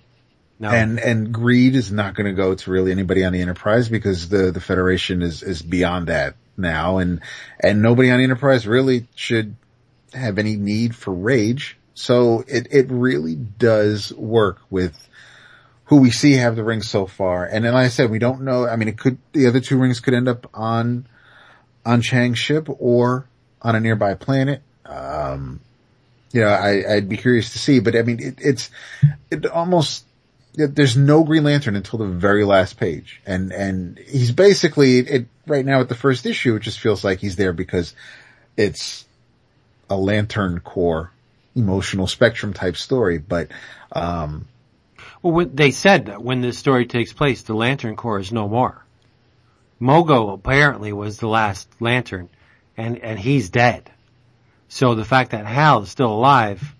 No. 0.60 0.70
and 0.70 1.00
and 1.00 1.32
greed 1.32 1.76
is 1.76 1.92
not 1.92 2.16
going 2.16 2.26
to 2.26 2.34
go 2.34 2.56
to 2.56 2.72
really 2.72 2.92
anybody 2.92 3.24
on 3.24 3.34
the 3.34 3.42
Enterprise 3.42 3.90
because 3.90 4.30
the 4.30 4.52
the 4.52 4.60
Federation 4.62 5.22
is 5.22 5.44
is 5.44 5.62
beyond 5.62 6.08
that 6.08 6.36
now, 6.56 6.98
and 6.98 7.22
and 7.60 7.82
nobody 7.82 8.10
on 8.10 8.18
the 8.18 8.24
Enterprise 8.24 8.66
really 8.66 9.08
should 9.16 9.56
have 10.18 10.38
any 10.38 10.56
need 10.56 10.96
for 10.96 11.14
rage. 11.14 11.78
So 11.94 12.44
it 12.48 12.68
it 12.72 12.88
really 12.90 13.36
does 13.36 14.14
work 14.14 14.60
with 14.70 15.08
who 15.88 15.98
we 15.98 16.12
see 16.12 16.34
have 16.34 16.56
the 16.56 16.64
rings 16.64 16.88
so 16.90 17.06
far. 17.06 17.46
And 17.46 17.64
then 17.64 17.74
like 17.74 17.86
I 17.86 17.90
said, 17.90 18.12
we 18.12 18.20
don't 18.20 18.42
know, 18.42 18.68
I 18.68 18.76
mean, 18.76 18.90
it 18.90 18.98
could, 18.98 19.18
the 19.32 19.48
other 19.48 19.62
two 19.62 19.78
rings 19.78 20.02
could 20.02 20.14
end 20.14 20.28
up 20.28 20.50
on, 20.54 21.08
on 21.86 22.02
Chang's 22.02 22.40
ship 22.40 22.68
or 22.68 23.26
on 23.62 23.76
a 23.76 23.80
nearby 23.80 24.14
planet. 24.16 24.62
Um, 24.86 25.62
you 26.34 26.42
know, 26.42 26.50
I, 26.50 26.96
I'd 26.96 27.08
be 27.08 27.16
curious 27.16 27.54
to 27.54 27.60
see, 27.60 27.80
but 27.80 27.96
I 27.96 28.02
mean, 28.02 28.22
it, 28.22 28.36
it's, 28.40 28.70
it 29.32 29.46
almost, 29.46 30.04
there's 30.56 30.98
no 30.98 31.24
Green 31.24 31.46
Lantern 31.46 31.78
until 31.78 32.00
the 32.00 32.08
very 32.08 32.44
last 32.44 32.78
page. 32.78 33.22
And, 33.26 33.54
and 33.54 33.98
he's 33.98 34.34
basically, 34.34 35.00
it, 35.00 35.28
right 35.46 35.66
now 35.66 35.80
at 35.80 35.88
the 35.88 35.96
first 35.96 36.26
issue, 36.26 36.56
it 36.56 36.64
just 36.64 36.82
feels 36.82 37.06
like 37.06 37.20
he's 37.20 37.38
there 37.38 37.54
because 37.54 37.94
it's 38.58 39.06
a 39.90 39.96
Lantern 39.98 40.60
core 40.60 41.12
emotional 41.56 42.08
spectrum 42.08 42.54
type 42.54 42.78
story. 42.78 43.18
But, 43.18 43.50
um, 43.92 44.48
Well, 45.22 45.46
they 45.52 45.72
said 45.72 46.06
that 46.08 46.22
when 46.22 46.42
this 46.42 46.58
story 46.58 46.86
takes 46.86 47.14
place, 47.14 47.42
the 47.44 47.54
Lantern 47.56 47.96
Corps 47.96 48.20
is 48.20 48.32
no 48.32 48.48
more. 48.48 48.84
Mogo 49.82 50.34
apparently 50.34 50.92
was 50.92 51.18
the 51.18 51.28
last 51.28 51.68
Lantern, 51.80 52.30
and 52.76 52.98
and 52.98 53.20
he's 53.20 53.50
dead. 53.50 53.92
So 54.70 54.96
the 54.96 55.06
fact 55.06 55.32
that 55.32 55.46
Hal 55.46 55.84
is 55.84 55.90
still 55.90 56.12
alive 56.12 56.76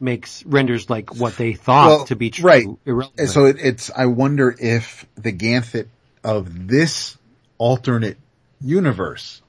makes 0.00 0.44
renders 0.44 0.90
like 0.90 1.14
what 1.14 1.36
they 1.36 1.52
thought 1.54 1.86
Well, 1.88 2.04
to 2.06 2.16
be 2.16 2.30
true 2.30 2.46
right. 2.46 2.66
irrelevant. 2.84 3.20
And 3.20 3.30
so 3.30 3.44
it, 3.46 3.56
it's, 3.60 3.90
I 3.94 4.06
wonder 4.06 4.54
if 4.58 5.06
the 5.14 5.32
Ganthet 5.32 5.86
of 6.22 6.66
this 6.66 7.16
alternate 7.58 8.18
universe, 8.60 9.40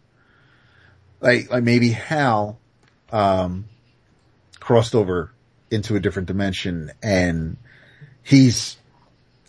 like, 1.20 1.50
like 1.50 1.64
maybe 1.64 1.90
Hal, 1.90 2.60
um, 3.16 3.66
crossed 4.60 4.96
over 4.96 5.32
into 5.72 5.96
a 5.96 6.00
different 6.00 6.28
dimension 6.28 6.92
and 7.02 7.58
he's, 8.24 8.78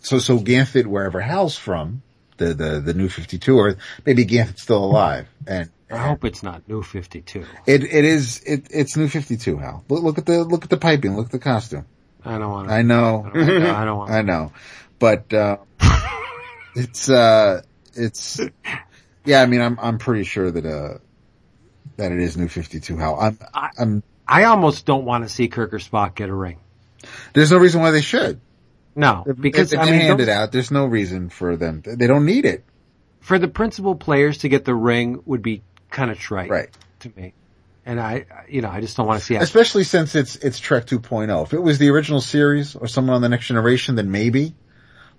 so, 0.01 0.19
so 0.19 0.39
Ganthet, 0.39 0.85
wherever 0.85 1.19
Hal's 1.19 1.57
from, 1.57 2.01
the, 2.37 2.53
the, 2.53 2.79
the 2.79 2.93
new 2.93 3.09
52 3.09 3.59
Earth, 3.59 3.77
maybe 4.05 4.25
Ganthet's 4.25 4.61
still 4.61 4.83
alive 4.83 5.27
and, 5.45 5.69
I 5.89 5.99
hope 5.99 6.25
it's 6.25 6.43
not 6.43 6.67
New 6.67 6.83
Fifty 6.83 7.21
Two. 7.21 7.45
it, 7.65 7.81
it 7.81 8.03
is, 8.03 8.41
it, 8.45 8.67
it's 8.71 8.97
new 8.97 9.07
52, 9.07 9.57
Hal. 9.57 9.85
Look, 9.87 10.03
look 10.03 10.17
at 10.17 10.25
the, 10.25 10.43
look 10.43 10.65
at 10.65 10.69
the 10.69 10.75
piping, 10.75 11.15
look 11.15 11.27
at 11.27 11.31
the 11.31 11.39
costume. 11.39 11.85
I 12.25 12.37
don't 12.37 12.51
want 12.51 12.67
to. 12.67 12.73
I 12.73 12.81
know. 12.81 13.29
I 13.33 13.37
don't, 13.37 13.61
I 13.61 13.85
don't 13.85 13.97
want. 13.97 14.11
I 14.19 14.21
know, 14.21 14.51
but 14.99 15.33
uh, 15.33 15.57
it's 16.75 17.09
uh, 17.09 17.61
it's 17.93 18.41
yeah. 19.25 19.41
I 19.41 19.45
mean, 19.45 19.61
I'm 19.61 19.79
I'm 19.79 19.97
pretty 19.97 20.25
sure 20.25 20.51
that 20.51 20.65
uh 20.65 20.97
that 21.97 22.11
it 22.11 22.19
is 22.19 22.37
New 22.37 22.47
Fifty 22.47 22.79
Two. 22.79 22.97
How 22.97 23.15
I'm 23.17 23.37
I- 23.53 23.69
I'm 23.77 24.03
I 24.27 24.43
almost 24.45 24.85
don't 24.85 25.05
want 25.05 25.23
to 25.23 25.29
see 25.29 25.47
Kirk 25.47 25.73
or 25.73 25.77
Spock 25.79 26.15
get 26.15 26.29
a 26.29 26.33
ring. 26.35 26.57
there's 27.33 27.51
no 27.51 27.57
reason 27.57 27.81
why 27.81 27.91
they 27.91 28.01
should 28.01 28.39
No, 28.95 29.23
because 29.39 29.71
if 29.73 29.79
I 29.79 29.85
they 29.85 29.91
mean, 29.91 30.01
hand 30.01 30.19
it 30.21 30.29
out. 30.29 30.51
There's 30.51 30.71
no 30.71 30.85
reason 30.85 31.29
for 31.29 31.55
them. 31.55 31.81
They 31.85 32.07
don't 32.07 32.25
need 32.25 32.45
it. 32.45 32.63
for 33.19 33.37
the 33.39 33.47
principal 33.47 33.95
players 33.95 34.39
to 34.39 34.49
get 34.49 34.65
the 34.65 34.73
ring 34.75 35.21
would 35.25 35.41
be 35.41 35.61
kind 35.91 36.11
of 36.11 36.17
trite, 36.19 36.49
Right. 36.49 36.69
To 37.01 37.11
me, 37.15 37.33
and 37.85 37.99
I, 38.01 38.25
you 38.49 38.61
know, 38.61 38.69
I 38.69 38.81
just 38.81 38.97
don't 38.97 39.05
want 39.07 39.19
to 39.19 39.25
see 39.25 39.35
it. 39.35 39.41
Especially 39.41 39.83
since 39.85 40.15
it's 40.15 40.35
it's 40.37 40.59
Trek 40.59 40.85
2.0. 40.87 41.43
If 41.45 41.53
it 41.53 41.61
was 41.61 41.77
the 41.77 41.89
original 41.89 42.19
series 42.21 42.75
or 42.75 42.87
someone 42.87 43.15
on 43.15 43.21
the 43.21 43.29
Next 43.29 43.47
Generation, 43.47 43.95
then 43.95 44.11
maybe. 44.11 44.55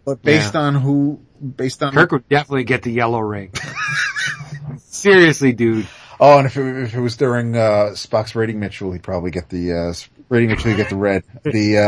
But 0.04 0.22
based 0.22 0.54
Yeah. 0.54 0.60
on 0.62 0.74
who, 0.74 1.20
based 1.56 1.82
on 1.82 1.92
Kirk 1.92 2.12
would 2.12 2.28
definitely 2.28 2.64
get 2.64 2.82
the 2.82 2.90
yellow 2.92 3.20
ring. 3.20 3.52
Seriously, 4.78 5.52
dude. 5.52 5.86
Oh, 6.20 6.38
and 6.38 6.46
if 6.46 6.56
it, 6.56 6.82
if 6.84 6.94
it 6.94 7.00
was 7.00 7.16
during 7.16 7.56
uh, 7.56 7.90
Spock's 7.92 8.34
rating 8.34 8.58
ritual, 8.60 8.92
he'd 8.92 9.02
probably 9.02 9.30
get 9.30 9.48
the 9.48 9.72
uh, 9.72 9.92
rating 10.28 10.50
ritual. 10.50 10.72
He'd 10.72 10.76
get 10.76 10.90
the 10.90 10.96
red. 10.96 11.22
The 11.44 11.78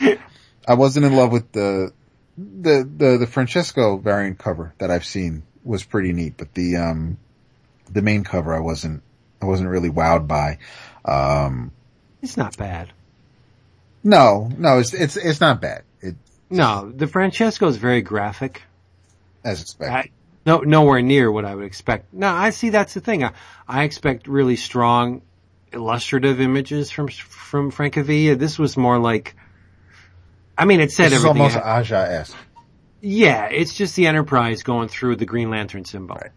uh, 0.00 0.16
I 0.66 0.74
wasn't 0.74 1.06
in 1.06 1.14
love 1.14 1.30
with 1.32 1.52
the 1.52 1.92
the 2.36 2.88
the 2.96 3.18
the 3.18 3.26
Francesco 3.26 3.96
variant 3.96 4.38
cover 4.38 4.74
that 4.78 4.90
I've 4.90 5.04
seen 5.04 5.44
was 5.64 5.84
pretty 5.84 6.12
neat, 6.12 6.34
but 6.36 6.52
the 6.54 6.76
um 6.76 7.18
the 7.90 8.02
main 8.02 8.24
cover 8.24 8.54
I 8.54 8.60
wasn't 8.60 9.02
I 9.40 9.46
wasn't 9.46 9.68
really 9.70 9.90
wowed 9.90 10.26
by. 10.26 10.58
Um, 11.04 11.70
It's 12.22 12.36
not 12.36 12.56
bad. 12.56 12.92
no, 14.02 14.50
no, 14.58 14.78
it's 14.80 14.92
it's 14.92 15.16
it's 15.16 15.40
not 15.40 15.60
bad. 15.60 15.82
It 16.00 16.16
No, 16.50 16.90
the 16.90 17.06
Francesco 17.06 17.68
is 17.68 17.76
very 17.76 18.02
graphic. 18.02 18.62
as 19.44 19.62
expected. 19.62 20.10
No, 20.46 20.58
nowhere 20.60 21.02
near 21.02 21.30
what 21.30 21.44
I 21.44 21.54
would 21.54 21.64
expect. 21.64 22.14
No, 22.14 22.28
I 22.28 22.50
see 22.50 22.70
that's 22.70 22.94
the 22.94 23.00
thing. 23.00 23.24
I, 23.24 23.32
I 23.66 23.82
expect 23.82 24.28
really 24.28 24.54
strong 24.56 25.22
illustrative 25.72 26.40
images 26.40 26.90
from 26.90 27.08
from 27.08 27.72
Francavilla. 27.72 28.38
This 28.38 28.58
was 28.58 28.76
more 28.76 28.98
like, 28.98 29.34
I 30.56 30.64
mean, 30.64 30.80
it 30.80 30.92
said 30.92 31.06
this 31.10 31.18
is 31.18 31.24
everything. 31.24 31.42
almost 31.42 31.56
Aja-esque. 31.92 32.36
yeah, 33.00 33.46
it's 33.46 33.74
just 33.74 33.96
the 33.96 34.06
Enterprise 34.06 34.62
going 34.62 34.88
through 34.88 35.16
the 35.16 35.26
Green 35.26 35.50
Lantern 35.50 35.84
symbol. 35.84 36.16
Right. 36.16 36.30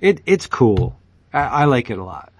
It 0.00 0.20
it's 0.26 0.46
cool. 0.46 0.96
I, 1.32 1.40
I 1.40 1.64
like 1.64 1.90
it 1.90 1.98
a 1.98 2.04
lot. 2.04 2.32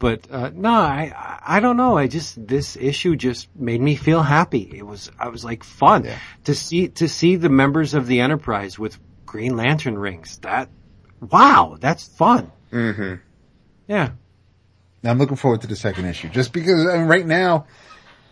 But 0.00 0.26
uh, 0.30 0.50
no, 0.54 0.70
I 0.72 1.12
I 1.16 1.56
I 1.58 1.60
don't 1.60 1.76
know. 1.76 1.96
I 1.96 2.06
just 2.08 2.44
this 2.46 2.76
issue 2.76 3.14
just 3.16 3.48
made 3.54 3.80
me 3.80 3.94
feel 3.96 4.22
happy. 4.22 4.68
It 4.74 4.84
was 4.86 5.10
I 5.18 5.28
was 5.28 5.44
like 5.44 5.62
fun 5.62 6.04
Yeah. 6.04 6.18
to 6.44 6.54
see 6.54 6.88
to 6.88 7.08
see 7.08 7.36
the 7.36 7.48
members 7.50 7.94
of 7.94 8.06
the 8.06 8.20
Enterprise 8.20 8.78
with 8.78 8.98
Green 9.30 9.56
Lantern 9.56 9.96
rings. 9.96 10.38
That 10.38 10.68
wow, 11.20 11.76
that's 11.78 12.08
fun. 12.08 12.50
Mm-hmm. 12.72 13.14
Yeah. 13.86 14.10
I'm 15.04 15.18
looking 15.18 15.36
forward 15.36 15.60
to 15.60 15.68
the 15.68 15.76
second 15.76 16.06
issue, 16.06 16.28
just 16.30 16.52
because 16.52 16.84
I 16.88 16.98
mean, 16.98 17.06
right 17.06 17.24
now, 17.24 17.66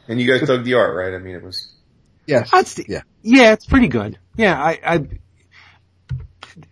And 0.09 0.21
you 0.21 0.27
guys 0.31 0.47
dug 0.47 0.65
the 0.65 0.75
art, 0.75 0.97
right? 0.97 1.15
I 1.15 1.19
mean, 1.19 1.37
it 1.37 1.43
was. 1.45 1.73
yes, 2.27 2.51
That's 2.51 2.77
yeah. 2.89 3.03
yeah, 3.23 3.53
it's 3.53 3.65
pretty 3.65 3.87
good. 3.87 4.19
Yeah, 4.37 4.61
I, 4.61 4.79
I 4.85 5.07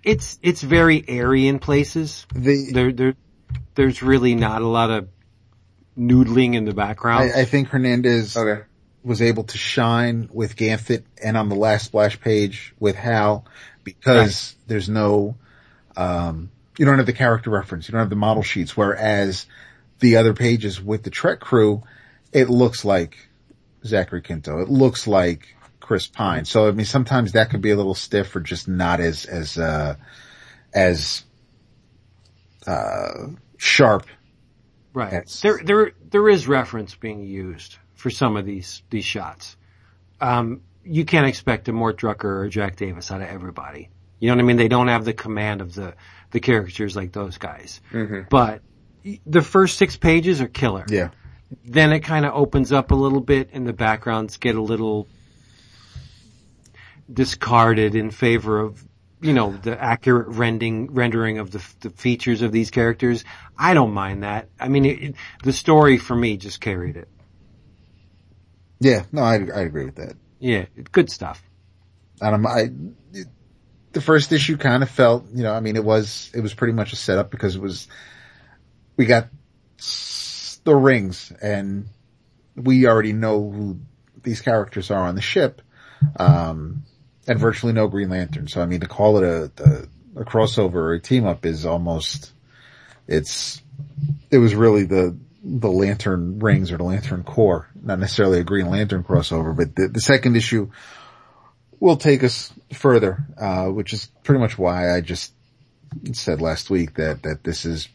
it's 0.02 0.40
it's 0.42 0.60
very 0.60 1.04
airy 1.06 1.46
in 1.46 1.60
places. 1.60 2.26
The 2.34 2.72
There 2.72 2.92
there 2.92 3.14
there's 3.76 4.02
really 4.02 4.34
not 4.34 4.60
a 4.60 4.66
lot 4.66 4.90
of 4.90 5.08
noodling 5.96 6.54
in 6.56 6.64
the 6.64 6.74
background. 6.74 7.30
I, 7.32 7.42
I 7.42 7.44
think 7.44 7.68
Hernandez 7.68 8.36
Okay. 8.36 8.64
was 9.04 9.22
able 9.22 9.44
to 9.44 9.56
shine 9.56 10.28
with 10.32 10.56
Ganthet 10.56 11.04
and 11.22 11.36
on 11.36 11.48
the 11.48 11.54
last 11.54 11.84
splash 11.86 12.20
page 12.20 12.74
with 12.80 12.96
Hal 12.96 13.46
because 13.86 14.56
there's 14.66 14.88
no, 14.88 15.36
um, 15.96 16.50
you 16.76 16.84
don't 16.84 16.98
have 16.98 17.06
the 17.06 17.12
character 17.12 17.50
reference. 17.50 17.88
You 17.88 17.92
don't 17.92 18.00
have 18.00 18.10
the 18.10 18.16
model 18.16 18.42
sheets. 18.42 18.76
Whereas 18.76 19.46
the 20.00 20.16
other 20.16 20.34
pages 20.34 20.82
with 20.82 21.04
the 21.04 21.10
Trek 21.10 21.38
crew, 21.38 21.84
it 22.32 22.50
looks 22.50 22.84
like 22.84 23.16
Zachary 23.84 24.22
Quinto. 24.22 24.58
It 24.58 24.68
looks 24.68 25.06
like 25.06 25.54
Chris 25.78 26.08
Pine. 26.08 26.44
So 26.44 26.66
I 26.68 26.72
mean, 26.72 26.84
sometimes 26.84 27.32
that 27.32 27.50
could 27.50 27.62
be 27.62 27.70
a 27.70 27.76
little 27.76 27.94
stiff 27.94 28.34
or 28.34 28.40
just 28.40 28.66
not 28.66 28.98
as, 28.98 29.24
as, 29.24 29.56
uh, 29.56 29.94
as, 30.74 31.22
uh, 32.66 33.28
sharp. 33.56 34.06
Right. 34.92 35.26
There, 35.42 35.60
there, 35.64 35.92
there 36.10 36.28
is 36.28 36.48
reference 36.48 36.96
being 36.96 37.24
used 37.24 37.76
for 37.94 38.10
some 38.10 38.36
of 38.36 38.44
these, 38.44 38.82
these 38.90 39.04
shots. 39.04 39.56
Um, 40.20 40.62
you 40.86 41.04
can't 41.04 41.26
expect 41.26 41.68
a 41.68 41.72
Mort 41.72 41.98
Drucker 41.98 42.24
or 42.24 42.48
Jack 42.48 42.76
Davis 42.76 43.10
out 43.10 43.20
of 43.20 43.28
everybody. 43.28 43.90
You 44.18 44.28
know 44.28 44.36
what 44.36 44.42
I 44.42 44.46
mean? 44.46 44.56
They 44.56 44.68
don't 44.68 44.88
have 44.88 45.04
the 45.04 45.12
command 45.12 45.60
of 45.60 45.74
the, 45.74 45.94
the 46.30 46.40
caricatures 46.40 46.96
like 46.96 47.12
those 47.12 47.38
guys. 47.38 47.80
Mhm. 47.92 48.28
But 48.30 48.62
the 49.26 49.42
first 49.42 49.78
six 49.78 49.96
pages 49.96 50.40
are 50.40 50.48
killer. 50.48 50.84
Yeah. 50.88 51.10
Then 51.64 51.92
it 51.92 52.00
kind 52.00 52.24
of 52.24 52.34
opens 52.34 52.72
up 52.72 52.90
a 52.90 52.94
little 52.94 53.20
bit 53.20 53.50
and 53.52 53.66
the 53.66 53.72
backgrounds 53.72 54.36
get 54.36 54.56
a 54.56 54.62
little 54.62 55.06
discarded 57.12 57.94
in 57.94 58.10
favor 58.10 58.58
of, 58.60 58.84
you 59.20 59.32
know, 59.32 59.56
the 59.56 59.80
accurate 59.80 60.28
rendering, 60.28 60.92
rendering 60.92 61.38
of 61.38 61.50
the, 61.50 61.62
the 61.80 61.90
features 61.90 62.42
of 62.42 62.52
these 62.52 62.70
characters. 62.70 63.24
I 63.56 63.74
don't 63.74 63.92
mind 63.92 64.22
that. 64.22 64.48
I 64.58 64.68
mean, 64.68 64.84
it, 64.84 65.02
it, 65.02 65.14
the 65.42 65.52
story 65.52 65.98
for 65.98 66.16
me 66.16 66.36
just 66.36 66.60
carried 66.60 66.96
it. 66.96 67.08
Yeah. 68.80 69.04
No, 69.12 69.22
I, 69.22 69.34
I 69.34 69.60
agree 69.60 69.84
with 69.84 69.96
that. 69.96 70.14
Yeah, 70.38 70.66
good 70.92 71.10
stuff. 71.10 71.42
And 72.20 72.46
I, 72.46 72.70
it- 73.12 73.28
the 73.92 74.00
first 74.02 74.30
issue 74.30 74.58
kind 74.58 74.82
of 74.82 74.90
felt, 74.90 75.24
you 75.32 75.42
know, 75.42 75.54
I 75.54 75.60
mean, 75.60 75.74
it 75.74 75.84
was, 75.84 76.30
it 76.34 76.40
was 76.40 76.52
pretty 76.52 76.74
much 76.74 76.92
a 76.92 76.96
setup 76.96 77.30
because 77.30 77.56
it 77.56 77.62
was, 77.62 77.88
we 78.98 79.06
got 79.06 79.28
the 80.64 80.74
rings 80.74 81.32
and 81.40 81.86
we 82.54 82.86
already 82.86 83.14
know 83.14 83.50
who 83.50 83.80
these 84.22 84.42
characters 84.42 84.90
are 84.90 85.02
on 85.06 85.14
the 85.14 85.22
ship. 85.22 85.62
Um, 86.16 86.82
and 87.26 87.38
virtually 87.38 87.72
no 87.72 87.88
Green 87.88 88.10
Lantern. 88.10 88.48
So 88.48 88.60
I 88.60 88.66
mean, 88.66 88.80
to 88.80 88.86
call 88.86 89.16
it 89.16 89.24
a, 89.24 89.50
a, 90.16 90.20
a 90.20 90.24
crossover 90.26 90.74
or 90.74 90.92
a 90.92 91.00
team 91.00 91.24
up 91.24 91.46
is 91.46 91.64
almost, 91.64 92.32
it's, 93.08 93.62
it 94.30 94.36
was 94.36 94.54
really 94.54 94.84
the, 94.84 95.16
the 95.48 95.70
Lantern 95.70 96.40
rings 96.40 96.72
or 96.72 96.76
the 96.76 96.82
Lantern 96.82 97.22
Corps, 97.22 97.68
not 97.80 98.00
necessarily 98.00 98.40
a 98.40 98.44
Green 98.44 98.68
Lantern 98.68 99.04
crossover, 99.04 99.56
but 99.56 99.76
the, 99.76 99.86
the 99.86 100.00
second 100.00 100.36
issue 100.36 100.70
will 101.78 101.96
take 101.96 102.24
us 102.24 102.52
further, 102.72 103.24
uh, 103.38 103.66
which 103.66 103.92
is 103.92 104.06
pretty 104.24 104.40
much 104.40 104.58
why 104.58 104.92
I 104.92 105.00
just 105.02 105.32
said 106.12 106.40
last 106.40 106.68
week 106.68 106.94
that, 106.94 107.22
that 107.22 107.44
this 107.44 107.64
is 107.64 107.88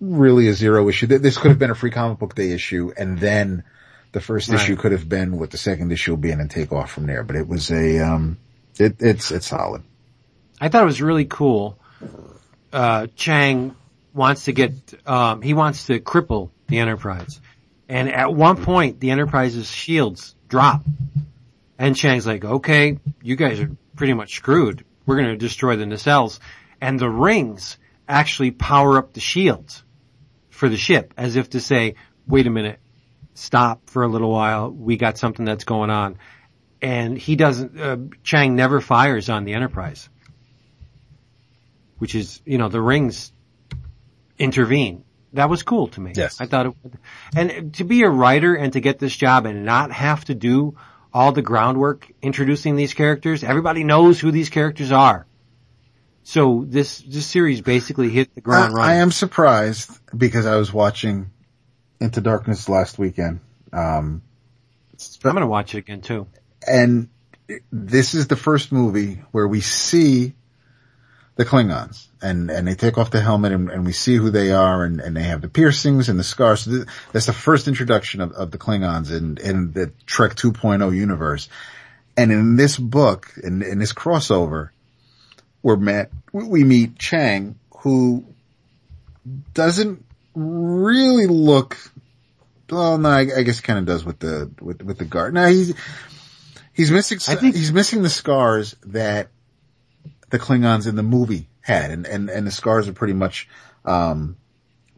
really 0.00 0.48
a 0.48 0.54
zero 0.54 0.88
issue. 0.88 1.06
This 1.06 1.36
could 1.36 1.50
have 1.50 1.58
been 1.58 1.70
a 1.70 1.74
free 1.74 1.90
comic 1.90 2.18
book 2.18 2.34
day 2.34 2.52
issue 2.52 2.92
and 2.96 3.18
then 3.18 3.64
the 4.12 4.20
first 4.22 4.48
Right. 4.48 4.58
issue 4.58 4.76
could 4.76 4.92
have 4.92 5.06
been, 5.06 5.38
what 5.38 5.50
the 5.50 5.58
second 5.58 5.92
issue 5.92 6.12
will 6.12 6.16
be, 6.18 6.30
and 6.30 6.40
then 6.40 6.48
take 6.48 6.72
off 6.72 6.90
from 6.90 7.06
there. 7.06 7.22
But 7.24 7.36
it 7.36 7.46
was 7.46 7.70
a, 7.70 7.98
um, 7.98 8.38
it, 8.78 8.96
it's, 9.00 9.30
it's 9.30 9.48
solid. 9.48 9.82
I 10.58 10.70
thought 10.70 10.82
it 10.82 10.86
was 10.86 11.02
really 11.02 11.26
cool. 11.26 11.78
Uh, 12.72 13.08
Chang 13.16 13.76
wants 14.14 14.44
to 14.46 14.52
get, 14.52 14.72
um, 15.06 15.42
he 15.42 15.52
wants 15.52 15.86
to 15.86 16.00
cripple 16.00 16.50
the 16.68 16.78
Enterprise. 16.78 17.40
And 17.88 18.12
at 18.12 18.32
one 18.32 18.62
point, 18.62 19.00
the 19.00 19.10
Enterprise's 19.10 19.70
shields 19.70 20.34
drop. 20.48 20.84
And 21.78 21.94
Chang's 21.94 22.26
like, 22.26 22.44
okay, 22.44 22.98
you 23.22 23.36
guys 23.36 23.60
are 23.60 23.70
pretty 23.94 24.14
much 24.14 24.34
screwed. 24.34 24.84
We're 25.04 25.16
going 25.16 25.28
to 25.28 25.36
destroy 25.36 25.76
the 25.76 25.84
nacelles. 25.84 26.38
And 26.80 26.98
the 26.98 27.08
rings 27.08 27.78
actually 28.08 28.50
power 28.50 28.98
up 28.98 29.12
the 29.12 29.20
shields 29.20 29.82
for 30.50 30.68
the 30.68 30.76
ship 30.76 31.14
as 31.16 31.36
if 31.36 31.50
to 31.50 31.60
say, 31.60 31.94
wait 32.26 32.46
a 32.46 32.50
minute, 32.50 32.80
stop 33.34 33.90
for 33.90 34.02
a 34.02 34.08
little 34.08 34.30
while. 34.30 34.70
We 34.70 34.96
got 34.96 35.18
something 35.18 35.44
that's 35.44 35.64
going 35.64 35.90
on. 35.90 36.18
And 36.82 37.16
he 37.16 37.36
doesn't, 37.36 37.80
uh, 37.80 37.96
Chang 38.22 38.56
never 38.56 38.80
fires 38.80 39.28
on 39.28 39.44
the 39.44 39.54
Enterprise 39.54 40.08
which 41.98 42.14
is, 42.14 42.40
you 42.44 42.58
know, 42.58 42.68
the 42.68 42.80
rings 42.80 43.32
intervene. 44.38 45.04
That 45.32 45.50
was 45.50 45.62
cool 45.62 45.88
to 45.88 46.00
me. 46.00 46.12
Yes. 46.14 46.40
I 46.40 46.46
thought 46.46 46.66
it, 46.66 46.74
and 47.34 47.74
to 47.74 47.84
be 47.84 48.02
a 48.02 48.08
writer 48.08 48.54
and 48.54 48.72
to 48.72 48.80
get 48.80 48.98
this 48.98 49.14
job 49.14 49.46
and 49.46 49.64
not 49.64 49.92
have 49.92 50.24
to 50.26 50.34
do 50.34 50.76
all 51.12 51.32
the 51.32 51.42
groundwork 51.42 52.10
introducing 52.22 52.76
these 52.76 52.94
characters, 52.94 53.42
everybody 53.44 53.84
knows 53.84 54.20
who 54.20 54.30
these 54.30 54.50
characters 54.50 54.92
are. 54.92 55.26
So 56.22 56.64
this, 56.66 56.98
this 56.98 57.26
series 57.26 57.60
basically 57.60 58.08
hit 58.08 58.34
the 58.34 58.40
ground 58.40 58.74
running. 58.74 58.90
I 58.90 58.94
am 58.96 59.12
surprised 59.12 59.90
because 60.16 60.46
I 60.46 60.56
was 60.56 60.72
watching 60.72 61.30
Into 62.00 62.20
Darkness 62.20 62.68
last 62.68 62.98
weekend. 62.98 63.40
Um, 63.72 64.22
I'm 65.24 65.34
gonna 65.34 65.46
watch 65.46 65.74
it 65.74 65.78
again 65.78 66.00
too. 66.00 66.26
and 66.66 67.08
this 67.70 68.14
is 68.14 68.26
the 68.26 68.36
first 68.36 68.72
movie 68.72 69.22
where 69.30 69.46
we 69.46 69.60
see 69.60 70.34
the 71.36 71.44
Klingons 71.44 72.06
and, 72.22 72.50
and 72.50 72.66
they 72.66 72.74
take 72.74 72.96
off 72.96 73.10
the 73.10 73.20
helmet 73.20 73.52
and, 73.52 73.70
and 73.70 73.84
we 73.84 73.92
see 73.92 74.16
who 74.16 74.30
they 74.30 74.52
are 74.52 74.84
and, 74.84 75.00
and 75.00 75.14
they 75.14 75.22
have 75.22 75.42
the 75.42 75.48
piercings 75.48 76.08
and 76.08 76.18
the 76.18 76.24
scars. 76.24 76.62
So 76.62 76.70
th- 76.70 76.86
that's 77.12 77.26
the 77.26 77.34
first 77.34 77.68
introduction 77.68 78.22
of, 78.22 78.32
of 78.32 78.50
the 78.50 78.58
Klingons 78.58 79.10
in, 79.14 79.36
in 79.36 79.72
the 79.72 79.92
Trek 80.06 80.34
2.0 80.34 80.96
universe. 80.96 81.48
And 82.16 82.32
in 82.32 82.56
this 82.56 82.78
book, 82.78 83.32
in, 83.42 83.62
in 83.62 83.78
this 83.78 83.92
crossover, 83.92 84.70
we're 85.62 85.76
met, 85.76 86.10
we 86.32 86.64
meet 86.64 86.98
Chang 86.98 87.58
who 87.80 88.24
doesn't 89.52 90.04
really 90.34 91.26
look, 91.26 91.76
well, 92.70 92.96
no, 92.96 93.10
I, 93.10 93.26
I 93.36 93.42
guess 93.42 93.60
kind 93.60 93.78
of 93.78 93.84
does 93.84 94.06
with 94.06 94.20
the, 94.20 94.50
with, 94.62 94.80
with 94.82 94.96
the 94.96 95.04
guard. 95.04 95.34
Now 95.34 95.48
he's, 95.48 95.74
he's 96.72 96.90
missing, 96.90 97.18
I 97.28 97.34
think- 97.34 97.56
he's 97.56 97.72
missing 97.74 98.02
the 98.02 98.08
scars 98.08 98.74
that 98.86 99.28
the 100.30 100.38
Klingons 100.38 100.86
in 100.86 100.96
the 100.96 101.02
movie 101.02 101.48
had, 101.60 101.90
and 101.90 102.06
and 102.06 102.28
and 102.30 102.46
the 102.46 102.50
scars 102.50 102.88
are 102.88 102.92
pretty 102.92 103.14
much 103.14 103.48
um, 103.84 104.36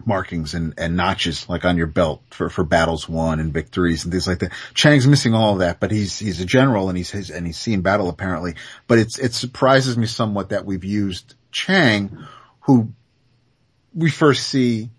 markings 0.05 0.55
and 0.55 0.75
and 0.79 0.97
notches 0.97 1.49
like 1.49 1.65
on 1.65 1.77
your 1.77 1.87
belt 1.87 2.23
for 2.31 2.49
for 2.49 2.65
battles 2.65 3.09
won 3.09 3.41
and 3.41 3.53
victories 3.53 4.05
and 4.05 4.13
things 4.13 4.27
like 4.27 4.39
that. 4.41 4.53
Chang's 4.75 5.07
missing 5.07 5.35
all 5.35 5.55
of 5.55 5.59
that, 5.61 5.81
but 5.81 5.91
he's 5.91 6.19
he's 6.19 6.41
a 6.41 6.45
general 6.47 6.89
and 6.89 6.97
he's, 6.97 7.31
and 7.31 7.47
he's 7.47 7.59
seen 7.59 7.83
battle 7.83 8.09
apparently. 8.09 8.55
But 8.87 8.99
it's 8.99 9.19
it 9.19 9.35
surprises 9.35 9.97
me 9.97 10.07
somewhat 10.07 10.51
that 10.51 10.65
we've 10.65 10.85
used 10.85 11.35
Chang, 11.51 12.27
who 12.61 12.93
we 13.95 14.11
first 14.11 14.47
see 14.49 14.91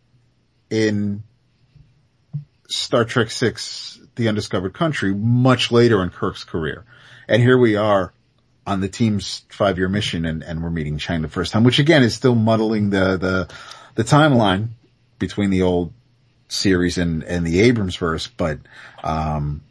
in 0.70 1.24
Star 2.68 3.06
Trek 3.06 3.32
Six: 3.32 4.00
The 4.16 4.28
Undiscovered 4.28 4.74
Country 4.74 5.14
much 5.14 5.72
later 5.72 6.04
in 6.04 6.10
Kirk's 6.10 6.44
career, 6.44 6.86
and 7.28 7.42
here 7.42 7.58
we 7.58 7.76
are 7.76 8.14
on 8.68 8.82
the 8.82 8.90
team's 8.90 9.44
five 9.50 9.78
year 9.78 9.90
mission 9.90 10.26
and, 10.26 10.44
and 10.44 10.62
we're 10.64 10.70
meeting 10.70 10.98
Chang 10.98 11.22
the 11.22 11.28
first 11.28 11.52
time, 11.52 11.64
which 11.64 11.80
again 11.80 12.04
is 12.04 12.14
still 12.14 12.36
muddling 12.36 12.90
the, 12.90 13.18
the, 13.18 13.50
the 13.96 14.04
timeline 14.04 14.70
between 15.18 15.50
the 15.50 15.64
old 15.64 15.94
series 16.48 16.98
and, 16.98 17.24
and 17.24 17.46
the 17.46 17.62
Abrams 17.62 17.96
verse, 17.96 18.28
but, 18.28 18.60
um, 19.04 19.62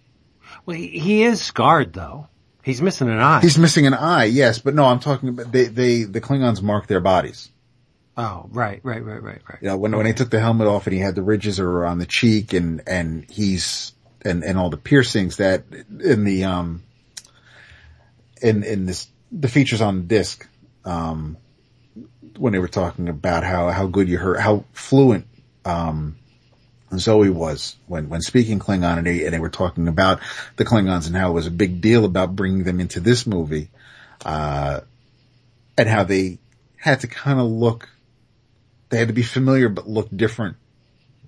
Well, 0.67 0.77
he, 0.77 0.89
he 0.89 1.23
is 1.23 1.41
scarred 1.41 1.93
though. 1.93 2.29
He's 2.63 2.83
missing 2.83 3.09
an 3.09 3.19
eye. 3.19 3.41
he's 3.41 3.57
missing 3.57 3.87
an 3.87 3.95
eye, 3.95 4.25
yes, 4.25 4.59
but 4.59 4.75
no, 4.75 4.85
I'm 4.85 5.01
talking 5.01 5.31
about, 5.31 5.51
they, 5.51 5.67
they, 5.67 6.03
the 6.03 6.21
Klingons 6.21 6.61
mark 6.61 6.87
their 6.87 7.01
bodies. 7.01 7.51
oh, 8.17 8.47
right, 8.51 8.81
right, 8.83 9.03
right, 9.03 9.23
right, 9.23 9.41
right. 9.49 9.59
You 9.63 9.69
know, 9.69 9.77
when, 9.79 9.97
when 9.97 10.05
they 10.05 10.13
took 10.13 10.29
the 10.31 10.41
helmet 10.41 10.67
off 10.67 10.87
and 10.87 10.93
he 10.93 11.01
had 11.01 11.15
the 11.15 11.23
ridges 11.23 11.61
or 11.61 11.87
on 11.87 11.99
the 11.99 12.07
cheek 12.07 12.53
and, 12.53 12.83
and 12.87 13.25
he's, 13.31 13.93
and, 14.23 14.45
and 14.45 14.59
all 14.59 14.71
the 14.71 14.77
piercings 14.77 15.37
that 15.39 15.65
in 16.01 16.25
the, 16.25 16.45
um, 16.45 16.83
in, 18.43 18.63
in 18.65 18.87
this, 18.87 19.09
the 19.31 19.49
features 19.49 19.81
on 19.81 19.97
the 19.97 20.07
disc, 20.07 20.47
um, 20.85 21.37
when 22.37 22.53
they 22.53 22.59
were 22.59 22.69
talking 22.69 23.09
about 23.09 23.45
how, 23.45 23.71
how 23.71 23.87
good 23.87 24.09
you 24.09 24.19
heard, 24.19 24.39
how 24.39 24.65
fluent, 24.73 25.27
um, 25.65 26.17
Zoe 26.97 27.29
was 27.29 27.77
when, 27.87 28.09
when 28.09 28.23
speaking 28.23 28.59
Klingon 28.59 28.97
and 28.97 29.07
they, 29.07 29.25
and 29.25 29.35
they 29.35 29.39
were 29.39 29.51
talking 29.51 29.89
about 29.89 30.21
the 30.57 30.65
Klingons 30.65 31.07
and 31.07 31.15
how 31.15 31.31
it 31.31 31.35
was 31.35 31.47
a 31.47 31.51
big 31.51 31.81
deal 31.83 32.05
about 32.05 32.35
bringing 32.35 32.65
them 32.65 32.81
into 32.81 33.01
this 33.01 33.27
movie, 33.27 33.69
uh, 34.25 34.81
and 35.77 35.89
how 35.89 36.05
they 36.05 36.39
had 36.77 37.01
to 37.01 37.07
kind 37.07 37.39
of 37.39 37.47
look, 37.47 37.91
they 38.89 38.99
had 38.99 39.09
to 39.09 39.15
be 39.15 39.23
familiar 39.23 39.69
but 39.69 39.87
look 39.87 40.09
different 40.15 40.57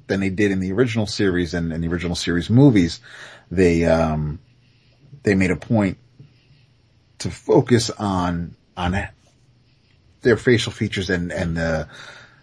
than 0.07 0.21
they 0.21 0.31
did 0.31 0.51
in 0.51 0.61
the 0.61 0.73
original 0.73 1.07
series 1.07 1.53
and, 1.53 1.73
in 1.73 1.83
the 1.83 1.89
original 1.89 2.17
series 2.17 2.49
movies. 2.49 3.01
They, 3.51 3.85
um, 3.85 4.39
they 5.23 5.35
made 5.35 5.51
a 5.51 5.57
point 5.57 5.99
to 7.21 7.31
focus 7.31 7.91
on, 7.91 8.57
on 8.77 9.09
their 10.23 10.37
facial 10.37 10.73
features 10.73 11.11
and, 11.11 11.33
and 11.33 11.57
the, 11.57 11.89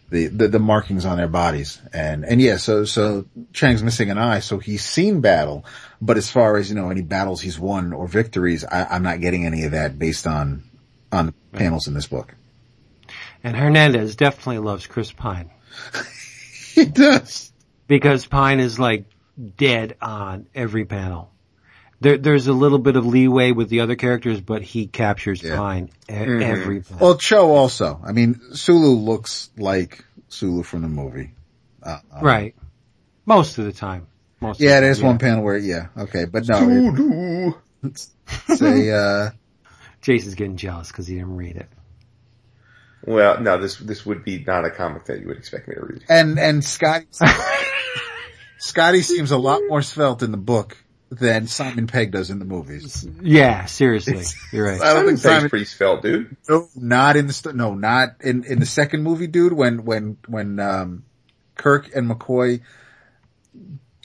the, 0.09 0.27
the, 0.27 0.47
the 0.47 0.59
markings 0.59 1.05
on 1.05 1.17
their 1.17 1.27
bodies. 1.27 1.79
And, 1.93 2.25
and 2.25 2.41
yeah, 2.41 2.57
so, 2.57 2.85
so 2.85 3.25
Chang's 3.53 3.83
missing 3.83 4.09
an 4.09 4.17
eye, 4.17 4.39
so 4.39 4.57
he's 4.57 4.83
seen 4.83 5.21
battle, 5.21 5.65
but 6.01 6.17
as 6.17 6.31
far 6.31 6.57
as, 6.57 6.69
you 6.69 6.75
know, 6.75 6.89
any 6.89 7.01
battles 7.01 7.41
he's 7.41 7.59
won 7.59 7.93
or 7.93 8.07
victories, 8.07 8.63
I, 8.63 8.85
I'm 8.85 9.03
not 9.03 9.19
getting 9.21 9.45
any 9.45 9.63
of 9.65 9.71
that 9.71 9.99
based 9.99 10.25
on, 10.25 10.63
on 11.11 11.27
the 11.27 11.33
panels 11.51 11.87
in 11.87 11.93
this 11.93 12.07
book. 12.07 12.33
And 13.43 13.55
Hernandez 13.55 14.15
definitely 14.15 14.59
loves 14.59 14.87
Chris 14.87 15.11
Pine. 15.11 15.51
He 16.77 16.85
does. 16.85 17.51
because 17.87 18.27
Pine 18.27 18.59
is 18.59 18.77
like 18.77 19.05
dead 19.57 19.97
on 19.99 20.45
every 20.53 20.85
panel. 20.85 21.31
There, 21.99 22.17
there's 22.17 22.45
a 22.47 22.53
little 22.53 22.77
bit 22.77 22.95
of 22.95 23.05
leeway 23.05 23.51
with 23.53 23.69
the 23.69 23.79
other 23.79 23.95
characters, 23.95 24.39
but 24.39 24.61
he 24.61 24.85
captures 24.87 25.41
Yeah. 25.41 25.57
Pine 25.57 25.89
e- 26.09 26.13
every 26.13 26.81
panel. 26.81 26.99
Well, 27.01 27.17
Cho 27.17 27.51
also. 27.55 27.99
I 28.05 28.11
mean, 28.11 28.39
Sulu 28.53 28.95
looks 28.95 29.49
like 29.57 30.05
Sulu 30.29 30.61
from 30.63 30.83
the 30.83 30.87
movie. 30.89 31.31
Uh, 31.81 31.97
uh, 32.15 32.19
right. 32.21 32.55
Most 33.25 33.57
of 33.57 33.65
the 33.65 33.71
time. 33.73 34.05
Most 34.39 34.59
Yeah, 34.59 34.71
of 34.71 34.75
the 34.75 34.81
there's 34.81 34.97
time, 34.99 35.07
one 35.07 35.17
panel 35.17 35.43
where, 35.43 35.57
yeah, 35.57 35.87
okay, 35.97 36.25
but 36.25 36.47
no. 36.47 37.55
it- 37.83 37.93
It's 38.49 38.61
a, 38.61 38.91
uh, 38.95 39.29
Jason's 40.01 40.35
getting 40.35 40.57
jealous 40.57 40.89
because 40.89 41.07
he 41.07 41.15
didn't 41.15 41.35
read 41.35 41.55
it. 41.55 41.67
Well, 43.05 43.39
no, 43.41 43.57
this 43.57 43.77
this 43.77 44.05
would 44.05 44.23
be 44.23 44.43
not 44.45 44.65
a 44.65 44.69
comic 44.69 45.05
that 45.05 45.21
you 45.21 45.27
would 45.27 45.37
expect 45.37 45.67
me 45.67 45.75
to 45.75 45.81
read. 45.81 46.03
and, 46.09 46.37
and 46.37 46.63
Scotty, 46.63 47.07
Scotty 48.59 49.01
seems 49.01 49.31
a 49.31 49.37
lot 49.37 49.61
more 49.67 49.81
svelte 49.81 50.23
in 50.23 50.31
the 50.31 50.37
book 50.37 50.77
than 51.09 51.47
Simon 51.47 51.87
Pegg 51.87 52.11
does 52.11 52.29
in 52.29 52.39
the 52.39 52.45
movies. 52.45 53.07
Yeah, 53.21 53.65
seriously. 53.65 54.23
You're 54.51 54.65
right. 54.65 54.81
I 54.81 54.93
don't 54.93 55.05
think 55.05 55.19
Simon's 55.19 55.37
Simon, 55.37 55.49
pretty 55.49 55.65
svelte, 55.65 56.01
dude. 56.01 56.37
no, 56.49 56.67
not 56.75 57.15
in 57.15 57.27
the, 57.27 57.51
no, 57.53 57.73
not 57.73 58.15
in, 58.21 58.43
in 58.43 58.59
the 58.59 58.65
second 58.65 59.03
movie, 59.03 59.27
dude, 59.27 59.53
when, 59.53 59.85
when, 59.85 60.17
when, 60.27 60.59
um, 60.59 61.03
Kirk 61.55 61.95
and 61.95 62.09
McCoy 62.09 62.61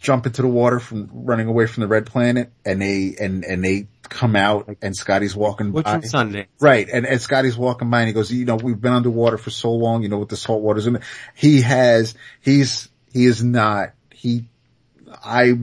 jump 0.01 0.27
into 0.27 0.43
the 0.43 0.49
water 0.49 0.81
from 0.81 1.11
running 1.13 1.49
away 1.49 1.67
from 1.67 1.83
the 1.83 1.87
red 1.87 2.07
planet 2.07 2.51
and 2.65 2.81
they, 2.81 3.15
and, 3.21 3.45
and 3.45 3.65
they 3.65 3.89
come 4.05 4.37
out 4.37 4.77
and 4.81 4.97
Scotty's 4.97 5.37
walking 5.37 5.73
Which 5.73 5.85
by. 5.85 5.95
on 5.95 6.03
Sunday? 6.03 6.49
Right. 6.61 6.89
And, 6.89 7.05
and 7.07 7.21
Scotty's 7.21 7.57
walking 7.57 7.91
by 7.91 8.01
and 8.01 8.09
he 8.09 8.15
goes, 8.15 8.33
you 8.33 8.45
know, 8.45 8.57
we've 8.57 8.81
been 8.81 8.93
underwater 8.93 9.39
for 9.39 9.51
so 9.51 9.73
long, 9.73 10.03
you 10.03 10.09
know, 10.09 10.19
with 10.19 10.29
the 10.29 10.37
salt 10.37 10.63
waters 10.63 10.87
in 10.87 10.97
it. 10.97 11.03
He 11.35 11.61
has, 11.63 12.15
he's, 12.41 12.89
he 13.13 13.27
is 13.27 13.45
not, 13.45 13.93
he, 14.11 14.47
I 15.25 15.59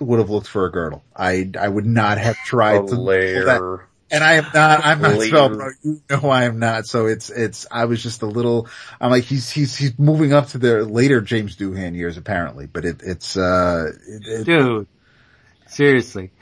would 0.00 0.18
have 0.18 0.30
looked 0.30 0.48
for 0.48 0.66
a 0.66 0.72
girdle. 0.72 1.02
I, 1.14 1.50
I 1.58 1.68
would 1.68 1.86
not 1.86 2.18
have 2.18 2.36
tried 2.36 2.86
to. 2.86 2.94
pull 2.94 3.04
that- 3.06 3.62
layer. 3.62 3.86
And 4.12 4.24
I 4.24 4.34
am 4.34 4.46
not, 4.52 4.84
I'm 4.84 5.00
not 5.00 5.30
bro. 5.30 5.70
You 5.84 6.02
know 6.10 6.30
I 6.30 6.42
am 6.44 6.58
not. 6.58 6.84
So 6.86 7.06
it's, 7.06 7.30
it's, 7.30 7.68
I 7.70 7.84
was 7.84 8.02
just 8.02 8.22
a 8.22 8.26
little, 8.26 8.66
I'm 9.00 9.08
like, 9.10 9.22
he's, 9.22 9.48
he's, 9.50 9.76
he's 9.76 9.96
moving 10.00 10.32
up 10.32 10.48
to 10.48 10.58
the 10.58 10.84
later 10.84 11.20
James 11.20 11.56
Doohan 11.56 11.94
years 11.94 12.16
apparently, 12.16 12.66
but 12.66 12.84
it, 12.84 13.02
it's, 13.04 13.36
uh, 13.36 13.92
it, 14.08 14.26
it, 14.26 14.44
Dude. 14.46 14.88
Seriously. 15.68 16.32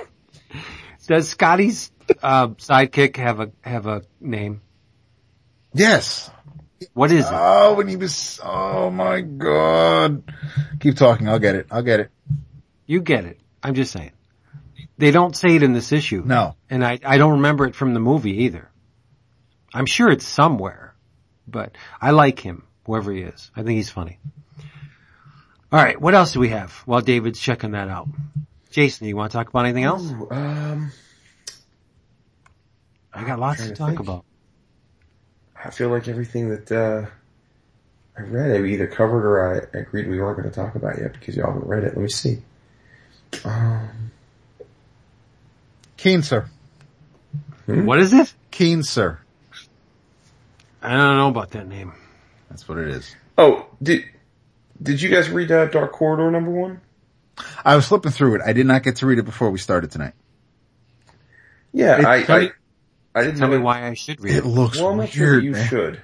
Does 1.06 1.30
Scotty's, 1.30 1.90
uh, 2.22 2.48
sidekick 2.48 3.16
have 3.16 3.40
a, 3.40 3.50
have 3.62 3.86
a 3.86 4.02
name? 4.20 4.60
yes. 5.72 6.30
What 6.92 7.10
is 7.10 7.24
it? 7.24 7.32
Oh, 7.32 7.74
when 7.74 7.88
he 7.88 7.96
was, 7.96 8.38
oh 8.44 8.88
my 8.90 9.20
god. 9.20 10.22
Keep 10.78 10.96
talking. 10.96 11.28
I'll 11.28 11.40
get 11.40 11.56
it. 11.56 11.66
I'll 11.72 11.82
get 11.82 11.98
it. 12.00 12.10
You 12.88 13.02
get 13.02 13.26
it. 13.26 13.38
I'm 13.62 13.74
just 13.74 13.92
saying. 13.92 14.12
They 14.96 15.12
don't 15.12 15.36
say 15.36 15.54
it 15.54 15.62
in 15.62 15.74
this 15.74 15.92
issue. 15.92 16.22
No. 16.24 16.56
And 16.70 16.84
I, 16.84 16.98
I 17.04 17.18
don't 17.18 17.32
remember 17.32 17.66
it 17.66 17.76
from 17.76 17.92
the 17.94 18.00
movie 18.00 18.44
either. 18.44 18.70
I'm 19.72 19.86
sure 19.86 20.10
it's 20.10 20.26
somewhere, 20.26 20.94
but 21.46 21.76
I 22.00 22.12
like 22.12 22.40
him, 22.40 22.64
whoever 22.86 23.12
he 23.12 23.20
is. 23.20 23.50
I 23.54 23.62
think 23.62 23.76
he's 23.76 23.90
funny. 23.90 24.18
All 25.70 25.84
right. 25.84 26.00
What 26.00 26.14
else 26.14 26.32
do 26.32 26.40
we 26.40 26.48
have 26.48 26.72
while 26.86 27.02
David's 27.02 27.38
checking 27.38 27.72
that 27.72 27.88
out? 27.88 28.08
Jason, 28.70 29.06
you 29.06 29.16
want 29.16 29.30
to 29.32 29.36
talk 29.36 29.50
about 29.50 29.66
anything 29.66 29.84
else? 29.84 30.10
Um, 30.30 30.90
I 33.12 33.24
got 33.24 33.38
lots 33.38 33.62
to 33.62 33.68
to 33.68 33.74
talk 33.74 33.98
about. 33.98 34.24
I 35.62 35.70
feel 35.70 35.90
like 35.90 36.08
everything 36.08 36.48
that 36.48 36.72
uh, 36.72 37.06
I 38.16 38.22
read, 38.22 38.50
I 38.50 38.64
either 38.64 38.86
covered 38.86 39.26
or 39.26 39.68
I 39.74 39.78
agreed 39.78 40.08
we 40.08 40.18
weren't 40.18 40.38
going 40.38 40.48
to 40.48 40.54
talk 40.54 40.74
about 40.74 40.98
yet 40.98 41.12
because 41.12 41.36
y'all 41.36 41.52
haven't 41.52 41.68
read 41.68 41.84
it. 41.84 41.94
Let 41.94 41.98
me 42.02 42.08
see. 42.08 42.42
Um, 43.44 44.10
Keenser. 45.96 46.48
What 47.66 47.98
is 47.98 48.12
it? 48.12 48.32
Keenser. 48.50 49.18
I 50.80 50.90
don't 50.96 51.16
know 51.16 51.28
about 51.28 51.50
that 51.50 51.66
name. 51.68 51.92
That's 52.48 52.68
what 52.68 52.78
it 52.78 52.88
is. 52.88 53.14
oh, 53.36 53.66
did 53.82 54.04
did 54.82 55.02
you 55.02 55.10
guys 55.10 55.28
read 55.28 55.50
uh, 55.50 55.66
Dark 55.66 55.92
Corridor 55.92 56.30
number 56.30 56.50
one? 56.50 56.80
I 57.64 57.76
was 57.76 57.86
flipping 57.86 58.12
through 58.12 58.36
it. 58.36 58.42
I 58.44 58.52
did 58.52 58.66
not 58.66 58.82
get 58.82 58.96
to 58.96 59.06
read 59.06 59.18
it 59.18 59.24
before 59.24 59.50
we 59.50 59.58
started 59.58 59.90
tonight. 59.90 60.14
Yeah, 61.72 61.98
It- 62.00 62.04
I, 62.06 62.22
tell 62.22 62.36
I, 62.36 62.40
me- 62.40 62.50
I 63.14 63.22
didn't 63.24 63.38
Tell 63.38 63.48
know 63.48 63.58
me 63.58 63.62
why 63.62 63.86
I 63.88 63.94
should 63.94 64.20
read 64.20 64.34
It 64.34 64.38
it. 64.38 64.46
looks 64.46 64.78
Well, 64.80 65.00
I'm 65.00 65.06
sure 65.08 65.32
weird, 65.32 65.44
you 65.44 65.50
man. 65.52 65.68
should. 65.68 66.02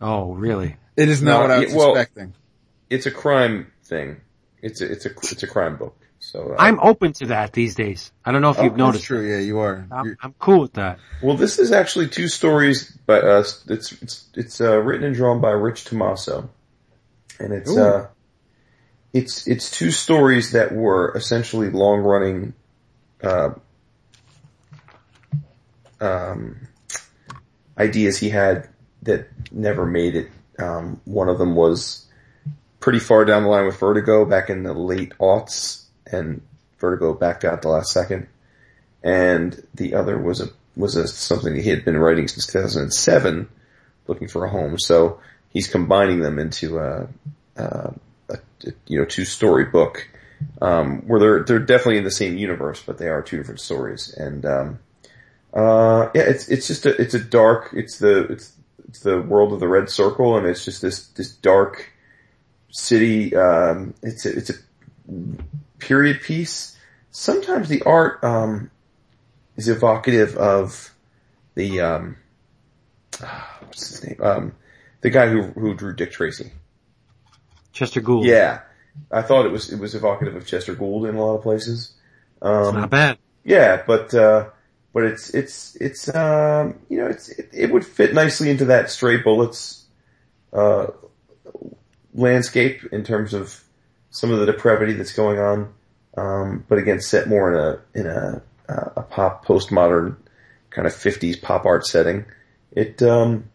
Oh, 0.00 0.32
really? 0.32 0.76
It 0.96 1.08
is 1.08 1.22
not 1.22 1.32
No, 1.32 1.40
what 1.42 1.50
I 1.50 1.58
was 1.60 1.70
yeah, 1.72 1.76
well- 1.76 1.96
expecting. 1.96 2.34
It's 2.90 3.06
a 3.06 3.10
crime 3.10 3.72
thing. 3.84 4.20
It's 4.66 4.80
a 4.80 4.90
it's 4.90 5.06
a 5.06 5.10
it's 5.10 5.42
a 5.42 5.46
crime 5.46 5.76
book. 5.76 5.96
So 6.18 6.52
uh, 6.52 6.56
I'm 6.58 6.80
open 6.80 7.12
to 7.14 7.26
that 7.26 7.52
these 7.52 7.74
days. 7.76 8.10
I 8.24 8.32
don't 8.32 8.42
know 8.42 8.50
if 8.50 8.58
Oh, 8.58 8.64
you've 8.64 8.76
noticed. 8.76 9.02
That's 9.02 9.06
true. 9.06 9.30
Yeah, 9.30 9.38
you 9.38 9.60
are. 9.60 9.86
I'm, 9.92 10.16
I'm 10.20 10.34
cool 10.40 10.62
with 10.62 10.72
that. 10.72 10.98
Well, 11.22 11.36
this 11.36 11.58
is 11.58 11.70
actually 11.70 12.08
two 12.08 12.26
stories, 12.26 12.98
but 13.06 13.22
uh, 13.24 13.44
it's 13.68 13.92
it's 14.02 14.28
it's 14.34 14.60
uh, 14.60 14.78
written 14.78 15.06
and 15.06 15.14
drawn 15.14 15.40
by 15.40 15.50
Rich 15.50 15.84
Tommaso, 15.84 16.50
and 17.38 17.52
it's 17.52 17.70
Ooh. 17.70 17.80
uh, 17.80 18.06
it's 19.12 19.46
it's 19.46 19.70
two 19.70 19.92
stories 19.92 20.52
that 20.52 20.72
were 20.72 21.12
essentially 21.14 21.70
long 21.70 22.00
running, 22.00 22.54
uh, 23.22 23.50
um, 26.00 26.66
ideas 27.78 28.18
he 28.18 28.30
had 28.30 28.68
that 29.02 29.28
never 29.52 29.86
made 29.86 30.16
it. 30.16 30.30
Um, 30.58 31.00
one 31.04 31.28
of 31.28 31.38
them 31.38 31.54
was 31.54 32.05
pretty 32.86 33.00
far 33.00 33.24
down 33.24 33.42
the 33.42 33.48
line 33.48 33.66
with 33.66 33.80
Vertigo 33.80 34.24
back 34.24 34.48
in 34.48 34.62
the 34.62 34.72
late 34.72 35.12
aughts, 35.18 35.82
and 36.06 36.40
Vertigo 36.78 37.14
backed 37.14 37.44
out 37.44 37.62
the 37.62 37.68
last 37.68 37.90
second 37.90 38.28
and 39.06 39.64
the 39.72 39.94
other 39.94 40.18
was 40.18 40.40
a 40.40 40.48
was 40.76 40.96
a 40.96 41.06
something 41.06 41.54
he 41.54 41.70
had 41.70 41.84
been 41.84 41.96
writing 41.96 42.26
since 42.26 42.46
2007, 42.48 43.48
looking 44.08 44.26
for 44.26 44.44
a 44.44 44.50
home. 44.50 44.78
So 44.78 45.20
he's 45.48 45.68
combining 45.68 46.20
them 46.20 46.40
into 46.40 46.78
a, 46.80 47.08
a, 47.56 47.94
a 48.28 48.38
you 48.88 48.98
know 48.98 49.04
two 49.04 49.24
story 49.24 49.64
book 49.66 50.08
um, 50.60 51.02
where 51.06 51.20
they're 51.20 51.44
they're 51.44 51.58
definitely 51.60 51.98
in 51.98 52.04
the 52.04 52.10
same 52.10 52.36
universe, 52.36 52.82
but 52.84 52.98
they 52.98 53.08
are 53.08 53.22
two 53.22 53.36
different 53.36 53.60
stories. 53.60 54.12
And 54.12 54.44
um, 54.44 54.78
uh, 55.54 56.10
yeah, 56.12 56.22
it's 56.22 56.48
it's 56.48 56.66
just 56.66 56.84
a 56.84 57.00
it's 57.00 57.14
a 57.14 57.20
dark 57.20 57.70
it's 57.74 58.00
the 58.00 58.24
it's 58.24 58.52
it's 58.88 59.00
the 59.00 59.22
world 59.22 59.52
of 59.52 59.60
the 59.60 59.68
red 59.68 59.88
circle, 59.88 60.36
and 60.36 60.46
it's 60.46 60.64
just 60.64 60.82
this 60.82 61.06
this 61.08 61.30
dark 61.30 61.92
city. 62.70 63.34
Um, 63.36 63.94
it's 64.02 64.26
a, 64.26 64.36
it's 64.36 64.50
a 64.50 64.54
period 65.78 66.20
piece. 66.22 66.76
Sometimes 67.10 67.68
the 67.68 67.82
art 67.82 68.22
um, 68.24 68.70
is 69.56 69.68
evocative 69.68 70.36
of 70.36 70.90
the 71.54 71.80
um, 71.80 72.16
what's 73.18 73.88
his 73.88 74.04
name? 74.04 74.18
Um, 74.22 74.52
the 75.00 75.10
guy 75.10 75.28
who 75.28 75.42
who 75.42 75.74
drew 75.74 75.94
Dick 75.94 76.12
Tracy. 76.12 76.52
Chester 77.72 78.00
Gould. 78.00 78.24
Yeah, 78.24 78.60
I 79.10 79.22
thought 79.22 79.46
it 79.46 79.52
was 79.52 79.72
it 79.72 79.78
was 79.78 79.94
evocative 79.94 80.34
of 80.36 80.46
Chester 80.46 80.74
Gould 80.74 81.06
in 81.06 81.14
a 81.16 81.24
lot 81.24 81.36
of 81.36 81.42
places. 81.42 81.92
It's 82.36 82.42
Um, 82.46 82.74
not 82.74 82.90
bad. 82.90 83.18
yeah, 83.44 83.82
but 83.86 84.12
uh, 84.14 84.48
but 84.92 85.04
it's 85.04 85.30
it's 85.34 85.76
it's 85.76 86.14
um, 86.14 86.78
you 86.88 86.98
know 86.98 87.06
it's 87.06 87.28
it, 87.28 87.48
it 87.52 87.70
would 87.72 87.84
fit 87.84 88.14
nicely 88.14 88.50
into 88.50 88.66
that 88.66 88.90
Stray 88.90 89.18
Bullets 89.18 89.84
uh, 90.52 90.86
landscape 92.16 92.82
in 92.92 93.04
terms 93.04 93.34
of 93.34 93.62
some 94.10 94.32
of 94.32 94.40
the 94.40 94.46
depravity 94.46 94.94
that's 94.94 95.12
going 95.12 95.38
on. 95.38 95.72
Um, 96.16 96.64
but 96.68 96.78
again, 96.78 97.00
set 97.00 97.28
more 97.28 97.52
in 97.52 97.58
a 97.58 98.00
in 98.00 98.06
a 98.06 98.42
uh, 98.68 98.90
a 98.96 99.02
pop 99.02 99.44
postmodern 99.44 100.16
kind 100.70 100.86
of 100.86 100.94
fifties 100.94 101.36
pop 101.36 101.66
art 101.66 101.86
setting. 101.86 102.24
It 102.72 103.02
um, 103.02 103.50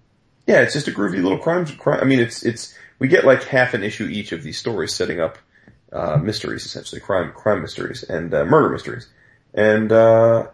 yeah, 0.47 0.61
it's 0.61 0.73
just 0.73 0.87
a 0.87 0.91
groovy 0.91 1.21
little 1.21 1.39
crime. 1.39 1.65
crime. 1.65 1.99
I 2.01 2.05
mean, 2.05 2.19
it's 2.19 2.43
it's 2.43 2.75
we 2.99 3.07
get 3.07 3.25
like 3.25 3.43
half 3.43 3.73
an 3.73 3.83
issue 3.83 4.05
each 4.05 4.31
of 4.31 4.43
these 4.43 4.57
stories 4.57 4.93
setting 4.93 5.19
up 5.19 5.37
uh, 5.91 6.17
mysteries, 6.17 6.65
essentially 6.65 7.01
crime 7.01 7.31
crime 7.33 7.61
mysteries 7.61 8.03
and 8.03 8.33
uh, 8.33 8.45
murder 8.45 8.69
mysteries. 8.69 9.07
And 9.53 9.91
uh, 9.91 10.47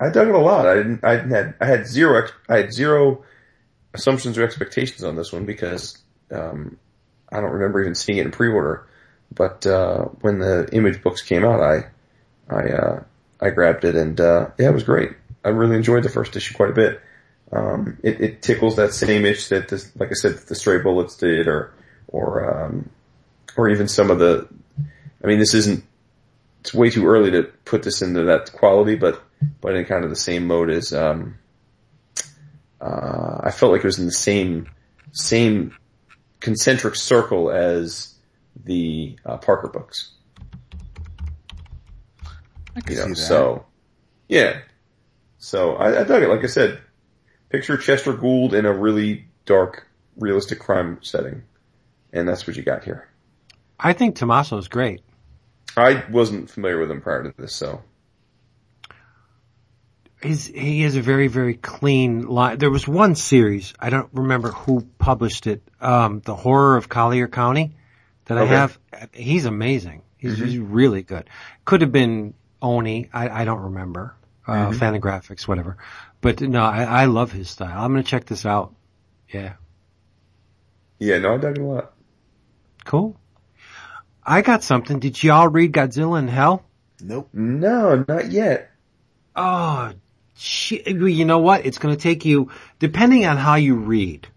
I 0.00 0.10
dug 0.10 0.28
it 0.28 0.34
a 0.34 0.38
lot. 0.38 0.66
I 0.66 0.76
didn't. 0.76 1.04
I 1.04 1.16
didn't 1.16 1.30
had. 1.32 1.54
I 1.60 1.66
had 1.66 1.86
zero. 1.86 2.28
I 2.48 2.58
had 2.58 2.72
zero 2.72 3.24
assumptions 3.94 4.38
or 4.38 4.44
expectations 4.44 5.02
on 5.02 5.16
this 5.16 5.32
one 5.32 5.44
because 5.44 5.98
um, 6.30 6.78
I 7.30 7.40
don't 7.40 7.52
remember 7.52 7.80
even 7.80 7.94
seeing 7.94 8.18
it 8.18 8.26
in 8.26 8.32
pre-order. 8.32 8.86
But 9.34 9.66
uh, 9.66 10.04
when 10.20 10.38
the 10.38 10.68
image 10.72 11.02
books 11.02 11.22
came 11.22 11.44
out, 11.44 11.60
I 11.60 11.86
I 12.48 12.70
uh, 12.70 13.02
I 13.40 13.50
grabbed 13.50 13.84
it 13.84 13.94
and 13.94 14.20
uh, 14.20 14.48
yeah, 14.58 14.68
it 14.68 14.74
was 14.74 14.84
great. 14.84 15.12
I 15.44 15.50
really 15.50 15.76
enjoyed 15.76 16.02
the 16.02 16.08
first 16.08 16.34
issue 16.36 16.54
quite 16.54 16.70
a 16.70 16.74
bit. 16.74 17.00
Um, 17.52 17.98
it, 18.02 18.20
it 18.20 18.42
tickles 18.42 18.76
that 18.76 18.92
same 18.92 19.24
itch 19.24 19.48
that 19.48 19.68
this, 19.68 19.94
like 19.96 20.10
I 20.10 20.14
said, 20.14 20.36
the 20.36 20.54
Stray 20.54 20.78
Bullets 20.78 21.16
did, 21.16 21.46
or 21.46 21.72
or 22.08 22.64
um, 22.64 22.90
or 23.56 23.68
even 23.68 23.88
some 23.88 24.10
of 24.10 24.18
the. 24.18 24.48
I 25.22 25.26
mean, 25.26 25.38
this 25.38 25.54
isn't. 25.54 25.84
It's 26.60 26.74
way 26.74 26.90
too 26.90 27.06
early 27.06 27.30
to 27.30 27.44
put 27.64 27.82
this 27.82 28.02
into 28.02 28.24
that 28.24 28.52
quality, 28.52 28.96
but 28.96 29.22
but 29.60 29.76
in 29.76 29.84
kind 29.84 30.04
of 30.04 30.10
the 30.10 30.16
same 30.16 30.46
mode 30.46 30.70
as. 30.70 30.92
Um, 30.92 31.38
uh, 32.80 33.40
I 33.42 33.50
felt 33.50 33.72
like 33.72 33.80
it 33.80 33.86
was 33.86 33.98
in 33.98 34.06
the 34.06 34.12
same 34.12 34.68
same 35.12 35.76
concentric 36.48 36.94
circle 36.94 37.50
as 37.50 38.14
the 38.64 39.18
uh, 39.26 39.36
Parker 39.36 39.68
books. 39.68 40.12
I 42.74 42.80
can 42.80 42.92
You 42.92 42.96
know, 43.00 43.04
see 43.08 43.10
that. 43.10 43.16
so 43.16 43.66
yeah. 44.28 44.60
So 45.36 45.76
I, 45.76 46.00
I 46.00 46.04
dug 46.04 46.22
it. 46.22 46.28
Like 46.28 46.42
I 46.42 46.46
said, 46.46 46.80
picture 47.50 47.76
Chester 47.76 48.14
Gould 48.14 48.54
in 48.54 48.64
a 48.64 48.72
really 48.72 49.26
dark, 49.44 49.86
realistic 50.16 50.58
crime 50.58 50.98
setting, 51.02 51.42
and 52.14 52.26
that's 52.26 52.46
what 52.46 52.56
you 52.56 52.62
got 52.62 52.82
here. 52.82 53.08
I 53.78 53.92
think 53.92 54.16
Tommaso 54.16 54.56
is 54.56 54.68
great. 54.68 55.02
I 55.76 56.02
wasn't 56.10 56.48
familiar 56.50 56.80
with 56.80 56.90
him 56.90 57.00
prior 57.02 57.22
to 57.24 57.34
this, 57.38 57.54
so 57.54 57.82
He's, 60.22 60.46
he 60.46 60.82
has 60.82 60.96
a 60.96 61.00
very, 61.00 61.28
very 61.28 61.54
clean 61.54 62.26
line. 62.26 62.58
There 62.58 62.70
was 62.70 62.88
one 62.88 63.14
series, 63.14 63.72
I 63.78 63.90
don't 63.90 64.08
remember 64.12 64.50
who 64.50 64.86
published 64.98 65.46
it, 65.46 65.62
um, 65.80 66.20
The 66.24 66.34
Horror 66.34 66.76
of 66.76 66.88
Collier 66.88 67.28
County 67.28 67.76
that 68.24 68.36
I 68.36 68.44
have. 68.44 68.78
He's 69.12 69.44
amazing. 69.44 70.02
He's, 70.16 70.36
he's 70.38 70.58
really 70.58 71.02
good. 71.02 71.30
Could 71.64 71.82
have 71.82 71.92
been 71.92 72.34
Oni, 72.60 73.08
I, 73.12 73.42
I 73.42 73.44
don't 73.44 73.60
remember. 73.60 74.16
Uh, 74.46 74.70
Fantagraphics, 74.70 75.46
whatever. 75.46 75.76
But 76.20 76.40
no, 76.40 76.62
I, 76.62 76.82
I 76.82 77.04
love 77.04 77.30
his 77.30 77.50
style. 77.50 77.84
I'm 77.84 77.92
gonna 77.92 78.02
check 78.02 78.24
this 78.24 78.46
out. 78.46 78.74
Yeah. 79.28 79.52
yeah, 80.98 81.18
no, 81.18 81.34
I 81.34 81.36
dug 81.36 81.58
it 81.58 81.60
a 81.60 81.64
lot. 81.64 81.92
Cool. 82.84 83.14
I 84.24 84.40
got 84.42 84.62
something. 84.62 85.00
Did 85.00 85.22
y'all 85.22 85.48
read 85.48 85.72
Godzilla 85.72 86.18
in 86.18 86.28
Hell? 86.28 86.64
Nope. 87.00 87.28
No, 87.32 88.04
not 88.08 88.32
yet. 88.32 88.70
Oh, 89.36 89.90
shit. 89.90 89.98
You 90.38 91.24
know 91.24 91.38
what? 91.38 91.66
It's 91.66 91.78
gonna 91.78 91.96
take 91.96 92.24
you, 92.24 92.50
depending 92.78 93.26
on 93.26 93.36
how 93.36 93.56
you 93.56 93.74
read. 93.74 94.28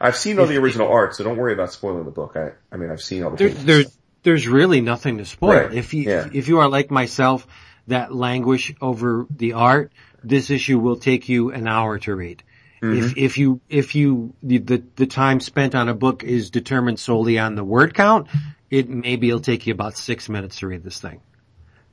I've 0.00 0.16
seen 0.16 0.38
all 0.38 0.46
the 0.46 0.56
original 0.56 0.88
art, 0.88 1.14
so 1.14 1.24
don't 1.24 1.36
worry 1.36 1.52
about 1.52 1.72
spoiling 1.72 2.04
the 2.04 2.10
book. 2.10 2.34
I, 2.34 2.52
I 2.72 2.78
mean, 2.78 2.90
I've 2.90 3.02
seen 3.02 3.22
all 3.22 3.30
the 3.30 3.36
there, 3.36 3.48
there, 3.50 3.84
there's 4.22 4.48
really 4.48 4.80
nothing 4.80 5.18
to 5.18 5.26
spoil. 5.26 5.50
Right, 5.50 5.74
If 5.74 5.92
you, 5.92 6.02
yeah. 6.04 6.28
if 6.32 6.48
you 6.48 6.60
are 6.60 6.68
like 6.68 6.90
myself 6.90 7.46
that 7.88 8.14
languish 8.14 8.72
over 8.80 9.26
the 9.30 9.54
art, 9.54 9.92
this 10.24 10.50
issue 10.50 10.78
will 10.78 10.96
take 10.96 11.28
you 11.28 11.50
an 11.50 11.68
hour 11.68 11.98
to 11.98 12.14
read. 12.14 12.42
Mm-hmm. 12.82 13.04
If, 13.04 13.16
if 13.18 13.38
you, 13.38 13.60
if 13.68 13.94
you, 13.94 14.34
the, 14.42 14.58
the, 14.58 14.82
the 14.96 15.06
time 15.06 15.40
spent 15.40 15.74
on 15.74 15.88
a 15.88 15.94
book 15.94 16.24
is 16.24 16.50
determined 16.50 16.98
solely 16.98 17.38
on 17.38 17.54
the 17.54 17.64
word 17.64 17.92
count, 17.92 18.28
it 18.70 18.88
maybe 18.88 19.28
it'll 19.28 19.40
take 19.40 19.66
you 19.66 19.74
about 19.74 19.98
six 19.98 20.28
minutes 20.28 20.60
to 20.60 20.66
read 20.66 20.82
this 20.82 20.98
thing. 20.98 21.20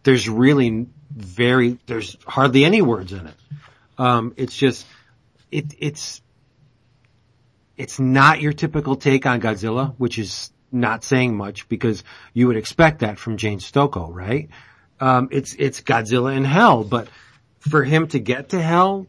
There's 0.04 0.30
really 0.30 0.88
very, 1.10 1.78
there's 1.86 2.18
hardly 2.26 2.66
any 2.66 2.82
words 2.82 3.14
in 3.14 3.28
it. 3.28 3.36
Um, 3.98 4.34
it's 4.38 4.56
just, 4.56 4.86
it, 5.52 5.74
it's, 5.80 6.22
it's 7.76 8.00
not 8.00 8.42
your 8.42 8.54
typical 8.54 8.96
take 8.96 9.26
on 9.26 9.42
Godzilla, 9.42 9.94
which 9.98 10.20
is 10.20 10.52
not 10.72 11.04
saying 11.04 11.36
much 11.36 11.70
because 11.70 12.04
you 12.34 12.48
would 12.48 12.58
expect 12.58 13.00
that 13.00 13.20
from 13.20 13.38
James 13.38 13.70
Stokoe, 13.70 14.14
right? 14.14 14.50
Um, 15.00 15.30
it's, 15.32 15.56
it's 15.58 15.82
Godzilla 15.82 16.36
in 16.36 16.44
hell, 16.44 16.84
but 16.84 17.08
for 17.60 17.84
him 17.84 18.08
to 18.10 18.20
get 18.20 18.50
to 18.50 18.62
hell, 18.62 19.08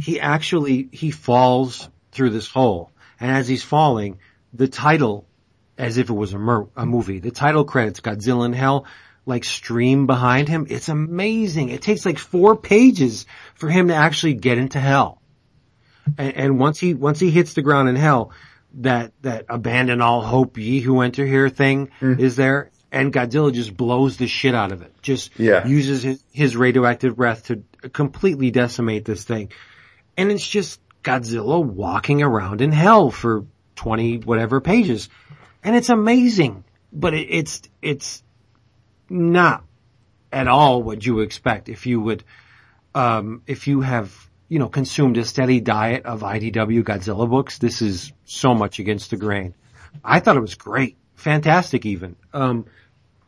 he 0.00 0.20
actually, 0.20 0.88
he 0.92 1.10
falls 1.10 1.88
through 2.12 2.30
this 2.30 2.48
hole. 2.48 2.90
And 3.20 3.30
as 3.30 3.46
he's 3.46 3.62
falling, 3.62 4.18
the 4.52 4.68
title, 4.68 5.26
as 5.78 5.98
if 5.98 6.10
it 6.10 6.14
was 6.14 6.32
a, 6.32 6.38
mer- 6.38 6.68
a 6.76 6.84
movie, 6.84 7.20
the 7.20 7.30
title 7.30 7.64
credits 7.64 8.00
Godzilla 8.00 8.46
in 8.46 8.52
hell, 8.52 8.86
like 9.26 9.44
stream 9.44 10.06
behind 10.06 10.48
him. 10.48 10.66
It's 10.68 10.88
amazing. 10.88 11.70
It 11.70 11.82
takes 11.82 12.04
like 12.04 12.18
four 12.18 12.56
pages 12.56 13.26
for 13.54 13.68
him 13.68 13.88
to 13.88 13.94
actually 13.94 14.34
get 14.34 14.58
into 14.58 14.78
hell. 14.78 15.20
And, 16.18 16.36
and 16.36 16.58
once 16.58 16.78
he, 16.78 16.94
once 16.94 17.18
he 17.20 17.30
hits 17.30 17.54
the 17.54 17.62
ground 17.62 17.88
in 17.88 17.96
hell, 17.96 18.32
that, 18.74 19.12
that 19.22 19.46
abandon 19.48 20.00
all 20.00 20.20
hope 20.20 20.58
ye 20.58 20.80
who 20.80 21.00
enter 21.00 21.24
here 21.24 21.48
thing 21.48 21.90
mm. 22.00 22.18
is 22.18 22.36
there. 22.36 22.70
And 22.92 23.12
Godzilla 23.12 23.52
just 23.52 23.76
blows 23.76 24.18
the 24.18 24.26
shit 24.26 24.54
out 24.54 24.70
of 24.70 24.82
it. 24.82 24.92
Just 25.02 25.38
Yeah. 25.38 25.66
uses 25.66 26.02
his, 26.02 26.24
his 26.32 26.56
radioactive 26.56 27.16
breath 27.16 27.46
to 27.46 27.62
completely 27.92 28.50
decimate 28.50 29.04
this 29.04 29.24
thing. 29.24 29.50
And 30.16 30.30
it's 30.30 30.46
just 30.46 30.80
Godzilla 31.02 31.64
walking 31.64 32.22
around 32.22 32.60
in 32.60 32.72
hell 32.72 33.10
for 33.10 33.46
20 33.76 34.18
whatever 34.18 34.60
pages. 34.60 35.08
And 35.64 35.74
it's 35.74 35.88
amazing. 35.88 36.64
But 36.92 37.14
it, 37.14 37.26
it's, 37.30 37.62
it's 37.82 38.22
not 39.08 39.64
at 40.32 40.48
all 40.48 40.82
what 40.82 41.04
you 41.04 41.20
expect 41.20 41.68
if 41.68 41.86
you 41.86 42.00
would, 42.00 42.24
um, 42.94 43.42
if 43.46 43.66
you 43.66 43.80
have, 43.80 44.12
you 44.48 44.58
know, 44.58 44.68
consumed 44.68 45.16
a 45.16 45.24
steady 45.24 45.60
diet 45.60 46.04
of 46.06 46.20
IDW 46.20 46.82
Godzilla 46.82 47.28
books. 47.28 47.58
This 47.58 47.82
is 47.82 48.12
so 48.24 48.54
much 48.54 48.78
against 48.78 49.10
the 49.10 49.16
grain. 49.16 49.54
I 50.04 50.20
thought 50.20 50.36
it 50.36 50.40
was 50.40 50.54
great. 50.54 50.96
Fantastic 51.14 51.86
even. 51.86 52.16
Um, 52.32 52.66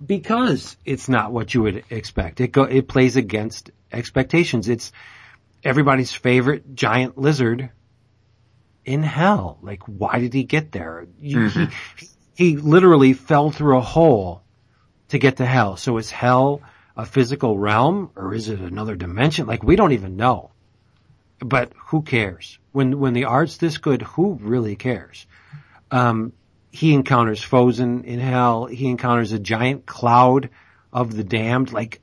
because 0.05 0.77
it's 0.85 1.09
not 1.09 1.33
what 1.33 1.55
you 1.55 1.63
would 1.63 1.85
expect. 1.91 2.41
It 2.41 2.53
go, 2.53 2.65
it 2.65 2.89
plays 2.89 3.17
against 3.17 3.71
expectations. 3.93 4.69
It's 4.69 4.93
everybody's 5.65 6.13
favorite 6.13 6.75
giant 6.75 7.17
lizard 7.17 7.71
in 8.85 9.03
hell. 9.03 9.59
Like, 9.63 9.83
why 9.85 10.19
did 10.19 10.35
he 10.35 10.45
get 10.45 10.73
there? 10.73 11.07
You, 11.21 11.49
he, 11.49 11.69
he 12.35 12.57
literally 12.57 13.15
fell 13.15 13.51
through 13.51 13.79
a 13.79 13.83
hole 13.83 14.43
to 15.09 15.19
get 15.19 15.37
to 15.37 15.47
hell. 15.47 15.77
So 15.77 15.97
is 15.99 16.11
hell 16.11 16.63
a 16.97 17.07
physical 17.07 17.59
realm 17.59 18.11
or 18.17 18.35
is 18.35 18.49
it 18.49 18.61
another 18.61 18.97
dimension? 18.97 19.47
Like, 19.47 19.63
we 19.63 19.77
don't 19.77 19.93
even 19.93 20.17
know. 20.17 20.51
But 21.39 21.73
who 21.89 22.03
cares? 22.03 22.59
When, 22.73 22.99
when 22.99 23.13
the 23.13 23.25
art's 23.25 23.59
this 23.59 23.79
good, 23.79 24.03
who 24.03 24.39
really 24.41 24.77
cares? 24.77 25.27
Um, 25.91 26.33
he 26.71 26.95
encounters 26.95 27.43
foes 27.43 27.81
in, 27.81 28.05
in 28.05 28.21
hell. 28.21 28.67
He 28.67 28.89
encounters 28.89 29.33
a 29.33 29.39
giant 29.39 29.87
cloud 29.87 30.51
of 30.93 31.15
the 31.15 31.25
damned, 31.25 31.73
like 31.73 32.01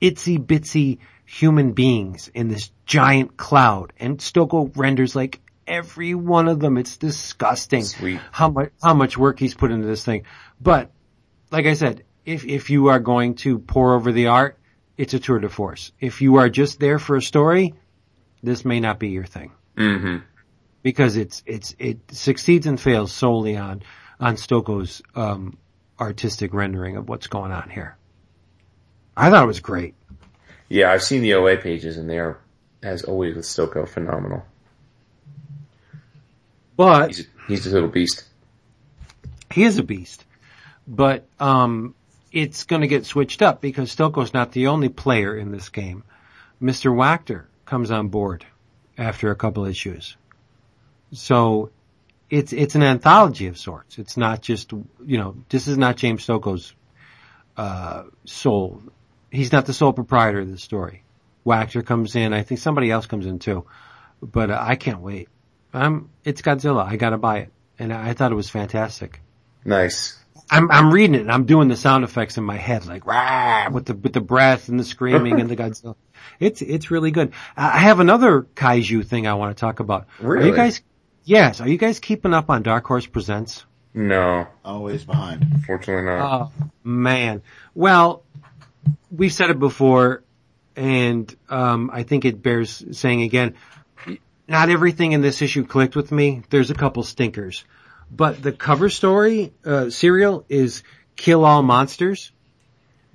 itsy 0.00 0.38
bitsy 0.38 0.98
human 1.24 1.72
beings 1.72 2.28
in 2.34 2.48
this 2.48 2.70
giant 2.86 3.36
cloud. 3.36 3.92
And 3.98 4.18
Stokoe 4.18 4.76
renders 4.76 5.14
like 5.14 5.40
every 5.66 6.14
one 6.14 6.48
of 6.48 6.58
them. 6.58 6.76
It's 6.76 6.96
disgusting 6.96 7.84
Sweet. 7.84 8.20
how 8.32 8.50
much, 8.50 8.72
how 8.82 8.94
much 8.94 9.16
work 9.16 9.38
he's 9.38 9.54
put 9.54 9.70
into 9.70 9.86
this 9.86 10.04
thing. 10.04 10.24
But 10.60 10.90
like 11.50 11.66
I 11.66 11.74
said, 11.74 12.04
if, 12.24 12.44
if 12.44 12.70
you 12.70 12.88
are 12.88 13.00
going 13.00 13.34
to 13.36 13.58
pour 13.58 13.94
over 13.94 14.12
the 14.12 14.28
art, 14.28 14.58
it's 14.96 15.14
a 15.14 15.18
tour 15.18 15.38
de 15.38 15.48
force. 15.48 15.92
If 16.00 16.20
you 16.22 16.36
are 16.36 16.48
just 16.48 16.78
there 16.80 16.98
for 16.98 17.16
a 17.16 17.22
story, 17.22 17.74
this 18.42 18.64
may 18.64 18.80
not 18.80 18.98
be 18.98 19.08
your 19.08 19.24
thing 19.24 19.52
hmm 19.76 20.18
because 20.82 21.16
it's 21.16 21.42
it's 21.44 21.74
it 21.78 21.98
succeeds 22.10 22.66
and 22.66 22.80
fails 22.80 23.12
solely 23.12 23.56
on 23.56 23.82
on 24.18 24.36
Stokoe's 24.36 25.02
um, 25.14 25.58
artistic 25.98 26.54
rendering 26.54 26.96
of 26.96 27.08
what's 27.08 27.26
going 27.26 27.52
on 27.52 27.68
here. 27.70 27.96
I 29.16 29.28
thought 29.30 29.44
it 29.44 29.46
was 29.46 29.60
great. 29.60 29.94
Yeah, 30.68 30.90
I've 30.90 31.02
seen 31.02 31.20
the 31.22 31.34
OA 31.34 31.56
pages 31.58 31.98
and 31.98 32.08
they 32.08 32.18
are, 32.18 32.38
as 32.82 33.02
always 33.04 33.36
with 33.36 33.44
Stokoe, 33.44 33.86
phenomenal. 33.88 34.42
But 36.76 37.08
He's 37.08 37.20
a, 37.20 37.24
he's 37.48 37.66
a 37.66 37.70
little 37.70 37.88
beast. 37.88 38.24
he 39.52 39.64
is 39.64 39.78
a 39.78 39.82
beast. 39.82 40.24
But 40.90 41.24
um, 41.38 41.94
it's 42.32 42.64
going 42.64 42.82
to 42.82 42.88
get 42.88 43.06
switched 43.06 43.42
up 43.42 43.60
because 43.60 43.94
Stokoe's 43.94 44.34
not 44.34 44.50
the 44.50 44.66
only 44.66 44.88
player 44.88 45.36
in 45.36 45.52
this 45.52 45.68
game. 45.68 46.02
Mr. 46.60 46.92
Wachter 46.92 47.44
comes 47.64 47.92
on 47.92 48.08
board 48.08 48.44
after 48.98 49.30
a 49.30 49.36
couple 49.36 49.66
issues. 49.66 50.16
So 51.12 51.70
it's 52.28 52.52
it's 52.52 52.74
an 52.74 52.82
anthology 52.82 53.46
of 53.46 53.56
sorts. 53.56 53.98
It's 53.98 54.16
not 54.16 54.42
just 54.42 54.72
you 54.72 55.18
know 55.18 55.36
this 55.48 55.68
is 55.68 55.78
not 55.78 55.96
James 55.96 56.26
Stokoe's 56.26 56.74
uh, 57.56 58.04
sole. 58.24 58.82
He's 59.30 59.52
not 59.52 59.66
the 59.66 59.72
sole 59.72 59.92
proprietor 59.92 60.40
of 60.40 60.50
the 60.50 60.58
story. 60.58 61.04
Wachter 61.46 61.86
comes 61.86 62.16
in. 62.16 62.32
I 62.32 62.42
think 62.42 62.60
somebody 62.60 62.90
else 62.90 63.06
comes 63.06 63.26
in 63.26 63.38
too. 63.38 63.64
But 64.20 64.50
uh, 64.50 64.58
I 64.60 64.74
can't 64.74 65.00
wait. 65.00 65.28
I'm 65.72 66.10
it's 66.24 66.42
Godzilla. 66.42 66.84
I 66.84 66.96
got 66.96 67.10
to 67.10 67.18
buy 67.18 67.38
it, 67.38 67.52
and 67.78 67.92
I 67.92 68.12
thought 68.12 68.32
it 68.32 68.36
was 68.36 68.50
fantastic. 68.50 69.20
Nice. 69.64 70.19
I'm 70.50 70.70
I'm 70.70 70.92
reading 70.92 71.14
it 71.16 71.22
and 71.22 71.32
I'm 71.32 71.44
doing 71.44 71.68
the 71.68 71.76
sound 71.76 72.04
effects 72.04 72.38
in 72.38 72.44
my 72.44 72.56
head 72.56 72.86
like 72.86 73.06
rah 73.06 73.68
with 73.70 73.86
the 73.86 73.94
with 73.94 74.12
the 74.12 74.20
breath 74.20 74.68
and 74.68 74.78
the 74.78 74.84
screaming 74.84 75.40
and 75.40 75.48
the 75.50 75.56
Godzilla. 75.62 75.96
It's 76.38 76.62
it's 76.62 76.90
really 76.90 77.10
good. 77.10 77.32
I 77.56 77.66
I 77.68 77.78
have 77.78 78.00
another 78.00 78.42
kaiju 78.42 79.06
thing 79.06 79.26
I 79.26 79.34
want 79.34 79.56
to 79.56 79.60
talk 79.60 79.80
about. 79.80 80.06
Are 80.22 80.26
Really? 80.28 80.48
you 80.50 80.56
guys? 80.56 80.80
Yes. 81.24 81.60
Are 81.60 81.68
you 81.68 81.78
guys 81.78 82.00
keeping 82.00 82.32
up 82.34 82.48
on 82.50 82.62
Dark 82.62 82.86
Horse 82.86 83.06
Presents? 83.06 83.64
No, 83.92 84.46
Always 84.64 85.04
behind. 85.04 85.64
fortunately 85.66 86.04
not. 86.04 86.52
Oh 86.58 86.68
man. 86.84 87.42
Well, 87.74 88.22
we've 89.10 89.32
said 89.32 89.50
it 89.50 89.58
before, 89.58 90.22
and 90.76 91.34
um, 91.48 91.90
I 91.92 92.04
think 92.04 92.24
it 92.24 92.42
bears 92.42 92.84
saying 92.92 93.22
again. 93.22 93.54
Not 94.48 94.68
everything 94.68 95.12
in 95.12 95.20
this 95.20 95.42
issue 95.42 95.64
clicked 95.64 95.94
with 95.94 96.10
me. 96.10 96.42
There's 96.50 96.70
a 96.72 96.74
couple 96.74 97.04
stinkers, 97.04 97.64
but 98.10 98.42
the 98.42 98.52
cover 98.52 98.88
story 98.88 99.52
uh, 99.64 99.90
serial 99.90 100.44
is 100.48 100.82
"Kill 101.16 101.44
All 101.44 101.62
Monsters" 101.62 102.32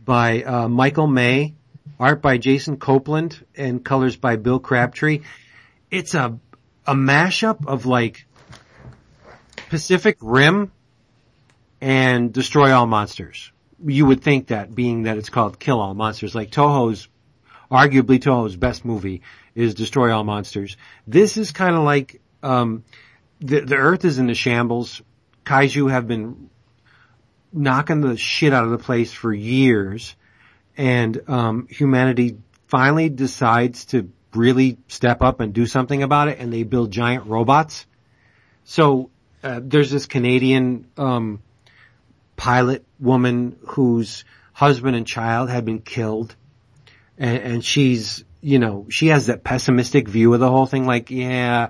by 0.03 0.43
uh, 0.43 0.67
Michael 0.67 1.07
May, 1.07 1.55
art 1.99 2.21
by 2.21 2.37
Jason 2.37 2.77
Copland, 2.77 3.43
and 3.55 3.83
colors 3.83 4.15
by 4.15 4.35
Bill 4.35 4.59
Crabtree. 4.59 5.21
It's 5.91 6.13
a 6.13 6.39
a 6.87 6.93
mashup 6.93 7.65
of 7.65 7.85
like 7.85 8.25
Pacific 9.69 10.17
Rim 10.21 10.71
and 11.81 12.31
destroy 12.31 12.71
all 12.71 12.85
monsters. 12.85 13.51
You 13.85 14.05
would 14.05 14.23
think 14.23 14.47
that 14.47 14.73
being 14.73 15.03
that 15.03 15.17
it's 15.17 15.29
called 15.29 15.59
kill 15.59 15.79
all 15.79 15.93
monsters, 15.93 16.33
like 16.33 16.51
Toho's, 16.51 17.07
arguably 17.69 18.19
Toho's 18.19 18.55
best 18.55 18.85
movie 18.85 19.21
is 19.53 19.73
destroy 19.73 20.11
all 20.11 20.23
monsters. 20.23 20.77
This 21.07 21.37
is 21.37 21.51
kind 21.51 21.75
of 21.75 21.83
like, 21.83 22.21
um, 22.43 22.83
the, 23.45 23.61
the 23.61 23.75
earth 23.75 24.05
is 24.05 24.17
in 24.17 24.27
the 24.27 24.33
shambles. 24.33 25.01
Kaiju 25.45 25.91
have 25.91 26.07
been 26.07 26.49
knocking 27.53 28.01
the 28.01 28.17
shit 28.17 28.53
out 28.53 28.65
of 28.65 28.71
the 28.71 28.77
place 28.77 29.13
for 29.13 29.33
years 29.33 30.15
and, 30.77 31.21
um, 31.29 31.67
humanity 31.69 32.37
finally 32.67 33.09
decides 33.09 33.85
to 33.85 34.09
really 34.33 34.77
step 34.87 35.21
up 35.21 35.39
and 35.39 35.53
do 35.53 35.65
something 35.65 36.03
about 36.03 36.27
it 36.27 36.39
and 36.39 36.51
they 36.51 36.63
build 36.63 36.91
giant 36.91 37.27
robots. 37.27 37.85
So, 38.65 39.09
uh, 39.43 39.61
there's 39.63 39.91
this 39.91 40.07
Canadian, 40.07 40.87
um, 40.97 41.41
pilot 42.35 42.83
woman 42.99 43.57
whose 43.67 44.25
husband 44.51 44.95
and 44.95 45.07
child 45.07 45.49
had 45.49 45.63
been 45.63 45.79
killed 45.79 46.35
and, 47.17 47.37
and 47.37 47.65
she's, 47.65 48.25
you 48.41 48.59
know, 48.59 48.87
she 48.89 49.07
has 49.07 49.27
that 49.27 49.43
pessimistic 49.43 50.07
view 50.07 50.33
of 50.33 50.39
the 50.39 50.49
whole 50.49 50.65
thing 50.65 50.85
like, 50.85 51.11
yeah, 51.11 51.69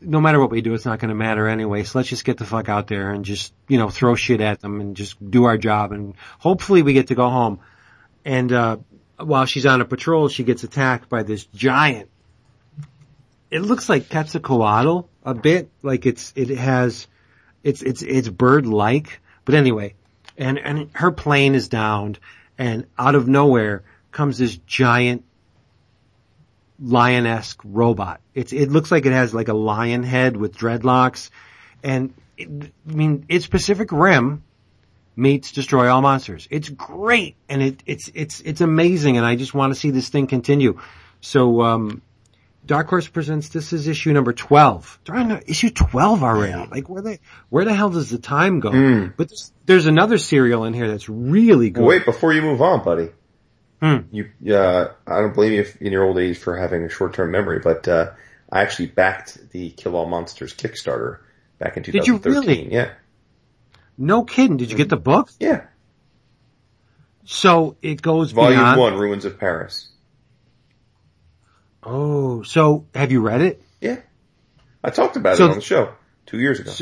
no 0.00 0.20
matter 0.20 0.40
what 0.40 0.50
we 0.50 0.60
do, 0.60 0.74
it's 0.74 0.84
not 0.84 0.98
going 0.98 1.10
to 1.10 1.14
matter 1.14 1.48
anyway. 1.48 1.84
So 1.84 1.98
let's 1.98 2.08
just 2.08 2.24
get 2.24 2.38
the 2.38 2.44
fuck 2.44 2.68
out 2.68 2.86
there 2.86 3.10
and 3.10 3.24
just, 3.24 3.52
you 3.68 3.78
know, 3.78 3.90
throw 3.90 4.14
shit 4.14 4.40
at 4.40 4.60
them 4.60 4.80
and 4.80 4.96
just 4.96 5.30
do 5.30 5.44
our 5.44 5.58
job 5.58 5.92
and 5.92 6.14
hopefully 6.38 6.82
we 6.82 6.92
get 6.92 7.08
to 7.08 7.14
go 7.14 7.28
home. 7.28 7.60
And, 8.24 8.52
uh, 8.52 8.76
while 9.18 9.44
she's 9.46 9.66
on 9.66 9.80
a 9.80 9.84
patrol, 9.84 10.28
she 10.28 10.44
gets 10.44 10.64
attacked 10.64 11.08
by 11.08 11.22
this 11.22 11.44
giant. 11.46 12.10
It 13.50 13.60
looks 13.60 13.88
like 13.88 14.08
Quetzalcoatl 14.08 15.08
a 15.24 15.34
bit, 15.34 15.70
like 15.82 16.06
it's, 16.06 16.32
it 16.34 16.48
has, 16.50 17.06
it's, 17.62 17.82
it's, 17.82 18.02
it's 18.02 18.28
bird-like. 18.28 19.20
But 19.44 19.54
anyway, 19.54 19.94
and, 20.36 20.58
and 20.58 20.90
her 20.94 21.12
plane 21.12 21.54
is 21.54 21.68
downed 21.68 22.18
and 22.58 22.86
out 22.98 23.14
of 23.14 23.28
nowhere 23.28 23.84
comes 24.10 24.38
this 24.38 24.56
giant 24.56 25.24
lion-esque 26.80 27.60
robot. 27.64 28.20
It's, 28.34 28.52
it 28.52 28.70
looks 28.70 28.90
like 28.90 29.06
it 29.06 29.12
has 29.12 29.32
like 29.34 29.48
a 29.48 29.54
lion 29.54 30.02
head 30.02 30.36
with 30.36 30.56
dreadlocks 30.56 31.30
and 31.82 32.14
it, 32.36 32.48
I 32.88 32.92
mean, 32.92 33.26
it's 33.28 33.46
Pacific 33.46 33.92
Rim 33.92 34.42
meets 35.16 35.52
Destroy 35.52 35.88
All 35.88 36.02
Monsters. 36.02 36.48
It's 36.50 36.68
great 36.68 37.36
and 37.48 37.62
it, 37.62 37.82
it's, 37.86 38.10
it's, 38.14 38.40
it's 38.40 38.60
amazing 38.60 39.16
and 39.16 39.26
I 39.26 39.36
just 39.36 39.54
want 39.54 39.72
to 39.72 39.78
see 39.78 39.90
this 39.90 40.08
thing 40.08 40.26
continue. 40.26 40.80
So, 41.20 41.62
um, 41.62 42.02
Dark 42.66 42.88
Horse 42.88 43.06
presents. 43.06 43.50
This 43.50 43.74
is 43.74 43.88
issue 43.88 44.14
number 44.14 44.32
twelve. 44.32 44.98
They're 45.04 45.16
on 45.16 45.42
issue 45.46 45.68
twelve 45.68 46.22
already. 46.22 46.52
Yeah. 46.52 46.66
Like 46.70 46.88
where 46.88 47.02
they, 47.02 47.20
where 47.50 47.66
the 47.66 47.74
hell 47.74 47.90
does 47.90 48.08
the 48.08 48.16
time 48.16 48.60
go? 48.60 48.70
Hmm. 48.70 49.08
But 49.18 49.28
there's, 49.28 49.52
there's 49.66 49.84
another 49.84 50.16
serial 50.16 50.64
in 50.64 50.72
here 50.72 50.88
that's 50.88 51.06
really 51.06 51.68
good. 51.68 51.84
Wait, 51.84 52.06
before 52.06 52.32
you 52.32 52.40
move 52.40 52.62
on, 52.62 52.82
buddy. 52.82 53.10
Hmm. 53.82 53.96
You, 54.12 54.54
uh, 54.54 54.92
I 55.06 55.20
don't 55.20 55.34
blame 55.34 55.52
you 55.52 55.66
in 55.80 55.92
your 55.92 56.04
old 56.04 56.18
age 56.18 56.38
for 56.38 56.56
having 56.56 56.84
a 56.84 56.88
short-term 56.88 57.30
memory, 57.30 57.58
but 57.62 57.86
uh, 57.88 58.12
I 58.50 58.62
actually 58.62 58.86
backed 58.86 59.50
the 59.50 59.70
Kill 59.70 59.96
All 59.96 60.06
Monsters 60.06 60.54
Kickstarter 60.54 61.18
back 61.58 61.76
in 61.76 61.82
2013. 61.82 61.92
Did 61.92 62.06
you 62.06 62.18
really? 62.40 62.72
Yeah, 62.72 62.92
No 63.98 64.24
kidding. 64.24 64.56
Did 64.56 64.70
you 64.70 64.76
get 64.76 64.88
the 64.88 64.96
book? 64.96 65.30
yeah. 65.38 65.66
So 67.26 67.76
it 67.80 68.02
goes 68.02 68.32
Volume 68.32 68.60
beyond. 68.60 68.80
one, 68.80 68.94
Ruins 68.98 69.24
of 69.24 69.38
Paris. 69.38 69.88
Oh, 71.82 72.42
so 72.42 72.86
have 72.94 73.12
you 73.12 73.20
read 73.20 73.40
it? 73.42 73.62
Yeah, 73.80 74.00
I 74.82 74.90
talked 74.90 75.16
about 75.16 75.36
So- 75.36 75.46
it 75.46 75.50
on 75.50 75.54
the 75.56 75.62
show 75.62 75.92
two 76.26 76.38
years 76.38 76.60
ago. 76.60 76.72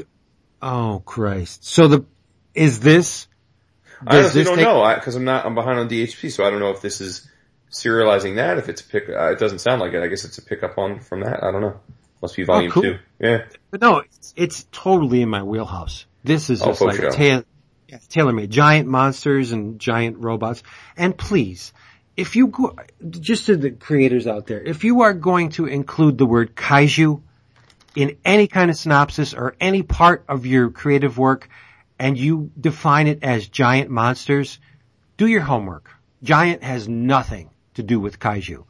Oh 0.60 1.02
Christ! 1.04 1.64
So 1.64 1.88
the 1.88 2.04
is 2.54 2.78
this? 2.80 3.26
I 4.06 4.18
honestly 4.18 4.44
don't 4.44 4.56
take- 4.56 4.64
know 4.64 4.94
because 4.94 5.14
I'm 5.16 5.24
not 5.24 5.46
I'm 5.46 5.54
behind 5.54 5.78
on 5.78 5.88
DHP, 5.88 6.30
so 6.30 6.44
I 6.44 6.50
don't 6.50 6.60
know 6.60 6.70
if 6.70 6.80
this 6.80 7.00
is 7.00 7.28
serializing 7.70 8.36
that. 8.36 8.58
If 8.58 8.68
it's 8.68 8.80
a 8.80 8.84
pick, 8.84 9.08
uh, 9.08 9.32
it 9.32 9.38
doesn't 9.38 9.60
sound 9.60 9.80
like 9.80 9.92
it. 9.92 10.02
I 10.02 10.06
guess 10.08 10.24
it's 10.24 10.38
a 10.38 10.42
pickup 10.42 10.78
on 10.78 11.00
from 11.00 11.20
that. 11.20 11.42
I 11.42 11.50
don't 11.50 11.60
know. 11.60 11.80
Must 12.20 12.36
be 12.36 12.44
volume 12.44 12.70
Oh, 12.70 12.74
cool. 12.74 12.82
two. 12.82 12.98
Yeah. 13.18 13.44
But 13.70 13.80
no, 13.80 13.98
it's, 13.98 14.32
it's 14.36 14.66
totally 14.70 15.22
in 15.22 15.28
my 15.28 15.42
wheelhouse. 15.42 16.06
This 16.22 16.50
is 16.50 16.62
Oh, 16.62 16.66
just 16.66 16.80
like 16.80 17.10
tail, 17.12 17.44
yeah, 17.88 17.98
tailor 18.08 18.32
made. 18.32 18.50
Giant 18.50 18.88
monsters 18.88 19.50
and 19.52 19.80
giant 19.80 20.18
robots. 20.18 20.62
And 20.96 21.16
please, 21.18 21.72
if 22.16 22.36
you 22.36 22.46
go, 22.48 22.76
just 23.10 23.46
to 23.46 23.56
the 23.56 23.70
creators 23.72 24.26
out 24.28 24.46
there, 24.46 24.62
if 24.62 24.84
you 24.84 25.00
are 25.02 25.14
going 25.14 25.48
to 25.50 25.66
include 25.66 26.16
the 26.18 26.26
word 26.26 26.54
kaiju 26.54 27.22
in 27.96 28.16
any 28.24 28.46
kind 28.46 28.70
of 28.70 28.76
synopsis 28.76 29.34
or 29.34 29.56
any 29.60 29.82
part 29.82 30.24
of 30.28 30.46
your 30.46 30.70
creative 30.70 31.18
work 31.18 31.48
and 31.98 32.18
you 32.18 32.50
define 32.58 33.06
it 33.06 33.22
as 33.22 33.48
giant 33.48 33.90
monsters, 33.90 34.58
do 35.16 35.26
your 35.26 35.42
homework. 35.42 35.90
Giant 36.22 36.62
has 36.62 36.88
nothing 36.88 37.50
to 37.74 37.82
do 37.82 38.00
with 38.00 38.18
kaiju. 38.18 38.64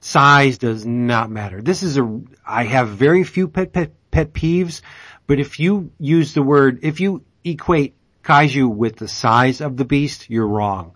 Size 0.00 0.58
does 0.58 0.86
not 0.86 1.30
matter. 1.30 1.60
This 1.60 1.82
is 1.82 1.98
a, 1.98 2.20
I 2.46 2.64
have 2.64 2.88
very 2.88 3.24
few 3.24 3.48
pet, 3.48 3.72
pet, 3.72 3.92
pet 4.10 4.32
peeves, 4.32 4.80
but 5.26 5.38
if 5.38 5.60
you 5.60 5.92
use 5.98 6.32
the 6.32 6.42
word, 6.42 6.80
if 6.82 7.00
you 7.00 7.24
equate 7.44 7.94
kaiju 8.24 8.68
with 8.74 8.96
the 8.96 9.08
size 9.08 9.60
of 9.60 9.76
the 9.76 9.84
beast, 9.84 10.30
you're 10.30 10.46
wrong. 10.46 10.92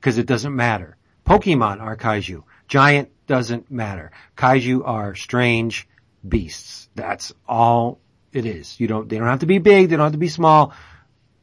Cause 0.00 0.18
it 0.18 0.26
doesn't 0.26 0.54
matter. 0.54 0.96
Pokemon 1.26 1.80
are 1.80 1.96
kaiju. 1.96 2.44
Giant 2.68 3.10
doesn't 3.26 3.70
matter. 3.70 4.12
Kaiju 4.36 4.86
are 4.86 5.14
strange 5.14 5.88
beasts. 6.26 6.88
That's 6.94 7.32
all 7.48 7.98
it 8.36 8.46
is. 8.46 8.78
You 8.78 8.86
don't, 8.86 9.08
they 9.08 9.18
don't 9.18 9.26
have 9.28 9.40
to 9.40 9.46
be 9.46 9.58
big, 9.58 9.88
they 9.88 9.96
don't 9.96 10.04
have 10.04 10.12
to 10.12 10.18
be 10.18 10.28
small. 10.28 10.72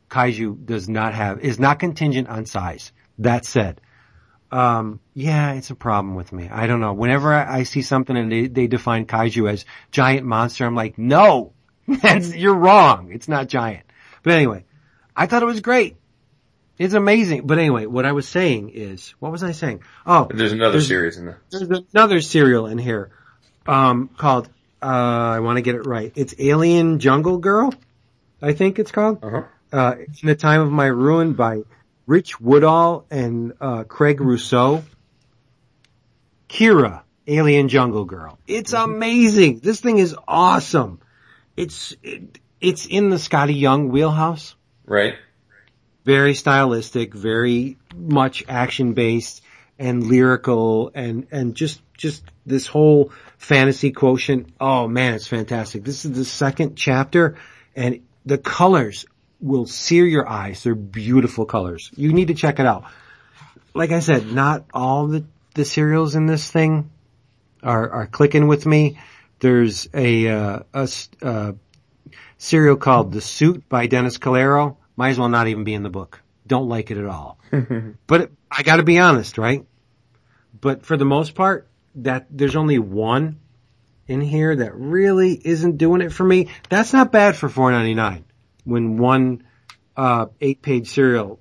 Kaiju 0.09 0.65
does 0.65 0.87
not 0.87 1.13
have, 1.13 1.39
is 1.39 1.59
not 1.59 1.79
contingent 1.79 2.27
on 2.29 2.45
size. 2.45 2.91
That 3.19 3.45
said, 3.45 3.81
um, 4.51 4.99
yeah, 5.15 5.53
it's 5.53 5.71
a 5.71 5.75
problem 5.75 6.13
with 6.15 6.31
me. 6.31 6.49
I 6.49 6.67
don't 6.67 6.79
know. 6.81 6.93
Whenever 6.93 7.33
I, 7.33 7.59
I 7.59 7.63
see 7.63 7.81
something 7.81 8.15
and 8.15 8.31
they, 8.31 8.47
they 8.47 8.67
define 8.67 9.05
kaiju 9.05 9.49
as 9.51 9.65
giant 9.91 10.25
monster, 10.25 10.65
I'm 10.65 10.75
like, 10.75 10.97
no, 10.99 11.53
that's, 11.87 12.35
you're 12.35 12.53
wrong. 12.55 13.11
It's 13.11 13.27
not 13.27 13.47
giant. 13.47 13.85
But 14.21 14.33
anyway, 14.33 14.65
I 15.15 15.25
thought 15.25 15.41
it 15.41 15.47
was 15.47 15.61
great. 15.61 15.97
It's 16.77 16.93
amazing. 16.93 17.47
But 17.47 17.57
anyway, 17.59 17.85
what 17.87 18.05
I 18.05 18.11
was 18.11 18.27
saying 18.27 18.69
is, 18.73 19.15
what 19.19 19.31
was 19.31 19.43
I 19.43 19.51
saying? 19.51 19.81
Oh, 20.05 20.27
There's 20.33 20.51
another 20.51 20.73
There's- 20.73 20.87
series 20.87 21.17
in 21.17 21.25
there. 21.25 21.41
there's 21.49 21.83
another 21.93 22.21
serial 22.21 22.67
in 22.67 22.77
here, 22.77 23.11
um, 23.67 24.09
called, 24.17 24.49
uh, 24.83 25.35
I 25.35 25.39
want 25.39 25.57
to 25.57 25.61
get 25.61 25.75
it 25.75 25.85
right. 25.85 26.11
It's 26.15 26.35
Alien 26.39 26.99
Jungle 26.99 27.37
Girl. 27.37 27.73
I 28.41 28.53
think 28.53 28.77
it's 28.79 28.91
called. 28.91 29.23
Uh 29.23 29.29
huh. 29.29 29.43
Uh, 29.71 29.95
in 30.21 30.27
the 30.27 30.35
Time 30.35 30.61
of 30.61 30.71
My 30.71 30.85
Ruin 30.87 31.33
by 31.33 31.61
Rich 32.05 32.39
Woodall 32.39 33.05
and, 33.09 33.53
uh, 33.59 33.83
Craig 33.85 34.21
Rousseau. 34.21 34.83
Kira, 36.49 37.01
Alien 37.27 37.69
Jungle 37.69 38.05
Girl. 38.05 38.37
It's 38.47 38.73
amazing. 38.73 39.59
This 39.59 39.79
thing 39.79 39.97
is 39.97 40.15
awesome. 40.27 40.99
It's, 41.57 41.95
it, 42.03 42.39
it's 42.61 42.85
in 42.85 43.09
the 43.09 43.15
Skottie 43.17 43.59
Young 43.59 43.89
wheelhouse 43.89 44.55
Right. 44.85 45.15
very 46.05 46.33
stylistic, 46.35 47.13
very 47.13 47.77
much 47.95 48.43
action 48.47 48.93
based 48.93 49.41
and 49.79 50.03
lyrical 50.05 50.91
and, 50.93 51.27
and 51.31 51.55
just, 51.55 51.81
just 51.97 52.23
this 52.45 52.67
whole 52.67 53.11
fantasy 53.37 53.91
quotient. 53.91 54.53
Oh 54.59 54.87
man, 54.87 55.13
it's 55.13 55.27
fantastic. 55.27 55.83
This 55.83 56.05
is 56.05 56.11
the 56.11 56.25
second 56.25 56.75
chapter 56.75 57.37
and 57.75 58.01
the 58.25 58.37
colors 58.37 59.05
will 59.39 59.65
sear 59.65 60.05
your 60.05 60.27
eyes. 60.27 60.63
They're 60.63 60.75
beautiful 60.75 61.45
colors. 61.45 61.91
You 61.95 62.13
need 62.13 62.29
to 62.29 62.33
check 62.33 62.59
it 62.59 62.65
out. 62.65 62.85
Like 63.73 63.91
I 63.91 63.99
said, 63.99 64.31
not 64.31 64.65
all 64.73 65.07
the, 65.07 65.25
the 65.55 65.65
serials 65.65 66.15
in 66.15 66.25
this 66.25 66.49
thing 66.49 66.89
are, 67.61 67.89
are 67.89 68.07
clicking 68.07 68.47
with 68.47 68.65
me. 68.65 68.99
There's 69.39 69.89
a, 69.93 70.27
uh, 70.29 70.59
a, 70.73 70.89
uh, 71.21 71.51
serial 72.37 72.77
called 72.77 73.11
The 73.11 73.21
Suit 73.21 73.67
by 73.67 73.87
Dennis 73.87 74.17
Calero. 74.17 74.77
Might 74.95 75.09
as 75.09 75.19
well 75.19 75.29
not 75.29 75.47
even 75.47 75.63
be 75.63 75.73
in 75.73 75.83
the 75.83 75.89
book. 75.89 76.21
Don't 76.45 76.69
like 76.69 76.91
it 76.91 76.97
at 76.97 77.05
all. 77.05 77.39
but 78.07 78.21
it, 78.21 78.31
I 78.51 78.63
gotta 78.63 78.83
be 78.83 78.99
honest, 78.99 79.37
right? 79.37 79.65
But 80.59 80.85
for 80.85 80.97
the 80.97 81.05
most 81.05 81.35
part, 81.35 81.67
that 81.95 82.27
there's 82.29 82.55
only 82.55 82.79
one 82.79 83.39
in 84.07 84.21
here 84.21 84.55
that 84.55 84.75
really 84.75 85.33
isn't 85.33 85.77
doing 85.77 86.01
it 86.01 86.11
for 86.11 86.23
me. 86.23 86.49
That's 86.69 86.93
not 86.93 87.11
bad 87.11 87.35
for 87.35 87.49
four 87.49 87.71
ninety 87.71 87.93
nine. 87.93 88.25
When 88.63 88.97
one 88.97 89.43
uh, 89.95 90.27
eight 90.41 90.61
page 90.61 90.89
serial 90.89 91.39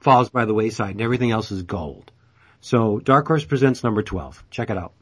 falls 0.00 0.30
by 0.30 0.44
the 0.44 0.54
wayside 0.54 0.92
and 0.92 1.00
everything 1.00 1.30
else 1.30 1.50
is 1.50 1.62
gold. 1.62 2.12
So 2.60 2.98
Dark 2.98 3.26
Horse 3.26 3.44
presents 3.44 3.84
number 3.84 4.02
twelve. 4.02 4.42
Check 4.50 4.70
it 4.70 4.78
out. 4.78 4.92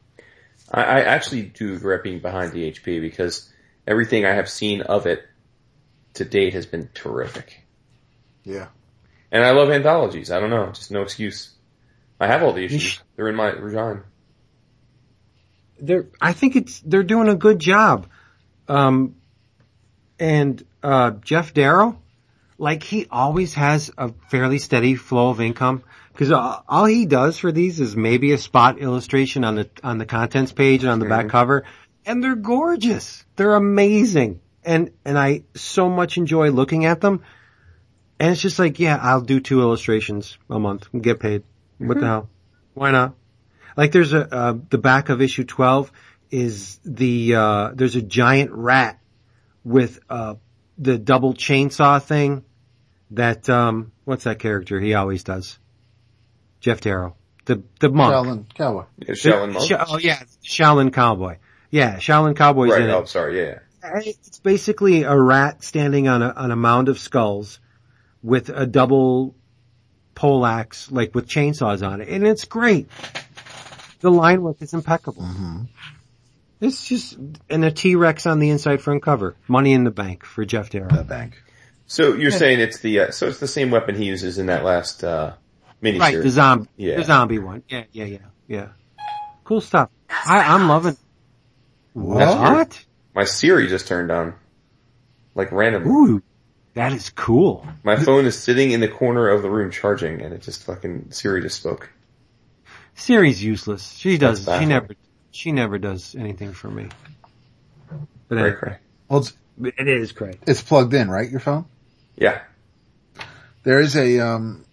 I, 0.71 0.81
I 0.81 0.99
actually 1.01 1.43
do 1.43 1.73
regret 1.73 2.03
being 2.03 2.19
behind 2.19 2.51
DHP 2.51 3.01
because 3.01 3.51
everything 3.85 4.25
I 4.25 4.33
have 4.33 4.49
seen 4.49 4.81
of 4.81 5.05
it 5.05 5.23
to 6.15 6.25
date 6.25 6.53
has 6.53 6.65
been 6.65 6.89
terrific. 6.93 7.63
Yeah. 8.43 8.67
And 9.31 9.43
I 9.43 9.51
love 9.51 9.69
anthologies. 9.69 10.31
I 10.31 10.39
don't 10.39 10.49
know, 10.49 10.71
just 10.71 10.91
no 10.91 11.01
excuse. 11.01 11.51
I 12.19 12.27
have 12.27 12.43
all 12.43 12.53
the 12.53 12.63
issues. 12.63 13.01
They're 13.15 13.27
in 13.27 13.35
my 13.35 13.49
regime. 13.49 14.03
They're 15.79 16.07
I 16.19 16.33
think 16.33 16.55
it's 16.55 16.79
they're 16.81 17.03
doing 17.03 17.29
a 17.29 17.35
good 17.35 17.59
job. 17.59 18.07
Um 18.67 19.15
and 20.19 20.63
uh 20.83 21.11
Geof 21.11 21.53
Darrow, 21.53 21.99
like 22.57 22.83
he 22.83 23.07
always 23.11 23.53
has 23.53 23.91
a 23.97 24.13
fairly 24.29 24.59
steady 24.59 24.95
flow 24.95 25.29
of 25.29 25.41
income 25.41 25.83
because 26.11 26.31
all 26.31 26.85
he 26.85 27.05
does 27.05 27.37
for 27.37 27.51
these 27.51 27.79
is 27.79 27.95
maybe 27.95 28.31
a 28.31 28.37
spot 28.37 28.79
illustration 28.79 29.43
on 29.43 29.55
the 29.55 29.69
on 29.83 29.97
the 29.97 30.05
contents 30.05 30.51
page 30.51 30.83
and 30.83 30.91
on 30.91 30.99
the 30.99 31.05
back 31.05 31.29
cover 31.29 31.63
and 32.07 32.23
they're 32.23 32.35
gorgeous. 32.35 33.25
They're 33.35 33.55
amazing. 33.55 34.39
And 34.63 34.91
and 35.05 35.19
I 35.19 35.43
so 35.53 35.89
much 35.89 36.17
enjoy 36.17 36.49
looking 36.49 36.85
at 36.85 37.01
them. 37.01 37.21
And 38.19 38.31
it's 38.31 38.41
just 38.41 38.57
like, 38.57 38.79
yeah, 38.79 38.97
I'll 38.99 39.21
do 39.21 39.39
two 39.39 39.61
illustrations 39.61 40.39
a 40.49 40.57
month 40.57 40.87
and 40.91 41.03
get 41.03 41.19
paid. 41.19 41.43
What 41.77 41.99
the 41.99 42.07
hell? 42.07 42.29
Why 42.73 42.89
not? 42.89 43.13
Like 43.77 43.91
there's 43.91 44.11
a, 44.11 44.33
uh, 44.35 44.57
the 44.69 44.79
back 44.79 45.09
of 45.09 45.21
issue 45.21 45.45
12 45.45 45.91
is 46.31 46.79
the, 46.83 47.35
uh, 47.35 47.71
there's 47.73 47.95
a 47.95 48.01
giant 48.01 48.51
rat 48.51 48.99
with, 49.63 49.99
uh, 50.09 50.35
the 50.77 50.97
double 50.97 51.33
chainsaw 51.33 52.01
thing 52.01 52.43
that, 53.11 53.49
um, 53.49 53.91
what's 54.03 54.25
that 54.25 54.39
character 54.39 54.79
he 54.79 54.95
always 54.95 55.23
does? 55.23 55.57
Geof 56.61 56.81
Darrow. 56.81 57.15
The, 57.45 57.63
the 57.79 57.89
monk. 57.89 58.13
Shaolin 58.13 58.53
Cowboy. 58.55 58.83
Yeah, 58.97 59.13
Shaolin 59.13 59.53
Monk. 59.53 59.69
Sha- 59.69 59.85
oh 59.87 59.97
yeah, 59.97 60.21
Shaolin 60.43 60.91
Cowboy. 60.91 61.37
Yeah, 61.71 61.95
Shaolin 61.95 62.35
Cowboy's 62.35 62.71
right, 62.71 62.81
in 62.81 62.89
it. 62.89 62.93
oh, 62.93 63.05
sorry, 63.05 63.39
yeah. 63.39 63.59
It's 63.83 64.39
basically 64.39 65.03
a 65.03 65.17
rat 65.17 65.63
standing 65.63 66.09
on 66.09 66.21
a 66.21 66.29
on 66.31 66.51
a 66.51 66.57
mound 66.57 66.89
of 66.89 66.99
skulls 66.99 67.61
with 68.21 68.49
a 68.49 68.65
double 68.65 69.33
pole 70.13 70.45
axe, 70.45 70.91
like 70.91 71.15
with 71.15 71.29
chainsaws 71.29 71.87
on 71.87 72.01
it, 72.01 72.09
and 72.09 72.27
it's 72.27 72.43
great. 72.43 72.89
The 73.99 74.11
line 74.11 74.41
work 74.41 74.61
is 74.61 74.73
impeccable. 74.73 75.27
It's 76.59 76.87
just 76.87 77.17
and 77.49 77.65
a 77.65 77.71
T 77.71 77.95
Rex 77.95 78.25
on 78.25 78.39
the 78.39 78.49
inside 78.49 78.81
front 78.81 79.03
cover. 79.03 79.35
Money 79.47 79.73
in 79.73 79.83
the 79.83 79.91
bank 79.91 80.25
for 80.25 80.45
Geof 80.45 80.69
The 80.69 81.03
bank. 81.03 81.41
So 81.85 82.15
you're 82.15 82.31
saying 82.31 82.59
it's 82.59 82.79
the, 82.79 82.99
uh, 82.99 83.11
so 83.11 83.27
it's 83.27 83.39
the 83.39 83.47
same 83.47 83.71
weapon 83.71 83.95
he 83.95 84.05
uses 84.05 84.39
in 84.39 84.47
that 84.47 84.63
last, 84.65 85.03
uh, 85.03 85.33
miniseries. 85.81 85.99
Right, 85.99 86.21
the 86.21 86.29
zombie, 86.29 86.69
Yeah. 86.75 86.97
the 86.97 87.03
zombie 87.05 87.39
one. 87.39 87.63
Yeah, 87.69 87.85
yeah, 87.93 88.05
yeah, 88.05 88.17
yeah. 88.47 88.67
Cool 89.45 89.61
stuff. 89.61 89.89
I, 90.09 90.53
I'm 90.53 90.67
loving. 90.67 90.97
What? 91.93 92.39
What? 92.39 92.85
My 93.15 93.23
Siri 93.23 93.67
just 93.67 93.87
turned 93.87 94.11
on. 94.11 94.33
Like 95.33 95.51
randomly. 95.51 95.89
Ooh, 95.89 96.23
that 96.73 96.91
is 96.91 97.09
cool. 97.11 97.65
My 97.83 97.95
phone 97.95 98.25
is 98.25 98.37
sitting 98.37 98.71
in 98.71 98.81
the 98.81 98.87
corner 98.87 99.29
of 99.29 99.41
the 99.41 99.49
room 99.49 99.71
charging 99.71 100.21
and 100.21 100.33
it 100.33 100.41
just 100.41 100.63
fucking, 100.65 101.11
Siri 101.11 101.41
just 101.41 101.59
spoke. 101.59 101.89
Siri's 102.97 103.41
useless. 103.41 103.93
She 103.93 104.17
does. 104.17 104.43
She 104.43 104.65
never. 104.65 104.89
she 105.31 105.51
never 105.51 105.77
does 105.77 106.15
anything 106.15 106.51
for 106.53 106.69
me. 106.69 106.89
But 108.27 108.35
Cray, 108.35 108.39
anyway, 108.39 108.57
cray. 108.57 108.77
Well, 109.07 109.19
it's, 109.19 109.33
it 109.61 109.87
is 109.87 110.11
great. 110.11 110.37
it's 110.45 110.61
plugged 110.61 110.93
in, 110.93 111.09
right? 111.09 111.29
Your 111.29 111.39
phone? 111.39 111.65
Yeah. 112.17 112.41
There 113.63 113.79
is 113.79 113.95
a, 113.95 114.19
um, 114.19 114.65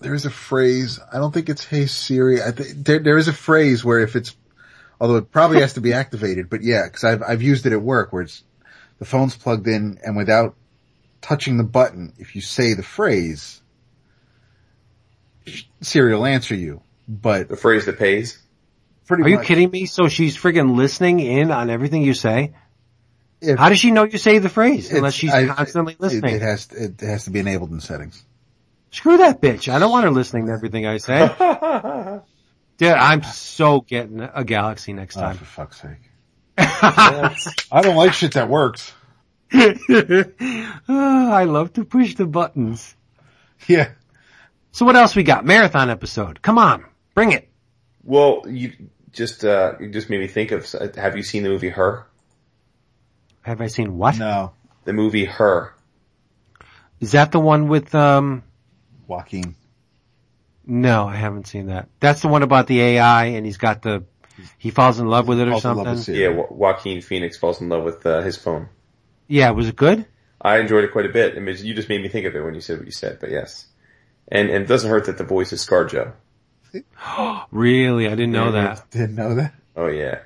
there 0.00 0.14
is 0.14 0.24
a 0.24 0.30
phrase, 0.30 0.98
I 1.12 1.18
don't 1.18 1.32
think 1.32 1.48
it's 1.48 1.64
Hey 1.64 1.86
Siri, 1.86 2.42
I 2.42 2.50
think, 2.50 2.84
there, 2.84 2.98
there 2.98 3.18
is 3.18 3.28
a 3.28 3.32
phrase 3.32 3.84
where 3.84 4.00
if 4.00 4.16
it's, 4.16 4.34
although 5.00 5.16
it 5.16 5.30
probably 5.30 5.60
has 5.60 5.74
to 5.74 5.80
be 5.80 5.92
activated, 5.92 6.48
but 6.48 6.62
yeah, 6.62 6.88
cause 6.88 7.04
I've, 7.04 7.22
I've 7.22 7.42
used 7.42 7.66
it 7.66 7.72
at 7.72 7.82
work 7.82 8.12
where 8.12 8.22
it's, 8.22 8.42
the 8.98 9.04
phone's 9.04 9.36
plugged 9.36 9.66
in 9.68 9.98
and 10.04 10.16
without 10.16 10.54
touching 11.20 11.56
the 11.56 11.64
button, 11.64 12.12
if 12.18 12.34
you 12.34 12.40
say 12.40 12.74
the 12.74 12.82
phrase, 12.82 13.60
Siri 15.80 16.14
will 16.14 16.26
answer 16.26 16.54
you, 16.54 16.82
but 17.08 17.48
The 17.48 17.56
phrase 17.56 17.86
that 17.86 17.98
pays. 17.98 18.38
pretty 19.06 19.22
Are 19.24 19.28
you 19.28 19.40
kidding 19.40 19.70
me? 19.70 19.86
So 19.86 20.08
she's 20.08 20.36
friggin' 20.36 20.76
listening 20.76 21.20
in 21.20 21.50
on 21.50 21.70
everything 21.70 22.02
you 22.02 22.14
say? 22.14 22.54
if- 23.40 23.58
How 23.58 23.68
does 23.68 23.78
she 23.78 23.90
know 23.90 24.04
you 24.04 24.18
say 24.18 24.38
the 24.38 24.48
phrase 24.48 24.90
unless 24.92 25.14
she's 25.14 25.32
I- 25.32 25.46
constantly 25.46 25.92
it- 25.94 26.00
listening? 26.00 26.34
It, 26.36 26.42
has, 26.42 26.68
it 26.72 27.00
has 27.00 27.24
to 27.24 27.30
be 27.30 27.40
enabled 27.40 27.70
in 27.70 27.80
settings. 27.80 28.22
Screw 28.90 29.18
that 29.18 29.40
bitch. 29.42 29.72
I 29.72 29.78
don't 29.78 29.90
want 29.90 30.04
her 30.04 30.10
listening 30.10 30.46
to 30.46 30.52
everything 30.52 30.86
I 30.86 30.96
say. 30.98 31.28
Dude, 32.78 32.88
I'm 32.90 33.22
so 33.22 33.80
getting 33.80 34.20
a 34.20 34.44
Galaxy 34.44 34.92
next 34.92 35.16
Oh, 35.16 35.20
time. 35.20 35.36
for 35.36 35.44
fuck's 35.44 35.80
sake. 35.80 36.10
I 36.58 37.80
don't 37.82 37.96
like 37.96 38.12
shit 38.14 38.32
that 38.34 38.48
works. 38.48 38.92
Oh, 39.52 39.74
I 40.88 41.44
love 41.44 41.72
to 41.74 41.84
push 41.84 42.14
the 42.14 42.26
buttons. 42.26 42.94
Yeah. 43.66 43.90
So 44.72 44.84
what 44.84 44.96
else 44.96 45.14
we 45.16 45.22
got? 45.22 45.44
Marathon 45.44 45.88
episode. 45.90 46.42
Come 46.42 46.58
on. 46.58 46.84
Bring 47.16 47.32
it. 47.32 47.48
well, 48.04 48.42
you 48.46 48.72
just, 49.10 49.42
uh, 49.42 49.72
you 49.80 49.88
just 49.88 50.10
made 50.10 50.20
me 50.20 50.28
think 50.28 50.52
of, 50.52 50.70
have 50.96 51.16
you 51.16 51.22
seen 51.22 51.42
the 51.42 51.48
movie 51.48 51.70
Her? 51.70 52.06
Have 53.40 53.62
I 53.62 53.68
seen 53.68 53.96
what? 53.96 54.18
No. 54.18 54.52
The 54.84 54.92
movie 54.92 55.24
Her. 55.24 55.72
Is 57.00 57.12
that 57.12 57.32
the 57.32 57.40
one 57.40 57.68
with, 57.68 57.94
um, 57.94 58.42
Joaquin. 59.06 59.54
no, 60.66 61.06
I 61.08 61.16
haven't 61.16 61.46
seen 61.46 61.66
that. 61.68 61.88
That's 62.00 62.20
the 62.20 62.28
one 62.28 62.42
about 62.42 62.66
the 62.66 62.80
AI 62.82 63.24
and 63.26 63.46
he's 63.46 63.56
got 63.56 63.80
the, 63.80 64.04
he 64.58 64.70
falls 64.70 64.98
in 65.00 65.06
love 65.08 65.26
with 65.26 65.40
it 65.40 65.48
or 65.48 65.52
Falls 65.52 65.64
in 65.64 65.74
love 65.76 65.86
something. 65.96 66.12
with 66.14 66.20
Yeah, 66.20 66.34
jo- 66.34 66.48
Joaquin 66.50 67.00
Phoenix 67.00 67.38
falls 67.38 67.62
in 67.62 67.70
love 67.70 67.82
with, 67.84 68.04
uh, 68.04 68.20
his 68.20 68.36
phone. 68.36 68.68
Yeah, 69.26 69.50
was 69.52 69.68
it 69.68 69.76
good? 69.76 70.04
I 70.38 70.58
enjoyed 70.58 70.84
it 70.84 70.92
quite 70.92 71.06
a 71.06 71.12
bit. 71.12 71.34
I 71.34 71.40
mean, 71.40 71.56
you 71.60 71.72
just 71.72 71.88
made 71.88 72.02
me 72.02 72.08
think 72.08 72.26
of 72.26 72.36
it 72.36 72.42
when 72.44 72.52
you 72.54 72.60
said 72.60 72.76
what 72.76 72.84
you 72.84 72.92
said, 72.92 73.18
but 73.20 73.30
yes. 73.30 73.66
And, 74.28 74.50
and 74.50 74.64
it 74.64 74.68
doesn't 74.68 74.90
hurt 74.90 75.06
that 75.06 75.16
the 75.16 75.24
voice 75.24 75.54
is 75.54 75.64
ScarJo. 75.66 76.12
Really? 77.52 78.06
I 78.06 78.10
didn't 78.10 78.32
know 78.32 78.50
Mhm. 78.50 78.52
that. 78.52 78.90
Didn't 78.90 79.14
know 79.14 79.34
that. 79.36 79.54
Oh 79.76 79.86
yeah. 79.88 80.20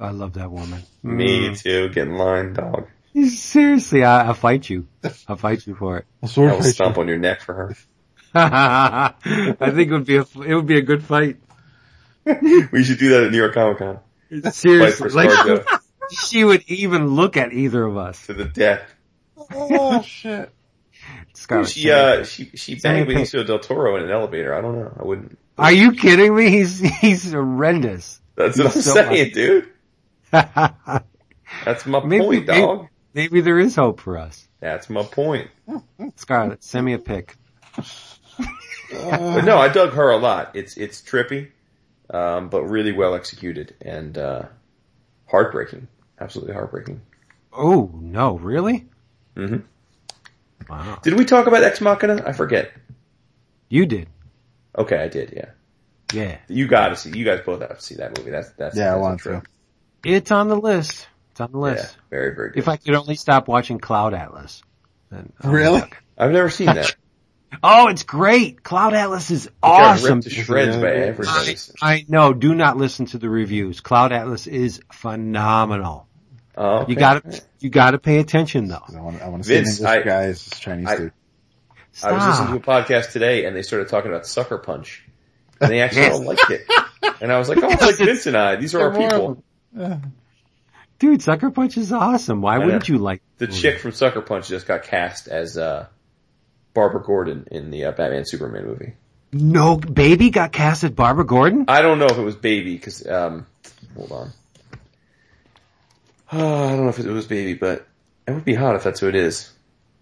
I 0.00 0.10
love 0.10 0.34
that 0.34 0.50
woman. 0.50 0.82
Me 1.02 1.48
Mm. 1.50 1.60
too, 1.62 1.88
get 1.90 2.08
in 2.08 2.16
line, 2.16 2.52
dog. 2.54 2.86
Seriously, 3.28 4.02
I, 4.04 4.26
I'll 4.26 4.34
fight 4.34 4.68
you. 4.68 4.86
I'll 5.28 5.36
fight 5.36 5.66
you 5.66 5.74
for 5.76 5.98
it. 5.98 6.04
A 6.22 6.28
sword 6.28 6.50
I 6.50 6.54
will 6.54 6.62
fight. 6.62 6.74
stomp 6.74 6.98
on 6.98 7.06
your 7.08 7.18
neck 7.18 7.40
for 7.42 7.54
her. 7.54 7.76
I 8.34 9.70
think 9.70 9.90
it 9.90 9.92
would 9.92 10.06
be 10.06 10.16
a, 10.16 10.22
it 10.22 10.54
would 10.54 10.66
be 10.66 10.78
a 10.78 10.82
good 10.82 11.02
fight. 11.04 11.36
We 12.72 12.82
should 12.84 12.98
do 12.98 13.10
that 13.10 13.24
at 13.24 13.30
New 13.32 13.38
York 13.38 13.54
Comic 13.54 13.78
Con. 13.78 14.00
Seriously, 14.52 15.10
like 15.10 15.64
she 16.10 16.42
would 16.42 16.62
even 16.68 17.08
look 17.08 17.36
at 17.36 17.52
either 17.52 17.84
of 17.84 17.96
us. 17.96 18.26
to 18.26 18.34
the 18.34 18.46
death. 18.46 18.82
Oh 19.52 20.02
shit. 20.02 20.50
Scarlett 21.34 21.68
She, 21.68 21.90
uh, 21.90 22.24
she, 22.24 22.50
she 22.54 22.78
Same 22.78 23.06
banged 23.06 23.08
thing. 23.08 23.16
Benicio 23.18 23.46
del 23.46 23.58
Toro 23.58 23.96
in 23.96 24.04
an 24.04 24.10
elevator. 24.10 24.54
I 24.54 24.60
don't 24.62 24.76
know. 24.78 24.96
I 24.98 25.04
wouldn't. 25.04 25.38
Are 25.58 25.72
you 25.72 25.92
kidding 25.92 26.34
me? 26.34 26.50
He's 26.50 26.78
he's 26.80 27.32
horrendous. 27.32 28.20
That's 28.36 28.58
what 28.58 28.66
I'm 28.74 28.82
So 28.82 28.94
saying, 28.94 29.32
dude. 29.32 29.68
That's 30.32 31.86
my 31.86 32.04
Maybe- 32.04 32.24
point, 32.24 32.46
maybe- 32.46 32.60
dog. 32.60 32.88
Maybe 33.14 33.40
there 33.42 33.60
is 33.60 33.76
hope 33.76 34.00
for 34.00 34.18
us. 34.18 34.48
That's 34.58 34.90
my 34.90 35.04
point. 35.04 35.48
Scarlett, 36.16 36.64
send 36.64 36.84
me 36.84 36.94
a 36.94 36.98
pic. 36.98 37.36
But 38.90 39.44
no, 39.44 39.58
I 39.58 39.68
dug 39.68 39.92
her 39.92 40.10
a 40.10 40.16
lot. 40.16 40.50
It's, 40.54 40.76
it's 40.76 41.00
trippy, 41.00 41.50
um, 42.10 42.48
but 42.48 42.64
really 42.64 42.90
well 42.90 43.14
executed 43.14 43.74
and, 43.80 44.18
uh, 44.18 44.42
heartbreaking. 45.26 45.86
Absolutely 46.20 46.54
heartbreaking. 46.54 47.02
Oh 47.52 47.90
no, 47.94 48.36
really? 48.38 48.86
Mm-hmm. 49.36 49.58
Wow, 50.68 50.98
Did 51.02 51.14
we 51.16 51.24
talk 51.24 51.46
about 51.46 51.62
Ex 51.62 51.80
Machina? 51.80 52.20
I 52.26 52.32
forget. 52.32 52.72
you 53.68 53.86
did. 53.86 54.08
Okay, 54.76 54.98
I 54.98 55.08
did, 55.08 55.32
yeah. 55.36 55.50
Yeah, 56.12 56.38
You 56.48 56.66
gotta 56.68 56.96
see, 56.96 57.16
you 57.16 57.24
guys 57.24 57.40
both 57.44 57.60
have 57.60 57.78
to 57.78 57.82
see 57.84 57.96
that 57.96 58.16
movie. 58.18 58.30
That's, 58.30 58.50
that's, 58.50 58.76
Yeah, 58.76 58.94
I 58.94 58.98
that's 58.98 58.98
a 58.98 59.00
want 59.00 59.22
to. 59.22 59.42
it's 60.04 60.30
on 60.30 60.48
the 60.48 60.56
list. 60.56 61.08
It's 61.32 61.40
on 61.40 61.50
the 61.52 61.58
Yeah, 61.58 61.64
list. 61.74 61.96
very, 62.10 62.34
very 62.34 62.50
good. 62.50 62.58
If 62.58 62.68
I 62.68 62.76
could 62.76 62.94
only 62.94 63.14
stop 63.16 63.48
watching 63.48 63.78
Cloud 63.78 64.14
Atlas. 64.14 64.62
Then, 65.10 65.32
oh, 65.42 65.50
Really? 65.50 65.80
fuck. 65.80 66.02
I've 66.18 66.30
never 66.32 66.50
seen 66.50 66.66
that. 66.66 66.94
Oh, 67.62 67.86
it's 67.86 68.02
great. 68.02 68.64
Cloud 68.64 68.94
Atlas 68.94 69.30
is 69.30 69.46
Got 69.62 69.80
awesome. 69.80 70.14
ripped 70.16 70.24
to 70.24 70.30
shreds 70.30 70.76
by 70.76 70.90
everybody. 70.90 71.56
I 71.80 72.04
know. 72.08 72.32
Do 72.32 72.52
not 72.52 72.76
listen 72.76 73.06
to 73.06 73.18
the 73.18 73.28
reviews. 73.28 73.78
Cloud 73.80 74.10
Atlas 74.10 74.48
is 74.48 74.80
phenomenal. 74.92 76.08
Oh, 76.56 76.78
okay. 76.78 76.90
You 76.92 76.98
gotta, 76.98 77.40
you 77.60 77.70
gotta 77.70 77.98
pay 77.98 78.18
attention 78.18 78.66
though. 78.66 78.82
I 78.92 79.00
want, 79.00 79.18
to 79.20 79.44
see 79.44 79.54
an 79.56 79.64
Vince, 79.64 79.78
English 79.78 79.88
I- 79.98 80.02
guy 80.02 80.22
as 80.24 80.48
Chinese 80.50 80.88
I- 80.88 80.96
dude. 80.96 81.12
I 82.02 82.12
was 82.12 82.26
listening 82.26 82.60
to 82.60 82.70
a 82.70 82.74
podcast 82.74 83.12
today 83.12 83.44
and 83.44 83.54
they 83.56 83.62
started 83.62 83.88
talking 83.88 84.10
about 84.10 84.26
Sucker 84.26 84.58
Punch. 84.58 85.04
And 85.60 85.70
they 85.70 85.80
actually 85.80 86.02
Yes. 86.02 86.14
all 86.14 86.24
liked 86.24 86.50
it. 86.50 86.66
And 87.20 87.32
I 87.32 87.38
was 87.38 87.48
like, 87.48 87.58
oh, 87.62 87.68
it's 87.70 87.82
like 87.82 87.96
Vince 87.96 88.26
and 88.26 88.36
I. 88.36 88.56
These 88.56 88.74
are 88.74 88.90
our 88.90 88.96
people. 88.96 89.42
Dude, 90.98 91.22
Sucker 91.22 91.50
Punch 91.50 91.76
is 91.76 91.92
awesome. 91.92 92.40
Why 92.40 92.56
I 92.56 92.58
wouldn't 92.58 92.88
you 92.88 92.98
like 92.98 93.22
The 93.38 93.46
chick 93.46 93.78
from 93.78 93.92
Sucker 93.92 94.20
Punch 94.20 94.48
just 94.48 94.66
got 94.66 94.82
cast 94.84 95.28
as, 95.28 95.56
uh, 95.58 95.86
Barbara 96.72 97.02
Gordon 97.02 97.46
in 97.52 97.70
the 97.70 97.84
uh, 97.84 97.92
Batman 97.92 98.24
Superman 98.26 98.66
movie. 98.66 98.94
No, 99.32 99.76
baby 99.76 100.30
got 100.30 100.50
cast 100.52 100.82
as 100.84 100.90
Barbara 100.90 101.24
Gordon? 101.24 101.66
I 101.68 101.82
don't 101.82 101.98
know 102.00 102.06
if 102.06 102.18
it 102.18 102.22
was 102.22 102.36
Baby, 102.36 102.78
cause, 102.78 103.06
um, 103.06 103.46
hold 103.96 104.10
on. 104.12 104.30
Oh, 106.32 106.64
I 106.66 106.70
don't 106.70 106.82
know 106.84 106.88
if 106.88 106.98
it 106.98 107.06
was 107.06 107.26
Baby, 107.26 107.54
but 107.54 107.86
it 108.26 108.32
would 108.32 108.44
be 108.44 108.54
hot 108.54 108.74
if 108.76 108.82
that's 108.82 109.00
who 109.00 109.08
it 109.08 109.14
is. 109.14 109.50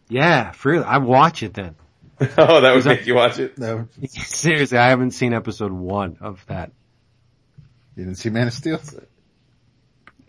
Yeah, 0.09 0.53
freely. 0.53 0.85
I 0.85 0.99
watch 0.99 1.43
it 1.43 1.55
then. 1.55 1.75
oh, 2.39 2.61
that 2.61 2.71
would 2.71 2.79
Is 2.79 2.85
that- 2.85 2.99
make 2.99 3.07
you 3.07 3.15
watch 3.15 3.39
it? 3.39 3.57
No, 3.59 3.89
Seriously, 4.09 4.79
I 4.79 4.89
haven't 4.89 5.13
seen 5.13 5.33
episode 5.33 5.73
one 5.73 6.19
of 6.21 6.45
that. 6.47 6.71
you 7.97 8.05
didn't 8.05 8.19
see 8.19 8.31
Man 8.31 8.47
of 8.49 8.53
Steel? 8.53 8.81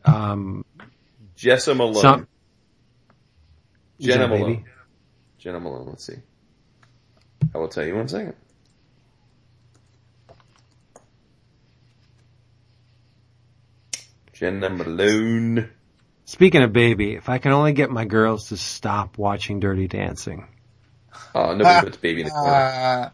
Um, 0.05 0.65
Jessa 1.37 1.75
Malone. 1.75 1.95
some, 1.95 2.27
Jena 3.99 4.21
Yeah, 4.23 4.27
Malone. 4.27 4.49
maybe. 4.51 4.65
Jena 5.39 5.59
Malone, 5.59 5.87
let's 5.87 6.05
see. 6.05 6.15
I 7.53 7.57
will 7.57 7.67
tell 7.69 7.85
you 7.85 7.95
one 7.95 8.07
second. 8.07 8.35
Jena 14.33 14.69
Malone. 14.69 15.69
speaking 16.25 16.63
of 16.63 16.73
baby, 16.73 17.13
if 17.13 17.29
I 17.29 17.37
can 17.37 17.51
only 17.51 17.73
get 17.73 17.89
my 17.91 18.05
girls 18.05 18.49
to 18.49 18.57
stop 18.57 19.17
watching 19.17 19.59
Dirty 19.59 19.87
Dancing. 19.87 20.47
Oh, 21.35 21.55
nobody 21.55 21.85
puts 21.85 21.97
baby 21.97 22.21
in 22.21 22.27
the 22.27 22.31
corner. 22.31 22.55
Uh, 22.55 23.09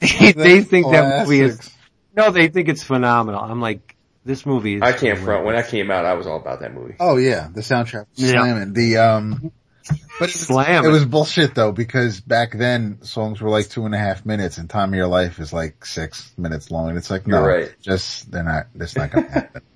they, 0.00 0.32
they 0.32 0.62
think 0.62 0.90
that 0.90 1.20
movie 1.26 1.40
is, 1.40 1.70
no, 2.14 2.30
they 2.30 2.48
think 2.48 2.68
it's 2.68 2.82
phenomenal. 2.82 3.40
I'm 3.42 3.60
like, 3.60 3.96
this 4.24 4.44
movie 4.46 4.76
is. 4.76 4.82
I 4.82 4.92
can't 4.92 5.18
front. 5.18 5.44
When 5.44 5.56
I 5.56 5.62
came 5.62 5.90
out, 5.90 6.04
I 6.04 6.14
was 6.14 6.26
all 6.26 6.36
about 6.38 6.60
that 6.60 6.74
movie. 6.74 6.96
Oh 7.00 7.16
yeah, 7.16 7.48
the 7.52 7.60
soundtrack 7.60 8.06
was 8.10 8.32
Yeah. 8.32 8.40
slamming. 8.42 8.72
The 8.72 8.98
um, 8.98 9.52
but 9.88 10.28
it 10.28 10.34
was, 10.34 10.34
Slam 10.34 10.84
it 10.84 10.88
it. 10.88 10.90
was 10.92 11.04
bullshit 11.04 11.54
though 11.54 11.72
because 11.72 12.20
back 12.20 12.52
then 12.52 13.02
songs 13.02 13.40
were 13.40 13.50
like 13.50 13.68
two 13.68 13.84
and 13.84 13.94
a 13.94 13.98
half 13.98 14.24
minutes, 14.24 14.58
and 14.58 14.70
"Time 14.70 14.90
of 14.90 14.94
Your 14.94 15.08
Life" 15.08 15.40
is 15.40 15.52
like 15.52 15.84
six 15.84 16.32
minutes 16.38 16.70
long, 16.70 16.90
and 16.90 16.98
it's 16.98 17.10
like 17.10 17.26
no, 17.26 17.38
You're 17.38 17.46
right. 17.48 17.74
just 17.80 18.30
they're 18.30 18.44
not. 18.44 18.66
That's 18.74 18.96
not 18.96 19.10
gonna 19.10 19.30
happen. 19.30 19.62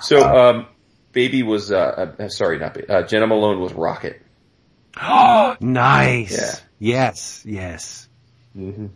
So, 0.00 0.20
um, 0.20 0.66
baby 1.12 1.44
was, 1.44 1.70
uh, 1.70 2.14
uh, 2.18 2.28
sorry, 2.28 2.58
not 2.58 2.74
baby, 2.74 2.88
uh, 2.88 3.02
Jena 3.06 3.28
Malone 3.28 3.60
was 3.60 3.72
Rocket. 3.72 4.20
nice. 5.60 6.32
Yeah. 6.32 6.54
Yes, 6.78 7.42
yes. 7.46 8.08
Mm-hmm. 8.56 8.86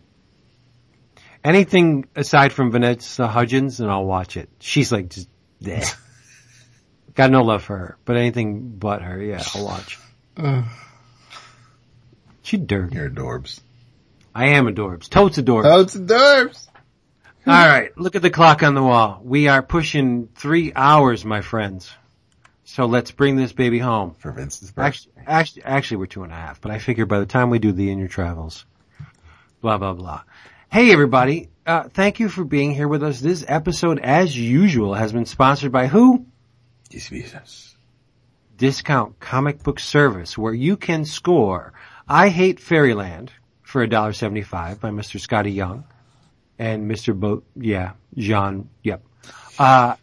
Anything 1.45 2.07
aside 2.17 2.53
from 2.53 2.73
Vanessa 2.73 3.29
Hudgens, 3.29 3.81
and 3.81 3.91
I'll 3.91 4.05
watch 4.05 4.37
it. 4.37 4.49
She's 4.59 4.91
like 4.91 5.09
just, 5.11 5.29
yeah. 5.61 5.85
Got 7.15 7.31
no 7.31 7.43
love 7.43 7.63
for 7.63 7.77
her, 7.77 7.99
but 8.05 8.17
anything 8.17 8.77
but 8.77 9.03
her, 9.03 9.23
yeah, 9.23 9.43
I'll 9.55 9.65
watch. 9.65 9.99
She 12.43 12.59
dirty. 12.59 12.95
You're 12.95 13.11
adorbs. 13.11 13.61
I 14.33 14.51
am 14.51 14.67
adorbs. 14.67 15.09
Totes 15.09 15.37
adorbs. 15.37 15.83
It's 15.83 15.97
adorbs. 15.97 16.69
All 17.45 17.67
right, 17.67 17.97
look 17.99 18.15
at 18.15 18.23
the 18.23 18.31
clock 18.31 18.63
on 18.63 18.75
the 18.75 18.83
wall. 18.85 19.21
We 19.25 19.49
are 19.49 19.63
pushing 19.63 20.29
three 20.37 20.73
hours, 20.77 21.25
my 21.25 21.41
friends. 21.41 21.93
So 22.69 22.87
let's 22.87 23.13
bring 23.13 23.37
this 23.37 23.53
baby 23.53 23.79
home. 23.79 24.17
For 24.19 24.33
Vince's 24.33 24.73
birthday. 24.73 24.83
Actually, 24.83 25.13
actually, 25.25 25.63
actually, 25.63 25.97
we're 25.99 26.07
two 26.07 26.25
and 26.25 26.33
a 26.33 26.37
half. 26.37 26.61
But 26.61 26.73
I 26.73 26.79
figure 26.79 27.07
by 27.07 27.21
the 27.21 27.27
time 27.27 27.49
we 27.49 27.61
do 27.61 27.71
the 27.71 27.91
in 27.91 27.99
your 27.99 28.09
travels, 28.09 28.67
blah 29.61 29.79
blah 29.79 29.95
blah. 29.95 30.23
Hey 30.71 30.91
everybody, 30.91 31.49
uh, 31.65 31.85
thank 31.85 32.19
you 32.19 32.29
for 32.29 32.45
being 32.45 32.75
here 32.75 32.89
with 32.89 33.05
us. 33.05 33.21
This 33.21 33.45
episode, 33.47 34.01
as 34.01 34.37
usual, 34.37 34.95
has 34.95 35.13
been 35.13 35.27
sponsored 35.27 35.71
by 35.71 35.87
who? 35.87 36.27
Discount 38.57 39.21
Comic 39.21 39.63
Book 39.63 39.79
Service, 39.79 40.37
where 40.37 40.53
you 40.53 40.77
can 40.77 41.05
score 41.05 41.73
I 42.09 42.31
Hate 42.31 42.59
Fairyland 42.59 43.31
for 43.63 43.87
$1.75 43.87 44.81
by 44.81 44.91
Mr. 44.91 45.21
Skottie 45.21 45.55
Young 45.55 45.85
and 46.59 46.91
Mr. 46.91 47.15
Bo, 47.19 47.45
yeah, 47.55 47.93
Jean, 48.17 48.69
yep. 48.83 49.05
Uh, 49.57 49.95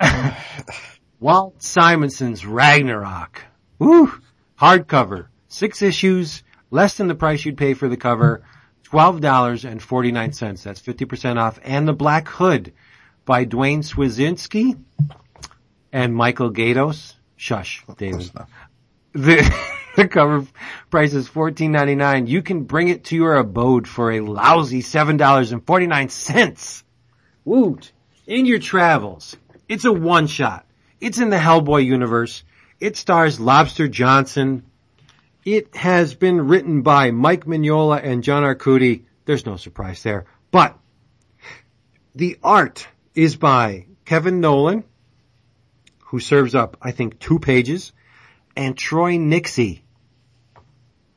Walt 1.22 1.62
Simonson's 1.62 2.44
Ragnarok. 2.44 3.44
Woo! 3.78 4.12
Hardcover. 4.60 5.28
Six 5.46 5.80
issues, 5.80 6.42
less 6.72 6.96
than 6.96 7.06
the 7.06 7.14
price 7.14 7.44
you'd 7.44 7.56
pay 7.56 7.74
for 7.74 7.88
the 7.88 7.96
cover. 7.96 8.42
$12.49. 8.90 10.62
That's 10.64 10.82
50% 10.82 11.38
off. 11.38 11.60
And 11.62 11.86
The 11.86 11.92
Black 11.92 12.26
Hood 12.26 12.72
by 13.24 13.44
Duane 13.44 13.82
Swierczynski 13.82 14.82
and 15.92 16.12
Michael 16.12 16.52
Gaydos. 16.52 17.14
Shush, 17.36 17.84
David. 17.96 18.28
The, 19.12 19.64
the 19.96 20.08
cover 20.08 20.44
price 20.90 21.14
is 21.14 21.28
$14.99. 21.28 22.26
You 22.26 22.42
can 22.42 22.64
bring 22.64 22.88
it 22.88 23.04
to 23.04 23.14
your 23.14 23.36
abode 23.36 23.86
for 23.86 24.10
a 24.10 24.22
lousy 24.22 24.82
$7.49. 24.82 26.82
Woot! 27.44 27.92
In 28.26 28.44
your 28.44 28.58
travels. 28.58 29.36
It's 29.68 29.84
a 29.84 29.92
one 29.92 30.26
shot. 30.26 30.66
It's 31.02 31.18
in 31.18 31.30
the 31.30 31.36
Hellboy 31.36 31.84
universe. 31.84 32.44
It 32.78 32.96
stars 32.96 33.40
Lobster 33.40 33.88
Johnson. 33.88 34.62
It 35.44 35.74
has 35.74 36.14
been 36.14 36.46
written 36.46 36.82
by 36.82 37.10
Mike 37.10 37.44
Mignola 37.44 38.00
and 38.00 38.22
John 38.22 38.44
Arcudi. 38.44 39.02
There's 39.24 39.44
no 39.44 39.56
surprise 39.56 40.04
there. 40.04 40.26
But 40.52 40.78
the 42.14 42.38
art 42.40 42.86
is 43.16 43.34
by 43.34 43.86
Kevin 44.04 44.40
Nowlan, 44.40 44.84
who 46.04 46.20
serves 46.20 46.54
up, 46.54 46.76
I 46.80 46.92
think, 46.92 47.18
two 47.18 47.40
pages, 47.40 47.92
and 48.56 48.78
Troy 48.78 49.16
Nixey. 49.16 49.80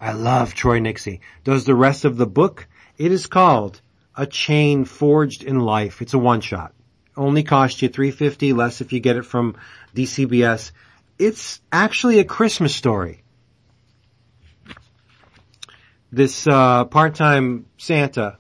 I 0.02 0.14
love 0.14 0.56
Troy 0.56 0.80
Nixey. 0.80 1.20
Does 1.44 1.66
the 1.66 1.76
rest 1.76 2.06
of 2.06 2.18
the 2.18 2.26
book. 2.26 2.68
It 2.98 3.12
is 3.12 3.28
called 3.28 3.82
A 4.16 4.26
Chain 4.26 4.86
Forged 4.86 5.44
in 5.44 5.60
Life. 5.60 6.02
It's 6.02 6.16
a 6.16 6.18
one 6.18 6.42
shot. 6.42 6.74
Only 7.18 7.44
cost 7.44 7.82
you 7.82 7.90
350 7.90 8.54
less 8.54 8.82
if 8.82 8.94
you 8.94 9.00
get 9.00 9.16
it 9.16 9.26
from 9.26 9.56
DCBS. 9.96 10.72
It's 11.18 11.62
actually 11.72 12.20
a 12.20 12.26
Christmas 12.26 12.76
story. 12.76 13.24
This 16.12 16.48
uh, 16.48 16.86
part-time 16.86 17.66
Santa 17.78 18.38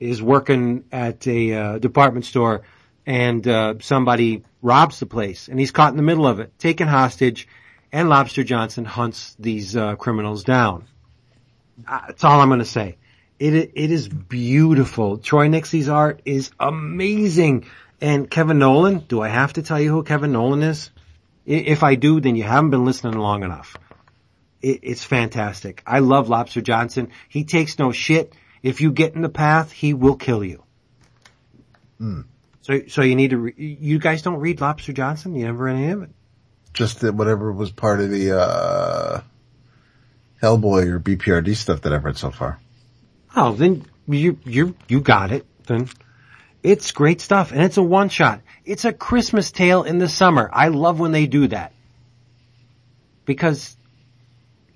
is 0.00 0.22
working 0.22 0.84
at 0.90 1.26
a 1.26 1.54
uh, 1.54 1.78
department 1.78 2.24
store 2.24 2.62
and 3.06 3.46
uh, 3.46 3.74
somebody 3.80 4.44
robs 4.60 5.00
the 5.00 5.06
place 5.06 5.48
and 5.48 5.58
he's 5.58 5.70
caught 5.70 5.90
in 5.90 5.96
the 5.96 6.02
middle 6.02 6.26
of 6.26 6.40
it, 6.40 6.58
taken 6.58 6.88
hostage, 6.88 7.48
and 7.92 8.08
Lobster 8.08 8.42
Johnson 8.42 8.84
hunts 8.84 9.36
these 9.38 9.76
uh, 9.76 9.96
criminals 9.96 10.44
down. 10.44 10.86
Uh, 11.86 12.00
That's 12.08 12.24
all 12.24 12.40
I'm 12.40 12.48
going 12.48 12.60
to 12.60 12.64
say. 12.64 12.96
It 13.38 13.72
it 13.74 13.90
is 13.90 14.08
beautiful. 14.08 15.18
Troy 15.18 15.48
Nixey's 15.48 15.88
art 15.88 16.22
is 16.24 16.52
amazing, 16.60 17.66
and 18.02 18.28
Kevin 18.28 18.58
Nowlan. 18.58 18.98
Do 18.98 19.22
I 19.22 19.28
have 19.28 19.54
to 19.54 19.62
tell 19.62 19.80
you 19.80 19.90
who 19.90 20.02
Kevin 20.02 20.32
Nowlan 20.32 20.62
is? 20.62 20.90
If 21.46 21.82
I 21.82 21.94
do, 21.94 22.20
then 22.20 22.36
you 22.36 22.42
haven't 22.42 22.70
been 22.70 22.84
listening 22.84 23.18
long 23.18 23.44
enough. 23.44 23.76
It's 24.60 25.02
fantastic. 25.02 25.82
I 25.86 26.00
love 26.00 26.28
Lobster 26.28 26.60
Johnson. 26.60 27.10
He 27.28 27.44
takes 27.44 27.78
no 27.78 27.90
shit. 27.90 28.32
If 28.62 28.80
you 28.80 28.92
get 28.92 29.14
in 29.14 29.22
the 29.22 29.28
path, 29.28 29.72
he 29.72 29.94
will 29.94 30.16
kill 30.16 30.44
you. 30.44 30.62
So, 32.60 32.82
so 32.88 33.02
you 33.02 33.16
need 33.16 33.30
to. 33.30 33.38
Re- 33.38 33.54
you 33.56 33.98
guys 33.98 34.22
don't 34.22 34.38
read 34.38 34.60
Lobster 34.60 34.92
Johnson. 34.92 35.34
You 35.34 35.46
never 35.46 35.64
read 35.64 35.76
any 35.76 35.90
of 35.90 36.02
it. 36.02 36.10
Just 36.72 37.00
that 37.00 37.14
whatever 37.14 37.52
was 37.52 37.72
part 37.72 38.00
of 38.00 38.10
the, 38.10 38.38
uh, 38.38 39.20
Hellboy 40.40 40.86
or 40.86 41.00
BPRD 41.00 41.56
stuff 41.56 41.82
that 41.82 41.92
I've 41.92 42.04
read 42.04 42.16
so 42.16 42.30
far. 42.30 42.60
Oh, 43.34 43.52
then 43.52 43.84
you 44.06 44.38
you 44.44 44.76
you 44.88 45.00
got 45.00 45.32
it. 45.32 45.44
Then 45.66 45.88
it's 46.62 46.92
great 46.92 47.20
stuff, 47.20 47.52
and 47.52 47.60
it's 47.62 47.76
a 47.76 47.82
one 47.82 48.08
shot. 48.08 48.40
It's 48.64 48.84
a 48.84 48.92
Christmas 48.92 49.50
tale 49.50 49.82
in 49.82 49.98
the 49.98 50.08
summer. 50.08 50.48
I 50.52 50.68
love 50.68 51.00
when 51.00 51.12
they 51.12 51.26
do 51.26 51.48
that 51.48 51.72
because 53.24 53.76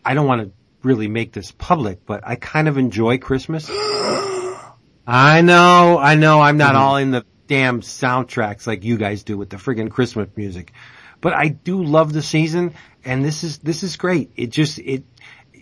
I 0.04 0.14
don't 0.14 0.26
want 0.26 0.42
to 0.42 0.52
really 0.82 1.08
make 1.08 1.32
this 1.32 1.52
public, 1.52 2.04
but 2.06 2.26
I 2.26 2.36
kind 2.36 2.68
of 2.68 2.78
enjoy 2.78 3.18
Christmas. 3.18 3.68
I 5.08 5.40
know, 5.42 5.98
I 5.98 6.16
know, 6.16 6.40
I'm 6.40 6.56
not 6.56 6.74
mm-hmm. 6.74 6.82
all 6.82 6.96
in 6.96 7.10
the 7.12 7.24
damn 7.46 7.80
soundtracks 7.80 8.66
like 8.66 8.84
you 8.84 8.96
guys 8.96 9.22
do 9.22 9.38
with 9.38 9.50
the 9.50 9.56
friggin' 9.56 9.90
Christmas 9.90 10.28
music, 10.34 10.72
but 11.20 11.32
I 11.32 11.48
do 11.48 11.84
love 11.84 12.12
the 12.12 12.22
season, 12.22 12.74
and 13.04 13.24
this 13.24 13.44
is 13.44 13.58
this 13.58 13.84
is 13.84 13.96
great. 13.96 14.32
It 14.36 14.50
just 14.50 14.80
it 14.80 15.04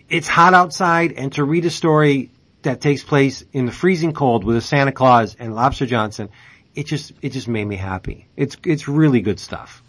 it's 0.09 0.27
hot 0.27 0.55
outside 0.55 1.11
and 1.11 1.31
to 1.33 1.43
read 1.43 1.65
a 1.65 1.69
story 1.69 2.31
that 2.65 2.81
takes 2.81 3.03
place 3.03 3.43
in 3.53 3.65
the 3.65 3.71
freezing 3.71 4.13
cold 4.13 4.43
with 4.43 4.55
a 4.57 4.61
Santa 4.61 4.91
Claus 4.91 5.35
and 5.39 5.55
Lobster 5.55 5.85
Johnson, 5.87 6.29
it 6.75 6.85
just, 6.85 7.13
it 7.21 7.31
just 7.31 7.47
made 7.47 7.65
me 7.65 7.75
happy. 7.77 8.27
It's, 8.35 8.57
it's 8.65 8.87
really 8.87 9.21
good 9.21 9.39
stuff. 9.39 9.81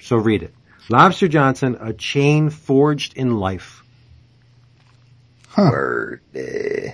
So 0.00 0.16
read 0.16 0.42
it. 0.42 0.54
Lobster 0.88 1.28
Johnson, 1.28 1.78
A 1.80 1.92
Chain 1.92 2.50
Forged 2.50 3.16
in 3.16 3.38
Life. 3.38 3.82
Word. 5.56 6.20
eh. 6.34 6.92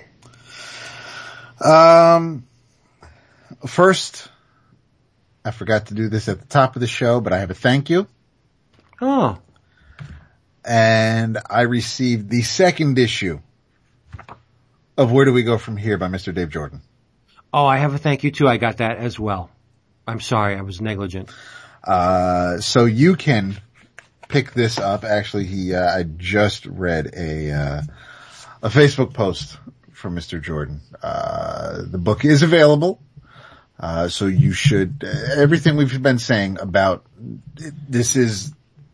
Um, 1.63 2.45
first, 3.65 4.29
I 5.43 5.51
forgot 5.51 5.87
to 5.87 5.93
do 5.95 6.09
this 6.09 6.29
at 6.29 6.39
the 6.39 6.45
top 6.45 6.75
of 6.75 6.81
the 6.81 6.87
show, 6.87 7.19
but 7.21 7.33
I 7.33 7.39
have 7.39 7.49
a 7.49 7.55
thank 7.55 7.89
you. 7.89 8.07
Oh, 9.01 9.37
And 10.65 11.37
I 11.49 11.61
received 11.61 12.29
the 12.29 12.41
second 12.41 12.99
issue 12.99 13.39
of 14.97 15.11
Where 15.11 15.25
Do 15.25 15.33
We 15.33 15.43
Go 15.43 15.57
From 15.57 15.77
Here 15.77 15.97
by 15.97 16.07
Mr. 16.07 16.33
Dave 16.33 16.49
Jordan. 16.49 16.81
oh, 17.53 17.65
I 17.65 17.77
have 17.77 17.93
a 17.93 17.97
thank 17.97 18.23
you 18.23 18.31
too. 18.31 18.47
I 18.47 18.57
got 18.57 18.77
that 18.77 18.97
as 18.97 19.19
well. 19.19 19.49
I'm 20.07 20.19
sorry, 20.21 20.55
I 20.55 20.61
was 20.61 20.81
negligent. 20.81 21.29
Uh, 21.83 22.59
so 22.59 22.85
you 22.85 23.15
can 23.15 23.57
pick 24.27 24.53
this 24.53 24.77
up. 24.77 25.03
Actually, 25.03 25.45
he, 25.45 25.73
uh, 25.73 25.85
I 25.85 26.03
just 26.03 26.65
read 26.65 27.13
a, 27.15 27.51
uh, 27.51 27.81
a 28.63 28.69
Facebook 28.69 29.13
post 29.13 29.57
from 29.93 30.15
Mr. 30.15 30.41
Jordan. 30.41 30.81
Uh, 31.01 31.83
the 31.85 31.97
book 31.97 32.25
is 32.25 32.41
available. 32.43 33.01
Uh, 33.79 34.07
so 34.07 34.25
you 34.25 34.53
should, 34.53 35.03
everything 35.03 35.75
we've 35.75 36.01
been 36.01 36.17
saying 36.17 36.57
about, 36.59 37.05
this 37.87 38.15
is 38.15 38.51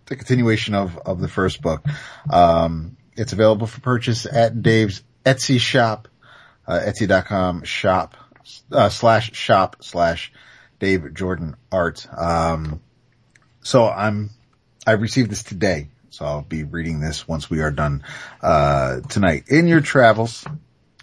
the 0.08 0.16
continuation 0.16 0.76
of, 0.76 0.98
of 0.98 1.22
the 1.22 1.30
first 1.30 1.62
book. 1.62 1.86
Um, 2.30 2.98
it's 3.16 3.32
available 3.32 3.68
for 3.68 3.80
purchase 3.80 4.26
at 4.26 4.62
Dave's 4.62 5.02
Etsy 5.26 5.60
shop, 5.60 6.08
uh, 6.68 6.80
etsy.com 6.86 7.64
shop, 7.64 8.16
uh, 8.72 8.90
slash 8.90 9.34
shop 9.34 9.78
slash 9.82 10.32
Dave 10.80 11.14
Jordan 11.14 11.56
art. 11.72 12.06
Um, 12.16 12.82
so 13.62 13.88
I'm, 13.88 14.32
I 14.86 14.92
received 14.94 15.32
this 15.32 15.44
today. 15.44 15.90
So 16.10 16.26
I'll 16.26 16.42
be 16.42 16.64
reading 16.64 17.00
this 17.00 17.28
once 17.28 17.50
we 17.50 17.62
are 17.62 17.72
done, 17.72 18.04
uh, 18.42 19.00
tonight. 19.10 19.46
In 19.48 19.68
your 19.68 19.82
travels. 19.82 20.46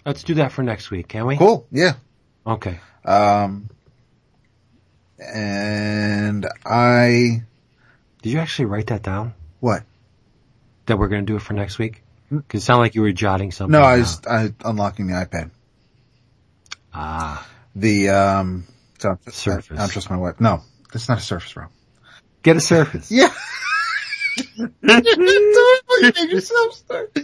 Let's 0.07 0.23
do 0.23 0.35
that 0.35 0.53
for 0.53 0.63
next 0.63 0.91
week, 0.91 1.09
can 1.09 1.27
we? 1.27 1.37
Cool. 1.37 1.67
Yeah. 1.73 1.95
Okay. 2.47 2.79
Um, 3.05 3.71
and 5.19 6.47
I, 6.65 7.43
Did 8.23 8.33
you 8.33 8.39
actually 8.39 8.67
write 8.67 8.87
that 8.89 9.03
down? 9.03 9.35
what? 9.61 9.83
That 10.87 10.99
we're 10.99 11.09
going 11.09 11.27
to 11.27 11.31
do 11.31 11.37
it 11.37 11.43
for 11.43 11.53
next 11.55 11.79
week? 11.79 12.03
Cause 12.31 12.43
it 12.53 12.61
sounded 12.61 12.81
like 12.83 12.95
you 12.95 13.03
were 13.03 13.13
jotting 13.13 13.51
something. 13.51 13.73
No, 13.73 13.81
I 13.83 13.99
was, 13.99 14.21
I 14.27 14.55
unlocking 14.65 15.09
the 15.09 15.15
iPad. 15.15 15.51
ah, 16.95 17.47
The, 17.75 18.09
um, 18.11 18.65
so 18.99 19.19
Surface. 19.31 19.71
I, 19.73 19.77
don't 19.77 19.91
trust 19.91 20.11
my 20.11 20.17
wife. 20.17 20.41
No, 20.41 20.63
it's 20.95 21.09
not 21.09 21.19
a 21.19 21.23
Surface, 21.23 21.53
bro. 21.53 21.67
get 22.43 22.57
a 22.57 22.61
surface. 22.61 23.11
Yeah. 23.13 23.33
totally 24.87 26.13
made 26.15 26.31
yourself 26.31 26.75
start. 26.75 27.19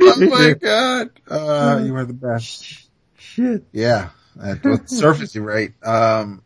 Oh 0.00 0.16
my 0.28 0.52
god. 0.60 1.10
Uh, 1.28 1.82
you 1.84 1.94
are 1.94 2.04
the 2.04 2.12
best. 2.12 2.88
Shit. 3.16 3.64
Yeah. 3.72 4.10
Uh, 4.40 4.56
with 4.64 4.88
Surface, 4.88 5.34
you're 5.34 5.44
right. 5.44 5.72
Um, 5.82 6.42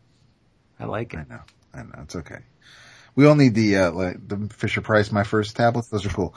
I 0.79 0.85
like 0.85 1.13
it. 1.13 1.17
I 1.19 1.23
know. 1.33 1.41
I 1.73 1.83
know. 1.83 2.03
It's 2.03 2.15
okay. 2.17 2.39
We 3.15 3.25
all 3.25 3.35
need 3.35 3.55
the, 3.55 3.77
uh, 3.77 3.91
like, 3.91 4.27
the 4.27 4.49
Fisher 4.53 4.81
Price, 4.81 5.11
my 5.11 5.23
first 5.23 5.55
tablets. 5.55 5.87
Those 5.87 6.05
are 6.05 6.09
cool. 6.09 6.35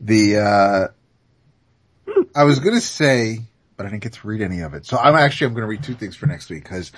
The, 0.00 0.36
uh, 0.38 0.88
I 2.34 2.44
was 2.44 2.58
gonna 2.60 2.80
say, 2.80 3.40
but 3.76 3.86
I 3.86 3.90
didn't 3.90 4.02
get 4.02 4.14
to 4.14 4.26
read 4.26 4.42
any 4.42 4.60
of 4.60 4.74
it. 4.74 4.86
So 4.86 4.96
I'm 4.96 5.14
actually, 5.14 5.48
I'm 5.48 5.54
gonna 5.54 5.66
read 5.66 5.82
two 5.82 5.94
things 5.94 6.16
for 6.16 6.26
next 6.26 6.50
week 6.50 6.62
because 6.62 6.92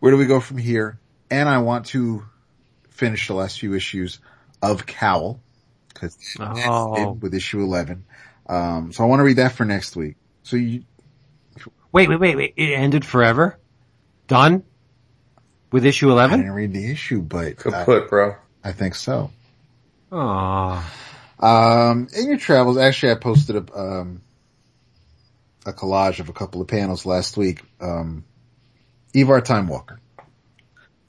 where 0.00 0.12
do 0.12 0.18
we 0.18 0.26
go 0.26 0.40
from 0.40 0.58
here? 0.58 0.98
And 1.30 1.48
I 1.48 1.58
want 1.58 1.86
to 1.86 2.24
finish 2.90 3.26
the 3.28 3.34
last 3.34 3.58
few 3.60 3.74
issues 3.74 4.18
of 4.62 4.86
Cowl 4.86 5.40
because 5.88 6.16
Oh. 6.40 7.12
with 7.12 7.34
issue 7.34 7.60
11. 7.60 8.04
Um, 8.46 8.92
so 8.92 9.04
I 9.04 9.06
want 9.06 9.20
to 9.20 9.24
read 9.24 9.36
that 9.36 9.52
for 9.52 9.64
next 9.64 9.96
week. 9.96 10.16
So 10.42 10.56
you, 10.56 10.84
Wait, 11.92 12.08
wait, 12.08 12.18
wait, 12.18 12.36
wait. 12.36 12.54
It 12.56 12.72
ended 12.72 13.04
forever? 13.04 13.56
Done? 14.26 14.64
With 15.70 15.86
issue 15.86 16.10
eleven. 16.10 16.40
I 16.40 16.42
didn't 16.42 16.52
read 16.54 16.72
the 16.72 16.90
issue, 16.90 17.22
but 17.22 17.56
Good 17.56 17.72
I, 17.72 17.84
put, 17.84 18.08
bro. 18.10 18.34
I 18.64 18.72
think 18.72 18.96
so. 18.96 19.30
Aw. 20.10 20.92
Um, 21.38 22.08
in 22.16 22.26
your 22.28 22.36
travels, 22.38 22.78
actually, 22.78 23.12
I 23.12 23.14
posted 23.16 23.56
a 23.56 23.78
um, 23.78 24.22
a 25.66 25.72
collage 25.72 26.20
of 26.20 26.28
a 26.28 26.32
couple 26.32 26.60
of 26.60 26.68
panels 26.68 27.06
last 27.06 27.36
week. 27.36 27.62
Um, 27.80 28.24
Ivar 29.14 29.40
Time 29.40 29.68
Walker. 29.68 30.00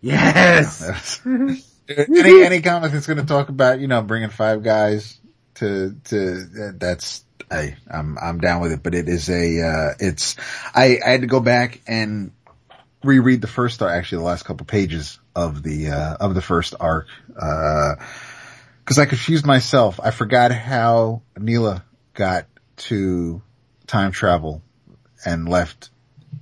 Yes! 0.01 1.21
any 1.25 2.43
any 2.43 2.61
comic 2.61 2.91
that's 2.91 3.07
going 3.07 3.17
to 3.17 3.25
talk 3.25 3.49
about 3.49 3.79
you 3.79 3.87
know 3.87 4.01
bringing 4.01 4.29
five 4.29 4.63
guys 4.63 5.19
to 5.55 5.95
to 6.05 6.73
that's 6.77 7.23
I 7.49 7.75
I'm 7.89 8.17
I'm 8.17 8.39
down 8.39 8.61
with 8.61 8.71
it. 8.71 8.83
But 8.83 8.95
it 8.95 9.09
is 9.09 9.29
a 9.29 9.61
uh, 9.61 9.93
it's 9.99 10.35
I 10.73 10.99
I 11.05 11.09
had 11.09 11.21
to 11.21 11.27
go 11.27 11.39
back 11.39 11.81
and 11.87 12.31
reread 13.03 13.41
the 13.41 13.47
first 13.47 13.81
arc, 13.81 13.91
actually 13.91 14.19
the 14.19 14.25
last 14.25 14.43
couple 14.43 14.65
pages 14.65 15.19
of 15.35 15.63
the 15.63 15.89
uh, 15.89 16.17
of 16.19 16.35
the 16.35 16.41
first 16.41 16.75
arc 16.79 17.07
because 17.27 18.99
I 18.99 19.05
confused 19.05 19.45
myself. 19.45 19.99
I 20.01 20.11
forgot 20.11 20.51
how 20.51 21.21
Neela 21.37 21.83
got 22.13 22.47
to 22.77 23.41
time 23.87 24.11
travel 24.11 24.61
and 25.25 25.47
left 25.47 25.89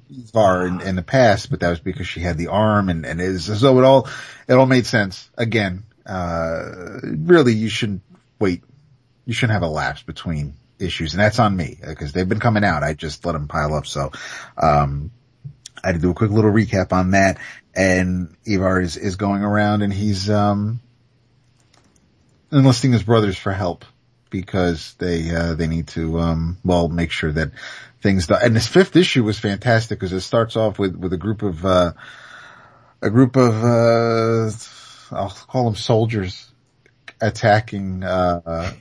Var 0.10 0.68
in, 0.68 0.82
in 0.82 0.96
the 0.96 1.04
past, 1.04 1.50
but 1.50 1.60
that 1.62 1.70
was 1.70 1.80
because 1.80 2.08
she 2.08 2.20
had 2.20 2.38
the 2.38 2.48
arm 2.48 2.90
and, 2.90 3.06
and 3.06 3.20
is, 3.22 3.46
so 3.60 3.80
it 3.80 3.84
all, 3.84 4.08
it 4.48 4.54
all 4.54 4.66
made 4.66 4.86
sense. 4.86 5.30
Again, 5.38 5.84
uh, 6.06 7.00
really 7.04 7.54
you 7.54 7.70
shouldn't 7.70 8.02
wait. 8.40 8.64
You 9.26 9.34
shouldn't 9.34 9.54
have 9.54 9.64
a 9.64 9.68
lapse 9.68 10.04
between 10.04 10.54
issues 10.80 11.14
and 11.14 11.22
that's 11.22 11.40
on 11.40 11.56
me 11.56 11.80
because 11.82 12.12
they've 12.12 12.28
been 12.28 12.40
coming 12.40 12.64
out. 12.64 12.84
I 12.84 12.94
just 12.94 13.26
let 13.26 13.32
them 13.32 13.48
pile 13.48 13.74
up. 13.74 13.88
So, 13.88 14.12
um, 14.58 15.12
I 15.84 15.88
had 15.88 15.96
to 15.96 16.02
do 16.02 16.12
a 16.12 16.14
quick 16.14 16.32
little 16.32 16.52
recap 16.52 16.92
on 16.92 17.12
that 17.12 17.40
and 17.74 18.36
Ivar 18.46 18.82
is, 18.82 18.98
is 18.98 19.16
going 19.16 19.42
around 19.42 19.82
and 19.82 19.94
he's, 19.94 20.30
um, 20.30 20.80
enlisting 22.52 22.92
his 22.92 23.04
brothers 23.04 23.38
for 23.38 23.52
help 23.52 23.86
because 24.34 24.96
they, 24.96 25.30
uh, 25.30 25.54
they 25.54 25.68
need 25.68 25.88
to, 25.90 26.20
um, 26.20 26.58
well, 26.66 26.90
make 26.90 27.12
sure 27.12 27.32
that 27.32 27.52
things 28.02 28.26
done. 28.26 28.42
And 28.44 28.56
this 28.56 28.68
fifth 28.68 28.96
issue 28.96 29.24
was 29.24 29.38
fantastic 29.38 30.00
because 30.00 30.12
it 30.12 30.22
starts 30.22 30.58
off 30.58 30.80
with, 30.80 30.96
with 30.96 31.14
a 31.14 31.18
group 31.18 31.44
of, 31.44 31.64
uh, 31.64 31.94
a 33.00 33.12
group 33.12 33.36
of, 33.36 33.64
uh, 33.64 34.50
I'll 35.16 35.30
call 35.30 35.66
them 35.66 35.76
soldiers 35.76 36.52
attacking, 37.22 38.04
uh, 38.04 38.42
uh 38.44 38.72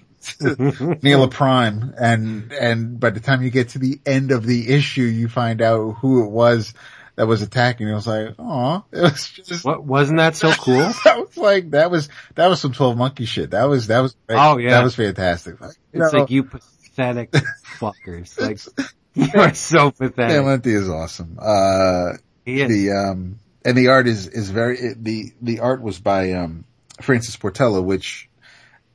Neela 1.03 1.29
Prime 1.29 1.95
and, 2.01 2.51
and 2.53 2.99
by 2.99 3.11
the 3.11 3.21
time 3.21 3.43
you 3.43 3.51
get 3.51 3.71
to 3.71 3.79
the 3.79 4.01
end 4.07 4.31
of 4.31 4.47
the 4.47 4.71
issue, 4.71 5.03
you 5.03 5.29
find 5.29 5.61
out 5.61 5.97
who 5.99 6.25
it 6.25 6.31
was 6.31 6.73
that 7.17 7.27
was 7.27 7.43
attacking. 7.43 7.89
It 7.89 7.95
was 7.95 8.07
like, 8.07 8.35
oh, 8.39 8.85
it 8.93 9.01
was 9.01 9.29
just, 9.31 9.65
What, 9.65 9.85
wasn't 9.85 10.19
that 10.19 10.37
so 10.37 10.53
cool? 10.53 10.79
that 11.05 11.19
was 11.19 11.37
like, 11.37 11.71
that 11.71 11.91
was, 11.91 12.09
that 12.35 12.49
was 12.49 12.61
some 12.61 12.73
12 12.73 12.97
monkey 12.97 13.25
shit. 13.27 13.51
That 13.51 13.65
was, 13.65 13.89
that 13.89 14.01
was, 14.01 14.17
Oh, 14.29 14.59
yeah. 14.59 14.71
that 14.71 14.85
was 14.85 14.95
fantastic. 14.95 15.61
Like, 15.61 15.77
It's 15.93 16.13
know, 16.13 16.21
like 16.21 16.31
you 16.31 16.45
pathetic 16.45 17.31
fuckers. 17.79 18.41
Like, 18.41 18.89
you 19.15 19.41
are 19.41 19.55
so 19.55 19.91
pathetic. 19.91 20.37
Van 20.37 20.45
Lente 20.45 20.67
is 20.67 20.89
awesome. 20.89 21.39
Uh, 21.41 22.13
He 22.45 22.63
is. 22.63 22.69
the, 22.69 22.93
um, 22.93 23.39
and 23.65 23.77
the 23.77 23.89
art 23.89 24.09
is, 24.09 24.27
is 24.29 24.51
very, 24.51 24.79
it, 24.79 25.05
the, 25.05 25.33
the 25.43 25.61
art 25.61 25.83
was 25.83 25.99
by, 25.99 26.33
um, 26.33 26.65
Francis 27.01 27.37
Portela, 27.37 27.83
which 27.83 28.29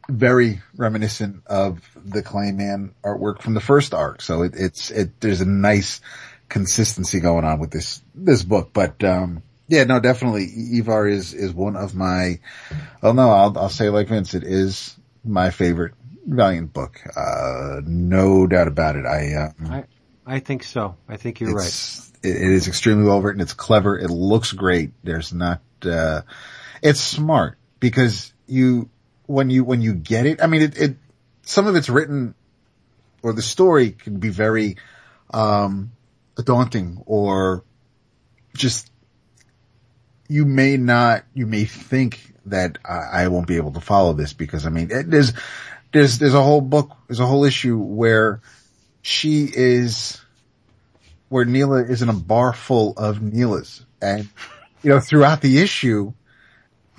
very 0.10 0.62
reminiscent 0.76 1.44
of 1.48 1.82
the 1.96 2.24
Clayman 2.24 2.92
artwork 3.04 3.42
from 3.42 3.54
the 3.54 3.60
first 3.60 3.94
arc. 3.94 4.22
So 4.22 4.44
it, 4.44 4.54
it's, 4.56 4.90
it, 4.90 5.20
there's 5.20 5.42
a 5.42 5.46
nice 5.46 6.00
consistency 6.50 7.20
going 7.20 7.46
on 7.46 7.60
with 7.60 7.72
this, 7.72 8.02
this 8.16 8.44
book. 8.44 8.72
But, 8.74 9.04
um, 9.04 9.44
yeah, 9.68 9.84
no, 9.84 10.00
definitely 10.00 10.46
Ivar 10.78 11.08
is, 11.08 11.34
is 11.34 11.54
one 11.54 11.76
of 11.76 11.94
my, 11.94 12.40
oh 13.04 13.12
no, 13.12 13.30
I'll, 13.30 13.58
I'll 13.58 13.70
say 13.70 13.90
like 13.90 14.08
Vince, 14.08 14.34
it 14.34 14.44
is 14.44 14.96
my 15.26 15.52
favorite 15.52 15.94
Valiant 16.26 16.74
book. 16.74 17.02
Uh, 17.16 17.82
no 17.86 18.48
doubt 18.48 18.68
about 18.68 18.96
it. 18.96 19.06
I, 19.06 19.34
uh, 19.34 19.52
I, 19.70 19.84
I 20.26 20.40
think 20.40 20.64
so. 20.64 20.96
I 21.08 21.18
think 21.18 21.40
you're 21.40 21.54
right. 21.54 22.02
it, 22.24 22.36
it 22.36 22.52
is 22.52 22.68
extremely 22.68 23.06
well 23.06 23.22
written. 23.22 23.42
It's 23.42 23.54
clever. 23.54 23.98
It 23.98 24.10
looks 24.10 24.52
great. 24.52 24.92
There's 25.04 25.34
not, 25.34 25.62
uh, 25.84 26.22
it's 26.82 27.00
smart 27.00 27.58
because 27.80 28.34
you, 28.46 28.90
when 29.26 29.50
you, 29.50 29.64
when 29.64 29.82
you 29.82 29.94
get 29.94 30.26
it, 30.26 30.42
I 30.42 30.48
mean, 30.48 30.62
it, 30.62 30.78
it, 30.78 30.98
some 31.44 31.68
of 31.68 31.76
it's 31.76 31.90
written 31.90 32.36
or 33.22 33.34
the 33.34 33.42
story 33.42 33.92
can 33.92 34.20
be 34.20 34.30
very, 34.30 34.78
um, 35.34 35.92
daunting 36.44 37.02
or 37.06 37.64
just, 38.56 38.92
you 40.28 40.46
may 40.46 40.78
not, 40.78 41.24
you 41.34 41.46
may 41.46 41.66
think 41.66 42.34
that 42.46 42.78
I, 42.84 43.24
I 43.24 43.28
won't 43.28 43.48
be 43.48 43.58
able 43.58 43.74
to 43.74 43.82
follow 43.82 44.14
this 44.14 44.34
because 44.34 44.66
I 44.66 44.70
mean, 44.70 44.90
it, 44.92 45.10
there's, 45.10 45.34
there's, 45.94 46.20
there's 46.20 46.34
a 46.34 46.44
whole 46.44 46.62
book, 46.62 46.92
there's 47.08 47.20
a 47.20 47.26
whole 47.26 47.46
issue 47.46 47.78
where 47.78 48.42
she 49.02 49.50
is, 49.54 50.20
where 51.30 51.46
Neela 51.46 51.84
is 51.84 52.02
in 52.02 52.10
a 52.10 52.14
bar 52.14 52.54
full 52.54 52.94
of 52.98 53.18
Neelas. 53.18 53.84
And, 54.02 54.28
you 54.84 54.90
know, 54.90 55.00
throughout 55.00 55.42
the 55.42 55.60
issue, 55.60 56.14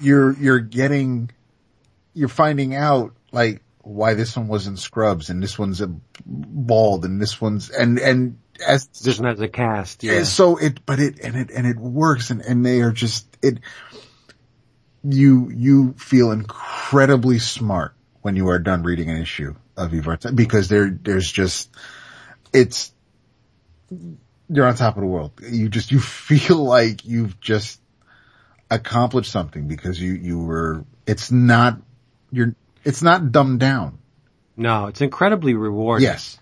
you're, 0.01 0.33
you're 0.33 0.61
getting, 0.61 1.31
you're 2.15 2.29
finding 2.29 2.75
out 2.75 3.15
like 3.31 3.63
why 3.83 4.15
this 4.15 4.37
one 4.37 4.49
was 4.49 4.67
in 4.67 4.77
scrubs 4.77 5.31
and 5.31 5.43
this 5.43 5.59
one's 5.59 5.83
bald 6.27 7.05
and 7.05 7.21
this 7.21 7.41
one's, 7.41 7.71
and, 7.71 7.99
and 7.99 8.39
as, 8.67 8.87
Just 8.89 9.23
as 9.23 9.41
a 9.41 9.49
cast. 9.49 10.03
Yeah. 10.03 10.23
so 10.25 10.57
it, 10.57 10.85
but 10.85 10.99
it, 10.99 11.21
and 11.21 11.37
it, 11.37 11.51
and 11.51 11.67
it 11.67 11.77
works 11.77 12.31
and, 12.31 12.41
and 12.41 12.65
they 12.65 12.81
are 12.81 12.93
just, 12.93 13.27
it, 13.43 13.59
you, 15.05 15.51
you 15.51 15.95
feel 15.95 16.31
incredibly 16.31 17.39
smart 17.39 17.95
when 18.23 18.37
you 18.37 18.49
are 18.49 18.59
done 18.59 18.83
reading 18.83 19.11
an 19.11 19.21
issue 19.21 19.55
of 19.77 19.95
Ivar 19.95 20.19
because 20.35 20.69
there, 20.69 20.91
there's 20.91 21.31
just, 21.31 21.71
it's, 22.53 22.93
you're 24.51 24.67
on 24.67 24.75
top 24.75 24.97
of 24.97 25.03
the 25.03 25.07
world. 25.07 25.33
You 25.49 25.69
just, 25.69 25.93
you 25.93 26.01
feel 26.01 26.63
like 26.63 27.05
you've 27.05 27.41
just 27.41 27.81
accomplished 28.71 29.31
something 29.31 29.69
because 29.69 30.01
you, 30.01 30.13
you 30.13 30.39
were, 30.41 30.85
it's 31.07 31.31
not, 31.31 31.81
you're, 32.31 32.55
it's 32.85 33.03
not 33.03 33.33
dumbed 33.33 33.61
down. 33.61 33.99
No, 34.57 34.87
it's 34.87 35.01
incredibly 35.01 35.55
rewarding. 35.55 36.05
Yes. 36.05 36.39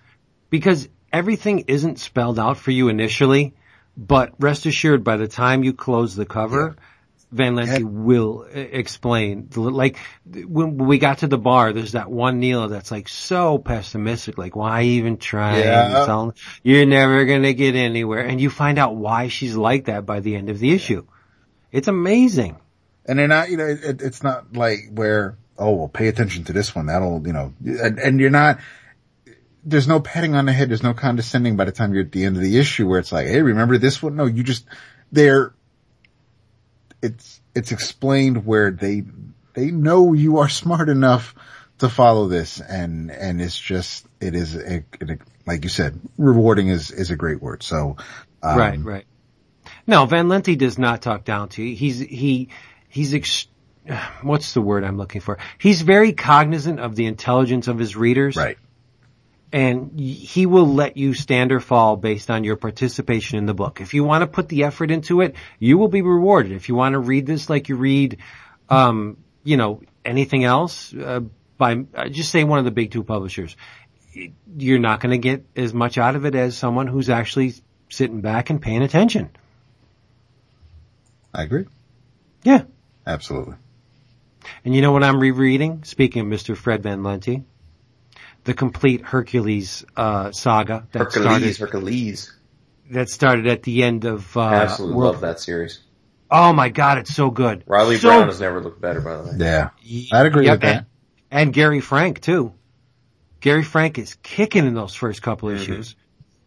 because 0.49 0.89
everything 1.17 1.65
isn't 1.69 1.99
spelled 1.99 2.39
out 2.39 2.57
for 2.59 2.71
you 2.71 2.89
initially, 2.89 3.55
but 3.97 4.33
rest 4.39 4.67
assured 4.67 5.03
by 5.05 5.17
the 5.17 5.29
time 5.29 5.65
you 5.65 5.73
close 5.73 6.15
the 6.15 6.27
cover, 6.27 6.77
Van 7.33 7.55
Lente 7.57 7.81
Yeah. 7.81 7.85
will 7.85 8.47
e- 8.55 8.61
explain. 8.61 9.49
Like 9.55 9.97
when 10.27 10.77
we 10.79 10.99
got 10.99 11.19
to 11.19 11.27
the 11.27 11.39
bar, 11.39 11.73
there's 11.73 11.93
that 11.93 12.11
one 12.11 12.39
Neela 12.39 12.69
that's 12.69 12.91
like 12.91 13.09
so 13.09 13.59
pessimistic, 13.59 14.39
like 14.39 14.55
why 14.55 14.83
even 14.83 15.17
try? 15.17 15.59
Yeah. 15.59 16.31
You're 16.63 16.87
never 16.87 17.25
gonna 17.25 17.53
get 17.53 17.75
anywhere, 17.75 18.21
and 18.21 18.41
you 18.41 18.49
find 18.51 18.79
out 18.79 18.95
why 18.97 19.29
she's 19.29 19.57
like 19.57 19.87
that 19.87 20.07
by 20.07 20.21
the 20.21 20.37
end 20.37 20.51
of 20.51 20.59
the 20.59 20.73
issue. 20.73 21.05
It's 21.73 21.89
amazing. 21.89 22.57
And 23.09 23.19
they're 23.19 23.29
not, 23.29 23.51
you 23.51 23.57
know, 23.57 23.67
it, 23.67 24.03
it's 24.03 24.23
not 24.23 24.57
like 24.57 24.79
where, 24.93 25.37
oh, 25.59 25.73
well, 25.75 25.89
pay 25.89 26.09
attention 26.09 26.45
to 26.45 26.53
this 26.53 26.75
one. 26.75 26.87
That'll, 26.87 27.23
you 27.27 27.33
know, 27.33 27.53
and, 27.65 27.99
and 27.99 28.21
you're 28.21 28.31
not, 28.31 28.59
there's 29.67 29.89
no 29.89 30.01
patting 30.01 30.35
on 30.35 30.47
the 30.47 30.53
head. 30.53 30.71
There's 30.71 30.83
no 30.83 30.95
condescending 30.95 31.57
by 31.57 31.65
the 31.67 31.73
time 31.73 31.93
you're 31.93 32.05
at 32.05 32.13
the 32.13 32.25
end 32.25 32.37
of 32.37 32.43
the 32.43 32.59
issue 32.59 32.89
where 32.89 32.99
it's 32.99 33.13
like, 33.13 33.27
hey, 33.27 33.43
remember 33.43 33.77
this 33.77 34.03
one? 34.03 34.17
No, 34.17 34.25
you 34.25 34.43
just, 34.43 34.65
they're, 35.13 35.53
it's, 37.03 37.41
it's 37.55 37.73
explained 37.73 38.47
where 38.47 38.71
they, 38.71 39.03
they 39.53 39.71
know 39.71 40.13
you 40.13 40.39
are 40.39 40.49
smart 40.49 40.89
enough 40.89 41.35
to 41.79 41.89
follow 41.89 42.29
this 42.29 42.61
and, 42.61 43.11
and 43.11 43.43
it's 43.43 43.59
just, 43.59 44.07
it 44.21 44.35
is, 44.35 44.57
a, 44.57 44.77
it, 45.01 45.21
like 45.47 45.65
you 45.65 45.69
said, 45.69 46.01
rewarding 46.17 46.69
is, 46.69 46.91
is 46.91 47.11
a 47.11 47.17
great 47.17 47.43
word. 47.43 47.63
So, 47.63 47.97
um, 48.43 48.59
right, 48.59 48.83
right. 48.83 49.05
No, 49.87 50.07
Van 50.07 50.29
Lente 50.29 50.57
does 50.57 50.79
not 50.79 51.03
talk 51.03 51.25
down 51.25 51.49
to 51.51 51.63
you. 51.63 51.75
He's 51.77 51.99
he 51.99 52.49
he's 52.89 53.15
ex- 53.15 53.47
what's 54.23 54.55
the 54.55 54.61
word 54.61 54.85
I'm 54.85 54.97
looking 54.97 55.21
for? 55.21 55.39
He's 55.59 55.83
very 55.83 56.13
cognizant 56.13 56.81
of 56.81 56.97
the 56.97 57.07
intelligence 57.07 57.69
of 57.69 57.79
his 57.79 57.97
readers, 57.97 58.37
right. 58.37 58.59
And 59.57 59.99
he 59.99 60.45
will 60.45 60.75
let 60.75 60.99
you 60.99 61.15
stand 61.15 61.51
or 61.51 61.61
fall 61.61 61.97
based 61.97 62.31
on 62.31 62.45
your 62.45 62.57
participation 62.57 63.39
in 63.39 63.47
the 63.47 63.55
book. 63.55 63.81
If 63.81 63.95
you 63.95 64.05
want 64.05 64.21
to 64.21 64.27
put 64.27 64.51
the 64.51 64.65
effort 64.65 64.91
into 64.91 65.23
it, 65.23 65.35
you 65.59 65.79
will 65.79 65.89
be 65.89 66.03
rewarded. 66.03 66.53
If 66.53 66.69
you 66.69 66.75
want 66.75 66.93
to 66.93 66.99
read 66.99 67.25
this 67.25 67.49
like 67.49 67.71
you 67.71 67.77
read, 67.77 68.19
um, 68.69 69.17
you 69.45 69.57
know, 69.57 69.81
anything 70.05 70.45
else, 70.45 70.93
uh, 70.93 71.21
by 71.57 71.87
uh, 71.95 72.11
just 72.11 72.31
say 72.33 72.45
one 72.45 72.59
of 72.59 72.67
the 72.67 72.71
big 72.71 72.91
two 72.91 73.03
publishers, 73.03 73.57
you're 74.59 74.79
not 74.79 75.01
going 75.01 75.13
to 75.13 75.19
get 75.19 75.47
as 75.57 75.73
much 75.73 75.97
out 75.97 76.17
of 76.17 76.27
it 76.27 76.35
as 76.35 76.55
someone 76.55 76.87
who's 76.87 77.09
actually 77.09 77.55
sitting 77.89 78.21
back 78.21 78.51
and 78.51 78.61
paying 78.61 78.83
attention. 78.83 79.31
I 81.33 81.45
agree. 81.45 81.65
Yeah. 82.45 82.65
Absolutely. 83.07 83.55
And 84.67 84.75
you 84.75 84.83
know 84.83 84.93
what 84.93 85.03
I'm 85.03 85.19
rereading? 85.19 85.83
Speaking 85.85 86.21
of 86.21 86.29
Mr. 86.29 86.55
Fred 86.55 86.83
Van 86.83 87.03
Lente, 87.03 87.43
the 88.47 88.55
complete 88.55 89.03
Hercules 89.03 89.85
uh, 89.97 90.33
saga 90.33 90.87
that 90.93 90.99
Hercules, 91.01 91.57
started. 91.57 91.59
Hercules. 91.59 92.33
that 92.93 93.09
started 93.11 93.47
at 93.49 93.63
the 93.63 93.83
end 93.83 94.05
of 94.07 94.35
uh, 94.37 94.41
Absolutely 94.41 94.97
World- 94.97 95.13
love 95.15 95.21
that 95.21 95.39
series. 95.41 95.81
Oh 96.31 96.53
my 96.53 96.71
god, 96.71 96.99
it's 96.99 97.15
so 97.15 97.31
good. 97.31 97.63
Reilly 97.67 97.99
So 97.99 98.09
Brown 98.09 98.27
has 98.29 98.41
never 98.41 98.61
looked 98.61 98.81
better, 98.81 99.01
by 99.01 99.17
the 99.19 99.23
way. 99.25 99.35
Yeah. 99.39 99.71
I'd 100.13 100.27
agree 100.27 100.47
Yep, 100.47 100.53
with 100.55 100.61
that. 100.63 100.77
And, 100.77 100.87
and 101.43 101.53
Gary 101.53 101.81
Frank 101.81 102.21
too. 102.21 102.53
Gary 103.41 103.63
Frank 103.63 103.99
is 103.99 104.17
kicking 104.23 104.67
in 104.67 104.75
those 104.75 104.95
first 104.95 105.23
couple 105.23 105.51
Mm-hmm. 105.51 105.61
issues. 105.63 105.95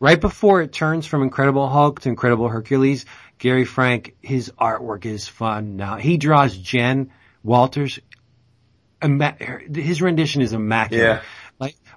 Right 0.01 0.19
before 0.19 0.61
it 0.61 0.71
turns 0.73 1.05
from 1.05 1.23
Incredible 1.23 1.67
Hulk 1.69 1.99
to 2.01 2.09
Incredible 2.09 2.47
Hercules, 2.49 3.05
Gary 3.37 3.63
Frank, 3.65 4.15
his 4.21 4.51
artwork 4.59 5.05
is 5.05 5.27
fun 5.27 5.75
now. 5.75 5.95
He 5.97 6.17
draws 6.17 6.57
Jen 6.57 7.11
Walters. 7.43 7.99
His 9.01 10.01
rendition 10.01 10.41
is 10.41 10.53
immaculate. 10.53 11.05
Yeah. 11.05 11.21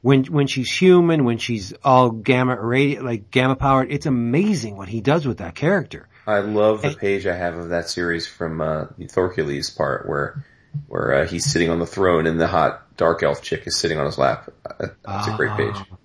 When 0.02 0.24
when 0.24 0.48
she's 0.48 0.70
human, 0.70 1.24
when 1.24 1.38
she's 1.38 1.72
all 1.84 2.10
gamma 2.10 2.56
radi 2.56 3.00
like 3.00 3.30
gamma 3.30 3.54
powered, 3.56 3.90
it's 3.92 4.06
amazing 4.06 4.76
what 4.76 4.88
he 4.88 5.00
does 5.00 5.26
with 5.26 5.38
that 5.38 5.54
character. 5.54 6.08
I 6.26 6.40
love 6.40 6.82
the 6.82 6.88
And- 6.88 6.98
page 6.98 7.26
I 7.26 7.34
have 7.36 7.56
of 7.56 7.68
that 7.70 7.88
series 7.88 8.26
from 8.26 8.60
uh, 8.60 8.86
the 8.98 9.06
Thorcules 9.06 9.70
part 9.70 10.08
where 10.08 10.44
where 10.88 11.14
uh, 11.22 11.26
he's 11.26 11.44
sitting 11.50 11.70
on 11.70 11.78
the 11.78 11.86
throne 11.86 12.26
and 12.26 12.40
the 12.40 12.46
hot 12.48 12.96
dark 12.96 13.22
elf 13.22 13.42
chick 13.42 13.66
is 13.66 13.76
sitting 13.78 13.98
on 13.98 14.06
his 14.06 14.18
lap. 14.18 14.50
Uh, 14.68 14.88
That's 15.06 15.28
a 15.28 15.36
great 15.36 15.56
page. 15.56 15.74
Ah. 15.76 15.96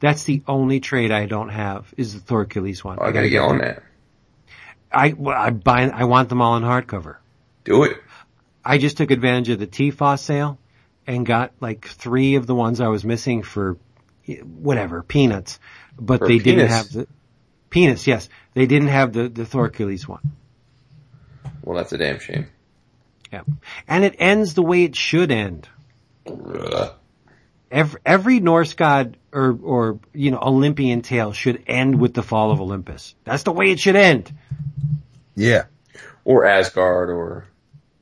That's 0.00 0.22
the 0.24 0.42
only 0.46 0.80
trade 0.80 1.10
I 1.10 1.26
don't 1.26 1.48
have 1.50 1.92
is 1.96 2.14
the 2.14 2.20
Thorcules 2.20 2.82
one. 2.84 2.98
Oh, 3.00 3.04
I 3.04 3.12
gotta 3.12 3.28
get 3.28 3.42
on 3.42 3.58
that. 3.58 3.82
I 4.90 5.12
well, 5.12 5.36
I 5.36 5.50
buy 5.50 5.82
I 5.88 6.04
want 6.04 6.30
them 6.30 6.40
all 6.40 6.56
in 6.56 6.62
hardcover. 6.62 7.16
Do 7.64 7.84
it. 7.84 7.98
I 8.64 8.78
just 8.78 8.96
took 8.96 9.10
advantage 9.10 9.50
of 9.50 9.58
the 9.58 9.66
TFOS 9.66 10.20
sale 10.20 10.58
and 11.08 11.24
got 11.26 11.52
like 11.58 11.88
three 11.88 12.36
of 12.36 12.46
the 12.46 12.54
ones 12.54 12.80
I 12.80 12.88
was 12.88 13.02
missing 13.04 13.42
for 13.42 13.78
whatever 14.44 15.02
peanuts, 15.02 15.58
but 15.98 16.20
For 16.20 16.28
they 16.28 16.38
didn't 16.38 16.68
have 16.68 16.92
the 16.92 17.08
penis. 17.70 18.06
Yes, 18.06 18.28
they 18.54 18.66
didn't 18.66 18.88
have 18.88 19.12
the 19.14 19.28
the 19.28 19.46
Thorcules 19.46 20.06
one. 20.06 20.20
Well, 21.64 21.76
that's 21.78 21.92
a 21.92 21.98
damn 21.98 22.20
shame. 22.20 22.46
Yeah, 23.32 23.42
and 23.88 24.04
it 24.04 24.16
ends 24.18 24.54
the 24.54 24.62
way 24.62 24.84
it 24.84 24.94
should 24.94 25.32
end. 25.32 25.68
Ugh. 26.26 26.92
Every, 27.70 28.00
every 28.06 28.40
Norse 28.40 28.74
god 28.74 29.16
or 29.32 29.58
or 29.62 30.00
you 30.12 30.30
know 30.30 30.38
Olympian 30.40 31.00
tale 31.02 31.32
should 31.32 31.64
end 31.66 31.98
with 31.98 32.12
the 32.14 32.22
fall 32.22 32.50
of 32.50 32.60
Olympus. 32.60 33.14
That's 33.24 33.42
the 33.42 33.52
way 33.52 33.70
it 33.70 33.80
should 33.80 33.96
end. 33.96 34.30
Yeah. 35.34 35.64
Or 36.24 36.44
Asgard 36.44 37.08
or 37.10 37.46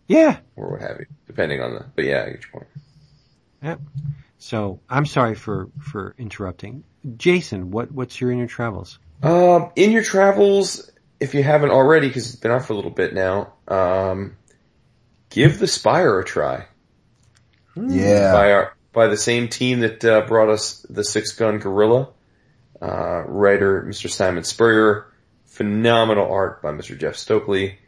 Yeah. 0.09 0.39
or 0.57 0.73
what 0.73 0.81
have 0.81 0.99
you, 1.01 1.07
depending 1.29 1.61
on 1.61 1.75
the. 1.75 1.85
But 1.95 2.05
yeah, 2.05 2.23
I 2.23 2.31
get 2.31 2.43
your 2.43 2.51
point. 2.53 2.67
Yep. 3.63 3.81
So 4.39 4.81
I'm 4.89 5.07
sorry 5.07 5.35
for 5.35 5.69
for 5.81 6.15
interrupting. 6.19 6.85
Jason, 7.17 7.71
what 7.71 7.91
what's 7.93 8.21
your 8.21 8.31
in 8.31 8.39
your 8.39 8.47
travels? 8.47 8.99
Um, 9.23 9.71
in 9.77 9.93
your 9.93 10.03
travels, 10.03 10.91
if 11.21 11.35
you 11.35 11.43
haven't 11.43 11.71
already, 11.71 12.09
because 12.09 12.29
it's 12.29 12.41
been 12.41 12.51
out 12.51 12.67
for 12.67 12.75
a 12.75 12.77
little 12.77 12.91
bit 12.91 13.15
now, 13.15 13.55
um, 13.69 14.37
give 15.31 15.59
the 15.59 15.67
Spire 15.67 16.21
a 16.21 16.25
try. 16.25 16.67
Yeah. 17.77 18.33
by 18.33 18.53
our 18.53 18.77
by 18.93 19.07
the 19.09 19.17
same 19.17 19.49
team 19.49 19.81
that 19.81 20.05
uh, 20.05 20.23
brought 20.27 20.49
us 20.49 20.85
the 20.89 21.05
Six 21.05 21.33
Gun 21.33 21.59
Gorilla. 21.59 22.11
Uh, 22.81 23.23
writer 23.27 23.83
Mr. 23.89 24.11
Simon 24.11 24.45
Spurrier, 24.45 25.07
phenomenal 25.47 26.31
art 26.31 26.61
by 26.61 26.73
Mr. 26.73 26.99
Jeff 26.99 27.17
Stokely. 27.17 27.79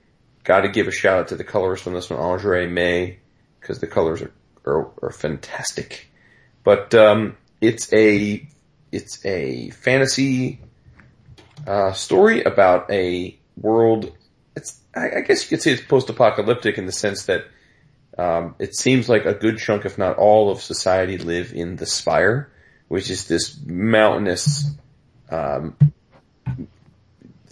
Got 0.45 0.63
to 0.63 0.69
give 0.71 0.89
a 0.89 0.91
shout 0.91 1.19
out 1.19 1.29
to 1.29 1.37
the 1.37 1.45
colorist 1.45 1.87
on 1.87 1.93
this 1.93 2.09
one, 2.09 2.19
Andre 2.19 2.67
May, 2.67 3.19
because 3.61 3.81
the 3.81 3.87
colors 3.87 4.23
are, 4.23 4.33
are 4.69 4.91
are 5.03 5.11
fantastic. 5.11 6.11
But 6.65 6.95
um, 6.95 7.37
it's 7.61 7.93
a 7.93 8.47
it's 8.93 9.25
a 9.25 9.71
fantasy 9.71 10.61
uh, 11.67 11.93
story 11.93 12.43
about 12.43 12.91
a 12.91 13.37
world. 13.57 14.13
It's 14.57 14.81
I, 14.95 15.19
I 15.19 15.21
guess 15.21 15.43
you 15.43 15.49
could 15.49 15.63
say 15.63 15.73
it's 15.73 15.83
post-apocalyptic 15.83 16.79
in 16.79 16.87
the 16.87 16.93
sense 16.93 17.27
that 17.27 17.45
um, 18.17 18.55
it 18.59 18.77
seems 18.77 19.09
like 19.09 19.25
a 19.27 19.35
good 19.35 19.59
chunk, 19.59 19.85
if 19.85 19.97
not 19.97 20.17
all, 20.17 20.51
of 20.51 20.61
society 20.61 21.19
live 21.19 21.53
in 21.53 21.77
the 21.77 21.87
Spire, 21.87 22.51
which 22.89 23.11
is 23.11 23.29
this 23.29 23.59
mountainous 23.65 24.71
um, 25.31 25.77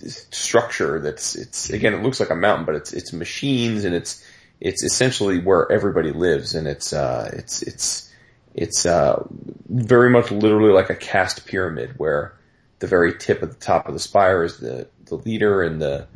structure. 0.07 1.01
That's 1.01 1.37
it's 1.37 1.71
again, 1.71 1.95
it 1.95 2.03
looks 2.03 2.21
like 2.21 2.31
a 2.31 2.35
mountain, 2.35 2.67
but 2.67 2.75
it's 2.75 2.93
it's 2.93 3.13
machines 3.13 3.85
and 3.85 3.95
it's 3.95 4.25
it's 4.61 4.83
essentially 4.83 5.39
where 5.39 5.71
everybody 5.71 6.13
lives, 6.13 6.55
and 6.55 6.67
it's 6.67 6.93
uh, 6.93 7.31
it's 7.33 7.63
it's 7.63 8.13
it's 8.55 8.87
uh, 8.87 9.23
very 9.69 10.11
much 10.11 10.31
literally 10.31 10.73
like 10.73 10.91
a 10.91 10.95
cast 10.95 11.47
pyramid 11.47 11.95
where 11.99 12.35
the 12.79 12.87
very 12.87 13.17
tip 13.17 13.43
at 13.43 13.51
the 13.51 13.57
top 13.57 13.87
of 13.87 13.95
the 13.95 14.01
spire 14.01 14.43
is 14.43 14.59
the 14.59 14.89
the 15.07 15.17
leader 15.17 15.63
and 15.63 15.81
the 15.81 16.07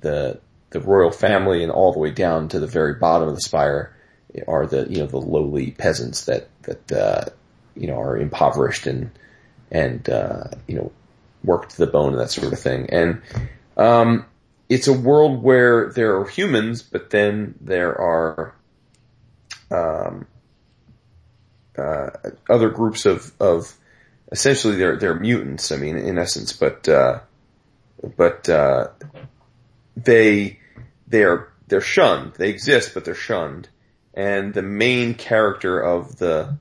the 0.00 0.40
the 0.70 0.80
royal 0.80 1.10
family, 1.10 1.62
and 1.62 1.72
all 1.72 1.92
the 1.92 1.98
way 1.98 2.10
down 2.10 2.48
to 2.48 2.60
the 2.60 2.66
very 2.66 2.94
bottom 2.94 3.28
of 3.28 3.34
the 3.34 3.40
spire 3.40 3.94
are 4.46 4.66
the 4.66 4.86
you 4.88 4.98
know 4.98 5.06
the 5.06 5.20
lowly 5.20 5.72
peasants 5.72 6.24
that 6.24 6.48
that 6.62 6.92
uh, 6.92 7.24
you 7.74 7.86
know 7.86 8.00
are 8.00 8.16
impoverished 8.16 8.86
and 8.86 9.10
and 9.70 10.08
uh, 10.08 10.44
you 10.66 10.76
know 10.76 10.92
worked 11.44 11.70
to 11.70 11.78
the 11.78 11.86
bone 11.86 12.12
and 12.12 12.20
that 12.20 12.30
sort 12.30 12.52
of 12.52 12.58
thing. 12.58 12.88
And 12.90 13.22
um, 13.76 14.26
it's 14.70 14.86
a 14.86 14.92
world 14.92 15.42
where 15.42 15.90
there 15.90 16.16
are 16.16 16.28
humans, 16.28 16.80
but 16.80 17.10
then 17.10 17.56
there 17.60 18.00
are 18.00 18.54
um, 19.70 20.28
uh, 21.76 22.10
other 22.48 22.70
groups 22.70 23.04
of 23.04 23.32
of 23.40 23.76
essentially 24.30 24.76
they're 24.76 24.96
they're 24.96 25.18
mutants. 25.18 25.72
I 25.72 25.76
mean, 25.76 25.98
in 25.98 26.18
essence, 26.18 26.52
but 26.52 26.88
uh, 26.88 27.18
but 28.16 28.48
uh, 28.48 28.88
they 29.96 30.60
they're 31.08 31.48
they're 31.66 31.80
shunned. 31.80 32.34
They 32.34 32.48
exist, 32.50 32.94
but 32.94 33.04
they're 33.04 33.14
shunned. 33.14 33.68
And 34.14 34.54
the 34.54 34.62
main 34.62 35.14
character 35.14 35.80
of 35.80 36.16
the 36.16 36.58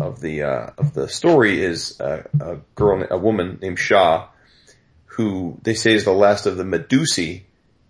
of 0.00 0.20
the 0.20 0.42
uh, 0.42 0.70
of 0.78 0.94
the 0.94 1.08
story 1.08 1.62
is 1.62 2.00
a, 2.00 2.26
a 2.40 2.56
girl, 2.74 3.06
a 3.08 3.18
woman 3.18 3.60
named 3.62 3.78
Sha, 3.78 4.26
who 5.06 5.60
they 5.62 5.74
say 5.74 5.94
is 5.94 6.04
the 6.04 6.12
last 6.12 6.46
of 6.46 6.56
the 6.56 6.64
Medusi, 6.64 7.42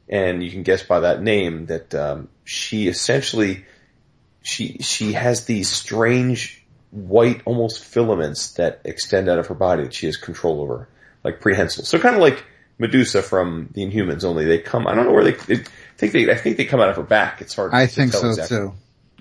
and 0.08 0.42
you 0.42 0.50
can 0.50 0.62
guess 0.62 0.82
by 0.82 1.00
that 1.00 1.22
name 1.22 1.66
that 1.66 1.94
um, 1.94 2.28
she 2.44 2.89
essentially 2.89 3.64
she 4.42 4.78
she 4.81 5.12
has 5.12 5.44
these 5.44 5.68
strange 5.68 6.62
white, 6.90 7.40
almost 7.44 7.84
filaments 7.84 8.52
that 8.52 8.82
extend 8.84 9.28
out 9.28 9.39
of 9.39 9.47
her 9.48 9.55
body 9.55 9.84
that 9.84 9.94
she 9.94 10.06
has 10.06 10.16
control 10.16 10.60
over, 10.60 10.89
like 11.24 11.40
prehensile. 11.40 11.84
So 11.84 11.98
kind 11.98 12.14
of 12.14 12.20
like 12.20 12.44
Medusa 12.78 13.22
from 13.22 13.70
the 13.72 13.82
Inhumans, 13.82 14.24
only 14.24 14.44
they 14.44 14.58
come. 14.58 14.86
I 14.86 14.94
don't 14.94 15.06
know 15.06 15.12
where 15.12 15.24
they. 15.24 15.32
they 15.32 15.62
I 15.62 15.97
think 15.97 16.12
they. 16.12 16.31
I 16.31 16.36
think 16.36 16.56
they 16.56 16.64
come 16.64 16.81
out 16.81 16.90
of 16.90 16.97
her 16.97 17.02
back. 17.02 17.40
It's 17.40 17.55
hard. 17.55 17.72
I 17.72 17.86
to 17.86 17.92
think 17.92 18.12
so 18.12 18.28
exactly. 18.28 18.56
too. 18.56 18.72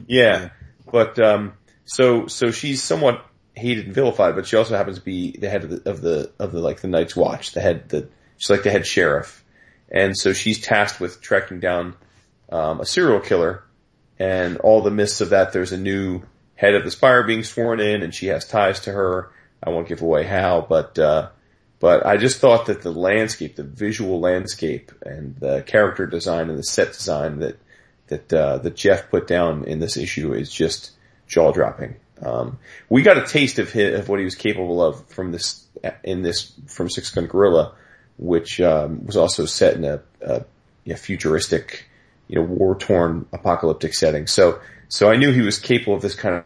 Yeah, 0.07 0.49
but 0.91 1.19
um, 1.19 1.53
so 1.85 2.27
so 2.27 2.51
she's 2.51 2.83
somewhat 2.83 3.25
hated 3.53 3.85
and 3.85 3.95
vilified, 3.95 4.35
but 4.35 4.47
she 4.47 4.55
also 4.55 4.75
happens 4.75 4.97
to 4.97 5.05
be 5.05 5.31
the 5.37 5.49
head 5.49 5.63
of 5.63 5.69
the 5.69 5.89
of 5.89 6.01
the 6.01 6.31
of 6.39 6.51
the 6.51 6.59
like 6.59 6.81
the 6.81 6.87
Night's 6.87 7.15
Watch, 7.15 7.53
the 7.53 7.61
head 7.61 7.89
the 7.89 8.09
she's 8.37 8.49
like 8.49 8.63
the 8.63 8.71
head 8.71 8.85
sheriff, 8.85 9.40
and 9.91 10.17
so 10.17 10.33
she's 10.33 10.59
tasked 10.59 10.99
with 10.99 11.21
tracking 11.21 11.59
down 11.59 11.95
um, 12.49 12.79
a 12.79 12.85
serial 12.85 13.19
killer, 13.19 13.63
and 14.17 14.57
all 14.57 14.81
the 14.81 14.91
myths 14.91 15.21
of 15.21 15.29
that. 15.29 15.53
There's 15.53 15.71
a 15.71 15.77
new 15.77 16.23
head 16.55 16.75
of 16.75 16.83
the 16.83 16.91
Spire 16.91 17.23
being 17.23 17.43
sworn 17.43 17.79
in, 17.79 18.01
and 18.01 18.13
she 18.13 18.27
has 18.27 18.47
ties 18.47 18.79
to 18.81 18.91
her. 18.91 19.31
I 19.63 19.69
won't 19.69 19.87
give 19.87 20.01
away 20.01 20.23
how, 20.23 20.65
but 20.67 20.97
uh, 20.97 21.29
but 21.79 22.05
I 22.05 22.17
just 22.17 22.39
thought 22.39 22.67
that 22.67 22.83
the 22.83 22.91
landscape, 22.91 23.55
the 23.55 23.63
visual 23.63 24.19
landscape, 24.19 24.91
and 25.03 25.35
the 25.37 25.63
character 25.63 26.05
design 26.05 26.49
and 26.49 26.57
the 26.57 26.63
set 26.63 26.93
design 26.93 27.39
that 27.39 27.59
that 28.07 28.33
uh, 28.33 28.57
that 28.59 28.75
Jeff 28.75 29.09
put 29.09 29.27
down 29.27 29.65
in 29.65 29.79
this 29.79 29.97
issue 29.97 30.33
is 30.33 30.51
just 30.51 30.91
jaw 31.27 31.51
dropping. 31.51 31.95
Um, 32.21 32.59
we 32.89 33.01
got 33.01 33.17
a 33.17 33.25
taste 33.25 33.57
of 33.57 33.71
his, 33.71 33.99
of 33.99 34.09
what 34.09 34.19
he 34.19 34.25
was 34.25 34.35
capable 34.35 34.83
of 34.83 35.07
from 35.07 35.31
this 35.31 35.65
in 36.03 36.21
this 36.21 36.53
from 36.67 36.89
Six 36.89 37.09
Gun 37.09 37.25
Gorilla, 37.25 37.73
which 38.21 38.61
um, 38.61 39.03
was 39.05 39.17
also 39.17 39.45
set 39.45 39.75
in 39.75 39.83
a, 39.83 39.99
a, 40.21 40.45
a 40.87 40.95
futuristic, 40.95 41.89
you 42.27 42.35
know, 42.35 42.43
war 42.43 42.75
torn 42.75 43.25
apocalyptic 43.33 43.93
setting. 43.93 44.27
So 44.27 44.61
so 44.87 45.09
I 45.09 45.15
knew 45.17 45.31
he 45.31 45.41
was 45.41 45.59
capable 45.59 45.95
of 45.95 46.01
this 46.01 46.15
kind 46.15 46.35
of. 46.35 46.43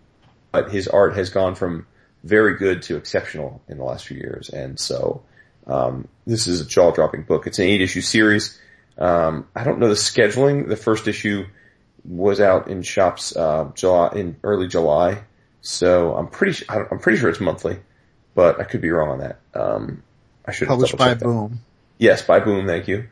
But 0.51 0.71
his 0.71 0.87
art 0.87 1.17
has 1.17 1.31
gone 1.31 1.55
from 1.55 1.85
very 2.23 2.55
good 2.57 2.83
to 2.83 2.95
exceptional 2.95 3.61
in 3.67 3.77
the 3.77 3.83
last 3.83 4.07
few 4.07 4.15
years, 4.15 4.49
and 4.49 4.79
so 4.79 5.21
um, 5.67 6.07
this 6.25 6.47
is 6.47 6.61
a 6.61 6.65
jaw 6.65 6.91
dropping 6.91 7.23
book. 7.23 7.45
It's 7.45 7.59
an 7.59 7.65
eight 7.65 7.81
issue 7.81 7.99
series. 7.99 8.57
Um, 8.97 9.49
I 9.53 9.65
don't 9.65 9.79
know 9.79 9.89
the 9.89 9.95
scheduling. 9.95 10.69
The 10.69 10.77
first 10.77 11.09
issue 11.09 11.45
was 12.05 12.39
out 12.39 12.69
in 12.69 12.83
shops 12.83 13.35
uh, 13.35 13.69
July 13.75 14.13
in 14.15 14.37
early 14.43 14.69
July, 14.69 15.23
so 15.59 16.15
I'm 16.15 16.27
pretty 16.27 16.63
I'm 16.69 16.99
pretty 16.99 17.19
sure 17.19 17.29
it's 17.29 17.41
monthly, 17.41 17.79
but 18.33 18.61
I 18.61 18.63
could 18.63 18.79
be 18.79 18.91
wrong 18.91 19.09
on 19.09 19.19
that. 19.19 19.39
Um, 19.53 20.03
I 20.47 20.51
should 20.51 20.67
have 20.67 20.73
Published 20.75 20.97
by 20.97 21.13
double-checked 21.15 21.19
that. 21.21 21.25
Boom. 21.25 21.59
Yes, 21.97 22.21
by 22.21 22.39
Boom, 22.39 22.67
thank 22.67 22.87
you. 22.87 23.07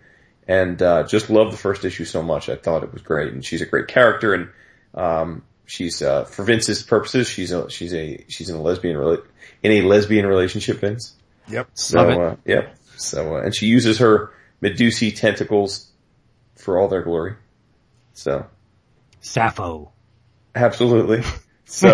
And 0.48 0.82
uh, 0.82 1.04
just 1.04 1.30
loved 1.30 1.54
the 1.54 1.58
first 1.58 1.86
issue 1.86 2.06
so 2.06 2.22
much. 2.22 2.50
I 2.50 2.56
thought 2.58 2.84
it 2.84 2.92
was 2.92 3.02
great, 3.02 3.32
and 3.34 3.44
she's 3.46 3.62
a 3.62 3.66
great 3.66 3.88
character, 3.88 4.34
and 4.34 4.50
um, 4.94 5.44
she's 5.66 6.02
uh, 6.02 6.26
for 6.26 6.44
Vince's 6.44 6.84
purposes, 6.84 7.30
she's 7.30 7.52
a 7.54 7.70
she's 7.70 7.94
a 7.94 8.24
she's 8.28 8.50
in 8.50 8.56
a 8.58 8.62
lesbian 8.62 8.98
rela- 8.98 9.26
in 9.64 9.72
a 9.72 9.82
lesbian 9.84 10.26
relationship, 10.26 10.80
Vince. 10.82 11.14
Yep. 11.48 11.70
So 11.76 11.98
Love 11.98 12.10
it. 12.10 12.18
uh, 12.20 12.36
yeah, 12.46 12.70
So, 12.98 13.38
uh, 13.38 13.42
and 13.42 13.56
she 13.56 13.68
uses 13.68 14.00
her 14.00 14.32
Medusa 14.62 15.12
tentacles 15.12 15.90
for 16.56 16.78
all 16.78 16.88
their 16.90 17.02
glory. 17.04 17.36
So, 18.14 18.46
Sappho. 19.22 19.92
absolutely. 20.56 21.24
So, 21.66 21.88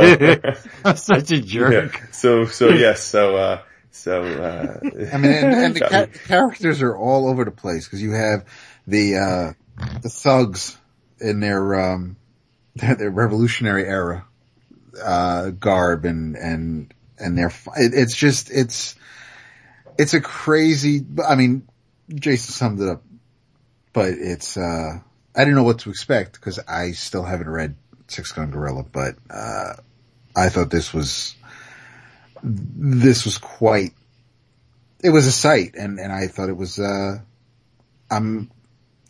I'm 0.83 0.97
such 0.97 1.31
a 1.31 1.39
jerk. 1.39 1.93
yeah. 1.93 2.05
So, 2.11 2.45
so 2.45 2.67
yes. 2.69 3.01
So, 3.01 3.37
uh, 3.37 3.61
so, 3.91 4.23
uh, 4.23 4.79
I 5.11 5.17
mean, 5.17 5.31
and, 5.31 5.53
and 5.53 5.75
the 5.75 5.79
ca- 5.89 6.07
characters 6.27 6.81
are 6.81 6.95
all 6.95 7.27
over 7.27 7.43
the 7.45 7.51
place 7.51 7.85
because 7.85 8.01
you 8.01 8.11
have 8.11 8.45
the, 8.87 9.15
uh, 9.15 9.53
the 10.01 10.09
thugs 10.09 10.77
in 11.19 11.39
their, 11.39 11.93
um, 11.93 12.17
their, 12.75 12.95
their 12.95 13.09
revolutionary 13.09 13.85
era, 13.85 14.25
uh, 15.03 15.49
garb 15.49 16.05
and, 16.05 16.35
and, 16.35 16.93
and 17.17 17.37
their, 17.37 17.47
it, 17.77 17.93
it's 17.93 18.15
just, 18.15 18.51
it's, 18.51 18.95
it's 19.97 20.13
a 20.13 20.21
crazy, 20.21 21.05
I 21.27 21.35
mean, 21.35 21.67
Jason 22.13 22.53
summed 22.53 22.81
it 22.81 22.89
up, 22.89 23.03
but 23.91 24.09
it's, 24.09 24.55
uh, 24.55 24.99
I 25.35 25.39
didn't 25.39 25.55
know 25.55 25.63
what 25.63 25.79
to 25.79 25.89
expect 25.89 26.33
because 26.33 26.59
I 26.59 26.91
still 26.91 27.23
haven't 27.23 27.49
read 27.49 27.75
Six 28.07 28.31
Gun 28.31 28.51
Gorilla, 28.51 28.83
but, 28.83 29.15
uh, 29.29 29.73
I 30.35 30.49
thought 30.49 30.69
this 30.69 30.93
was, 30.93 31.35
this 32.43 33.25
was 33.25 33.37
quite, 33.37 33.93
it 35.03 35.09
was 35.09 35.27
a 35.27 35.31
sight 35.31 35.75
and, 35.75 35.99
and 35.99 36.11
I 36.11 36.27
thought 36.27 36.49
it 36.49 36.57
was, 36.57 36.79
uh, 36.79 37.19
I'm 38.11 38.51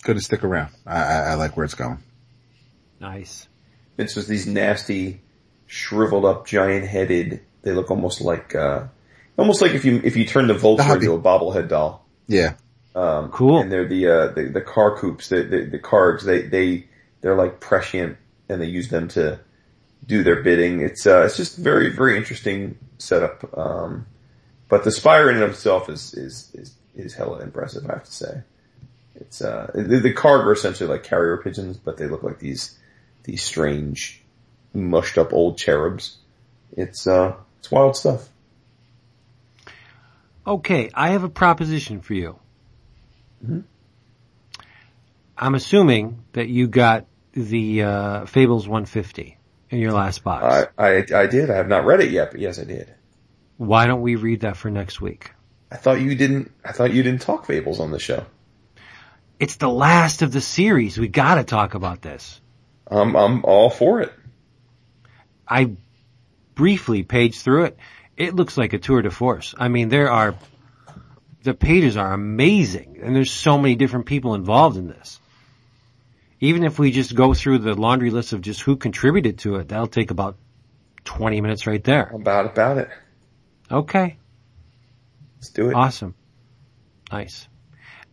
going 0.04 0.18
to 0.18 0.24
stick 0.24 0.44
around. 0.44 0.74
I, 0.86 0.98
I, 0.98 1.18
I 1.20 1.34
like 1.36 1.56
where 1.58 1.64
it's 1.66 1.76
going. 1.76 2.04
Nice. 3.00 3.48
it's 3.98 4.16
just 4.16 4.28
these 4.28 4.46
nasty, 4.46 5.22
shriveled 5.68 6.26
up, 6.26 6.46
giant 6.48 6.88
headed. 6.88 7.42
They 7.62 7.72
look 7.72 7.92
almost 7.92 8.22
like, 8.22 8.56
uh, 8.56 8.88
almost 9.38 9.62
like 9.62 9.72
if 9.72 9.86
you 9.86 10.02
if 10.04 10.18
you 10.18 10.26
turn 10.26 10.48
the 10.48 10.54
Vulture 10.54 10.96
into 10.96 11.14
a 11.14 11.20
bobblehead 11.20 11.70
doll. 11.70 12.06
Yeah. 12.28 12.56
Um, 12.96 13.30
Cool. 13.30 13.62
And 13.62 13.72
they're 13.72 13.88
the 13.88 14.08
uh, 14.08 14.28
the, 14.34 14.50
the 14.50 14.62
car 14.62 14.98
coops, 14.98 15.30
the, 15.30 15.44
the 15.44 15.66
the 15.66 15.80
cards. 15.80 16.26
They 16.26 16.42
they 16.44 16.88
they're 17.22 17.36
like 17.36 17.60
prescient, 17.60 18.18
and 18.50 18.62
they 18.62 18.66
use 18.66 18.90
them 18.90 19.08
to 19.10 19.40
do 20.06 20.24
their 20.24 20.42
bidding. 20.42 20.82
It's 20.82 21.06
uh, 21.06 21.24
it's 21.26 21.38
just 21.38 21.58
very 21.58 21.90
very 21.90 22.18
interesting 22.18 22.78
setup. 22.98 23.58
Um, 23.58 24.06
but 24.68 24.84
the 24.84 24.92
spire 24.92 25.30
in 25.30 25.36
and 25.36 25.46
of 25.46 25.52
itself 25.52 25.90
is 25.90 26.14
is 26.14 26.52
is 26.54 26.76
is 26.96 27.14
hella 27.14 27.40
impressive. 27.40 27.86
I 27.90 27.94
have 27.94 28.06
to 28.06 28.12
say. 28.12 28.42
It's 29.16 29.42
uh 29.42 29.72
the, 29.74 30.00
the 30.00 30.14
carg 30.14 30.46
are 30.46 30.54
essentially 30.54 30.90
like 30.90 31.04
carrier 31.04 31.38
pigeons, 31.38 31.78
but 31.78 31.98
they 31.98 32.08
look 32.08 32.24
like 32.24 32.40
these 32.40 32.78
these 33.24 33.44
strange, 33.44 34.22
mushed 34.74 35.18
up 35.18 35.34
old 35.34 35.58
cherubs. 35.58 36.18
It's 36.72 37.06
uh 37.06 37.36
it's 37.60 37.70
wild 37.70 37.98
stuff. 37.98 38.30
Okay, 40.48 40.90
I 40.94 41.10
have 41.10 41.24
a 41.24 41.30
proposition 41.30 42.02
for 42.02 42.14
you. 42.14 42.40
Mm-hmm. 43.44 43.60
I'm 45.38 45.56
assuming 45.56 46.24
that 46.34 46.50
you 46.50 46.68
got 46.68 47.06
the 47.34 47.84
uh, 47.84 48.26
Fables 48.26 48.68
150 48.68 49.38
in 49.70 49.80
your 49.80 49.92
last 49.92 50.24
box. 50.24 50.72
I, 50.78 50.88
I 50.88 51.06
I 51.14 51.28
did. 51.28 51.50
I 51.50 51.56
have 51.56 51.68
not 51.68 51.86
read 51.86 52.02
it 52.02 52.12
yet, 52.12 52.32
but 52.32 52.40
yes, 52.40 52.60
I 52.60 52.64
did. 52.64 52.94
Why 53.58 53.88
don't 53.88 54.02
we 54.02 54.16
read 54.16 54.42
that 54.42 54.58
for 54.58 54.70
next 54.70 55.02
week? 55.02 55.32
I 55.72 55.76
thought 55.78 56.02
you 56.02 56.16
didn't. 56.16 56.52
I 56.64 56.72
thought 56.72 56.94
you 56.94 57.04
didn't 57.04 57.22
talk 57.22 57.46
fables 57.46 57.80
on 57.80 57.92
the 57.92 58.00
show. 58.00 58.26
It's 59.40 59.56
the 59.56 59.70
last 59.70 60.22
of 60.22 60.32
the 60.32 60.42
series. 60.42 60.98
We 60.98 61.08
got 61.08 61.36
to 61.36 61.44
talk 61.44 61.74
about 61.74 62.02
this. 62.02 62.42
I'm 62.88 63.16
I'm 63.16 63.46
all 63.46 63.70
for 63.70 64.02
it. 64.02 64.12
I 65.48 65.76
briefly 66.56 67.04
paged 67.04 67.42
through 67.42 67.66
it. 67.66 67.78
It 68.18 68.36
looks 68.36 68.58
like 68.58 68.74
a 68.74 68.80
tour 68.80 69.02
de 69.02 69.12
force. 69.12 69.56
I 69.58 69.70
mean, 69.70 69.90
there 69.90 70.12
are 70.12 70.36
the 71.44 71.54
pages 71.54 71.96
are 71.96 72.14
amazing, 72.14 73.00
and 73.02 73.16
there's 73.16 73.32
so 73.32 73.58
many 73.58 73.76
different 73.76 74.08
people 74.08 74.36
involved 74.36 74.78
in 74.78 74.88
this. 74.88 75.20
Even 76.40 76.64
if 76.64 76.80
we 76.80 76.92
just 76.92 77.16
go 77.16 77.34
through 77.34 77.60
the 77.60 77.74
laundry 77.74 78.12
list 78.12 78.34
of 78.34 78.42
just 78.42 78.62
who 78.62 78.78
contributed 78.78 79.40
to 79.40 79.56
it, 79.56 79.70
that'll 79.70 79.88
take 79.88 80.12
about 80.12 80.38
20 81.04 81.42
minutes 81.42 81.68
right 81.68 81.84
there. 81.84 82.12
About 82.14 82.46
about 82.46 82.78
it. 82.78 82.90
Okay. 83.72 84.18
Let's 85.38 85.50
do 85.50 85.70
it. 85.70 85.74
Awesome. 85.74 86.16
Nice. 87.12 87.48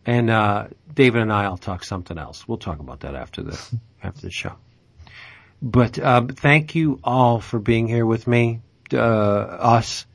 And, 0.05 0.29
uh, 0.29 0.67
David 0.93 1.21
and 1.21 1.33
I'll 1.33 1.57
talk 1.57 1.83
something 1.83 2.17
else. 2.17 2.47
We'll 2.47 2.57
talk 2.57 2.79
about 2.79 3.01
that 3.01 3.15
after 3.15 3.43
the, 3.43 3.59
after 4.03 4.21
the 4.21 4.31
show. 4.31 4.53
But, 5.61 5.99
um, 5.99 6.29
thank 6.29 6.75
you 6.75 6.99
all 7.03 7.39
for 7.39 7.59
being 7.59 7.87
here 7.87 8.05
with 8.05 8.27
me. 8.27 8.61
Uh, 8.93 8.97
us. 8.97 10.05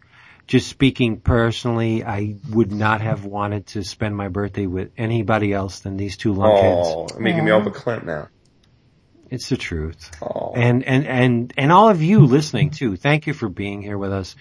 Just 0.53 0.69
speaking 0.69 1.19
personally, 1.19 2.05
I 2.05 2.37
would 2.51 2.71
not 2.71 3.01
have 3.01 3.25
wanted 3.25 3.69
to 3.69 3.83
spend 3.83 4.15
my 4.15 4.29
birthday 4.29 4.67
with 4.67 4.91
anybody 4.99 5.51
else 5.51 5.81
than 5.81 5.97
these 5.97 6.19
two 6.19 6.35
lunkheads. 6.35 6.83
Oh, 6.85 7.19
making 7.19 7.47
me 7.47 7.51
all 7.53 7.63
verklempt 7.63 8.05
now. 8.05 8.29
It's 9.31 9.49
the 9.49 9.57
truth. 9.57 10.11
Oh, 10.21 10.53
And, 10.55 10.85
and, 10.85 11.07
and, 11.07 11.55
and 11.57 11.73
all 11.73 11.89
of 11.89 12.03
you 12.03 12.27
listening 12.27 12.69
too, 12.69 12.97
thank 12.97 13.27
you 13.27 13.33
for 13.33 13.49
being 13.49 13.81
here 13.81 13.97
with 13.97 14.13
us. 14.13 14.37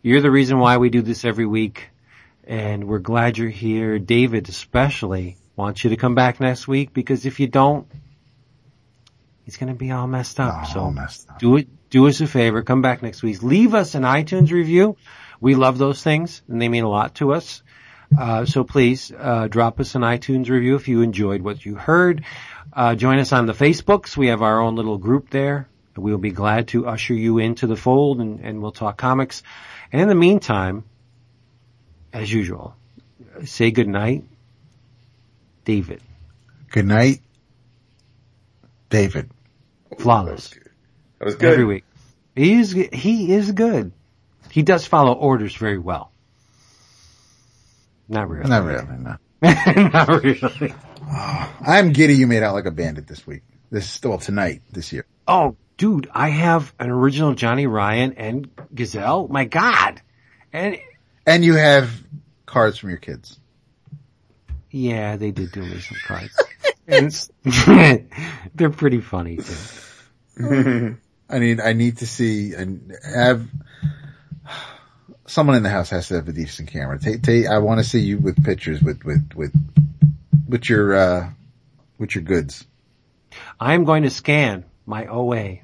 You're 0.00 0.22
the 0.22 0.30
reason 0.30 0.58
why 0.60 0.78
we 0.78 0.88
do 0.88 1.02
this 1.02 1.26
every 1.26 1.44
week. 1.44 1.90
And 2.44 2.88
we're 2.88 2.98
glad 2.98 3.36
you're 3.36 3.50
here. 3.50 3.98
David 3.98 4.48
especially 4.48 5.36
wants 5.56 5.84
you 5.84 5.90
to 5.90 5.96
come 5.96 6.14
back 6.14 6.40
next 6.40 6.66
week 6.68 6.94
because 6.94 7.26
if 7.26 7.38
you 7.38 7.48
don't, 7.48 7.86
he's 9.44 9.58
going 9.58 9.70
to 9.70 9.78
be 9.78 9.90
all 9.90 10.06
messed 10.06 10.40
up. 10.40 10.62
Oh, 10.62 10.72
so 10.72 10.90
messed 10.90 11.28
up. 11.28 11.38
do 11.38 11.58
it, 11.58 11.68
do 11.90 12.08
us 12.08 12.22
a 12.22 12.26
favor. 12.26 12.62
Come 12.62 12.80
back 12.80 13.02
next 13.02 13.22
week. 13.22 13.42
Leave 13.42 13.74
us 13.74 13.94
an 13.94 14.04
iTunes 14.04 14.50
review. 14.50 14.96
We 15.40 15.54
love 15.54 15.78
those 15.78 16.02
things 16.02 16.42
and 16.48 16.60
they 16.60 16.68
mean 16.68 16.84
a 16.84 16.88
lot 16.88 17.14
to 17.16 17.32
us. 17.32 17.62
Uh, 18.18 18.44
so 18.44 18.64
please, 18.64 19.12
uh, 19.16 19.46
drop 19.48 19.78
us 19.80 19.94
an 19.94 20.02
iTunes 20.02 20.48
review 20.48 20.74
if 20.74 20.88
you 20.88 21.02
enjoyed 21.02 21.42
what 21.42 21.64
you 21.64 21.76
heard. 21.76 22.24
Uh, 22.72 22.94
join 22.94 23.18
us 23.18 23.32
on 23.32 23.46
the 23.46 23.52
Facebooks. 23.52 24.16
We 24.16 24.28
have 24.28 24.42
our 24.42 24.60
own 24.60 24.76
little 24.76 24.98
group 24.98 25.30
there. 25.30 25.68
We'll 25.96 26.18
be 26.18 26.30
glad 26.30 26.68
to 26.68 26.86
usher 26.86 27.14
you 27.14 27.38
into 27.38 27.66
the 27.66 27.76
fold 27.76 28.20
and, 28.20 28.40
and 28.40 28.62
we'll 28.62 28.72
talk 28.72 28.96
comics. 28.96 29.42
And 29.92 30.00
in 30.00 30.08
the 30.08 30.14
meantime, 30.14 30.84
as 32.12 32.32
usual, 32.32 32.74
say 33.44 33.70
good 33.70 33.88
night, 33.88 34.24
David. 35.64 36.00
Good 36.70 36.86
night, 36.86 37.20
David. 38.88 39.30
Flawless. 39.98 40.50
that 41.18 41.24
was 41.24 41.34
good. 41.34 41.52
Every 41.52 41.64
week. 41.64 41.84
He 42.34 42.54
is, 42.54 42.72
he 42.72 43.32
is 43.32 43.52
good. 43.52 43.92
He 44.50 44.62
does 44.62 44.86
follow 44.86 45.12
orders 45.12 45.54
very 45.54 45.78
well. 45.78 46.12
Not 48.08 48.28
really. 48.28 48.48
Not 48.50 48.64
really, 48.64 48.86
no. 48.98 49.16
Not 49.42 50.08
really. 50.22 50.74
I'm 51.66 51.92
giddy 51.92 52.14
you 52.14 52.26
made 52.26 52.42
out 52.42 52.54
like 52.54 52.66
a 52.66 52.70
bandit 52.70 53.06
this 53.06 53.26
week. 53.26 53.42
This, 53.70 54.00
well, 54.02 54.18
tonight, 54.18 54.62
this 54.72 54.92
year. 54.92 55.06
Oh, 55.28 55.56
dude, 55.76 56.10
I 56.12 56.30
have 56.30 56.74
an 56.80 56.90
original 56.90 57.34
Johnny 57.34 57.66
Ryan 57.66 58.14
and 58.14 58.50
Gazelle. 58.74 59.28
My 59.28 59.44
God. 59.44 60.02
And 60.52 60.78
And 61.24 61.44
you 61.44 61.54
have 61.54 61.90
cards 62.46 62.78
from 62.78 62.90
your 62.90 62.98
kids. 62.98 63.38
yeah, 64.70 65.16
they 65.16 65.30
did 65.30 65.52
do 65.52 65.62
me 65.62 65.78
some 65.80 65.98
cards. 66.06 66.36
They're 68.54 68.70
pretty 68.70 69.00
funny 69.00 69.38
too. 69.38 70.96
I 71.28 71.38
need, 71.38 71.60
I 71.60 71.72
need 71.74 71.98
to 71.98 72.06
see 72.08 72.54
and 72.54 72.92
have 73.04 73.46
someone 75.26 75.56
in 75.56 75.62
the 75.62 75.70
house 75.70 75.90
has 75.90 76.08
to 76.08 76.14
have 76.14 76.28
a 76.28 76.32
decent 76.32 76.70
camera. 76.70 76.98
Take, 76.98 77.22
take, 77.22 77.46
I 77.46 77.58
want 77.58 77.78
to 77.78 77.84
see 77.84 78.00
you 78.00 78.18
with 78.18 78.42
pictures 78.44 78.82
with, 78.82 79.04
with, 79.04 79.32
with, 79.34 79.52
with 80.48 80.68
your, 80.68 80.94
uh, 80.96 81.30
with 81.98 82.14
your 82.14 82.24
goods. 82.24 82.66
I'm 83.58 83.84
going 83.84 84.02
to 84.04 84.10
scan 84.10 84.64
my 84.86 85.06
OA 85.06 85.58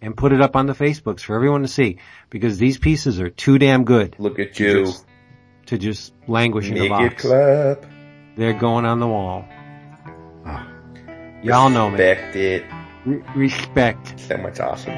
and 0.00 0.16
put 0.16 0.32
it 0.32 0.40
up 0.40 0.54
on 0.54 0.66
the 0.66 0.72
Facebooks 0.74 1.20
for 1.20 1.34
everyone 1.34 1.62
to 1.62 1.68
see 1.68 1.98
because 2.30 2.58
these 2.58 2.78
pieces 2.78 3.20
are 3.20 3.30
too 3.30 3.58
damn 3.58 3.84
good 3.84 4.14
Look 4.18 4.38
at 4.38 4.58
you. 4.58 4.84
just- 4.86 5.04
to 5.66 5.76
just 5.76 6.14
languish 6.26 6.70
in 6.70 6.78
a 6.78 6.88
box. 6.88 7.20
clap. 7.22 7.84
They're 8.36 8.54
going 8.54 8.86
on 8.86 9.00
the 9.00 9.06
wall. 9.06 9.44
Y'all 11.42 11.68
know 11.68 11.90
me. 11.90 11.98
Respect 11.98 12.36
it. 12.36 12.64
Re- 13.04 13.22
respect. 13.36 14.16
That 14.28 14.40
much 14.42 14.60
awesome. 14.60 14.94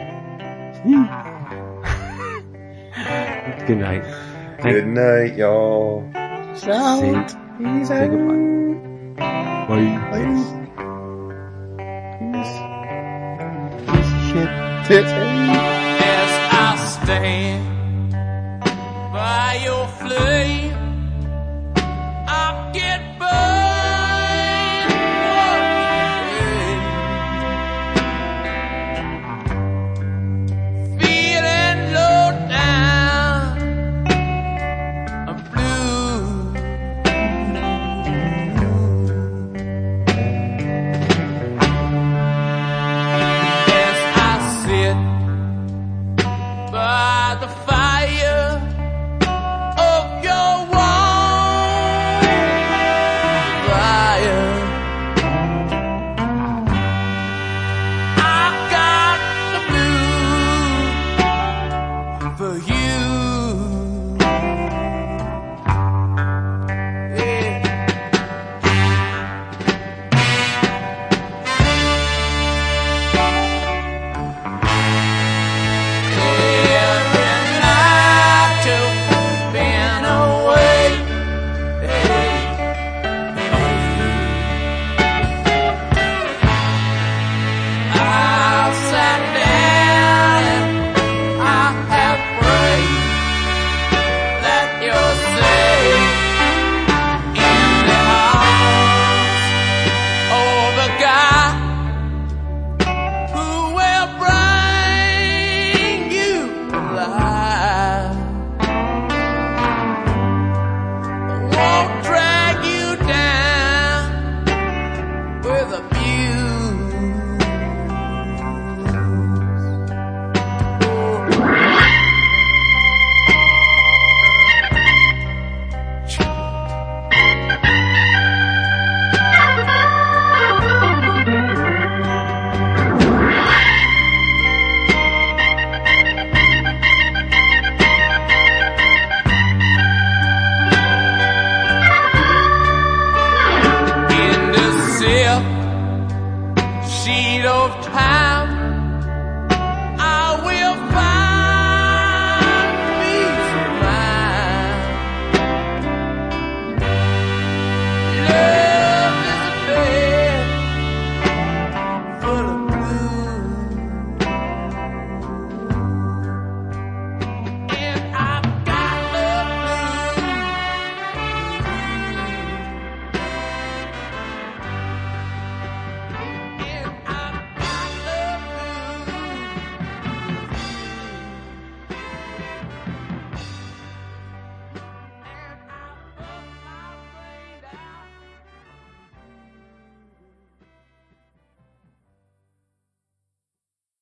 Good 3.67 3.79
night. 3.79 4.05
Good 4.63 4.87
night, 4.87 5.35
y'all. 5.37 6.05
Shout. 6.61 7.01
Say, 7.01 7.85
say 7.85 8.09
goodbye. 8.09 8.51
Bye. 9.69 9.97
Ladies. 10.13 10.47
Peace. 12.21 12.57
Peace. 13.89 14.13
Shit. 14.29 14.51
Tits. 14.87 15.13
As 15.13 16.33
I 16.53 16.77
stand 17.03 18.13
by 19.13 19.61
your 19.65 19.80